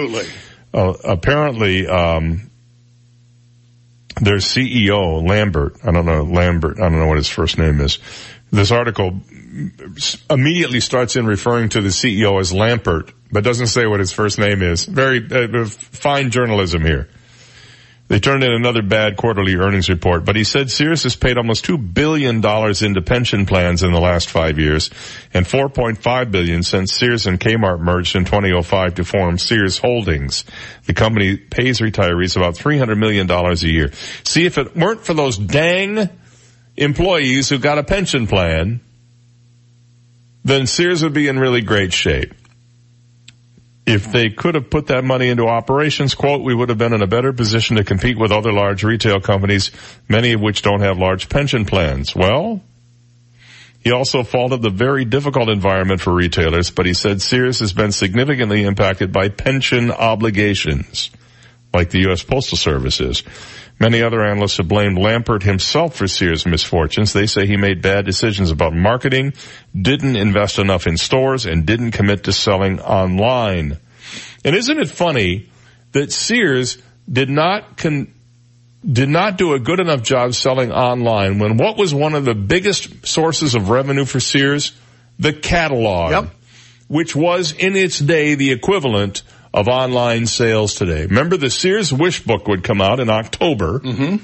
uh, 0.75 0.95
apparently, 1.05 1.87
um, 1.87 2.51
their 4.21 4.37
CEO, 4.37 5.23
Lampert, 5.23 5.87
I 5.87 5.93
don't 5.93 6.07
know, 6.07 6.25
Lampert, 6.25 6.79
I 6.79 6.89
don't 6.89 6.99
know 6.99 7.07
what 7.07 7.17
his 7.17 7.29
first 7.29 7.59
name 7.59 7.81
is. 7.81 7.99
This 8.51 8.71
article 8.71 9.21
immediately 10.31 10.81
starts 10.81 11.17
in 11.17 11.27
referring 11.27 11.69
to 11.71 11.81
the 11.81 11.89
CEO 11.89 12.41
as 12.41 12.53
Lampert, 12.53 13.13
but 13.31 13.45
doesn't 13.45 13.67
say 13.67 13.87
what 13.87 14.01
his 14.01 14.13
first 14.13 14.39
name 14.39 14.63
is. 14.63 14.85
Very 14.85 15.27
uh, 15.31 15.67
fine 15.67 16.31
journalism 16.31 16.83
here. 16.83 17.09
They 18.09 18.21
turned 18.21 18.43
in 18.43 18.53
another 18.53 18.81
bad 18.81 19.19
quarterly 19.19 19.57
earnings 19.57 19.91
report, 19.91 20.25
but 20.25 20.35
he 20.35 20.43
said 20.43 20.71
Sears 20.71 21.03
has 21.03 21.15
paid 21.15 21.37
almost 21.37 21.67
$2 21.67 21.93
billion 21.93 22.37
into 22.37 23.03
pension 23.03 23.45
plans 23.45 23.83
in 23.83 23.93
the 23.93 24.01
last 24.01 24.31
five 24.31 24.59
years 24.59 24.89
and 25.35 25.45
4.5 25.45 26.31
billion 26.31 26.63
since 26.63 26.95
Sears 26.95 27.27
and 27.27 27.39
Kmart 27.39 27.81
merged 27.81 28.17
in 28.17 28.25
2005 28.25 28.95
to 28.95 29.05
form 29.05 29.37
Sears 29.37 29.77
Holdings. 29.77 30.45
The 30.87 30.95
company 30.95 31.37
pays 31.37 31.81
retirees 31.81 32.35
about 32.35 32.55
$300 32.55 32.99
million 32.99 33.31
a 33.31 33.55
year. 33.57 33.93
See, 34.25 34.47
if 34.47 34.57
it 34.57 34.75
weren't 34.75 35.05
for 35.05 35.13
those 35.13 35.37
dang 35.37 36.09
employees 36.77 37.51
who 37.51 37.59
got 37.59 37.77
a 37.77 37.85
pension 37.85 38.27
plan, 38.27 38.81
then 40.45 40.67
Sears 40.67 41.03
would 41.03 41.13
be 41.13 41.29
in 41.29 41.39
really 41.39 41.61
great 41.61 41.93
shape. 41.93 42.33
If 43.89 44.13
they 44.13 44.29
could 44.29 44.55
have 44.55 44.69
put 44.69 44.89
that 44.89 45.03
money 45.03 45.29
into 45.29 45.47
operations, 45.47 46.15
quote, 46.15 46.43
we 46.43 46.55
would 46.55 46.69
have 46.69 46.79
been 46.79 46.93
in 46.93 47.03
a 47.03 47.07
better 47.07 47.33
position 47.33 47.77
to 47.77 47.85
compete 47.85 48.19
with 48.19 48.33
other 48.33 48.53
large 48.53 48.85
retail 48.85 49.21
companies, 49.21 49.71
many 50.09 50.33
of 50.33 50.41
which 50.41 50.63
don't 50.63 50.81
have 50.81 50.99
large 50.99 51.29
pension 51.29 51.65
plans. 51.65 52.15
Well, 52.15 52.63
he 53.81 53.93
also 53.93 54.23
faulted 54.23 54.61
the 54.61 54.71
very 54.71 55.05
difficult 55.05 55.49
environment 55.49 56.03
for 56.03 56.13
retailers, 56.13 56.71
but 56.71 56.85
he 56.85 56.93
said 56.93 57.23
Sears 57.23 57.61
has 57.61 57.73
been 57.73 57.93
significantly 57.93 58.65
impacted 58.65 59.13
by 59.13 59.31
pension 59.31 59.91
obligations, 59.91 61.11
like 61.73 61.89
the 61.89 62.01
U.S. 62.01 62.23
Postal 62.23 62.59
Service 62.59 63.01
is. 63.01 63.23
Many 63.81 64.03
other 64.03 64.25
analysts 64.25 64.57
have 64.57 64.67
blamed 64.67 64.99
Lampert 64.99 65.45
himself 65.45 65.95
for 65.95 66.09
Sears' 66.09 66.45
misfortunes. 66.45 67.13
They 67.13 67.27
say 67.27 67.47
he 67.47 67.57
made 67.57 67.81
bad 67.81 68.05
decisions 68.05 68.51
about 68.51 68.75
marketing, 68.75 69.35
didn't 69.81 70.17
invest 70.17 70.59
enough 70.59 70.87
in 70.89 70.97
stores, 70.97 71.47
and 71.47 71.65
didn't 71.65 71.93
commit 71.93 72.25
to 72.25 72.33
selling 72.33 72.81
online. 72.81 73.79
And 74.45 74.57
isn't 74.57 74.79
it 74.79 74.89
funny 74.89 75.49
that 75.93 76.13
Sears 76.13 76.79
did 77.11 77.31
not 77.31 77.77
con- 77.77 78.13
did 78.91 79.09
not 79.09 79.39
do 79.39 79.55
a 79.55 79.59
good 79.59 79.81
enough 79.81 80.03
job 80.03 80.35
selling 80.35 80.73
online 80.73 81.39
when 81.39 81.57
what 81.57 81.77
was 81.77 81.93
one 81.93 82.15
of 82.15 82.25
the 82.25 82.35
biggest 82.35 83.07
sources 83.07 83.55
of 83.55 83.71
revenue 83.71 84.05
for 84.05 84.21
Sears? 84.21 84.73
The 85.19 85.33
catalog. 85.33 86.29
Which 86.87 87.15
was 87.15 87.53
in 87.53 87.77
its 87.77 87.99
day 87.99 88.35
the 88.35 88.51
equivalent 88.51 89.23
of 89.53 89.69
online 89.69 90.27
sales 90.27 90.75
today. 90.75 91.07
Remember 91.07 91.37
the 91.37 91.51
Sears 91.51 91.93
Wish 91.93 92.23
Book 92.23 92.47
would 92.49 92.63
come 92.63 92.81
out 92.81 93.01
in 93.01 93.11
October. 93.11 93.81
Mm-hmm. 93.81 94.17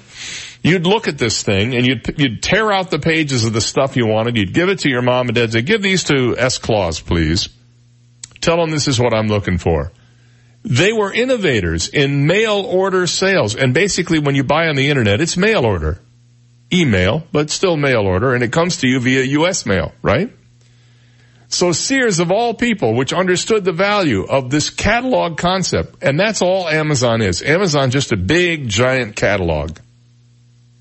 You'd 0.62 0.86
look 0.86 1.08
at 1.08 1.18
this 1.18 1.42
thing 1.42 1.74
and 1.74 1.86
you'd, 1.86 2.18
you'd 2.18 2.42
tear 2.42 2.72
out 2.72 2.90
the 2.90 2.98
pages 2.98 3.44
of 3.44 3.52
the 3.52 3.60
stuff 3.60 3.96
you 3.96 4.06
wanted. 4.06 4.36
You'd 4.36 4.54
give 4.54 4.68
it 4.68 4.80
to 4.80 4.88
your 4.88 5.02
mom 5.02 5.28
and 5.28 5.34
dad. 5.34 5.52
Say, 5.52 5.62
give 5.62 5.82
these 5.82 6.04
to 6.04 6.36
S. 6.38 6.58
Claus, 6.58 7.00
please. 7.00 7.48
Tell 8.40 8.56
them 8.56 8.70
this 8.70 8.88
is 8.88 8.98
what 8.98 9.14
I'm 9.14 9.28
looking 9.28 9.58
for. 9.58 9.92
They 10.62 10.92
were 10.92 11.12
innovators 11.12 11.88
in 11.88 12.26
mail 12.26 12.62
order 12.62 13.06
sales. 13.06 13.54
And 13.54 13.74
basically 13.74 14.18
when 14.18 14.34
you 14.34 14.44
buy 14.44 14.68
on 14.68 14.76
the 14.76 14.88
internet, 14.88 15.20
it's 15.20 15.36
mail 15.36 15.66
order. 15.66 16.00
Email, 16.72 17.26
but 17.30 17.50
still 17.50 17.76
mail 17.76 18.00
order. 18.00 18.34
And 18.34 18.42
it 18.42 18.50
comes 18.50 18.78
to 18.78 18.88
you 18.88 19.00
via 19.00 19.22
US 19.40 19.66
mail, 19.66 19.92
right? 20.00 20.32
So 21.48 21.72
Sears 21.72 22.18
of 22.18 22.30
all 22.30 22.54
people, 22.54 22.94
which 22.94 23.12
understood 23.12 23.64
the 23.64 23.72
value 23.72 24.24
of 24.24 24.50
this 24.50 24.70
catalog 24.70 25.38
concept, 25.38 26.02
and 26.02 26.18
that's 26.18 26.42
all 26.42 26.68
Amazon 26.68 27.22
is. 27.22 27.42
Amazon 27.42 27.90
just 27.90 28.12
a 28.12 28.16
big 28.16 28.68
giant 28.68 29.14
catalog. 29.14 29.78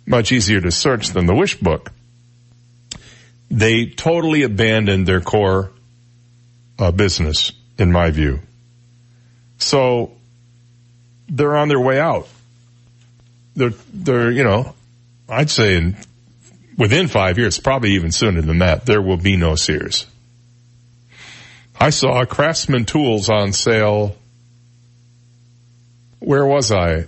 Much 0.06 0.32
easier 0.32 0.60
to 0.60 0.72
search 0.72 1.10
than 1.10 1.26
the 1.26 1.36
wish 1.36 1.60
book. 1.60 1.92
They 3.50 3.86
totally 3.86 4.44
abandoned 4.44 5.08
their 5.08 5.22
core 5.22 5.72
uh, 6.80 6.92
business, 6.92 7.52
in 7.78 7.92
my 7.92 8.12
view. 8.12 8.40
So 9.60 10.12
they're 11.30 11.56
on 11.56 11.68
their 11.68 11.80
way 11.80 12.00
out. 12.00 12.28
They're, 13.56 13.74
they're, 13.94 14.32
you 14.32 14.44
know, 14.44 14.74
I'd 15.30 15.50
say 15.50 15.76
in, 15.76 15.96
within 16.78 17.08
five 17.08 17.38
years, 17.38 17.60
probably 17.60 17.92
even 17.92 18.12
sooner 18.12 18.42
than 18.42 18.60
that, 18.60 18.86
there 18.86 19.02
will 19.02 19.18
be 19.18 19.38
no 19.38 19.56
Sears. 19.56 20.08
I 21.84 21.90
saw 21.90 22.24
Craftsman 22.24 22.86
tools 22.86 23.30
on 23.30 23.52
sale. 23.52 24.16
Where 26.20 26.46
was 26.46 26.72
I? 26.72 27.08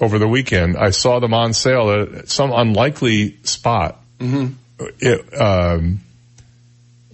Over 0.00 0.18
the 0.18 0.26
weekend, 0.26 0.78
I 0.78 0.88
saw 0.88 1.20
them 1.20 1.34
on 1.34 1.52
sale 1.52 1.90
at 1.90 2.30
some 2.30 2.50
unlikely 2.50 3.36
spot. 3.42 4.00
Mm-hmm. 4.18 4.54
It, 5.00 5.38
um, 5.38 6.00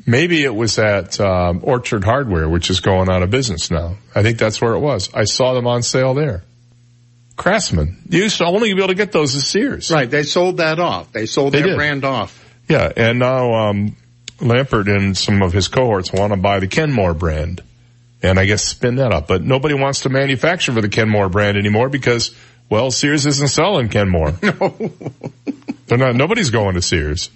maybe 0.07 0.45
it 0.45 0.55
was 0.55 0.79
at 0.79 1.21
um, 1.21 1.61
Orchard 1.65 2.05
Hardware, 2.05 2.49
which 2.49 2.71
is 2.71 2.79
going 2.79 3.11
out 3.11 3.25
of 3.25 3.31
business 3.31 3.73
now. 3.73 3.97
I 4.15 4.23
think 4.23 4.39
that's 4.39 4.61
where 4.61 4.75
it 4.75 4.79
was. 4.79 5.13
I 5.13 5.25
saw 5.25 5.55
them 5.55 5.67
on 5.67 5.83
sale 5.83 6.15
there. 6.15 6.45
Craftsman. 7.35 8.01
You 8.09 8.23
used 8.23 8.39
to 8.39 8.45
only 8.47 8.73
be 8.73 8.79
able 8.79 8.89
to 8.89 8.95
get 8.95 9.11
those 9.11 9.35
at 9.35 9.43
Sears. 9.43 9.91
Right. 9.91 10.09
They 10.09 10.23
sold 10.23 10.59
that 10.59 10.79
off. 10.79 11.11
They 11.11 11.27
sold 11.27 11.53
They 11.53 11.63
their 11.63 11.71
did. 11.71 11.77
brand 11.77 12.05
off. 12.05 12.37
Yeah, 12.69 12.93
and 12.97 13.19
now 13.19 13.55
um, 13.55 13.97
Lampert 14.41 14.95
and 14.95 15.17
some 15.17 15.43
of 15.43 15.53
his 15.53 15.69
cohorts 15.69 16.13
want 16.13 16.33
to 16.33 16.39
buy 16.39 16.61
the 16.61 16.67
Kenmore 16.67 17.15
brand, 17.15 17.63
and 18.23 18.39
I 18.39 18.47
guess 18.47 18.65
spin 18.65 18.97
that 18.97 19.13
up. 19.13 19.29
But 19.29 19.43
nobody 19.43 19.75
wants 19.75 20.01
to 20.01 20.09
manufacture 20.09 20.73
for 20.73 20.81
the 20.81 20.89
Kenmore 20.89 21.29
brand 21.29 21.57
anymore 21.57 21.89
because, 21.89 22.35
well, 22.69 22.91
Sears 22.91 23.27
isn't 23.27 23.49
selling 23.49 23.89
Kenmore. 23.89 24.33
No, 24.43 25.97
they're 25.97 25.99
not. 25.99 26.15
Nobody's 26.15 26.51
going 26.51 26.75
to 26.77 26.83
Sears. 26.83 27.31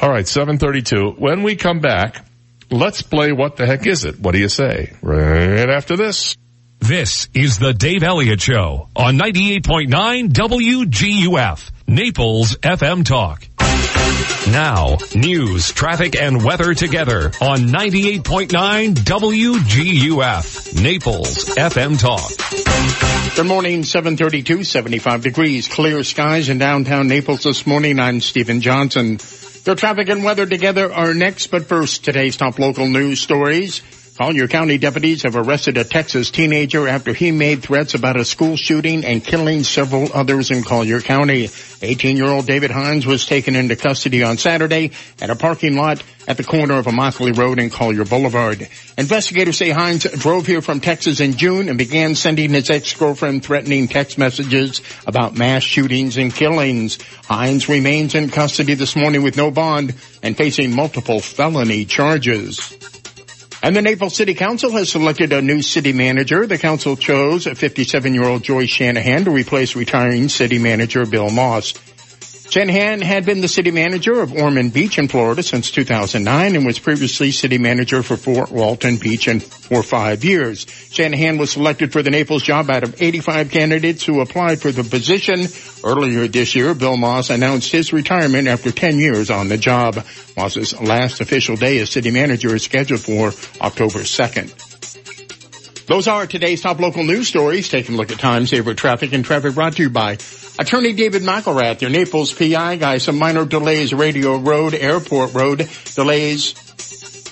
All 0.00 0.10
right, 0.10 0.26
seven 0.26 0.58
thirty-two. 0.58 1.12
When 1.16 1.44
we 1.44 1.54
come 1.54 1.78
back, 1.78 2.24
let's 2.72 3.02
play. 3.02 3.30
What 3.30 3.56
the 3.56 3.66
heck 3.66 3.86
is 3.86 4.04
it? 4.04 4.18
What 4.18 4.32
do 4.32 4.38
you 4.40 4.48
say? 4.48 4.92
Right 5.00 5.70
after 5.70 5.96
this. 5.96 6.36
This 6.80 7.28
is 7.32 7.58
the 7.60 7.72
Dave 7.72 8.02
Elliott 8.02 8.42
Show 8.42 8.88
on 8.94 9.16
98.9 9.16 10.28
WGUF, 10.28 11.70
Naples 11.86 12.56
FM 12.56 13.06
Talk. 13.06 13.46
Now, 14.50 14.98
news, 15.14 15.72
traffic, 15.72 16.14
and 16.20 16.44
weather 16.44 16.74
together 16.74 17.32
on 17.40 17.60
98.9 17.68 18.94
WGUF, 18.94 20.82
Naples 20.82 21.44
FM 21.56 21.98
Talk. 21.98 23.34
Good 23.36 23.46
morning, 23.46 23.82
732, 23.82 24.62
75 24.62 25.22
degrees, 25.22 25.66
clear 25.66 26.04
skies 26.04 26.48
in 26.50 26.58
downtown 26.58 27.08
Naples 27.08 27.42
this 27.42 27.66
morning. 27.66 27.98
I'm 27.98 28.20
Stephen 28.20 28.60
Johnson. 28.60 29.18
Your 29.64 29.74
traffic 29.74 30.08
and 30.10 30.22
weather 30.22 30.46
together 30.46 30.92
are 30.92 31.14
next, 31.14 31.48
but 31.48 31.66
first, 31.66 32.04
today's 32.04 32.36
top 32.36 32.58
local 32.58 32.86
news 32.86 33.20
stories. 33.20 33.80
Collier 34.16 34.46
County 34.46 34.78
deputies 34.78 35.24
have 35.24 35.34
arrested 35.34 35.76
a 35.76 35.82
Texas 35.82 36.30
teenager 36.30 36.86
after 36.86 37.12
he 37.12 37.32
made 37.32 37.64
threats 37.64 37.94
about 37.94 38.16
a 38.16 38.24
school 38.24 38.54
shooting 38.54 39.04
and 39.04 39.24
killing 39.24 39.64
several 39.64 40.08
others 40.14 40.52
in 40.52 40.62
Collier 40.62 41.00
County. 41.00 41.48
18-year-old 41.48 42.46
David 42.46 42.70
Hines 42.70 43.06
was 43.06 43.26
taken 43.26 43.56
into 43.56 43.74
custody 43.74 44.22
on 44.22 44.38
Saturday 44.38 44.92
at 45.20 45.30
a 45.30 45.34
parking 45.34 45.74
lot 45.74 46.00
at 46.28 46.36
the 46.36 46.44
corner 46.44 46.74
of 46.74 46.86
Immokalee 46.86 47.36
Road 47.36 47.58
and 47.58 47.72
Collier 47.72 48.04
Boulevard. 48.04 48.68
Investigators 48.96 49.58
say 49.58 49.70
Hines 49.70 50.04
drove 50.04 50.46
here 50.46 50.62
from 50.62 50.78
Texas 50.78 51.18
in 51.18 51.32
June 51.32 51.68
and 51.68 51.76
began 51.76 52.14
sending 52.14 52.50
his 52.50 52.70
ex-girlfriend 52.70 53.44
threatening 53.44 53.88
text 53.88 54.16
messages 54.16 54.80
about 55.08 55.36
mass 55.36 55.64
shootings 55.64 56.18
and 56.18 56.32
killings. 56.32 57.02
Hines 57.24 57.68
remains 57.68 58.14
in 58.14 58.30
custody 58.30 58.74
this 58.74 58.94
morning 58.94 59.24
with 59.24 59.36
no 59.36 59.50
bond 59.50 59.92
and 60.22 60.36
facing 60.36 60.72
multiple 60.72 61.18
felony 61.18 61.84
charges. 61.84 62.93
And 63.64 63.74
the 63.74 63.80
Naples 63.80 64.14
City 64.14 64.34
Council 64.34 64.72
has 64.72 64.90
selected 64.90 65.32
a 65.32 65.40
new 65.40 65.62
city 65.62 65.94
manager. 65.94 66.46
The 66.46 66.58
council 66.58 66.98
chose 66.98 67.46
57-year-old 67.46 68.42
Joyce 68.42 68.68
Shanahan 68.68 69.24
to 69.24 69.30
replace 69.30 69.74
retiring 69.74 70.28
city 70.28 70.58
manager 70.58 71.06
Bill 71.06 71.30
Moss. 71.30 71.72
Shanahan 72.50 73.00
had 73.00 73.24
been 73.24 73.40
the 73.40 73.48
city 73.48 73.70
manager 73.70 74.20
of 74.20 74.32
Ormond 74.32 74.72
Beach 74.72 74.98
in 74.98 75.08
Florida 75.08 75.42
since 75.42 75.70
2009 75.70 76.54
and 76.54 76.66
was 76.66 76.78
previously 76.78 77.32
city 77.32 77.58
manager 77.58 78.02
for 78.02 78.16
Fort 78.16 78.52
Walton 78.52 78.96
Beach 78.96 79.28
and 79.28 79.42
for 79.42 79.82
five 79.82 80.24
years. 80.24 80.66
Shanahan 80.90 81.38
was 81.38 81.52
selected 81.52 81.90
for 81.92 82.02
the 82.02 82.10
Naples 82.10 82.42
job 82.42 82.70
out 82.70 82.82
of 82.84 83.00
85 83.00 83.50
candidates 83.50 84.04
who 84.04 84.20
applied 84.20 84.60
for 84.60 84.70
the 84.70 84.84
position. 84.84 85.46
Earlier 85.82 86.28
this 86.28 86.54
year, 86.54 86.74
Bill 86.74 86.96
Moss 86.96 87.30
announced 87.30 87.72
his 87.72 87.92
retirement 87.92 88.46
after 88.46 88.70
10 88.70 88.98
years 88.98 89.30
on 89.30 89.48
the 89.48 89.58
job. 89.58 90.04
Moss's 90.36 90.78
last 90.80 91.20
official 91.20 91.56
day 91.56 91.78
as 91.78 91.90
city 91.90 92.10
manager 92.10 92.54
is 92.54 92.62
scheduled 92.62 93.00
for 93.00 93.32
October 93.60 94.00
2nd. 94.00 94.73
Those 95.86 96.08
are 96.08 96.26
today's 96.26 96.62
top 96.62 96.80
local 96.80 97.04
news 97.04 97.28
stories. 97.28 97.68
Taking 97.68 97.94
a 97.94 97.98
look 97.98 98.10
at 98.10 98.18
time 98.18 98.46
saver 98.46 98.72
traffic 98.72 99.12
and 99.12 99.24
traffic 99.24 99.54
brought 99.54 99.74
to 99.74 99.82
you 99.82 99.90
by 99.90 100.12
Attorney 100.58 100.94
David 100.94 101.22
McElrath, 101.22 101.82
your 101.82 101.90
Naples 101.90 102.32
PI 102.32 102.76
guy. 102.76 102.98
Some 102.98 103.18
minor 103.18 103.44
delays, 103.44 103.92
Radio 103.92 104.36
Road, 104.36 104.72
Airport 104.72 105.34
Road, 105.34 105.68
delays 105.94 106.54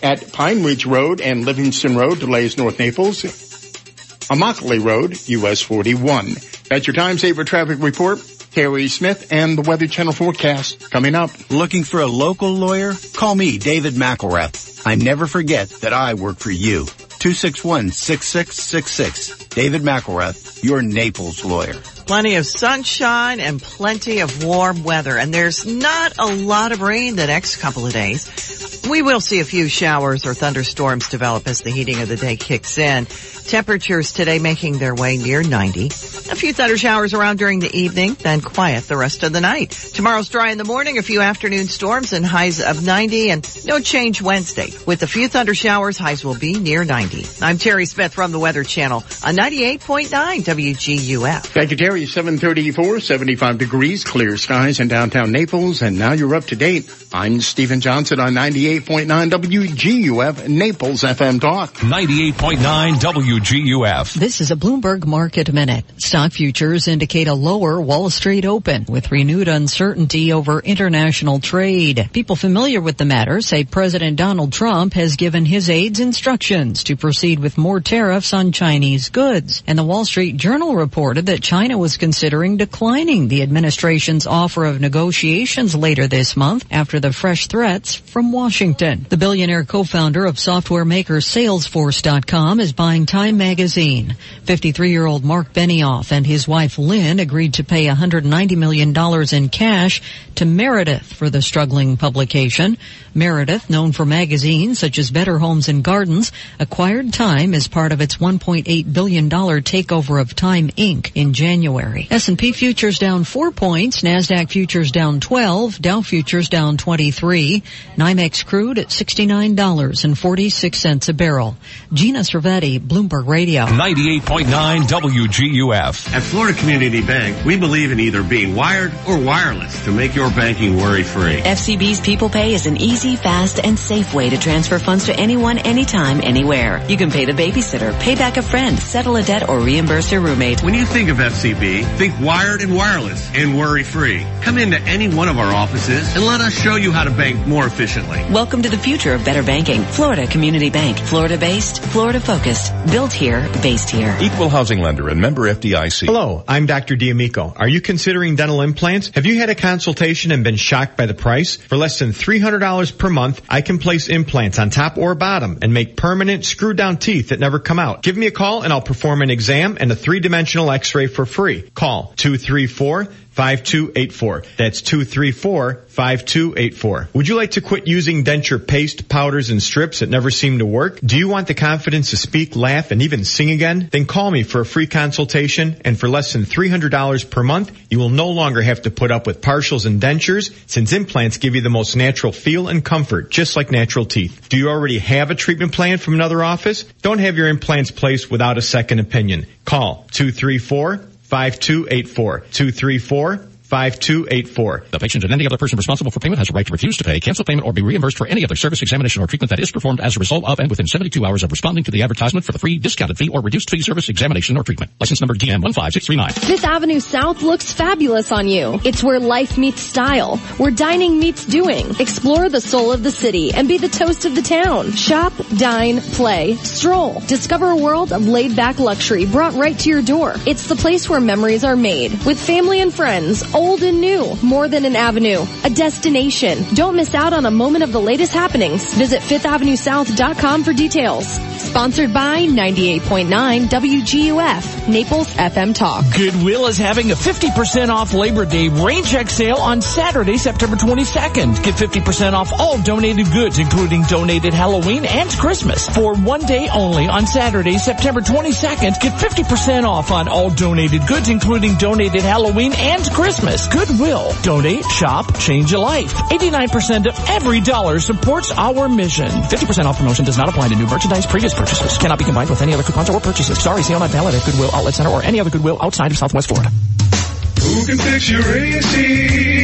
at 0.03 0.33
Pine 0.33 0.65
Ridge 0.65 0.85
Road 0.85 1.23
and 1.23 1.47
Livingston 1.47 1.97
Road, 1.97 2.21
delays 2.21 2.59
North 2.59 2.79
Naples. 2.79 3.23
Immokalee 3.23 4.85
Road, 4.85 5.17
US 5.29 5.63
41. 5.63 6.35
That's 6.69 6.87
your 6.87 6.95
time 6.95 7.17
saver 7.17 7.45
traffic 7.45 7.79
report. 7.81 8.21
Terry 8.51 8.89
Smith 8.89 9.33
and 9.33 9.57
the 9.57 9.63
Weather 9.63 9.87
Channel 9.87 10.13
forecast 10.13 10.91
coming 10.91 11.15
up. 11.15 11.31
Looking 11.51 11.85
for 11.85 12.01
a 12.01 12.07
local 12.07 12.53
lawyer? 12.53 12.93
Call 13.15 13.35
me, 13.35 13.57
David 13.57 13.95
McElrath. 13.95 14.83
I 14.85 14.95
never 14.97 15.27
forget 15.27 15.71
that 15.81 15.95
I 15.95 16.15
work 16.15 16.37
for 16.37 16.51
you. 16.51 16.87
261-6666. 17.23 19.49
David 19.51 19.83
McElrath, 19.83 20.65
your 20.65 20.83
Naples 20.83 21.45
lawyer. 21.45 21.81
Plenty 22.07 22.35
of 22.35 22.47
sunshine 22.47 23.41
and 23.41 23.63
plenty 23.63 24.21
of 24.21 24.45
warm 24.45 24.83
weather, 24.83 25.17
and 25.17 25.33
there's 25.33 25.65
not 25.65 26.19
a 26.19 26.27
lot 26.27 26.73
of 26.73 26.83
rain 26.83 27.17
the 27.17 27.27
next 27.27 27.57
couple 27.57 27.87
of 27.87 27.93
days. 27.93 28.83
We 28.89 29.03
will 29.03 29.21
see 29.21 29.41
a 29.41 29.45
few 29.45 29.69
showers 29.69 30.27
or 30.27 30.35
thunderstorms 30.35 31.09
develop 31.09 31.47
as 31.47 31.61
the 31.61 31.71
heating 31.71 32.03
of 32.03 32.09
the 32.09 32.17
day 32.17 32.37
kicks 32.37 32.79
in. 32.79 33.07
Temperatures 33.07 34.13
today 34.13 34.39
making 34.39 34.79
their 34.79 34.95
way 34.95 35.17
near 35.17 35.43
90. 35.43 35.87
A 35.87 35.91
few 36.37 36.53
thunder 36.53 36.77
showers 36.77 37.15
around 37.15 37.39
during 37.39 37.61
the 37.61 37.75
evening, 37.75 38.15
then 38.15 38.41
quiet 38.41 38.85
the 38.85 38.97
rest 38.97 39.23
of 39.23 39.33
the 39.33 39.41
night. 39.41 39.71
Tomorrow's 39.71 40.29
dry 40.29 40.51
in 40.51 40.59
the 40.59 40.65
morning, 40.65 40.99
a 40.99 41.03
few 41.03 41.21
afternoon 41.21 41.67
storms 41.67 42.13
and 42.13 42.25
highs 42.25 42.61
of 42.61 42.85
90 42.85 43.31
and 43.31 43.67
no 43.67 43.79
change 43.79 44.21
Wednesday. 44.23 44.71
With 44.87 45.03
a 45.03 45.07
few 45.07 45.29
thunder 45.29 45.55
showers, 45.55 45.99
highs 45.99 46.25
will 46.25 46.39
be 46.39 46.59
near 46.59 46.85
90. 46.85 47.27
I'm 47.41 47.59
Terry 47.59 47.87
Smith 47.87 48.15
from 48.15 48.33
the 48.33 48.39
Weather 48.39 48.65
Channel 48.65 48.99
on 49.25 49.37
98.9 49.37 50.09
WGUF. 50.09 51.43
Thank 51.47 51.71
you, 51.71 51.77
Terry. 51.77 51.92
734, 52.01 53.01
75 53.01 53.59
degrees, 53.59 54.05
clear 54.05 54.39
skies 54.39 54.81
in 54.81 54.89
downtown 54.89 55.31
Naples, 55.31 55.83
and 55.83 55.99
now 55.99 56.13
you're 56.13 56.35
up 56.35 56.47
to 56.47 56.57
date. 56.57 56.91
I'm 57.13 57.43
Stephen 57.43 57.83
Johnson 57.83 58.19
on 58.19 58.33
98.9 58.33 59.31
WGUF, 59.31 60.49
Naples 60.49 61.03
FM 61.03 61.41
Talk. 61.41 61.75
98.9 61.75 62.95
WGUF. 62.95 64.15
This 64.15 64.41
is 64.41 64.51
a 64.51 64.57
Bloomberg 64.57 65.05
Market 65.05 65.53
Minute. 65.53 65.85
Stock 65.99 66.33
futures 66.33 66.89
indicate 66.89 67.29
a 67.29 67.35
lower 67.35 67.79
Wall 67.79 68.09
Street 68.09 68.47
open 68.47 68.87
with 68.89 69.13
renewed 69.13 69.49
uncertainty 69.49 70.33
over 70.33 70.61
international 70.61 71.39
trade. 71.39 72.09
People 72.15 72.37
familiar 72.37 72.81
with 72.81 72.97
the 72.97 73.05
matter 73.05 73.43
say 73.43 73.65
President 73.65 74.17
Donald 74.17 74.53
Trump 74.53 74.95
has 74.95 75.17
given 75.17 75.45
his 75.45 75.69
aides 75.69 76.01
instructions 76.01 76.85
to 76.85 76.97
proceed 76.97 77.39
with 77.39 77.59
more 77.59 77.81
tariffs 77.81 78.33
on 78.33 78.53
Chinese 78.53 79.11
goods. 79.11 79.63
And 79.67 79.79
the 79.79 79.85
Wall 79.85 80.07
Street 80.07 80.39
Journal 80.39 80.75
reported 80.75 81.27
that 81.27 81.43
China 81.43 81.77
was 81.83 81.97
considering 81.97 82.57
declining 82.59 83.27
the 83.27 83.43
administration's 83.43 84.25
offer 84.25 84.65
of 84.65 84.81
negotiations 84.81 85.75
later 85.75 86.07
this 86.07 86.37
month 86.37 86.65
after 86.71 87.01
the 87.01 87.13
fresh 87.13 87.49
threats 87.49 87.97
from 87.97 88.31
Washington. 88.31 89.05
The 89.09 89.17
billionaire 89.17 89.65
co-founder 89.65 90.25
of 90.25 90.39
software 90.39 90.85
maker 90.85 91.17
Salesforce.com 91.17 92.61
is 92.61 92.73
buying 92.73 93.05
Time 93.07 93.37
magazine. 93.37 94.15
53-year-old 94.45 95.25
Mark 95.25 95.53
Benioff 95.53 96.13
and 96.13 96.25
his 96.25 96.47
wife 96.47 96.79
Lynne 96.79 97.19
agreed 97.19 97.55
to 97.55 97.65
pay 97.65 97.87
$190 97.87 98.57
million 98.57 98.95
in 99.33 99.49
cash 99.49 100.01
to 100.37 100.45
Meredith 100.45 101.13
for 101.13 101.31
the 101.31 101.43
struggling 101.43 101.97
publication. 101.97 102.79
Meredith, 103.13 103.69
known 103.69 103.91
for 103.91 104.07
magazines 104.07 104.79
such 104.79 105.01
as 105.01 105.11
Better 105.11 105.39
Homes 105.39 105.69
and 105.69 105.83
Gardens, 105.83 106.31
acquired 106.61 107.13
Time 107.13 107.55
as 107.55 107.67
part 107.67 107.91
of 107.91 108.01
its 108.01 108.19
$1.8 108.19 108.93
billion 108.93 109.29
takeover 109.29 110.21
of 110.21 110.37
Time 110.37 110.69
Inc. 110.69 111.11
in 111.17 111.33
January. 111.33 111.72
S&P 112.11 112.53
futures 112.53 112.99
down 112.99 113.25
4 113.25 113.51
points, 113.51 114.03
NASDAQ 114.03 114.51
futures 114.51 114.93
down 114.93 115.21
12, 115.21 115.81
Dow 115.81 116.03
futures 116.03 116.49
down 116.49 116.77
23, 116.77 117.63
NYMEX 117.97 118.47
crude 118.47 118.79
at 118.79 118.89
$69.46 118.89 121.09
a 121.09 121.13
barrel. 121.13 121.57
Gina 121.93 122.21
Cervetti, 122.21 122.81
Bloomberg 122.81 123.27
Radio. 123.27 123.67
98.9 123.67 124.83
WGUF. 124.83 126.15
At 126.15 126.23
Florida 126.23 126.59
Community 126.59 127.03
Bank, 127.03 127.45
we 127.45 127.57
believe 127.57 127.93
in 127.93 128.01
either 128.01 128.23
being 128.23 128.55
wired 128.55 128.93
or 129.07 129.19
wireless 129.19 129.85
to 129.85 129.93
make 129.93 130.15
your 130.15 130.31
banking 130.31 130.77
worry-free. 130.77 131.43
FCB's 131.43 132.01
People 132.01 132.29
Pay 132.29 132.55
is 132.55 132.67
an 132.67 132.77
easy, 132.77 133.17
fast, 133.17 133.61
and 133.63 133.79
safe 133.79 134.15
way 134.15 134.31
to 134.31 134.39
transfer 134.39 134.79
funds 134.79 135.07
to 135.07 135.19
anyone, 135.19 135.59
anytime, 135.59 136.21
anywhere. 136.23 136.85
You 136.89 136.97
can 136.97 137.11
pay 137.11 137.25
the 137.25 137.33
babysitter, 137.33 137.99
pay 138.01 138.15
back 138.15 138.37
a 138.37 138.43
friend, 138.43 138.79
settle 138.79 139.17
a 139.17 139.23
debt, 139.23 139.49
or 139.49 139.61
reimburse 139.61 140.13
your 140.13 140.21
roommate. 140.21 140.63
When 140.63 140.75
you 140.75 140.85
think 140.85 141.09
of 141.09 141.19
FCB, 141.19 141.62
think 141.63 142.19
wired 142.19 142.61
and 142.61 142.75
wireless 142.75 143.31
and 143.35 143.57
worry-free. 143.57 144.27
Come 144.43 144.59
into 144.59 144.81
any 144.81 145.09
one 145.09 145.29
of 145.29 145.39
our 145.39 145.55
offices 145.55 146.17
and 146.17 146.27
let 146.27 146.41
us 146.41 146.53
show 146.53 146.75
you 146.75 146.91
how 146.91 147.05
to 147.05 147.11
bank 147.11 147.47
more 147.47 147.65
efficiently. 147.65 148.19
Welcome 148.33 148.63
to 148.63 148.69
the 148.69 148.77
future 148.77 149.15
of 149.15 149.25
better 149.25 149.45
banking. 149.45 149.83
Florida 149.85 150.27
Community 150.27 150.71
Bank. 150.71 150.99
Florida 150.99 151.39
based, 151.39 151.81
Florida 151.81 152.19
focused. 152.19 152.73
Built 152.87 153.13
here, 153.13 153.49
based 153.63 153.91
here. 153.91 154.17
Equal 154.21 154.49
housing 154.49 154.81
lender 154.81 155.09
and 155.09 155.21
member 155.21 155.43
FDIC. 155.43 156.07
Hello, 156.07 156.43
I'm 156.49 156.67
Dr. 156.67 156.97
D'Amico. 156.97 157.53
Are 157.57 157.69
you 157.69 157.81
considering 157.81 158.35
dental 158.35 158.61
implants? 158.61 159.13
Have 159.15 159.27
you 159.27 159.39
had 159.39 159.49
a 159.49 159.55
consultation 159.55 160.33
and 160.33 160.43
been 160.43 160.57
shocked 160.57 160.97
by 160.97 161.07
the 161.07 161.15
price? 161.15 161.55
For 161.55 161.77
less 161.77 162.01
than 162.01 162.11
$300 162.11 162.99
per 162.99 163.09
month, 163.09 163.41
I 163.49 163.61
can 163.61 163.79
place 163.79 164.09
implants 164.09 164.59
on 164.59 164.71
top 164.71 164.99
or 164.99 165.15
bottom 165.15 165.61
and 165.63 165.73
make 165.73 165.97
permanent 165.97 166.45
screw 166.45 166.75
down 166.75 166.97
teeth 166.97 167.29
that 167.29 167.39
never 167.39 167.61
come 167.61 167.79
out. 167.79 168.03
Give 168.03 168.17
me 168.17 168.27
a 168.27 168.33
call 168.33 168.63
and 168.63 168.73
I'll 168.73 168.83
perform 168.83 169.23
an 169.23 169.31
exam 169.31 169.77
and 169.79 169.93
a 169.93 169.95
three-dimensional 169.95 170.69
x-ray 170.69 171.07
for 171.07 171.25
free. 171.25 171.52
Call 171.61 172.13
234 172.17 173.09
5284. 173.33 174.45
That's 174.59 174.83
234-5284. 174.83 177.15
Would 177.15 177.29
you 177.29 177.35
like 177.35 177.53
to 177.53 177.63
quit 177.63 177.87
using 177.87 178.25
denture 178.25 178.67
paste, 178.67 179.09
powders, 179.09 179.49
and 179.49 179.63
strips 179.63 180.01
that 180.01 180.11
never 180.11 180.31
seem 180.31 180.59
to 180.59 180.67
work? 180.67 181.01
Do 181.01 181.17
you 181.17 181.29
want 181.29 181.47
the 181.47 181.55
confidence 181.55 182.11
to 182.11 182.19
speak, 182.19 182.57
laugh, 182.57 182.91
and 182.91 183.01
even 183.01 183.25
sing 183.25 183.51
again? 183.51 183.89
Then 183.91 184.05
call 184.05 184.31
me 184.31 184.43
for 184.43 184.61
a 184.61 184.67
free 184.67 184.87
consultation, 184.87 185.81
and 185.83 185.99
for 185.99 186.11
less 186.11 186.35
than 186.35 186.45
$300 186.45 187.31
per 187.31 187.43
month, 187.43 187.73
you 187.91 187.99
will 187.99 188.11
no 188.11 188.29
longer 188.29 188.61
have 188.61 188.83
to 188.83 188.91
put 188.91 189.11
up 189.11 189.27
with 189.27 189.41
partials 189.41 189.87
and 189.87 189.99
dentures, 190.01 190.53
since 190.67 190.93
implants 190.93 191.39
give 191.39 191.55
you 191.55 191.63
the 191.63 191.71
most 191.71 191.97
natural 191.97 192.33
feel 192.33 192.69
and 192.69 192.85
comfort, 192.85 193.31
just 193.31 193.57
like 193.57 193.71
natural 193.71 194.05
teeth. 194.05 194.51
Do 194.51 194.59
you 194.59 194.69
already 194.69 194.99
have 194.99 195.31
a 195.31 195.35
treatment 195.35 195.73
plan 195.73 195.97
from 195.97 196.13
another 196.15 196.45
office? 196.45 196.83
Don't 197.01 197.21
have 197.21 197.39
your 197.39 197.49
implants 197.49 197.91
placed 197.91 198.31
without 198.31 198.59
a 198.59 198.63
second 198.63 198.99
opinion. 198.99 199.47
Call 199.65 200.07
234 200.11 201.12
5284 201.33 202.45
234 202.53 203.52
5284. 203.73 204.85
The 204.91 204.99
patient 204.99 205.25
and 205.25 205.33
any 205.33 205.47
other 205.47 205.57
person 205.57 205.79
responsible 205.79 206.11
for 206.11 206.21
payment 206.21 206.39
has 206.39 206.51
a 206.51 206.53
right 206.53 206.67
to 206.67 206.73
refuse 206.73 206.99
to 206.99 207.05
pay, 207.05 207.21
cancel 207.21 207.43
payment, 207.43 207.67
or 207.67 207.73
be 207.73 207.81
reimbursed 207.81 208.19
for 208.19 208.27
any 208.27 208.45
other 208.45 208.55
service, 208.55 208.83
examination, 208.83 209.23
or 209.23 209.27
treatment 209.27 209.49
that 209.49 209.61
is 209.61 209.73
performed 209.73 209.99
as 209.99 210.15
a 210.15 210.19
result 210.19 210.45
of 210.45 210.61
and 210.61 210.69
within 210.69 210.87
72 210.87 211.25
hours 211.25 211.43
of 211.43 211.51
responding 211.51 211.83
to 211.85 211.91
the 211.91 212.03
advertisement 212.03 212.45
for 212.45 212.53
the 212.53 212.59
free, 212.59 212.79
discounted 212.79 213.17
fee, 213.17 213.31
or 213.31 213.41
reduced 213.41 213.71
fee 213.71 213.81
service, 213.81 214.11
examination, 214.11 214.59
or 214.59 214.63
treatment. 214.63 214.91
License 215.01 215.23
number 215.23 215.35
DM15639. 215.35 216.33
Fifth 216.33 216.67
Avenue 216.67 217.01
South 217.01 217.41
looks 217.41 217.73
fabulous 217.73 218.31
on 218.31 218.47
you. 218.47 218.79
It's 218.85 219.03
where 219.03 219.19
life 219.19 219.57
meets 219.57 219.81
style, 219.81 220.37
where 220.59 220.71
dining 220.71 221.19
meets 221.19 221.47
doing. 221.47 221.99
Explore 221.99 222.51
the 222.51 222.61
soul 222.61 222.93
of 222.93 223.03
the 223.03 223.11
city 223.11 223.55
and 223.55 223.69
be 223.69 223.79
the 223.79 223.89
toast 223.89 224.27
of 224.27 224.35
the 224.35 224.43
town. 224.43 224.93
Shop, 224.93 225.33
dine, 225.57 226.03
play, 226.03 226.57
stroll. 226.57 227.21
Discover 227.21 227.71
a 227.71 227.77
world 227.77 228.13
of 228.13 228.29
laid 228.29 228.55
back 228.55 228.79
luxury 228.79 229.25
brought 229.25 229.55
right 229.55 229.79
to 229.79 229.89
your 229.89 230.03
door. 230.03 230.35
It's 230.47 230.69
the 230.69 230.77
place 230.77 231.09
where 231.09 231.21
memories 231.21 231.65
are 231.65 231.77
made 231.77 232.13
with 232.27 232.39
family 232.39 232.83
and 232.83 232.93
friends, 232.93 233.43
old 233.63 233.83
and 233.83 234.01
new. 234.01 234.37
More 234.43 234.67
than 234.69 234.85
an 234.85 234.97
avenue, 234.97 235.47
a 235.63 235.71
destination. 235.71 236.65
Don't 236.75 236.97
miss 236.97 237.15
out 237.15 237.33
on 237.33 237.47
a 237.47 237.51
moment 237.51 237.85
of 237.85 237.93
the 237.93 238.01
latest 238.01 238.33
happenings. 238.33 238.93
Visit 238.95 239.23
fifthavenuesouth.com 239.23 240.65
for 240.65 240.73
details. 240.73 241.27
Sponsored 241.63 242.13
by 242.13 242.43
98.9 242.47 243.69
WGUF, 243.69 244.89
Naples 244.89 245.33
FM 245.35 245.75
Talk. 245.75 246.05
Goodwill 246.17 246.67
is 246.67 246.77
having 246.77 247.13
a 247.13 247.15
50% 247.15 247.89
off 247.89 248.13
Labor 248.13 248.45
Day 248.45 248.69
rain 248.69 249.05
check 249.05 249.31
sale 249.31 249.57
on 249.57 249.81
Saturday, 249.81 250.37
September 250.37 250.77
22nd. 250.77 251.63
Get 251.63 251.77
50% 251.77 252.33
off 252.33 252.53
all 252.59 252.83
donated 252.83 253.31
goods, 253.31 253.59
including 253.59 254.03
donated 254.03 254.53
Halloween 254.53 255.05
and 255.05 255.31
Christmas. 255.31 255.89
For 255.89 256.15
one 256.17 256.43
day 256.43 256.69
only 256.69 257.07
on 257.07 257.27
Saturday, 257.27 257.79
September 257.79 258.21
22nd, 258.21 259.01
get 259.01 259.13
50% 259.13 259.85
off 259.85 260.11
on 260.11 260.27
all 260.29 260.51
donated 260.51 261.07
goods, 261.07 261.29
including 261.29 261.77
donated 261.77 262.23
Halloween 262.23 262.73
and 262.75 263.03
Christmas. 263.13 263.52
Goodwill. 263.69 264.33
Donate, 264.43 264.85
shop, 264.85 265.39
change 265.39 265.73
a 265.73 265.79
life. 265.79 266.15
89% 266.15 267.07
of 267.07 267.29
every 267.29 267.61
dollar 267.61 268.01
supports 268.01 268.51
our 268.53 268.89
mission. 268.89 269.29
50% 269.29 269.85
off 269.85 269.99
promotion 269.99 270.25
does 270.25 270.39
not 270.39 270.49
apply 270.49 270.69
to 270.69 270.77
new 270.77 270.87
merchandise, 270.87 271.27
previous 271.27 271.53
purchases. 271.55 271.99
Cannot 271.99 272.19
be 272.19 272.25
combined 272.25 272.51
with 272.51 272.63
any 272.63 272.73
other 272.73 272.83
coupons 272.83 273.11
or 273.11 273.21
purchases. 273.21 273.63
Sorry, 273.63 273.83
see 273.83 273.95
on 273.95 274.01
my 274.01 274.09
ballot 274.09 274.35
at 274.35 274.45
Goodwill 274.47 274.71
Outlet 274.73 274.95
Center 274.95 275.11
or 275.11 275.23
any 275.23 275.39
other 275.41 275.51
Goodwill 275.51 275.79
outside 275.83 276.11
of 276.11 276.17
Southwest 276.19 276.49
Florida. 276.49 276.71
Who 276.71 277.87
can 277.87 277.99
fix 277.99 278.29
your 278.31 278.43
AC? 278.43 279.63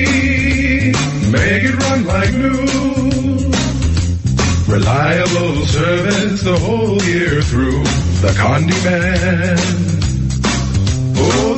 Make 1.32 1.64
it 1.64 1.74
run 1.74 2.04
like 2.06 2.32
new. 2.32 3.48
Reliable 4.72 5.66
service 5.66 6.42
the 6.42 6.58
whole 6.58 7.02
year 7.02 7.40
through. 7.42 7.82
The 8.20 8.28
Condi 8.36 8.84
Man. 8.84 9.58
Oh, 11.16 11.57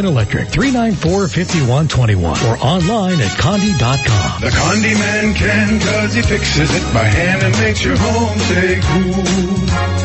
and 0.01 0.07
Electric 0.07 0.47
394-5121 0.47 2.17
or 2.49 2.57
online 2.65 3.21
at 3.21 3.29
condi.com. 3.37 4.41
The 4.41 4.49
Condi 4.49 4.95
Man 4.97 5.35
can 5.35 5.79
cause 5.79 6.13
he 6.15 6.23
fixes 6.23 6.73
it 6.73 6.93
by 6.93 7.03
hand 7.03 7.43
and 7.43 7.55
makes 7.59 7.83
your 7.83 7.95
home 7.97 8.39
stay 8.39 8.79
cool. 8.81 10.00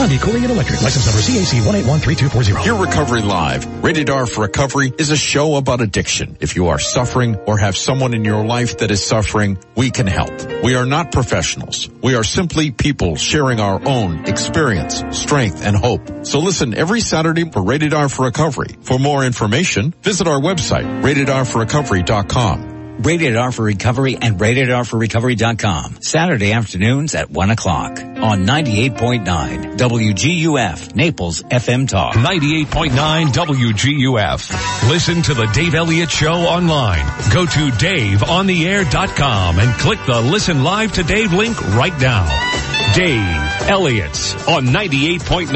Condi 0.00 0.18
Cooling 0.18 0.44
and 0.44 0.52
Electric. 0.52 0.80
License 0.80 1.04
number 1.04 1.20
CAC 1.20 1.60
1813240. 1.60 2.64
Your 2.64 2.80
Recovery 2.82 3.20
Live, 3.20 3.84
Rated 3.84 4.08
R 4.08 4.24
for 4.24 4.40
Recovery, 4.40 4.94
is 4.96 5.10
a 5.10 5.16
show 5.16 5.56
about 5.56 5.82
addiction. 5.82 6.38
If 6.40 6.56
you 6.56 6.68
are 6.68 6.78
suffering 6.78 7.36
or 7.46 7.58
have 7.58 7.76
someone 7.76 8.14
in 8.14 8.24
your 8.24 8.42
life 8.46 8.78
that 8.78 8.90
is 8.90 9.04
suffering, 9.04 9.58
we 9.76 9.90
can 9.90 10.06
help. 10.06 10.32
We 10.62 10.74
are 10.74 10.86
not 10.86 11.12
professionals. 11.12 11.90
We 12.02 12.14
are 12.14 12.24
simply 12.24 12.70
people 12.70 13.16
sharing 13.16 13.60
our 13.60 13.78
own 13.86 14.24
experience, 14.24 15.04
strength, 15.10 15.62
and 15.66 15.76
hope. 15.76 16.24
So 16.24 16.38
listen 16.38 16.72
every 16.72 17.02
Saturday 17.02 17.50
for 17.50 17.62
Rated 17.62 17.92
R 17.92 18.08
for 18.08 18.24
Recovery. 18.24 18.76
For 18.80 18.98
more 18.98 19.22
information, 19.22 19.92
visit 20.00 20.26
our 20.26 20.40
website, 20.40 21.02
ratedrforrecovery.com. 21.02 22.79
Rated 23.00 23.36
R 23.36 23.50
for 23.50 23.62
Recovery 23.62 24.16
and 24.20 24.38
RatedRforRecovery.com. 24.38 26.02
Saturday 26.02 26.52
afternoons 26.52 27.14
at 27.14 27.30
1 27.30 27.50
o'clock 27.50 27.98
on 27.98 28.44
98.9 28.46 29.78
WGUF, 29.78 30.94
Naples 30.94 31.42
FM 31.42 31.88
Talk. 31.88 32.14
98.9 32.14 33.26
WGUF. 33.28 34.88
Listen 34.90 35.22
to 35.22 35.34
the 35.34 35.46
Dave 35.46 35.74
Elliott 35.74 36.10
Show 36.10 36.34
online. 36.34 37.06
Go 37.32 37.46
to 37.46 37.70
DaveOnTheAir.com 37.70 39.58
and 39.58 39.80
click 39.80 39.98
the 40.06 40.20
Listen 40.20 40.62
Live 40.62 40.92
to 40.92 41.02
Dave 41.02 41.32
link 41.32 41.58
right 41.74 41.98
now. 42.00 42.49
Dave 42.94 43.68
Elliott 43.68 44.34
on 44.48 44.66
98.9 44.66 45.50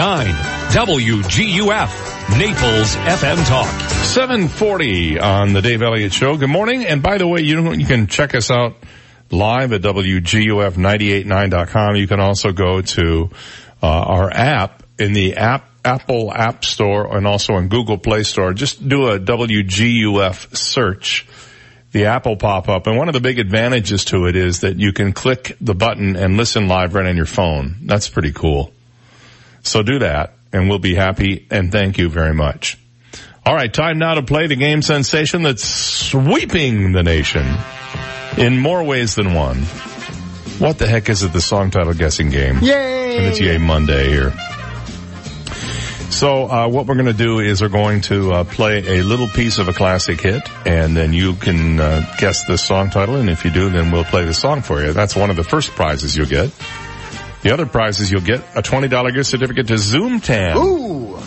WGUF. 0.70 2.38
Naples 2.38 2.94
FM 2.94 3.44
Talk. 3.48 3.90
740 4.04 5.18
on 5.18 5.52
the 5.52 5.60
Dave 5.60 5.82
Elliott 5.82 6.12
Show. 6.12 6.36
Good 6.36 6.48
morning. 6.48 6.84
And 6.84 7.02
by 7.02 7.18
the 7.18 7.26
way, 7.26 7.40
you, 7.40 7.72
you 7.72 7.86
can 7.86 8.06
check 8.06 8.36
us 8.36 8.52
out 8.52 8.76
live 9.30 9.72
at 9.72 9.80
WGUF989.com. 9.82 11.96
You 11.96 12.06
can 12.06 12.20
also 12.20 12.52
go 12.52 12.82
to 12.82 13.30
uh, 13.82 13.86
our 13.86 14.30
app 14.32 14.84
in 14.98 15.12
the 15.12 15.36
app 15.36 15.68
Apple 15.84 16.32
App 16.32 16.64
Store 16.64 17.16
and 17.16 17.26
also 17.26 17.54
on 17.54 17.66
Google 17.68 17.98
Play 17.98 18.22
Store. 18.22 18.54
Just 18.54 18.88
do 18.88 19.08
a 19.08 19.18
WGUF 19.18 20.56
search. 20.56 21.26
The 21.94 22.06
Apple 22.06 22.34
pop 22.34 22.68
up. 22.68 22.88
And 22.88 22.98
one 22.98 23.08
of 23.08 23.12
the 23.12 23.20
big 23.20 23.38
advantages 23.38 24.06
to 24.06 24.26
it 24.26 24.34
is 24.34 24.62
that 24.62 24.80
you 24.80 24.92
can 24.92 25.12
click 25.12 25.56
the 25.60 25.76
button 25.76 26.16
and 26.16 26.36
listen 26.36 26.66
live 26.66 26.92
right 26.92 27.06
on 27.06 27.16
your 27.16 27.24
phone. 27.24 27.76
That's 27.82 28.08
pretty 28.08 28.32
cool. 28.32 28.72
So 29.62 29.84
do 29.84 30.00
that 30.00 30.34
and 30.52 30.68
we'll 30.68 30.80
be 30.80 30.96
happy 30.96 31.46
and 31.52 31.70
thank 31.70 31.96
you 31.96 32.08
very 32.08 32.34
much. 32.34 32.76
All 33.46 33.54
right, 33.54 33.72
time 33.72 33.98
now 34.00 34.14
to 34.14 34.24
play 34.24 34.48
the 34.48 34.56
game 34.56 34.82
sensation 34.82 35.44
that's 35.44 35.62
sweeping 35.62 36.90
the 36.90 37.04
nation 37.04 37.46
in 38.38 38.58
more 38.58 38.82
ways 38.82 39.14
than 39.14 39.32
one. 39.32 39.58
What 40.58 40.78
the 40.78 40.88
heck 40.88 41.08
is 41.08 41.22
it? 41.22 41.32
The 41.32 41.40
song 41.40 41.70
title 41.70 41.94
guessing 41.94 42.28
game. 42.28 42.58
Yay! 42.60 43.18
And 43.18 43.26
it's 43.26 43.40
Yay 43.40 43.58
Monday 43.58 44.08
here. 44.10 44.32
So 46.14 46.48
uh, 46.48 46.68
what 46.68 46.86
we're 46.86 46.94
going 46.94 47.06
to 47.06 47.12
do 47.12 47.40
is 47.40 47.60
we're 47.60 47.68
going 47.68 48.00
to 48.02 48.30
uh, 48.32 48.44
play 48.44 49.00
a 49.00 49.02
little 49.02 49.26
piece 49.26 49.58
of 49.58 49.66
a 49.66 49.72
classic 49.72 50.20
hit, 50.20 50.48
and 50.64 50.96
then 50.96 51.12
you 51.12 51.34
can 51.34 51.80
uh, 51.80 52.14
guess 52.18 52.46
the 52.46 52.56
song 52.56 52.90
title. 52.90 53.16
And 53.16 53.28
if 53.28 53.44
you 53.44 53.50
do, 53.50 53.68
then 53.68 53.90
we'll 53.90 54.04
play 54.04 54.24
the 54.24 54.32
song 54.32 54.62
for 54.62 54.80
you. 54.80 54.92
That's 54.92 55.16
one 55.16 55.30
of 55.30 55.36
the 55.36 55.42
first 55.42 55.72
prizes 55.72 56.16
you'll 56.16 56.28
get. 56.28 56.52
The 57.42 57.52
other 57.52 57.66
prize 57.66 57.98
is 57.98 58.12
you'll 58.12 58.20
get 58.20 58.38
a 58.56 58.62
$20 58.62 59.12
gift 59.12 59.28
certificate 59.28 59.66
to 59.66 59.76
Zoom 59.76 60.20
Tan. 60.20 60.56
Ooh! 60.56 61.18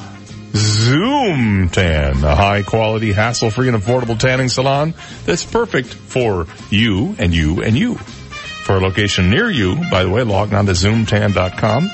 Zoom 0.55 1.67
Tan, 1.67 2.23
a 2.23 2.35
high 2.35 2.63
quality, 2.63 3.11
hassle 3.11 3.49
free 3.49 3.67
and 3.67 3.75
affordable 3.75 4.17
tanning 4.17 4.47
salon 4.47 4.93
that's 5.25 5.43
perfect 5.43 5.93
for 5.93 6.47
you 6.69 7.13
and 7.19 7.35
you 7.35 7.61
and 7.61 7.77
you. 7.77 7.95
For 7.95 8.77
a 8.77 8.79
location 8.79 9.29
near 9.29 9.49
you, 9.49 9.75
by 9.91 10.03
the 10.03 10.09
way, 10.09 10.23
log 10.23 10.53
on 10.53 10.65
to 10.67 10.71
zoomtan.com. 10.71 11.89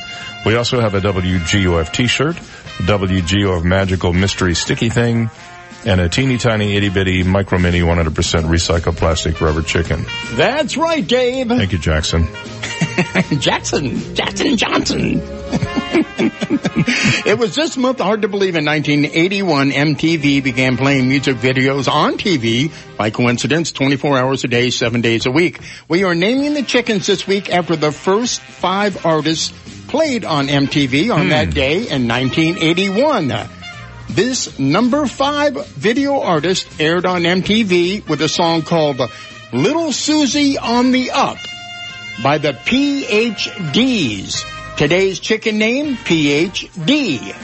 We 0.45 0.55
also 0.55 0.79
have 0.81 0.93
a 0.93 0.99
WGUF 0.99 1.93
t-shirt, 1.93 2.37
WGUF 2.79 3.63
magical 3.63 4.13
mystery 4.13 4.55
sticky 4.55 4.89
thing, 4.89 5.29
and 5.85 6.01
a 6.01 6.09
teeny 6.09 6.37
tiny 6.37 6.75
itty 6.75 6.89
bitty 6.89 7.23
micro 7.23 7.59
mini 7.59 7.81
100% 7.81 8.13
recycled 8.43 8.97
plastic 8.97 9.39
rubber 9.41 9.61
chicken. 9.61 10.05
That's 10.33 10.77
right, 10.77 11.05
Dave. 11.05 11.47
Thank 11.47 11.71
you, 11.71 11.77
Jackson. 11.77 12.27
Jackson, 13.39 14.15
Jackson 14.15 14.57
Johnson. 14.57 15.21
it 17.25 17.37
was 17.37 17.55
this 17.55 17.77
month, 17.77 17.99
hard 17.99 18.23
to 18.23 18.27
believe, 18.27 18.55
in 18.55 18.65
1981, 18.65 19.71
MTV 19.71 20.43
began 20.43 20.77
playing 20.77 21.07
music 21.07 21.37
videos 21.37 21.91
on 21.91 22.17
TV 22.17 22.71
by 22.97 23.09
coincidence, 23.09 23.71
24 23.71 24.17
hours 24.17 24.43
a 24.43 24.47
day, 24.47 24.69
seven 24.69 25.01
days 25.01 25.25
a 25.25 25.31
week. 25.31 25.59
We 25.87 26.03
are 26.03 26.15
naming 26.15 26.53
the 26.53 26.63
chickens 26.63 27.07
this 27.07 27.27
week 27.27 27.49
after 27.49 27.75
the 27.75 27.91
first 27.91 28.41
five 28.41 29.05
artists 29.05 29.53
played 29.93 30.25
on 30.25 30.47
MTV 30.47 31.11
on 31.13 31.25
Hmm. 31.25 31.29
that 31.29 31.53
day 31.53 31.87
in 31.87 32.07
1981. 32.07 33.31
This 34.09 34.57
number 34.57 35.05
five 35.05 35.53
video 35.67 36.19
artist 36.19 36.67
aired 36.79 37.05
on 37.05 37.21
MTV 37.27 38.01
with 38.09 38.19
a 38.23 38.27
song 38.27 38.63
called 38.63 38.99
Little 39.53 39.91
Susie 39.93 40.57
on 40.57 40.91
the 40.91 41.11
Up 41.11 41.37
by 42.23 42.39
the 42.39 42.53
PhDs. 42.53 44.43
Today's 44.77 45.19
chicken 45.19 45.59
name, 45.59 45.95
PhD. 45.95 47.35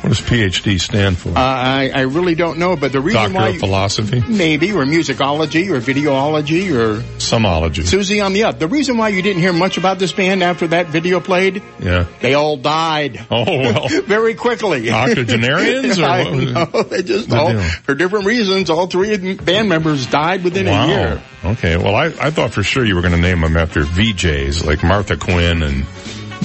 What 0.00 0.08
does 0.08 0.20
PhD 0.20 0.80
stand 0.80 1.18
for? 1.18 1.28
Uh, 1.28 1.34
I, 1.36 1.90
I 1.94 2.00
really 2.02 2.34
don't 2.34 2.58
know, 2.58 2.74
but 2.74 2.90
the 2.90 3.02
reason 3.02 3.20
Doctor 3.20 3.34
why 3.34 3.48
of 3.50 3.58
Philosophy? 3.58 4.22
maybe 4.26 4.72
or 4.72 4.84
musicology 4.84 5.68
or 5.68 5.78
videology 5.80 6.72
or 6.74 7.00
Somology. 7.18 7.86
Susie 7.86 8.20
on 8.20 8.32
the 8.32 8.44
up. 8.44 8.58
The 8.58 8.66
reason 8.66 8.96
why 8.96 9.10
you 9.10 9.20
didn't 9.20 9.42
hear 9.42 9.52
much 9.52 9.76
about 9.76 9.98
this 9.98 10.10
band 10.12 10.42
after 10.42 10.68
that 10.68 10.86
video 10.86 11.20
played, 11.20 11.62
Yeah. 11.80 12.06
they 12.20 12.32
all 12.32 12.56
died. 12.56 13.26
Oh 13.30 13.44
well. 13.44 13.88
very 14.04 14.34
quickly. 14.34 14.90
Octogenarians 14.90 15.98
or 15.98 16.04
I 16.06 16.24
know, 16.24 16.82
they 16.82 17.02
just 17.02 17.30
all, 17.32 17.52
deal. 17.52 17.60
for 17.60 17.94
different 17.94 18.24
reasons. 18.24 18.70
All 18.70 18.86
three 18.86 19.34
band 19.36 19.68
members 19.68 20.06
died 20.06 20.42
within 20.44 20.64
wow. 20.66 20.84
a 20.84 20.88
year. 20.88 21.22
Okay. 21.44 21.76
Well, 21.76 21.94
I, 21.94 22.06
I 22.06 22.30
thought 22.30 22.52
for 22.52 22.62
sure 22.62 22.84
you 22.86 22.94
were 22.94 23.02
going 23.02 23.14
to 23.14 23.20
name 23.20 23.42
them 23.42 23.56
after 23.56 23.82
VJs 23.82 24.64
like 24.64 24.82
Martha 24.82 25.18
Quinn 25.18 25.62
and 25.62 25.84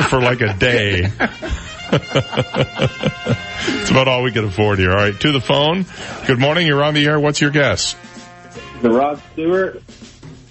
for 0.10 0.22
like 0.22 0.40
a 0.40 0.54
day. 0.54 1.02
it's 1.92 3.90
about 3.92 4.08
all 4.08 4.24
we 4.24 4.32
can 4.32 4.46
afford 4.46 4.80
here. 4.80 4.92
All 4.92 4.96
right, 4.98 5.20
to 5.20 5.32
the 5.34 5.42
phone. 5.42 5.86
Good 6.28 6.40
morning. 6.40 6.66
You're 6.66 6.84
on 6.84 6.94
the 6.94 7.06
air. 7.06 7.20
What's 7.20 7.42
your 7.42 7.52
guess? 7.52 7.96
The 8.82 8.90
Rod 8.90 9.22
Stewart. 9.34 9.82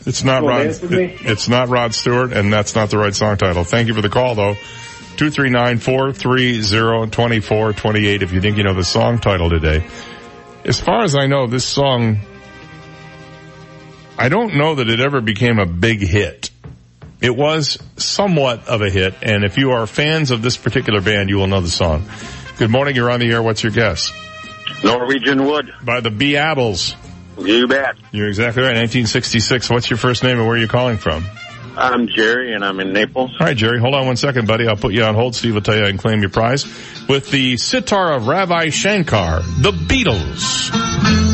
It's 0.05 0.25
not 0.25 0.43
Rod. 0.43 0.67
answer 0.67 0.93
it- 1.01 1.21
it's 1.23 1.49
not 1.49 1.69
Rod 1.69 1.95
Stewart, 1.95 2.33
and 2.33 2.53
that's 2.53 2.75
not 2.75 2.91
the 2.91 2.99
right 2.99 3.15
song 3.15 3.37
title. 3.37 3.65
Thank 3.65 3.89
you 3.89 3.95
for 3.95 4.03
the 4.03 4.09
call, 4.09 4.35
though. 4.35 4.57
Two 5.17 5.31
three 5.31 5.51
nine 5.51 5.79
four 5.79 6.13
three 6.13 6.61
zero 6.63 7.07
twenty 7.07 7.41
four 7.41 7.73
twenty 7.73 8.07
eight. 8.07 8.23
If 8.23 8.33
you 8.33 8.41
think 8.41 8.57
you 8.57 8.65
know 8.65 8.75
the 8.75 8.85
song 8.85 9.19
title 9.19 9.51
today, 9.51 9.85
as 10.65 10.81
far 10.81 11.03
as 11.03 11.15
I 11.15 11.27
know, 11.27 11.47
this 11.47 11.65
song. 11.65 12.19
I 14.19 14.29
don't 14.29 14.57
know 14.57 14.75
that 14.77 14.89
it 14.89 15.01
ever 15.01 15.21
became 15.21 15.59
a 15.59 15.67
big 15.67 16.01
hit. 16.01 16.51
It 17.21 17.35
was 17.35 17.79
somewhat 17.97 18.69
of 18.69 18.83
a 18.83 18.91
hit, 18.91 19.15
and 19.23 19.45
if 19.45 19.57
you 19.59 19.73
are 19.73 19.87
fans 19.87 20.31
of 20.31 20.43
this 20.43 20.57
particular 20.57 21.01
band, 21.01 21.29
you 21.29 21.37
will 21.37 21.47
know 21.47 21.61
the 21.61 21.69
song. 21.69 22.05
Good 22.59 22.71
morning. 22.71 22.95
You're 22.97 23.11
on 23.11 23.21
the 23.21 23.31
air. 23.31 23.43
What's 23.43 23.63
your 23.63 23.73
guess? 23.73 24.13
Norwegian 24.85 25.45
Wood. 25.45 25.73
By 25.83 26.01
the 26.01 26.11
Beatles. 26.11 26.97
You 27.39 27.67
bet. 27.67 27.97
You're 28.11 28.29
exactly 28.29 28.63
right. 28.63 28.77
1966. 28.77 29.71
What's 29.71 29.89
your 29.89 29.97
first 29.97 30.23
name 30.23 30.39
and 30.39 30.47
where 30.47 30.57
are 30.57 30.61
you 30.61 30.69
calling 30.69 30.99
from? 30.99 31.25
I'm 31.77 32.09
Jerry 32.09 32.55
and 32.55 32.65
I'm 32.65 32.81
in 32.81 32.93
Naples. 32.93 33.31
All 33.41 33.47
right, 33.47 33.57
Jerry, 33.57 33.81
hold 33.81 33.95
on 33.95 34.07
one 34.07 34.17
second, 34.17 34.47
buddy. 34.47 34.69
I'll 34.69 34.77
put 34.77 34.93
you 34.93 35.05
on 35.05 35.15
hold. 35.15 35.35
Steve 35.35 35.55
will 35.55 35.63
tell 35.63 35.77
you 35.77 35.85
I 35.85 35.89
can 35.89 35.99
claim 35.99 36.21
your 36.21 36.31
prize 36.31 36.65
with 37.09 37.31
the 37.31 37.57
sitar 37.57 38.13
of 38.13 38.27
Ravi 38.27 38.71
Shankar, 38.71 39.41
the 39.41 39.73
Beatles. 39.73 41.32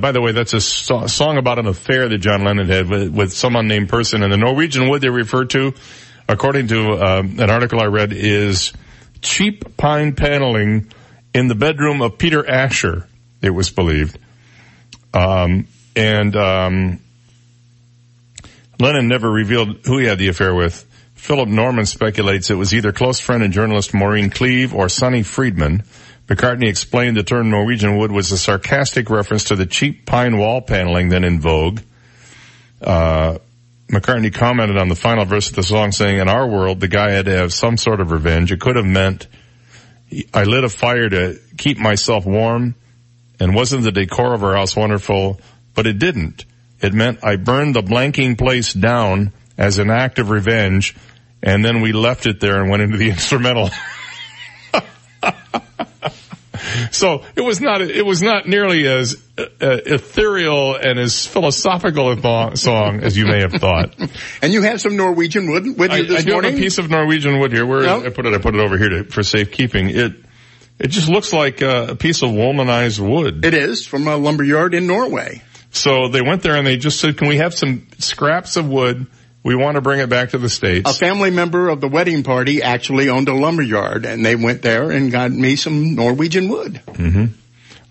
By 0.00 0.12
the 0.12 0.20
way, 0.20 0.32
that's 0.32 0.54
a 0.54 0.60
so- 0.60 1.06
song 1.06 1.38
about 1.38 1.58
an 1.58 1.66
affair 1.66 2.08
that 2.08 2.18
John 2.18 2.44
Lennon 2.44 2.68
had 2.68 2.88
with, 2.88 3.08
with 3.10 3.32
some 3.32 3.56
unnamed 3.56 3.88
person. 3.88 4.22
And 4.22 4.32
the 4.32 4.36
Norwegian 4.36 4.88
wood 4.88 5.02
they 5.02 5.10
refer 5.10 5.44
to, 5.46 5.74
according 6.28 6.68
to 6.68 6.92
um, 7.02 7.38
an 7.38 7.50
article 7.50 7.80
I 7.80 7.86
read, 7.86 8.12
is 8.12 8.72
cheap 9.20 9.76
pine 9.76 10.14
paneling 10.14 10.92
in 11.34 11.48
the 11.48 11.54
bedroom 11.54 12.02
of 12.02 12.18
Peter 12.18 12.48
Asher. 12.48 13.06
It 13.42 13.50
was 13.50 13.70
believed, 13.70 14.18
um, 15.14 15.66
and 15.96 16.36
um, 16.36 17.00
Lennon 18.78 19.08
never 19.08 19.30
revealed 19.30 19.86
who 19.86 19.98
he 19.98 20.06
had 20.06 20.18
the 20.18 20.28
affair 20.28 20.54
with. 20.54 20.86
Philip 21.14 21.48
Norman 21.48 21.86
speculates 21.86 22.50
it 22.50 22.54
was 22.54 22.74
either 22.74 22.92
close 22.92 23.20
friend 23.20 23.42
and 23.42 23.52
journalist 23.52 23.92
Maureen 23.92 24.30
Cleave 24.30 24.74
or 24.74 24.88
Sonny 24.88 25.22
Friedman. 25.22 25.84
McCartney 26.30 26.68
explained 26.68 27.16
the 27.16 27.24
term 27.24 27.50
Norwegian 27.50 27.98
wood 27.98 28.12
was 28.12 28.30
a 28.30 28.38
sarcastic 28.38 29.10
reference 29.10 29.44
to 29.44 29.56
the 29.56 29.66
cheap 29.66 30.06
pine 30.06 30.38
wall 30.38 30.62
paneling 30.62 31.08
then 31.08 31.24
in 31.24 31.40
vogue. 31.40 31.80
Uh, 32.80 33.38
McCartney 33.88 34.32
commented 34.32 34.76
on 34.78 34.88
the 34.88 34.94
final 34.94 35.24
verse 35.24 35.50
of 35.50 35.56
the 35.56 35.64
song 35.64 35.90
saying, 35.90 36.18
in 36.18 36.28
our 36.28 36.46
world, 36.46 36.78
the 36.78 36.86
guy 36.86 37.10
had 37.10 37.24
to 37.24 37.32
have 37.32 37.52
some 37.52 37.76
sort 37.76 38.00
of 38.00 38.12
revenge. 38.12 38.52
It 38.52 38.60
could 38.60 38.76
have 38.76 38.86
meant 38.86 39.26
I 40.32 40.44
lit 40.44 40.62
a 40.62 40.68
fire 40.68 41.08
to 41.08 41.40
keep 41.58 41.78
myself 41.78 42.24
warm 42.24 42.76
and 43.40 43.52
wasn't 43.52 43.82
the 43.82 43.90
decor 43.90 44.32
of 44.32 44.44
our 44.44 44.54
house 44.54 44.76
wonderful, 44.76 45.40
but 45.74 45.88
it 45.88 45.98
didn't. 45.98 46.44
It 46.80 46.94
meant 46.94 47.24
I 47.24 47.36
burned 47.36 47.74
the 47.74 47.82
blanking 47.82 48.38
place 48.38 48.72
down 48.72 49.32
as 49.58 49.78
an 49.78 49.90
act 49.90 50.20
of 50.20 50.30
revenge, 50.30 50.94
and 51.42 51.64
then 51.64 51.80
we 51.80 51.92
left 51.92 52.26
it 52.26 52.38
there 52.38 52.60
and 52.60 52.70
went 52.70 52.84
into 52.84 52.98
the 52.98 53.10
instrumental. 53.10 53.70
so 56.90 57.24
it 57.36 57.40
was 57.40 57.60
not 57.60 57.80
it 57.80 58.04
was 58.04 58.22
not 58.22 58.46
nearly 58.46 58.86
as 58.86 59.16
uh, 59.38 59.44
ethereal 59.60 60.76
and 60.76 60.98
as 60.98 61.26
philosophical 61.26 62.10
a 62.10 62.16
th- 62.16 62.58
song 62.58 63.00
as 63.00 63.16
you 63.16 63.26
may 63.26 63.40
have 63.40 63.52
thought. 63.52 63.94
and 64.42 64.52
you 64.52 64.62
have 64.62 64.80
some 64.80 64.96
Norwegian 64.96 65.50
wood 65.50 65.66
with 65.78 65.90
you 65.90 65.96
I, 65.96 66.02
this 66.02 66.18
I 66.18 66.22
do 66.22 66.32
morning. 66.32 66.52
have 66.52 66.60
a 66.60 66.62
piece 66.62 66.78
of 66.78 66.90
Norwegian 66.90 67.38
wood 67.38 67.52
here. 67.52 67.66
Where. 67.66 67.88
I 67.88 68.08
put 68.10 68.26
it? 68.26 68.34
I 68.34 68.38
put 68.38 68.54
it 68.54 68.60
over 68.60 68.76
here 68.76 68.88
to, 68.88 69.04
for 69.04 69.22
safekeeping. 69.22 69.90
It 69.90 70.12
it 70.78 70.88
just 70.88 71.08
looks 71.08 71.32
like 71.32 71.62
uh, 71.62 71.88
a 71.90 71.94
piece 71.96 72.22
of 72.22 72.30
womanized 72.30 73.00
wood. 73.00 73.44
It 73.44 73.54
is 73.54 73.86
from 73.86 74.08
a 74.08 74.16
lumberyard 74.16 74.74
in 74.74 74.86
Norway. 74.86 75.42
So 75.72 76.08
they 76.08 76.22
went 76.22 76.42
there 76.42 76.56
and 76.56 76.66
they 76.66 76.76
just 76.76 76.98
said, 77.00 77.18
"Can 77.18 77.28
we 77.28 77.36
have 77.36 77.54
some 77.54 77.86
scraps 77.98 78.56
of 78.56 78.68
wood? 78.68 79.06
We 79.42 79.54
want 79.54 79.76
to 79.76 79.80
bring 79.80 80.00
it 80.00 80.08
back 80.10 80.30
to 80.30 80.38
the 80.38 80.48
states." 80.50 80.90
A 80.90 80.94
family 80.94 81.30
member 81.30 81.68
of 81.68 81.80
the 81.80 81.88
wedding 81.88 82.22
party 82.22 82.62
actually 82.62 83.08
owned 83.08 83.28
a 83.28 83.34
lumberyard, 83.34 84.04
and 84.04 84.24
they 84.24 84.36
went 84.36 84.62
there 84.62 84.90
and 84.90 85.10
got 85.10 85.30
me 85.32 85.56
some 85.56 85.94
Norwegian 85.94 86.48
wood. 86.48 86.80
hmm 86.96 87.24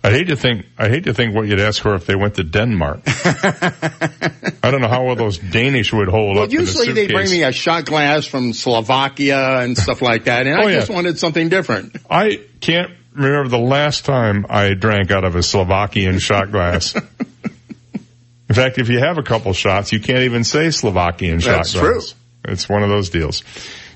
I 0.02 0.10
hate 0.12 0.28
to 0.28 0.36
think. 0.36 0.64
I 0.78 0.88
hate 0.88 1.04
to 1.04 1.12
think 1.12 1.34
what 1.34 1.46
you'd 1.46 1.60
ask 1.60 1.82
for 1.82 1.94
if 1.94 2.06
they 2.06 2.14
went 2.14 2.36
to 2.36 2.42
Denmark. 2.42 3.00
I 3.06 4.70
don't 4.70 4.80
know 4.80 4.88
how 4.88 5.04
well 5.04 5.14
those 5.16 5.36
Danish 5.36 5.92
would 5.92 6.08
hold 6.08 6.36
Well, 6.36 6.44
up. 6.44 6.52
usually 6.52 6.92
they 6.92 7.06
bring 7.06 7.30
me 7.30 7.42
a 7.42 7.52
shot 7.52 7.84
glass 7.84 8.24
from 8.24 8.54
Slovakia 8.54 9.60
and 9.60 9.76
stuff 9.84 10.00
like 10.00 10.24
that, 10.24 10.46
and 10.46 10.56
Oh, 10.58 10.66
I 10.68 10.70
yeah. 10.70 10.78
just 10.78 10.90
wanted 10.90 11.18
something 11.18 11.50
different. 11.50 11.96
I 12.08 12.40
can't 12.60 12.92
remember 13.14 13.48
the 13.50 13.58
last 13.58 14.06
time 14.06 14.46
I 14.48 14.72
drank 14.72 15.10
out 15.10 15.24
of 15.24 15.36
a 15.36 15.42
Slovakian 15.42 16.18
shot 16.18 16.50
glass. 16.50 16.94
In 18.50 18.56
fact, 18.56 18.78
if 18.78 18.88
you 18.88 18.98
have 18.98 19.16
a 19.16 19.22
couple 19.22 19.52
shots, 19.52 19.92
you 19.92 20.00
can't 20.00 20.24
even 20.24 20.42
say 20.42 20.70
Slovakian 20.70 21.38
shot 21.38 21.58
That's 21.58 21.72
glass. 21.72 22.16
It's 22.44 22.68
one 22.68 22.82
of 22.82 22.88
those 22.88 23.08
deals. 23.08 23.44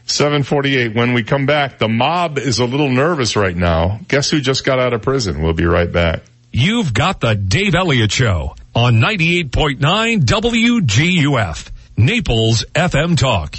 748. 0.06 0.94
When 0.94 1.12
we 1.12 1.24
come 1.24 1.44
back, 1.44 1.78
the 1.78 1.88
mob 1.88 2.38
is 2.38 2.60
a 2.60 2.64
little 2.64 2.88
nervous 2.88 3.34
right 3.34 3.56
now. 3.56 3.98
Guess 4.06 4.30
who 4.30 4.40
just 4.40 4.64
got 4.64 4.78
out 4.78 4.92
of 4.92 5.02
prison? 5.02 5.42
We'll 5.42 5.54
be 5.54 5.66
right 5.66 5.90
back. 5.90 6.22
You've 6.52 6.94
got 6.94 7.18
the 7.18 7.34
Dave 7.34 7.74
Elliott 7.74 8.12
Show 8.12 8.54
on 8.76 9.00
98.9 9.00 10.20
WGUF, 10.20 11.70
Naples 11.96 12.64
FM 12.76 13.18
Talk. 13.18 13.56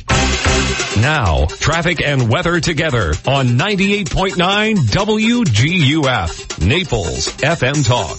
Now, 0.99 1.45
traffic 1.45 2.01
and 2.01 2.29
weather 2.29 2.59
together 2.59 3.13
on 3.27 3.47
98.9 3.57 4.75
WGUF, 4.75 6.65
Naples 6.65 7.27
FM 7.27 7.85
Talk. 7.85 8.17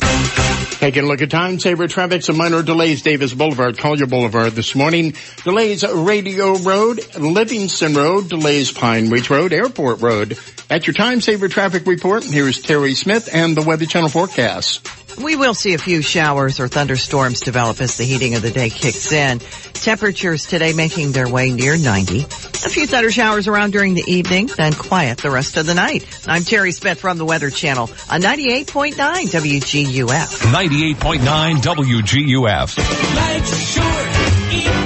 Taking 0.79 1.05
a 1.05 1.07
look 1.07 1.23
at 1.23 1.31
time 1.31 1.59
saver 1.59 1.89
traffic, 1.89 2.23
some 2.23 2.37
minor 2.37 2.63
delays. 2.63 3.01
Davis 3.03 3.33
Boulevard, 3.33 3.79
Collier 3.79 4.07
Boulevard 4.07 4.53
this 4.53 4.75
morning. 4.75 5.15
Delays 5.43 5.85
Radio 5.87 6.59
Road, 6.59 7.01
Livingston 7.17 7.95
Road, 7.95 8.29
delays 8.29 8.73
Pine 8.73 9.09
Ridge 9.09 9.31
Road, 9.31 9.53
Airport 9.55 10.03
Road. 10.03 10.39
At 10.69 10.87
your 10.87 10.95
time 10.95 11.21
saver 11.21 11.49
traffic 11.49 11.87
report, 11.87 12.25
here's 12.25 12.61
Terry 12.61 12.95
Smith 12.95 13.31
and 13.33 13.57
the 13.57 13.63
Weather 13.63 13.87
Channel 13.87 14.11
forecast. 14.11 15.06
We 15.23 15.37
will 15.37 15.55
see 15.55 15.75
a 15.75 15.79
few 15.79 16.03
showers 16.03 16.61
or 16.61 16.69
thunderstorms 16.69 17.41
develop 17.41 17.81
as 17.81 17.97
the 17.97 18.05
heating 18.05 18.35
of 18.35 18.43
the 18.43 18.51
day 18.51 18.69
kicks 18.71 19.13
in. 19.13 19.41
Temperatures 19.73 20.47
today 20.47 20.73
making 20.73 21.13
their 21.13 21.29
way 21.29 21.53
near 21.53 21.77
90. 21.79 22.21
A 22.21 22.69
few 22.69 22.87
thunder 22.87 23.11
showers 23.11 23.49
around 23.49 23.73
during 23.73 23.95
the 23.95 24.05
evening, 24.07 24.47
then 24.57 24.75
quiet 24.75 25.19
the 25.19 25.31
rest 25.31 25.57
of 25.57 25.67
the 25.67 25.75
night. 25.75 26.07
I'm 26.27 26.43
Terry 26.43 26.73
Smith 26.73 27.01
from 27.01 27.19
the 27.19 27.25
Weather 27.25 27.51
Channel 27.51 27.91
on 28.11 28.21
98.9 28.21 28.95
WGUF. 28.95 30.53
98.9 30.53 31.57
WGUF. 31.57 33.17
Life's 33.17 33.59
short, 33.75 34.86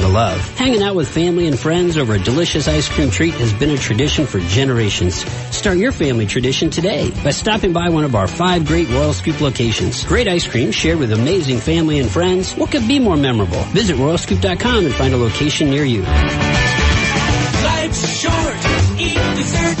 to 0.01 0.07
love. 0.07 0.39
Hanging 0.57 0.81
out 0.81 0.95
with 0.95 1.07
family 1.07 1.47
and 1.47 1.57
friends 1.57 1.97
over 1.97 2.13
a 2.13 2.19
delicious 2.19 2.67
ice 2.67 2.89
cream 2.89 3.09
treat 3.09 3.33
has 3.35 3.53
been 3.53 3.69
a 3.69 3.77
tradition 3.77 4.25
for 4.25 4.39
generations. 4.39 5.23
Start 5.55 5.77
your 5.77 5.91
family 5.91 6.25
tradition 6.25 6.69
today 6.69 7.09
by 7.23 7.31
stopping 7.31 7.73
by 7.73 7.89
one 7.89 8.03
of 8.03 8.15
our 8.15 8.27
five 8.27 8.65
great 8.65 8.89
Royal 8.89 9.13
Scoop 9.13 9.41
locations. 9.41 10.03
Great 10.03 10.27
ice 10.27 10.47
cream 10.47 10.71
shared 10.71 10.99
with 10.99 11.11
amazing 11.11 11.59
family 11.59 11.99
and 11.99 12.09
friends. 12.09 12.53
What 12.53 12.71
could 12.71 12.87
be 12.87 12.99
more 12.99 13.17
memorable? 13.17 13.61
Visit 13.73 13.95
royalscoop.com 13.95 14.85
and 14.85 14.93
find 14.93 15.13
a 15.13 15.17
location 15.17 15.69
near 15.69 15.85
you. 15.85 16.01
Life's 17.61 18.19
short, 18.19 18.99
eat 18.99 19.15
dessert 19.37 19.80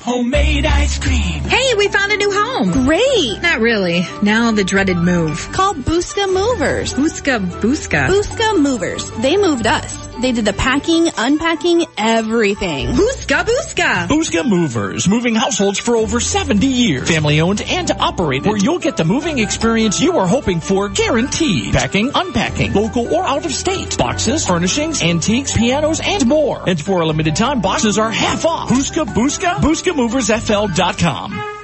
homemade 0.00 0.66
ice 0.66 0.98
cream. 0.98 1.42
Hey, 1.44 1.74
we 1.76 1.88
found 1.88 2.12
a 2.12 2.16
new 2.16 2.30
home. 2.32 2.72
Great. 2.86 3.42
Not 3.42 3.60
really. 3.60 4.06
Now 4.22 4.50
the 4.52 4.64
dreaded 4.64 4.96
move. 4.96 5.48
Called 5.52 5.78
Booska 5.78 6.26
Movers. 6.26 6.94
Booska 6.94 7.38
Booska. 7.60 8.08
Booska 8.08 8.60
Movers. 8.60 9.10
They 9.22 9.36
moved 9.36 9.66
us. 9.66 10.09
They 10.20 10.32
did 10.32 10.44
the 10.44 10.52
packing, 10.52 11.08
unpacking, 11.16 11.86
everything. 11.96 12.88
Booska 12.88 13.44
Buska. 13.44 14.06
Booska 14.06 14.46
Movers, 14.46 15.08
moving 15.08 15.34
households 15.34 15.78
for 15.78 15.96
over 15.96 16.20
70 16.20 16.66
years. 16.66 17.08
Family 17.08 17.40
owned 17.40 17.62
and 17.62 17.90
operated, 17.90 18.46
where 18.46 18.58
you'll 18.58 18.78
get 18.78 18.98
the 18.98 19.04
moving 19.04 19.38
experience 19.38 20.00
you 20.00 20.18
are 20.18 20.26
hoping 20.26 20.60
for 20.60 20.90
guaranteed. 20.90 21.72
Packing, 21.72 22.10
unpacking, 22.14 22.74
local 22.74 23.12
or 23.14 23.24
out 23.24 23.46
of 23.46 23.52
state. 23.52 23.96
Boxes, 23.96 24.46
furnishings, 24.46 25.02
antiques, 25.02 25.56
pianos, 25.56 26.00
and 26.04 26.26
more. 26.26 26.68
And 26.68 26.78
for 26.78 27.00
a 27.00 27.06
limited 27.06 27.36
time, 27.36 27.62
boxes 27.62 27.98
are 27.98 28.10
half 28.10 28.44
off. 28.44 28.68
Booska 28.68 29.06
Booska, 29.06 29.54
BooskaMoversFL.com. 29.56 31.59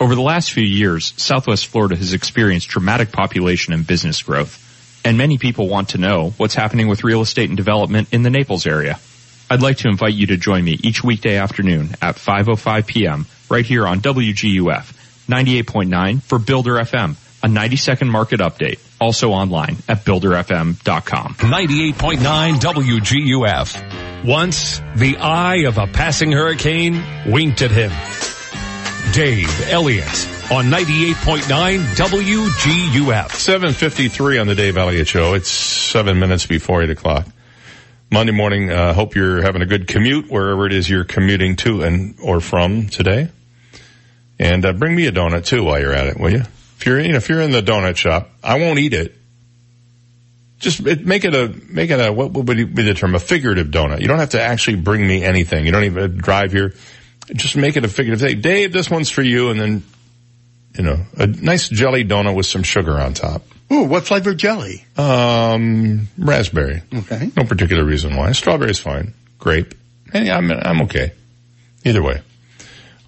Over 0.00 0.14
the 0.14 0.22
last 0.22 0.52
few 0.52 0.64
years, 0.64 1.12
Southwest 1.16 1.66
Florida 1.66 1.96
has 1.96 2.12
experienced 2.12 2.68
dramatic 2.68 3.10
population 3.10 3.72
and 3.72 3.86
business 3.86 4.22
growth, 4.22 5.00
and 5.04 5.18
many 5.18 5.38
people 5.38 5.68
want 5.68 5.90
to 5.90 5.98
know 5.98 6.30
what's 6.36 6.54
happening 6.54 6.88
with 6.88 7.04
real 7.04 7.20
estate 7.20 7.48
and 7.48 7.56
development 7.56 8.08
in 8.12 8.22
the 8.22 8.30
Naples 8.30 8.66
area. 8.66 8.98
I'd 9.50 9.62
like 9.62 9.78
to 9.78 9.88
invite 9.88 10.14
you 10.14 10.26
to 10.28 10.36
join 10.36 10.64
me 10.64 10.78
each 10.82 11.02
weekday 11.02 11.36
afternoon 11.36 11.90
at 12.02 12.16
5.05 12.16 12.86
p.m. 12.86 13.26
right 13.48 13.64
here 13.64 13.86
on 13.86 14.00
WGUF 14.00 14.94
98.9 15.28 16.22
for 16.22 16.38
Builder 16.38 16.74
FM, 16.74 17.16
a 17.42 17.48
90 17.48 17.76
second 17.76 18.10
market 18.10 18.40
update, 18.40 18.78
also 19.00 19.30
online 19.30 19.76
at 19.88 20.04
builderfm.com. 20.04 21.34
98.9 21.34 22.54
WGUF. 22.54 24.24
Once, 24.24 24.80
the 24.96 25.16
eye 25.18 25.64
of 25.66 25.78
a 25.78 25.86
passing 25.86 26.32
hurricane 26.32 27.02
winked 27.26 27.62
at 27.62 27.70
him. 27.70 27.92
Dave 29.12 29.70
Elliott 29.70 30.28
on 30.50 30.66
98.9 30.66 31.78
WGUF. 31.94 33.30
753 33.30 34.38
on 34.38 34.46
the 34.46 34.54
Dave 34.54 34.76
Elliott 34.76 35.08
Show. 35.08 35.34
It's 35.34 35.48
seven 35.48 36.18
minutes 36.18 36.46
before 36.46 36.82
8 36.82 36.90
o'clock. 36.90 37.26
Monday 38.10 38.32
morning, 38.32 38.70
uh, 38.70 38.94
hope 38.94 39.14
you're 39.14 39.42
having 39.42 39.60
a 39.60 39.66
good 39.66 39.86
commute 39.86 40.30
wherever 40.30 40.66
it 40.66 40.72
is 40.72 40.88
you're 40.88 41.04
commuting 41.04 41.56
to 41.56 41.82
and 41.82 42.18
or 42.22 42.40
from 42.40 42.88
today. 42.88 43.28
And 44.38 44.64
uh, 44.64 44.72
bring 44.72 44.94
me 44.94 45.06
a 45.06 45.12
donut 45.12 45.44
too 45.44 45.64
while 45.64 45.78
you're 45.78 45.92
at 45.92 46.06
it, 46.06 46.18
will 46.18 46.30
you? 46.30 46.42
If 46.78 46.86
you're, 46.86 47.00
you 47.00 47.08
know, 47.10 47.16
if 47.16 47.28
you're 47.28 47.40
in 47.40 47.50
the 47.50 47.60
donut 47.60 47.96
shop, 47.96 48.30
I 48.42 48.60
won't 48.60 48.78
eat 48.78 48.94
it. 48.94 49.16
Just 50.60 50.86
it, 50.86 51.04
make 51.04 51.24
it 51.24 51.34
a, 51.34 51.52
make 51.68 51.90
it 51.90 51.98
a, 51.98 52.12
what 52.12 52.32
would 52.32 52.46
be 52.46 52.64
the 52.64 52.94
term? 52.94 53.16
A 53.16 53.18
figurative 53.18 53.66
donut. 53.68 54.00
You 54.00 54.06
don't 54.06 54.20
have 54.20 54.30
to 54.30 54.40
actually 54.40 54.76
bring 54.76 55.04
me 55.04 55.24
anything. 55.24 55.66
You 55.66 55.72
don't 55.72 55.84
even 55.84 56.18
drive 56.18 56.52
here. 56.52 56.74
Just 57.32 57.56
make 57.56 57.76
it 57.76 57.84
a 57.84 57.88
figurative 57.88 58.28
thing. 58.28 58.40
Dave, 58.40 58.72
this 58.72 58.88
one's 58.88 59.10
for 59.10 59.22
you 59.22 59.50
and 59.50 59.60
then, 59.60 59.82
you 60.76 60.84
know, 60.84 60.98
a 61.16 61.26
nice 61.26 61.68
jelly 61.68 62.04
donut 62.04 62.36
with 62.36 62.46
some 62.46 62.62
sugar 62.62 62.92
on 62.92 63.12
top. 63.12 63.42
Ooh, 63.72 63.82
what 63.82 64.04
flavor 64.04 64.32
jelly? 64.32 64.84
Um, 64.96 66.06
raspberry. 66.16 66.82
Okay. 66.94 67.32
No 67.36 67.44
particular 67.44 67.84
reason 67.84 68.16
why. 68.16 68.30
Strawberry's 68.32 68.78
fine. 68.78 69.14
Grape. 69.40 69.74
Hey, 70.12 70.30
I'm, 70.30 70.50
I'm 70.52 70.82
okay. 70.82 71.10
Either 71.84 72.04
way. 72.04 72.22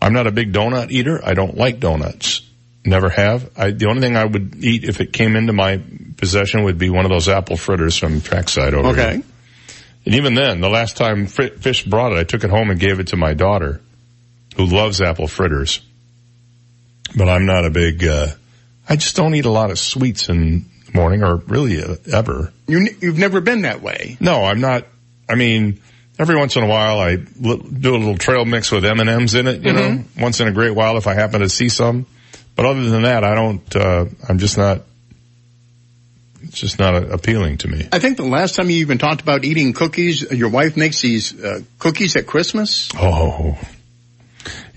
I'm 0.02 0.12
not 0.12 0.26
a 0.26 0.32
big 0.32 0.52
donut 0.52 0.90
eater. 0.90 1.24
I 1.24 1.34
don't 1.34 1.56
like 1.56 1.78
donuts. 1.78 2.42
Never 2.84 3.10
have. 3.10 3.50
I, 3.58 3.72
the 3.72 3.86
only 3.86 4.00
thing 4.00 4.16
I 4.16 4.24
would 4.24 4.64
eat 4.64 4.84
if 4.84 5.00
it 5.00 5.12
came 5.12 5.36
into 5.36 5.52
my 5.52 5.82
possession 6.16 6.64
would 6.64 6.78
be 6.78 6.88
one 6.90 7.04
of 7.04 7.10
those 7.10 7.28
apple 7.28 7.56
fritters 7.56 7.96
from 7.96 8.20
Trackside 8.20 8.72
over 8.74 8.94
here. 8.94 9.04
Okay. 9.04 9.14
here. 9.16 9.24
And 10.06 10.14
even 10.14 10.34
then, 10.34 10.60
the 10.60 10.70
last 10.70 10.96
time 10.96 11.26
Fish 11.26 11.84
brought 11.84 12.12
it, 12.12 12.18
I 12.18 12.24
took 12.24 12.42
it 12.42 12.50
home 12.50 12.70
and 12.70 12.80
gave 12.80 12.98
it 13.00 13.08
to 13.08 13.16
my 13.16 13.34
daughter, 13.34 13.82
who 14.56 14.64
loves 14.64 15.02
apple 15.02 15.28
fritters. 15.28 15.82
But 17.14 17.28
I'm 17.28 17.44
not 17.44 17.66
a 17.66 17.70
big, 17.70 18.02
uh, 18.04 18.28
I 18.88 18.96
just 18.96 19.14
don't 19.14 19.34
eat 19.34 19.44
a 19.44 19.50
lot 19.50 19.70
of 19.70 19.78
sweets 19.78 20.30
in 20.30 20.64
the 20.86 20.92
morning 20.94 21.22
or 21.22 21.36
really 21.36 21.82
uh, 21.82 21.96
ever. 22.10 22.50
You, 22.66 22.78
n- 22.78 22.96
you've 23.00 23.18
never 23.18 23.42
been 23.42 23.62
that 23.62 23.82
way. 23.82 24.16
No, 24.20 24.42
I'm 24.44 24.60
not. 24.60 24.86
I 25.28 25.34
mean, 25.34 25.80
every 26.18 26.36
once 26.36 26.56
in 26.56 26.62
a 26.62 26.66
while 26.66 26.98
I 26.98 27.16
do 27.16 27.94
a 27.94 27.98
little 27.98 28.16
trail 28.16 28.46
mix 28.46 28.72
with 28.72 28.84
M&Ms 28.86 29.34
in 29.34 29.46
it, 29.48 29.62
you 29.62 29.72
know, 29.72 30.04
once 30.18 30.40
in 30.40 30.48
a 30.48 30.52
great 30.52 30.74
while 30.74 30.96
if 30.96 31.06
I 31.06 31.14
happen 31.14 31.40
to 31.40 31.48
see 31.50 31.68
some. 31.68 32.06
But 32.56 32.66
other 32.66 32.88
than 32.90 33.02
that, 33.02 33.24
I 33.24 33.34
don't, 33.34 33.76
uh, 33.76 34.04
I'm 34.28 34.38
just 34.38 34.58
not, 34.58 34.82
it's 36.42 36.58
just 36.58 36.78
not 36.78 36.94
appealing 37.10 37.58
to 37.58 37.68
me. 37.68 37.88
I 37.92 37.98
think 37.98 38.16
the 38.16 38.24
last 38.24 38.56
time 38.56 38.68
you 38.70 38.76
even 38.78 38.98
talked 38.98 39.20
about 39.20 39.44
eating 39.44 39.72
cookies, 39.72 40.22
your 40.30 40.48
wife 40.50 40.76
makes 40.76 41.00
these 41.00 41.38
uh, 41.42 41.60
cookies 41.78 42.16
at 42.16 42.26
Christmas. 42.26 42.88
Oh. 42.96 43.58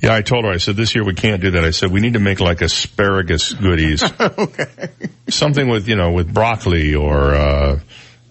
Yeah, 0.01 0.13
I 0.13 0.21
told 0.21 0.43
her, 0.45 0.51
I 0.51 0.57
said, 0.57 0.75
this 0.75 0.93
year 0.95 1.05
we 1.05 1.13
can't 1.13 1.41
do 1.41 1.51
that. 1.51 1.63
I 1.63 1.71
said, 1.71 1.89
we 1.91 2.01
need 2.01 2.13
to 2.13 2.19
make 2.19 2.39
like 2.41 2.61
asparagus 2.61 3.53
goodies. 3.53 4.03
okay. 4.19 4.89
Something 5.29 5.69
with, 5.69 5.87
you 5.87 5.95
know, 5.95 6.11
with 6.11 6.33
broccoli 6.33 6.95
or, 6.95 7.33
uh, 7.35 7.79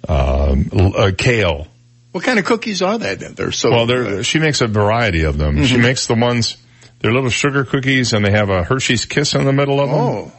um, 0.08 0.70
uh, 0.74 1.10
kale. 1.16 1.66
What 2.12 2.24
kind 2.24 2.38
of 2.38 2.44
cookies 2.44 2.82
are 2.82 2.98
they 2.98 3.14
then? 3.14 3.32
They're 3.34 3.52
so 3.52 3.70
well, 3.70 3.86
they're, 3.86 4.22
she 4.22 4.38
makes 4.38 4.60
a 4.60 4.66
variety 4.66 5.22
of 5.22 5.38
them. 5.38 5.64
She 5.64 5.76
Mhm. 5.76 5.82
makes 5.82 6.06
the 6.06 6.14
ones, 6.14 6.58
they're 7.02 7.12
little 7.12 7.30
sugar 7.30 7.64
cookies 7.64 8.12
and 8.12 8.24
they 8.24 8.30
have 8.30 8.48
a 8.48 8.64
Hershey's 8.64 9.04
Kiss 9.04 9.34
in 9.34 9.44
the 9.44 9.52
middle 9.52 9.80
of 9.80 9.90
them. 9.90 9.98
Oh. 9.98 10.32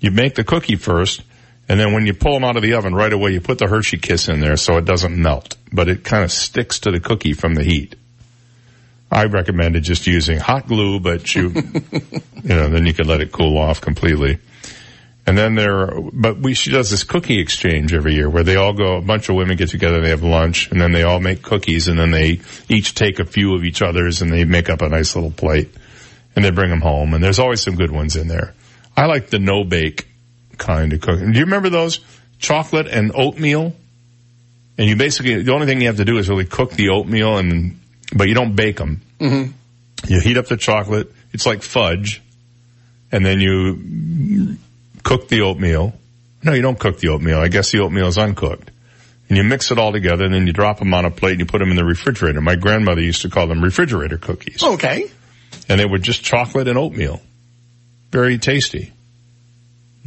You 0.00 0.10
make 0.12 0.36
the 0.36 0.44
cookie 0.44 0.76
first 0.76 1.22
and 1.68 1.78
then 1.78 1.92
when 1.92 2.06
you 2.06 2.14
pull 2.14 2.32
them 2.32 2.44
out 2.44 2.56
of 2.56 2.62
the 2.62 2.74
oven 2.74 2.94
right 2.94 3.12
away, 3.12 3.32
you 3.32 3.40
put 3.40 3.58
the 3.58 3.66
Hershey 3.66 3.98
Kiss 3.98 4.28
in 4.28 4.40
there 4.40 4.56
so 4.56 4.78
it 4.78 4.86
doesn't 4.86 5.14
melt, 5.14 5.56
but 5.70 5.88
it 5.88 6.02
kind 6.02 6.24
of 6.24 6.32
sticks 6.32 6.80
to 6.80 6.90
the 6.90 6.98
cookie 6.98 7.34
from 7.34 7.54
the 7.54 7.62
heat. 7.62 7.94
I 9.10 9.24
recommended 9.24 9.84
just 9.84 10.06
using 10.06 10.38
hot 10.38 10.66
glue, 10.66 10.98
but 10.98 11.34
you, 11.34 11.48
you 11.52 12.54
know, 12.54 12.68
then 12.68 12.86
you 12.86 12.94
could 12.94 13.06
let 13.06 13.20
it 13.20 13.32
cool 13.32 13.58
off 13.58 13.80
completely. 13.80 14.38
And 15.28 15.36
then 15.36 15.56
there, 15.56 15.90
but 16.10 16.38
we, 16.38 16.54
she 16.54 16.70
does 16.70 16.88
this 16.90 17.04
cookie 17.04 17.38
exchange 17.38 17.92
every 17.92 18.14
year 18.14 18.30
where 18.30 18.44
they 18.44 18.56
all 18.56 18.72
go, 18.72 18.96
a 18.96 19.02
bunch 19.02 19.28
of 19.28 19.36
women 19.36 19.58
get 19.58 19.68
together, 19.68 20.00
they 20.00 20.08
have 20.08 20.22
lunch, 20.22 20.70
and 20.70 20.80
then 20.80 20.92
they 20.92 21.02
all 21.02 21.20
make 21.20 21.42
cookies, 21.42 21.86
and 21.86 21.98
then 21.98 22.10
they 22.10 22.40
each 22.70 22.94
take 22.94 23.18
a 23.18 23.26
few 23.26 23.54
of 23.54 23.62
each 23.62 23.82
other's, 23.82 24.22
and 24.22 24.32
they 24.32 24.44
make 24.44 24.70
up 24.70 24.80
a 24.80 24.88
nice 24.88 25.14
little 25.14 25.30
plate, 25.30 25.68
and 26.34 26.42
they 26.42 26.50
bring 26.50 26.70
them 26.70 26.80
home, 26.80 27.12
and 27.12 27.22
there's 27.22 27.38
always 27.38 27.60
some 27.60 27.76
good 27.76 27.90
ones 27.90 28.16
in 28.16 28.26
there. 28.26 28.54
I 28.96 29.04
like 29.04 29.28
the 29.28 29.38
no 29.38 29.64
bake 29.64 30.08
kind 30.56 30.94
of 30.94 31.02
cooking. 31.02 31.32
Do 31.32 31.38
you 31.38 31.44
remember 31.44 31.68
those? 31.68 32.00
Chocolate 32.38 32.86
and 32.86 33.12
oatmeal? 33.14 33.76
And 34.78 34.88
you 34.88 34.96
basically, 34.96 35.42
the 35.42 35.52
only 35.52 35.66
thing 35.66 35.82
you 35.82 35.88
have 35.88 35.98
to 35.98 36.06
do 36.06 36.16
is 36.16 36.30
really 36.30 36.46
cook 36.46 36.70
the 36.70 36.88
oatmeal 36.88 37.36
and, 37.36 37.78
but 38.16 38.28
you 38.28 38.34
don't 38.34 38.56
bake 38.56 38.78
them. 38.78 39.02
Mm-hmm. 39.20 39.52
You 40.10 40.20
heat 40.20 40.38
up 40.38 40.46
the 40.46 40.56
chocolate. 40.56 41.12
It's 41.34 41.44
like 41.44 41.62
fudge. 41.62 42.22
And 43.12 43.26
then 43.26 43.40
you 43.40 44.56
cook 45.02 45.28
the 45.28 45.42
oatmeal. 45.42 45.94
No, 46.42 46.52
you 46.52 46.62
don't 46.62 46.78
cook 46.78 46.98
the 46.98 47.08
oatmeal. 47.08 47.38
I 47.38 47.48
guess 47.48 47.72
the 47.72 47.80
oatmeal 47.80 48.06
is 48.06 48.18
uncooked. 48.18 48.70
And 49.28 49.36
you 49.36 49.44
mix 49.44 49.70
it 49.70 49.78
all 49.78 49.92
together 49.92 50.24
and 50.24 50.32
then 50.32 50.46
you 50.46 50.52
drop 50.52 50.78
them 50.78 50.94
on 50.94 51.04
a 51.04 51.10
plate 51.10 51.32
and 51.32 51.40
you 51.40 51.46
put 51.46 51.58
them 51.58 51.70
in 51.70 51.76
the 51.76 51.84
refrigerator. 51.84 52.40
My 52.40 52.56
grandmother 52.56 53.02
used 53.02 53.22
to 53.22 53.30
call 53.30 53.46
them 53.46 53.62
refrigerator 53.62 54.16
cookies. 54.16 54.62
Okay. 54.62 55.10
And 55.68 55.78
they 55.78 55.84
were 55.84 55.98
just 55.98 56.22
chocolate 56.22 56.66
and 56.68 56.78
oatmeal. 56.78 57.20
Very 58.10 58.38
tasty. 58.38 58.92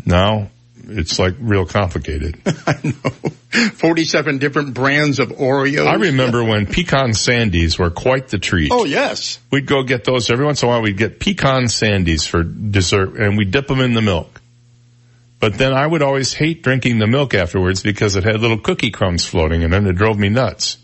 Now 0.06 0.50
it's 0.88 1.20
like 1.20 1.36
real 1.40 1.66
complicated. 1.66 2.42
I 2.46 2.80
know. 2.84 3.70
47 3.74 4.38
different 4.40 4.74
brands 4.74 5.20
of 5.20 5.30
Oreos. 5.30 5.86
I 5.86 5.96
remember 5.96 6.44
when 6.44 6.66
pecan 6.66 7.10
sandies 7.10 7.78
were 7.78 7.90
quite 7.90 8.30
the 8.30 8.40
treat. 8.40 8.72
Oh, 8.72 8.86
yes. 8.86 9.40
We'd 9.52 9.66
go 9.66 9.84
get 9.84 10.04
those 10.04 10.32
every 10.32 10.46
once 10.46 10.64
in 10.64 10.70
a 10.70 10.72
while. 10.72 10.82
We'd 10.82 10.98
get 10.98 11.20
pecan 11.20 11.64
sandies 11.64 12.28
for 12.28 12.44
dessert 12.44 13.18
and 13.18 13.38
we'd 13.38 13.52
dip 13.52 13.68
them 13.68 13.82
in 13.82 13.94
the 13.94 14.02
milk. 14.02 14.41
But 15.42 15.56
then 15.56 15.74
I 15.74 15.86
would 15.86 16.04
always 16.04 16.34
hate 16.34 16.62
drinking 16.62 17.00
the 17.00 17.08
milk 17.08 17.34
afterwards 17.34 17.82
because 17.82 18.16
it 18.16 18.24
had 18.24 18.40
little 18.40 18.60
cookie 18.60 18.92
crumbs 18.92 19.26
floating 19.26 19.64
in 19.64 19.74
it 19.74 19.78
and 19.78 19.88
it 19.88 19.94
drove 19.94 20.18
me 20.18 20.30
nuts. 20.30 20.78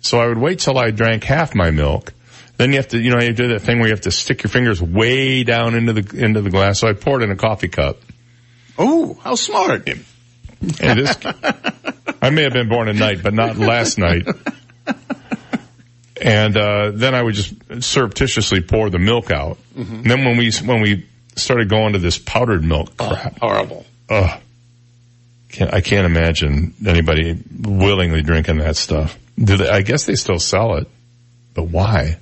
So 0.00 0.20
I 0.20 0.28
would 0.28 0.38
wait 0.38 0.60
till 0.60 0.78
I 0.78 0.92
drank 0.92 1.24
half 1.24 1.52
my 1.54 1.72
milk. 1.72 2.14
Then 2.58 2.70
you 2.70 2.76
have 2.76 2.88
to, 2.88 2.98
you 2.98 3.10
know, 3.10 3.20
you 3.20 3.32
do 3.32 3.48
that 3.48 3.62
thing 3.62 3.78
where 3.78 3.88
you 3.88 3.92
have 3.92 4.02
to 4.02 4.12
stick 4.12 4.44
your 4.44 4.50
fingers 4.50 4.80
way 4.80 5.42
down 5.42 5.74
into 5.74 5.94
the, 5.94 6.24
into 6.24 6.42
the 6.42 6.50
glass. 6.50 6.78
So 6.78 6.88
I 6.88 6.92
poured 6.92 7.22
in 7.24 7.32
a 7.32 7.36
coffee 7.36 7.68
cup. 7.68 7.98
Oh, 8.78 9.14
how 9.14 9.34
smart. 9.34 9.88
And 9.88 10.98
this, 11.00 11.18
I 12.22 12.30
may 12.30 12.44
have 12.44 12.52
been 12.52 12.68
born 12.68 12.88
at 12.88 12.94
night, 12.94 13.20
but 13.20 13.34
not 13.34 13.56
last 13.56 13.98
night. 13.98 14.28
And, 16.20 16.56
uh, 16.56 16.92
then 16.94 17.16
I 17.16 17.22
would 17.22 17.34
just 17.34 17.82
surreptitiously 17.82 18.60
pour 18.60 18.90
the 18.90 19.00
milk 19.00 19.32
out. 19.32 19.58
And 19.74 20.04
then 20.04 20.24
when 20.24 20.36
we, 20.36 20.52
when 20.64 20.80
we 20.80 21.08
started 21.36 21.68
going 21.68 21.94
to 21.94 21.98
this 21.98 22.18
powdered 22.18 22.64
milk 22.64 22.96
crap. 22.96 23.38
horrible. 23.38 23.86
Ugh. 24.08 24.40
Can't, 25.50 25.74
I 25.74 25.80
can't 25.80 26.06
imagine 26.06 26.74
anybody 26.86 27.38
willingly 27.60 28.22
drinking 28.22 28.58
that 28.58 28.76
stuff. 28.76 29.18
Do 29.38 29.56
they, 29.58 29.68
I 29.68 29.82
guess 29.82 30.06
they 30.06 30.14
still 30.14 30.38
sell 30.38 30.76
it, 30.76 30.88
but 31.54 31.64
why? 31.64 32.16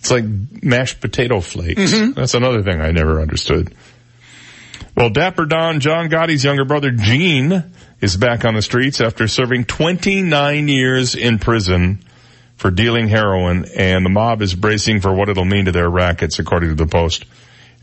It's 0.00 0.10
like 0.10 0.24
mashed 0.62 1.00
potato 1.00 1.40
flakes. 1.40 1.92
Mm-hmm. 1.92 2.12
That's 2.12 2.34
another 2.34 2.62
thing 2.62 2.80
I 2.80 2.90
never 2.90 3.20
understood. 3.20 3.74
Well, 4.96 5.10
Dapper 5.10 5.44
Don, 5.44 5.80
John 5.80 6.08
Gotti's 6.08 6.42
younger 6.42 6.64
brother 6.64 6.90
Gene 6.90 7.64
is 8.00 8.16
back 8.16 8.44
on 8.44 8.54
the 8.54 8.62
streets 8.62 9.00
after 9.00 9.28
serving 9.28 9.64
29 9.64 10.68
years 10.68 11.14
in 11.14 11.38
prison 11.38 11.98
for 12.56 12.70
dealing 12.70 13.08
heroin 13.08 13.66
and 13.76 14.04
the 14.04 14.10
mob 14.10 14.40
is 14.40 14.54
bracing 14.54 15.00
for 15.00 15.12
what 15.12 15.28
it'll 15.28 15.44
mean 15.44 15.66
to 15.66 15.72
their 15.72 15.90
rackets 15.90 16.38
according 16.38 16.70
to 16.70 16.74
the 16.74 16.86
Post. 16.86 17.26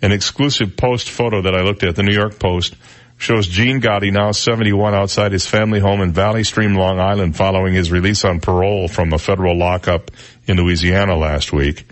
An 0.04 0.12
exclusive 0.12 0.76
Post 0.76 1.10
photo 1.10 1.44
that 1.44 1.56
I 1.56 1.62
looked 1.62 1.82
at, 1.82 1.96
the 1.96 2.04
New 2.04 2.14
York 2.14 2.38
Post, 2.38 2.76
shows 3.18 3.48
Gene 3.48 3.80
Gotti, 3.80 4.12
now 4.12 4.34
71, 4.34 4.94
outside 4.94 5.32
his 5.32 5.48
family 5.48 5.80
home 5.80 6.02
in 6.02 6.12
Valley 6.12 6.44
Stream, 6.44 6.76
Long 6.76 7.00
Island, 7.00 7.38
following 7.38 7.74
his 7.74 7.90
release 7.90 8.26
on 8.26 8.42
parole 8.42 8.90
from 8.90 9.14
a 9.14 9.18
federal 9.18 9.58
lockup 9.58 10.12
in 10.46 10.58
Louisiana 10.58 11.16
last 11.16 11.54
week. 11.54 11.88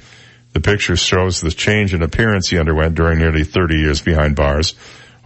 The 0.51 0.59
picture 0.59 0.97
shows 0.97 1.39
the 1.39 1.51
change 1.51 1.93
in 1.93 2.03
appearance 2.03 2.49
he 2.49 2.59
underwent 2.59 2.95
during 2.95 3.17
nearly 3.17 3.45
30 3.45 3.75
years 3.77 4.01
behind 4.01 4.35
bars. 4.35 4.75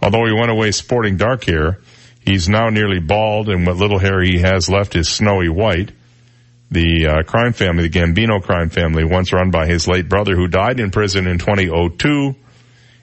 Although 0.00 0.26
he 0.26 0.32
went 0.32 0.52
away 0.52 0.70
sporting 0.70 1.16
dark 1.16 1.42
hair, 1.42 1.80
he's 2.20 2.48
now 2.48 2.68
nearly 2.68 3.00
bald 3.00 3.48
and 3.48 3.66
what 3.66 3.78
little 3.78 3.98
hair 3.98 4.22
he 4.22 4.38
has 4.38 4.68
left 4.68 4.94
is 4.94 5.08
snowy 5.08 5.48
white. 5.48 5.90
The 6.70 7.06
uh, 7.06 7.22
crime 7.24 7.52
family, 7.52 7.88
the 7.88 7.98
Gambino 7.98 8.40
crime 8.40 8.70
family, 8.70 9.02
once 9.02 9.32
run 9.32 9.50
by 9.50 9.66
his 9.66 9.88
late 9.88 10.08
brother 10.08 10.36
who 10.36 10.46
died 10.46 10.78
in 10.78 10.92
prison 10.92 11.26
in 11.26 11.38
2002, 11.38 12.36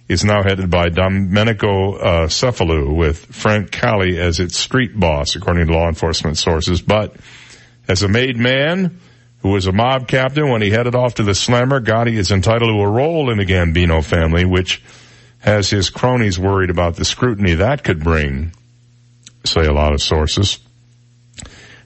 is 0.08 0.24
now 0.24 0.44
headed 0.44 0.70
by 0.70 0.90
Domenico 0.90 1.96
uh, 1.96 2.28
Cefalu 2.28 2.96
with 2.96 3.26
Frank 3.28 3.72
Cali 3.72 4.20
as 4.20 4.40
its 4.40 4.58
street 4.58 4.98
boss, 5.00 5.36
according 5.36 5.68
to 5.68 5.74
law 5.74 5.88
enforcement 5.88 6.38
sources. 6.38 6.82
But 6.82 7.16
as 7.88 8.04
a 8.04 8.08
made 8.08 8.38
man 8.38 9.00
who 9.40 9.50
was 9.50 9.68
a 9.68 9.72
mob 9.72 10.08
captain 10.08 10.50
when 10.50 10.62
he 10.62 10.70
headed 10.70 10.96
off 10.96 11.16
to 11.16 11.24
the 11.24 11.36
slammer, 11.36 11.82
Gotti 11.82 12.18
is 12.18 12.32
entitled 12.32 12.70
to 12.70 12.82
a 12.82 12.90
role 12.90 13.32
in 13.32 13.38
the 13.38 13.46
Gambino 13.46 14.04
family, 14.04 14.46
which 14.46 14.84
has 15.40 15.70
his 15.70 15.90
cronies 15.90 16.40
worried 16.40 16.70
about 16.70 16.96
the 16.96 17.06
scrutiny 17.06 17.56
that 17.56 17.84
could 17.84 18.04
bring, 18.04 18.54
say 19.44 19.66
a 19.66 19.74
lot 19.74 19.94
of 19.94 20.02
sources. 20.02 20.60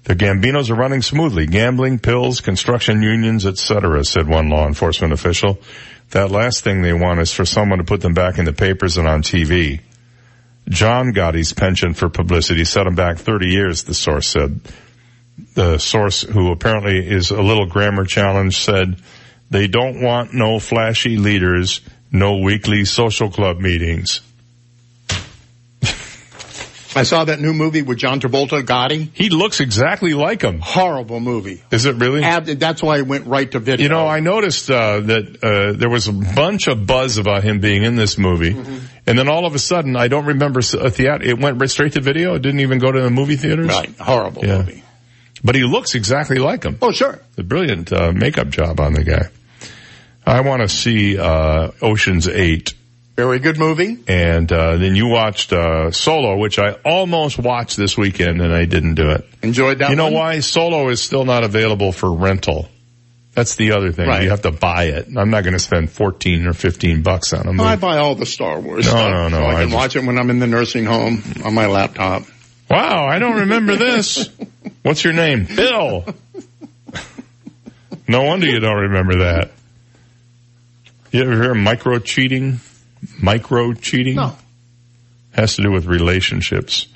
The 0.04 0.16
Gambinos 0.16 0.70
are 0.70 0.76
running 0.76 1.02
smoothly. 1.02 1.48
Gambling, 1.48 2.00
pills, 2.00 2.40
construction 2.40 3.02
unions, 3.02 3.46
etc., 3.46 4.06
said 4.06 4.26
one 4.26 4.50
law 4.50 4.66
enforcement 4.66 5.12
official. 5.12 5.60
That 6.12 6.32
last 6.32 6.64
thing 6.64 6.82
they 6.82 6.94
want 6.94 7.20
is 7.20 7.34
for 7.34 7.46
someone 7.46 7.80
to 7.80 7.86
put 7.86 8.02
them 8.02 8.14
back 8.14 8.38
in 8.38 8.46
the 8.46 8.54
papers 8.54 8.98
and 8.98 9.08
on 9.08 9.24
TV. 9.24 9.82
John 10.70 11.12
Gotti's 11.14 11.54
penchant 11.54 11.98
for 11.98 12.10
publicity 12.10 12.66
set 12.66 12.88
him 12.88 12.96
back 12.96 13.18
30 13.18 13.48
years, 13.48 13.84
the 13.84 13.94
source 13.94 14.28
said. 14.28 14.62
The 15.54 15.78
source, 15.78 16.22
who 16.22 16.52
apparently 16.52 17.08
is 17.08 17.32
a 17.32 17.42
little 17.42 17.68
grammar 17.68 18.06
challenged, 18.06 18.58
said, 18.58 18.98
they 19.50 19.68
don't 19.68 20.02
want 20.02 20.34
no 20.34 20.60
flashy 20.60 21.18
leaders, 21.18 21.82
no 22.12 22.38
weekly 22.38 22.86
social 22.86 23.30
club 23.30 23.60
meetings. 23.60 24.22
I 26.98 27.04
saw 27.04 27.26
that 27.26 27.40
new 27.40 27.54
movie 27.54 27.82
with 27.82 27.98
John 27.98 28.20
Travolta, 28.20 28.62
Gotti. 28.64 29.10
He 29.14 29.30
looks 29.30 29.60
exactly 29.60 30.14
like 30.14 30.42
him. 30.42 30.60
Horrible 30.60 31.20
movie. 31.20 31.62
Is 31.72 31.86
it 31.86 31.96
really? 31.96 32.24
Ab- 32.24 32.46
that's 32.46 32.82
why 32.84 32.98
I 32.98 33.02
went 33.02 33.26
right 33.28 33.50
to 33.52 33.60
video. 33.60 33.84
You 33.84 33.90
know, 33.90 34.08
I 34.08 34.20
noticed 34.20 34.70
uh, 34.70 35.00
that 35.02 35.44
uh, 35.44 35.78
there 35.78 35.90
was 35.90 36.08
a 36.08 36.14
bunch 36.14 36.68
of 36.68 36.86
buzz 36.88 37.18
about 37.18 37.44
him 37.44 37.60
being 37.60 37.84
in 37.84 37.96
this 37.96 38.18
movie, 38.18 38.54
Mm-hmm. 38.54 38.86
and 39.06 39.18
then 39.20 39.30
all 39.30 39.46
of 39.46 39.56
a 39.56 39.60
sudden, 39.60 39.96
I 39.96 40.08
don't 40.08 40.26
remember 40.26 40.60
a 40.60 40.90
theater. 40.90 41.24
It 41.24 41.40
went 41.40 41.60
right 41.62 41.70
straight 41.70 41.94
to 41.94 42.02
video. 42.02 42.36
It 42.36 42.42
didn't 42.42 42.60
even 42.62 42.80
go 42.80 42.92
to 42.92 43.02
the 43.02 43.10
movie 43.10 43.36
theaters. 43.38 43.68
Right. 43.68 43.96
Horrible 44.00 44.46
Yeah. 44.46 44.58
movie. 44.60 44.84
But 45.44 45.56
he 45.56 45.64
looks 45.64 45.94
exactly 45.96 46.40
like 46.40 46.64
him. 46.64 46.78
Oh, 46.82 46.92
sure. 46.92 47.20
A 47.38 47.44
brilliant 47.44 47.94
uh, 47.94 48.12
makeup 48.12 48.50
job 48.50 48.80
on 48.80 48.94
the 48.94 49.04
guy. 49.04 49.30
I 50.26 50.42
want 50.42 50.62
to 50.64 50.68
see 50.68 51.18
uh, 51.18 51.72
Ocean's 51.82 52.28
Eight. 52.28 52.74
Very 53.18 53.40
good 53.40 53.58
movie. 53.58 53.98
And 54.08 54.50
uh, 54.52 54.78
then 54.78 54.96
you 54.96 55.08
watched 55.08 55.52
uh, 55.52 55.90
Solo, 55.92 56.38
which 56.38 56.60
I 56.60 56.74
almost 56.86 57.40
watched 57.40 57.76
this 57.76 57.98
weekend, 57.98 58.42
and 58.42 58.54
I 58.54 58.66
didn't 58.66 58.94
do 58.94 59.10
it. 59.10 59.28
Enjoyed 59.42 59.80
that 59.80 59.90
You 59.90 59.96
know 59.96 60.06
one? 60.06 60.14
why? 60.14 60.40
Solo 60.42 60.88
is 60.90 61.02
still 61.02 61.26
not 61.26 61.44
available 61.44 61.92
for 61.92 62.14
rental. 62.14 62.70
That's 63.34 63.56
the 63.56 63.72
other 63.72 63.92
thing. 63.92 64.08
Right. 64.08 64.22
You 64.24 64.30
have 64.30 64.44
to 64.44 64.52
buy 64.52 64.86
it. 64.86 65.08
I'm 65.18 65.32
not 65.32 65.44
going 65.44 65.54
to 65.54 65.60
spend 65.60 65.92
14 65.92 66.46
or 66.46 66.54
15 66.54 67.02
bucks 67.02 67.34
on 67.34 67.48
them. 67.48 67.60
I 67.60 67.76
buy 67.76 67.98
all 67.98 68.14
the 68.14 68.26
Star 68.28 68.60
Wars 68.60 68.86
No, 68.86 68.92
stuff. 68.92 69.12
no, 69.12 69.28
no, 69.30 69.38
So 69.38 69.44
I 69.44 69.50
I 69.50 69.54
can 69.62 69.64
just- 69.70 69.76
watch 69.76 69.96
it 69.96 70.04
when 70.06 70.18
I'm 70.20 70.30
in 70.30 70.38
the 70.40 70.48
nursing 70.48 70.86
home 70.86 71.24
on 71.44 71.56
my 71.56 71.66
laptop. 71.66 72.24
Wow, 72.70 73.06
I 73.08 73.18
don't 73.18 73.40
remember 73.40 73.76
this. 73.78 74.30
What's 74.84 75.04
your 75.04 75.14
name? 75.14 75.46
Bill. 75.56 76.06
No 78.08 78.24
wonder 78.24 78.46
you 78.48 78.60
don't 78.60 78.82
remember 78.84 79.18
that. 79.24 79.52
You 81.12 81.24
ever 81.24 81.34
hear 81.34 81.52
of 81.52 81.58
micro 81.58 82.00
cheating? 82.00 82.60
Micro 83.22 83.74
cheating? 83.74 84.16
No. 84.16 84.36
Has 85.32 85.56
to 85.56 85.62
do 85.62 85.72
with 85.72 85.86
relationships. 85.86 86.88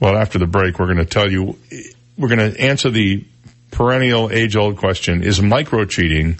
Well, 0.00 0.16
after 0.16 0.38
the 0.38 0.46
break, 0.46 0.78
we're 0.78 0.86
going 0.86 0.98
to 0.98 1.04
tell 1.04 1.30
you, 1.30 1.58
we're 2.16 2.28
going 2.28 2.52
to 2.52 2.60
answer 2.60 2.90
the 2.90 3.24
perennial 3.70 4.30
age 4.30 4.56
old 4.56 4.76
question, 4.76 5.22
is 5.22 5.40
micro 5.40 5.84
cheating 5.84 6.38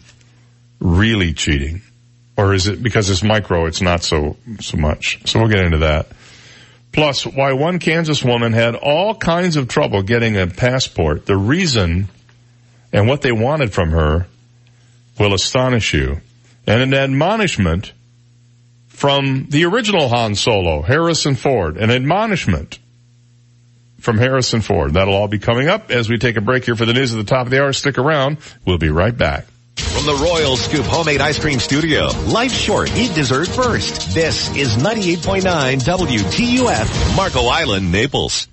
really 0.80 1.32
cheating? 1.32 1.82
Or 2.36 2.54
is 2.54 2.66
it 2.66 2.82
because 2.82 3.10
it's 3.10 3.22
micro, 3.22 3.66
it's 3.66 3.82
not 3.82 4.02
so, 4.02 4.36
so 4.60 4.76
much? 4.76 5.20
So 5.26 5.40
we'll 5.40 5.48
get 5.48 5.64
into 5.64 5.78
that. 5.78 6.08
Plus, 6.92 7.24
why 7.24 7.54
one 7.54 7.78
Kansas 7.78 8.22
woman 8.22 8.52
had 8.52 8.74
all 8.74 9.14
kinds 9.14 9.56
of 9.56 9.68
trouble 9.68 10.02
getting 10.02 10.36
a 10.36 10.46
passport, 10.46 11.26
the 11.26 11.36
reason 11.36 12.08
and 12.92 13.08
what 13.08 13.22
they 13.22 13.32
wanted 13.32 13.72
from 13.72 13.90
her 13.90 14.26
will 15.18 15.32
astonish 15.32 15.94
you. 15.94 16.20
And 16.66 16.82
an 16.82 16.94
admonishment 16.94 17.92
from 18.92 19.46
the 19.48 19.64
original 19.64 20.08
Han 20.08 20.34
Solo, 20.34 20.82
Harrison 20.82 21.34
Ford, 21.34 21.76
an 21.76 21.90
admonishment 21.90 22.78
from 23.98 24.18
Harrison 24.18 24.60
Ford. 24.60 24.94
That'll 24.94 25.14
all 25.14 25.28
be 25.28 25.38
coming 25.38 25.68
up 25.68 25.90
as 25.90 26.08
we 26.08 26.18
take 26.18 26.36
a 26.36 26.40
break 26.40 26.64
here 26.64 26.76
for 26.76 26.84
the 26.84 26.92
news 26.92 27.12
at 27.12 27.16
the 27.16 27.24
top 27.24 27.46
of 27.46 27.50
the 27.50 27.60
hour. 27.62 27.72
Stick 27.72 27.98
around. 27.98 28.38
We'll 28.64 28.78
be 28.78 28.90
right 28.90 29.16
back. 29.16 29.46
From 29.76 30.04
the 30.04 30.14
Royal 30.22 30.56
Scoop 30.56 30.84
Homemade 30.84 31.20
Ice 31.20 31.38
Cream 31.38 31.58
Studio, 31.58 32.06
life's 32.26 32.58
short, 32.58 32.94
eat 32.94 33.14
dessert 33.14 33.48
first. 33.48 34.14
This 34.14 34.54
is 34.54 34.76
98.9 34.76 35.80
WGUF, 35.80 37.16
Marco 37.16 37.46
Island, 37.46 37.90
Naples. 37.90 38.48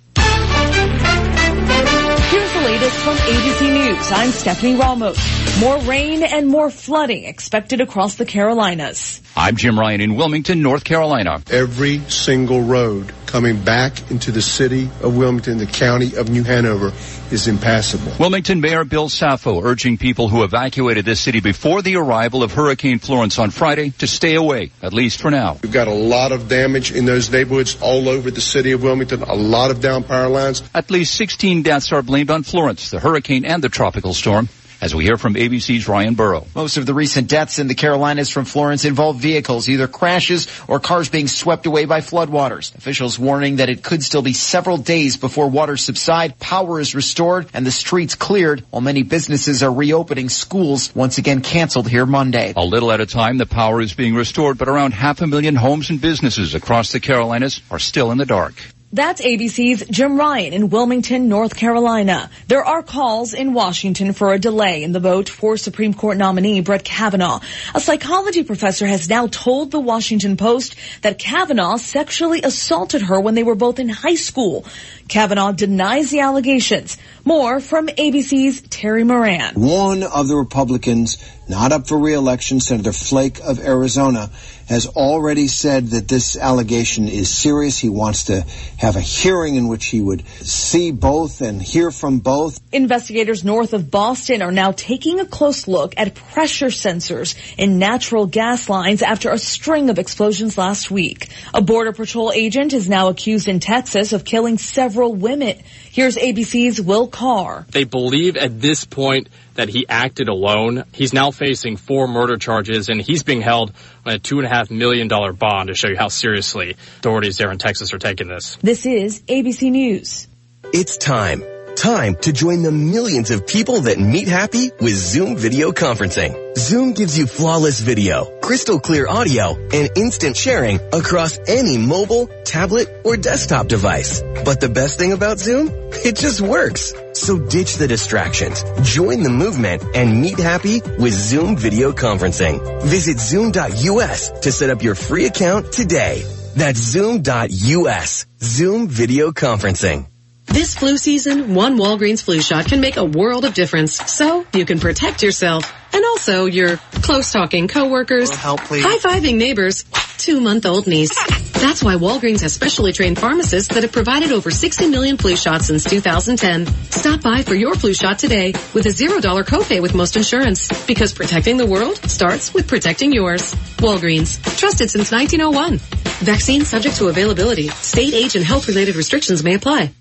Here's 2.30 2.54
the 2.54 2.62
latest 2.62 2.96
from 3.00 3.16
ABC 3.16 3.74
News. 3.74 4.12
I'm 4.12 4.30
Stephanie 4.30 4.76
Ramos. 4.76 5.18
More 5.60 5.80
rain 5.80 6.22
and 6.22 6.48
more 6.48 6.70
flooding 6.70 7.24
expected 7.26 7.82
across 7.82 8.16
the 8.16 8.26
Carolinas. 8.26 9.20
I'm 9.36 9.56
Jim 9.56 9.80
Ryan 9.80 10.00
in 10.00 10.16
Wilmington, 10.16 10.62
North 10.62 10.84
Carolina. 10.84 11.42
Every 11.50 12.02
single 12.02 12.62
road 12.62 13.12
coming 13.26 13.60
back 13.64 14.12
into 14.12 14.32
the 14.32 14.44
city 14.44 14.92
of 15.02 15.18
Wilmington, 15.18 15.58
the 15.58 15.66
county 15.66 16.18
of 16.18 16.30
New 16.30 16.44
Hanover, 16.44 16.92
is 17.32 17.48
impassable. 17.48 18.12
Wilmington 18.20 18.62
Mayor 18.62 18.84
Bill 18.84 19.10
Saffo 19.10 19.64
urging 19.64 19.98
people 19.98 20.30
who 20.30 20.44
evacuated 20.44 21.06
this 21.06 21.20
city 21.20 21.40
before 21.40 21.82
the 21.82 21.96
arrival 21.96 22.44
of 22.44 22.54
Hurricane 22.54 23.00
Florence 23.00 23.40
on 23.40 23.50
Friday 23.52 23.92
to 24.00 24.08
stay 24.08 24.36
away, 24.36 24.72
at 24.82 24.94
least 24.94 25.22
for 25.22 25.32
now. 25.32 25.58
We've 25.62 25.72
got 25.72 25.88
a 25.88 25.94
lot 25.94 26.32
of 26.32 26.48
damage 26.48 26.92
in 26.92 27.06
those 27.06 27.30
neighborhoods 27.30 27.78
all 27.82 28.10
over 28.10 28.32
the 28.32 28.42
city 28.42 28.72
of 28.72 28.84
Wilmington, 28.84 29.24
a 29.24 29.36
lot 29.36 29.72
of 29.72 29.82
down 29.82 30.04
power 30.04 30.30
lines. 30.30 30.64
At 30.74 30.92
least 30.92 31.16
16 31.16 31.64
deaths 31.64 31.92
are 31.92 32.02
blamed 32.02 32.32
on 32.32 32.44
Florence, 32.44 32.90
the 32.90 33.00
hurricane 33.00 33.46
and 33.46 33.64
the 33.64 33.70
tropical 33.70 34.14
storm. 34.14 34.50
As 34.82 34.96
we 34.96 35.04
hear 35.04 35.18
from 35.18 35.34
ABC's 35.34 35.90
Ryan 35.90 36.14
Burrow. 36.14 36.48
Most 36.56 36.78
of 36.78 36.86
the 36.86 36.94
recent 36.94 37.28
deaths 37.28 37.60
in 37.60 37.68
the 37.68 37.76
Carolinas 37.76 38.30
from 38.30 38.46
Florence 38.46 38.86
involve 38.86 39.18
vehicles, 39.18 39.68
either 39.68 39.90
crashes 39.90 40.48
or 40.70 40.80
cars 40.80 41.10
being 41.10 41.28
swept 41.28 41.66
away 41.66 41.84
by 41.84 42.00
floodwaters. 42.00 42.74
Officials 42.76 43.20
warning 43.20 43.58
that 43.58 43.70
it 43.70 43.84
could 43.84 44.02
still 44.02 44.22
be 44.22 44.32
several 44.32 44.78
days 44.78 45.18
before 45.18 45.50
waters 45.50 45.84
subside, 45.84 46.40
power 46.40 46.80
is 46.80 46.96
restored, 46.96 47.48
and 47.54 47.66
the 47.66 47.72
streets 47.72 48.16
cleared, 48.16 48.64
while 48.70 48.82
many 48.82 49.04
businesses 49.04 49.64
are 49.64 49.74
reopening. 49.74 50.30
Schools 50.30 50.96
once 50.96 51.18
again 51.18 51.42
canceled 51.42 51.90
here 51.90 52.06
Monday. 52.06 52.54
A 52.56 52.64
little 52.64 52.94
at 52.94 53.02
a 53.02 53.06
time, 53.06 53.38
the 53.38 53.46
power 53.46 53.82
is 53.82 53.94
being 53.94 54.16
restored, 54.16 54.58
but 54.58 54.70
around 54.70 54.94
half 54.94 55.20
a 55.22 55.28
million 55.28 55.56
homes 55.56 55.90
and 55.90 56.00
businesses 56.00 56.56
across 56.56 56.94
the 56.94 57.02
Carolinas 57.02 57.62
are 57.70 57.80
still 57.80 58.12
in 58.12 58.18
the 58.18 58.26
dark. 58.26 58.56
That's 58.91 59.22
ABC's 59.22 59.86
Jim 59.88 60.18
Ryan 60.18 60.52
in 60.52 60.70
Wilmington, 60.72 61.30
North 61.30 61.56
Carolina. 61.56 62.32
There 62.48 62.66
are 62.66 62.82
calls 62.82 63.36
in 63.36 63.53
Washington 63.53 64.14
for 64.14 64.34
a 64.34 64.40
delay 64.40 64.82
in 64.82 64.94
the 64.94 64.99
vote 64.99 65.30
for 65.30 65.57
Supreme 65.57 65.94
Court 65.94 66.18
nominee 66.18 66.61
Brett 66.61 66.84
Kavanaugh. 66.84 67.40
A 67.76 67.80
psychology 67.80 68.41
professor 68.44 68.88
has 68.88 69.07
now 69.07 69.28
told 69.28 69.70
the 69.70 69.80
Washington 69.80 70.38
Post 70.38 70.76
that 71.03 71.20
Kavanaugh 71.20 71.78
sexually 71.78 72.41
assaulted 72.41 73.03
her 73.03 73.22
when 73.22 73.36
they 73.36 73.44
were 73.44 73.53
both 73.53 73.78
in 73.78 73.90
high 73.90 74.16
school. 74.16 74.66
Kavanaugh 75.07 75.52
denies 75.52 76.10
the 76.10 76.22
allegations. 76.22 76.98
More 77.24 77.60
from 77.60 77.90
ABC's 77.90 78.61
Terry 78.61 79.03
Moran. 79.03 79.53
One 79.53 80.02
of 80.02 80.28
the 80.28 80.36
Republicans 80.36 81.24
not 81.50 81.72
up 81.72 81.88
for 81.88 81.98
re-election, 81.98 82.60
Senator 82.60 82.94
Flake 82.94 83.40
of 83.40 83.60
Arizona, 83.60 84.30
has 84.68 84.86
already 84.86 85.48
said 85.48 85.88
that 85.88 86.08
this 86.08 86.38
allegation 86.38 87.08
is 87.08 87.28
serious. 87.28 87.80
He 87.80 87.90
wants 87.90 88.26
to 88.26 88.46
have 88.78 88.96
a 88.96 89.02
hearing 89.02 89.56
in 89.56 89.68
which 89.68 89.88
he 89.88 90.00
would 90.00 90.28
see 90.28 90.92
both 90.92 91.42
and 91.42 91.60
hear 91.60 91.90
from 91.90 92.20
both. 92.20 92.60
Investigators 92.72 93.44
north 93.44 93.74
of 93.74 93.90
Boston 93.90 94.44
are 94.44 94.52
now 94.52 94.72
taking 94.72 95.20
a 95.20 95.26
close 95.26 95.68
look 95.68 95.96
at 95.98 96.14
pressure 96.14 96.68
sensors 96.68 97.36
in 97.58 97.80
natural 97.80 98.28
gas 98.28 98.70
lines 98.70 99.02
after 99.02 99.32
a 99.32 99.40
string 99.40 99.90
of 99.90 99.98
explosions 99.98 100.56
last 100.56 100.92
week. 100.92 101.30
A 101.56 101.62
Border 101.62 101.92
Patrol 101.92 102.32
agent 102.32 102.74
is 102.74 102.88
now 102.88 103.08
accused 103.08 103.48
in 103.48 103.60
Texas 103.60 104.14
of 104.14 104.24
killing 104.24 104.60
several 104.60 105.16
women. 105.16 105.58
Here's 105.92 106.16
ABC's 106.16 106.80
Will 106.80 107.08
Carr. 107.08 107.66
They 107.72 107.86
believe 107.86 108.38
at 108.38 108.62
this 108.62 108.86
point 108.86 109.30
that 109.60 109.68
he 109.68 109.86
acted 109.90 110.30
alone. 110.30 110.86
He's 110.94 111.11
now 111.11 111.31
facing 111.31 111.76
four 111.76 112.07
murder 112.07 112.38
charges 112.38 112.88
and 112.88 113.02
he's 113.02 113.23
being 113.23 113.41
held 113.41 113.73
on 114.06 114.14
a 114.14 114.19
two 114.19 114.38
and 114.38 114.45
a 114.45 114.49
half 114.49 114.72
million 114.72 115.10
dollar 115.10 115.34
bond 115.34 115.68
to 115.68 115.76
show 115.76 115.90
you 115.90 115.98
how 115.98 116.07
seriously 116.07 116.77
authorities 116.99 117.38
there 117.38 117.52
in 117.52 117.57
Texas 117.57 117.94
are 117.94 117.99
taking 117.99 118.30
this. 118.30 118.57
This 118.61 118.86
is 118.86 119.22
ABC 119.23 119.69
News. 119.69 120.30
It's 120.72 120.95
time. 120.98 121.44
Time 121.76 122.15
to 122.15 122.31
join 122.31 122.61
the 122.61 122.72
millions 122.72 123.31
of 123.31 123.48
people 123.48 123.81
that 123.81 123.99
meet 123.99 124.30
happy 124.30 124.72
with 124.80 124.95
Zoom 124.95 125.36
video 125.36 125.72
conferencing. 125.72 126.57
Zoom 126.57 126.94
gives 126.94 127.18
you 127.18 127.26
flawless 127.26 127.81
video, 127.81 128.40
crystal 128.40 128.80
clear 128.80 129.07
audio, 129.07 129.56
and 129.73 129.90
instant 129.95 130.36
sharing 130.38 130.80
across 130.94 131.38
any 131.48 131.77
mobile, 131.77 132.27
tablet, 132.45 132.88
or 133.06 133.18
desktop 133.18 133.68
device. 133.68 134.22
But 134.22 134.60
the 134.60 134.69
best 134.69 134.98
thing 134.98 135.14
about 135.14 135.40
Zoom? 135.40 135.69
It 135.72 136.18
just 136.18 136.41
works. 136.41 136.94
So 137.30 137.38
ditch 137.38 137.76
the 137.76 137.88
distractions, 137.88 138.64
join 138.82 139.22
the 139.22 139.30
movement, 139.30 139.84
and 139.94 140.20
meet 140.20 140.40
happy 140.40 140.82
with 140.98 141.14
Zoom 141.14 141.56
video 141.56 141.92
conferencing. 141.92 142.82
Visit 142.82 143.20
zoom.us 143.20 144.32
to 144.40 144.52
set 144.52 144.72
up 144.72 144.82
your 144.82 144.96
free 144.96 145.28
account 145.28 145.72
today. 145.72 146.24
That's 146.56 146.80
zoom.us. 146.80 148.26
Zoom 148.42 148.88
video 148.88 149.30
conferencing. 149.30 150.08
This 150.48 150.74
flu 150.74 150.98
season, 150.98 151.54
one 151.54 151.78
Walgreens 151.78 152.24
flu 152.24 152.42
shot 152.42 152.66
can 152.66 152.82
make 152.82 152.98
a 152.98 153.06
world 153.06 153.46
of 153.46 153.54
difference. 153.54 153.94
So 154.12 154.48
you 154.52 154.66
can 154.66 154.80
protect 154.80 155.22
yourself 155.22 155.72
and 155.94 156.04
also 156.04 156.46
your 156.46 156.78
close 157.04 157.32
talking 157.32 157.68
coworkers, 157.68 158.32
high-fiving 158.32 159.38
neighbors, 159.38 159.86
two-month-old 160.18 160.88
niece. 160.88 161.16
That's 161.60 161.84
why 161.84 161.95
Walgreens 161.95 162.41
has 162.41 162.53
specially 162.53 162.94
trained 162.94 163.19
pharmacists 163.19 163.73
that 163.73 163.84
have 163.84 163.91
provided 163.91 164.31
over 164.31 164.49
60 164.49 164.88
million 164.88 165.18
flu 165.18 165.36
shots 165.36 165.68
since 165.68 165.84
2010. 165.84 166.65
Stop 166.90 167.22
by 167.22 167.44
for 167.44 167.53
your 167.53 167.76
flu 167.76 167.94
shot 167.94 168.18
today 168.18 168.53
with 168.73 168.86
a 168.86 168.90
$0 168.90 169.19
copay 169.44 169.81
with 169.81 169.94
most 169.94 170.15
insurance 170.15 170.69
because 170.88 171.14
protecting 171.14 171.57
the 171.57 171.65
world 171.65 171.98
starts 172.10 172.53
with 172.53 172.68
protecting 172.68 173.11
yours. 173.11 173.53
Walgreens, 173.77 174.40
trusted 174.57 174.90
since 174.90 175.11
1901. 175.11 175.80
Vaccine 176.23 176.64
subject 176.64 176.95
to 176.95 177.07
availability. 177.07 177.68
State 177.68 178.14
age 178.14 178.38
and 178.38 178.45
health 178.45 178.69
related 178.69 178.95
restrictions 178.95 179.44
may 179.44 179.56
apply. 179.56 179.91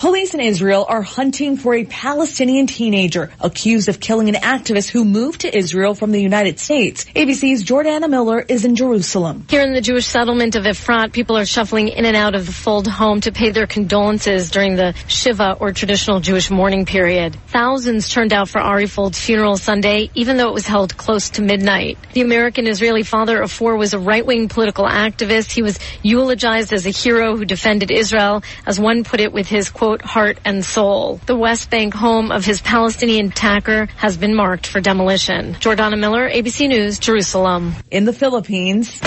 Police 0.00 0.32
in 0.32 0.40
Israel 0.40 0.86
are 0.88 1.02
hunting 1.02 1.58
for 1.58 1.74
a 1.74 1.84
Palestinian 1.84 2.66
teenager 2.66 3.30
accused 3.38 3.90
of 3.90 4.00
killing 4.00 4.30
an 4.30 4.34
activist 4.36 4.88
who 4.88 5.04
moved 5.04 5.42
to 5.42 5.54
Israel 5.54 5.94
from 5.94 6.10
the 6.10 6.22
United 6.22 6.58
States. 6.58 7.04
ABC's 7.14 7.62
Jordana 7.62 8.08
Miller 8.08 8.40
is 8.40 8.64
in 8.64 8.76
Jerusalem. 8.76 9.44
Here 9.50 9.60
in 9.60 9.74
the 9.74 9.82
Jewish 9.82 10.06
settlement 10.06 10.56
of 10.56 10.64
Efrat, 10.64 11.12
people 11.12 11.36
are 11.36 11.44
shuffling 11.44 11.88
in 11.88 12.06
and 12.06 12.16
out 12.16 12.34
of 12.34 12.46
the 12.46 12.52
Fuld 12.52 12.86
home 12.86 13.20
to 13.20 13.30
pay 13.30 13.50
their 13.50 13.66
condolences 13.66 14.50
during 14.50 14.74
the 14.74 14.94
Shiva 15.06 15.58
or 15.60 15.72
traditional 15.72 16.20
Jewish 16.20 16.50
mourning 16.50 16.86
period. 16.86 17.36
Thousands 17.48 18.08
turned 18.08 18.32
out 18.32 18.48
for 18.48 18.58
Ari 18.58 18.86
Fuld's 18.86 19.20
funeral 19.20 19.58
Sunday, 19.58 20.08
even 20.14 20.38
though 20.38 20.48
it 20.48 20.54
was 20.54 20.66
held 20.66 20.96
close 20.96 21.28
to 21.30 21.42
midnight. 21.42 21.98
The 22.14 22.22
American 22.22 22.66
Israeli 22.66 23.02
father 23.02 23.38
of 23.42 23.52
four 23.52 23.76
was 23.76 23.92
a 23.92 23.98
right-wing 23.98 24.48
political 24.48 24.86
activist. 24.86 25.50
He 25.50 25.60
was 25.60 25.78
eulogized 26.02 26.72
as 26.72 26.86
a 26.86 26.90
hero 26.90 27.36
who 27.36 27.44
defended 27.44 27.90
Israel, 27.90 28.42
as 28.64 28.80
one 28.80 29.04
put 29.04 29.20
it 29.20 29.34
with 29.34 29.46
his 29.46 29.68
quote, 29.68 29.89
heart 29.98 30.38
and 30.44 30.64
soul. 30.64 31.20
The 31.26 31.36
West 31.36 31.70
Bank 31.70 31.94
home 31.94 32.30
of 32.30 32.44
his 32.44 32.60
Palestinian 32.60 33.26
attacker 33.26 33.86
has 33.96 34.16
been 34.16 34.34
marked 34.34 34.66
for 34.66 34.80
demolition. 34.80 35.54
Jordana 35.54 35.98
Miller, 35.98 36.28
ABC 36.28 36.68
News, 36.68 36.98
Jerusalem. 36.98 37.74
In 37.90 38.04
the 38.04 38.12
Philippines, 38.12 39.00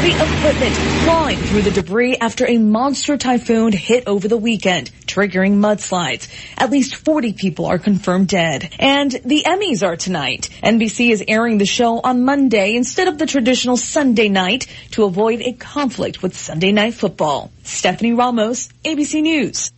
heavy 0.00 0.14
equipment 0.14 0.74
flying 1.04 1.38
through 1.38 1.60
the 1.60 1.70
debris 1.70 2.16
after 2.16 2.46
a 2.46 2.56
monster 2.56 3.18
typhoon 3.18 3.70
hit 3.70 4.04
over 4.06 4.28
the 4.28 4.36
weekend, 4.36 4.90
triggering 5.04 5.56
mudslides. 5.56 6.26
At 6.56 6.70
least 6.70 6.94
40 6.94 7.34
people 7.34 7.66
are 7.66 7.78
confirmed 7.78 8.28
dead. 8.28 8.74
And 8.78 9.10
the 9.10 9.42
Emmys 9.44 9.86
are 9.86 9.96
tonight. 9.96 10.48
NBC 10.62 11.10
is 11.10 11.22
airing 11.28 11.58
the 11.58 11.66
show 11.66 12.00
on 12.00 12.24
Monday 12.24 12.76
instead 12.76 13.08
of 13.08 13.18
the 13.18 13.26
traditional 13.26 13.76
Sunday 13.76 14.30
night 14.30 14.66
to 14.92 15.04
avoid 15.04 15.42
a 15.42 15.52
conflict 15.52 16.22
with 16.22 16.34
Sunday 16.34 16.72
night 16.72 16.94
football. 16.94 17.50
Stephanie 17.62 18.14
Ramos, 18.14 18.70
ABC 18.84 19.20
News. 19.20 19.70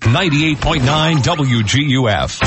98.9 0.00 1.18
WGUF. 1.18 2.40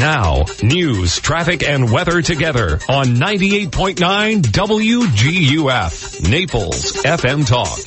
Now, 0.00 0.44
news, 0.62 1.20
traffic, 1.20 1.62
and 1.62 1.90
weather 1.92 2.20
together 2.22 2.80
on 2.88 3.06
98.9 3.16 4.42
WGUF. 4.42 6.28
Naples 6.28 6.92
FM 7.04 7.46
Talk. 7.46 7.78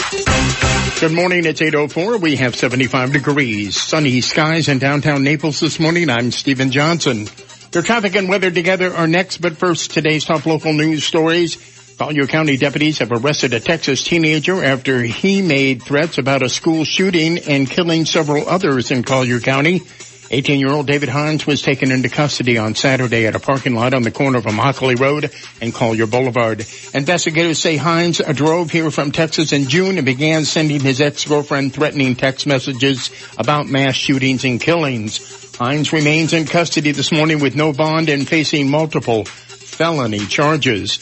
Good 1.01 1.11
morning. 1.11 1.45
It's 1.45 1.61
8.04. 1.61 2.21
We 2.21 2.37
have 2.37 2.55
75 2.55 3.11
degrees. 3.13 3.79
Sunny 3.79 4.21
skies 4.21 4.69
in 4.69 4.79
downtown 4.79 5.23
Naples 5.23 5.59
this 5.59 5.79
morning. 5.79 6.09
I'm 6.09 6.31
Stephen 6.31 6.71
Johnson. 6.71 7.27
Your 7.73 7.83
traffic 7.83 8.15
and 8.15 8.29
weather 8.29 8.49
together 8.49 8.93
are 8.93 9.07
next, 9.07 9.37
but 9.39 9.57
first, 9.57 9.91
today's 9.91 10.25
top 10.25 10.45
local 10.45 10.73
news 10.73 11.03
stories. 11.03 11.57
Collier 11.99 12.27
County 12.27 12.55
deputies 12.55 12.99
have 12.99 13.11
arrested 13.11 13.53
a 13.53 13.59
Texas 13.59 14.01
teenager 14.01 14.63
after 14.63 15.01
he 15.01 15.41
made 15.41 15.83
threats 15.83 16.17
about 16.17 16.41
a 16.41 16.47
school 16.47 16.85
shooting 16.85 17.39
and 17.39 17.69
killing 17.69 18.05
several 18.05 18.47
others 18.47 18.89
in 18.89 19.03
Collier 19.03 19.41
County. 19.41 19.81
18-year-old 19.81 20.87
David 20.87 21.09
Hines 21.09 21.45
was 21.45 21.61
taken 21.61 21.91
into 21.91 22.07
custody 22.07 22.57
on 22.57 22.73
Saturday 22.73 23.27
at 23.27 23.35
a 23.35 23.39
parking 23.39 23.75
lot 23.75 23.93
on 23.93 24.03
the 24.03 24.11
corner 24.11 24.37
of 24.37 24.45
Immokalee 24.45 24.97
Road 24.97 25.29
and 25.59 25.73
Collier 25.73 26.07
Boulevard. 26.07 26.65
Investigators 26.93 27.59
say 27.59 27.75
Hines 27.75 28.21
drove 28.33 28.71
here 28.71 28.91
from 28.91 29.11
Texas 29.11 29.51
in 29.51 29.67
June 29.67 29.97
and 29.97 30.05
began 30.05 30.45
sending 30.45 30.79
his 30.79 31.01
ex-girlfriend 31.01 31.73
threatening 31.73 32.15
text 32.15 32.47
messages 32.47 33.11
about 33.37 33.67
mass 33.67 33.95
shootings 33.95 34.45
and 34.45 34.61
killings. 34.61 35.57
Hines 35.57 35.91
remains 35.91 36.31
in 36.31 36.45
custody 36.45 36.91
this 36.91 37.11
morning 37.11 37.41
with 37.41 37.57
no 37.57 37.73
bond 37.73 38.07
and 38.07 38.25
facing 38.25 38.69
multiple 38.69 39.25
felony 39.25 40.25
charges. 40.25 40.99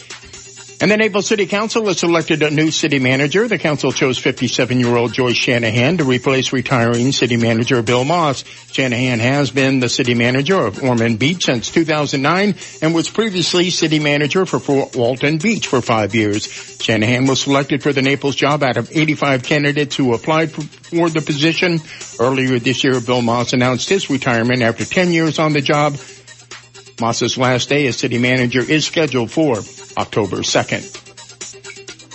And 0.79 0.91
the 0.91 0.97
Naples 0.97 1.25
City 1.25 1.47
Council 1.47 1.87
has 1.87 1.97
selected 1.97 2.43
a 2.43 2.51
new 2.51 2.69
city 2.69 2.99
manager. 2.99 3.47
The 3.47 3.57
council 3.57 3.91
chose 3.91 4.21
57-year-old 4.21 5.11
Joyce 5.11 5.35
Shanahan 5.35 5.97
to 5.97 6.03
replace 6.03 6.53
retiring 6.53 7.11
city 7.11 7.35
manager 7.35 7.81
Bill 7.81 8.03
Moss. 8.03 8.43
Shanahan 8.73 9.17
has 9.17 9.49
been 9.49 9.79
the 9.79 9.89
city 9.89 10.13
manager 10.13 10.55
of 10.55 10.83
Ormond 10.83 11.17
Beach 11.17 11.45
since 11.45 11.71
2009 11.71 12.53
and 12.83 12.93
was 12.93 13.09
previously 13.09 13.71
city 13.71 13.97
manager 13.97 14.45
for 14.45 14.59
Fort 14.59 14.95
Walton 14.95 15.39
Beach 15.39 15.65
for 15.65 15.81
five 15.81 16.13
years. 16.13 16.45
Shanahan 16.79 17.25
was 17.25 17.41
selected 17.41 17.81
for 17.81 17.91
the 17.91 18.03
Naples 18.03 18.35
job 18.35 18.61
out 18.61 18.77
of 18.77 18.91
85 18.95 19.41
candidates 19.41 19.95
who 19.95 20.13
applied 20.13 20.51
for 20.51 21.09
the 21.09 21.23
position. 21.25 21.79
Earlier 22.19 22.59
this 22.59 22.83
year, 22.83 23.01
Bill 23.01 23.23
Moss 23.23 23.53
announced 23.53 23.89
his 23.89 24.11
retirement 24.11 24.61
after 24.61 24.85
10 24.85 25.11
years 25.11 25.39
on 25.39 25.53
the 25.53 25.61
job. 25.61 25.97
Moss's 26.99 27.37
last 27.37 27.69
day 27.69 27.87
as 27.87 27.97
city 27.97 28.17
manager 28.17 28.61
is 28.61 28.85
scheduled 28.85 29.31
for 29.31 29.57
October 29.97 30.37
2nd. 30.37 31.03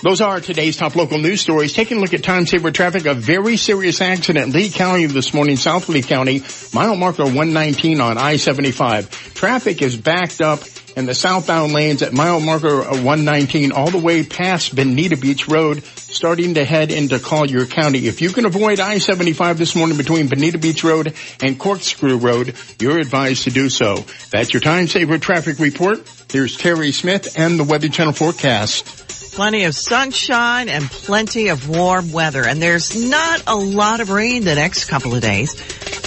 Those 0.02 0.20
are 0.20 0.40
today's 0.40 0.76
top 0.76 0.96
local 0.96 1.18
news 1.18 1.40
stories. 1.40 1.74
Taking 1.74 1.98
a 1.98 2.00
look 2.00 2.12
at 2.12 2.24
time 2.24 2.44
saver 2.44 2.72
traffic, 2.72 3.06
a 3.06 3.14
very 3.14 3.56
serious 3.56 4.00
accident. 4.00 4.52
Lee 4.52 4.68
County 4.68 5.06
this 5.06 5.32
morning, 5.32 5.56
South 5.56 5.88
Lee 5.88 6.02
County, 6.02 6.42
mile 6.74 6.96
marker 6.96 7.22
119 7.22 8.00
on 8.00 8.18
I-75. 8.18 9.34
Traffic 9.34 9.80
is 9.80 9.96
backed 9.96 10.40
up 10.40 10.58
in 10.96 11.06
the 11.06 11.14
southbound 11.14 11.72
lanes 11.72 12.02
at 12.02 12.12
mile 12.12 12.40
marker 12.40 12.82
119 12.82 13.72
all 13.72 13.90
the 13.90 13.98
way 13.98 14.24
past 14.24 14.74
Bonita 14.74 15.16
Beach 15.16 15.48
Road, 15.48 15.84
starting 15.84 16.54
to 16.54 16.64
head 16.64 16.90
into 16.90 17.18
Collier 17.18 17.66
County. 17.66 18.06
If 18.06 18.20
you 18.20 18.30
can 18.30 18.44
avoid 18.44 18.80
I-75 18.80 19.56
this 19.56 19.74
morning 19.74 19.96
between 19.96 20.28
Bonita 20.28 20.58
Beach 20.58 20.84
Road 20.84 21.14
and 21.42 21.58
Corkscrew 21.58 22.18
Road, 22.18 22.54
you're 22.78 22.98
advised 22.98 23.44
to 23.44 23.50
do 23.50 23.68
so. 23.68 24.04
That's 24.30 24.52
your 24.52 24.60
time 24.60 24.86
saver 24.86 25.18
traffic 25.18 25.58
report. 25.58 26.00
Here's 26.30 26.56
Terry 26.56 26.92
Smith 26.92 27.38
and 27.38 27.58
the 27.58 27.64
Weather 27.64 27.88
Channel 27.88 28.12
forecast. 28.12 29.21
Plenty 29.32 29.64
of 29.64 29.74
sunshine 29.74 30.68
and 30.68 30.84
plenty 30.84 31.48
of 31.48 31.66
warm 31.66 32.12
weather. 32.12 32.46
And 32.46 32.60
there's 32.60 33.08
not 33.08 33.42
a 33.46 33.56
lot 33.56 34.00
of 34.00 34.10
rain 34.10 34.44
the 34.44 34.54
next 34.54 34.84
couple 34.84 35.14
of 35.14 35.22
days. 35.22 35.56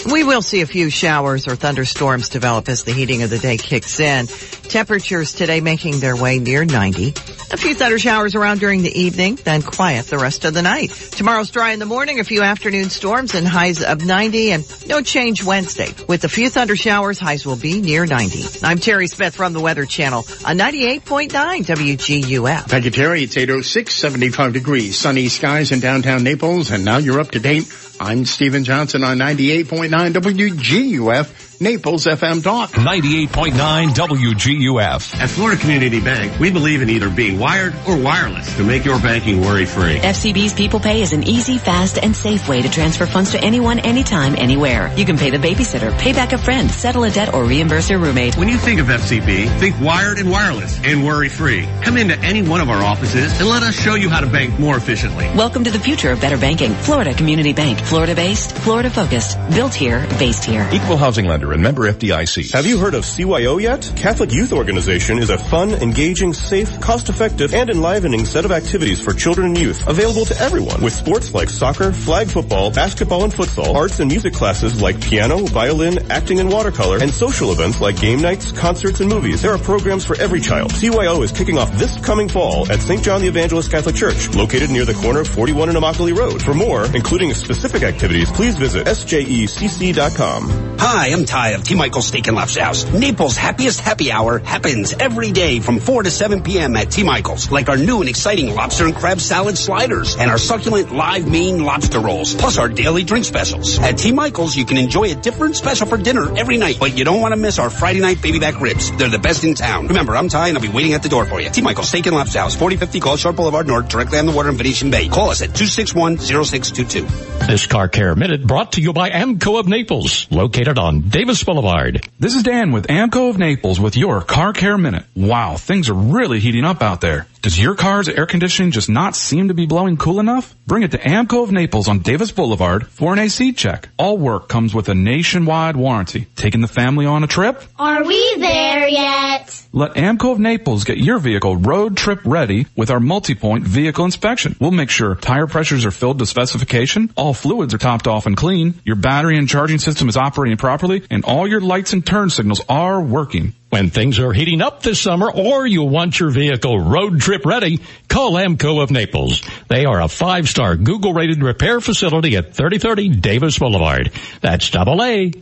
We 0.05 0.23
will 0.23 0.43
see 0.43 0.61
a 0.61 0.67
few 0.67 0.91
showers 0.91 1.47
or 1.47 1.55
thunderstorms 1.55 2.29
develop 2.29 2.69
as 2.69 2.83
the 2.83 2.93
heating 2.93 3.23
of 3.23 3.31
the 3.31 3.39
day 3.39 3.57
kicks 3.57 3.99
in. 3.99 4.27
Temperatures 4.27 5.33
today 5.33 5.61
making 5.61 5.99
their 5.99 6.15
way 6.15 6.37
near 6.37 6.63
90. 6.63 7.09
A 7.51 7.57
few 7.57 7.73
thunder 7.73 7.97
showers 7.97 8.35
around 8.35 8.59
during 8.59 8.83
the 8.83 8.99
evening, 8.99 9.35
then 9.35 9.63
quiet 9.63 10.05
the 10.07 10.17
rest 10.17 10.45
of 10.45 10.53
the 10.53 10.61
night. 10.61 10.91
Tomorrow's 10.91 11.49
dry 11.49 11.71
in 11.71 11.79
the 11.79 11.85
morning, 11.85 12.19
a 12.19 12.23
few 12.23 12.43
afternoon 12.43 12.89
storms 12.91 13.33
and 13.33 13.47
highs 13.47 13.83
of 13.83 14.05
90 14.05 14.51
and 14.51 14.87
no 14.87 15.01
change 15.01 15.43
Wednesday. 15.43 15.89
With 16.07 16.23
a 16.23 16.29
few 16.29 16.49
thunder 16.49 16.75
showers, 16.75 17.17
highs 17.17 17.45
will 17.45 17.55
be 17.55 17.81
near 17.81 18.05
90. 18.05 18.59
I'm 18.63 18.77
Terry 18.77 19.07
Smith 19.07 19.35
from 19.35 19.53
the 19.53 19.59
Weather 19.59 19.85
Channel 19.85 20.19
on 20.45 20.57
98.9 20.57 21.29
WGUF. 21.31 22.61
Thank 22.65 22.85
you, 22.85 22.91
Terry. 22.91 23.14
It's 23.23 23.37
806, 23.37 23.95
75 23.95 24.53
degrees, 24.53 24.97
sunny 24.97 25.29
skies 25.29 25.71
in 25.71 25.79
downtown 25.79 26.23
Naples, 26.23 26.71
and 26.71 26.83
now 26.83 26.97
you're 26.97 27.21
up 27.21 27.31
to 27.31 27.39
date 27.39 27.63
I'm 27.97 28.25
Stephen 28.25 28.65
Johnson 28.65 29.05
on 29.05 29.17
98.9 29.19 29.89
WGUF, 29.89 31.61
Naples 31.61 32.05
FM 32.05 32.43
Talk. 32.43 32.71
98.9 32.71 33.93
WGUF. 33.93 35.17
At 35.17 35.29
Florida 35.29 35.61
Community 35.61 36.01
Bank, 36.01 36.37
we 36.37 36.51
believe 36.51 36.81
in 36.81 36.89
either 36.89 37.09
being 37.09 37.39
wired 37.39 37.73
or 37.87 37.95
wireless 37.97 38.53
to 38.57 38.65
make 38.65 38.83
your 38.83 38.99
banking 38.99 39.39
worry-free. 39.39 39.99
FCB's 39.99 40.51
People 40.51 40.81
Pay 40.81 41.01
is 41.01 41.13
an 41.13 41.23
easy, 41.23 41.57
fast, 41.57 41.97
and 41.97 42.13
safe 42.13 42.49
way 42.49 42.61
to 42.61 42.69
transfer 42.69 43.05
funds 43.05 43.31
to 43.31 43.41
anyone, 43.41 43.79
anytime, 43.79 44.35
anywhere. 44.37 44.93
You 44.97 45.05
can 45.05 45.17
pay 45.17 45.29
the 45.29 45.37
babysitter, 45.37 45.97
pay 45.97 46.11
back 46.11 46.33
a 46.33 46.37
friend, 46.37 46.69
settle 46.69 47.05
a 47.05 47.11
debt, 47.11 47.33
or 47.33 47.45
reimburse 47.45 47.89
your 47.89 47.99
roommate. 47.99 48.35
When 48.35 48.49
you 48.49 48.57
think 48.57 48.81
of 48.81 48.87
FCB, 48.87 49.57
think 49.57 49.79
wired 49.79 50.17
and 50.17 50.29
wireless 50.29 50.77
and 50.83 51.05
worry-free. 51.05 51.65
Come 51.83 51.95
into 51.95 52.19
any 52.19 52.41
one 52.41 52.59
of 52.59 52.69
our 52.69 52.83
offices 52.83 53.39
and 53.39 53.47
let 53.47 53.63
us 53.63 53.73
show 53.73 53.95
you 53.95 54.09
how 54.09 54.19
to 54.19 54.27
bank 54.27 54.59
more 54.59 54.75
efficiently. 54.75 55.31
Welcome 55.33 55.63
to 55.63 55.71
the 55.71 55.79
future 55.79 56.11
of 56.11 56.19
better 56.19 56.37
banking. 56.37 56.73
Florida 56.73 57.13
Community 57.13 57.53
Bank. 57.53 57.84
Florida 57.85 58.15
based, 58.15 58.51
Florida 58.57 58.89
focused. 58.89 59.37
Built 59.51 59.75
here, 59.75 60.07
based 60.17 60.43
here. 60.43 60.67
Equal 60.73 60.97
housing 60.97 61.27
lender 61.27 61.53
and 61.53 61.61
member 61.61 61.83
FDIC. 61.83 62.51
Have 62.53 62.65
you 62.65 62.79
heard 62.79 62.95
of 62.95 63.03
CYO 63.03 63.61
yet? 63.61 63.93
Catholic 63.95 64.33
Youth 64.33 64.53
Organization 64.53 65.19
is 65.19 65.29
a 65.29 65.37
fun, 65.37 65.71
engaging, 65.71 66.33
safe, 66.33 66.81
cost-effective, 66.81 67.53
and 67.53 67.69
enlivening 67.69 68.25
set 68.25 68.43
of 68.43 68.51
activities 68.51 68.99
for 68.99 69.13
children 69.13 69.49
and 69.49 69.57
youth 69.59 69.87
available 69.87 70.25
to 70.25 70.35
everyone 70.41 70.81
with 70.81 70.93
sports 70.93 71.35
like 71.35 71.47
soccer, 71.47 71.91
flag 71.93 72.27
football, 72.27 72.71
basketball 72.71 73.23
and 73.23 73.31
futsal, 73.31 73.75
arts 73.75 73.99
and 73.99 74.09
music 74.09 74.33
classes 74.33 74.81
like 74.81 74.99
piano, 74.99 75.45
violin, 75.45 76.11
acting 76.11 76.39
and 76.39 76.49
watercolor, 76.49 76.97
and 76.97 77.11
social 77.11 77.51
events 77.51 77.79
like 77.81 78.01
game 78.01 78.19
nights, 78.19 78.51
concerts, 78.51 78.99
and 78.99 79.09
movies. 79.11 79.43
There 79.43 79.53
are 79.53 79.59
programs 79.59 80.05
for 80.05 80.19
every 80.19 80.41
child. 80.41 80.71
CYO 80.71 81.23
is 81.23 81.31
kicking 81.31 81.59
off 81.59 81.71
this 81.73 82.03
coming 82.03 82.29
fall 82.29 82.69
at 82.71 82.81
St. 82.81 83.03
John 83.03 83.21
the 83.21 83.27
Evangelist 83.27 83.69
Catholic 83.69 83.95
Church, 83.95 84.33
located 84.33 84.71
near 84.71 84.85
the 84.85 84.95
corner 84.95 85.19
of 85.19 85.27
41 85.27 85.69
and 85.69 85.77
Immokalee 85.77 86.17
Road. 86.17 86.41
For 86.41 86.55
more, 86.55 86.85
including 86.95 87.31
specific 87.35 87.74
activities, 87.83 88.31
please 88.31 88.55
visit 88.55 88.87
sjecc.com. 88.87 90.75
Hi, 90.77 91.09
I'm 91.09 91.25
Ty 91.25 91.51
of 91.51 91.63
T. 91.63 91.73
Michael's 91.73 92.07
Steak 92.07 92.27
and 92.27 92.35
Lobster 92.35 92.63
House. 92.63 92.85
Naples' 92.91 93.37
happiest 93.37 93.79
happy 93.79 94.11
hour 94.11 94.39
happens 94.39 94.93
every 94.93 95.31
day 95.31 95.59
from 95.59 95.79
4 95.79 96.03
to 96.03 96.11
7 96.11 96.43
p.m. 96.43 96.75
at 96.75 96.91
T. 96.91 97.03
Michael's, 97.03 97.49
like 97.49 97.69
our 97.69 97.77
new 97.77 98.01
and 98.01 98.09
exciting 98.09 98.53
lobster 98.53 98.85
and 98.85 98.95
crab 98.95 99.19
salad 99.19 99.57
sliders 99.57 100.15
and 100.15 100.29
our 100.29 100.37
succulent 100.37 100.93
live 100.93 101.27
Maine 101.27 101.63
lobster 101.63 101.99
rolls, 101.99 102.35
plus 102.35 102.57
our 102.57 102.69
daily 102.69 103.03
drink 103.03 103.25
specials. 103.25 103.79
At 103.79 103.97
T. 103.97 104.11
Michael's, 104.11 104.55
you 104.55 104.65
can 104.65 104.77
enjoy 104.77 105.11
a 105.11 105.15
different 105.15 105.55
special 105.55 105.87
for 105.87 105.97
dinner 105.97 106.37
every 106.37 106.57
night, 106.57 106.77
but 106.79 106.97
you 106.97 107.05
don't 107.05 107.21
want 107.21 107.33
to 107.33 107.39
miss 107.39 107.57
our 107.57 107.69
Friday 107.69 107.99
night 107.99 108.21
baby 108.21 108.39
back 108.39 108.59
ribs. 108.59 108.95
They're 108.97 109.09
the 109.09 109.17
best 109.17 109.43
in 109.43 109.55
town. 109.55 109.87
Remember, 109.87 110.15
I'm 110.15 110.29
Ty 110.29 110.49
and 110.49 110.57
I'll 110.57 110.61
be 110.61 110.69
waiting 110.69 110.93
at 110.93 111.03
the 111.03 111.09
door 111.09 111.25
for 111.25 111.41
you. 111.41 111.49
T. 111.49 111.61
Michael's 111.61 111.89
Steak 111.89 112.05
and 112.05 112.15
Lobster 112.15 112.39
House, 112.39 112.55
4050 112.55 112.99
Gulf 112.99 113.19
Shore 113.19 113.33
Boulevard 113.33 113.67
North, 113.67 113.89
directly 113.89 114.19
on 114.19 114.25
the 114.25 114.33
water 114.33 114.49
in 114.49 114.57
Venetian 114.57 114.91
Bay. 114.91 115.07
Call 115.07 115.29
us 115.29 115.41
at 115.41 115.49
261-0622. 115.49 117.49
Car 117.65 117.87
Care 117.89 118.15
Minute 118.15 118.45
brought 118.45 118.73
to 118.73 118.81
you 118.81 118.93
by 118.93 119.09
AAMCO 119.09 119.59
of 119.59 119.67
Naples, 119.67 120.27
located 120.31 120.77
on 120.77 121.01
Davis 121.01 121.43
Boulevard. 121.43 122.07
This 122.19 122.35
is 122.35 122.43
Dan 122.43 122.71
with 122.71 122.87
AAMCO 122.87 123.29
of 123.29 123.37
Naples 123.37 123.79
with 123.79 123.95
your 123.95 124.21
Car 124.21 124.53
Care 124.53 124.77
Minute. 124.77 125.05
Wow, 125.15 125.57
things 125.57 125.89
are 125.89 125.93
really 125.93 126.39
heating 126.39 126.65
up 126.65 126.81
out 126.81 127.01
there. 127.01 127.27
Does 127.45 127.59
your 127.59 127.75
car's 127.75 128.09
air 128.09 128.25
conditioning 128.25 128.71
just 128.71 128.89
not 128.89 129.15
seem 129.15 129.49
to 129.49 129.53
be 129.53 129.67
blowing 129.67 129.97
cool 129.97 130.19
enough? 130.19 130.55
Bring 130.65 130.81
it 130.81 130.89
to 130.93 130.97
AAMCO 130.97 131.43
of 131.43 131.51
Naples 131.51 131.87
on 131.87 131.99
Davis 131.99 132.31
Boulevard 132.31 132.87
for 132.87 133.13
an 133.13 133.19
AC 133.19 133.53
check. 133.53 133.87
All 133.99 134.17
work 134.17 134.49
comes 134.49 134.73
with 134.73 134.89
a 134.89 134.95
nationwide 134.95 135.75
warranty. 135.75 136.25
Taking 136.35 136.61
the 136.61 136.67
family 136.67 137.05
on 137.05 137.23
a 137.23 137.27
trip? 137.27 137.61
Are 137.77 138.03
we 138.03 138.37
there 138.39 138.87
yet? 138.87 139.63
Let 139.73 139.93
AAMCO 139.93 140.31
of 140.31 140.39
Naples 140.39 140.85
get 140.85 140.97
your 140.97 141.19
vehicle 141.19 141.57
road 141.57 141.95
trip 141.95 142.21
ready 142.25 142.65
with 142.75 142.89
our 142.89 142.99
multi-point 142.99 143.63
vehicle 143.63 144.05
inspection. 144.05 144.55
We'll 144.59 144.71
make 144.71 144.89
sure 144.89 145.13
tire 145.13 145.45
pressures 145.45 145.85
are 145.85 145.91
filled 145.91 146.17
to 146.19 146.25
specification, 146.25 147.13
all 147.15 147.35
fluids 147.35 147.75
are 147.75 147.77
topped 147.77 148.07
off 148.07 148.25
and 148.25 148.35
clean, 148.35 148.73
your 148.85 148.95
battery 148.95 149.37
and 149.37 149.47
charging 149.47 149.77
system 149.77 150.09
is 150.09 150.17
operating 150.17 150.57
properly, 150.57 151.03
and 151.11 151.23
all 151.25 151.47
your 151.47 151.61
lights 151.61 151.93
and 151.93 152.03
turn 152.03 152.31
signals 152.31 152.61
are 152.67 152.99
working. 152.99 153.53
When 153.75 153.89
things 153.89 154.19
are 154.19 154.31
heating 154.31 154.61
up 154.61 154.83
this 154.83 155.01
summer 155.01 155.29
or 155.29 155.67
you 155.67 155.83
want 155.83 156.17
your 156.17 156.29
vehicle 156.29 156.79
road 156.79 157.19
trip 157.19 157.45
ready, 157.45 157.81
call 158.07 158.31
AAMCO 158.35 158.81
of 158.81 158.89
Naples. 158.89 159.41
They 159.67 159.83
are 159.83 159.99
a 159.99 160.07
five-star 160.07 160.77
Google 160.77 161.13
rated 161.13 161.43
repair 161.43 161.81
facility 161.81 162.37
at 162.37 162.53
3030 162.53 163.09
Davis 163.17 163.59
Boulevard. 163.59 164.13
That's 164.39 164.69
double 164.69 165.03
A. 165.03 165.33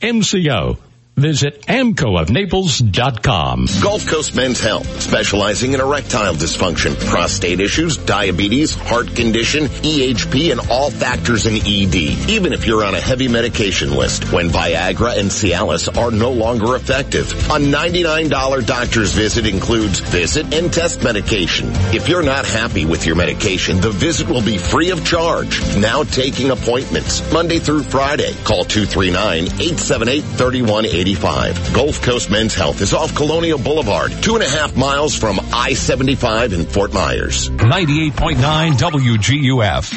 MCO. 0.00 0.78
Visit 1.18 1.62
aamcoofnaples.com. 1.62 3.66
Gulf 3.82 4.06
Coast 4.06 4.36
Men's 4.36 4.60
Health, 4.60 5.02
specializing 5.02 5.74
in 5.74 5.80
erectile 5.80 6.34
dysfunction, 6.34 6.94
prostate 7.06 7.58
issues, 7.58 7.96
diabetes, 7.96 8.76
heart 8.76 9.16
condition, 9.16 9.64
EHP, 9.64 10.52
and 10.52 10.60
all 10.70 10.92
factors 10.92 11.46
in 11.46 11.56
ED. 11.56 11.96
Even 12.30 12.52
if 12.52 12.68
you're 12.68 12.84
on 12.84 12.94
a 12.94 13.00
heavy 13.00 13.26
medication 13.26 13.90
list, 13.90 14.32
when 14.32 14.48
Viagra 14.48 15.18
and 15.18 15.28
Cialis 15.28 15.88
are 15.98 16.12
no 16.12 16.30
longer 16.30 16.76
effective. 16.76 17.32
A 17.50 17.58
$99 17.58 18.64
doctor's 18.64 19.12
visit 19.12 19.44
includes 19.44 19.98
visit 19.98 20.54
and 20.54 20.72
test 20.72 21.02
medication. 21.02 21.72
If 21.92 22.08
you're 22.08 22.22
not 22.22 22.46
happy 22.46 22.86
with 22.86 23.06
your 23.06 23.16
medication, 23.16 23.80
the 23.80 23.90
visit 23.90 24.28
will 24.28 24.42
be 24.42 24.56
free 24.56 24.90
of 24.90 25.04
charge. 25.04 25.60
Now 25.76 26.04
taking 26.04 26.52
appointments, 26.52 27.28
Monday 27.32 27.58
through 27.58 27.82
Friday. 27.82 28.34
Call 28.44 28.64
239-878-3180. 28.64 31.07
85. 31.08 31.72
Gulf 31.72 32.02
Coast 32.02 32.28
Men's 32.30 32.54
Health 32.54 32.82
is 32.82 32.92
off 32.92 33.14
Colonial 33.14 33.58
Boulevard, 33.58 34.12
two 34.20 34.34
and 34.34 34.44
a 34.44 34.48
half 34.48 34.76
miles 34.76 35.14
from 35.14 35.38
I-75 35.40 36.52
in 36.52 36.66
Fort 36.66 36.92
Myers. 36.92 37.48
98.9 37.48 38.72
WGUF. 38.72 39.90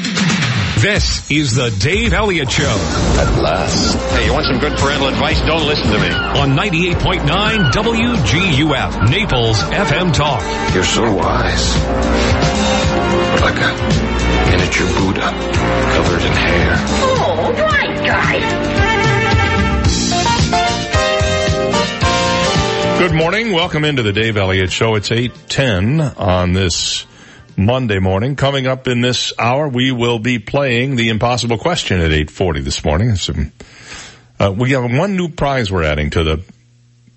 This 0.82 1.30
is 1.30 1.56
the 1.56 1.70
Dave 1.70 2.14
Elliott 2.14 2.50
Show. 2.50 2.64
At 3.20 3.42
last. 3.42 3.98
Hey, 4.16 4.26
you 4.26 4.32
want 4.32 4.46
some 4.46 4.60
good 4.60 4.72
parental 4.80 5.10
advice? 5.10 5.42
Don't 5.42 5.68
listen 5.68 5.92
to 5.92 6.00
me. 6.00 6.10
On 6.12 6.56
98.9 6.56 7.72
WGUF, 7.72 9.10
Naples 9.10 9.58
FM 9.64 10.14
Talk. 10.14 10.42
You're 10.74 10.86
so 10.86 11.14
wise. 11.14 11.76
Like 13.42 13.60
a 13.60 13.74
miniature 14.50 14.88
Buddha 14.98 15.30
covered 15.92 16.22
in 16.22 16.32
hair. 16.32 16.76
Oh, 17.04 17.52
right, 17.70 17.98
guys. 18.08 18.91
Good 23.02 23.15
morning. 23.15 23.52
Welcome 23.52 23.84
into 23.84 24.03
the 24.03 24.14
Dave 24.14 24.38
Elliott 24.38 24.72
Show. 24.72 24.94
It's 24.94 25.11
810 25.11 26.02
on 26.02 26.53
this 26.53 27.07
Monday 27.57 27.98
morning. 27.98 28.36
Coming 28.36 28.68
up 28.68 28.88
in 28.88 29.02
this 29.02 29.34
hour, 29.40 29.68
we 29.68 29.91
will 29.91 30.19
be 30.19 30.38
playing 30.38 30.98
the 30.98 31.10
impossible 31.10 31.57
question 31.57 31.99
at 31.99 32.11
840 32.11 32.61
this 32.61 32.86
morning. 32.86 33.15
Some, 33.15 33.53
uh, 34.40 34.53
we 34.56 34.73
have 34.73 34.84
one 34.84 35.15
new 35.15 35.30
prize 35.30 35.72
we're 35.72 35.82
adding 35.82 36.11
to 36.11 36.23
the 36.23 36.44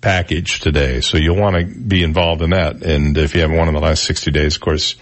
package 0.01 0.59
today, 0.59 1.01
so 1.01 1.19
you'll 1.19 1.39
want 1.39 1.55
to 1.55 1.65
be 1.65 2.01
involved 2.01 2.41
in 2.41 2.49
that. 2.49 2.81
And 2.81 3.15
if 3.15 3.35
you 3.35 3.41
haven't 3.41 3.55
won 3.55 3.67
in 3.67 3.75
the 3.75 3.79
last 3.79 4.05
60 4.05 4.31
days, 4.31 4.55
of 4.55 4.61
course, 4.61 4.95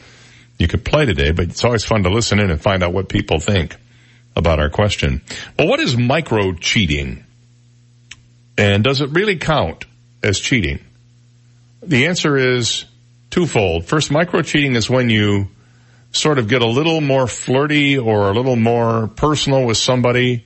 you 0.60 0.68
could 0.68 0.84
play 0.84 1.06
today, 1.06 1.32
but 1.32 1.46
it's 1.46 1.64
always 1.64 1.86
fun 1.86 2.04
to 2.04 2.10
listen 2.10 2.42
in 2.42 2.52
and 2.52 2.62
find 2.62 2.84
out 2.84 2.92
what 2.92 3.08
people 3.08 3.40
think 3.40 3.78
about 4.36 4.60
our 4.60 4.70
question. 4.70 5.22
Well, 5.58 5.70
what 5.70 5.80
is 5.80 5.96
micro 5.96 6.52
cheating? 6.52 7.24
And 8.58 8.84
does 8.84 9.00
it 9.00 9.12
really 9.12 9.38
count? 9.38 9.86
As 10.24 10.40
cheating? 10.40 10.80
The 11.82 12.08
answer 12.08 12.38
is 12.38 12.86
twofold. 13.30 13.86
First, 13.86 14.12
micro 14.12 14.42
cheating 14.42 14.76
is 14.76 14.90
when 14.90 15.10
you 15.10 15.50
sort 16.12 16.38
of 16.38 16.48
get 16.48 16.62
a 16.62 16.68
little 16.68 17.02
more 17.02 17.28
flirty 17.28 17.98
or 17.98 18.30
a 18.30 18.34
little 18.34 18.56
more 18.56 19.08
personal 19.08 19.66
with 19.66 19.78
somebody 19.78 20.46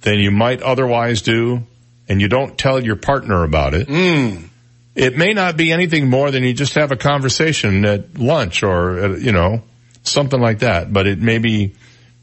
than 0.00 0.18
you 0.18 0.30
might 0.30 0.62
otherwise 0.62 1.22
do, 1.22 1.62
and 2.08 2.20
you 2.20 2.28
don't 2.28 2.58
tell 2.58 2.82
your 2.82 2.96
partner 2.96 3.44
about 3.44 3.74
it. 3.74 3.88
Mm. 3.88 4.48
It 4.94 5.16
may 5.16 5.34
not 5.34 5.56
be 5.56 5.72
anything 5.72 6.08
more 6.08 6.30
than 6.30 6.42
you 6.42 6.54
just 6.54 6.74
have 6.74 6.90
a 6.90 6.96
conversation 6.96 7.84
at 7.84 8.18
lunch 8.18 8.62
or, 8.62 8.98
at, 8.98 9.20
you 9.20 9.32
know, 9.32 9.62
something 10.02 10.40
like 10.40 10.60
that, 10.60 10.92
but 10.92 11.06
it 11.06 11.20
may 11.20 11.38
be 11.38 11.74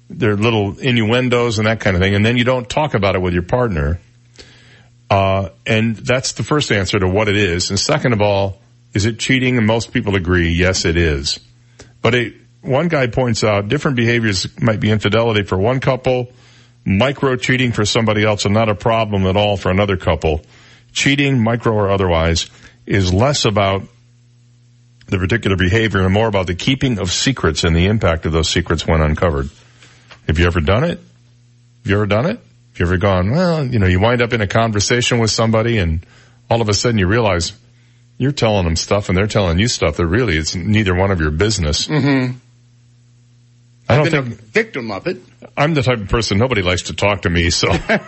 there 0.10 0.32
are 0.32 0.38
little 0.38 0.80
innuendos 0.80 1.60
and 1.60 1.68
that 1.68 1.80
kind 1.80 1.96
of 1.96 2.02
thing, 2.02 2.16
and 2.16 2.26
then 2.26 2.38
you 2.38 2.44
don't 2.44 2.68
talk 2.68 2.94
about 2.94 3.16
it 3.16 3.22
with 3.22 3.34
your 3.34 3.44
partner. 3.44 4.00
Uh, 5.14 5.50
and 5.68 5.96
that's 5.96 6.32
the 6.32 6.42
first 6.42 6.72
answer 6.72 6.98
to 6.98 7.08
what 7.08 7.28
it 7.28 7.36
is. 7.38 7.70
And 7.70 7.80
second 7.80 8.14
of 8.14 8.22
all, 8.22 8.58
is 8.96 9.06
it 9.06 9.20
cheating? 9.20 9.60
And 9.60 9.68
most 9.68 9.94
people 9.94 10.16
agree, 10.16 10.50
yes, 10.50 10.86
it 10.86 10.98
is. 10.98 11.40
But 12.02 12.16
it, 12.16 12.34
one 12.62 12.88
guy 12.88 13.06
points 13.06 13.44
out 13.44 13.68
different 13.68 13.96
behaviors 13.96 14.48
might 14.60 14.80
be 14.80 14.90
infidelity 14.90 15.44
for 15.44 15.56
one 15.56 15.82
couple, 15.82 16.32
micro 16.84 17.36
cheating 17.36 17.74
for 17.74 17.86
somebody 17.86 18.26
else, 18.26 18.46
and 18.46 18.56
not 18.56 18.70
a 18.70 18.74
problem 18.74 19.28
at 19.28 19.38
all 19.38 19.56
for 19.56 19.70
another 19.70 19.98
couple. 19.98 20.42
Cheating, 20.94 21.44
micro 21.44 21.74
or 21.74 21.92
otherwise, 21.92 22.50
is 22.88 23.14
less 23.14 23.46
about 23.46 23.84
the 25.10 25.20
particular 25.20 25.58
behavior 25.58 26.02
and 26.02 26.12
more 26.12 26.28
about 26.28 26.48
the 26.48 26.56
keeping 26.56 26.98
of 26.98 27.12
secrets 27.12 27.64
and 27.64 27.76
the 27.76 27.86
impact 27.86 28.26
of 28.26 28.32
those 28.32 28.50
secrets 28.50 28.88
when 28.88 29.00
uncovered. 29.00 29.48
Have 30.26 30.40
you 30.40 30.48
ever 30.48 30.60
done 30.60 30.84
it? 30.84 30.98
Have 30.98 31.86
you 31.86 31.98
ever 31.98 32.08
done 32.08 32.26
it? 32.26 32.40
Have 32.74 32.80
you 32.80 32.86
ever 32.88 32.98
gone, 32.98 33.30
well, 33.30 33.64
you 33.64 33.78
know, 33.78 33.86
you 33.86 34.00
wind 34.00 34.24
up 34.24 34.34
in 34.34 34.42
a 34.42 34.48
conversation 34.48 35.20
with 35.20 35.30
somebody 35.30 35.78
and 35.78 36.04
all 36.50 36.60
of 36.60 36.70
a 36.70 36.74
sudden 36.74 36.98
you 36.98 37.06
realize 37.06 37.54
you're 38.18 38.32
telling 38.32 38.66
them 38.66 38.76
stuff 38.76 39.10
and 39.10 39.18
they're 39.18 39.28
telling 39.28 39.60
you 39.60 39.68
stuff 39.68 39.98
that 39.98 40.08
really 40.08 40.38
it's 40.38 40.56
neither 40.56 40.96
one 40.96 41.12
of 41.12 41.20
your 41.20 41.30
business. 41.30 41.88
Mm-hmm. 41.88 42.36
I 43.88 43.96
don't 43.96 44.08
I've 44.08 44.12
been 44.12 44.26
think 44.32 44.40
a 44.40 44.44
victim 44.46 44.90
of 44.90 45.06
it. 45.06 45.18
I'm 45.56 45.76
the 45.76 45.84
type 45.84 46.00
of 46.00 46.10
person 46.10 46.40
nobody 46.40 46.64
likes 46.64 46.82
to 46.84 46.96
talk 46.96 47.22
to 47.24 47.30
me. 47.30 47.52
So 47.52 47.68
about 47.70 48.00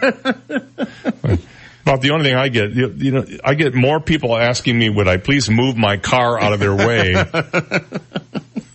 the 2.02 2.10
only 2.12 2.24
thing 2.26 2.36
I 2.36 2.50
get, 2.50 2.72
you, 2.72 2.92
you 2.98 3.12
know, 3.12 3.24
I 3.44 3.54
get 3.54 3.76
more 3.76 4.00
people 4.00 4.36
asking 4.36 4.80
me, 4.80 4.90
would 4.90 5.08
I 5.08 5.18
please 5.18 5.48
move 5.48 5.78
my 5.78 5.98
car 5.98 6.40
out 6.40 6.54
of 6.54 6.60
their 6.60 6.76
way 6.76 7.14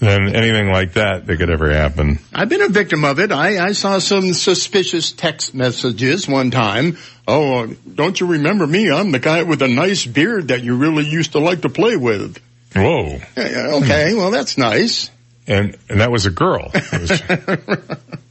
than 0.00 0.34
anything 0.34 0.68
like 0.72 0.94
that 0.94 1.26
that 1.26 1.36
could 1.36 1.50
ever 1.50 1.70
happen. 1.70 2.18
I've 2.34 2.48
been 2.48 2.62
a 2.62 2.68
victim 2.68 3.04
of 3.04 3.20
it. 3.20 3.30
I, 3.30 3.66
I 3.66 3.72
saw 3.72 3.98
some 3.98 4.32
suspicious 4.32 5.12
text 5.12 5.54
messages 5.54 6.26
one 6.26 6.50
time. 6.50 6.96
Oh, 7.28 7.64
uh, 7.64 7.74
don't 7.94 8.18
you 8.18 8.26
remember 8.26 8.66
me? 8.66 8.90
I'm 8.90 9.12
the 9.12 9.18
guy 9.18 9.42
with 9.42 9.62
a 9.62 9.68
nice 9.68 10.06
beard 10.06 10.48
that 10.48 10.62
you 10.62 10.76
really 10.76 11.04
used 11.04 11.32
to 11.32 11.38
like 11.38 11.62
to 11.62 11.68
play 11.68 11.96
with. 11.96 12.38
Whoa. 12.74 13.20
Okay, 13.36 14.14
well 14.14 14.30
that's 14.30 14.56
nice. 14.56 15.10
And, 15.46 15.76
and 15.88 16.00
that 16.00 16.10
was 16.10 16.26
a 16.26 16.30
girl. 16.30 16.70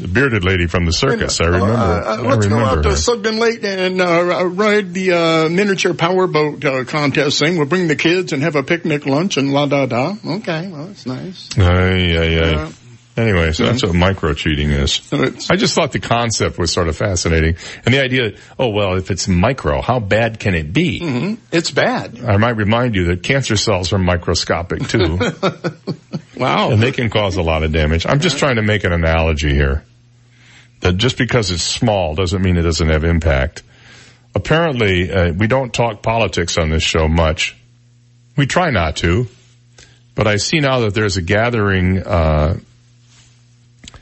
The 0.00 0.08
bearded 0.08 0.44
lady 0.44 0.66
from 0.66 0.86
the 0.86 0.92
circus. 0.92 1.40
I 1.40 1.44
remember. 1.46 1.66
Uh, 1.72 1.76
uh, 1.76 2.16
I 2.18 2.20
let's 2.22 2.46
go 2.46 2.56
remember 2.56 2.78
out 2.78 2.82
to. 2.84 2.96
Sugden 2.96 3.38
Lake 3.38 3.62
and 3.64 4.00
uh, 4.00 4.46
ride 4.46 4.94
the 4.94 5.12
uh, 5.12 5.48
miniature 5.48 5.94
powerboat 5.94 6.64
uh, 6.64 6.84
contest 6.84 7.38
thing. 7.38 7.56
We'll 7.58 7.66
bring 7.66 7.88
the 7.88 7.96
kids 7.96 8.32
and 8.32 8.42
have 8.42 8.56
a 8.56 8.62
picnic 8.62 9.04
lunch 9.06 9.36
and 9.36 9.52
la 9.52 9.66
da 9.66 9.86
da. 9.86 10.14
Okay, 10.26 10.68
well 10.68 10.86
that's 10.86 11.06
nice. 11.06 11.48
Ay. 11.58 12.38
Uh, 12.38 12.70
Anyway, 13.16 13.52
so 13.52 13.64
that's 13.64 13.82
what 13.82 13.92
micro 13.94 14.32
cheating 14.32 14.70
is. 14.70 15.12
I 15.12 15.56
just 15.56 15.74
thought 15.74 15.92
the 15.92 15.98
concept 16.00 16.56
was 16.58 16.72
sort 16.72 16.88
of 16.88 16.96
fascinating. 16.96 17.56
And 17.84 17.92
the 17.92 18.00
idea, 18.02 18.36
oh 18.58 18.68
well, 18.70 18.94
if 18.96 19.10
it's 19.10 19.28
micro, 19.28 19.82
how 19.82 19.98
bad 20.00 20.38
can 20.38 20.54
it 20.54 20.72
be? 20.72 21.00
hmm 21.00 21.34
It's 21.52 21.70
bad. 21.70 22.18
I 22.24 22.38
might 22.38 22.56
remind 22.56 22.94
you 22.94 23.06
that 23.06 23.22
cancer 23.22 23.56
cells 23.56 23.92
are 23.92 23.98
microscopic 23.98 24.88
too. 24.88 25.18
wow. 26.36 26.70
And 26.70 26.82
they 26.82 26.92
can 26.92 27.10
cause 27.10 27.36
a 27.36 27.42
lot 27.42 27.62
of 27.62 27.72
damage. 27.72 28.06
I'm 28.06 28.20
just 28.20 28.38
trying 28.38 28.56
to 28.56 28.62
make 28.62 28.84
an 28.84 28.92
analogy 28.92 29.52
here. 29.52 29.84
That 30.80 30.96
just 30.96 31.18
because 31.18 31.50
it's 31.50 31.62
small 31.62 32.14
doesn't 32.14 32.40
mean 32.40 32.56
it 32.56 32.62
doesn't 32.62 32.88
have 32.88 33.04
impact. 33.04 33.62
Apparently, 34.34 35.10
uh, 35.10 35.32
we 35.32 35.46
don't 35.46 35.72
talk 35.72 36.02
politics 36.02 36.56
on 36.56 36.70
this 36.70 36.82
show 36.82 37.08
much. 37.08 37.56
We 38.36 38.46
try 38.46 38.70
not 38.70 38.96
to. 38.96 39.26
But 40.14 40.26
I 40.26 40.36
see 40.36 40.60
now 40.60 40.80
that 40.80 40.94
there's 40.94 41.16
a 41.16 41.22
gathering, 41.22 41.98
uh, 41.98 42.58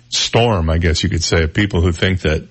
storm, 0.08 0.70
I 0.70 0.78
guess 0.78 1.02
you 1.02 1.08
could 1.08 1.22
say, 1.22 1.44
of 1.44 1.54
people 1.54 1.80
who 1.80 1.92
think 1.92 2.22
that 2.22 2.48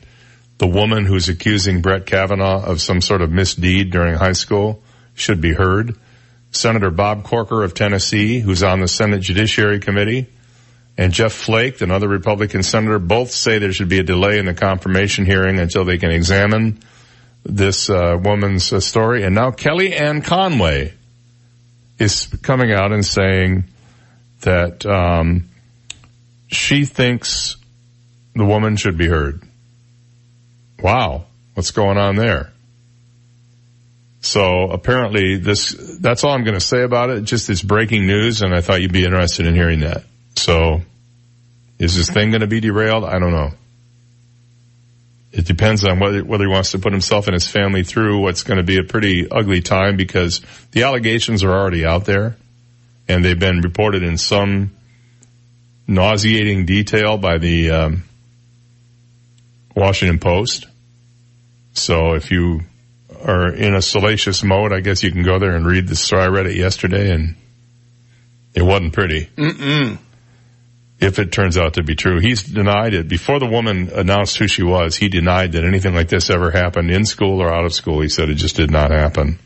the 0.57 0.67
woman 0.67 1.05
who's 1.05 1.29
accusing 1.29 1.81
Brett 1.81 2.05
Kavanaugh 2.05 2.63
of 2.63 2.81
some 2.81 3.01
sort 3.01 3.21
of 3.21 3.31
misdeed 3.31 3.91
during 3.91 4.15
high 4.15 4.33
school 4.33 4.81
should 5.15 5.41
be 5.41 5.53
heard. 5.53 5.95
Senator 6.51 6.89
Bob 6.89 7.23
Corker 7.23 7.63
of 7.63 7.73
Tennessee, 7.73 8.39
who's 8.39 8.63
on 8.63 8.79
the 8.79 8.87
Senate 8.87 9.21
Judiciary 9.21 9.79
Committee, 9.79 10.27
and 10.97 11.13
Jeff 11.13 11.33
Flake, 11.33 11.81
another 11.81 12.07
Republican 12.07 12.63
senator, 12.63 12.97
both 12.97 13.31
say 13.31 13.59
there 13.59 13.71
should 13.71 13.89
be 13.89 13.99
a 13.99 14.03
delay 14.03 14.39
in 14.39 14.45
the 14.45 14.55
confirmation 14.55 15.25
hearing 15.25 15.59
until 15.59 15.85
they 15.85 15.99
can 15.99 16.09
examine 16.09 16.79
this 17.43 17.89
uh, 17.89 18.17
woman's 18.19 18.73
uh, 18.73 18.79
story. 18.79 19.23
And 19.23 19.35
now 19.35 19.51
Kellyanne 19.51 20.23
Conway 20.23 20.93
is 21.99 22.27
coming 22.41 22.73
out 22.73 22.91
and 22.91 23.05
saying 23.05 23.65
that 24.41 24.85
um, 24.87 25.49
she 26.47 26.85
thinks 26.85 27.57
the 28.33 28.45
woman 28.45 28.75
should 28.75 28.97
be 28.97 29.07
heard. 29.07 29.43
Wow, 30.81 31.25
what's 31.53 31.71
going 31.71 31.97
on 31.97 32.15
there? 32.15 32.51
So 34.21 34.71
apparently 34.71 35.37
this, 35.37 35.75
that's 35.99 36.23
all 36.23 36.31
I'm 36.31 36.43
going 36.43 36.55
to 36.55 36.59
say 36.59 36.81
about 36.81 37.11
it. 37.11 37.21
Just 37.23 37.49
it's 37.49 37.61
breaking 37.61 38.07
news 38.07 38.41
and 38.41 38.53
I 38.53 38.61
thought 38.61 38.81
you'd 38.81 38.91
be 38.91 39.05
interested 39.05 39.45
in 39.45 39.53
hearing 39.53 39.81
that. 39.81 40.03
So 40.37 40.81
is 41.79 41.95
this 41.95 42.09
thing 42.09 42.31
going 42.31 42.41
to 42.41 42.47
be 42.47 42.59
derailed? 42.59 43.03
I 43.03 43.19
don't 43.19 43.31
know. 43.31 43.51
It 45.31 45.45
depends 45.45 45.83
on 45.83 45.99
whether, 45.99 46.23
whether 46.23 46.45
he 46.45 46.49
wants 46.49 46.71
to 46.71 46.79
put 46.79 46.93
himself 46.93 47.27
and 47.27 47.33
his 47.33 47.47
family 47.47 47.83
through 47.83 48.21
what's 48.21 48.43
going 48.43 48.57
to 48.57 48.63
be 48.63 48.77
a 48.77 48.83
pretty 48.83 49.29
ugly 49.29 49.61
time 49.61 49.97
because 49.97 50.41
the 50.71 50.83
allegations 50.83 51.43
are 51.43 51.51
already 51.51 51.85
out 51.85 52.05
there 52.05 52.37
and 53.07 53.23
they've 53.23 53.39
been 53.39 53.61
reported 53.61 54.03
in 54.03 54.17
some 54.17 54.71
nauseating 55.87 56.65
detail 56.65 57.17
by 57.17 57.37
the 57.37 57.71
um, 57.71 58.03
Washington 59.75 60.19
Post. 60.19 60.65
So 61.73 62.13
if 62.13 62.31
you 62.31 62.61
are 63.23 63.53
in 63.53 63.75
a 63.75 63.81
salacious 63.81 64.43
mode, 64.43 64.73
I 64.73 64.79
guess 64.79 65.03
you 65.03 65.11
can 65.11 65.23
go 65.23 65.39
there 65.39 65.55
and 65.55 65.65
read 65.65 65.87
the 65.87 65.95
story. 65.95 66.23
I 66.23 66.27
read 66.27 66.47
it 66.47 66.55
yesterday 66.55 67.11
and 67.11 67.35
it 68.55 68.63
wasn't 68.63 68.93
pretty. 68.93 69.25
Mm-mm. 69.37 69.99
If 70.99 71.19
it 71.19 71.31
turns 71.31 71.57
out 71.57 71.75
to 71.75 71.83
be 71.83 71.95
true, 71.95 72.19
he's 72.19 72.43
denied 72.43 72.95
it. 72.95 73.07
Before 73.07 73.39
the 73.39 73.45
woman 73.45 73.89
announced 73.93 74.37
who 74.37 74.47
she 74.47 74.63
was, 74.63 74.95
he 74.95 75.09
denied 75.09 75.51
that 75.51 75.63
anything 75.63 75.93
like 75.93 76.09
this 76.09 76.29
ever 76.31 76.49
happened 76.49 76.89
in 76.89 77.05
school 77.05 77.39
or 77.39 77.53
out 77.53 77.65
of 77.65 77.73
school. 77.73 78.01
He 78.01 78.09
said 78.09 78.29
it 78.29 78.35
just 78.35 78.55
did 78.55 78.71
not 78.71 78.89
happen. 78.89 79.37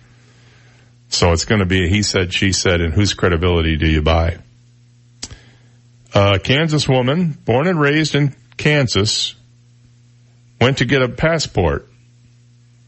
So 1.09 1.33
it's 1.33 1.43
going 1.43 1.59
to 1.59 1.65
be 1.65 1.89
he 1.89 2.03
said, 2.03 2.33
she 2.33 2.53
said, 2.53 2.79
and 2.79 2.93
whose 2.93 3.13
credibility 3.13 3.75
do 3.75 3.85
you 3.85 4.01
buy? 4.01 4.37
A 6.15 6.39
Kansas 6.39 6.87
woman, 6.87 7.37
born 7.45 7.67
and 7.67 7.79
raised 7.79 8.15
in 8.15 8.33
Kansas, 8.55 9.35
went 10.61 10.77
to 10.77 10.85
get 10.85 11.01
a 11.01 11.09
passport. 11.09 11.87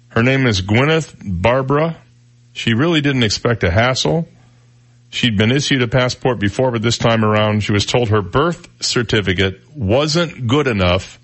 Her 0.10 0.23
name 0.23 0.45
is 0.45 0.61
Gwyneth 0.61 1.15
Barbara. 1.22 1.98
She 2.53 2.73
really 2.73 3.02
didn't 3.02 3.23
expect 3.23 3.64
a 3.64 3.72
hassle. 3.72 4.27
She'd 5.14 5.38
been 5.38 5.52
issued 5.52 5.84
a 5.84 5.88
passport 5.88 6.40
before, 6.40 6.72
but 6.72 6.81
this 6.81 6.98
time 6.98 7.23
around 7.23 7.61
she 7.61 7.72
was 7.72 7.85
told 7.85 8.10
her 8.10 8.23
birth 8.23 8.68
certificate 8.84 9.61
wasn't 9.76 10.48
good 10.48 10.65
enough 10.65 11.19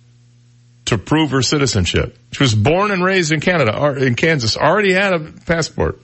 to 0.85 0.99
prove 0.99 1.31
her 1.31 1.41
citizenship. 1.41 2.15
She 2.31 2.43
was 2.43 2.53
born 2.53 2.91
and 2.91 3.03
raised 3.03 3.31
in 3.31 3.39
Canada, 3.39 3.75
or 3.75 3.97
in 3.97 4.13
Kansas, 4.13 4.55
already 4.55 4.93
had 4.93 5.13
a 5.13 5.19
passport. 5.47 5.99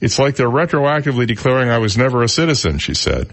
It's 0.00 0.18
like 0.18 0.34
they're 0.34 0.50
retroactively 0.50 1.28
declaring 1.28 1.70
I 1.70 1.78
was 1.78 1.96
never 1.96 2.24
a 2.24 2.28
citizen, 2.28 2.78
she 2.78 2.94
said. 2.94 3.32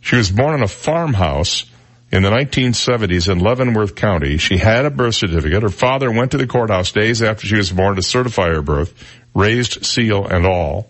She 0.00 0.16
was 0.16 0.30
born 0.30 0.54
in 0.54 0.62
a 0.62 0.68
farmhouse 0.68 1.66
in 2.10 2.22
the 2.22 2.30
1970s 2.30 3.30
in 3.30 3.40
Leavenworth 3.40 3.96
County. 3.96 4.38
She 4.38 4.56
had 4.56 4.86
a 4.86 4.90
birth 4.90 5.16
certificate. 5.16 5.62
Her 5.62 5.68
father 5.68 6.10
went 6.10 6.30
to 6.30 6.38
the 6.38 6.46
courthouse 6.46 6.90
days 6.90 7.22
after 7.22 7.46
she 7.46 7.56
was 7.56 7.70
born 7.70 7.96
to 7.96 8.02
certify 8.02 8.48
her 8.48 8.62
birth, 8.62 8.94
raised 9.34 9.84
seal 9.84 10.26
and 10.26 10.46
all. 10.46 10.88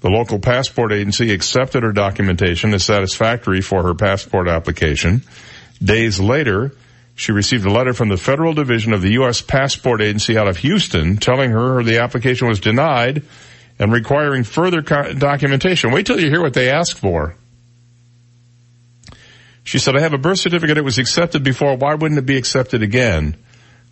The 0.00 0.08
local 0.08 0.38
passport 0.38 0.92
agency 0.92 1.32
accepted 1.32 1.82
her 1.82 1.92
documentation 1.92 2.72
as 2.72 2.84
satisfactory 2.84 3.60
for 3.60 3.82
her 3.82 3.94
passport 3.94 4.48
application. 4.48 5.22
Days 5.82 6.18
later, 6.18 6.72
she 7.14 7.32
received 7.32 7.66
a 7.66 7.70
letter 7.70 7.92
from 7.92 8.08
the 8.08 8.16
Federal 8.16 8.54
Division 8.54 8.94
of 8.94 9.02
the 9.02 9.12
U.S. 9.12 9.42
Passport 9.42 10.00
Agency 10.00 10.38
out 10.38 10.48
of 10.48 10.56
Houston 10.58 11.18
telling 11.18 11.50
her 11.50 11.82
the 11.82 11.98
application 11.98 12.48
was 12.48 12.60
denied 12.60 13.22
and 13.78 13.92
requiring 13.92 14.44
further 14.44 14.82
co- 14.82 15.12
documentation. 15.12 15.92
Wait 15.92 16.06
till 16.06 16.18
you 16.18 16.30
hear 16.30 16.40
what 16.40 16.54
they 16.54 16.70
ask 16.70 16.96
for. 16.96 17.34
She 19.64 19.78
said, 19.78 19.96
I 19.96 20.00
have 20.00 20.14
a 20.14 20.18
birth 20.18 20.38
certificate. 20.38 20.78
It 20.78 20.84
was 20.84 20.98
accepted 20.98 21.44
before. 21.44 21.76
Why 21.76 21.94
wouldn't 21.94 22.18
it 22.18 22.26
be 22.26 22.38
accepted 22.38 22.82
again? 22.82 23.36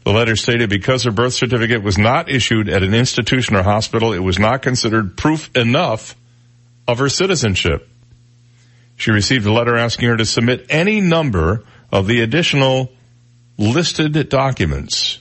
The 0.05 0.13
letter 0.13 0.37
stated 0.37 0.71
because 0.71 1.05
her 1.05 1.11
birth 1.11 1.35
certificate 1.35 1.83
was 1.83 1.99
not 1.99 2.31
issued 2.31 2.69
at 2.69 2.83
an 2.83 2.95
institution 2.95 3.57
or 3.57 3.63
hospital, 3.63 4.13
it 4.13 4.21
was 4.21 4.39
not 4.39 4.63
considered 4.63 5.17
proof 5.17 5.55
enough 5.57 6.15
of 6.87 6.99
her 6.99 7.09
citizenship. 7.09 7.89
She 8.97 9.11
received 9.11 9.47
a 9.47 9.53
letter 9.53 9.77
asking 9.77 10.09
her 10.09 10.17
to 10.17 10.25
submit 10.25 10.67
any 10.71 11.01
number 11.01 11.65
of 11.93 12.07
the 12.07 12.23
additional 12.23 12.91
listed 13.59 14.29
documents. 14.29 15.19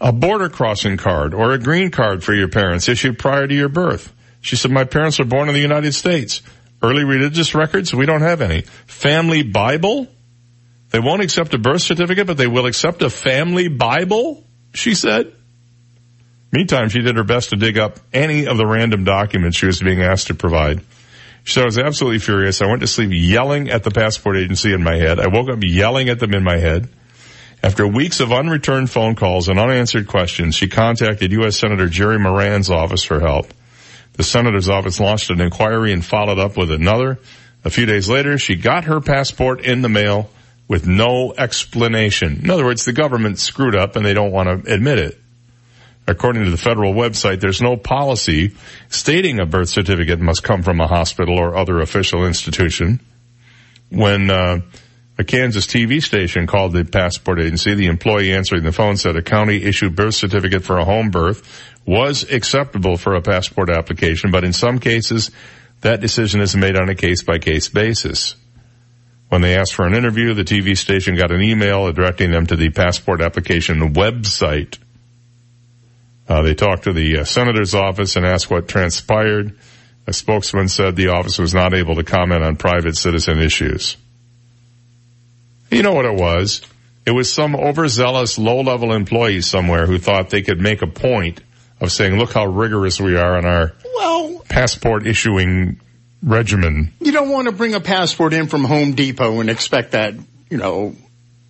A 0.00 0.12
border 0.12 0.48
crossing 0.48 0.96
card 0.96 1.34
or 1.34 1.52
a 1.52 1.58
green 1.58 1.90
card 1.90 2.24
for 2.24 2.34
your 2.34 2.48
parents 2.48 2.88
issued 2.88 3.18
prior 3.18 3.46
to 3.46 3.54
your 3.54 3.68
birth. 3.68 4.12
She 4.40 4.56
said, 4.56 4.70
my 4.70 4.84
parents 4.84 5.18
were 5.18 5.24
born 5.24 5.48
in 5.48 5.54
the 5.54 5.60
United 5.60 5.92
States. 5.92 6.42
Early 6.82 7.04
religious 7.04 7.54
records? 7.54 7.94
We 7.94 8.06
don't 8.06 8.22
have 8.22 8.40
any. 8.40 8.62
Family 8.86 9.44
Bible? 9.44 10.08
They 10.92 11.00
won't 11.00 11.22
accept 11.22 11.54
a 11.54 11.58
birth 11.58 11.80
certificate, 11.80 12.26
but 12.26 12.36
they 12.36 12.46
will 12.46 12.66
accept 12.66 13.02
a 13.02 13.08
family 13.10 13.68
Bible? 13.68 14.44
She 14.74 14.94
said. 14.94 15.32
Meantime, 16.52 16.90
she 16.90 17.00
did 17.00 17.16
her 17.16 17.24
best 17.24 17.50
to 17.50 17.56
dig 17.56 17.78
up 17.78 17.98
any 18.12 18.46
of 18.46 18.58
the 18.58 18.66
random 18.66 19.04
documents 19.04 19.56
she 19.56 19.66
was 19.66 19.80
being 19.80 20.02
asked 20.02 20.26
to 20.26 20.34
provide. 20.34 20.82
She 21.44 21.54
said, 21.54 21.62
I 21.62 21.66
was 21.66 21.78
absolutely 21.78 22.18
furious. 22.18 22.60
I 22.60 22.66
went 22.66 22.82
to 22.82 22.86
sleep 22.86 23.08
yelling 23.10 23.70
at 23.70 23.84
the 23.84 23.90
passport 23.90 24.36
agency 24.36 24.74
in 24.74 24.82
my 24.82 24.96
head. 24.96 25.18
I 25.18 25.28
woke 25.28 25.48
up 25.48 25.60
yelling 25.62 26.10
at 26.10 26.20
them 26.20 26.34
in 26.34 26.44
my 26.44 26.58
head. 26.58 26.90
After 27.62 27.86
weeks 27.86 28.20
of 28.20 28.30
unreturned 28.30 28.90
phone 28.90 29.14
calls 29.14 29.48
and 29.48 29.58
unanswered 29.58 30.08
questions, 30.08 30.56
she 30.56 30.68
contacted 30.68 31.32
U.S. 31.32 31.56
Senator 31.56 31.88
Jerry 31.88 32.18
Moran's 32.18 32.70
office 32.70 33.02
for 33.02 33.18
help. 33.18 33.46
The 34.14 34.24
senator's 34.24 34.68
office 34.68 35.00
launched 35.00 35.30
an 35.30 35.40
inquiry 35.40 35.92
and 35.92 36.04
followed 36.04 36.38
up 36.38 36.58
with 36.58 36.70
another. 36.70 37.18
A 37.64 37.70
few 37.70 37.86
days 37.86 38.10
later, 38.10 38.36
she 38.36 38.56
got 38.56 38.84
her 38.84 39.00
passport 39.00 39.62
in 39.62 39.80
the 39.80 39.88
mail 39.88 40.28
with 40.68 40.86
no 40.86 41.34
explanation. 41.36 42.40
In 42.44 42.50
other 42.50 42.64
words, 42.64 42.84
the 42.84 42.92
government 42.92 43.38
screwed 43.38 43.74
up 43.74 43.96
and 43.96 44.04
they 44.04 44.14
don't 44.14 44.32
want 44.32 44.64
to 44.64 44.72
admit 44.72 44.98
it. 44.98 45.18
According 46.06 46.44
to 46.44 46.50
the 46.50 46.56
federal 46.56 46.94
website, 46.94 47.40
there's 47.40 47.62
no 47.62 47.76
policy 47.76 48.56
stating 48.88 49.38
a 49.38 49.46
birth 49.46 49.68
certificate 49.68 50.20
must 50.20 50.42
come 50.42 50.62
from 50.62 50.80
a 50.80 50.86
hospital 50.86 51.38
or 51.38 51.56
other 51.56 51.80
official 51.80 52.26
institution. 52.26 53.00
when 53.90 54.30
uh, 54.30 54.60
a 55.18 55.24
Kansas 55.24 55.66
TV 55.66 56.02
station 56.02 56.46
called 56.46 56.72
the 56.72 56.84
passport 56.84 57.40
agency. 57.40 57.74
The 57.74 57.86
employee 57.86 58.32
answering 58.32 58.64
the 58.64 58.72
phone 58.72 58.96
said 58.96 59.16
a 59.16 59.22
county 59.22 59.62
issued 59.62 59.94
birth 59.94 60.14
certificate 60.14 60.64
for 60.64 60.78
a 60.78 60.84
home 60.84 61.10
birth 61.10 61.46
was 61.86 62.30
acceptable 62.30 62.96
for 62.96 63.14
a 63.14 63.22
passport 63.22 63.68
application, 63.70 64.30
but 64.30 64.44
in 64.44 64.52
some 64.52 64.78
cases, 64.78 65.30
that 65.82 66.00
decision 66.00 66.40
is 66.40 66.56
made 66.56 66.76
on 66.76 66.88
a 66.88 66.94
case 66.94 67.22
by 67.22 67.38
case 67.38 67.68
basis. 67.68 68.34
When 69.32 69.40
they 69.40 69.56
asked 69.56 69.72
for 69.72 69.86
an 69.86 69.94
interview, 69.94 70.34
the 70.34 70.44
TV 70.44 70.76
station 70.76 71.16
got 71.16 71.32
an 71.32 71.40
email 71.40 71.90
directing 71.90 72.30
them 72.30 72.46
to 72.48 72.54
the 72.54 72.68
passport 72.68 73.22
application 73.22 73.94
website. 73.94 74.76
Uh, 76.28 76.42
they 76.42 76.52
talked 76.52 76.84
to 76.84 76.92
the 76.92 77.20
uh, 77.20 77.24
senator's 77.24 77.74
office 77.74 78.16
and 78.16 78.26
asked 78.26 78.50
what 78.50 78.68
transpired. 78.68 79.58
A 80.06 80.12
spokesman 80.12 80.68
said 80.68 80.96
the 80.96 81.08
office 81.08 81.38
was 81.38 81.54
not 81.54 81.72
able 81.72 81.94
to 81.94 82.04
comment 82.04 82.44
on 82.44 82.56
private 82.56 82.94
citizen 82.94 83.38
issues. 83.38 83.96
You 85.70 85.82
know 85.82 85.94
what 85.94 86.04
it 86.04 86.20
was? 86.20 86.60
It 87.06 87.12
was 87.12 87.32
some 87.32 87.56
overzealous 87.56 88.36
low-level 88.36 88.92
employee 88.92 89.40
somewhere 89.40 89.86
who 89.86 89.98
thought 89.98 90.28
they 90.28 90.42
could 90.42 90.60
make 90.60 90.82
a 90.82 90.86
point 90.86 91.40
of 91.80 91.90
saying, 91.90 92.18
look 92.18 92.34
how 92.34 92.44
rigorous 92.44 93.00
we 93.00 93.16
are 93.16 93.38
in 93.38 93.46
our 93.46 93.72
well, 93.94 94.44
passport 94.50 95.06
issuing 95.06 95.80
regimen. 96.22 96.92
You 97.00 97.12
don't 97.12 97.30
want 97.30 97.46
to 97.46 97.52
bring 97.52 97.74
a 97.74 97.80
passport 97.80 98.32
in 98.32 98.46
from 98.46 98.64
Home 98.64 98.92
Depot 98.92 99.40
and 99.40 99.50
expect 99.50 99.92
that, 99.92 100.14
you 100.50 100.56
know, 100.58 100.94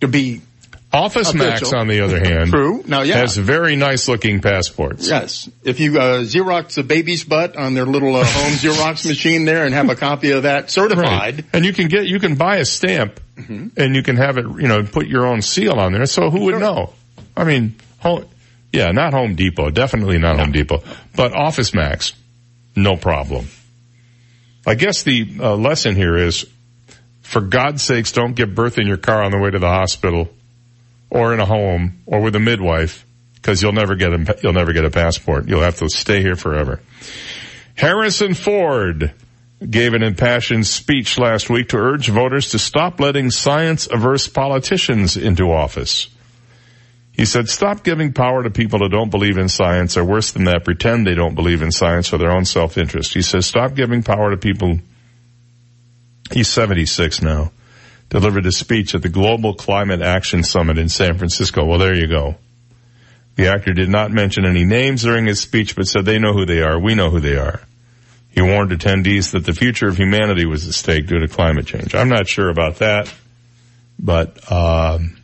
to 0.01 0.07
be 0.07 0.41
Office 0.91 1.29
official. 1.29 1.47
Max, 1.47 1.73
on 1.73 1.87
the 1.87 2.01
other 2.01 2.19
hand, 2.23 2.51
True. 2.51 2.83
Now, 2.85 3.01
yeah. 3.01 3.17
has 3.17 3.35
very 3.35 3.75
nice 3.75 4.07
looking 4.07 4.41
passports. 4.41 5.07
Yes. 5.07 5.49
If 5.63 5.79
you 5.79 5.99
uh, 5.99 6.19
Xerox 6.23 6.77
a 6.77 6.83
baby's 6.83 7.23
butt 7.23 7.55
on 7.55 7.73
their 7.73 7.85
little 7.85 8.15
uh, 8.15 8.23
home 8.23 8.53
Xerox 8.53 9.05
machine 9.07 9.45
there 9.45 9.65
and 9.65 9.73
have 9.73 9.89
a 9.89 9.95
copy 9.95 10.31
of 10.31 10.43
that 10.43 10.69
certified. 10.69 11.35
Right. 11.35 11.45
And 11.53 11.65
you 11.65 11.73
can 11.73 11.87
get, 11.87 12.05
you 12.05 12.19
can 12.19 12.35
buy 12.35 12.57
a 12.57 12.65
stamp 12.65 13.19
and 13.35 13.95
you 13.95 14.03
can 14.03 14.17
have 14.17 14.37
it, 14.37 14.45
you 14.45 14.67
know, 14.67 14.83
put 14.83 15.07
your 15.07 15.25
own 15.25 15.41
seal 15.41 15.79
on 15.79 15.93
there. 15.93 16.05
So 16.05 16.29
who 16.29 16.41
would 16.45 16.59
know? 16.59 16.93
I 17.35 17.43
mean, 17.43 17.75
home, 17.97 18.25
yeah, 18.71 18.91
not 18.91 19.13
Home 19.13 19.35
Depot, 19.35 19.71
definitely 19.71 20.19
not 20.19 20.39
Home 20.39 20.51
Depot, 20.51 20.83
but 21.15 21.33
Office 21.33 21.73
Max, 21.73 22.13
no 22.75 22.95
problem. 22.95 23.47
I 24.65 24.75
guess 24.75 25.03
the 25.03 25.27
uh, 25.39 25.55
lesson 25.55 25.95
here 25.95 26.15
is, 26.15 26.45
for 27.21 27.41
God's 27.41 27.81
sakes, 27.83 28.11
don't 28.11 28.33
give 28.33 28.55
birth 28.55 28.77
in 28.77 28.87
your 28.87 28.97
car 28.97 29.23
on 29.23 29.31
the 29.31 29.39
way 29.39 29.51
to 29.51 29.59
the 29.59 29.67
hospital 29.67 30.29
or 31.09 31.33
in 31.33 31.39
a 31.39 31.45
home 31.45 32.01
or 32.05 32.21
with 32.21 32.35
a 32.35 32.39
midwife 32.39 33.05
because 33.35 33.61
you'll 33.61 33.73
never 33.73 33.95
get 33.95 34.13
a, 34.13 34.37
you'll 34.41 34.53
never 34.53 34.71
get 34.71 34.85
a 34.85 34.89
passport. 34.89 35.47
You'll 35.47 35.61
have 35.61 35.77
to 35.77 35.89
stay 35.89 36.21
here 36.21 36.35
forever. 36.35 36.79
Harrison 37.75 38.33
Ford 38.35 39.13
gave 39.69 39.93
an 39.93 40.03
impassioned 40.03 40.65
speech 40.65 41.17
last 41.17 41.49
week 41.49 41.69
to 41.69 41.77
urge 41.77 42.07
voters 42.07 42.51
to 42.51 42.59
stop 42.59 42.99
letting 42.99 43.31
science 43.31 43.87
averse 43.91 44.27
politicians 44.27 45.17
into 45.17 45.51
office. 45.51 46.07
He 47.13 47.25
said, 47.25 47.47
stop 47.47 47.83
giving 47.83 48.11
power 48.11 48.41
to 48.43 48.49
people 48.49 48.79
who 48.79 48.89
don't 48.89 49.11
believe 49.11 49.37
in 49.37 49.47
science 49.47 49.97
or 49.97 50.03
worse 50.03 50.31
than 50.31 50.45
that, 50.45 50.65
pretend 50.65 51.05
they 51.05 51.13
don't 51.13 51.35
believe 51.35 51.61
in 51.61 51.71
science 51.71 52.07
for 52.07 52.17
their 52.17 52.31
own 52.31 52.43
self-interest. 52.43 53.13
He 53.13 53.21
says, 53.21 53.45
stop 53.45 53.75
giving 53.75 54.01
power 54.01 54.31
to 54.31 54.37
people. 54.37 54.79
He's 56.31 56.47
76 56.47 57.21
now. 57.21 57.51
Delivered 58.09 58.45
a 58.47 58.51
speech 58.51 58.95
at 58.95 59.03
the 59.03 59.09
Global 59.09 59.53
Climate 59.53 60.01
Action 60.01 60.43
Summit 60.43 60.79
in 60.79 60.89
San 60.89 61.17
Francisco. 61.17 61.65
Well, 61.65 61.79
there 61.79 61.95
you 61.95 62.07
go. 62.07 62.35
The 63.35 63.47
actor 63.47 63.73
did 63.73 63.89
not 63.89 64.11
mention 64.11 64.45
any 64.45 64.63
names 64.63 65.03
during 65.03 65.25
his 65.25 65.39
speech, 65.39 65.75
but 65.75 65.87
said 65.87 66.05
they 66.05 66.19
know 66.19 66.33
who 66.33 66.45
they 66.45 66.61
are. 66.61 66.79
We 66.79 66.95
know 66.95 67.09
who 67.09 67.19
they 67.19 67.35
are. 67.35 67.61
He 68.29 68.41
warned 68.41 68.71
attendees 68.71 69.31
that 69.31 69.45
the 69.45 69.53
future 69.53 69.87
of 69.87 69.97
humanity 69.97 70.45
was 70.45 70.67
at 70.67 70.73
stake 70.73 71.07
due 71.07 71.19
to 71.19 71.27
climate 71.27 71.67
change. 71.67 71.93
I'm 71.93 72.09
not 72.09 72.27
sure 72.27 72.49
about 72.49 72.77
that, 72.77 73.11
but, 73.99 74.51
um, 74.51 75.22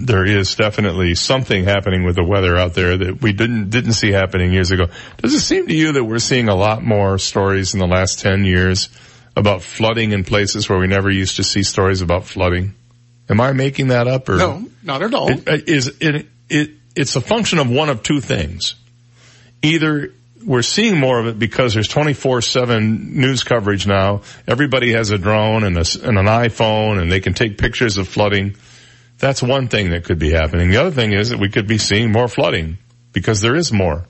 there 0.00 0.24
is 0.24 0.54
definitely 0.54 1.14
something 1.14 1.64
happening 1.64 2.04
with 2.04 2.16
the 2.16 2.24
weather 2.24 2.56
out 2.56 2.74
there 2.74 2.96
that 2.96 3.22
we 3.22 3.32
didn't 3.32 3.70
didn't 3.70 3.92
see 3.92 4.10
happening 4.10 4.52
years 4.52 4.70
ago. 4.70 4.86
Does 5.18 5.34
it 5.34 5.40
seem 5.40 5.66
to 5.68 5.74
you 5.74 5.92
that 5.92 6.04
we're 6.04 6.18
seeing 6.18 6.48
a 6.48 6.54
lot 6.54 6.82
more 6.82 7.18
stories 7.18 7.74
in 7.74 7.80
the 7.80 7.86
last 7.86 8.20
10 8.20 8.44
years 8.44 8.88
about 9.36 9.62
flooding 9.62 10.12
in 10.12 10.24
places 10.24 10.68
where 10.68 10.78
we 10.78 10.86
never 10.86 11.10
used 11.10 11.36
to 11.36 11.44
see 11.44 11.62
stories 11.62 12.02
about 12.02 12.24
flooding? 12.24 12.74
Am 13.28 13.40
I 13.40 13.52
making 13.52 13.88
that 13.88 14.08
up 14.08 14.28
or 14.28 14.36
No, 14.36 14.66
not 14.82 15.02
at 15.02 15.14
all. 15.14 15.30
It, 15.30 15.48
uh, 15.48 15.58
is 15.66 15.88
it, 16.00 16.26
it 16.48 16.70
it's 16.94 17.16
a 17.16 17.20
function 17.20 17.58
of 17.58 17.70
one 17.70 17.88
of 17.88 18.02
two 18.02 18.20
things. 18.20 18.74
Either 19.62 20.12
we're 20.44 20.62
seeing 20.62 20.98
more 20.98 21.20
of 21.20 21.26
it 21.26 21.38
because 21.38 21.74
there's 21.74 21.88
24-7 21.88 23.12
news 23.12 23.44
coverage 23.44 23.86
now. 23.86 24.22
Everybody 24.46 24.92
has 24.92 25.10
a 25.10 25.18
drone 25.18 25.64
and, 25.64 25.76
a, 25.76 25.84
and 26.02 26.18
an 26.18 26.26
iPhone 26.26 27.00
and 27.00 27.10
they 27.10 27.20
can 27.20 27.34
take 27.34 27.58
pictures 27.58 27.96
of 27.96 28.08
flooding. 28.08 28.56
That's 29.22 29.40
one 29.40 29.68
thing 29.68 29.90
that 29.90 30.02
could 30.02 30.18
be 30.18 30.32
happening. 30.32 30.70
The 30.70 30.78
other 30.78 30.90
thing 30.90 31.12
is 31.12 31.30
that 31.30 31.38
we 31.38 31.48
could 31.48 31.68
be 31.68 31.78
seeing 31.78 32.10
more 32.10 32.26
flooding 32.26 32.78
because 33.12 33.40
there 33.40 33.54
is 33.54 33.72
more. 33.72 34.04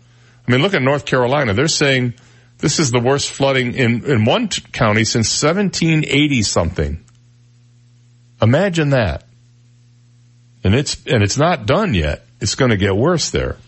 I 0.49 0.51
mean, 0.51 0.63
look 0.63 0.73
at 0.73 0.81
North 0.81 1.05
Carolina. 1.05 1.53
They're 1.53 1.69
saying 1.69 2.15
this 2.57 2.79
is 2.79 2.93
the 2.93 2.99
worst 2.99 3.31
flooding 3.31 3.75
in, 3.75 4.11
in 4.11 4.25
one 4.25 4.49
t- 4.49 4.63
county 4.73 5.05
since 5.05 5.29
1780 5.43 6.43
something. 6.45 7.05
Imagine 8.41 8.89
that. 8.91 9.25
And 10.65 10.75
it's, 10.75 10.97
and 11.05 11.23
it's 11.23 11.37
not 11.37 11.67
done 11.67 11.93
yet. 11.93 12.25
It's 12.41 12.55
going 12.55 12.71
to 12.71 12.79
get 12.79 12.97
worse 12.97 13.29
there. 13.29 13.59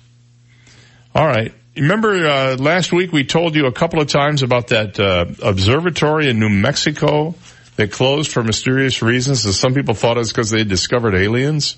All 1.14 1.26
right. 1.26 1.52
Remember 1.76 2.26
uh, 2.26 2.56
last 2.56 2.90
week 2.90 3.12
we 3.12 3.22
told 3.22 3.54
you 3.54 3.66
a 3.66 3.72
couple 3.72 4.00
of 4.00 4.08
times 4.08 4.42
about 4.42 4.68
that 4.68 4.98
uh, 4.98 5.26
observatory 5.42 6.30
in 6.30 6.38
New 6.38 6.48
Mexico 6.48 7.34
that 7.76 7.92
closed 7.92 8.32
for 8.32 8.42
mysterious 8.42 9.02
reasons. 9.02 9.44
And 9.44 9.54
some 9.54 9.74
people 9.74 9.94
thought 9.94 10.16
it 10.16 10.20
was 10.20 10.32
because 10.32 10.50
they 10.50 10.64
discovered 10.64 11.14
aliens. 11.14 11.76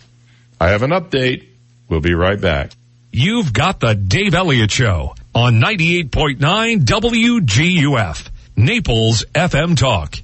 I 0.60 0.68
have 0.68 0.82
an 0.82 0.90
update. 0.90 1.46
We'll 1.88 2.00
be 2.00 2.14
right 2.14 2.40
back. 2.40 2.72
You've 3.12 3.52
got 3.52 3.80
the 3.80 3.94
Dave 3.94 4.34
Elliott 4.34 4.70
Show 4.70 5.14
on 5.34 5.54
98.9 5.60 6.84
WGUF, 6.84 8.28
Naples 8.56 9.24
FM 9.34 9.76
Talk. 9.76 10.16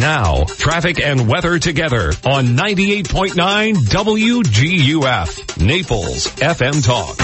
Now, 0.00 0.42
traffic 0.42 1.00
and 1.00 1.28
weather 1.28 1.60
together 1.60 2.08
on 2.24 2.56
98.9 2.56 3.74
WGUF, 3.74 5.64
Naples 5.64 6.26
FM 6.26 6.84
Talk. 6.84 7.16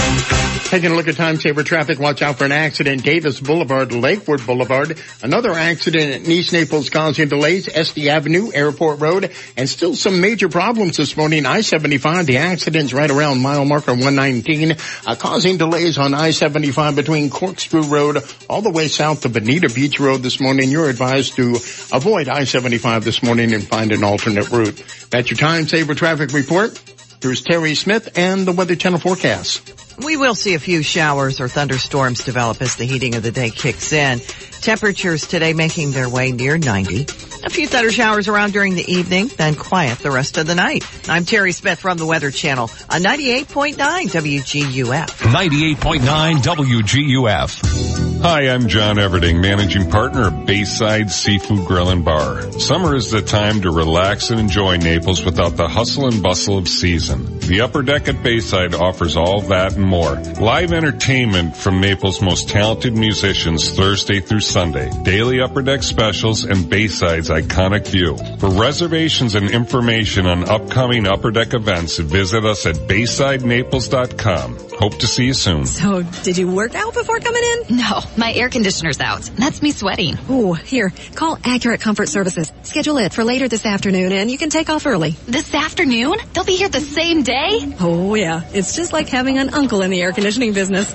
Taking 0.71 0.93
a 0.93 0.95
look 0.95 1.09
at 1.09 1.17
time 1.17 1.41
saver 1.41 1.65
traffic, 1.65 1.99
watch 1.99 2.23
out 2.23 2.39
for 2.39 2.45
an 2.45 2.53
accident. 2.53 3.03
Davis 3.03 3.41
Boulevard, 3.41 3.93
Lakewood 3.93 4.47
Boulevard. 4.47 5.01
Another 5.21 5.51
accident 5.53 6.23
at 6.23 6.29
East 6.29 6.53
Naples 6.53 6.91
causing 6.91 7.29
delays. 7.29 7.67
Estey 7.67 8.07
Avenue, 8.07 8.53
Airport 8.55 9.01
Road, 9.01 9.33
and 9.57 9.69
still 9.69 9.97
some 9.97 10.21
major 10.21 10.49
problems 10.49 10.97
this 10.97 11.17
morning. 11.17 11.47
I-75, 11.47 12.27
the 12.27 12.37
accident's 12.39 12.93
right 12.93 13.11
around 13.11 13.43
mile 13.43 13.65
marker 13.65 13.95
119, 13.95 14.77
uh, 15.07 15.17
causing 15.17 15.57
delays 15.57 15.99
on 15.99 16.15
I-75 16.15 16.95
between 16.95 17.31
Corkscrew 17.31 17.83
Road 17.83 18.19
all 18.49 18.63
the 18.63 18.71
way 18.71 18.87
south 18.87 19.23
to 19.23 19.29
Bonita 19.29 19.71
Beach 19.75 19.99
Road 19.99 20.23
this 20.23 20.41
morning. 20.41 20.71
You're 20.71 20.89
advised 20.89 21.35
to 21.35 21.57
avoid 21.93 22.29
I-75 22.29 22.60
this 22.61 23.23
morning 23.23 23.55
and 23.55 23.67
find 23.67 23.93
an 23.93 24.05
alternate 24.05 24.51
route. 24.51 24.83
That's 25.11 25.31
your 25.31 25.39
time 25.39 25.67
saver 25.67 25.95
traffic 25.95 26.33
report. 26.33 26.81
Here's 27.23 27.43
Terry 27.43 27.75
Smith 27.75 28.17
and 28.17 28.47
the 28.47 28.53
Weather 28.53 28.77
Channel 28.77 28.99
forecast. 28.99 29.90
We 30.05 30.17
will 30.17 30.35
see 30.35 30.55
a 30.55 30.59
few 30.59 30.83
showers 30.83 31.41
or 31.41 31.49
thunderstorms 31.49 32.25
develop 32.25 32.63
as 32.63 32.77
the 32.77 32.85
heating 32.85 33.17
of 33.17 33.23
the 33.23 33.31
day 33.31 33.51
kicks 33.51 33.93
in. 33.93 34.21
Temperatures 34.61 35.27
today 35.27 35.53
making 35.53 35.93
their 35.93 36.09
way 36.09 36.33
near 36.33 36.59
90. 36.59 37.03
A 37.43 37.51
few 37.51 37.67
thunder 37.67 37.91
showers 37.91 38.29
around 38.29 38.53
during 38.53 38.75
the 38.75 38.93
evening, 38.93 39.29
then 39.29 39.55
quiet 39.55 39.99
the 39.99 40.11
rest 40.11 40.37
of 40.37 40.47
the 40.47 40.55
night. 40.55 40.85
I'm 41.09 41.25
Terry 41.25 41.53
Smith 41.53 41.81
from 41.81 41.97
the 41.97 42.07
Weather 42.07 42.31
Channel 42.31 42.65
on 42.91 43.03
98.9 43.03 43.77
WGUF. 43.77 45.07
98.9 45.33 46.35
WGUF. 46.37 48.21
Hi, 48.23 48.51
I'm 48.51 48.69
John 48.69 48.97
Everding, 48.97 49.41
managing 49.41 49.91
partner 49.91 50.27
of 50.27 50.45
Bayside 50.45 51.11
Seafood 51.11 51.67
Grill 51.67 51.89
and 51.89 52.05
Bar. 52.05 52.53
Summer 52.53 52.95
is 52.95 53.11
the 53.11 53.23
time 53.23 53.63
to 53.63 53.71
relax 53.71 54.29
and 54.29 54.39
enjoy 54.39 54.77
Naples 54.77 55.25
without 55.25 55.57
the 55.57 55.69
hustle 55.69 56.07
and 56.07 56.23
bustle 56.23 56.59
of 56.59 56.69
season. 56.69 57.39
The 57.39 57.63
upper 57.63 57.81
deck 57.81 58.09
at 58.09 58.23
Bayside 58.23 58.75
offers 58.75 59.17
all 59.17 59.41
that 59.43 59.75
and 59.75 59.90
more. 59.91 60.15
Live 60.41 60.73
entertainment 60.73 61.57
from 61.57 61.81
Naples' 61.81 62.23
most 62.23 62.49
talented 62.49 62.97
musicians 62.97 63.77
Thursday 63.77 64.21
through 64.21 64.41
Sunday. 64.41 64.89
Daily 65.03 65.41
upper 65.41 65.63
deck 65.63 65.83
specials 65.83 66.45
and 66.45 66.71
Bayside's 66.71 67.29
iconic 67.29 67.89
view. 67.89 68.17
For 68.39 68.49
reservations 68.49 69.35
and 69.35 69.51
information 69.51 70.27
on 70.27 70.49
upcoming 70.49 71.07
upper 71.07 71.33
deck 71.33 71.53
events, 71.53 71.99
visit 71.99 72.45
us 72.45 72.65
at 72.67 72.77
BaysideNaples.com. 72.77 74.59
Hope 74.79 74.95
to 75.01 75.07
see 75.07 75.27
you 75.27 75.35
soon. 75.35 75.67
So, 75.67 76.03
did 76.23 76.39
you 76.39 76.51
work 76.51 76.75
out 76.75 76.95
before 76.95 77.19
coming 77.19 77.43
in? 77.43 77.77
No, 77.77 78.01
my 78.17 78.33
air 78.33 78.49
conditioner's 78.49 79.01
out. 79.01 79.23
That's 79.37 79.61
me 79.61 79.73
sweating. 79.73 80.17
Ooh, 80.31 80.53
here, 80.55 80.93
call 81.15 81.37
Accurate 81.45 81.81
Comfort 81.81 82.09
Services. 82.09 82.51
Schedule 82.63 82.99
it 82.99 83.13
for 83.13 83.25
later 83.25 83.49
this 83.49 83.67
afternoon 83.67 84.13
and 84.13 84.31
you 84.31 84.39
can 84.39 84.51
take 84.51 84.71
off 84.71 84.87
early. 84.87 85.17
This 85.27 85.53
afternoon? 85.53 86.17
They'll 86.33 86.45
be 86.45 86.57
here 86.57 86.69
the 86.69 86.81
same 86.81 87.23
day? 87.23 87.75
Oh 87.81 88.15
yeah, 88.15 88.43
it's 88.53 88.75
just 88.77 88.93
like 88.93 89.09
having 89.09 89.39
an 89.39 89.51
uncle 89.51 89.80
in 89.83 89.91
the 89.91 90.03
air 90.03 90.13
conditioning 90.13 90.53
business. 90.53 90.95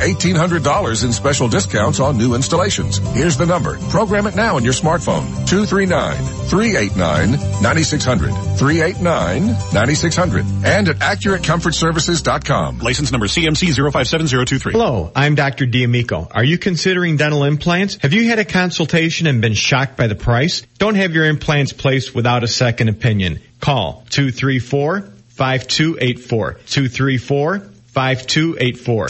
$1,800 0.00 1.04
in 1.04 1.12
special 1.12 1.46
discounts 1.48 2.00
on 2.00 2.16
new 2.16 2.34
installations. 2.34 2.96
Here's 3.14 3.36
the 3.36 3.44
number. 3.46 3.78
Program 3.90 4.26
it 4.26 4.34
now 4.34 4.56
on 4.56 4.64
your 4.64 4.72
smartphone. 4.72 5.26
239-389-9600. 5.46 8.30
389-9600. 8.56 10.64
And 10.64 10.88
at 10.88 10.96
AccurateComfortServices.com. 10.96 12.78
License 12.78 13.12
number 13.12 13.26
CMC 13.26 13.74
057023. 13.74 14.72
Hello, 14.72 15.12
I'm 15.14 15.34
Dr. 15.34 15.66
D'Amico. 15.66 16.26
Are 16.30 16.44
you 16.44 16.56
considering 16.58 17.18
dental 17.18 17.44
implants? 17.44 17.96
Have 17.96 18.14
you 18.14 18.28
had 18.28 18.38
a 18.38 18.44
consultation 18.44 19.26
and 19.26 19.40
been 19.42 19.54
shocked 19.54 19.96
by 19.96 20.06
the 20.06 20.14
price? 20.14 20.62
Don't 20.78 20.94
have 20.94 21.14
your 21.14 21.26
implants 21.26 21.72
placed 21.72 22.14
without 22.14 22.42
a 22.42 22.48
second 22.48 22.88
opinion. 22.88 23.40
Call 23.60 24.04
234 24.10 25.02
5284. 25.28 26.52
234 26.66 27.58
5284. 27.58 29.08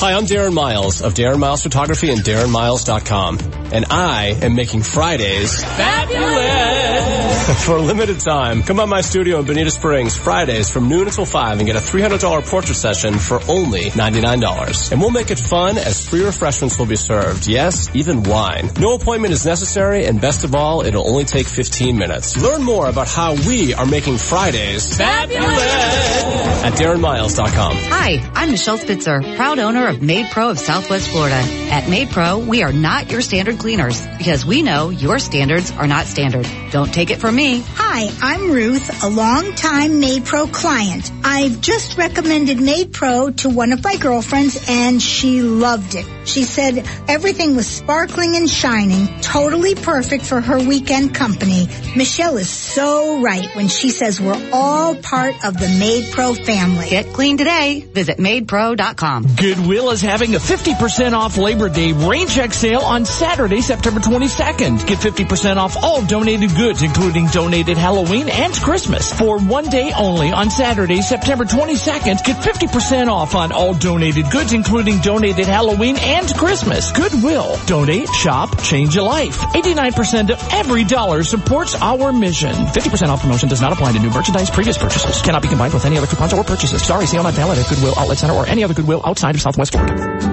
Hi, 0.00 0.14
I'm 0.14 0.24
Darren 0.24 0.54
Miles 0.54 1.02
of 1.02 1.12
Darren 1.12 1.40
Miles 1.40 1.62
Photography 1.62 2.08
and 2.08 2.22
DarrenMiles.com. 2.22 3.38
And 3.70 3.84
I 3.90 4.34
am 4.40 4.54
making 4.54 4.82
Fridays 4.82 5.62
fabulous 5.62 7.60
for 7.66 7.76
a 7.76 7.82
limited 7.82 8.18
time. 8.18 8.62
Come 8.62 8.78
by 8.78 8.86
my 8.86 9.02
studio 9.02 9.40
in 9.40 9.44
Bonita 9.44 9.70
Springs 9.70 10.16
Fridays 10.16 10.70
from 10.70 10.88
noon 10.88 11.06
until 11.06 11.26
5 11.26 11.58
and 11.58 11.66
get 11.66 11.76
a 11.76 11.80
$300 11.80 12.48
portrait 12.48 12.76
session 12.76 13.18
for 13.18 13.40
only 13.46 13.90
$99. 13.90 14.90
And 14.90 15.02
we'll 15.02 15.10
make 15.10 15.30
it 15.30 15.38
fun 15.38 15.76
as 15.76 16.08
free 16.08 16.24
refreshments 16.24 16.78
will 16.78 16.86
be 16.86 16.96
served. 16.96 17.46
Yes, 17.46 17.94
even 17.94 18.22
wine. 18.22 18.70
No 18.80 18.94
appointment 18.94 19.34
is 19.34 19.44
necessary 19.44 20.06
and 20.06 20.18
best 20.18 20.44
of 20.44 20.54
all, 20.54 20.80
it'll 20.80 21.06
only 21.06 21.26
take 21.26 21.46
15 21.46 21.98
minutes. 21.98 22.38
Learn 22.38 22.62
more 22.62 22.88
about 22.88 23.06
how 23.06 23.34
we 23.34 23.74
are 23.74 23.84
making 23.84 24.16
Fridays 24.16 24.96
fabulous 24.96 26.29
at 26.62 26.74
DarrenMiles.com. 26.74 27.76
Hi, 27.88 28.30
I'm 28.34 28.50
Michelle 28.50 28.76
Spitzer, 28.76 29.22
proud 29.36 29.58
owner 29.58 29.86
of 29.88 30.02
Maid 30.02 30.26
Pro 30.30 30.50
of 30.50 30.58
Southwest 30.58 31.08
Florida. 31.08 31.36
At 31.70 31.88
Maid 31.88 32.10
Pro, 32.10 32.38
we 32.38 32.62
are 32.62 32.72
not 32.72 33.10
your 33.10 33.22
standard 33.22 33.58
cleaners 33.58 34.06
because 34.18 34.44
we 34.44 34.60
know 34.60 34.90
your 34.90 35.18
standards 35.18 35.70
are 35.70 35.86
not 35.86 36.04
standard. 36.04 36.46
Don't 36.70 36.92
take 36.92 37.10
it 37.10 37.18
from 37.18 37.34
me. 37.34 37.62
Hi, 37.76 38.10
I'm 38.20 38.50
Ruth, 38.50 39.02
a 39.02 39.08
long-time 39.08 40.00
Maid 40.00 40.26
Pro 40.26 40.46
client. 40.46 41.10
I've 41.24 41.62
just 41.62 41.96
recommended 41.96 42.60
Maid 42.60 42.92
Pro 42.92 43.30
to 43.30 43.48
one 43.48 43.72
of 43.72 43.82
my 43.82 43.96
girlfriends 43.96 44.66
and 44.68 45.00
she 45.00 45.40
loved 45.40 45.94
it. 45.94 46.04
She 46.28 46.44
said 46.44 46.86
everything 47.08 47.56
was 47.56 47.66
sparkling 47.66 48.36
and 48.36 48.48
shining, 48.48 49.20
totally 49.22 49.74
perfect 49.74 50.26
for 50.26 50.40
her 50.40 50.58
weekend 50.58 51.14
company. 51.14 51.68
Michelle 51.96 52.36
is 52.36 52.50
so 52.50 53.22
right 53.22 53.48
when 53.56 53.68
she 53.68 53.90
says 53.90 54.20
we're 54.20 54.50
all 54.52 54.94
part 54.94 55.34
of 55.44 55.58
the 55.58 55.68
Maid 55.78 56.12
Pro 56.12 56.34
family. 56.34 56.49
Get 56.50 57.12
clean 57.12 57.36
today. 57.38 57.80
Visit 57.80 58.18
MaidPro.com. 58.18 59.36
Goodwill 59.36 59.90
is 59.90 60.00
having 60.00 60.34
a 60.34 60.38
50% 60.38 61.12
off 61.12 61.38
Labor 61.38 61.68
Day 61.68 61.92
rain 61.92 62.26
check 62.26 62.52
sale 62.52 62.80
on 62.80 63.04
Saturday, 63.04 63.60
September 63.60 64.00
22nd. 64.00 64.84
Get 64.84 64.98
50% 64.98 65.58
off 65.58 65.76
all 65.80 66.04
donated 66.04 66.50
goods, 66.56 66.82
including 66.82 67.26
donated 67.26 67.76
Halloween 67.76 68.28
and 68.28 68.52
Christmas. 68.54 69.12
For 69.12 69.38
one 69.38 69.68
day 69.68 69.92
only 69.96 70.32
on 70.32 70.50
Saturday, 70.50 71.02
September 71.02 71.44
22nd, 71.44 72.24
get 72.24 72.42
50% 72.42 73.06
off 73.06 73.36
on 73.36 73.52
all 73.52 73.72
donated 73.72 74.28
goods, 74.32 74.52
including 74.52 74.98
donated 74.98 75.46
Halloween 75.46 75.98
and 75.98 76.34
Christmas. 76.34 76.90
Goodwill. 76.90 77.60
Donate, 77.66 78.08
shop, 78.08 78.60
change 78.60 78.96
a 78.96 79.04
life. 79.04 79.38
89% 79.38 80.30
of 80.30 80.48
every 80.52 80.82
dollar 80.82 81.22
supports 81.22 81.76
our 81.80 82.12
mission. 82.12 82.50
50% 82.50 83.08
off 83.08 83.20
promotion 83.20 83.48
does 83.48 83.60
not 83.60 83.72
apply 83.72 83.92
to 83.92 84.00
new 84.00 84.10
merchandise, 84.10 84.50
previous 84.50 84.76
purchases. 84.76 85.22
Cannot 85.22 85.42
be 85.42 85.48
combined 85.48 85.74
with 85.74 85.84
any 85.84 85.96
other 85.96 86.08
coupons 86.08 86.32
purchases. 86.44 86.84
Sorry, 86.84 87.06
sale 87.06 87.22
not 87.22 87.34
valid 87.34 87.58
at 87.58 87.68
Goodwill 87.68 87.94
Outlet 87.96 88.18
Center 88.18 88.34
or 88.34 88.46
any 88.46 88.64
other 88.64 88.74
Goodwill 88.74 89.02
outside 89.04 89.34
of 89.34 89.40
Southwest 89.40 89.72
Florida. 89.72 90.28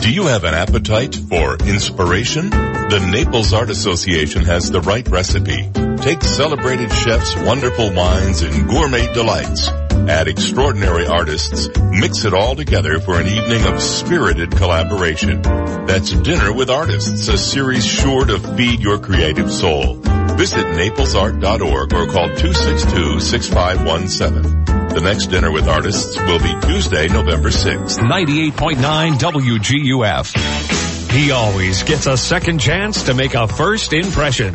Do 0.00 0.12
you 0.12 0.26
have 0.26 0.44
an 0.44 0.54
appetite 0.54 1.16
for 1.16 1.56
inspiration? 1.56 2.50
The 2.50 3.08
Naples 3.12 3.52
Art 3.52 3.68
Association 3.68 4.44
has 4.44 4.70
the 4.70 4.80
right 4.80 5.06
recipe. 5.08 5.68
Take 5.98 6.22
celebrated 6.22 6.92
chefs, 6.92 7.34
wonderful 7.36 7.92
wines, 7.92 8.42
and 8.42 8.68
gourmet 8.68 9.12
delights. 9.12 9.68
Add 9.68 10.28
extraordinary 10.28 11.06
artists. 11.06 11.68
Mix 11.90 12.24
it 12.24 12.32
all 12.32 12.54
together 12.54 13.00
for 13.00 13.20
an 13.20 13.26
evening 13.26 13.66
of 13.66 13.82
spirited 13.82 14.52
collaboration. 14.52 15.42
That's 15.42 16.12
Dinner 16.12 16.52
with 16.52 16.70
Artists, 16.70 17.26
a 17.28 17.36
series 17.36 17.84
sure 17.84 18.24
to 18.24 18.38
feed 18.38 18.80
your 18.80 18.98
creative 18.98 19.52
soul. 19.52 19.96
Visit 20.36 20.64
naplesart.org 20.64 21.92
or 21.92 22.06
call 22.06 22.28
262-6517. 22.28 24.77
The 24.94 25.00
next 25.02 25.26
dinner 25.26 25.52
with 25.52 25.68
artists 25.68 26.16
will 26.18 26.38
be 26.38 26.54
Tuesday, 26.66 27.08
November 27.08 27.50
6th. 27.50 27.98
98.9 27.98 29.12
WGUF. 29.18 31.10
He 31.12 31.30
always 31.30 31.82
gets 31.84 32.06
a 32.06 32.16
second 32.16 32.58
chance 32.58 33.04
to 33.04 33.14
make 33.14 33.34
a 33.34 33.46
first 33.46 33.92
impression. 33.92 34.54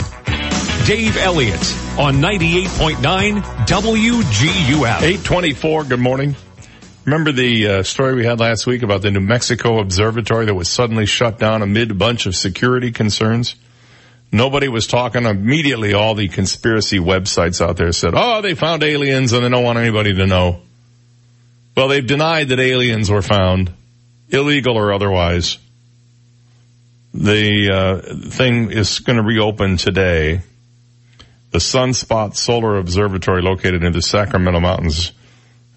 Dave 0.86 1.16
Elliott 1.18 1.62
on 1.98 2.16
98.9 2.16 3.42
WGUF. 3.42 5.02
824, 5.02 5.84
good 5.86 6.00
morning. 6.00 6.36
Remember 7.06 7.32
the 7.32 7.68
uh, 7.68 7.84
story 7.84 8.16
we 8.16 8.26
had 8.26 8.40
last 8.40 8.66
week 8.66 8.82
about 8.82 9.02
the 9.02 9.12
New 9.12 9.20
Mexico 9.20 9.80
Observatory 9.80 10.46
that 10.46 10.56
was 10.56 10.70
suddenly 10.70 11.06
shut 11.06 11.38
down 11.38 11.62
amid 11.62 11.92
a 11.92 11.96
bunch 11.96 12.26
of 12.26 12.36
security 12.36 12.92
concerns? 12.92 13.56
Nobody 14.34 14.68
was 14.68 14.88
talking. 14.88 15.26
Immediately, 15.26 15.94
all 15.94 16.16
the 16.16 16.28
conspiracy 16.28 16.98
websites 16.98 17.62
out 17.62 17.78
there 17.78 17.92
said, 17.92 18.14
oh, 18.16 18.42
they 18.42 18.56
found 18.56 18.82
aliens 18.82 19.32
and 19.32 19.46
they 19.46 19.50
don't 19.50 19.64
want 19.64 19.78
anybody 19.78 20.16
to 20.16 20.26
know. 20.26 20.60
Well, 21.78 21.88
they've 21.88 22.06
denied 22.06 22.50
that 22.50 22.60
aliens 22.60 23.12
were 23.12 23.22
found, 23.22 23.72
illegal 24.30 24.76
or 24.76 24.92
otherwise. 24.92 25.60
The 27.14 27.70
uh, 27.72 28.30
thing 28.32 28.72
is 28.72 29.00
going 29.00 29.18
to 29.18 29.24
reopen 29.24 29.78
today. 29.78 30.42
The 31.52 31.60
Sunspot 31.60 32.36
Solar 32.36 32.80
Observatory 32.80 33.44
located 33.44 33.84
in 33.84 33.94
the 33.94 34.02
Sacramento 34.02 34.60
Mountains 34.60 35.12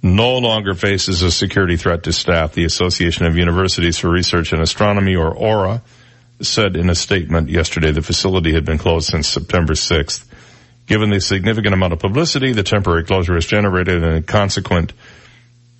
no 0.02 0.38
longer 0.38 0.72
faces 0.72 1.20
a 1.20 1.30
security 1.30 1.76
threat 1.76 2.04
to 2.04 2.12
staff. 2.12 2.54
The 2.54 2.64
Association 2.64 3.26
of 3.26 3.36
Universities 3.36 3.98
for 3.98 4.08
Research 4.08 4.54
in 4.54 4.62
Astronomy, 4.62 5.14
or 5.14 5.34
AURA, 5.34 5.82
said 6.40 6.76
in 6.76 6.90
a 6.90 6.94
statement 6.94 7.48
yesterday 7.48 7.92
the 7.92 8.02
facility 8.02 8.52
had 8.52 8.64
been 8.64 8.78
closed 8.78 9.08
since 9.08 9.28
September 9.28 9.74
6th. 9.74 10.24
Given 10.86 11.10
the 11.10 11.20
significant 11.20 11.74
amount 11.74 11.92
of 11.92 11.98
publicity 11.98 12.52
the 12.52 12.62
temporary 12.62 13.04
closure 13.04 13.34
has 13.34 13.46
generated 13.46 14.02
and 14.02 14.16
a 14.16 14.22
consequent 14.22 14.92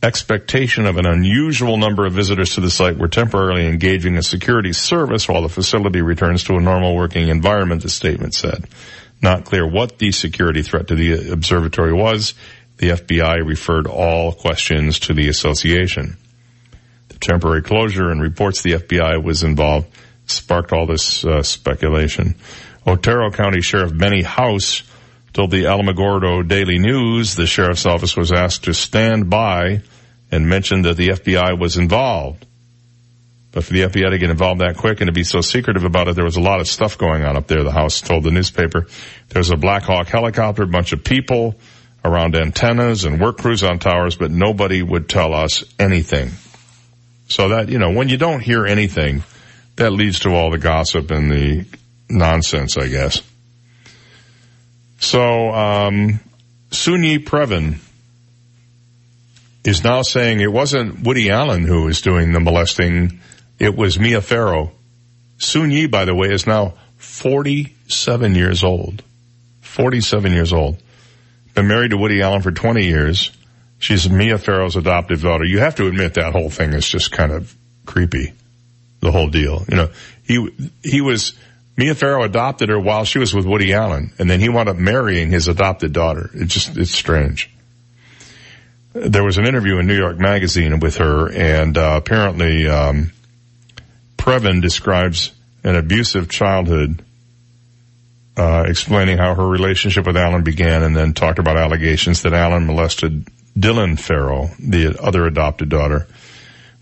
expectation 0.03 0.87
of 0.87 0.99
an 0.99 1.07
unusual 1.07 1.77
number 1.77 2.07
of 2.07 2.13
visitors 2.13 2.55
to 2.55 2.61
the 2.61 2.71
site, 2.71 2.99
we're 2.99 3.09
temporarily 3.09 3.67
engaging 3.67 4.17
a 4.17 4.23
security 4.23 4.73
service 4.73 5.29
while 5.29 5.43
the 5.43 5.49
facility 5.49 6.01
returns 6.01 6.45
to 6.45 6.55
a 6.55 6.61
normal 6.61 6.95
working 6.95 7.29
environment, 7.29 7.83
the 7.83 7.89
statement 7.89 8.35
said. 8.35 8.67
Not 9.23 9.45
clear 9.45 9.67
what 9.67 9.99
the 9.99 10.13
security 10.13 10.63
threat 10.63 10.89
to 10.89 10.95
the 10.95 11.33
observatory 11.33 11.93
was. 11.93 12.35
The 12.77 12.91
FBI 12.91 13.47
referred 13.47 13.87
all 13.87 14.33
questions 14.33 15.01
to 15.01 15.15
the 15.15 15.29
association. 15.29 16.19
The 17.09 17.19
temporary 17.19 17.63
closure 17.63 18.11
and 18.11 18.21
reports 18.21 18.63
the 18.63 18.73
FBI 18.73 19.23
was 19.23 19.43
involved 19.43 19.89
sparked 20.27 20.73
all 20.73 20.87
this 20.87 21.25
uh, 21.25 21.43
speculation. 21.43 22.35
Otero 22.87 23.31
County 23.31 23.61
Sheriff 23.61 23.97
Benny 23.97 24.23
House 24.23 24.83
told 25.33 25.51
the 25.51 25.65
Alamogordo 25.65 26.47
Daily 26.47 26.79
News 26.79 27.35
the 27.35 27.47
sheriff's 27.47 27.87
office 27.87 28.17
was 28.17 28.33
asked 28.33 28.65
to 28.65 28.75
stand 28.75 29.29
by 29.29 29.83
and 30.31 30.49
mentioned 30.49 30.85
that 30.85 30.97
the 30.97 31.09
FBI 31.09 31.59
was 31.59 31.77
involved. 31.77 32.47
But 33.53 33.65
for 33.65 33.73
the 33.73 33.83
FBI 33.83 34.11
to 34.11 34.19
get 34.19 34.31
involved 34.31 34.61
that 34.61 34.77
quick 34.77 35.01
and 35.01 35.09
to 35.09 35.13
be 35.13 35.25
so 35.25 35.41
secretive 35.41 35.85
about 35.85 36.09
it, 36.09 36.15
there 36.15 36.25
was 36.25 36.37
a 36.37 36.43
lot 36.43 36.61
of 36.61 36.69
stuff 36.69 36.99
going 36.99 37.25
on 37.25 37.37
up 37.37 37.47
there, 37.47 37.63
the 37.63 37.73
House 37.73 38.01
told 38.01 38.25
the 38.25 38.31
newspaper. 38.31 38.87
There's 39.29 39.51
a 39.51 39.57
Black 39.57 39.83
Hawk 39.83 40.09
helicopter, 40.09 40.63
a 40.63 40.67
bunch 40.67 40.93
of 40.93 41.03
people 41.03 41.55
around 42.05 42.37
antennas 42.37 43.05
and 43.05 43.21
work 43.21 43.39
crews 43.39 43.65
on 43.65 43.79
towers, 43.79 44.17
but 44.17 44.31
nobody 44.31 44.83
would 44.83 45.09
tell 45.09 45.35
us 45.35 45.65
anything. 45.79 46.31
So 47.29 47.49
that, 47.49 47.69
you 47.69 47.79
know, 47.79 47.93
when 47.93 48.09
you 48.09 48.17
don't 48.17 48.41
hear 48.41 48.67
anything, 48.67 49.25
that 49.77 49.93
leads 49.93 50.21
to 50.21 50.31
all 50.31 50.51
the 50.51 50.59
gossip 50.59 51.11
and 51.11 51.31
the 51.31 51.67
nonsense, 52.09 52.77
I 52.77 52.89
guess. 52.89 53.23
So, 54.99 55.51
um, 55.51 56.21
Soon-Yi 56.71 57.21
Previn 57.21 57.79
is 59.65 59.83
now 59.83 60.03
saying 60.03 60.41
it 60.41 60.53
wasn't 60.53 61.01
Woody 61.01 61.31
Allen 61.31 61.65
who 61.65 61.85
was 61.85 62.01
doing 62.01 62.33
the 62.33 62.41
molesting. 62.41 63.21
It 63.59 63.77
was 63.77 63.99
Mia 63.99 64.21
Farrow. 64.21 64.73
Soon 65.39 65.71
Yi, 65.71 65.87
by 65.87 66.05
the 66.05 66.15
way, 66.15 66.29
is 66.29 66.47
now 66.47 66.75
47 66.97 68.35
years 68.35 68.65
old. 68.65 69.03
47 69.63 70.33
years 70.33 70.53
old. 70.53 70.79
Been 71.55 71.69
married 71.69 71.91
to 71.91 71.97
Woody 71.97 72.23
Allen 72.23 72.43
for 72.43 72.53
20 72.53 72.85
years. 72.85 73.33
She's 73.79 74.09
Mia 74.09 74.39
Farrow's 74.39 74.77
adoptive 74.77 75.23
daughter. 75.23 75.45
You 75.45 75.59
have 75.59 75.75
to 75.77 75.87
admit 75.87 76.15
that 76.15 76.33
whole 76.33 76.49
thing 76.49 76.73
is 76.73 76.89
just 76.89 77.13
kind 77.13 77.33
of 77.33 77.55
creepy. 77.85 78.33
The 79.07 79.13
whole 79.13 79.29
deal. 79.29 79.65
You 79.69 79.77
know, 79.77 79.91
he, 80.25 80.49
he 80.83 81.01
was, 81.01 81.35
Mia 81.77 81.95
Farrow 81.95 82.25
adopted 82.25 82.71
her 82.71 82.81
while 82.81 83.05
she 83.05 83.21
was 83.21 83.33
with 83.33 83.47
Woody 83.47 83.73
Allen, 83.73 84.11
and 84.19 84.29
then 84.29 84.41
he 84.41 84.49
wound 84.49 84.69
up 84.69 84.77
marrying 84.77 85.31
his 85.31 85.47
adopted 85.47 85.93
daughter. 85.93 86.29
It's 86.35 86.53
just, 86.53 86.77
it's 86.77 86.91
strange. 86.91 87.49
There 88.95 89.23
was 89.23 89.39
an 89.39 89.47
interview 89.47 89.79
in 89.79 89.87
New 89.87 89.97
York 89.97 90.19
Magazine 90.19 90.81
with 90.81 90.97
her, 90.97 91.31
and 91.31 91.79
uh, 91.79 91.95
apparently, 92.03 92.67
um, 92.67 93.13
Previn 94.17 94.61
describes 94.61 95.31
an 95.63 95.77
abusive 95.77 96.29
childhood, 96.29 97.01
uh, 98.37 98.65
explaining 98.67 99.19
how 99.19 99.37
her 99.37 99.47
relationship 99.47 100.05
with 100.05 100.17
Allen 100.17 100.43
began, 100.43 100.83
and 100.83 100.97
then 100.97 101.13
talked 101.13 101.39
about 101.39 101.57
allegations 101.57 102.23
that 102.23 102.33
Allen 102.33 102.67
molested 102.67 103.29
Dylan 103.57 104.01
Farrow, 104.01 104.51
the 104.59 105.01
other 105.01 105.27
adopted 105.27 105.69
daughter. 105.69 106.09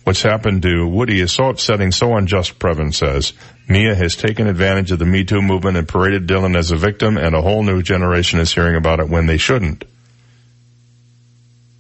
What's 0.05 0.23
happened 0.23 0.63
to 0.63 0.87
Woody 0.87 1.21
is 1.21 1.33
so 1.33 1.49
upsetting, 1.49 1.91
so 1.91 2.15
unjust, 2.15 2.59
Previn 2.59 2.95
says. 2.95 3.33
Mia 3.67 3.95
has 3.95 4.17
taken 4.17 4.47
advantage 4.47 4.93
of 4.93 4.99
the 4.99 5.07
Me 5.07 5.25
Too 5.25 5.41
movement 5.41 5.79
and 5.79 5.89
paraded 5.89 6.27
Dylan 6.27 6.57
as 6.57 6.71
a 6.71 6.77
victim, 6.77 7.17
and 7.17 7.35
a 7.35 7.41
whole 7.41 7.63
new 7.63 7.83
generation 7.83 8.39
is 8.39 8.53
hearing 8.53 8.77
about 8.77 9.01
it 9.01 9.09
when 9.09 9.27
they 9.27 9.39
shouldn't. 9.39 9.85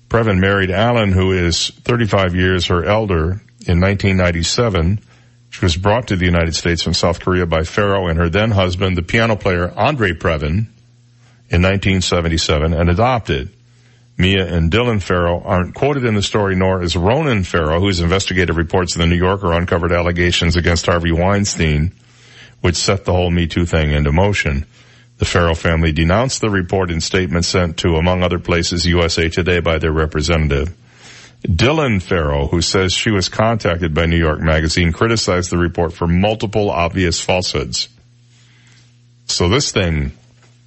Previn 0.08 0.38
married 0.38 0.70
Allen, 0.70 1.12
who 1.12 1.32
is 1.32 1.68
35 1.68 2.34
years 2.34 2.66
her 2.66 2.84
elder, 2.84 3.42
in 3.66 3.80
1997. 3.80 5.00
She 5.50 5.64
was 5.64 5.76
brought 5.76 6.08
to 6.08 6.16
the 6.16 6.24
United 6.24 6.54
States 6.54 6.82
from 6.82 6.94
South 6.94 7.20
Korea 7.20 7.46
by 7.46 7.64
Farrow 7.64 8.08
and 8.08 8.18
her 8.18 8.28
then 8.28 8.50
husband, 8.50 8.96
the 8.96 9.02
piano 9.02 9.36
player 9.36 9.72
Andre 9.76 10.12
Previn, 10.12 10.66
in 11.50 11.62
1977 11.62 12.72
and 12.72 12.88
adopted. 12.88 13.53
Mia 14.16 14.46
and 14.46 14.70
Dylan 14.70 15.02
Farrow 15.02 15.42
aren't 15.42 15.74
quoted 15.74 16.04
in 16.04 16.14
the 16.14 16.22
story, 16.22 16.54
nor 16.54 16.82
is 16.82 16.96
Ronan 16.96 17.42
Farrow, 17.42 17.80
whose 17.80 18.00
investigative 18.00 18.56
reports 18.56 18.94
in 18.94 19.00
the 19.00 19.08
New 19.08 19.16
Yorker 19.16 19.52
uncovered 19.52 19.92
allegations 19.92 20.56
against 20.56 20.86
Harvey 20.86 21.10
Weinstein, 21.10 21.92
which 22.60 22.76
set 22.76 23.04
the 23.04 23.12
whole 23.12 23.30
Me 23.30 23.48
Too 23.48 23.66
thing 23.66 23.90
into 23.90 24.12
motion. 24.12 24.66
The 25.18 25.24
Farrow 25.24 25.54
family 25.54 25.92
denounced 25.92 26.40
the 26.40 26.50
report 26.50 26.90
in 26.90 27.00
statements 27.00 27.48
sent 27.48 27.78
to, 27.78 27.96
among 27.96 28.22
other 28.22 28.38
places, 28.38 28.86
USA 28.86 29.28
Today 29.28 29.60
by 29.60 29.78
their 29.78 29.92
representative. 29.92 30.74
Dylan 31.42 32.00
Farrow, 32.00 32.46
who 32.46 32.62
says 32.62 32.92
she 32.92 33.10
was 33.10 33.28
contacted 33.28 33.94
by 33.94 34.06
New 34.06 34.18
York 34.18 34.40
Magazine, 34.40 34.92
criticized 34.92 35.50
the 35.50 35.58
report 35.58 35.92
for 35.92 36.06
multiple 36.06 36.70
obvious 36.70 37.20
falsehoods. 37.20 37.88
So 39.26 39.48
this 39.48 39.70
thing 39.70 40.12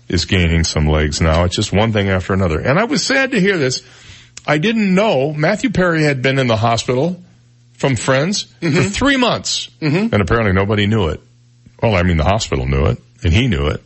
is 0.08 0.26
gaining 0.26 0.64
some 0.64 0.88
legs 0.88 1.22
now. 1.22 1.44
It's 1.44 1.56
just 1.56 1.74
one 1.74 1.92
thing 1.92 2.10
after 2.10 2.34
another. 2.34 2.60
And 2.60 2.80
I 2.80 2.86
was 2.86 3.04
sad 3.04 3.32
to 3.32 3.40
hear 3.40 3.58
this. 3.58 3.84
I 4.46 4.58
didn't 4.58 4.94
know 4.94 5.34
Matthew 5.34 5.70
Perry 5.70 6.04
had 6.04 6.22
been 6.22 6.40
in 6.40 6.48
the 6.48 6.56
hospital 6.56 7.22
from 7.74 7.96
friends 7.96 8.46
mm-hmm. 8.62 8.76
for 8.76 8.84
three 8.84 9.18
months. 9.18 9.70
Mm-hmm. 9.82 10.14
And 10.14 10.22
apparently 10.22 10.54
nobody 10.54 10.88
knew 10.88 11.10
it. 11.10 11.22
Well, 11.82 11.96
I 11.96 12.04
mean, 12.04 12.18
the 12.18 12.24
hospital 12.24 12.66
knew 12.66 12.86
it 12.86 13.02
and 13.24 13.34
he 13.34 13.48
knew 13.48 13.68
it. 13.68 13.84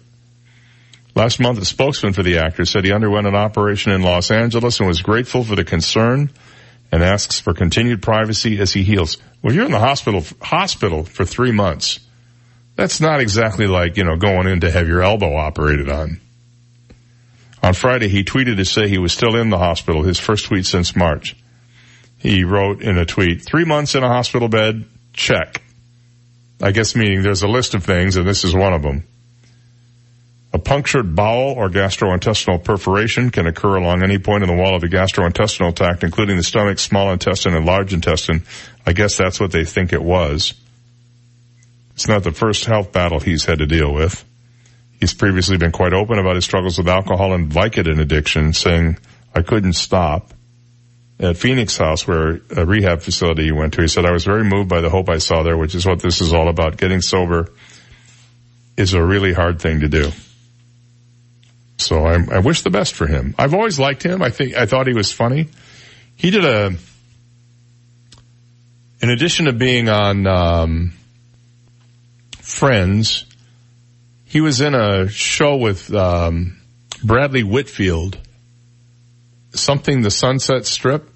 Last 1.14 1.40
month, 1.40 1.60
a 1.60 1.66
spokesman 1.66 2.14
for 2.14 2.24
the 2.24 2.38
actor 2.38 2.64
said 2.66 2.86
he 2.86 2.94
underwent 2.94 3.28
an 3.28 3.36
operation 3.36 3.92
in 3.92 4.02
Los 4.02 4.32
Angeles 4.32 4.80
and 4.80 4.88
was 4.88 5.02
grateful 5.02 5.44
for 5.44 5.56
the 5.56 5.66
concern 5.66 6.30
and 6.92 7.04
asks 7.04 7.40
for 7.40 7.54
continued 7.54 8.02
privacy 8.02 8.60
as 8.60 8.72
he 8.72 8.84
heals. 8.84 9.18
Well, 9.42 9.54
you're 9.54 9.66
in 9.66 9.72
the 9.72 9.80
hospital, 9.80 10.24
hospital 10.42 11.04
for 11.04 11.26
three 11.26 11.52
months. 11.52 12.00
That's 12.76 13.02
not 13.02 13.20
exactly 13.20 13.68
like, 13.68 13.98
you 13.98 14.04
know, 14.04 14.16
going 14.16 14.48
in 14.48 14.62
to 14.62 14.72
have 14.72 14.88
your 14.88 15.02
elbow 15.02 15.36
operated 15.36 15.90
on. 15.90 16.20
On 17.64 17.74
Friday, 17.74 18.08
he 18.08 18.24
tweeted 18.24 18.58
to 18.58 18.66
say 18.66 18.88
he 18.88 18.98
was 18.98 19.14
still 19.14 19.36
in 19.36 19.50
the 19.50 19.58
hospital, 19.58 20.04
his 20.04 20.20
first 20.20 20.46
tweet 20.46 20.66
since 20.66 20.96
March. 20.96 21.36
He 22.18 22.44
wrote 22.44 22.82
in 22.82 22.98
a 22.98 23.06
tweet, 23.06 23.44
three 23.44 23.66
months 23.66 23.96
in 23.96 24.04
a 24.04 24.08
hospital 24.08 24.48
bed, 24.48 24.86
check. 25.14 25.62
I 26.62 26.72
guess 26.72 26.96
meaning 26.96 27.24
there's 27.24 27.44
a 27.44 27.48
list 27.48 27.74
of 27.74 27.84
things 27.84 28.16
and 28.16 28.28
this 28.28 28.44
is 28.44 28.56
one 28.56 28.74
of 28.74 28.84
them. 28.84 29.04
A 30.54 30.60
punctured 30.60 31.16
bowel 31.16 31.54
or 31.54 31.70
gastrointestinal 31.70 32.64
perforation 32.64 33.30
can 33.30 33.48
occur 33.48 33.78
along 33.78 34.04
any 34.04 34.20
point 34.20 34.44
in 34.44 34.50
the 34.50 34.62
wall 34.62 34.76
of 34.76 34.82
the 34.82 34.88
gastrointestinal 34.88 35.76
tract, 35.76 36.04
including 36.04 36.36
the 36.36 36.44
stomach, 36.44 36.78
small 36.78 37.12
intestine, 37.12 37.56
and 37.56 37.66
large 37.66 37.94
intestine. 37.94 38.44
I 38.86 38.94
guess 38.94 39.16
that's 39.16 39.40
what 39.40 39.52
they 39.52 39.64
think 39.64 39.94
it 39.94 40.04
was. 40.04 40.54
It's 42.02 42.08
not 42.08 42.24
the 42.24 42.32
first 42.32 42.66
health 42.66 42.92
battle 42.92 43.20
he's 43.20 43.46
had 43.46 43.60
to 43.60 43.68
deal 43.68 43.94
with. 43.94 44.26
He's 45.00 45.14
previously 45.14 45.58
been 45.58 45.72
quite 45.72 45.94
open 45.94 46.18
about 46.18 46.34
his 46.34 46.44
struggles 46.44 46.80
with 46.80 46.90
alcohol 46.90 47.36
and 47.36 47.52
Vicodin 47.52 48.00
addiction, 48.00 48.54
saying, 48.54 48.98
I 49.36 49.44
couldn't 49.44 49.74
stop. 49.74 50.34
At 51.20 51.38
Phoenix 51.38 51.78
House, 51.78 52.08
where 52.08 52.42
a 52.58 52.66
rehab 52.66 53.04
facility 53.04 53.44
he 53.44 53.52
went 53.52 53.76
to, 53.76 53.82
he 53.84 53.88
said, 53.88 54.08
I 54.08 54.12
was 54.14 54.26
very 54.26 54.44
moved 54.44 54.68
by 54.68 54.82
the 54.82 54.90
hope 54.90 55.12
I 55.12 55.20
saw 55.20 55.44
there, 55.44 55.56
which 55.56 55.76
is 55.76 55.86
what 55.86 56.02
this 56.02 56.22
is 56.22 56.34
all 56.34 56.50
about. 56.50 56.78
Getting 56.78 57.02
sober 57.02 57.52
is 58.76 58.96
a 58.96 59.06
really 59.06 59.32
hard 59.32 59.62
thing 59.62 59.82
to 59.82 59.88
do. 59.88 60.10
So 61.78 62.04
I, 62.04 62.18
I 62.32 62.40
wish 62.40 62.64
the 62.64 62.72
best 62.72 62.96
for 62.96 63.06
him. 63.06 63.36
I've 63.38 63.54
always 63.54 63.78
liked 63.78 64.02
him. 64.02 64.24
I 64.24 64.32
think, 64.32 64.56
I 64.56 64.66
thought 64.66 64.88
he 64.88 64.96
was 64.96 65.12
funny. 65.12 65.50
He 66.16 66.32
did 66.32 66.46
a, 66.46 66.74
in 69.04 69.10
addition 69.12 69.46
to 69.46 69.54
being 69.54 69.88
on, 69.88 70.26
um, 70.26 70.94
Friends, 72.52 73.26
he 74.26 74.42
was 74.42 74.62
in 74.62 74.76
a 74.76 75.08
show 75.08 75.56
with, 75.56 75.94
um, 75.94 76.58
Bradley 77.04 77.44
Whitford. 77.44 78.18
Something 79.54 80.02
the 80.02 80.12
Sunset 80.12 80.66
Strip. 80.66 81.10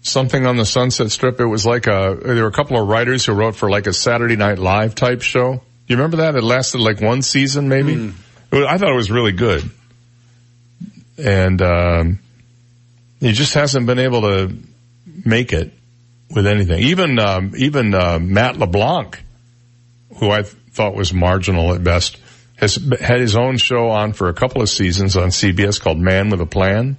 Something 0.00 0.46
on 0.46 0.56
the 0.56 0.64
Sunset 0.64 1.10
Strip. 1.10 1.40
It 1.40 1.46
was 1.46 1.66
like 1.66 1.86
a, 1.86 2.18
there 2.22 2.42
were 2.42 2.48
a 2.48 2.52
couple 2.52 2.80
of 2.80 2.88
writers 2.88 3.26
who 3.26 3.32
wrote 3.32 3.54
for 3.54 3.70
like 3.70 3.86
a 3.86 3.92
Saturday 3.92 4.36
Night 4.36 4.58
Live 4.58 4.94
type 4.94 5.22
show. 5.22 5.54
Do 5.54 5.60
you 5.88 5.96
remember 5.96 6.18
that? 6.18 6.36
It 6.36 6.42
lasted 6.42 6.80
like 6.80 7.00
one 7.00 7.22
season 7.22 7.68
maybe. 7.68 7.94
Mm. 7.94 8.14
I 8.66 8.78
thought 8.78 8.90
it 8.90 8.96
was 8.96 9.10
really 9.10 9.32
good. 9.32 9.68
And, 11.18 11.60
um, 11.60 12.18
he 13.20 13.32
just 13.32 13.54
hasn't 13.54 13.86
been 13.86 13.98
able 13.98 14.22
to 14.22 14.56
make 15.24 15.52
it 15.52 15.72
with 16.30 16.46
anything. 16.46 16.80
Even, 16.84 17.18
um, 17.18 17.52
even, 17.56 17.94
uh, 17.94 18.18
Matt 18.18 18.56
LeBlanc, 18.56 19.20
who 20.16 20.30
I 20.30 20.42
thought 20.42 20.94
was 20.94 21.12
marginal 21.12 21.74
at 21.74 21.82
best, 21.82 22.18
has 22.56 22.76
had 23.00 23.20
his 23.20 23.36
own 23.36 23.56
show 23.56 23.88
on 23.90 24.12
for 24.12 24.28
a 24.28 24.34
couple 24.34 24.62
of 24.62 24.68
seasons 24.68 25.16
on 25.16 25.28
CBS 25.28 25.80
called 25.80 25.98
Man 25.98 26.30
with 26.30 26.40
a 26.40 26.46
Plan. 26.46 26.96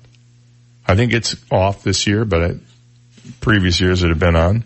I 0.88 0.96
think 0.96 1.14
it's 1.14 1.36
off 1.52 1.84
this 1.84 2.06
year, 2.06 2.26
but 2.26 2.42
it, 2.42 2.58
previous 3.40 3.80
years 3.80 4.04
it 4.04 4.10
had 4.10 4.20
been 4.20 4.36
on. 4.36 4.64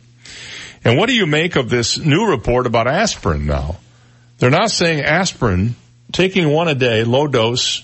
And 0.84 0.98
what 0.98 1.08
do 1.08 1.14
you 1.14 1.26
make 1.26 1.56
of 1.56 1.69
this 1.69 1.98
new 1.98 2.30
report 2.30 2.66
about 2.66 2.88
aspirin 2.88 3.45
now? 3.45 3.77
They're 4.38 4.50
now 4.50 4.67
saying 4.67 5.01
aspirin 5.01 5.76
taking 6.11 6.50
one 6.50 6.67
a 6.67 6.76
day, 6.76 7.03
low 7.03 7.27
dose, 7.27 7.84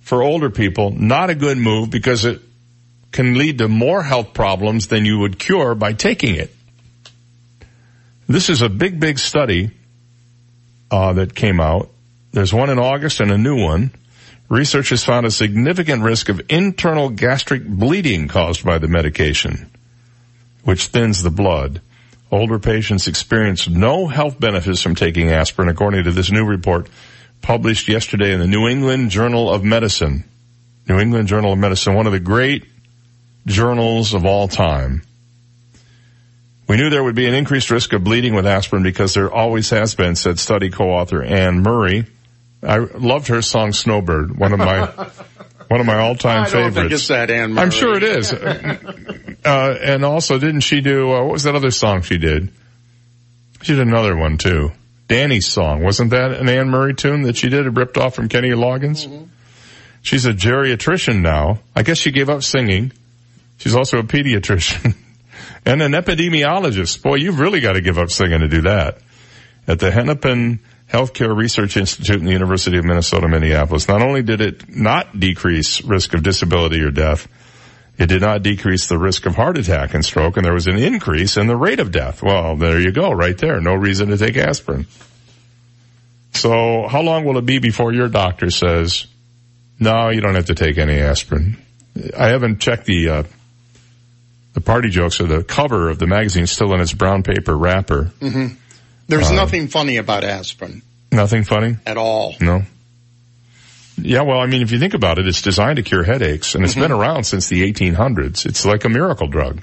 for 0.00 0.22
older 0.22 0.50
people, 0.50 0.90
not 0.90 1.30
a 1.30 1.34
good 1.34 1.58
move 1.58 1.90
because 1.90 2.24
it 2.24 2.40
can 3.12 3.38
lead 3.38 3.58
to 3.58 3.68
more 3.68 4.02
health 4.02 4.34
problems 4.34 4.88
than 4.88 5.04
you 5.04 5.18
would 5.20 5.38
cure 5.38 5.74
by 5.74 5.92
taking 5.92 6.34
it. 6.34 6.54
This 8.32 8.48
is 8.48 8.62
a 8.62 8.70
big, 8.70 8.98
big 8.98 9.18
study 9.18 9.72
uh, 10.90 11.12
that 11.12 11.34
came 11.34 11.60
out. 11.60 11.90
There's 12.32 12.54
one 12.54 12.70
in 12.70 12.78
August 12.78 13.20
and 13.20 13.30
a 13.30 13.36
new 13.36 13.62
one. 13.62 13.90
Researchers 14.48 15.04
found 15.04 15.26
a 15.26 15.30
significant 15.30 16.02
risk 16.02 16.30
of 16.30 16.40
internal 16.48 17.10
gastric 17.10 17.62
bleeding 17.62 18.28
caused 18.28 18.64
by 18.64 18.78
the 18.78 18.88
medication, 18.88 19.70
which 20.64 20.86
thins 20.86 21.22
the 21.22 21.30
blood. 21.30 21.82
Older 22.30 22.58
patients 22.58 23.06
experienced 23.06 23.68
no 23.68 24.06
health 24.06 24.40
benefits 24.40 24.80
from 24.80 24.94
taking 24.94 25.28
aspirin, 25.28 25.68
according 25.68 26.04
to 26.04 26.10
this 26.10 26.32
new 26.32 26.46
report 26.46 26.88
published 27.42 27.86
yesterday 27.86 28.32
in 28.32 28.40
the 28.40 28.46
New 28.46 28.66
England 28.66 29.10
Journal 29.10 29.52
of 29.52 29.62
Medicine. 29.62 30.24
New 30.88 30.98
England 30.98 31.28
Journal 31.28 31.52
of 31.52 31.58
Medicine, 31.58 31.94
one 31.94 32.06
of 32.06 32.12
the 32.12 32.18
great 32.20 32.64
journals 33.44 34.14
of 34.14 34.24
all 34.24 34.48
time. 34.48 35.02
We 36.72 36.78
knew 36.78 36.88
there 36.88 37.04
would 37.04 37.14
be 37.14 37.26
an 37.26 37.34
increased 37.34 37.70
risk 37.70 37.92
of 37.92 38.02
bleeding 38.02 38.34
with 38.34 38.46
aspirin 38.46 38.82
because 38.82 39.12
there 39.12 39.30
always 39.30 39.68
has 39.68 39.94
been, 39.94 40.16
said 40.16 40.38
study 40.38 40.70
co-author 40.70 41.22
Anne 41.22 41.60
Murray. 41.60 42.06
I 42.62 42.78
loved 42.78 43.28
her 43.28 43.42
song 43.42 43.74
Snowbird, 43.74 44.38
one 44.38 44.54
of 44.54 44.58
my 44.58 44.86
one 45.68 45.80
of 45.80 45.86
my 45.86 45.98
all-time 45.98 46.44
I 46.44 46.46
favorites. 46.46 46.76
Think 46.76 46.92
it's 46.92 47.08
that 47.08 47.30
Anne 47.30 47.52
Murray. 47.52 47.62
I'm 47.62 47.70
sure 47.70 47.94
it 47.94 48.02
is. 48.02 48.32
uh, 49.44 49.78
and 49.82 50.02
also, 50.02 50.38
didn't 50.38 50.62
she 50.62 50.80
do 50.80 51.12
uh, 51.12 51.22
what 51.24 51.32
was 51.32 51.42
that 51.42 51.54
other 51.54 51.70
song 51.70 52.00
she 52.00 52.16
did? 52.16 52.48
She 53.60 53.74
did 53.74 53.86
another 53.86 54.16
one 54.16 54.38
too. 54.38 54.72
Danny's 55.08 55.46
song 55.46 55.82
wasn't 55.82 56.12
that 56.12 56.32
an 56.32 56.48
Anne 56.48 56.70
Murray 56.70 56.94
tune 56.94 57.24
that 57.24 57.36
she 57.36 57.50
did? 57.50 57.66
It 57.66 57.74
ripped 57.76 57.98
off 57.98 58.14
from 58.14 58.30
Kenny 58.30 58.48
Loggins. 58.48 59.06
Mm-hmm. 59.06 59.24
She's 60.00 60.24
a 60.24 60.32
geriatrician 60.32 61.20
now. 61.20 61.58
I 61.76 61.82
guess 61.82 61.98
she 61.98 62.12
gave 62.12 62.30
up 62.30 62.42
singing 62.42 62.92
She's 63.62 63.76
also 63.76 63.98
a 63.98 64.02
pediatrician 64.02 64.96
and 65.64 65.82
an 65.82 65.92
epidemiologist. 65.92 67.02
Boy, 67.02 67.16
you've 67.16 67.40
really 67.40 67.60
got 67.60 67.72
to 67.72 67.80
give 67.80 67.98
up 67.98 68.10
singing 68.10 68.40
to 68.40 68.48
do 68.48 68.62
that. 68.62 68.98
At 69.66 69.78
the 69.78 69.90
Hennepin 69.90 70.60
Healthcare 70.92 71.34
Research 71.34 71.78
Institute 71.78 72.16
in 72.16 72.26
the 72.26 72.32
University 72.32 72.76
of 72.76 72.84
Minnesota, 72.84 73.26
Minneapolis. 73.26 73.88
Not 73.88 74.02
only 74.02 74.22
did 74.22 74.42
it 74.42 74.68
not 74.68 75.18
decrease 75.18 75.82
risk 75.82 76.12
of 76.12 76.22
disability 76.22 76.82
or 76.82 76.90
death, 76.90 77.26
it 77.98 78.06
did 78.06 78.20
not 78.20 78.42
decrease 78.42 78.88
the 78.88 78.98
risk 78.98 79.24
of 79.24 79.34
heart 79.34 79.56
attack 79.56 79.94
and 79.94 80.04
stroke, 80.04 80.36
and 80.36 80.44
there 80.44 80.52
was 80.52 80.66
an 80.66 80.76
increase 80.76 81.38
in 81.38 81.46
the 81.46 81.56
rate 81.56 81.80
of 81.80 81.92
death. 81.92 82.22
Well, 82.22 82.56
there 82.56 82.78
you 82.78 82.92
go, 82.92 83.10
right 83.10 83.36
there. 83.38 83.58
No 83.60 83.74
reason 83.74 84.08
to 84.08 84.18
take 84.18 84.36
aspirin. 84.36 84.86
So 86.34 86.86
how 86.88 87.00
long 87.00 87.24
will 87.24 87.38
it 87.38 87.46
be 87.46 87.58
before 87.58 87.92
your 87.92 88.08
doctor 88.08 88.50
says, 88.50 89.06
no, 89.78 90.10
you 90.10 90.20
don't 90.20 90.34
have 90.34 90.46
to 90.46 90.54
take 90.54 90.76
any 90.76 90.98
aspirin? 90.98 91.56
I 92.18 92.28
haven't 92.28 92.60
checked 92.60 92.84
the, 92.84 93.08
uh, 93.08 93.22
the 94.54 94.60
party 94.60 94.90
jokes 94.90 95.20
or 95.20 95.24
the 95.24 95.42
cover 95.42 95.88
of 95.88 95.98
the 95.98 96.06
magazine 96.06 96.46
still 96.46 96.74
in 96.74 96.80
its 96.80 96.92
brown 96.92 97.22
paper 97.22 97.56
wrapper. 97.56 98.12
Mm-hmm. 98.20 98.54
There's 99.08 99.30
Uh, 99.30 99.34
nothing 99.34 99.68
funny 99.68 99.96
about 99.96 100.24
aspirin 100.24 100.82
Nothing 101.10 101.44
funny? 101.44 101.76
at 101.86 101.96
all. 101.96 102.34
No. 102.40 102.62
Yeah, 103.96 104.22
well, 104.22 104.40
I 104.40 104.46
mean, 104.46 104.62
if 104.62 104.72
you 104.72 104.78
think 104.78 104.94
about 104.94 105.18
it, 105.18 105.26
it's 105.28 105.42
designed 105.42 105.76
to 105.76 105.82
cure 105.82 106.02
headaches, 106.02 106.54
and 106.54 106.64
it's 106.64 106.74
been 106.74 106.90
around 106.92 107.24
since 107.24 107.48
the 107.48 107.70
1800s. 107.70 108.46
It's 108.46 108.64
like 108.64 108.84
a 108.84 108.88
miracle 108.88 109.26
drug. 109.26 109.60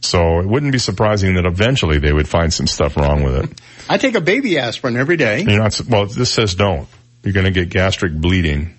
So 0.00 0.40
it 0.40 0.46
wouldn't 0.46 0.72
be 0.72 0.78
surprising 0.78 1.34
that 1.34 1.44
eventually 1.46 1.98
they 1.98 2.12
would 2.12 2.28
find 2.28 2.52
some 2.52 2.66
stuff 2.66 2.96
wrong 2.96 3.22
with 3.22 3.36
it. 3.44 3.60
I 3.88 3.98
take 3.98 4.14
a 4.14 4.20
baby 4.20 4.58
aspirin 4.58 4.96
every 4.96 5.16
day. 5.18 5.42
You're 5.42 5.62
not, 5.62 5.78
well, 5.88 6.06
this 6.06 6.30
says 6.30 6.54
don't. 6.54 6.88
You're 7.22 7.32
going 7.34 7.44
to 7.46 7.52
get 7.52 7.68
gastric 7.70 8.12
bleeding. 8.14 8.74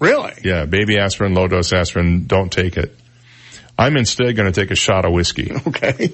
Really? 0.00 0.32
Yeah, 0.44 0.64
baby 0.66 0.98
aspirin, 0.98 1.34
low 1.34 1.46
dose 1.48 1.72
aspirin, 1.72 2.26
don't 2.26 2.50
take 2.52 2.76
it. 2.76 2.96
I'm 3.78 3.96
instead 3.96 4.36
going 4.36 4.50
to 4.50 4.60
take 4.60 4.70
a 4.70 4.76
shot 4.76 5.04
of 5.04 5.12
whiskey. 5.12 5.52
Okay. 5.66 6.12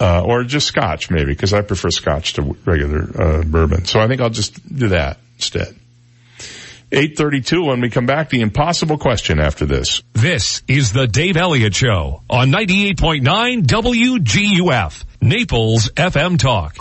Uh, 0.00 0.24
or 0.24 0.42
just 0.42 0.66
scotch 0.66 1.10
maybe, 1.10 1.26
because 1.26 1.54
I 1.54 1.60
prefer 1.60 1.90
scotch 1.90 2.32
to 2.32 2.56
regular, 2.64 3.02
uh, 3.22 3.42
bourbon. 3.44 3.84
So 3.84 4.00
I 4.00 4.08
think 4.08 4.20
I'll 4.20 4.30
just 4.30 4.54
do 4.76 4.88
that 4.88 5.18
instead. 5.36 5.76
832 6.90 7.64
when 7.64 7.80
we 7.80 7.88
come 7.88 8.04
back, 8.04 8.28
the 8.28 8.40
impossible 8.40 8.98
question 8.98 9.38
after 9.38 9.64
this. 9.64 10.02
This 10.12 10.62
is 10.68 10.92
the 10.92 11.06
Dave 11.06 11.36
Elliott 11.36 11.74
Show 11.74 12.22
on 12.28 12.50
98.9 12.50 13.62
WGUF, 13.62 15.04
Naples 15.22 15.88
FM 15.90 16.36
Talk. 16.36 16.76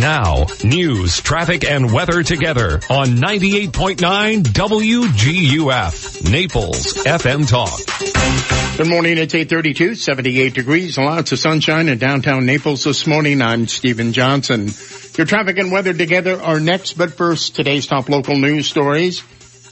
Now, 0.00 0.46
news, 0.62 1.20
traffic, 1.20 1.64
and 1.64 1.92
weather 1.92 2.22
together 2.22 2.74
on 2.88 3.16
98.9 3.16 4.44
WGUF, 4.44 6.30
Naples 6.30 6.94
FM 7.04 7.48
Talk. 7.48 8.76
Good 8.76 8.86
morning. 8.86 9.18
It's 9.18 9.34
832, 9.34 9.96
78 9.96 10.54
degrees, 10.54 10.96
lots 10.96 11.32
of 11.32 11.40
sunshine 11.40 11.88
in 11.88 11.98
downtown 11.98 12.46
Naples 12.46 12.84
this 12.84 13.04
morning. 13.08 13.42
I'm 13.42 13.66
Stephen 13.66 14.12
Johnson. 14.12 14.70
Your 15.18 15.26
traffic 15.26 15.58
and 15.58 15.72
weather 15.72 15.92
together 15.92 16.40
are 16.40 16.60
next, 16.60 16.96
but 16.96 17.14
first, 17.14 17.56
today's 17.56 17.88
top 17.88 18.08
local 18.08 18.36
news 18.36 18.68
stories. 18.68 19.24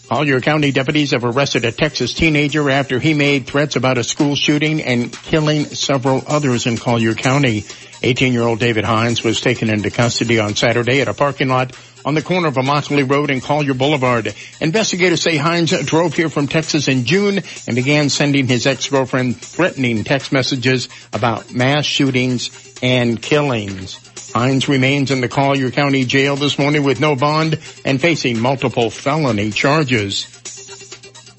Collier 0.08 0.40
County 0.40 0.72
deputies 0.72 1.10
have 1.10 1.22
arrested 1.22 1.66
a 1.66 1.72
Texas 1.72 2.14
teenager 2.14 2.70
after 2.70 2.98
he 2.98 3.12
made 3.12 3.46
threats 3.46 3.76
about 3.76 3.98
a 3.98 4.04
school 4.04 4.34
shooting 4.34 4.82
and 4.82 5.12
killing 5.12 5.66
several 5.66 6.22
others 6.26 6.66
in 6.66 6.78
Collier 6.78 7.14
County. 7.14 7.60
18-year-old 7.60 8.58
David 8.58 8.84
Hines 8.84 9.22
was 9.22 9.42
taken 9.42 9.68
into 9.68 9.90
custody 9.90 10.40
on 10.40 10.56
Saturday 10.56 11.02
at 11.02 11.08
a 11.08 11.14
parking 11.14 11.48
lot 11.48 11.76
on 12.06 12.14
the 12.14 12.22
corner 12.22 12.48
of 12.48 12.54
Immokalee 12.54 13.08
Road 13.08 13.30
and 13.30 13.42
Collier 13.42 13.74
Boulevard. 13.74 14.34
Investigators 14.62 15.20
say 15.20 15.36
Hines 15.36 15.78
drove 15.84 16.14
here 16.14 16.30
from 16.30 16.48
Texas 16.48 16.88
in 16.88 17.04
June 17.04 17.42
and 17.66 17.76
began 17.76 18.08
sending 18.08 18.46
his 18.46 18.66
ex-girlfriend 18.66 19.36
threatening 19.36 20.04
text 20.04 20.32
messages 20.32 20.88
about 21.12 21.52
mass 21.52 21.84
shootings 21.84 22.78
and 22.82 23.20
killings. 23.20 24.07
Hines 24.38 24.68
remains 24.68 25.10
in 25.10 25.20
the 25.20 25.26
Collier 25.26 25.72
County 25.72 26.04
Jail 26.04 26.36
this 26.36 26.60
morning 26.60 26.84
with 26.84 27.00
no 27.00 27.16
bond 27.16 27.58
and 27.84 28.00
facing 28.00 28.38
multiple 28.38 28.88
felony 28.88 29.50
charges. 29.50 30.28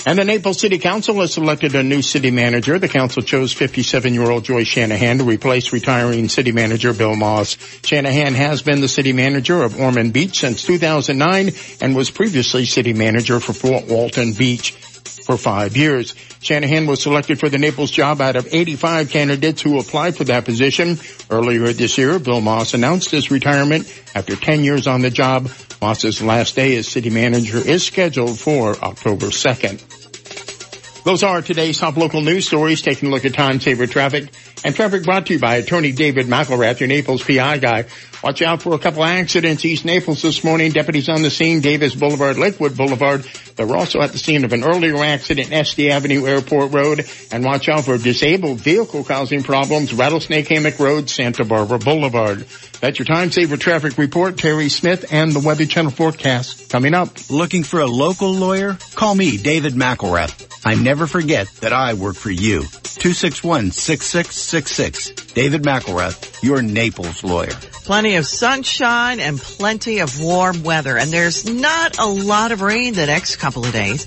And 0.05 0.19
the 0.19 0.25
Naples 0.25 0.59
City 0.59 0.79
Council 0.79 1.15
has 1.21 1.33
selected 1.33 1.75
a 1.75 1.83
new 1.83 2.01
city 2.01 2.29
manager. 2.29 2.77
The 2.77 2.89
council 2.89 3.21
chose 3.21 3.55
57-year-old 3.55 4.43
Joy 4.43 4.65
Shanahan 4.65 5.19
to 5.19 5.23
replace 5.23 5.71
retiring 5.71 6.27
city 6.27 6.51
manager 6.51 6.93
Bill 6.93 7.15
Moss. 7.15 7.55
Shanahan 7.85 8.33
has 8.33 8.63
been 8.63 8.81
the 8.81 8.89
city 8.89 9.13
manager 9.13 9.63
of 9.63 9.79
Ormond 9.79 10.11
Beach 10.11 10.39
since 10.39 10.63
2009 10.63 11.51
and 11.79 11.95
was 11.95 12.11
previously 12.11 12.65
city 12.65 12.91
manager 12.91 13.39
for 13.39 13.53
Fort 13.53 13.87
Walton 13.87 14.33
Beach 14.33 14.75
for 15.07 15.37
five 15.37 15.77
years. 15.77 16.15
Shanahan 16.41 16.87
was 16.87 17.01
selected 17.01 17.39
for 17.39 17.49
the 17.49 17.57
Naples 17.57 17.91
job 17.91 18.21
out 18.21 18.35
of 18.35 18.47
85 18.51 19.09
candidates 19.09 19.61
who 19.61 19.79
applied 19.79 20.15
for 20.15 20.23
that 20.25 20.45
position. 20.45 20.97
Earlier 21.29 21.71
this 21.73 21.97
year, 21.97 22.19
Bill 22.19 22.41
Moss 22.41 22.73
announced 22.73 23.11
his 23.11 23.31
retirement 23.31 23.85
after 24.15 24.35
10 24.35 24.63
years 24.63 24.87
on 24.87 25.01
the 25.01 25.09
job. 25.09 25.49
Moss's 25.81 26.21
last 26.21 26.55
day 26.55 26.75
as 26.77 26.87
city 26.87 27.09
manager 27.09 27.57
is 27.57 27.85
scheduled 27.85 28.39
for 28.39 28.75
October 28.77 29.27
2nd. 29.27 31.03
Those 31.03 31.23
are 31.23 31.41
today's 31.41 31.79
top 31.79 31.95
local 31.95 32.21
news 32.21 32.45
stories. 32.45 32.81
Taking 32.81 33.09
a 33.09 33.11
look 33.11 33.25
at 33.25 33.33
time 33.33 33.59
saver 33.59 33.87
traffic 33.87 34.29
and 34.65 34.75
traffic 34.75 35.03
brought 35.03 35.27
to 35.27 35.33
you 35.33 35.39
by 35.39 35.55
attorney 35.55 35.91
David 35.91 36.27
McElrath, 36.27 36.79
your 36.79 36.89
Naples 36.89 37.23
PI 37.23 37.57
guy. 37.59 37.85
Watch 38.23 38.41
out 38.41 38.61
for 38.61 38.73
a 38.73 38.79
couple 38.79 39.03
accidents 39.03 39.63
East 39.63 39.85
Naples 39.85 40.21
this 40.21 40.43
morning. 40.43 40.71
Deputies 40.71 41.07
on 41.07 41.21
the 41.21 41.29
scene, 41.29 41.61
Davis 41.61 41.95
Boulevard, 41.95 42.37
Lakewood 42.37 42.75
Boulevard. 42.75 43.25
They 43.55 43.63
were 43.63 43.77
also 43.77 44.01
at 44.01 44.11
the 44.11 44.17
scene 44.17 44.43
of 44.43 44.51
an 44.51 44.63
earlier 44.63 44.97
accident, 44.97 45.49
Estey 45.49 45.89
Avenue, 45.89 46.25
Airport 46.25 46.73
Road. 46.73 47.05
And 47.31 47.45
watch 47.45 47.69
out 47.69 47.85
for 47.85 47.97
disabled 47.97 48.59
vehicle 48.59 49.05
causing 49.05 49.41
problems, 49.41 49.93
Rattlesnake 49.93 50.49
Hammock 50.49 50.79
Road, 50.79 51.09
Santa 51.09 51.45
Barbara 51.45 51.79
Boulevard. 51.79 52.45
That's 52.81 52.99
your 52.99 53.05
time 53.05 53.31
saver 53.31 53.57
traffic 53.57 53.97
report. 53.97 54.37
Terry 54.37 54.69
Smith 54.69 55.13
and 55.13 55.31
the 55.31 55.39
Weather 55.39 55.65
Channel 55.65 55.91
forecast 55.91 56.69
coming 56.69 56.93
up. 56.93 57.29
Looking 57.29 57.63
for 57.63 57.79
a 57.79 57.85
local 57.85 58.33
lawyer? 58.33 58.77
Call 58.95 59.15
me, 59.15 59.37
David 59.37 59.73
McElrath. 59.73 60.47
I 60.65 60.75
never 60.75 61.07
forget 61.07 61.47
that 61.61 61.71
I 61.71 61.93
work 61.93 62.15
for 62.15 62.31
you. 62.31 62.61
261-6666. 62.61 65.33
David 65.33 65.63
McElrath, 65.63 66.43
your 66.43 66.61
Naples 66.61 67.23
lawyer. 67.23 67.55
Plenty 67.89 68.08
of 68.15 68.25
sunshine 68.25 69.19
and 69.19 69.39
plenty 69.39 69.99
of 69.99 70.21
warm 70.21 70.63
weather. 70.63 70.97
And 70.97 71.11
there's 71.11 71.45
not 71.45 71.99
a 71.99 72.05
lot 72.05 72.51
of 72.51 72.61
rain 72.61 72.93
the 72.93 73.05
next 73.05 73.37
couple 73.37 73.65
of 73.65 73.71
days. 73.71 74.05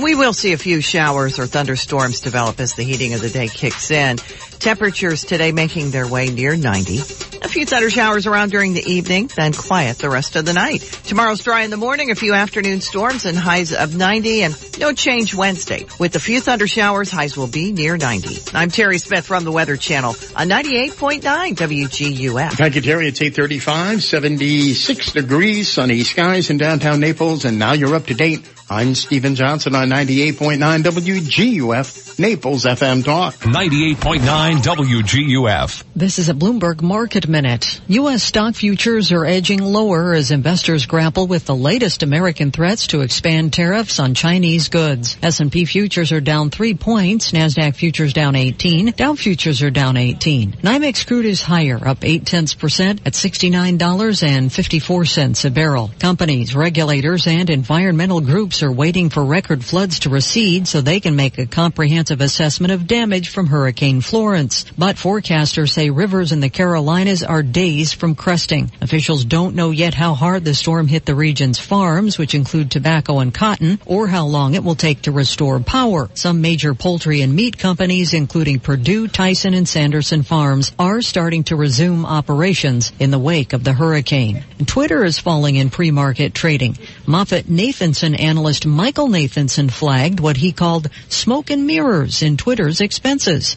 We 0.00 0.14
will 0.14 0.32
see 0.32 0.52
a 0.52 0.58
few 0.58 0.80
showers 0.80 1.38
or 1.38 1.46
thunderstorms 1.46 2.20
develop 2.20 2.60
as 2.60 2.74
the 2.74 2.82
heating 2.82 3.12
of 3.12 3.20
the 3.20 3.28
day 3.28 3.48
kicks 3.48 3.90
in. 3.90 4.16
Temperatures 4.58 5.24
today 5.24 5.52
making 5.52 5.90
their 5.90 6.06
way 6.06 6.30
near 6.30 6.56
90. 6.56 6.98
A 6.98 7.48
few 7.48 7.66
thunder 7.66 7.90
showers 7.90 8.26
around 8.26 8.52
during 8.52 8.72
the 8.72 8.90
evening, 8.90 9.28
then 9.36 9.52
quiet 9.52 9.98
the 9.98 10.08
rest 10.08 10.36
of 10.36 10.46
the 10.46 10.54
night. 10.54 10.80
Tomorrow's 11.04 11.42
dry 11.42 11.62
in 11.62 11.70
the 11.70 11.76
morning, 11.76 12.10
a 12.10 12.14
few 12.14 12.32
afternoon 12.32 12.80
storms 12.80 13.26
and 13.26 13.36
highs 13.36 13.72
of 13.74 13.94
90 13.94 14.44
and 14.44 14.78
no 14.78 14.92
change 14.92 15.34
Wednesday. 15.34 15.84
With 15.98 16.16
a 16.16 16.20
few 16.20 16.40
thunder 16.40 16.66
showers, 16.66 17.10
highs 17.10 17.36
will 17.36 17.48
be 17.48 17.72
near 17.72 17.96
90. 17.96 18.56
I'm 18.56 18.70
Terry 18.70 18.98
Smith 18.98 19.26
from 19.26 19.44
the 19.44 19.52
Weather 19.52 19.76
Channel 19.76 20.10
on 20.36 20.48
98.9 20.48 21.20
WGUF. 21.22 22.52
Thank 22.52 22.76
you, 22.76 22.80
Terry. 22.80 23.08
It's 23.08 23.20
835, 23.20 24.02
76 24.02 25.12
degrees, 25.12 25.68
sunny 25.68 26.02
skies 26.04 26.48
in 26.48 26.56
downtown 26.56 27.00
Naples, 27.00 27.44
and 27.44 27.58
now 27.58 27.72
you're 27.72 27.94
up 27.94 28.06
to 28.06 28.14
date. 28.14 28.48
I'm 28.72 28.94
Stephen 28.94 29.34
Johnson 29.34 29.74
on 29.74 29.90
98.9 29.90 30.56
WGUF, 30.82 32.18
Naples 32.18 32.64
FM 32.64 33.04
Talk. 33.04 33.34
98.9 33.34 34.62
WGUF. 34.62 35.84
This 35.94 36.18
is 36.18 36.30
a 36.30 36.34
Bloomberg 36.34 36.80
Market 36.80 37.28
Minute. 37.28 37.82
U.S. 37.88 38.22
stock 38.22 38.54
futures 38.54 39.12
are 39.12 39.26
edging 39.26 39.60
lower 39.60 40.14
as 40.14 40.30
investors 40.30 40.86
grapple 40.86 41.26
with 41.26 41.44
the 41.44 41.54
latest 41.54 42.02
American 42.02 42.50
threats 42.50 42.86
to 42.88 43.02
expand 43.02 43.52
tariffs 43.52 44.00
on 44.00 44.14
Chinese 44.14 44.70
goods. 44.70 45.18
S&P 45.22 45.66
futures 45.66 46.10
are 46.10 46.22
down 46.22 46.48
three 46.48 46.72
points. 46.72 47.32
NASDAQ 47.32 47.76
futures 47.76 48.14
down 48.14 48.36
18. 48.36 48.92
Dow 48.92 49.16
futures 49.16 49.60
are 49.60 49.70
down 49.70 49.98
18. 49.98 50.52
NYMEX 50.52 51.06
crude 51.06 51.26
is 51.26 51.42
higher, 51.42 51.78
up 51.86 52.02
8 52.02 52.24
tenths 52.24 52.54
percent 52.54 53.02
at 53.04 53.12
$69.54 53.12 55.44
a 55.44 55.50
barrel. 55.50 55.90
Companies, 55.98 56.54
regulators, 56.54 57.26
and 57.26 57.50
environmental 57.50 58.22
groups 58.22 58.61
are 58.62 58.72
waiting 58.72 59.10
for 59.10 59.24
record 59.24 59.64
floods 59.64 60.00
to 60.00 60.10
recede 60.10 60.68
so 60.68 60.80
they 60.80 61.00
can 61.00 61.16
make 61.16 61.38
a 61.38 61.46
comprehensive 61.46 62.20
assessment 62.20 62.72
of 62.72 62.86
damage 62.86 63.28
from 63.30 63.46
Hurricane 63.46 64.00
Florence. 64.00 64.64
But 64.76 64.96
forecasters 64.96 65.70
say 65.70 65.90
rivers 65.90 66.32
in 66.32 66.40
the 66.40 66.48
Carolinas 66.48 67.22
are 67.22 67.42
days 67.42 67.92
from 67.92 68.14
cresting. 68.14 68.70
Officials 68.80 69.24
don't 69.24 69.54
know 69.54 69.70
yet 69.70 69.94
how 69.94 70.14
hard 70.14 70.44
the 70.44 70.54
storm 70.54 70.88
hit 70.88 71.06
the 71.06 71.14
region's 71.14 71.58
farms, 71.58 72.18
which 72.18 72.34
include 72.34 72.70
tobacco 72.70 73.18
and 73.18 73.32
cotton, 73.32 73.80
or 73.86 74.06
how 74.06 74.26
long 74.26 74.54
it 74.54 74.64
will 74.64 74.74
take 74.74 75.02
to 75.02 75.12
restore 75.12 75.60
power. 75.60 76.10
Some 76.14 76.40
major 76.40 76.74
poultry 76.74 77.22
and 77.22 77.34
meat 77.34 77.58
companies, 77.58 78.14
including 78.14 78.60
Perdue, 78.60 79.08
Tyson, 79.08 79.54
and 79.54 79.68
Sanderson 79.68 80.22
Farms, 80.22 80.72
are 80.78 81.02
starting 81.02 81.44
to 81.44 81.56
resume 81.56 82.04
operations 82.04 82.92
in 82.98 83.10
the 83.10 83.18
wake 83.18 83.52
of 83.52 83.64
the 83.64 83.72
hurricane. 83.72 84.44
Twitter 84.66 85.04
is 85.04 85.18
falling 85.18 85.56
in 85.56 85.70
pre-market 85.70 86.34
trading. 86.34 86.76
Moffett 87.06 87.46
Nathanson 87.48 88.18
analyst 88.20 88.64
Michael 88.64 89.08
Nathanson 89.08 89.72
flagged 89.72 90.20
what 90.20 90.36
he 90.36 90.52
called 90.52 90.88
smoke 91.08 91.50
and 91.50 91.66
mirrors 91.66 92.22
in 92.22 92.36
Twitter's 92.36 92.80
expenses. 92.80 93.56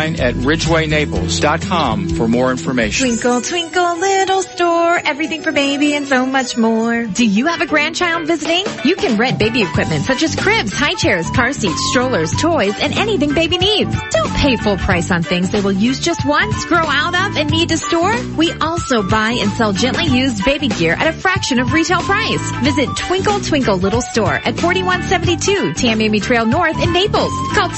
at 0.00 0.34
ridgewaynaples.com 0.34 2.08
for 2.10 2.28
more 2.28 2.50
information. 2.50 3.06
Twinkle, 3.06 3.42
twinkle, 3.42 3.98
little 3.98 4.42
store, 4.42 5.00
everything 5.04 5.42
for 5.42 5.52
baby 5.52 5.94
and 5.94 6.06
so 6.06 6.26
much 6.26 6.56
more. 6.56 7.04
Do 7.04 7.26
you 7.26 7.46
have 7.46 7.60
a 7.60 7.66
grandchild 7.66 8.26
visiting? 8.26 8.64
You 8.84 8.96
can 8.96 9.18
rent 9.18 9.38
baby 9.38 9.62
equipment 9.62 10.04
such 10.04 10.22
as 10.22 10.34
cribs, 10.34 10.72
high 10.72 10.94
chairs, 10.94 11.28
car 11.30 11.52
seats, 11.52 11.80
strollers, 11.90 12.32
toys, 12.40 12.74
and 12.80 12.94
anything 12.94 13.34
baby 13.34 13.58
needs. 13.58 13.94
Don't 14.10 14.34
pay 14.34 14.56
full 14.56 14.76
price 14.78 15.10
on 15.10 15.22
things 15.22 15.50
they 15.50 15.60
will 15.60 15.72
use 15.72 16.00
just 16.00 16.24
once, 16.24 16.64
grow 16.64 16.84
out 16.84 17.14
of, 17.14 17.36
and 17.36 17.50
need 17.50 17.68
to 17.68 17.78
store. 17.78 18.14
We 18.36 18.52
also 18.60 19.02
buy 19.02 19.32
and 19.32 19.50
sell 19.52 19.72
gently 19.72 20.06
used 20.06 20.44
baby 20.44 20.68
gear 20.68 20.94
at 20.94 21.06
a 21.06 21.12
fraction 21.12 21.58
of 21.58 21.72
retail 21.72 22.00
price. 22.00 22.50
Visit 22.62 22.88
Twinkle 22.96 23.40
Twinkle 23.40 23.76
Little 23.76 24.02
Store 24.02 24.34
at 24.34 24.58
4172 24.58 25.72
Tamiami 25.74 26.22
Trail 26.22 26.46
North 26.46 26.82
in 26.82 26.92
Naples. 26.92 27.32
Call 27.54 27.68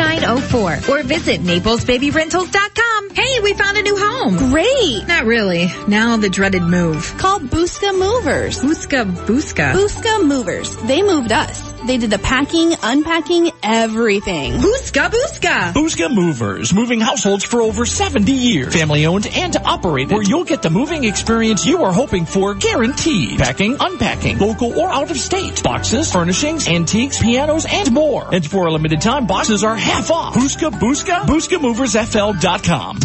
239-262-5904 0.00 0.88
or 0.88 1.02
visit 1.02 1.40
naplesbabyrentals.com. 1.40 3.10
Hey, 3.10 3.40
we 3.40 3.54
found 3.54 3.76
a 3.76 3.82
new 3.82 3.96
home. 3.96 4.36
Great! 4.50 5.06
Not 5.06 5.24
really. 5.24 5.68
Now 5.88 6.16
the 6.16 6.30
dreaded 6.30 6.62
move. 6.62 7.14
Call 7.18 7.40
Booska 7.40 7.92
Movers. 7.92 8.60
Booska 8.60 9.04
Booska. 9.26 9.72
Booska 9.72 10.24
Movers. 10.26 10.74
They 10.76 11.02
moved 11.02 11.32
us. 11.32 11.60
They 11.84 11.96
did 11.96 12.10
the 12.10 12.18
packing, 12.18 12.74
unpacking, 12.82 13.50
everything. 13.62 14.52
Booska 14.54 15.10
Booska. 15.10 15.72
Booska 15.72 16.14
Movers, 16.14 16.74
moving 16.74 17.00
households 17.00 17.44
for 17.44 17.62
over 17.62 17.86
70 17.86 18.30
years. 18.32 18.74
Family 18.74 19.06
owned 19.06 19.26
and 19.26 19.56
operated, 19.56 20.12
where 20.12 20.22
you'll 20.22 20.44
get 20.44 20.60
the 20.60 20.68
moving 20.70 21.04
experience 21.04 21.64
you 21.64 21.82
are 21.82 21.92
hoping 21.92 22.26
for 22.26 22.54
guaranteed. 22.54 23.38
Packing, 23.38 23.76
unpacking, 23.80 24.38
local 24.38 24.78
or 24.78 24.90
out 24.90 25.10
of 25.10 25.16
state. 25.16 25.62
Boxes, 25.62 26.12
furnishings, 26.12 26.68
antiques, 26.68 27.20
pianos, 27.20 27.64
and 27.68 27.90
more. 27.92 28.28
And 28.32 28.46
for 28.46 28.66
a 28.66 28.72
limited 28.72 29.00
time, 29.00 29.26
boxes 29.26 29.64
are 29.64 29.76
half 29.76 30.10
off. 30.10 30.34
Booska 30.34 30.70
Booska, 30.70 31.20
BooskaMoversFL.com. 31.22 32.96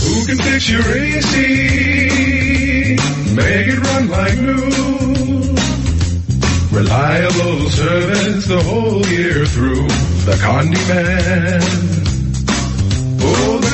Who 0.00 0.26
can 0.26 0.36
fix 0.36 0.68
your 0.68 0.82
AC? 0.82 1.36
Make 3.34 3.66
it 3.66 3.78
run 3.80 4.08
like 4.08 4.38
new. 4.38 5.03
Reliable 6.74 7.70
service 7.70 8.46
the 8.46 8.60
whole 8.64 9.06
year 9.06 9.46
through. 9.46 9.86
The 10.26 10.36
Condi 10.42 10.88
Man. 10.88 12.13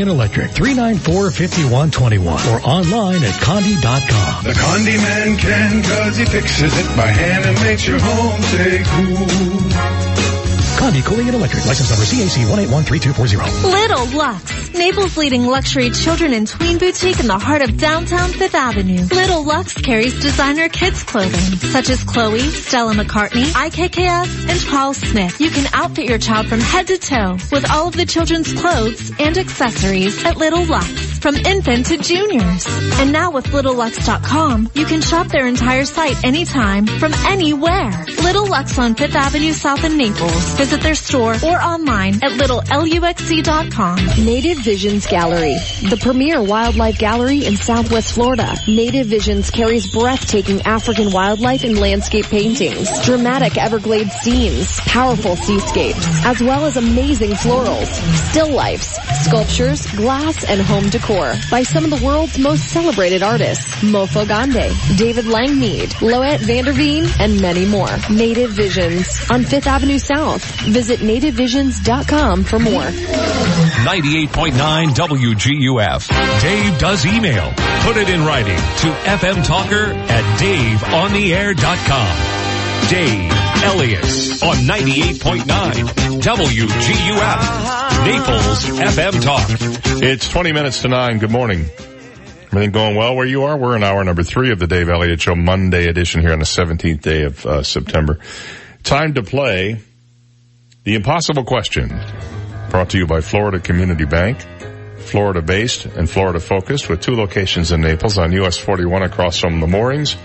and 0.00 0.10
Electric 0.10 0.50
394-5121 0.52 2.52
or 2.52 2.60
online 2.66 3.22
at 3.24 3.34
condi.com. 3.34 4.44
The 4.44 4.52
Condi 4.52 4.96
Man 4.98 5.36
can 5.38 5.82
cause 5.82 6.16
he 6.16 6.24
fixes 6.24 6.76
it 6.78 6.86
by 6.96 7.06
hand 7.06 7.44
and 7.44 7.60
makes 7.62 7.86
your 7.86 7.98
home 8.00 8.40
stay 8.42 8.82
cool. 8.84 10.05
Condi 10.76 11.02
Cooling 11.04 11.26
and 11.28 11.36
Electric. 11.36 11.64
License 11.66 11.90
number 11.90 12.04
CAC 12.04 12.44
1813240. 12.44 13.64
Little 13.64 14.06
Lux, 14.18 14.72
Naples' 14.74 15.16
leading 15.16 15.46
luxury 15.46 15.90
children 15.90 16.32
and 16.34 16.46
tween 16.46 16.78
boutique 16.78 17.18
in 17.18 17.26
the 17.26 17.38
heart 17.38 17.62
of 17.62 17.76
downtown 17.78 18.30
Fifth 18.30 18.54
Avenue. 18.54 19.04
Little 19.06 19.42
Lux 19.44 19.74
carries 19.74 20.20
designer 20.20 20.68
kids 20.68 21.02
clothing, 21.02 21.56
such 21.70 21.88
as 21.88 22.04
Chloe, 22.04 22.40
Stella 22.40 22.92
McCartney, 22.94 23.44
IKKF, 23.44 24.48
and 24.50 24.60
Charles 24.60 24.98
Smith. 24.98 25.40
You 25.40 25.50
can 25.50 25.66
outfit 25.72 26.08
your 26.08 26.18
child 26.18 26.46
from 26.48 26.60
head 26.60 26.86
to 26.88 26.98
toe 26.98 27.38
with 27.50 27.68
all 27.70 27.88
of 27.88 27.96
the 27.96 28.06
children's 28.06 28.52
clothes 28.52 29.10
and 29.18 29.36
accessories 29.38 30.24
at 30.24 30.36
Little 30.36 30.64
Lux, 30.64 30.86
from 31.18 31.36
infant 31.36 31.86
to 31.86 31.96
juniors. 31.96 32.66
And 33.00 33.12
now 33.12 33.30
with 33.30 33.46
LittleLux.com, 33.46 34.70
you 34.74 34.84
can 34.84 35.00
shop 35.00 35.28
their 35.28 35.46
entire 35.46 35.86
site 35.86 36.22
anytime, 36.22 36.86
from 36.86 37.14
anywhere. 37.26 38.04
Little 38.22 38.46
Lux 38.46 38.78
on 38.78 38.94
Fifth 38.94 39.16
Avenue 39.16 39.52
South 39.52 39.82
in 39.82 39.96
Naples. 39.96 40.58
Visit 40.66 40.80
their 40.80 40.96
store 40.96 41.36
or 41.44 41.62
online 41.62 42.16
at 42.24 42.32
littleluxc.com. 42.32 44.24
Native 44.26 44.58
Visions 44.64 45.06
Gallery, 45.06 45.54
the 45.88 45.96
premier 46.02 46.42
wildlife 46.42 46.98
gallery 46.98 47.44
in 47.44 47.56
Southwest 47.56 48.12
Florida. 48.12 48.52
Native 48.66 49.06
Visions 49.06 49.48
carries 49.48 49.86
breathtaking 49.86 50.62
African 50.62 51.12
wildlife 51.12 51.62
and 51.62 51.78
landscape 51.78 52.24
paintings, 52.26 52.90
dramatic 53.04 53.56
Everglades 53.56 54.10
scenes, 54.14 54.80
powerful 54.80 55.36
seascapes, 55.36 56.04
as 56.24 56.42
well 56.42 56.64
as 56.64 56.76
amazing 56.76 57.30
florals, 57.30 57.86
still 58.30 58.50
lifes, 58.50 58.98
sculptures, 59.24 59.86
glass, 59.94 60.42
and 60.42 60.60
home 60.60 60.90
decor 60.90 61.34
by 61.48 61.62
some 61.62 61.84
of 61.84 61.90
the 61.90 62.04
world's 62.04 62.40
most 62.40 62.64
celebrated 62.70 63.22
artists, 63.22 63.72
Mofo 63.84 64.26
Gande, 64.26 64.74
David 64.98 65.26
Langmead, 65.26 66.02
Loet 66.02 66.40
Vanderveen, 66.40 67.06
and 67.20 67.40
many 67.40 67.66
more. 67.66 67.86
Native 68.10 68.50
Visions 68.50 69.06
on 69.30 69.44
Fifth 69.44 69.68
Avenue 69.68 70.00
South. 70.00 70.55
Visit 70.64 71.00
nativevisions.com 71.00 72.44
for 72.44 72.58
more. 72.58 72.82
98.9 72.82 74.94
WGUF. 74.94 76.40
Dave 76.42 76.78
does 76.78 77.06
email. 77.06 77.52
Put 77.82 77.96
it 77.96 78.08
in 78.08 78.24
writing 78.24 78.56
to 78.56 78.90
fmtalker 79.18 79.94
at 79.94 80.38
daveontheair.com. 80.40 82.16
Dave 82.88 83.32
Elliott 83.64 84.04
on 84.42 84.56
98.9 84.66 86.20
WGUF. 86.20 87.40
Naples 88.06 88.64
FM 88.94 89.22
Talk. 89.22 89.46
It's 90.02 90.28
20 90.28 90.52
minutes 90.52 90.82
to 90.82 90.88
9. 90.88 91.18
Good 91.18 91.30
morning. 91.30 91.64
Everything 92.46 92.70
going 92.70 92.96
well 92.96 93.16
where 93.16 93.26
you 93.26 93.44
are? 93.44 93.56
We're 93.56 93.76
in 93.76 93.82
hour 93.82 94.02
number 94.04 94.22
three 94.22 94.52
of 94.52 94.58
the 94.58 94.66
Dave 94.66 94.88
Elliott 94.88 95.20
Show, 95.20 95.34
Monday 95.34 95.88
edition 95.88 96.20
here 96.20 96.32
on 96.32 96.38
the 96.38 96.44
17th 96.44 97.00
day 97.02 97.24
of 97.24 97.44
uh, 97.44 97.62
September. 97.62 98.18
Time 98.82 99.14
to 99.14 99.22
play 99.22 99.80
the 100.86 100.94
Impossible 100.94 101.42
Question. 101.42 101.88
Brought 102.70 102.90
to 102.90 102.98
you 102.98 103.08
by 103.08 103.20
Florida 103.20 103.58
Community 103.58 104.04
Bank. 104.04 104.38
Florida 104.98 105.42
based 105.42 105.84
and 105.84 106.08
Florida 106.08 106.38
focused 106.38 106.88
with 106.88 107.00
two 107.00 107.16
locations 107.16 107.72
in 107.72 107.80
Naples 107.80 108.18
on 108.18 108.30
US 108.30 108.56
41 108.56 109.02
across 109.02 109.36
from 109.36 109.58
the 109.58 109.66
moorings 109.66 110.16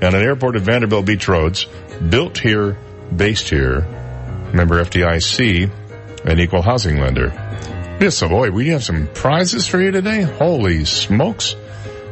and 0.00 0.14
an 0.14 0.22
airport 0.22 0.56
at 0.56 0.62
Vanderbilt 0.62 1.04
Beach 1.04 1.28
Roads. 1.28 1.66
Built 2.08 2.38
here, 2.38 2.78
based 3.14 3.50
here. 3.50 3.82
Member 4.54 4.82
FDIC, 4.82 5.70
an 6.24 6.40
equal 6.40 6.62
housing 6.62 6.98
lender. 6.98 7.28
Yes, 8.00 8.22
boy, 8.22 8.50
we 8.50 8.68
have 8.68 8.82
some 8.82 9.08
prizes 9.08 9.66
for 9.66 9.78
you 9.78 9.90
today. 9.90 10.22
Holy 10.22 10.86
smokes. 10.86 11.54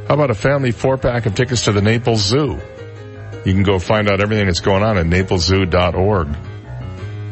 How 0.08 0.14
about 0.14 0.30
a 0.30 0.34
family 0.34 0.72
four 0.72 0.98
pack 0.98 1.24
of 1.24 1.34
tickets 1.34 1.64
to 1.64 1.72
the 1.72 1.80
Naples 1.80 2.20
Zoo? 2.20 2.60
You 3.46 3.52
can 3.54 3.62
go 3.62 3.78
find 3.78 4.10
out 4.10 4.20
everything 4.20 4.44
that's 4.44 4.60
going 4.60 4.82
on 4.82 4.98
at 4.98 5.06
napleszoo.org. 5.06 6.53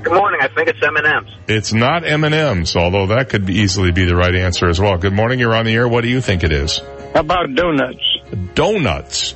Good 0.03 0.13
morning. 0.13 0.41
I 0.41 0.49
think 0.49 0.67
it's 0.67 0.83
M&M's. 0.83 1.29
It's 1.47 1.71
not 1.71 2.05
M&M's, 2.05 2.75
although 2.75 3.07
that 3.07 3.29
could 3.29 3.45
be 3.45 3.59
easily 3.59 3.91
be 3.91 4.03
the 4.03 4.15
right 4.15 4.35
answer 4.35 4.67
as 4.67 4.79
well. 4.79 4.97
Good 4.97 5.13
morning. 5.13 5.39
You're 5.39 5.55
on 5.55 5.65
the 5.65 5.73
air. 5.73 5.87
What 5.87 6.01
do 6.01 6.09
you 6.09 6.19
think 6.19 6.43
it 6.43 6.51
is? 6.51 6.79
How 7.13 7.21
about 7.21 7.53
donuts? 7.55 8.17
Donuts. 8.55 9.35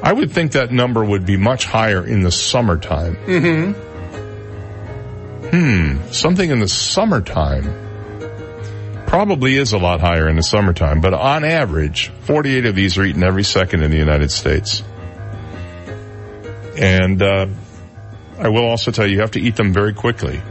I 0.03 0.13
would 0.13 0.31
think 0.31 0.51
that 0.51 0.71
number 0.71 1.03
would 1.03 1.25
be 1.25 1.37
much 1.37 1.65
higher 1.65 2.05
in 2.05 2.21
the 2.21 2.31
summertime. 2.31 3.15
Mm-hmm. 3.15 3.71
Hmm, 5.49 6.11
something 6.11 6.51
in 6.51 6.59
the 6.59 6.69
summertime. 6.69 7.90
Probably 9.11 9.57
is 9.57 9.73
a 9.73 9.77
lot 9.77 9.99
higher 9.99 10.29
in 10.29 10.37
the 10.37 10.41
summertime, 10.41 11.01
but 11.01 11.13
on 11.13 11.43
average, 11.43 12.07
48 12.21 12.67
of 12.67 12.75
these 12.75 12.97
are 12.97 13.03
eaten 13.03 13.23
every 13.23 13.43
second 13.43 13.83
in 13.83 13.91
the 13.91 13.97
United 13.97 14.31
States. 14.31 14.81
And, 16.77 17.21
uh, 17.21 17.47
I 18.39 18.47
will 18.47 18.63
also 18.63 18.91
tell 18.91 19.05
you, 19.05 19.15
you 19.15 19.19
have 19.19 19.31
to 19.31 19.41
eat 19.41 19.57
them 19.57 19.73
very 19.73 19.93
quickly. 19.93 20.41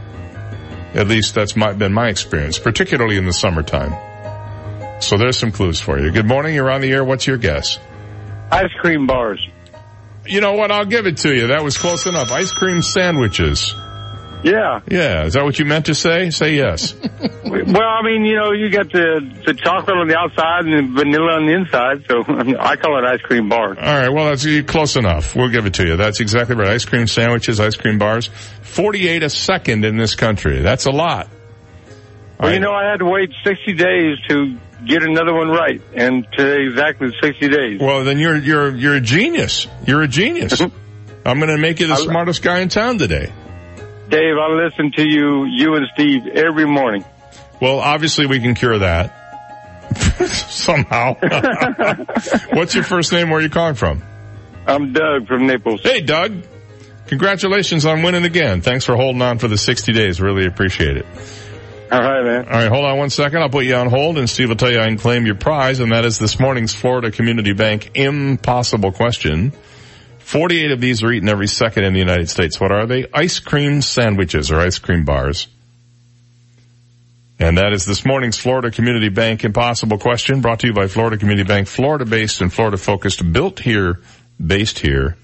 At 0.93 1.07
least 1.07 1.33
that's 1.33 1.55
my, 1.55 1.73
been 1.73 1.91
my 1.91 2.09
experience, 2.09 2.59
particularly 2.59 3.17
in 3.17 3.25
the 3.25 3.33
summertime. 3.33 3.95
So 5.01 5.17
there's 5.17 5.39
some 5.39 5.51
clues 5.51 5.81
for 5.81 5.99
you. 5.99 6.11
Good 6.11 6.27
morning, 6.27 6.53
you're 6.53 6.69
on 6.69 6.81
the 6.81 6.91
air. 6.91 7.03
What's 7.03 7.25
your 7.25 7.37
guess? 7.37 7.79
Ice 8.51 8.71
cream 8.79 9.07
bars. 9.07 9.43
You 10.27 10.39
know 10.39 10.53
what? 10.53 10.71
I'll 10.71 10.85
give 10.85 11.07
it 11.07 11.17
to 11.17 11.33
you. 11.33 11.47
That 11.47 11.63
was 11.63 11.79
close 11.79 12.05
enough. 12.05 12.31
Ice 12.31 12.53
cream 12.53 12.83
sandwiches. 12.83 13.73
Yeah. 14.43 14.81
Yeah. 14.89 15.25
Is 15.25 15.33
that 15.33 15.43
what 15.43 15.59
you 15.59 15.65
meant 15.65 15.85
to 15.87 15.95
say? 15.95 16.29
Say 16.31 16.55
yes. 16.55 16.95
Well, 17.51 17.81
I 17.83 18.01
mean, 18.01 18.23
you 18.23 18.37
know, 18.37 18.53
you 18.53 18.69
got 18.69 18.93
the 18.93 19.19
the 19.45 19.53
chocolate 19.53 19.97
on 19.97 20.07
the 20.07 20.17
outside 20.17 20.63
and 20.63 20.71
the 20.71 21.03
vanilla 21.03 21.33
on 21.33 21.47
the 21.47 21.53
inside, 21.53 22.05
so 22.07 22.23
I 22.59 22.77
call 22.77 22.97
it 22.97 23.03
ice 23.03 23.19
cream 23.23 23.49
bar. 23.49 23.69
All 23.69 23.75
right. 23.75 24.07
Well, 24.07 24.29
that's 24.29 24.47
close 24.71 24.95
enough. 24.95 25.35
We'll 25.35 25.49
give 25.49 25.65
it 25.65 25.73
to 25.73 25.85
you. 25.85 25.97
That's 25.97 26.21
exactly 26.21 26.55
right. 26.55 26.69
Ice 26.69 26.85
cream 26.85 27.07
sandwiches, 27.07 27.59
ice 27.59 27.75
cream 27.75 27.97
bars. 27.97 28.29
48 28.61 29.23
a 29.23 29.29
second 29.29 29.83
in 29.83 29.97
this 29.97 30.15
country. 30.15 30.61
That's 30.61 30.85
a 30.85 30.91
lot. 30.91 31.27
Well, 32.39 32.53
you 32.53 32.61
know, 32.61 32.71
I 32.71 32.89
had 32.89 32.99
to 32.99 33.05
wait 33.05 33.31
60 33.43 33.73
days 33.73 34.17
to 34.29 34.57
get 34.85 35.03
another 35.03 35.33
one 35.33 35.49
right, 35.49 35.81
and 35.93 36.25
today 36.31 36.63
exactly 36.63 37.09
60 37.21 37.49
days. 37.49 37.79
Well, 37.81 38.05
then 38.05 38.17
you're, 38.17 38.37
you're, 38.37 38.75
you're 38.75 38.95
a 38.95 39.01
genius. 39.01 39.67
You're 39.85 40.03
a 40.03 40.07
genius. 40.07 40.59
I'm 41.25 41.39
going 41.39 41.51
to 41.51 41.57
make 41.57 41.79
you 41.79 41.87
the 41.87 41.97
smartest 41.97 42.41
guy 42.41 42.59
in 42.59 42.69
town 42.69 42.97
today. 42.97 43.31
Dave, 44.11 44.35
I 44.37 44.47
listen 44.47 44.91
to 44.97 45.09
you, 45.09 45.45
you 45.45 45.75
and 45.75 45.87
Steve 45.93 46.27
every 46.27 46.65
morning. 46.65 47.05
Well, 47.61 47.79
obviously 47.79 48.25
we 48.25 48.41
can 48.41 48.55
cure 48.55 48.77
that. 48.79 49.15
Somehow. 50.27 51.15
What's 52.53 52.75
your 52.75 52.83
first 52.83 53.13
name? 53.13 53.29
Where 53.29 53.39
are 53.39 53.41
you 53.41 53.49
calling 53.49 53.75
from? 53.75 54.03
I'm 54.67 54.91
Doug 54.91 55.27
from 55.27 55.47
Naples. 55.47 55.81
Hey, 55.81 56.01
Doug. 56.01 56.43
Congratulations 57.07 57.85
on 57.85 58.03
winning 58.03 58.25
again. 58.25 58.59
Thanks 58.59 58.83
for 58.83 58.97
holding 58.97 59.21
on 59.21 59.39
for 59.39 59.47
the 59.47 59.57
60 59.57 59.93
days. 59.93 60.19
Really 60.19 60.45
appreciate 60.45 60.97
it. 60.97 61.05
All 61.89 62.01
right, 62.01 62.23
man. 62.23 62.45
All 62.45 62.51
right, 62.51 62.69
hold 62.69 62.83
on 62.83 62.97
one 62.97 63.09
second. 63.09 63.41
I'll 63.41 63.49
put 63.49 63.63
you 63.63 63.75
on 63.75 63.89
hold 63.89 64.17
and 64.17 64.29
Steve 64.29 64.49
will 64.49 64.57
tell 64.57 64.71
you 64.71 64.79
I 64.79 64.87
can 64.87 64.97
claim 64.97 65.25
your 65.25 65.35
prize 65.35 65.79
and 65.79 65.93
that 65.93 66.03
is 66.03 66.19
this 66.19 66.37
morning's 66.37 66.73
Florida 66.73 67.11
Community 67.11 67.53
Bank 67.53 67.91
impossible 67.95 68.91
question. 68.91 69.53
48 70.31 70.71
of 70.71 70.79
these 70.79 71.03
are 71.03 71.11
eaten 71.11 71.27
every 71.27 71.49
second 71.49 71.83
in 71.83 71.91
the 71.91 71.99
United 71.99 72.29
States. 72.29 72.57
What 72.57 72.71
are 72.71 72.85
they? 72.85 73.05
Ice 73.13 73.39
cream 73.39 73.81
sandwiches 73.81 74.49
or 74.49 74.61
ice 74.61 74.79
cream 74.79 75.03
bars. 75.03 75.49
And 77.37 77.57
that 77.57 77.73
is 77.73 77.83
this 77.83 78.05
morning's 78.05 78.37
Florida 78.37 78.71
Community 78.71 79.09
Bank 79.09 79.43
Impossible 79.43 79.97
Question 79.97 80.39
brought 80.39 80.61
to 80.61 80.67
you 80.67 80.73
by 80.73 80.87
Florida 80.87 81.17
Community 81.17 81.45
Bank, 81.45 81.67
Florida 81.67 82.05
based 82.05 82.39
and 82.39 82.53
Florida 82.53 82.77
focused, 82.77 83.33
built 83.33 83.59
here, 83.59 83.99
based 84.39 84.79
here, 84.79 85.17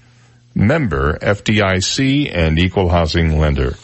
member 0.54 1.16
FDIC 1.20 2.30
and 2.30 2.58
equal 2.58 2.90
housing 2.90 3.38
lender. 3.38 3.76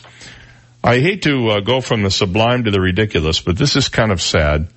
I 0.82 0.98
hate 0.98 1.22
to 1.22 1.48
uh, 1.48 1.60
go 1.60 1.80
from 1.80 2.02
the 2.02 2.10
sublime 2.10 2.64
to 2.64 2.70
the 2.70 2.82
ridiculous, 2.82 3.40
but 3.40 3.56
this 3.56 3.76
is 3.76 3.88
kind 3.88 4.12
of 4.12 4.20
sad. 4.20 4.68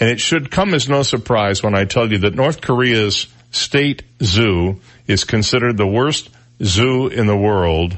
And 0.00 0.10
it 0.10 0.18
should 0.18 0.50
come 0.50 0.74
as 0.74 0.88
no 0.88 1.04
surprise 1.04 1.62
when 1.62 1.76
I 1.76 1.84
tell 1.84 2.10
you 2.10 2.18
that 2.18 2.34
North 2.34 2.60
Korea's 2.60 3.28
state 3.54 4.02
zoo 4.22 4.80
is 5.06 5.24
considered 5.24 5.76
the 5.76 5.86
worst 5.86 6.30
zoo 6.62 7.08
in 7.08 7.26
the 7.26 7.36
world. 7.36 7.96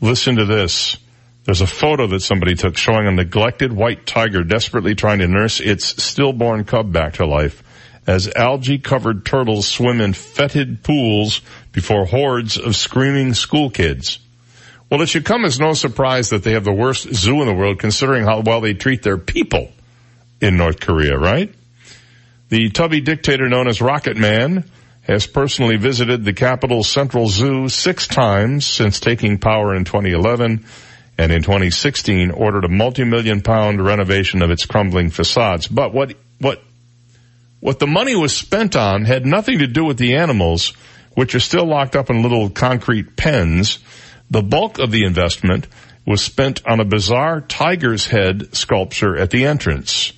Listen 0.00 0.36
to 0.36 0.44
this. 0.44 0.96
There's 1.44 1.60
a 1.60 1.66
photo 1.66 2.06
that 2.08 2.20
somebody 2.20 2.54
took 2.54 2.76
showing 2.76 3.06
a 3.06 3.12
neglected 3.12 3.72
white 3.72 4.06
tiger 4.06 4.44
desperately 4.44 4.94
trying 4.94 5.18
to 5.18 5.28
nurse 5.28 5.60
its 5.60 6.02
stillborn 6.02 6.64
cub 6.64 6.92
back 6.92 7.14
to 7.14 7.26
life 7.26 7.62
as 8.06 8.32
algae 8.34 8.78
covered 8.78 9.24
turtles 9.24 9.66
swim 9.66 10.00
in 10.00 10.12
fetid 10.12 10.82
pools 10.82 11.40
before 11.72 12.04
hordes 12.04 12.58
of 12.58 12.76
screaming 12.76 13.34
school 13.34 13.70
kids. 13.70 14.18
Well, 14.90 15.00
it 15.00 15.08
should 15.08 15.24
come 15.24 15.44
as 15.44 15.58
no 15.58 15.72
surprise 15.72 16.30
that 16.30 16.44
they 16.44 16.52
have 16.52 16.64
the 16.64 16.72
worst 16.72 17.12
zoo 17.14 17.40
in 17.40 17.46
the 17.46 17.54
world 17.54 17.78
considering 17.78 18.24
how 18.24 18.40
well 18.40 18.60
they 18.60 18.74
treat 18.74 19.02
their 19.02 19.18
people 19.18 19.70
in 20.40 20.56
North 20.56 20.80
Korea, 20.80 21.18
right? 21.18 21.52
The 22.50 22.68
tubby 22.70 23.00
dictator 23.00 23.48
known 23.48 23.68
as 23.68 23.80
Rocket 23.80 24.16
Man 24.16 24.64
has 25.02 25.26
personally 25.26 25.76
visited 25.76 26.24
the 26.24 26.32
capital's 26.32 26.88
Central 26.88 27.28
Zoo 27.28 27.68
six 27.68 28.06
times 28.06 28.66
since 28.66 29.00
taking 29.00 29.38
power 29.38 29.74
in 29.74 29.84
2011 29.84 30.64
and 31.16 31.32
in 31.32 31.42
2016 31.42 32.30
ordered 32.30 32.64
a 32.64 32.68
multi-million 32.68 33.40
pound 33.42 33.84
renovation 33.84 34.42
of 34.42 34.50
its 34.50 34.66
crumbling 34.66 35.10
facades. 35.10 35.68
But 35.68 35.94
what, 35.94 36.14
what, 36.38 36.62
what 37.60 37.78
the 37.78 37.86
money 37.86 38.16
was 38.16 38.36
spent 38.36 38.76
on 38.76 39.04
had 39.04 39.24
nothing 39.24 39.60
to 39.60 39.66
do 39.66 39.84
with 39.84 39.96
the 39.96 40.16
animals, 40.16 40.74
which 41.14 41.34
are 41.34 41.40
still 41.40 41.66
locked 41.66 41.96
up 41.96 42.10
in 42.10 42.22
little 42.22 42.50
concrete 42.50 43.16
pens. 43.16 43.78
The 44.30 44.42
bulk 44.42 44.78
of 44.78 44.90
the 44.90 45.04
investment 45.04 45.66
was 46.06 46.20
spent 46.20 46.66
on 46.66 46.80
a 46.80 46.84
bizarre 46.84 47.40
tiger's 47.40 48.06
head 48.06 48.54
sculpture 48.54 49.16
at 49.16 49.30
the 49.30 49.46
entrance. 49.46 50.12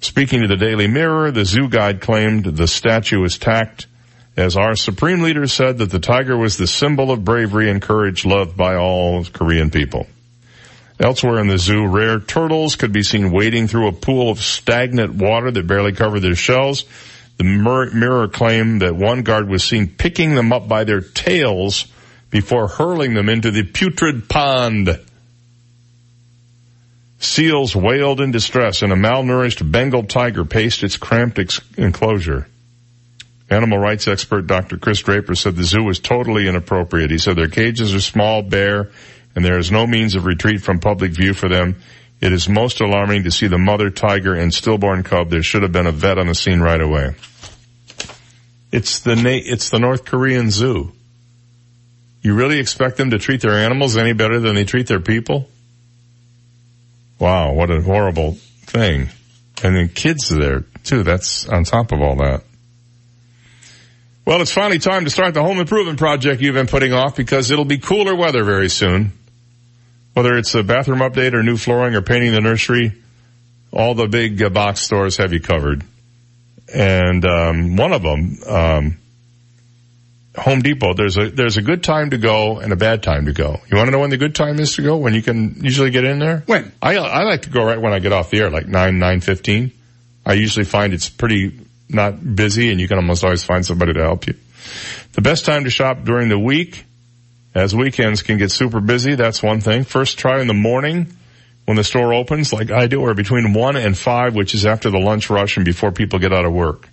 Speaking 0.00 0.40
to 0.40 0.48
the 0.48 0.56
Daily 0.56 0.88
Mirror, 0.88 1.32
the 1.32 1.44
zoo 1.44 1.68
guide 1.68 2.00
claimed 2.00 2.44
the 2.44 2.66
statue 2.66 3.20
was 3.20 3.36
tacked 3.36 3.86
as 4.36 4.56
our 4.56 4.74
supreme 4.74 5.20
leader 5.20 5.46
said 5.46 5.78
that 5.78 5.90
the 5.90 5.98
tiger 5.98 6.36
was 6.36 6.56
the 6.56 6.66
symbol 6.66 7.10
of 7.10 7.24
bravery 7.24 7.70
and 7.70 7.82
courage 7.82 8.24
loved 8.24 8.56
by 8.56 8.76
all 8.76 9.22
Korean 9.24 9.70
people. 9.70 10.06
Elsewhere 10.98 11.38
in 11.38 11.48
the 11.48 11.58
zoo, 11.58 11.86
rare 11.86 12.18
turtles 12.18 12.76
could 12.76 12.92
be 12.92 13.02
seen 13.02 13.30
wading 13.30 13.68
through 13.68 13.88
a 13.88 13.92
pool 13.92 14.30
of 14.30 14.40
stagnant 14.40 15.14
water 15.14 15.50
that 15.50 15.66
barely 15.66 15.92
covered 15.92 16.20
their 16.20 16.34
shells. 16.34 16.84
The 17.36 17.44
mirror 17.44 18.28
claimed 18.28 18.82
that 18.82 18.96
one 18.96 19.22
guard 19.22 19.48
was 19.48 19.64
seen 19.64 19.88
picking 19.88 20.34
them 20.34 20.52
up 20.52 20.68
by 20.68 20.84
their 20.84 21.00
tails 21.00 21.86
before 22.30 22.68
hurling 22.68 23.12
them 23.14 23.28
into 23.28 23.50
the 23.50 23.64
putrid 23.64 24.28
pond. 24.28 24.98
Seals 27.20 27.76
wailed 27.76 28.20
in 28.20 28.30
distress 28.30 28.80
and 28.80 28.92
a 28.92 28.96
malnourished 28.96 29.70
Bengal 29.70 30.04
tiger 30.04 30.46
paced 30.46 30.82
its 30.82 30.96
cramped 30.96 31.38
ex- 31.38 31.60
enclosure. 31.76 32.48
Animal 33.50 33.78
rights 33.78 34.08
expert 34.08 34.46
Dr. 34.46 34.78
Chris 34.78 35.00
Draper 35.00 35.34
said 35.34 35.54
the 35.54 35.64
zoo 35.64 35.84
was 35.84 35.98
totally 35.98 36.48
inappropriate. 36.48 37.10
He 37.10 37.18
said 37.18 37.36
their 37.36 37.48
cages 37.48 37.94
are 37.94 38.00
small, 38.00 38.42
bare, 38.42 38.90
and 39.36 39.44
there 39.44 39.58
is 39.58 39.70
no 39.70 39.86
means 39.86 40.14
of 40.14 40.24
retreat 40.24 40.62
from 40.62 40.80
public 40.80 41.12
view 41.12 41.34
for 41.34 41.48
them. 41.48 41.76
It 42.22 42.32
is 42.32 42.48
most 42.48 42.80
alarming 42.80 43.24
to 43.24 43.30
see 43.30 43.48
the 43.48 43.58
mother 43.58 43.90
tiger 43.90 44.34
and 44.34 44.52
stillborn 44.52 45.02
cub. 45.02 45.28
There 45.28 45.42
should 45.42 45.62
have 45.62 45.72
been 45.72 45.86
a 45.86 45.92
vet 45.92 46.18
on 46.18 46.26
the 46.26 46.34
scene 46.34 46.60
right 46.60 46.80
away. 46.80 47.14
It's 48.72 49.00
the 49.00 49.16
Na- 49.16 49.44
it's 49.44 49.68
the 49.68 49.78
North 49.78 50.06
Korean 50.06 50.50
zoo. 50.50 50.92
You 52.22 52.34
really 52.34 52.60
expect 52.60 52.96
them 52.96 53.10
to 53.10 53.18
treat 53.18 53.40
their 53.42 53.58
animals 53.58 53.96
any 53.96 54.12
better 54.12 54.38
than 54.38 54.54
they 54.54 54.64
treat 54.64 54.86
their 54.86 55.00
people? 55.00 55.48
Wow, 57.20 57.52
what 57.52 57.70
a 57.70 57.82
horrible 57.82 58.32
thing. 58.62 59.10
And 59.62 59.76
then 59.76 59.90
kids 59.90 60.32
are 60.32 60.40
there 60.40 60.64
too. 60.84 61.02
That's 61.02 61.46
on 61.46 61.64
top 61.64 61.92
of 61.92 62.00
all 62.00 62.16
that. 62.16 62.42
Well, 64.24 64.40
it's 64.40 64.52
finally 64.52 64.78
time 64.78 65.04
to 65.04 65.10
start 65.10 65.34
the 65.34 65.42
home 65.42 65.58
improvement 65.58 65.98
project 65.98 66.40
you've 66.40 66.54
been 66.54 66.66
putting 66.66 66.92
off 66.92 67.16
because 67.16 67.50
it'll 67.50 67.64
be 67.64 67.78
cooler 67.78 68.14
weather 68.14 68.42
very 68.42 68.70
soon. 68.70 69.12
Whether 70.14 70.36
it's 70.36 70.54
a 70.54 70.62
bathroom 70.62 71.00
update 71.00 71.34
or 71.34 71.42
new 71.42 71.56
flooring 71.56 71.94
or 71.94 72.02
painting 72.02 72.32
the 72.32 72.40
nursery, 72.40 72.92
all 73.70 73.94
the 73.94 74.08
big 74.08 74.52
box 74.52 74.80
stores 74.80 75.18
have 75.18 75.32
you 75.32 75.40
covered. 75.40 75.84
And 76.72 77.24
um, 77.24 77.76
one 77.76 77.92
of 77.92 78.02
them, 78.02 78.38
um, 78.46 78.96
Home 80.36 80.62
Depot, 80.62 80.94
there's 80.94 81.18
a 81.18 81.28
there's 81.28 81.56
a 81.56 81.62
good 81.62 81.82
time 81.82 82.10
to 82.10 82.18
go 82.18 82.60
and 82.60 82.72
a 82.72 82.76
bad 82.76 83.02
time 83.02 83.26
to 83.26 83.32
go. 83.32 83.60
You 83.68 83.76
want 83.76 83.88
to 83.88 83.90
know 83.90 83.98
when 83.98 84.10
the 84.10 84.16
good 84.16 84.34
time 84.34 84.60
is 84.60 84.76
to 84.76 84.82
go? 84.82 84.96
When 84.96 85.12
you 85.12 85.22
can 85.22 85.64
usually 85.64 85.90
get 85.90 86.04
in 86.04 86.20
there? 86.20 86.44
When? 86.46 86.70
I 86.80 86.96
I 86.96 87.24
like 87.24 87.42
to 87.42 87.50
go 87.50 87.64
right 87.64 87.80
when 87.80 87.92
I 87.92 87.98
get 87.98 88.12
off 88.12 88.30
the 88.30 88.38
air, 88.38 88.50
like 88.50 88.68
nine 88.68 89.00
nine 89.00 89.20
fifteen. 89.20 89.72
I 90.24 90.34
usually 90.34 90.64
find 90.64 90.92
it's 90.92 91.08
pretty 91.08 91.58
not 91.88 92.36
busy, 92.36 92.70
and 92.70 92.80
you 92.80 92.86
can 92.86 92.98
almost 92.98 93.24
always 93.24 93.42
find 93.42 93.66
somebody 93.66 93.92
to 93.94 94.00
help 94.00 94.28
you. 94.28 94.34
The 95.14 95.20
best 95.20 95.44
time 95.44 95.64
to 95.64 95.70
shop 95.70 96.04
during 96.04 96.28
the 96.28 96.38
week, 96.38 96.84
as 97.52 97.74
weekends 97.74 98.22
can 98.22 98.38
get 98.38 98.52
super 98.52 98.80
busy. 98.80 99.16
That's 99.16 99.42
one 99.42 99.60
thing. 99.60 99.82
First, 99.82 100.16
try 100.18 100.40
in 100.40 100.46
the 100.46 100.54
morning 100.54 101.08
when 101.64 101.76
the 101.76 101.84
store 101.84 102.14
opens, 102.14 102.52
like 102.52 102.70
I 102.70 102.86
do, 102.86 103.00
or 103.00 103.14
between 103.14 103.52
one 103.52 103.76
and 103.76 103.98
five, 103.98 104.36
which 104.36 104.54
is 104.54 104.64
after 104.64 104.90
the 104.90 104.98
lunch 104.98 105.28
rush 105.28 105.56
and 105.56 105.66
before 105.66 105.90
people 105.90 106.20
get 106.20 106.32
out 106.32 106.44
of 106.44 106.52
work. 106.52 106.88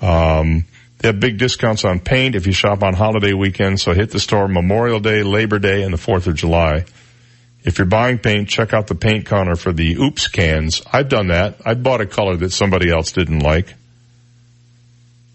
Um, 0.00 0.64
they 1.04 1.08
have 1.08 1.20
big 1.20 1.36
discounts 1.36 1.84
on 1.84 2.00
paint 2.00 2.34
if 2.34 2.46
you 2.46 2.54
shop 2.54 2.82
on 2.82 2.94
holiday 2.94 3.34
weekends, 3.34 3.82
so 3.82 3.92
hit 3.92 4.10
the 4.10 4.18
store 4.18 4.48
Memorial 4.48 5.00
Day, 5.00 5.22
Labor 5.22 5.58
Day, 5.58 5.82
and 5.82 5.92
the 5.92 5.98
4th 5.98 6.28
of 6.28 6.34
July. 6.34 6.86
If 7.62 7.76
you're 7.76 7.86
buying 7.86 8.16
paint, 8.16 8.48
check 8.48 8.72
out 8.72 8.86
the 8.86 8.94
paint 8.94 9.26
counter 9.26 9.54
for 9.54 9.70
the 9.70 9.96
oops 9.96 10.28
cans. 10.28 10.80
I've 10.90 11.10
done 11.10 11.26
that. 11.26 11.56
I 11.62 11.74
bought 11.74 12.00
a 12.00 12.06
color 12.06 12.36
that 12.36 12.52
somebody 12.52 12.90
else 12.90 13.12
didn't 13.12 13.40
like. 13.40 13.74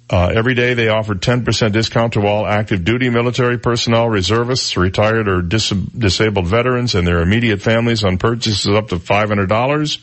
Uh, 0.09 0.31
every 0.35 0.55
day 0.55 0.73
they 0.73 0.87
offered 0.87 1.21
10% 1.21 1.71
discount 1.71 2.13
to 2.13 2.25
all 2.25 2.47
active 2.47 2.83
duty 2.83 3.11
military 3.11 3.59
personnel, 3.59 4.09
reservists, 4.09 4.75
retired 4.75 5.27
or 5.27 5.43
dis- 5.43 5.69
disabled 5.69 6.47
veterans 6.47 6.95
and 6.95 7.05
their 7.05 7.21
immediate 7.21 7.61
families 7.61 8.03
on 8.03 8.17
purchases 8.17 8.75
up 8.75 8.87
to 8.87 8.95
$500. 8.95 9.99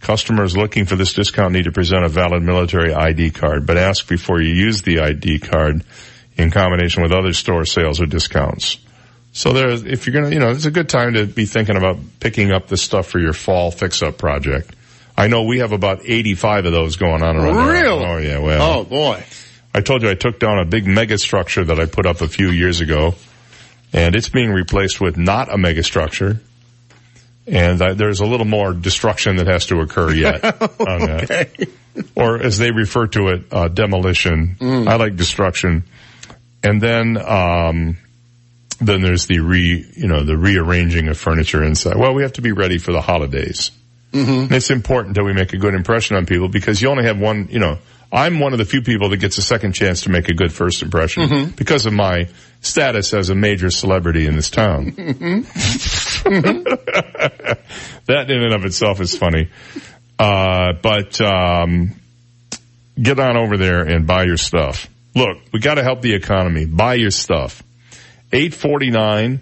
Customers 0.00 0.56
looking 0.56 0.84
for 0.84 0.96
this 0.96 1.12
discount 1.12 1.52
need 1.52 1.64
to 1.64 1.72
present 1.72 2.04
a 2.04 2.08
valid 2.08 2.42
military 2.42 2.94
ID 2.94 3.30
card, 3.30 3.66
but 3.66 3.76
ask 3.76 4.08
before 4.08 4.40
you 4.40 4.54
use 4.54 4.82
the 4.82 5.00
ID 5.00 5.40
card 5.40 5.84
in 6.36 6.50
combination 6.50 7.02
with 7.02 7.12
other 7.12 7.32
store 7.32 7.64
sales 7.64 8.00
or 8.00 8.06
discounts. 8.06 8.78
So 9.32 9.52
there, 9.52 9.70
if 9.70 10.06
you're 10.06 10.14
gonna, 10.14 10.32
you 10.32 10.40
know, 10.40 10.50
it's 10.50 10.64
a 10.64 10.70
good 10.70 10.88
time 10.88 11.14
to 11.14 11.26
be 11.26 11.44
thinking 11.44 11.76
about 11.76 11.98
picking 12.20 12.52
up 12.52 12.68
this 12.68 12.82
stuff 12.82 13.06
for 13.06 13.18
your 13.18 13.32
fall 13.32 13.70
fix-up 13.70 14.18
project. 14.18 14.74
I 15.16 15.26
know 15.26 15.44
we 15.44 15.58
have 15.58 15.72
about 15.72 16.02
85 16.04 16.66
of 16.66 16.72
those 16.72 16.96
going 16.96 17.22
on 17.22 17.36
around 17.36 17.54
here. 17.54 17.72
Really? 17.72 18.04
Oh 18.04 18.18
yeah, 18.18 18.38
well. 18.38 18.80
Oh 18.80 18.84
boy. 18.84 19.24
I 19.74 19.80
told 19.80 20.02
you 20.02 20.10
I 20.10 20.14
took 20.14 20.38
down 20.38 20.58
a 20.58 20.64
big 20.64 20.86
mega 20.86 21.18
structure 21.18 21.64
that 21.64 21.78
I 21.78 21.86
put 21.86 22.06
up 22.06 22.20
a 22.20 22.28
few 22.28 22.50
years 22.50 22.80
ago, 22.80 23.14
and 23.92 24.14
it's 24.14 24.28
being 24.28 24.50
replaced 24.50 25.00
with 25.00 25.16
not 25.16 25.52
a 25.52 25.58
mega 25.58 25.82
structure. 25.82 26.40
And 27.50 27.80
uh, 27.80 27.94
there's 27.94 28.20
a 28.20 28.26
little 28.26 28.46
more 28.46 28.72
destruction 28.72 29.36
that 29.36 29.46
has 29.46 29.66
to 29.66 29.80
occur 29.80 30.12
yet 30.12 30.42
that. 30.78 31.68
Or 32.14 32.40
as 32.40 32.58
they 32.58 32.70
refer 32.70 33.06
to 33.08 33.28
it, 33.28 33.44
uh, 33.50 33.68
demolition. 33.68 34.56
I 34.88 34.96
like 34.96 35.16
destruction. 35.16 35.84
And 36.62 36.80
then, 36.80 37.16
um, 37.16 37.96
then 38.80 39.02
there's 39.02 39.26
the 39.26 39.40
re, 39.40 39.84
you 39.96 40.06
know, 40.06 40.24
the 40.24 40.36
rearranging 40.36 41.08
of 41.08 41.18
furniture 41.18 41.64
inside. 41.64 41.96
Well, 41.96 42.14
we 42.14 42.22
have 42.22 42.34
to 42.34 42.42
be 42.42 42.52
ready 42.52 42.78
for 42.78 42.92
the 42.92 43.00
holidays. 43.00 43.70
Mm-hmm. 44.12 44.52
It's 44.52 44.70
important 44.70 45.16
that 45.16 45.24
we 45.24 45.32
make 45.32 45.52
a 45.52 45.58
good 45.58 45.74
impression 45.74 46.16
on 46.16 46.26
people 46.26 46.48
because 46.48 46.80
you 46.80 46.88
only 46.88 47.04
have 47.04 47.18
one, 47.18 47.48
you 47.50 47.58
know, 47.58 47.78
I'm 48.10 48.40
one 48.40 48.52
of 48.52 48.58
the 48.58 48.64
few 48.64 48.80
people 48.82 49.10
that 49.10 49.18
gets 49.18 49.36
a 49.38 49.42
second 49.42 49.72
chance 49.74 50.02
to 50.02 50.10
make 50.10 50.28
a 50.30 50.34
good 50.34 50.52
first 50.52 50.82
impression 50.82 51.24
Mhm. 51.28 51.56
because 51.56 51.84
of 51.86 51.92
my 51.92 52.28
status 52.62 53.12
as 53.12 53.28
a 53.28 53.34
major 53.34 53.70
celebrity 53.70 54.26
in 54.26 54.34
this 54.34 54.48
town. 54.50 54.94
that 58.06 58.26
in 58.30 58.42
and 58.42 58.54
of 58.54 58.64
itself 58.64 59.00
is 59.00 59.16
funny. 59.16 59.48
Uh, 60.18 60.72
but, 60.82 61.20
um, 61.20 61.92
get 63.00 63.18
on 63.20 63.36
over 63.36 63.56
there 63.56 63.82
and 63.82 64.06
buy 64.06 64.24
your 64.24 64.36
stuff. 64.36 64.88
Look, 65.14 65.38
we 65.52 65.60
gotta 65.60 65.82
help 65.82 66.02
the 66.02 66.14
economy. 66.14 66.64
Buy 66.66 66.94
your 66.94 67.10
stuff. 67.10 67.62
849. 68.32 69.40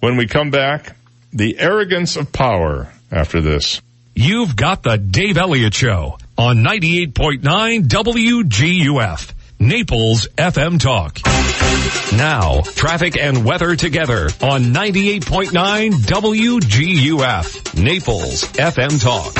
When 0.00 0.16
we 0.16 0.26
come 0.26 0.50
back, 0.50 0.96
the 1.32 1.58
arrogance 1.58 2.16
of 2.16 2.32
power 2.32 2.92
after 3.12 3.40
this. 3.40 3.80
You've 4.14 4.56
got 4.56 4.82
the 4.82 4.96
Dave 4.98 5.36
Elliott 5.38 5.74
Show 5.74 6.18
on 6.38 6.58
98.9 6.58 7.84
WGUF, 7.88 9.32
Naples 9.58 10.28
FM 10.36 10.78
Talk. 10.78 11.20
Now, 12.16 12.60
traffic 12.60 13.16
and 13.18 13.44
weather 13.44 13.74
together 13.74 14.24
on 14.42 14.64
98.9 14.74 15.92
WGUF, 15.92 17.82
Naples 17.82 18.44
FM 18.52 19.02
Talk. 19.02 19.32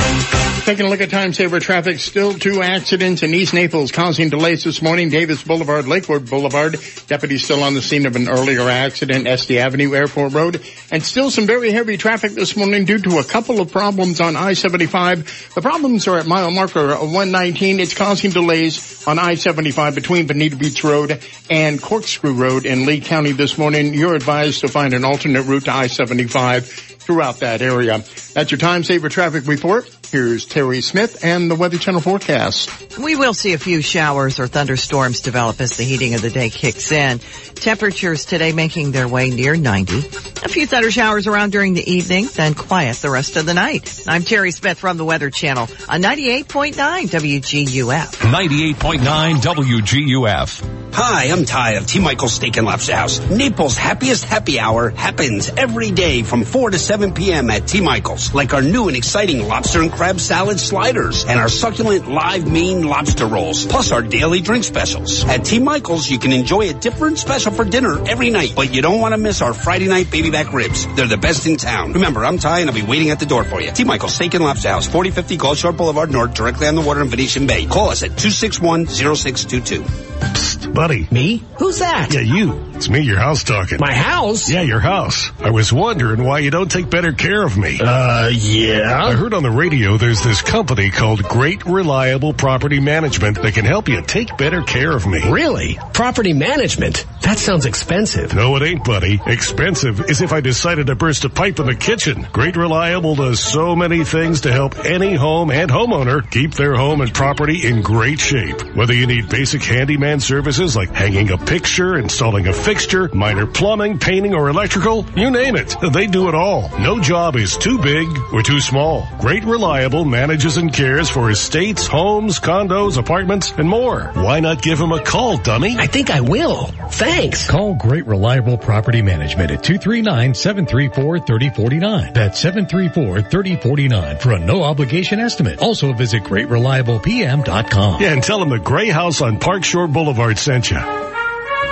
Taking 0.65 0.87
a 0.87 0.89
look 0.89 1.01
at 1.01 1.11
time 1.11 1.33
saver 1.33 1.59
traffic, 1.59 1.99
still 1.99 2.33
two 2.33 2.61
accidents 2.61 3.23
in 3.23 3.33
East 3.33 3.53
Naples 3.53 3.91
causing 3.91 4.29
delays 4.29 4.63
this 4.63 4.81
morning. 4.81 5.09
Davis 5.09 5.41
Boulevard, 5.43 5.87
Lakewood 5.87 6.29
Boulevard. 6.29 6.77
Deputies 7.07 7.45
still 7.45 7.63
on 7.63 7.73
the 7.73 7.81
scene 7.81 8.05
of 8.05 8.15
an 8.15 8.27
earlier 8.27 8.67
accident, 8.67 9.27
Estey 9.27 9.57
Avenue, 9.59 9.93
Airport 9.95 10.33
Road. 10.33 10.61
And 10.91 11.03
still 11.03 11.31
some 11.31 11.45
very 11.45 11.71
heavy 11.71 11.95
traffic 11.95 12.33
this 12.33 12.57
morning 12.57 12.85
due 12.85 12.99
to 12.99 13.19
a 13.19 13.23
couple 13.23 13.61
of 13.61 13.71
problems 13.71 14.19
on 14.19 14.35
I-75. 14.35 15.53
The 15.53 15.61
problems 15.61 16.07
are 16.07 16.17
at 16.17 16.25
mile 16.25 16.51
marker 16.51 16.87
119. 16.87 17.79
It's 17.79 17.93
causing 17.93 18.31
delays 18.31 19.07
on 19.07 19.19
I-75 19.19 19.95
between 19.95 20.06
Bonita 20.07 20.55
Beach 20.55 20.85
Road 20.85 21.21
and 21.49 21.81
Corkscrew 21.81 22.33
Road 22.33 22.65
in 22.65 22.85
Lee 22.85 23.01
County 23.01 23.33
this 23.33 23.57
morning. 23.57 23.93
You're 23.93 24.15
advised 24.15 24.61
to 24.61 24.69
find 24.69 24.93
an 24.93 25.03
alternate 25.03 25.43
route 25.43 25.65
to 25.65 25.71
I-75 25.71 26.63
throughout 26.63 27.41
that 27.41 27.61
area. 27.61 28.03
That's 28.33 28.49
your 28.51 28.57
time 28.57 28.85
saver 28.85 29.09
traffic 29.09 29.47
report. 29.47 29.96
Here's 30.11 30.45
Terry 30.45 30.79
Smith 30.79 31.25
and 31.25 31.51
the 31.51 31.55
Weather 31.55 31.77
Channel 31.77 31.99
forecast. 31.99 32.97
We 32.97 33.17
will 33.17 33.33
see 33.33 33.51
a 33.51 33.57
few 33.57 33.81
showers 33.81 34.39
or 34.39 34.47
thunderstorms 34.47 35.19
develop 35.19 35.59
as 35.59 35.75
the 35.75 35.83
heating 35.83 36.13
of 36.13 36.21
the 36.21 36.29
day 36.29 36.49
kicks 36.49 36.93
in. 36.93 37.19
Temperatures 37.55 38.23
today 38.23 38.53
making 38.53 38.91
their 38.91 39.07
way 39.07 39.29
near 39.31 39.57
90. 39.57 39.97
A 39.97 40.49
few 40.49 40.65
thunder 40.65 40.91
showers 40.91 41.27
around 41.27 41.51
during 41.51 41.73
the 41.73 41.91
evening, 41.91 42.27
then 42.33 42.53
quiet 42.53 42.95
the 42.97 43.09
rest 43.09 43.35
of 43.35 43.45
the 43.45 43.53
night. 43.53 44.03
I'm 44.07 44.23
Terry 44.23 44.51
Smith 44.51 44.79
from 44.79 44.95
the 44.95 45.03
Weather 45.03 45.29
Channel 45.29 45.63
on 45.89 46.01
98.9 46.01 46.73
WGUF. 46.75 48.15
98.9 48.15 49.33
WGUF. 49.35 50.93
Hi, 50.93 51.25
I'm 51.25 51.45
Ty 51.45 51.73
of 51.73 51.85
T. 51.85 51.99
Michael's 51.99 52.33
Steak 52.33 52.57
and 52.57 52.65
Lobster 52.65 52.95
House. 52.95 53.19
Naples' 53.29 53.77
happiest 53.77 54.23
happy 54.23 54.59
hour 54.59 54.89
happens 54.89 55.49
every 55.49 55.91
day 55.91 56.23
from 56.23 56.43
4 56.43 56.71
to 56.71 56.79
7 56.79 57.13
p.m. 57.13 57.51
at 57.51 57.67
T. 57.67 57.81
Michael's. 57.81 58.33
Like 58.33 58.53
our 58.53 58.63
new 58.63 58.87
and 58.87 58.97
exciting 58.97 59.47
lobster 59.47 59.81
and 59.81 59.91
crab 59.97 60.19
salad 60.19 60.59
sliders 60.59 61.25
and 61.25 61.39
our 61.39 61.49
succulent 61.49 62.07
live 62.07 62.47
Maine 62.49 62.83
lobster 62.83 63.25
rolls, 63.25 63.65
plus 63.65 63.91
our 63.91 64.03
daily 64.03 64.41
drink 64.41 64.63
specials. 64.63 65.25
At 65.25 65.43
T. 65.43 65.57
Michael's, 65.57 66.07
you 66.07 66.19
can 66.19 66.31
enjoy 66.31 66.69
a 66.69 66.73
different 66.73 67.17
special 67.17 67.51
for 67.51 67.65
dinner 67.65 68.07
every 68.07 68.29
night, 68.29 68.53
but 68.55 68.71
you 68.71 68.83
don't 68.83 69.01
want 69.01 69.15
to 69.15 69.17
miss 69.17 69.41
our 69.41 69.55
Friday 69.55 69.87
night 69.87 70.11
baby 70.11 70.29
back 70.29 70.53
ribs. 70.53 70.85
They're 70.95 71.07
the 71.07 71.17
best 71.17 71.47
in 71.47 71.57
town. 71.57 71.93
Remember, 71.93 72.23
I'm 72.23 72.37
Ty 72.37 72.59
and 72.59 72.69
I'll 72.69 72.75
be 72.75 72.83
waiting 72.83 73.09
at 73.09 73.19
the 73.19 73.25
door 73.25 73.43
for 73.43 73.59
you. 73.59 73.71
T. 73.71 73.85
Michael's 73.85 74.13
Steak 74.13 74.35
and 74.35 74.43
Lobster 74.43 74.69
House, 74.69 74.85
4050 74.85 75.37
Gulf 75.37 75.57
Shore 75.57 75.71
Boulevard 75.71 76.11
North, 76.11 76.35
directly 76.35 76.67
on 76.67 76.75
the 76.75 76.81
water 76.81 77.01
in 77.01 77.07
Venetian 77.07 77.47
Bay. 77.47 77.65
Call 77.65 77.89
us 77.89 78.03
at 78.03 78.11
261-0622. 78.11 80.75
Buddy. 80.75 81.07
Me? 81.09 81.43
Who's 81.57 81.79
that? 81.79 82.13
Yeah, 82.13 82.19
you. 82.19 82.53
It's 82.77 82.91
me, 82.91 83.01
your 83.01 83.17
house 83.17 83.43
talking. 83.43 83.79
My 83.81 83.91
house? 83.91 84.51
Yeah, 84.51 84.61
your 84.61 84.79
house. 84.79 85.31
I 85.39 85.49
was 85.49 85.73
wondering 85.73 86.23
why 86.23 86.39
you 86.39 86.51
don't 86.51 86.69
take 86.69 86.91
better 86.91 87.11
care 87.11 87.43
of 87.43 87.57
me. 87.57 87.79
Uh, 87.81 88.27
yeah? 88.27 89.03
I 89.03 89.13
heard 89.13 89.33
on 89.33 89.41
the 89.41 89.49
radio 89.49 89.97
there's 89.97 90.21
this 90.21 90.43
company 90.43 90.91
called 90.91 91.23
Great 91.23 91.65
Reliable 91.65 92.33
Property 92.33 92.79
Management 92.79 93.41
that 93.41 93.55
can 93.55 93.65
help 93.65 93.89
you 93.89 94.03
take 94.03 94.37
better 94.37 94.61
care 94.61 94.91
of 94.91 95.07
me. 95.07 95.27
Really? 95.27 95.79
Property 95.91 96.33
management? 96.33 97.07
That 97.21 97.39
sounds 97.39 97.65
expensive. 97.65 98.35
No, 98.35 98.55
it 98.57 98.61
ain't, 98.61 98.83
buddy. 98.83 99.19
Expensive 99.25 100.11
is 100.11 100.21
if 100.21 100.31
I 100.31 100.41
decided 100.41 100.85
to 100.85 100.95
burst 100.95 101.25
a 101.25 101.29
pipe 101.29 101.59
in 101.59 101.65
the 101.65 101.75
kitchen. 101.75 102.27
Great 102.31 102.55
Reliable 102.55 103.15
does 103.15 103.39
so 103.39 103.75
many 103.75 104.03
things 104.03 104.41
to 104.41 104.51
help 104.51 104.85
any 104.85 105.15
home 105.15 105.49
and 105.49 105.71
homeowner 105.71 106.29
keep 106.29 106.53
their 106.53 106.75
home 106.75 107.01
and 107.01 107.11
property 107.11 107.65
in 107.65 107.81
great 107.81 108.19
shape. 108.19 108.75
Whether 108.75 108.93
you 108.93 109.07
need 109.07 109.29
basic 109.29 109.63
handyman 109.63 110.19
services 110.19 110.75
like 110.75 110.91
hanging 110.93 111.31
a 111.31 111.39
picture, 111.39 111.97
installing 111.97 112.45
a 112.45 112.53
fixture, 112.67 113.09
minor 113.13 113.47
plumbing, 113.47 113.97
painting, 113.97 114.35
or 114.35 114.49
electrical, 114.49 115.05
you 115.15 115.31
name 115.31 115.55
it. 115.55 115.73
They 115.93 116.05
do 116.05 116.27
it 116.27 116.35
all. 116.35 116.69
No 116.79 116.99
job 116.99 117.37
is 117.37 117.55
too 117.55 117.77
big 117.77 118.05
or 118.33 118.43
too 118.43 118.59
small. 118.59 119.07
Great 119.21 119.45
Reliable 119.45 120.03
manages 120.03 120.57
and 120.57 120.73
cares 120.73 121.09
for 121.09 121.31
estates, 121.31 121.87
homes, 121.87 122.41
condos, 122.41 122.97
apartments, 122.97 123.51
and 123.51 123.69
more. 123.69 124.11
Why 124.15 124.41
not 124.41 124.61
give 124.61 124.81
him 124.81 124.91
a 124.91 125.01
call, 125.01 125.37
dummy? 125.37 125.77
I 125.77 125.87
think 125.87 126.09
I 126.09 126.19
will. 126.19 126.65
Thanks. 126.65 127.49
Call 127.49 127.75
Great 127.75 128.05
Reliable 128.05 128.57
Property 128.57 129.01
Management 129.01 129.51
at 129.51 129.63
239-734-3049. 129.63 132.13
That's 132.13 132.43
734-3049 132.43 134.19
for 134.19 134.33
a 134.33 134.39
no 134.39 134.63
obligation 134.63 135.21
estimate. 135.21 135.59
Also 135.59 135.93
visit 135.93 136.23
greatreliablepm.com. 136.23 138.01
Yeah, 138.01 138.11
and 138.11 138.21
tell 138.21 138.39
them 138.39 138.49
the 138.49 138.59
gray 138.59 138.89
house 138.89 139.21
on 139.21 139.39
Park 139.39 139.63
Shore 139.63 139.87
Boulevard 139.87 140.37
sent 140.37 140.69
you. 140.69 141.15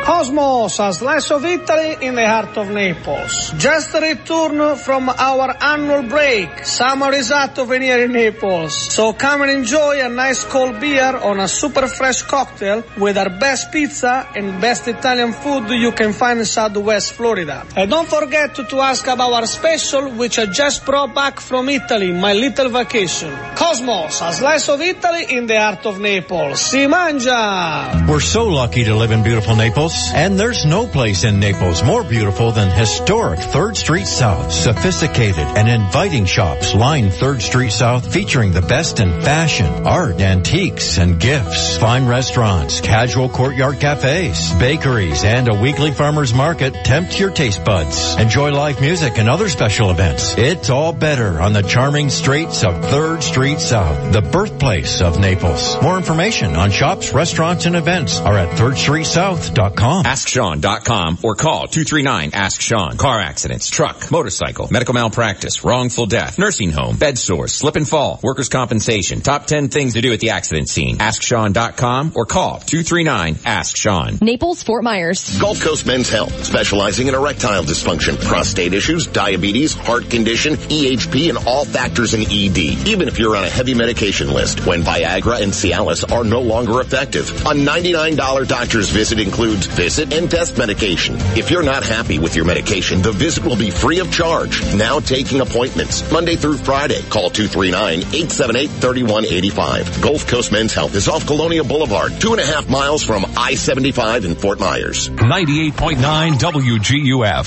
Cosmos, 0.06 0.78
a 0.80 0.94
slice 0.94 1.32
of 1.32 1.44
Italy 1.44 1.98
in 2.02 2.14
the 2.14 2.30
heart 2.30 2.56
of 2.60 2.70
Naples. 2.70 3.52
Just 3.58 3.92
returned 3.96 4.80
from 4.80 5.10
our 5.10 5.50
annual 5.60 6.04
break. 6.04 6.64
Summer 6.64 7.12
is 7.14 7.30
hot 7.32 7.58
over 7.58 7.80
here 7.80 8.06
in 8.06 8.12
Naples. 8.12 8.94
So 8.94 9.14
come 9.14 9.42
and 9.42 9.50
enjoy 9.50 10.06
a 10.06 10.10
nice 10.10 10.44
cold 10.46 10.80
beer 10.80 11.18
on 11.18 11.40
a 11.40 11.48
super 11.48 11.88
fresh 11.88 12.22
cocktail 12.22 12.84
with 13.00 13.18
our 13.18 13.32
best 13.32 13.72
pizza 13.72 14.30
and 14.36 14.62
best 14.62 14.88
Italian 14.88 15.34
food 15.34 15.72
you 15.72 15.92
can 15.92 16.14
find 16.14 16.38
in 16.38 16.46
Southwest 16.46 17.14
Florida. 17.14 17.66
And 17.76 17.90
don't 17.90 18.08
forget 18.08 18.54
to 18.54 18.82
ask 18.82 19.08
about 19.08 19.34
our 19.34 19.48
special 19.48 20.12
which 20.12 20.38
I 20.38 20.46
just 20.46 20.86
brought 20.86 21.16
back 21.16 21.40
from 21.40 21.68
Italy, 21.68 22.12
my 22.12 22.34
little 22.34 22.70
vacation. 22.70 23.36
Cosmos, 23.56 24.22
a 24.22 24.32
slice 24.34 24.70
of 24.70 24.82
Italy 24.82 25.26
in 25.30 25.48
the 25.48 25.60
heart 25.60 25.84
of 25.88 26.00
Naples. 26.00 26.62
Si 26.62 26.86
mangia! 26.86 28.08
We're 28.08 28.20
so 28.20 28.46
lucky 28.46 28.84
to 28.84 28.94
live 28.94 29.10
in 29.10 29.24
beautiful 29.24 29.56
Naples. 29.56 29.95
And 30.14 30.38
there's 30.40 30.66
no 30.66 30.88
place 30.88 31.24
in 31.24 31.40
Naples 31.40 31.84
more 31.84 32.04
beautiful 32.04 32.52
than 32.52 32.70
historic 32.70 33.40
3rd 33.40 33.76
Street 33.78 34.08
South. 34.08 34.52
Sophisticated 34.52 35.46
and 35.46 35.70
inviting 35.70 36.26
shops 36.26 36.74
line 36.74 37.10
3rd 37.10 37.42
Street 37.42 37.72
South 37.72 38.12
featuring 38.12 38.52
the 38.52 38.62
best 38.62 39.00
in 39.00 39.22
fashion, 39.22 39.88
art, 39.88 40.20
antiques, 40.20 40.98
and 40.98 41.20
gifts. 41.20 41.78
Fine 41.78 42.08
restaurants, 42.08 42.82
casual 42.82 43.30
courtyard 43.30 43.80
cafes, 43.80 44.54
bakeries, 44.56 45.24
and 45.24 45.48
a 45.48 45.56
weekly 45.56 45.92
farmer's 45.92 46.34
market 46.34 46.74
tempt 46.84 47.18
your 47.20 47.32
taste 47.32 47.64
buds. 47.64 48.16
Enjoy 48.18 48.52
live 48.52 48.82
music 48.82 49.18
and 49.18 49.30
other 49.30 49.48
special 49.48 49.92
events. 49.92 50.36
It's 50.38 50.70
all 50.70 50.92
better 50.92 51.40
on 51.40 51.54
the 51.54 51.64
charming 51.64 52.10
streets 52.10 52.64
of 52.64 52.74
3rd 52.74 53.22
Street 53.22 53.60
South, 53.60 54.12
the 54.12 54.22
birthplace 54.22 55.02
of 55.02 55.20
Naples. 55.20 55.82
More 55.82 55.98
information 55.98 56.56
on 56.56 56.72
shops, 56.72 57.14
restaurants, 57.14 57.66
and 57.66 57.76
events 57.76 58.20
are 58.20 58.38
at 58.38 58.50
3rdstreetsouth.com. 58.58 59.85
AskSean.com 59.86 61.20
or 61.24 61.36
call 61.36 61.68
239-ASK-SEAN. 61.68 62.98
Car 62.98 63.20
accidents, 63.20 63.70
truck, 63.70 64.12
motorcycle, 64.12 64.68
medical 64.72 64.94
malpractice, 64.94 65.64
wrongful 65.64 66.06
death, 66.06 66.38
nursing 66.38 66.72
home, 66.72 66.96
bed 66.98 67.18
sores, 67.18 67.54
slip 67.54 67.76
and 67.76 67.88
fall, 67.88 68.20
workers' 68.24 68.50
compensation. 68.50 69.22
Top 69.22 69.46
10 69.46 69.70
things 69.70 69.94
to 69.94 70.02
do 70.02 70.14
at 70.14 70.20
the 70.20 70.32
accident 70.32 70.70
scene. 70.70 70.98
AskSean.com 70.98 72.14
or 72.16 72.26
call 72.26 72.60
239-ASK-SEAN. 72.60 74.20
Naples, 74.22 74.64
Fort 74.64 74.84
Myers. 74.84 75.40
Gulf 75.40 75.62
Coast 75.62 75.86
Men's 75.86 76.10
Health, 76.10 76.46
specializing 76.46 77.08
in 77.08 77.16
erectile 77.16 77.64
dysfunction, 77.64 78.22
prostate 78.24 78.74
issues, 78.74 79.08
diabetes, 79.08 79.74
heart 79.74 80.10
condition, 80.10 80.56
EHP, 80.56 81.30
and 81.30 81.48
all 81.48 81.66
factors 81.66 82.14
in 82.14 82.22
ED. 82.22 82.58
Even 82.88 83.08
if 83.08 83.20
you're 83.20 83.36
on 83.36 83.44
a 83.44 83.50
heavy 83.50 83.74
medication 83.74 84.30
list, 84.30 84.66
when 84.66 84.82
Viagra 84.82 85.42
and 85.42 85.52
Cialis 85.52 86.12
are 86.12 86.24
no 86.24 86.42
longer 86.42 86.82
effective. 86.82 87.30
A 87.42 87.54
$99 87.54 88.48
doctor's 88.48 88.90
visit 88.90 89.20
includes 89.20 89.68
visit 89.76 90.14
and 90.14 90.32
test 90.32 90.58
medication. 90.58 91.16
If 91.38 91.52
you're 91.52 91.62
not 91.62 91.84
happy 91.84 92.18
with 92.18 92.34
your 92.36 92.46
medication, 92.46 93.02
the 93.02 93.12
visit 93.12 93.44
will 93.44 93.58
be 93.58 93.70
free 93.70 94.00
of 94.00 94.10
charge. 94.12 94.64
Now 94.74 95.00
taking 95.02 95.42
appointments 95.42 96.10
Monday 96.12 96.36
through 96.38 96.58
Friday. 96.58 97.02
Call 97.10 97.30
239-878-3185. 97.30 100.02
Gulf 100.02 100.26
Coast 100.28 100.52
Men's 100.54 100.74
Health 100.74 100.96
is 100.96 101.08
off 101.10 101.28
Colonia 101.28 101.64
Boulevard, 101.64 102.20
two 102.22 102.32
and 102.32 102.40
a 102.40 102.46
half 102.46 102.68
miles 102.70 103.04
from 103.04 103.26
I-75 103.26 104.26
in 104.26 104.36
Fort 104.36 104.60
Myers. 104.60 105.10
98.9 105.10 106.32
WGUF. 106.34 107.46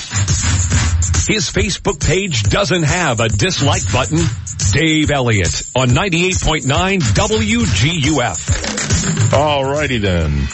His 1.27 1.49
Facebook 1.49 1.99
page 2.05 2.43
doesn't 2.43 2.83
have 2.83 3.19
a 3.19 3.27
dislike 3.29 3.91
button. 3.91 4.19
Dave 4.71 5.09
Elliott 5.11 5.63
on 5.75 5.89
98.9 5.89 6.99
WGUF. 7.01 8.37
All 9.33 9.65
righty 9.65 9.97
then. 9.97 10.47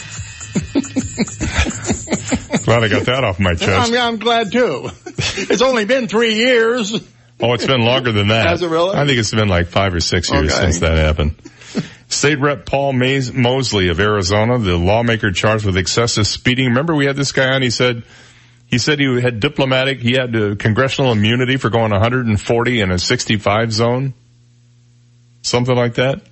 glad 2.66 2.84
I 2.84 2.88
got 2.88 3.06
that 3.06 3.24
off 3.24 3.40
my 3.40 3.54
chest. 3.54 3.92
I'm, 3.92 3.96
I'm 3.96 4.18
glad 4.18 4.52
too. 4.52 4.90
It's 5.18 5.62
only 5.62 5.84
been 5.86 6.08
three 6.08 6.34
years. 6.34 6.92
Oh, 7.40 7.52
it's 7.54 7.66
been 7.66 7.80
longer 7.82 8.12
than 8.12 8.28
that. 8.28 8.46
Has 8.46 8.62
it 8.62 8.68
really? 8.68 8.94
I 8.96 9.06
think 9.06 9.18
it's 9.18 9.30
been 9.34 9.48
like 9.48 9.68
five 9.68 9.94
or 9.94 10.00
six 10.00 10.30
years 10.30 10.52
Okay. 10.52 10.62
since 10.62 10.80
that 10.80 10.96
happened. 10.98 11.36
State 12.08 12.38
Rep 12.40 12.64
Paul 12.66 12.92
Mays- 12.92 13.32
Mosley 13.32 13.88
of 13.88 13.98
Arizona, 14.00 14.58
the 14.58 14.76
lawmaker 14.76 15.32
charged 15.32 15.64
with 15.66 15.76
excessive 15.76 16.26
speeding. 16.26 16.66
Remember 16.68 16.94
we 16.94 17.06
had 17.06 17.16
this 17.16 17.32
guy 17.32 17.54
on, 17.54 17.62
he 17.62 17.70
said, 17.70 18.02
he 18.66 18.78
said 18.78 18.98
he 19.00 19.20
had 19.20 19.40
diplomatic, 19.40 20.00
he 20.00 20.12
had 20.12 20.34
uh, 20.36 20.54
congressional 20.56 21.12
immunity 21.12 21.56
for 21.56 21.68
going 21.70 21.90
140 21.92 22.80
in 22.80 22.90
a 22.90 22.98
65 22.98 23.72
zone. 23.72 24.14
Something 25.42 25.76
like 25.76 25.94
that. 25.94 26.22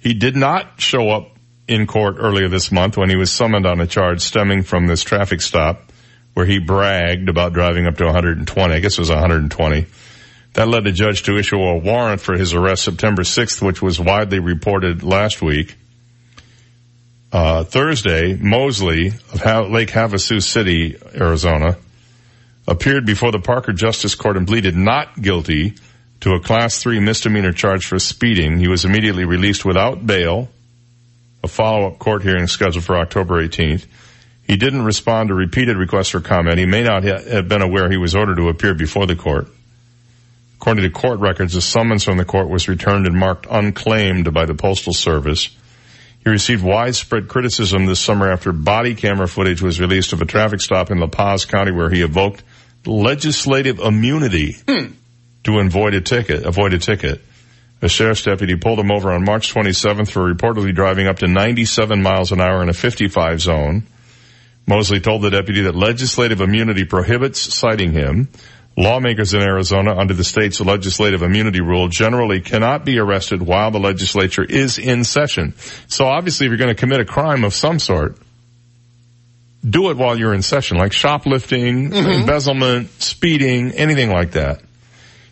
He 0.00 0.14
did 0.14 0.36
not 0.36 0.80
show 0.80 1.10
up 1.10 1.30
in 1.68 1.86
court 1.86 2.16
earlier 2.18 2.48
this 2.48 2.72
month 2.72 2.96
when 2.96 3.10
he 3.10 3.16
was 3.16 3.30
summoned 3.30 3.66
on 3.66 3.80
a 3.80 3.86
charge 3.86 4.20
stemming 4.20 4.62
from 4.62 4.86
this 4.86 5.02
traffic 5.02 5.40
stop 5.40 5.92
where 6.34 6.46
he 6.46 6.58
bragged 6.58 7.28
about 7.28 7.52
driving 7.52 7.86
up 7.86 7.96
to 7.96 8.04
120. 8.04 8.74
I 8.74 8.80
guess 8.80 8.94
it 8.94 9.00
was 9.00 9.10
120. 9.10 9.86
That 10.54 10.68
led 10.68 10.84
the 10.84 10.92
judge 10.92 11.24
to 11.24 11.36
issue 11.36 11.56
a 11.56 11.78
warrant 11.78 12.20
for 12.20 12.34
his 12.34 12.54
arrest 12.54 12.84
September 12.84 13.22
6th, 13.22 13.60
which 13.60 13.82
was 13.82 14.00
widely 14.00 14.38
reported 14.38 15.02
last 15.02 15.42
week. 15.42 15.76
Uh, 17.30 17.64
Thursday, 17.64 18.34
Mosley 18.34 19.08
of 19.08 19.70
Lake 19.70 19.90
Havasu 19.90 20.42
City, 20.42 20.96
Arizona, 21.14 21.76
appeared 22.66 23.04
before 23.04 23.32
the 23.32 23.38
Parker 23.38 23.72
Justice 23.72 24.14
Court 24.14 24.36
and 24.36 24.46
pleaded 24.46 24.76
not 24.76 25.20
guilty 25.20 25.74
to 26.20 26.32
a 26.32 26.40
class 26.40 26.82
three 26.82 27.00
misdemeanor 27.00 27.52
charge 27.52 27.86
for 27.86 27.98
speeding. 27.98 28.58
He 28.58 28.68
was 28.68 28.84
immediately 28.84 29.24
released 29.24 29.64
without 29.64 30.06
bail. 30.06 30.48
A 31.42 31.48
follow-up 31.48 31.98
court 31.98 32.22
hearing 32.22 32.46
scheduled 32.46 32.84
for 32.84 32.96
October 32.96 33.42
18th. 33.46 33.86
He 34.46 34.56
didn't 34.56 34.84
respond 34.84 35.28
to 35.28 35.34
repeated 35.34 35.76
requests 35.76 36.08
for 36.08 36.20
comment. 36.20 36.58
He 36.58 36.66
may 36.66 36.82
not 36.82 37.04
ha- 37.04 37.22
have 37.22 37.48
been 37.48 37.62
aware 37.62 37.90
he 37.90 37.96
was 37.96 38.14
ordered 38.14 38.36
to 38.36 38.48
appear 38.48 38.74
before 38.74 39.06
the 39.06 39.14
court. 39.14 39.48
According 40.56 40.84
to 40.84 40.90
court 40.90 41.20
records, 41.20 41.54
a 41.54 41.60
summons 41.60 42.02
from 42.02 42.16
the 42.16 42.24
court 42.24 42.48
was 42.48 42.66
returned 42.66 43.06
and 43.06 43.16
marked 43.16 43.46
unclaimed 43.48 44.32
by 44.34 44.46
the 44.46 44.54
Postal 44.54 44.92
Service. 44.92 45.50
He 46.24 46.30
received 46.30 46.64
widespread 46.64 47.28
criticism 47.28 47.86
this 47.86 48.00
summer 48.00 48.30
after 48.30 48.52
body 48.52 48.94
camera 48.94 49.28
footage 49.28 49.62
was 49.62 49.80
released 49.80 50.12
of 50.12 50.20
a 50.20 50.26
traffic 50.26 50.60
stop 50.60 50.90
in 50.90 50.98
La 50.98 51.06
Paz 51.06 51.44
County 51.44 51.70
where 51.70 51.90
he 51.90 52.02
evoked 52.02 52.42
legislative 52.84 53.78
immunity 53.78 54.56
hmm. 54.68 54.92
to 55.44 55.58
avoid 55.58 55.94
a 55.94 56.00
ticket, 56.00 56.44
avoid 56.44 56.74
a 56.74 56.78
ticket. 56.78 57.20
A 57.80 57.88
sheriff's 57.88 58.24
deputy 58.24 58.56
pulled 58.56 58.80
him 58.80 58.90
over 58.90 59.12
on 59.12 59.24
March 59.24 59.54
27th 59.54 60.10
for 60.10 60.32
reportedly 60.32 60.74
driving 60.74 61.06
up 61.06 61.18
to 61.20 61.28
97 61.28 62.02
miles 62.02 62.32
an 62.32 62.40
hour 62.40 62.62
in 62.62 62.68
a 62.68 62.74
55 62.74 63.40
zone. 63.40 63.84
Mosley 64.66 65.00
told 65.00 65.22
the 65.22 65.30
deputy 65.30 65.62
that 65.62 65.74
legislative 65.74 66.40
immunity 66.40 66.84
prohibits 66.84 67.40
citing 67.40 67.92
him. 67.92 68.28
Lawmakers 68.76 69.32
in 69.34 69.42
Arizona 69.42 69.96
under 69.96 70.14
the 70.14 70.22
state's 70.22 70.60
legislative 70.60 71.22
immunity 71.22 71.60
rule 71.60 71.88
generally 71.88 72.40
cannot 72.40 72.84
be 72.84 72.98
arrested 72.98 73.42
while 73.42 73.70
the 73.70 73.80
legislature 73.80 74.44
is 74.44 74.78
in 74.78 75.04
session. 75.04 75.54
So 75.88 76.06
obviously 76.06 76.46
if 76.46 76.50
you're 76.50 76.58
going 76.58 76.74
to 76.74 76.80
commit 76.80 77.00
a 77.00 77.04
crime 77.04 77.44
of 77.44 77.54
some 77.54 77.78
sort, 77.78 78.18
do 79.68 79.90
it 79.90 79.96
while 79.96 80.16
you're 80.16 80.34
in 80.34 80.42
session, 80.42 80.76
like 80.76 80.92
shoplifting, 80.92 81.90
mm-hmm. 81.90 82.20
embezzlement, 82.20 82.90
speeding, 83.02 83.72
anything 83.72 84.10
like 84.10 84.32
that. 84.32 84.62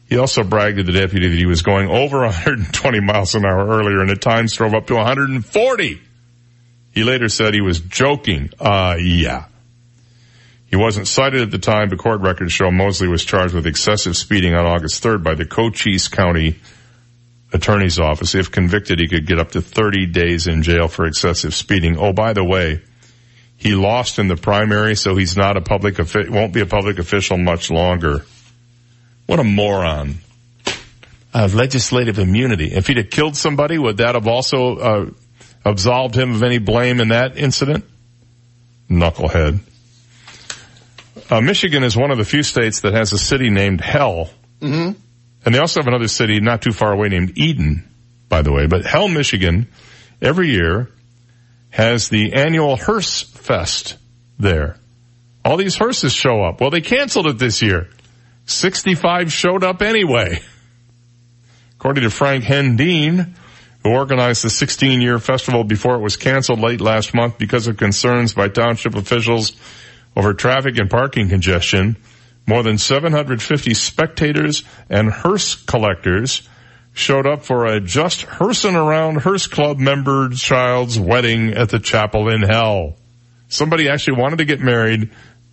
He 0.09 0.19
also 0.19 0.45
bragged 0.45 0.77
to 0.77 0.85
the 0.85 0.93
deputy 0.93 1.29
that 1.29 1.37
he 1.37 1.47
was 1.47 1.63
going 1.63 1.89
over 1.89 2.19
120 2.25 3.01
miles 3.01 3.35
an 3.35 3.45
hour 3.45 3.67
earlier 3.67 4.01
and 4.01 4.11
at 4.11 4.21
times 4.21 4.55
drove 4.55 4.75
up 4.75 4.87
to 4.87 4.95
140. 4.95 6.01
He 6.93 7.05
later 7.05 7.29
said 7.29 7.55
he 7.55 7.61
was 7.61 7.81
joking. 7.81 8.51
Uh, 8.59 8.97
yeah. 8.99 9.47
He 10.67 10.77
wasn't 10.77 11.07
cited 11.07 11.43
at 11.43 11.51
the 11.51 11.59
time, 11.59 11.89
but 11.89 11.99
court 11.99 12.21
records 12.21 12.53
show 12.53 12.71
Mosley 12.71 13.09
was 13.09 13.25
charged 13.25 13.55
with 13.55 13.67
excessive 13.67 14.17
speeding 14.17 14.55
on 14.55 14.67
August 14.67 15.03
3rd 15.03 15.23
by 15.23 15.35
the 15.35 15.45
Cochise 15.45 16.09
County 16.09 16.59
Attorney's 17.53 17.99
Office. 17.99 18.35
If 18.35 18.51
convicted, 18.51 18.99
he 18.99 19.09
could 19.09 19.27
get 19.27 19.39
up 19.39 19.53
to 19.53 19.61
30 19.61 20.07
days 20.07 20.47
in 20.47 20.63
jail 20.63 20.89
for 20.89 21.07
excessive 21.07 21.55
speeding. 21.55 21.97
Oh, 21.97 22.13
by 22.13 22.33
the 22.33 22.45
way, 22.45 22.83
he 23.57 23.75
lost 23.75 24.19
in 24.19 24.29
the 24.29 24.37
primary, 24.37 24.97
so 24.97 25.17
he's 25.17 25.37
not 25.37 25.57
a 25.57 25.61
public, 25.61 25.99
won't 26.31 26.53
be 26.53 26.61
a 26.61 26.67
public 26.67 26.99
official 26.99 27.39
much 27.39 27.71
longer. 27.71 28.25
What 29.27 29.41
a 29.41 29.45
moron. 29.45 30.17
Uh, 31.35 31.49
legislative 31.53 32.19
immunity. 32.19 32.73
If 32.73 32.87
he'd 32.87 32.97
have 32.97 33.11
killed 33.11 33.37
somebody, 33.37 33.77
would 33.77 33.99
that 33.99 34.15
have 34.15 34.27
also 34.27 34.77
uh, 34.77 35.11
absolved 35.65 36.15
him 36.15 36.35
of 36.35 36.43
any 36.43 36.59
blame 36.59 37.01
in 37.01 37.09
that 37.09 37.37
incident? 37.37 37.85
Knucklehead. 38.89 39.61
Uh, 41.29 41.41
Michigan 41.41 41.83
is 41.83 41.97
one 41.97 42.11
of 42.11 42.19
the 42.19 42.25
few 42.25 42.43
states 42.43 42.81
that 42.81 42.95
has 42.95 43.13
a 43.13 43.19
city 43.19 43.51
named 43.51 43.81
Hell. 43.81 44.31
Mm-hmm. 44.61 44.99
And 45.45 45.55
they 45.55 45.59
also 45.59 45.81
have 45.81 45.89
another 45.89 46.09
city 46.09 46.41
not 46.41 46.63
too 46.63 46.73
far 46.73 46.93
away 46.93 47.09
named 47.09 47.37
Eden, 47.37 47.87
by 48.29 48.43
the 48.43 48.53
way. 48.53 48.67
But 48.67 48.87
Hell, 48.87 49.09
Michigan, 49.09 49.69
every 50.23 50.51
year 50.51 50.91
has 51.71 52.09
the 52.09 52.33
annual 52.35 52.77
Hearse 52.77 53.23
Fest 53.23 53.97
there. 54.39 54.77
All 55.45 55.57
these 55.57 55.77
hearses 55.77 56.13
show 56.13 56.43
up. 56.43 56.61
Well, 56.61 56.71
they 56.71 56.81
canceled 56.81 57.27
it 57.27 57.39
this 57.39 57.63
year. 57.63 57.89
65 58.47 59.33
showed 59.33 59.65
up 59.65 59.83
anyway. 59.83 60.41
According 61.75 62.05
to 62.05 62.11
Frank 62.11 62.45
Hendeen, 62.45 63.35
who 63.83 63.91
organized 63.91 64.45
the 64.45 64.51
16 64.51 65.01
year 65.01 65.19
festival 65.19 65.65
before 65.65 65.97
it 65.97 66.01
was 66.01 66.17
canceled 66.17 66.61
late 66.61 66.81
last 66.81 67.15
month 67.15 67.39
because 67.39 67.67
of 67.67 67.77
concerns 67.77 68.35
by 68.35 68.49
township 68.49 68.95
officials 68.95 69.53
over 70.17 70.33
traffic 70.33 70.79
and 70.79 70.89
parking 70.89 71.29
congestion, 71.29 71.97
more 72.47 72.63
than 72.63 72.79
750 72.79 73.75
spectators 73.75 74.63
and 74.89 75.11
hearse 75.11 75.57
collectors 75.57 76.49
showed 76.93 77.27
up 77.27 77.45
for 77.45 77.67
a 77.67 77.81
just 77.81 78.23
hearsing 78.39 78.75
around 78.75 79.17
hearse 79.17 79.47
club 79.47 79.79
member 79.79 80.31
child's 80.31 80.99
wedding 80.99 81.53
at 81.53 81.69
the 81.69 81.79
chapel 81.79 82.29
in 82.29 82.43
hell. 82.43 82.97
Somebody 83.49 83.89
actually 83.89 84.19
wanted 84.19 84.39
to 84.39 84.45
get 84.45 84.61
married 84.61 85.11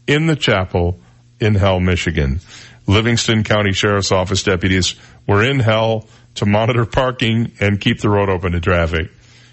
in 0.07 0.27
the 0.27 0.35
chapel 0.35 0.99
in 1.39 1.55
Hell, 1.55 1.79
Michigan. 1.79 2.39
Livingston 2.87 3.43
County 3.43 3.71
Sheriff's 3.71 4.11
Office 4.11 4.43
deputies 4.43 4.95
were 5.27 5.43
in 5.43 5.59
Hell 5.59 6.07
to 6.35 6.45
monitor 6.45 6.85
parking 6.85 7.51
and 7.59 7.79
keep 7.79 8.01
the 8.01 8.09
road 8.09 8.29
open 8.29 8.51
to 8.53 8.59
traffic. 8.59 9.11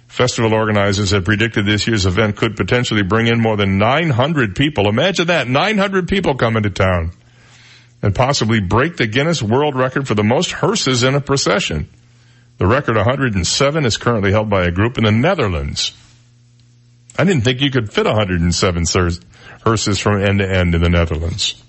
Festival 0.09 0.53
organizers 0.53 1.13
have 1.13 1.25
predicted 1.25 1.65
this 1.65 1.87
year's 1.87 2.05
event 2.05 2.37
could 2.37 2.57
potentially 2.57 3.03
bring 3.03 3.29
in 3.29 3.41
more 3.41 3.57
than 3.57 3.79
900 3.79 4.57
people. 4.57 4.89
Imagine 4.89 5.29
that, 5.29 5.47
900 5.47 6.09
people 6.09 6.35
coming 6.35 6.65
to 6.65 6.71
town. 6.71 7.13
And 8.03 8.15
possibly 8.15 8.61
break 8.61 8.97
the 8.97 9.07
Guinness 9.07 9.43
World 9.43 9.77
Record 9.77 10.09
for 10.09 10.15
the 10.15 10.25
most 10.25 10.53
hearses 10.53 11.03
in 11.05 11.15
a 11.15 11.21
procession. 11.21 11.89
The 12.59 12.67
record 12.67 12.97
107 12.97 13.85
is 13.85 13.97
currently 13.99 14.33
held 14.33 14.51
by 14.51 14.65
a 14.65 14.71
group 14.71 14.99
in 14.99 15.05
the 15.05 15.13
Netherlands. 15.13 15.97
I 17.17 17.25
didn't 17.25 17.43
think 17.43 17.61
you 17.61 17.71
could 17.71 17.93
fit 17.93 18.07
107 18.07 18.85
hearses 19.65 19.99
from 19.99 20.23
end 20.23 20.41
to 20.41 20.51
end 20.51 20.75
in 20.75 20.83
the 20.83 20.89
Netherlands. 20.89 21.63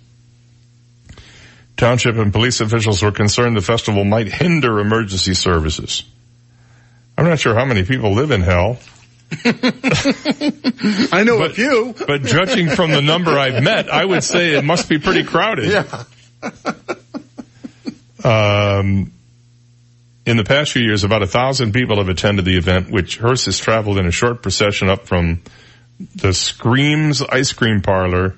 Township 1.77 2.15
and 2.15 2.31
police 2.31 2.61
officials 2.61 3.01
were 3.01 3.11
concerned 3.11 3.57
the 3.57 3.61
festival 3.61 4.03
might 4.03 4.27
hinder 4.27 4.79
emergency 4.79 5.33
services. 5.33 6.03
I'm 7.17 7.25
not 7.25 7.39
sure 7.39 7.55
how 7.55 7.65
many 7.65 7.83
people 7.83 8.13
live 8.13 8.31
in 8.31 8.41
hell. 8.41 8.79
I 9.45 11.23
know 11.23 11.39
but, 11.39 11.51
a 11.51 11.53
few. 11.53 11.95
but 12.07 12.23
judging 12.23 12.69
from 12.69 12.91
the 12.91 13.01
number 13.01 13.31
I've 13.31 13.63
met, 13.63 13.89
I 13.89 14.03
would 14.03 14.23
say 14.23 14.55
it 14.55 14.63
must 14.63 14.89
be 14.89 14.99
pretty 14.99 15.23
crowded. 15.23 15.71
Yeah. 15.71 16.03
um, 18.79 19.11
in 20.25 20.37
the 20.37 20.43
past 20.43 20.71
few 20.71 20.83
years, 20.83 21.03
about 21.03 21.23
a 21.23 21.27
thousand 21.27 21.73
people 21.73 21.97
have 21.97 22.09
attended 22.09 22.45
the 22.45 22.57
event, 22.57 22.91
which 22.91 23.17
Hearst 23.17 23.45
has 23.45 23.57
traveled 23.57 23.97
in 23.97 24.05
a 24.05 24.11
short 24.11 24.41
procession 24.41 24.89
up 24.89 25.07
from 25.07 25.41
the 26.15 26.33
Screams 26.33 27.21
Ice 27.21 27.53
Cream 27.53 27.81
Parlor 27.81 28.35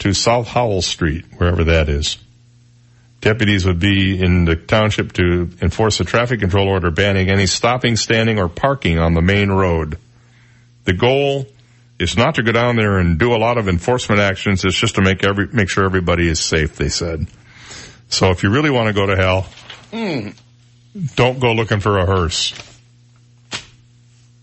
to 0.00 0.14
South 0.14 0.48
Howell 0.48 0.82
Street, 0.82 1.24
wherever 1.36 1.64
that 1.64 1.88
is. 1.88 2.18
Deputies 3.22 3.64
would 3.64 3.78
be 3.78 4.20
in 4.20 4.44
the 4.44 4.56
township 4.56 5.12
to 5.12 5.48
enforce 5.62 6.00
a 6.00 6.04
traffic 6.04 6.40
control 6.40 6.68
order 6.68 6.90
banning 6.90 7.30
any 7.30 7.46
stopping, 7.46 7.96
standing, 7.96 8.38
or 8.38 8.48
parking 8.48 8.98
on 8.98 9.14
the 9.14 9.22
main 9.22 9.48
road. 9.50 9.96
The 10.84 10.92
goal 10.92 11.46
is 12.00 12.16
not 12.16 12.34
to 12.34 12.42
go 12.42 12.50
down 12.50 12.74
there 12.74 12.98
and 12.98 13.18
do 13.18 13.32
a 13.32 13.38
lot 13.38 13.58
of 13.58 13.68
enforcement 13.68 14.20
actions. 14.20 14.64
It's 14.64 14.76
just 14.76 14.96
to 14.96 15.02
make 15.02 15.24
every, 15.24 15.46
make 15.52 15.68
sure 15.70 15.84
everybody 15.84 16.28
is 16.28 16.40
safe, 16.40 16.74
they 16.74 16.88
said. 16.88 17.28
So 18.08 18.30
if 18.30 18.42
you 18.42 18.50
really 18.50 18.70
want 18.70 18.88
to 18.88 18.92
go 18.92 19.06
to 19.06 19.16
hell, 19.16 19.46
Mm. 19.92 20.34
don't 21.14 21.38
go 21.38 21.52
looking 21.52 21.80
for 21.80 21.98
a 21.98 22.06
hearse. 22.06 22.54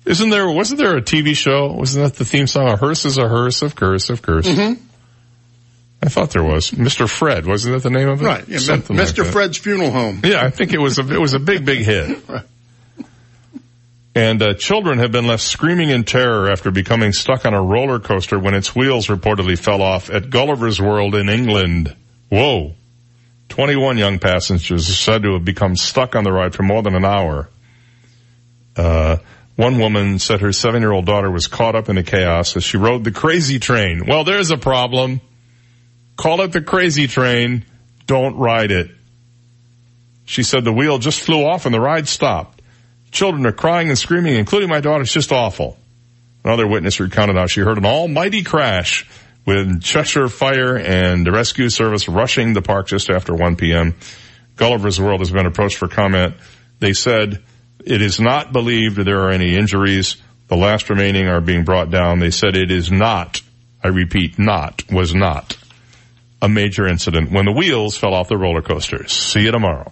Isn't 0.05 0.29
there, 0.29 0.49
wasn't 0.49 0.79
there 0.79 0.95
a 0.95 1.01
TV 1.01 1.35
show? 1.35 1.73
Wasn't 1.73 2.03
that 2.05 2.17
the 2.17 2.23
theme 2.25 2.47
song? 2.47 2.67
A 2.69 2.77
hearse 2.77 3.03
is 3.05 3.17
a 3.17 3.27
hearse 3.27 3.61
of 3.61 3.75
curse 3.75 4.09
of 4.09 4.21
curse. 4.21 4.47
Mm-hmm. 4.47 4.81
I 6.01 6.07
thought 6.07 6.31
there 6.31 6.43
was. 6.43 6.71
Mr. 6.71 7.09
Fred, 7.09 7.45
wasn't 7.45 7.75
that 7.75 7.83
the 7.83 7.89
name 7.89 8.07
of 8.07 8.21
it? 8.21 8.25
Right. 8.25 8.47
Yeah, 8.47 8.59
Something 8.59 8.95
Mr. 8.95 9.23
like. 9.23 9.31
Fred's 9.33 9.57
funeral 9.57 9.91
home. 9.91 10.21
Yeah, 10.23 10.43
I 10.43 10.49
think 10.49 10.73
it 10.73 10.79
was 10.79 10.97
a, 10.97 11.01
it 11.01 11.19
was 11.19 11.33
a 11.33 11.39
big, 11.39 11.65
big 11.65 11.79
hit. 11.79 12.19
And 14.15 14.41
uh, 14.41 14.53
children 14.55 14.97
have 14.99 15.11
been 15.11 15.27
left 15.27 15.43
screaming 15.43 15.91
in 15.91 16.03
terror 16.03 16.49
after 16.51 16.71
becoming 16.71 17.13
stuck 17.13 17.45
on 17.45 17.53
a 17.53 17.61
roller 17.61 17.99
coaster 17.99 18.39
when 18.39 18.53
its 18.53 18.75
wheels 18.75 19.07
reportedly 19.07 19.57
fell 19.57 19.81
off 19.81 20.09
at 20.09 20.29
Gulliver's 20.29 20.81
World 20.81 21.15
in 21.15 21.29
England. 21.29 21.95
Whoa. 22.27 22.73
21 23.49 23.97
young 23.97 24.19
passengers 24.19 24.89
are 24.89 24.93
said 24.93 25.23
to 25.23 25.33
have 25.33 25.45
become 25.45 25.75
stuck 25.75 26.15
on 26.15 26.23
the 26.23 26.31
ride 26.31 26.53
for 26.53 26.63
more 26.63 26.81
than 26.81 26.95
an 26.95 27.05
hour. 27.05 27.49
Uh, 28.75 29.17
one 29.55 29.77
woman 29.79 30.19
said 30.19 30.41
her 30.41 30.53
seven-year-old 30.53 31.05
daughter 31.05 31.29
was 31.29 31.47
caught 31.47 31.75
up 31.75 31.87
in 31.87 31.95
the 31.95 32.03
chaos 32.03 32.57
as 32.57 32.63
she 32.63 32.77
rode 32.77 33.03
the 33.03 33.11
crazy 33.11 33.59
train. 33.59 34.05
Well, 34.07 34.23
there's 34.23 34.51
a 34.51 34.57
problem. 34.57 35.21
Call 36.19 36.41
it 36.41 36.51
the 36.51 36.59
crazy 36.59 37.07
train. 37.07 37.63
Don't 38.05 38.35
ride 38.35 38.71
it. 38.71 38.91
She 40.25 40.43
said 40.43 40.65
the 40.65 40.73
wheel 40.73 40.97
just 40.97 41.21
flew 41.21 41.45
off 41.45 41.65
and 41.65 41.73
the 41.73 41.79
ride 41.79 42.09
stopped. 42.09 42.61
Children 43.11 43.45
are 43.45 43.53
crying 43.53 43.87
and 43.87 43.97
screaming, 43.97 44.35
including 44.35 44.67
my 44.67 44.81
daughter. 44.81 45.03
It's 45.03 45.13
just 45.13 45.31
awful. 45.31 45.77
Another 46.43 46.67
witness 46.67 46.99
recounted 46.99 47.37
how 47.37 47.47
she 47.47 47.61
heard 47.61 47.77
an 47.77 47.85
almighty 47.85 48.43
crash 48.43 49.09
with 49.45 49.81
Cheshire 49.81 50.27
Fire 50.27 50.77
and 50.77 51.25
the 51.25 51.31
rescue 51.31 51.69
service 51.69 52.09
rushing 52.09 52.51
the 52.51 52.61
park 52.61 52.87
just 52.87 53.09
after 53.09 53.33
1 53.33 53.55
p.m. 53.55 53.95
Gulliver's 54.57 54.99
World 54.99 55.21
has 55.21 55.31
been 55.31 55.45
approached 55.45 55.77
for 55.77 55.87
comment. 55.87 56.35
They 56.79 56.91
said 56.91 57.41
it 57.85 58.01
is 58.01 58.19
not 58.19 58.51
believed 58.51 58.97
there 58.97 59.21
are 59.21 59.31
any 59.31 59.55
injuries. 59.55 60.17
The 60.49 60.57
last 60.57 60.89
remaining 60.89 61.29
are 61.29 61.39
being 61.39 61.63
brought 61.63 61.91
down. 61.91 62.19
They 62.19 62.31
said 62.31 62.57
it 62.57 62.71
is 62.71 62.91
not, 62.91 63.41
I 63.81 63.87
repeat, 63.87 64.37
not, 64.37 64.83
was 64.91 65.15
not 65.15 65.55
a 66.41 66.49
major 66.49 66.87
incident 66.87 67.31
when 67.31 67.45
the 67.45 67.51
wheels 67.51 67.97
fell 67.97 68.13
off 68.13 68.27
the 68.27 68.37
roller 68.37 68.61
coasters. 68.61 69.11
See 69.11 69.41
you 69.41 69.51
tomorrow. 69.51 69.91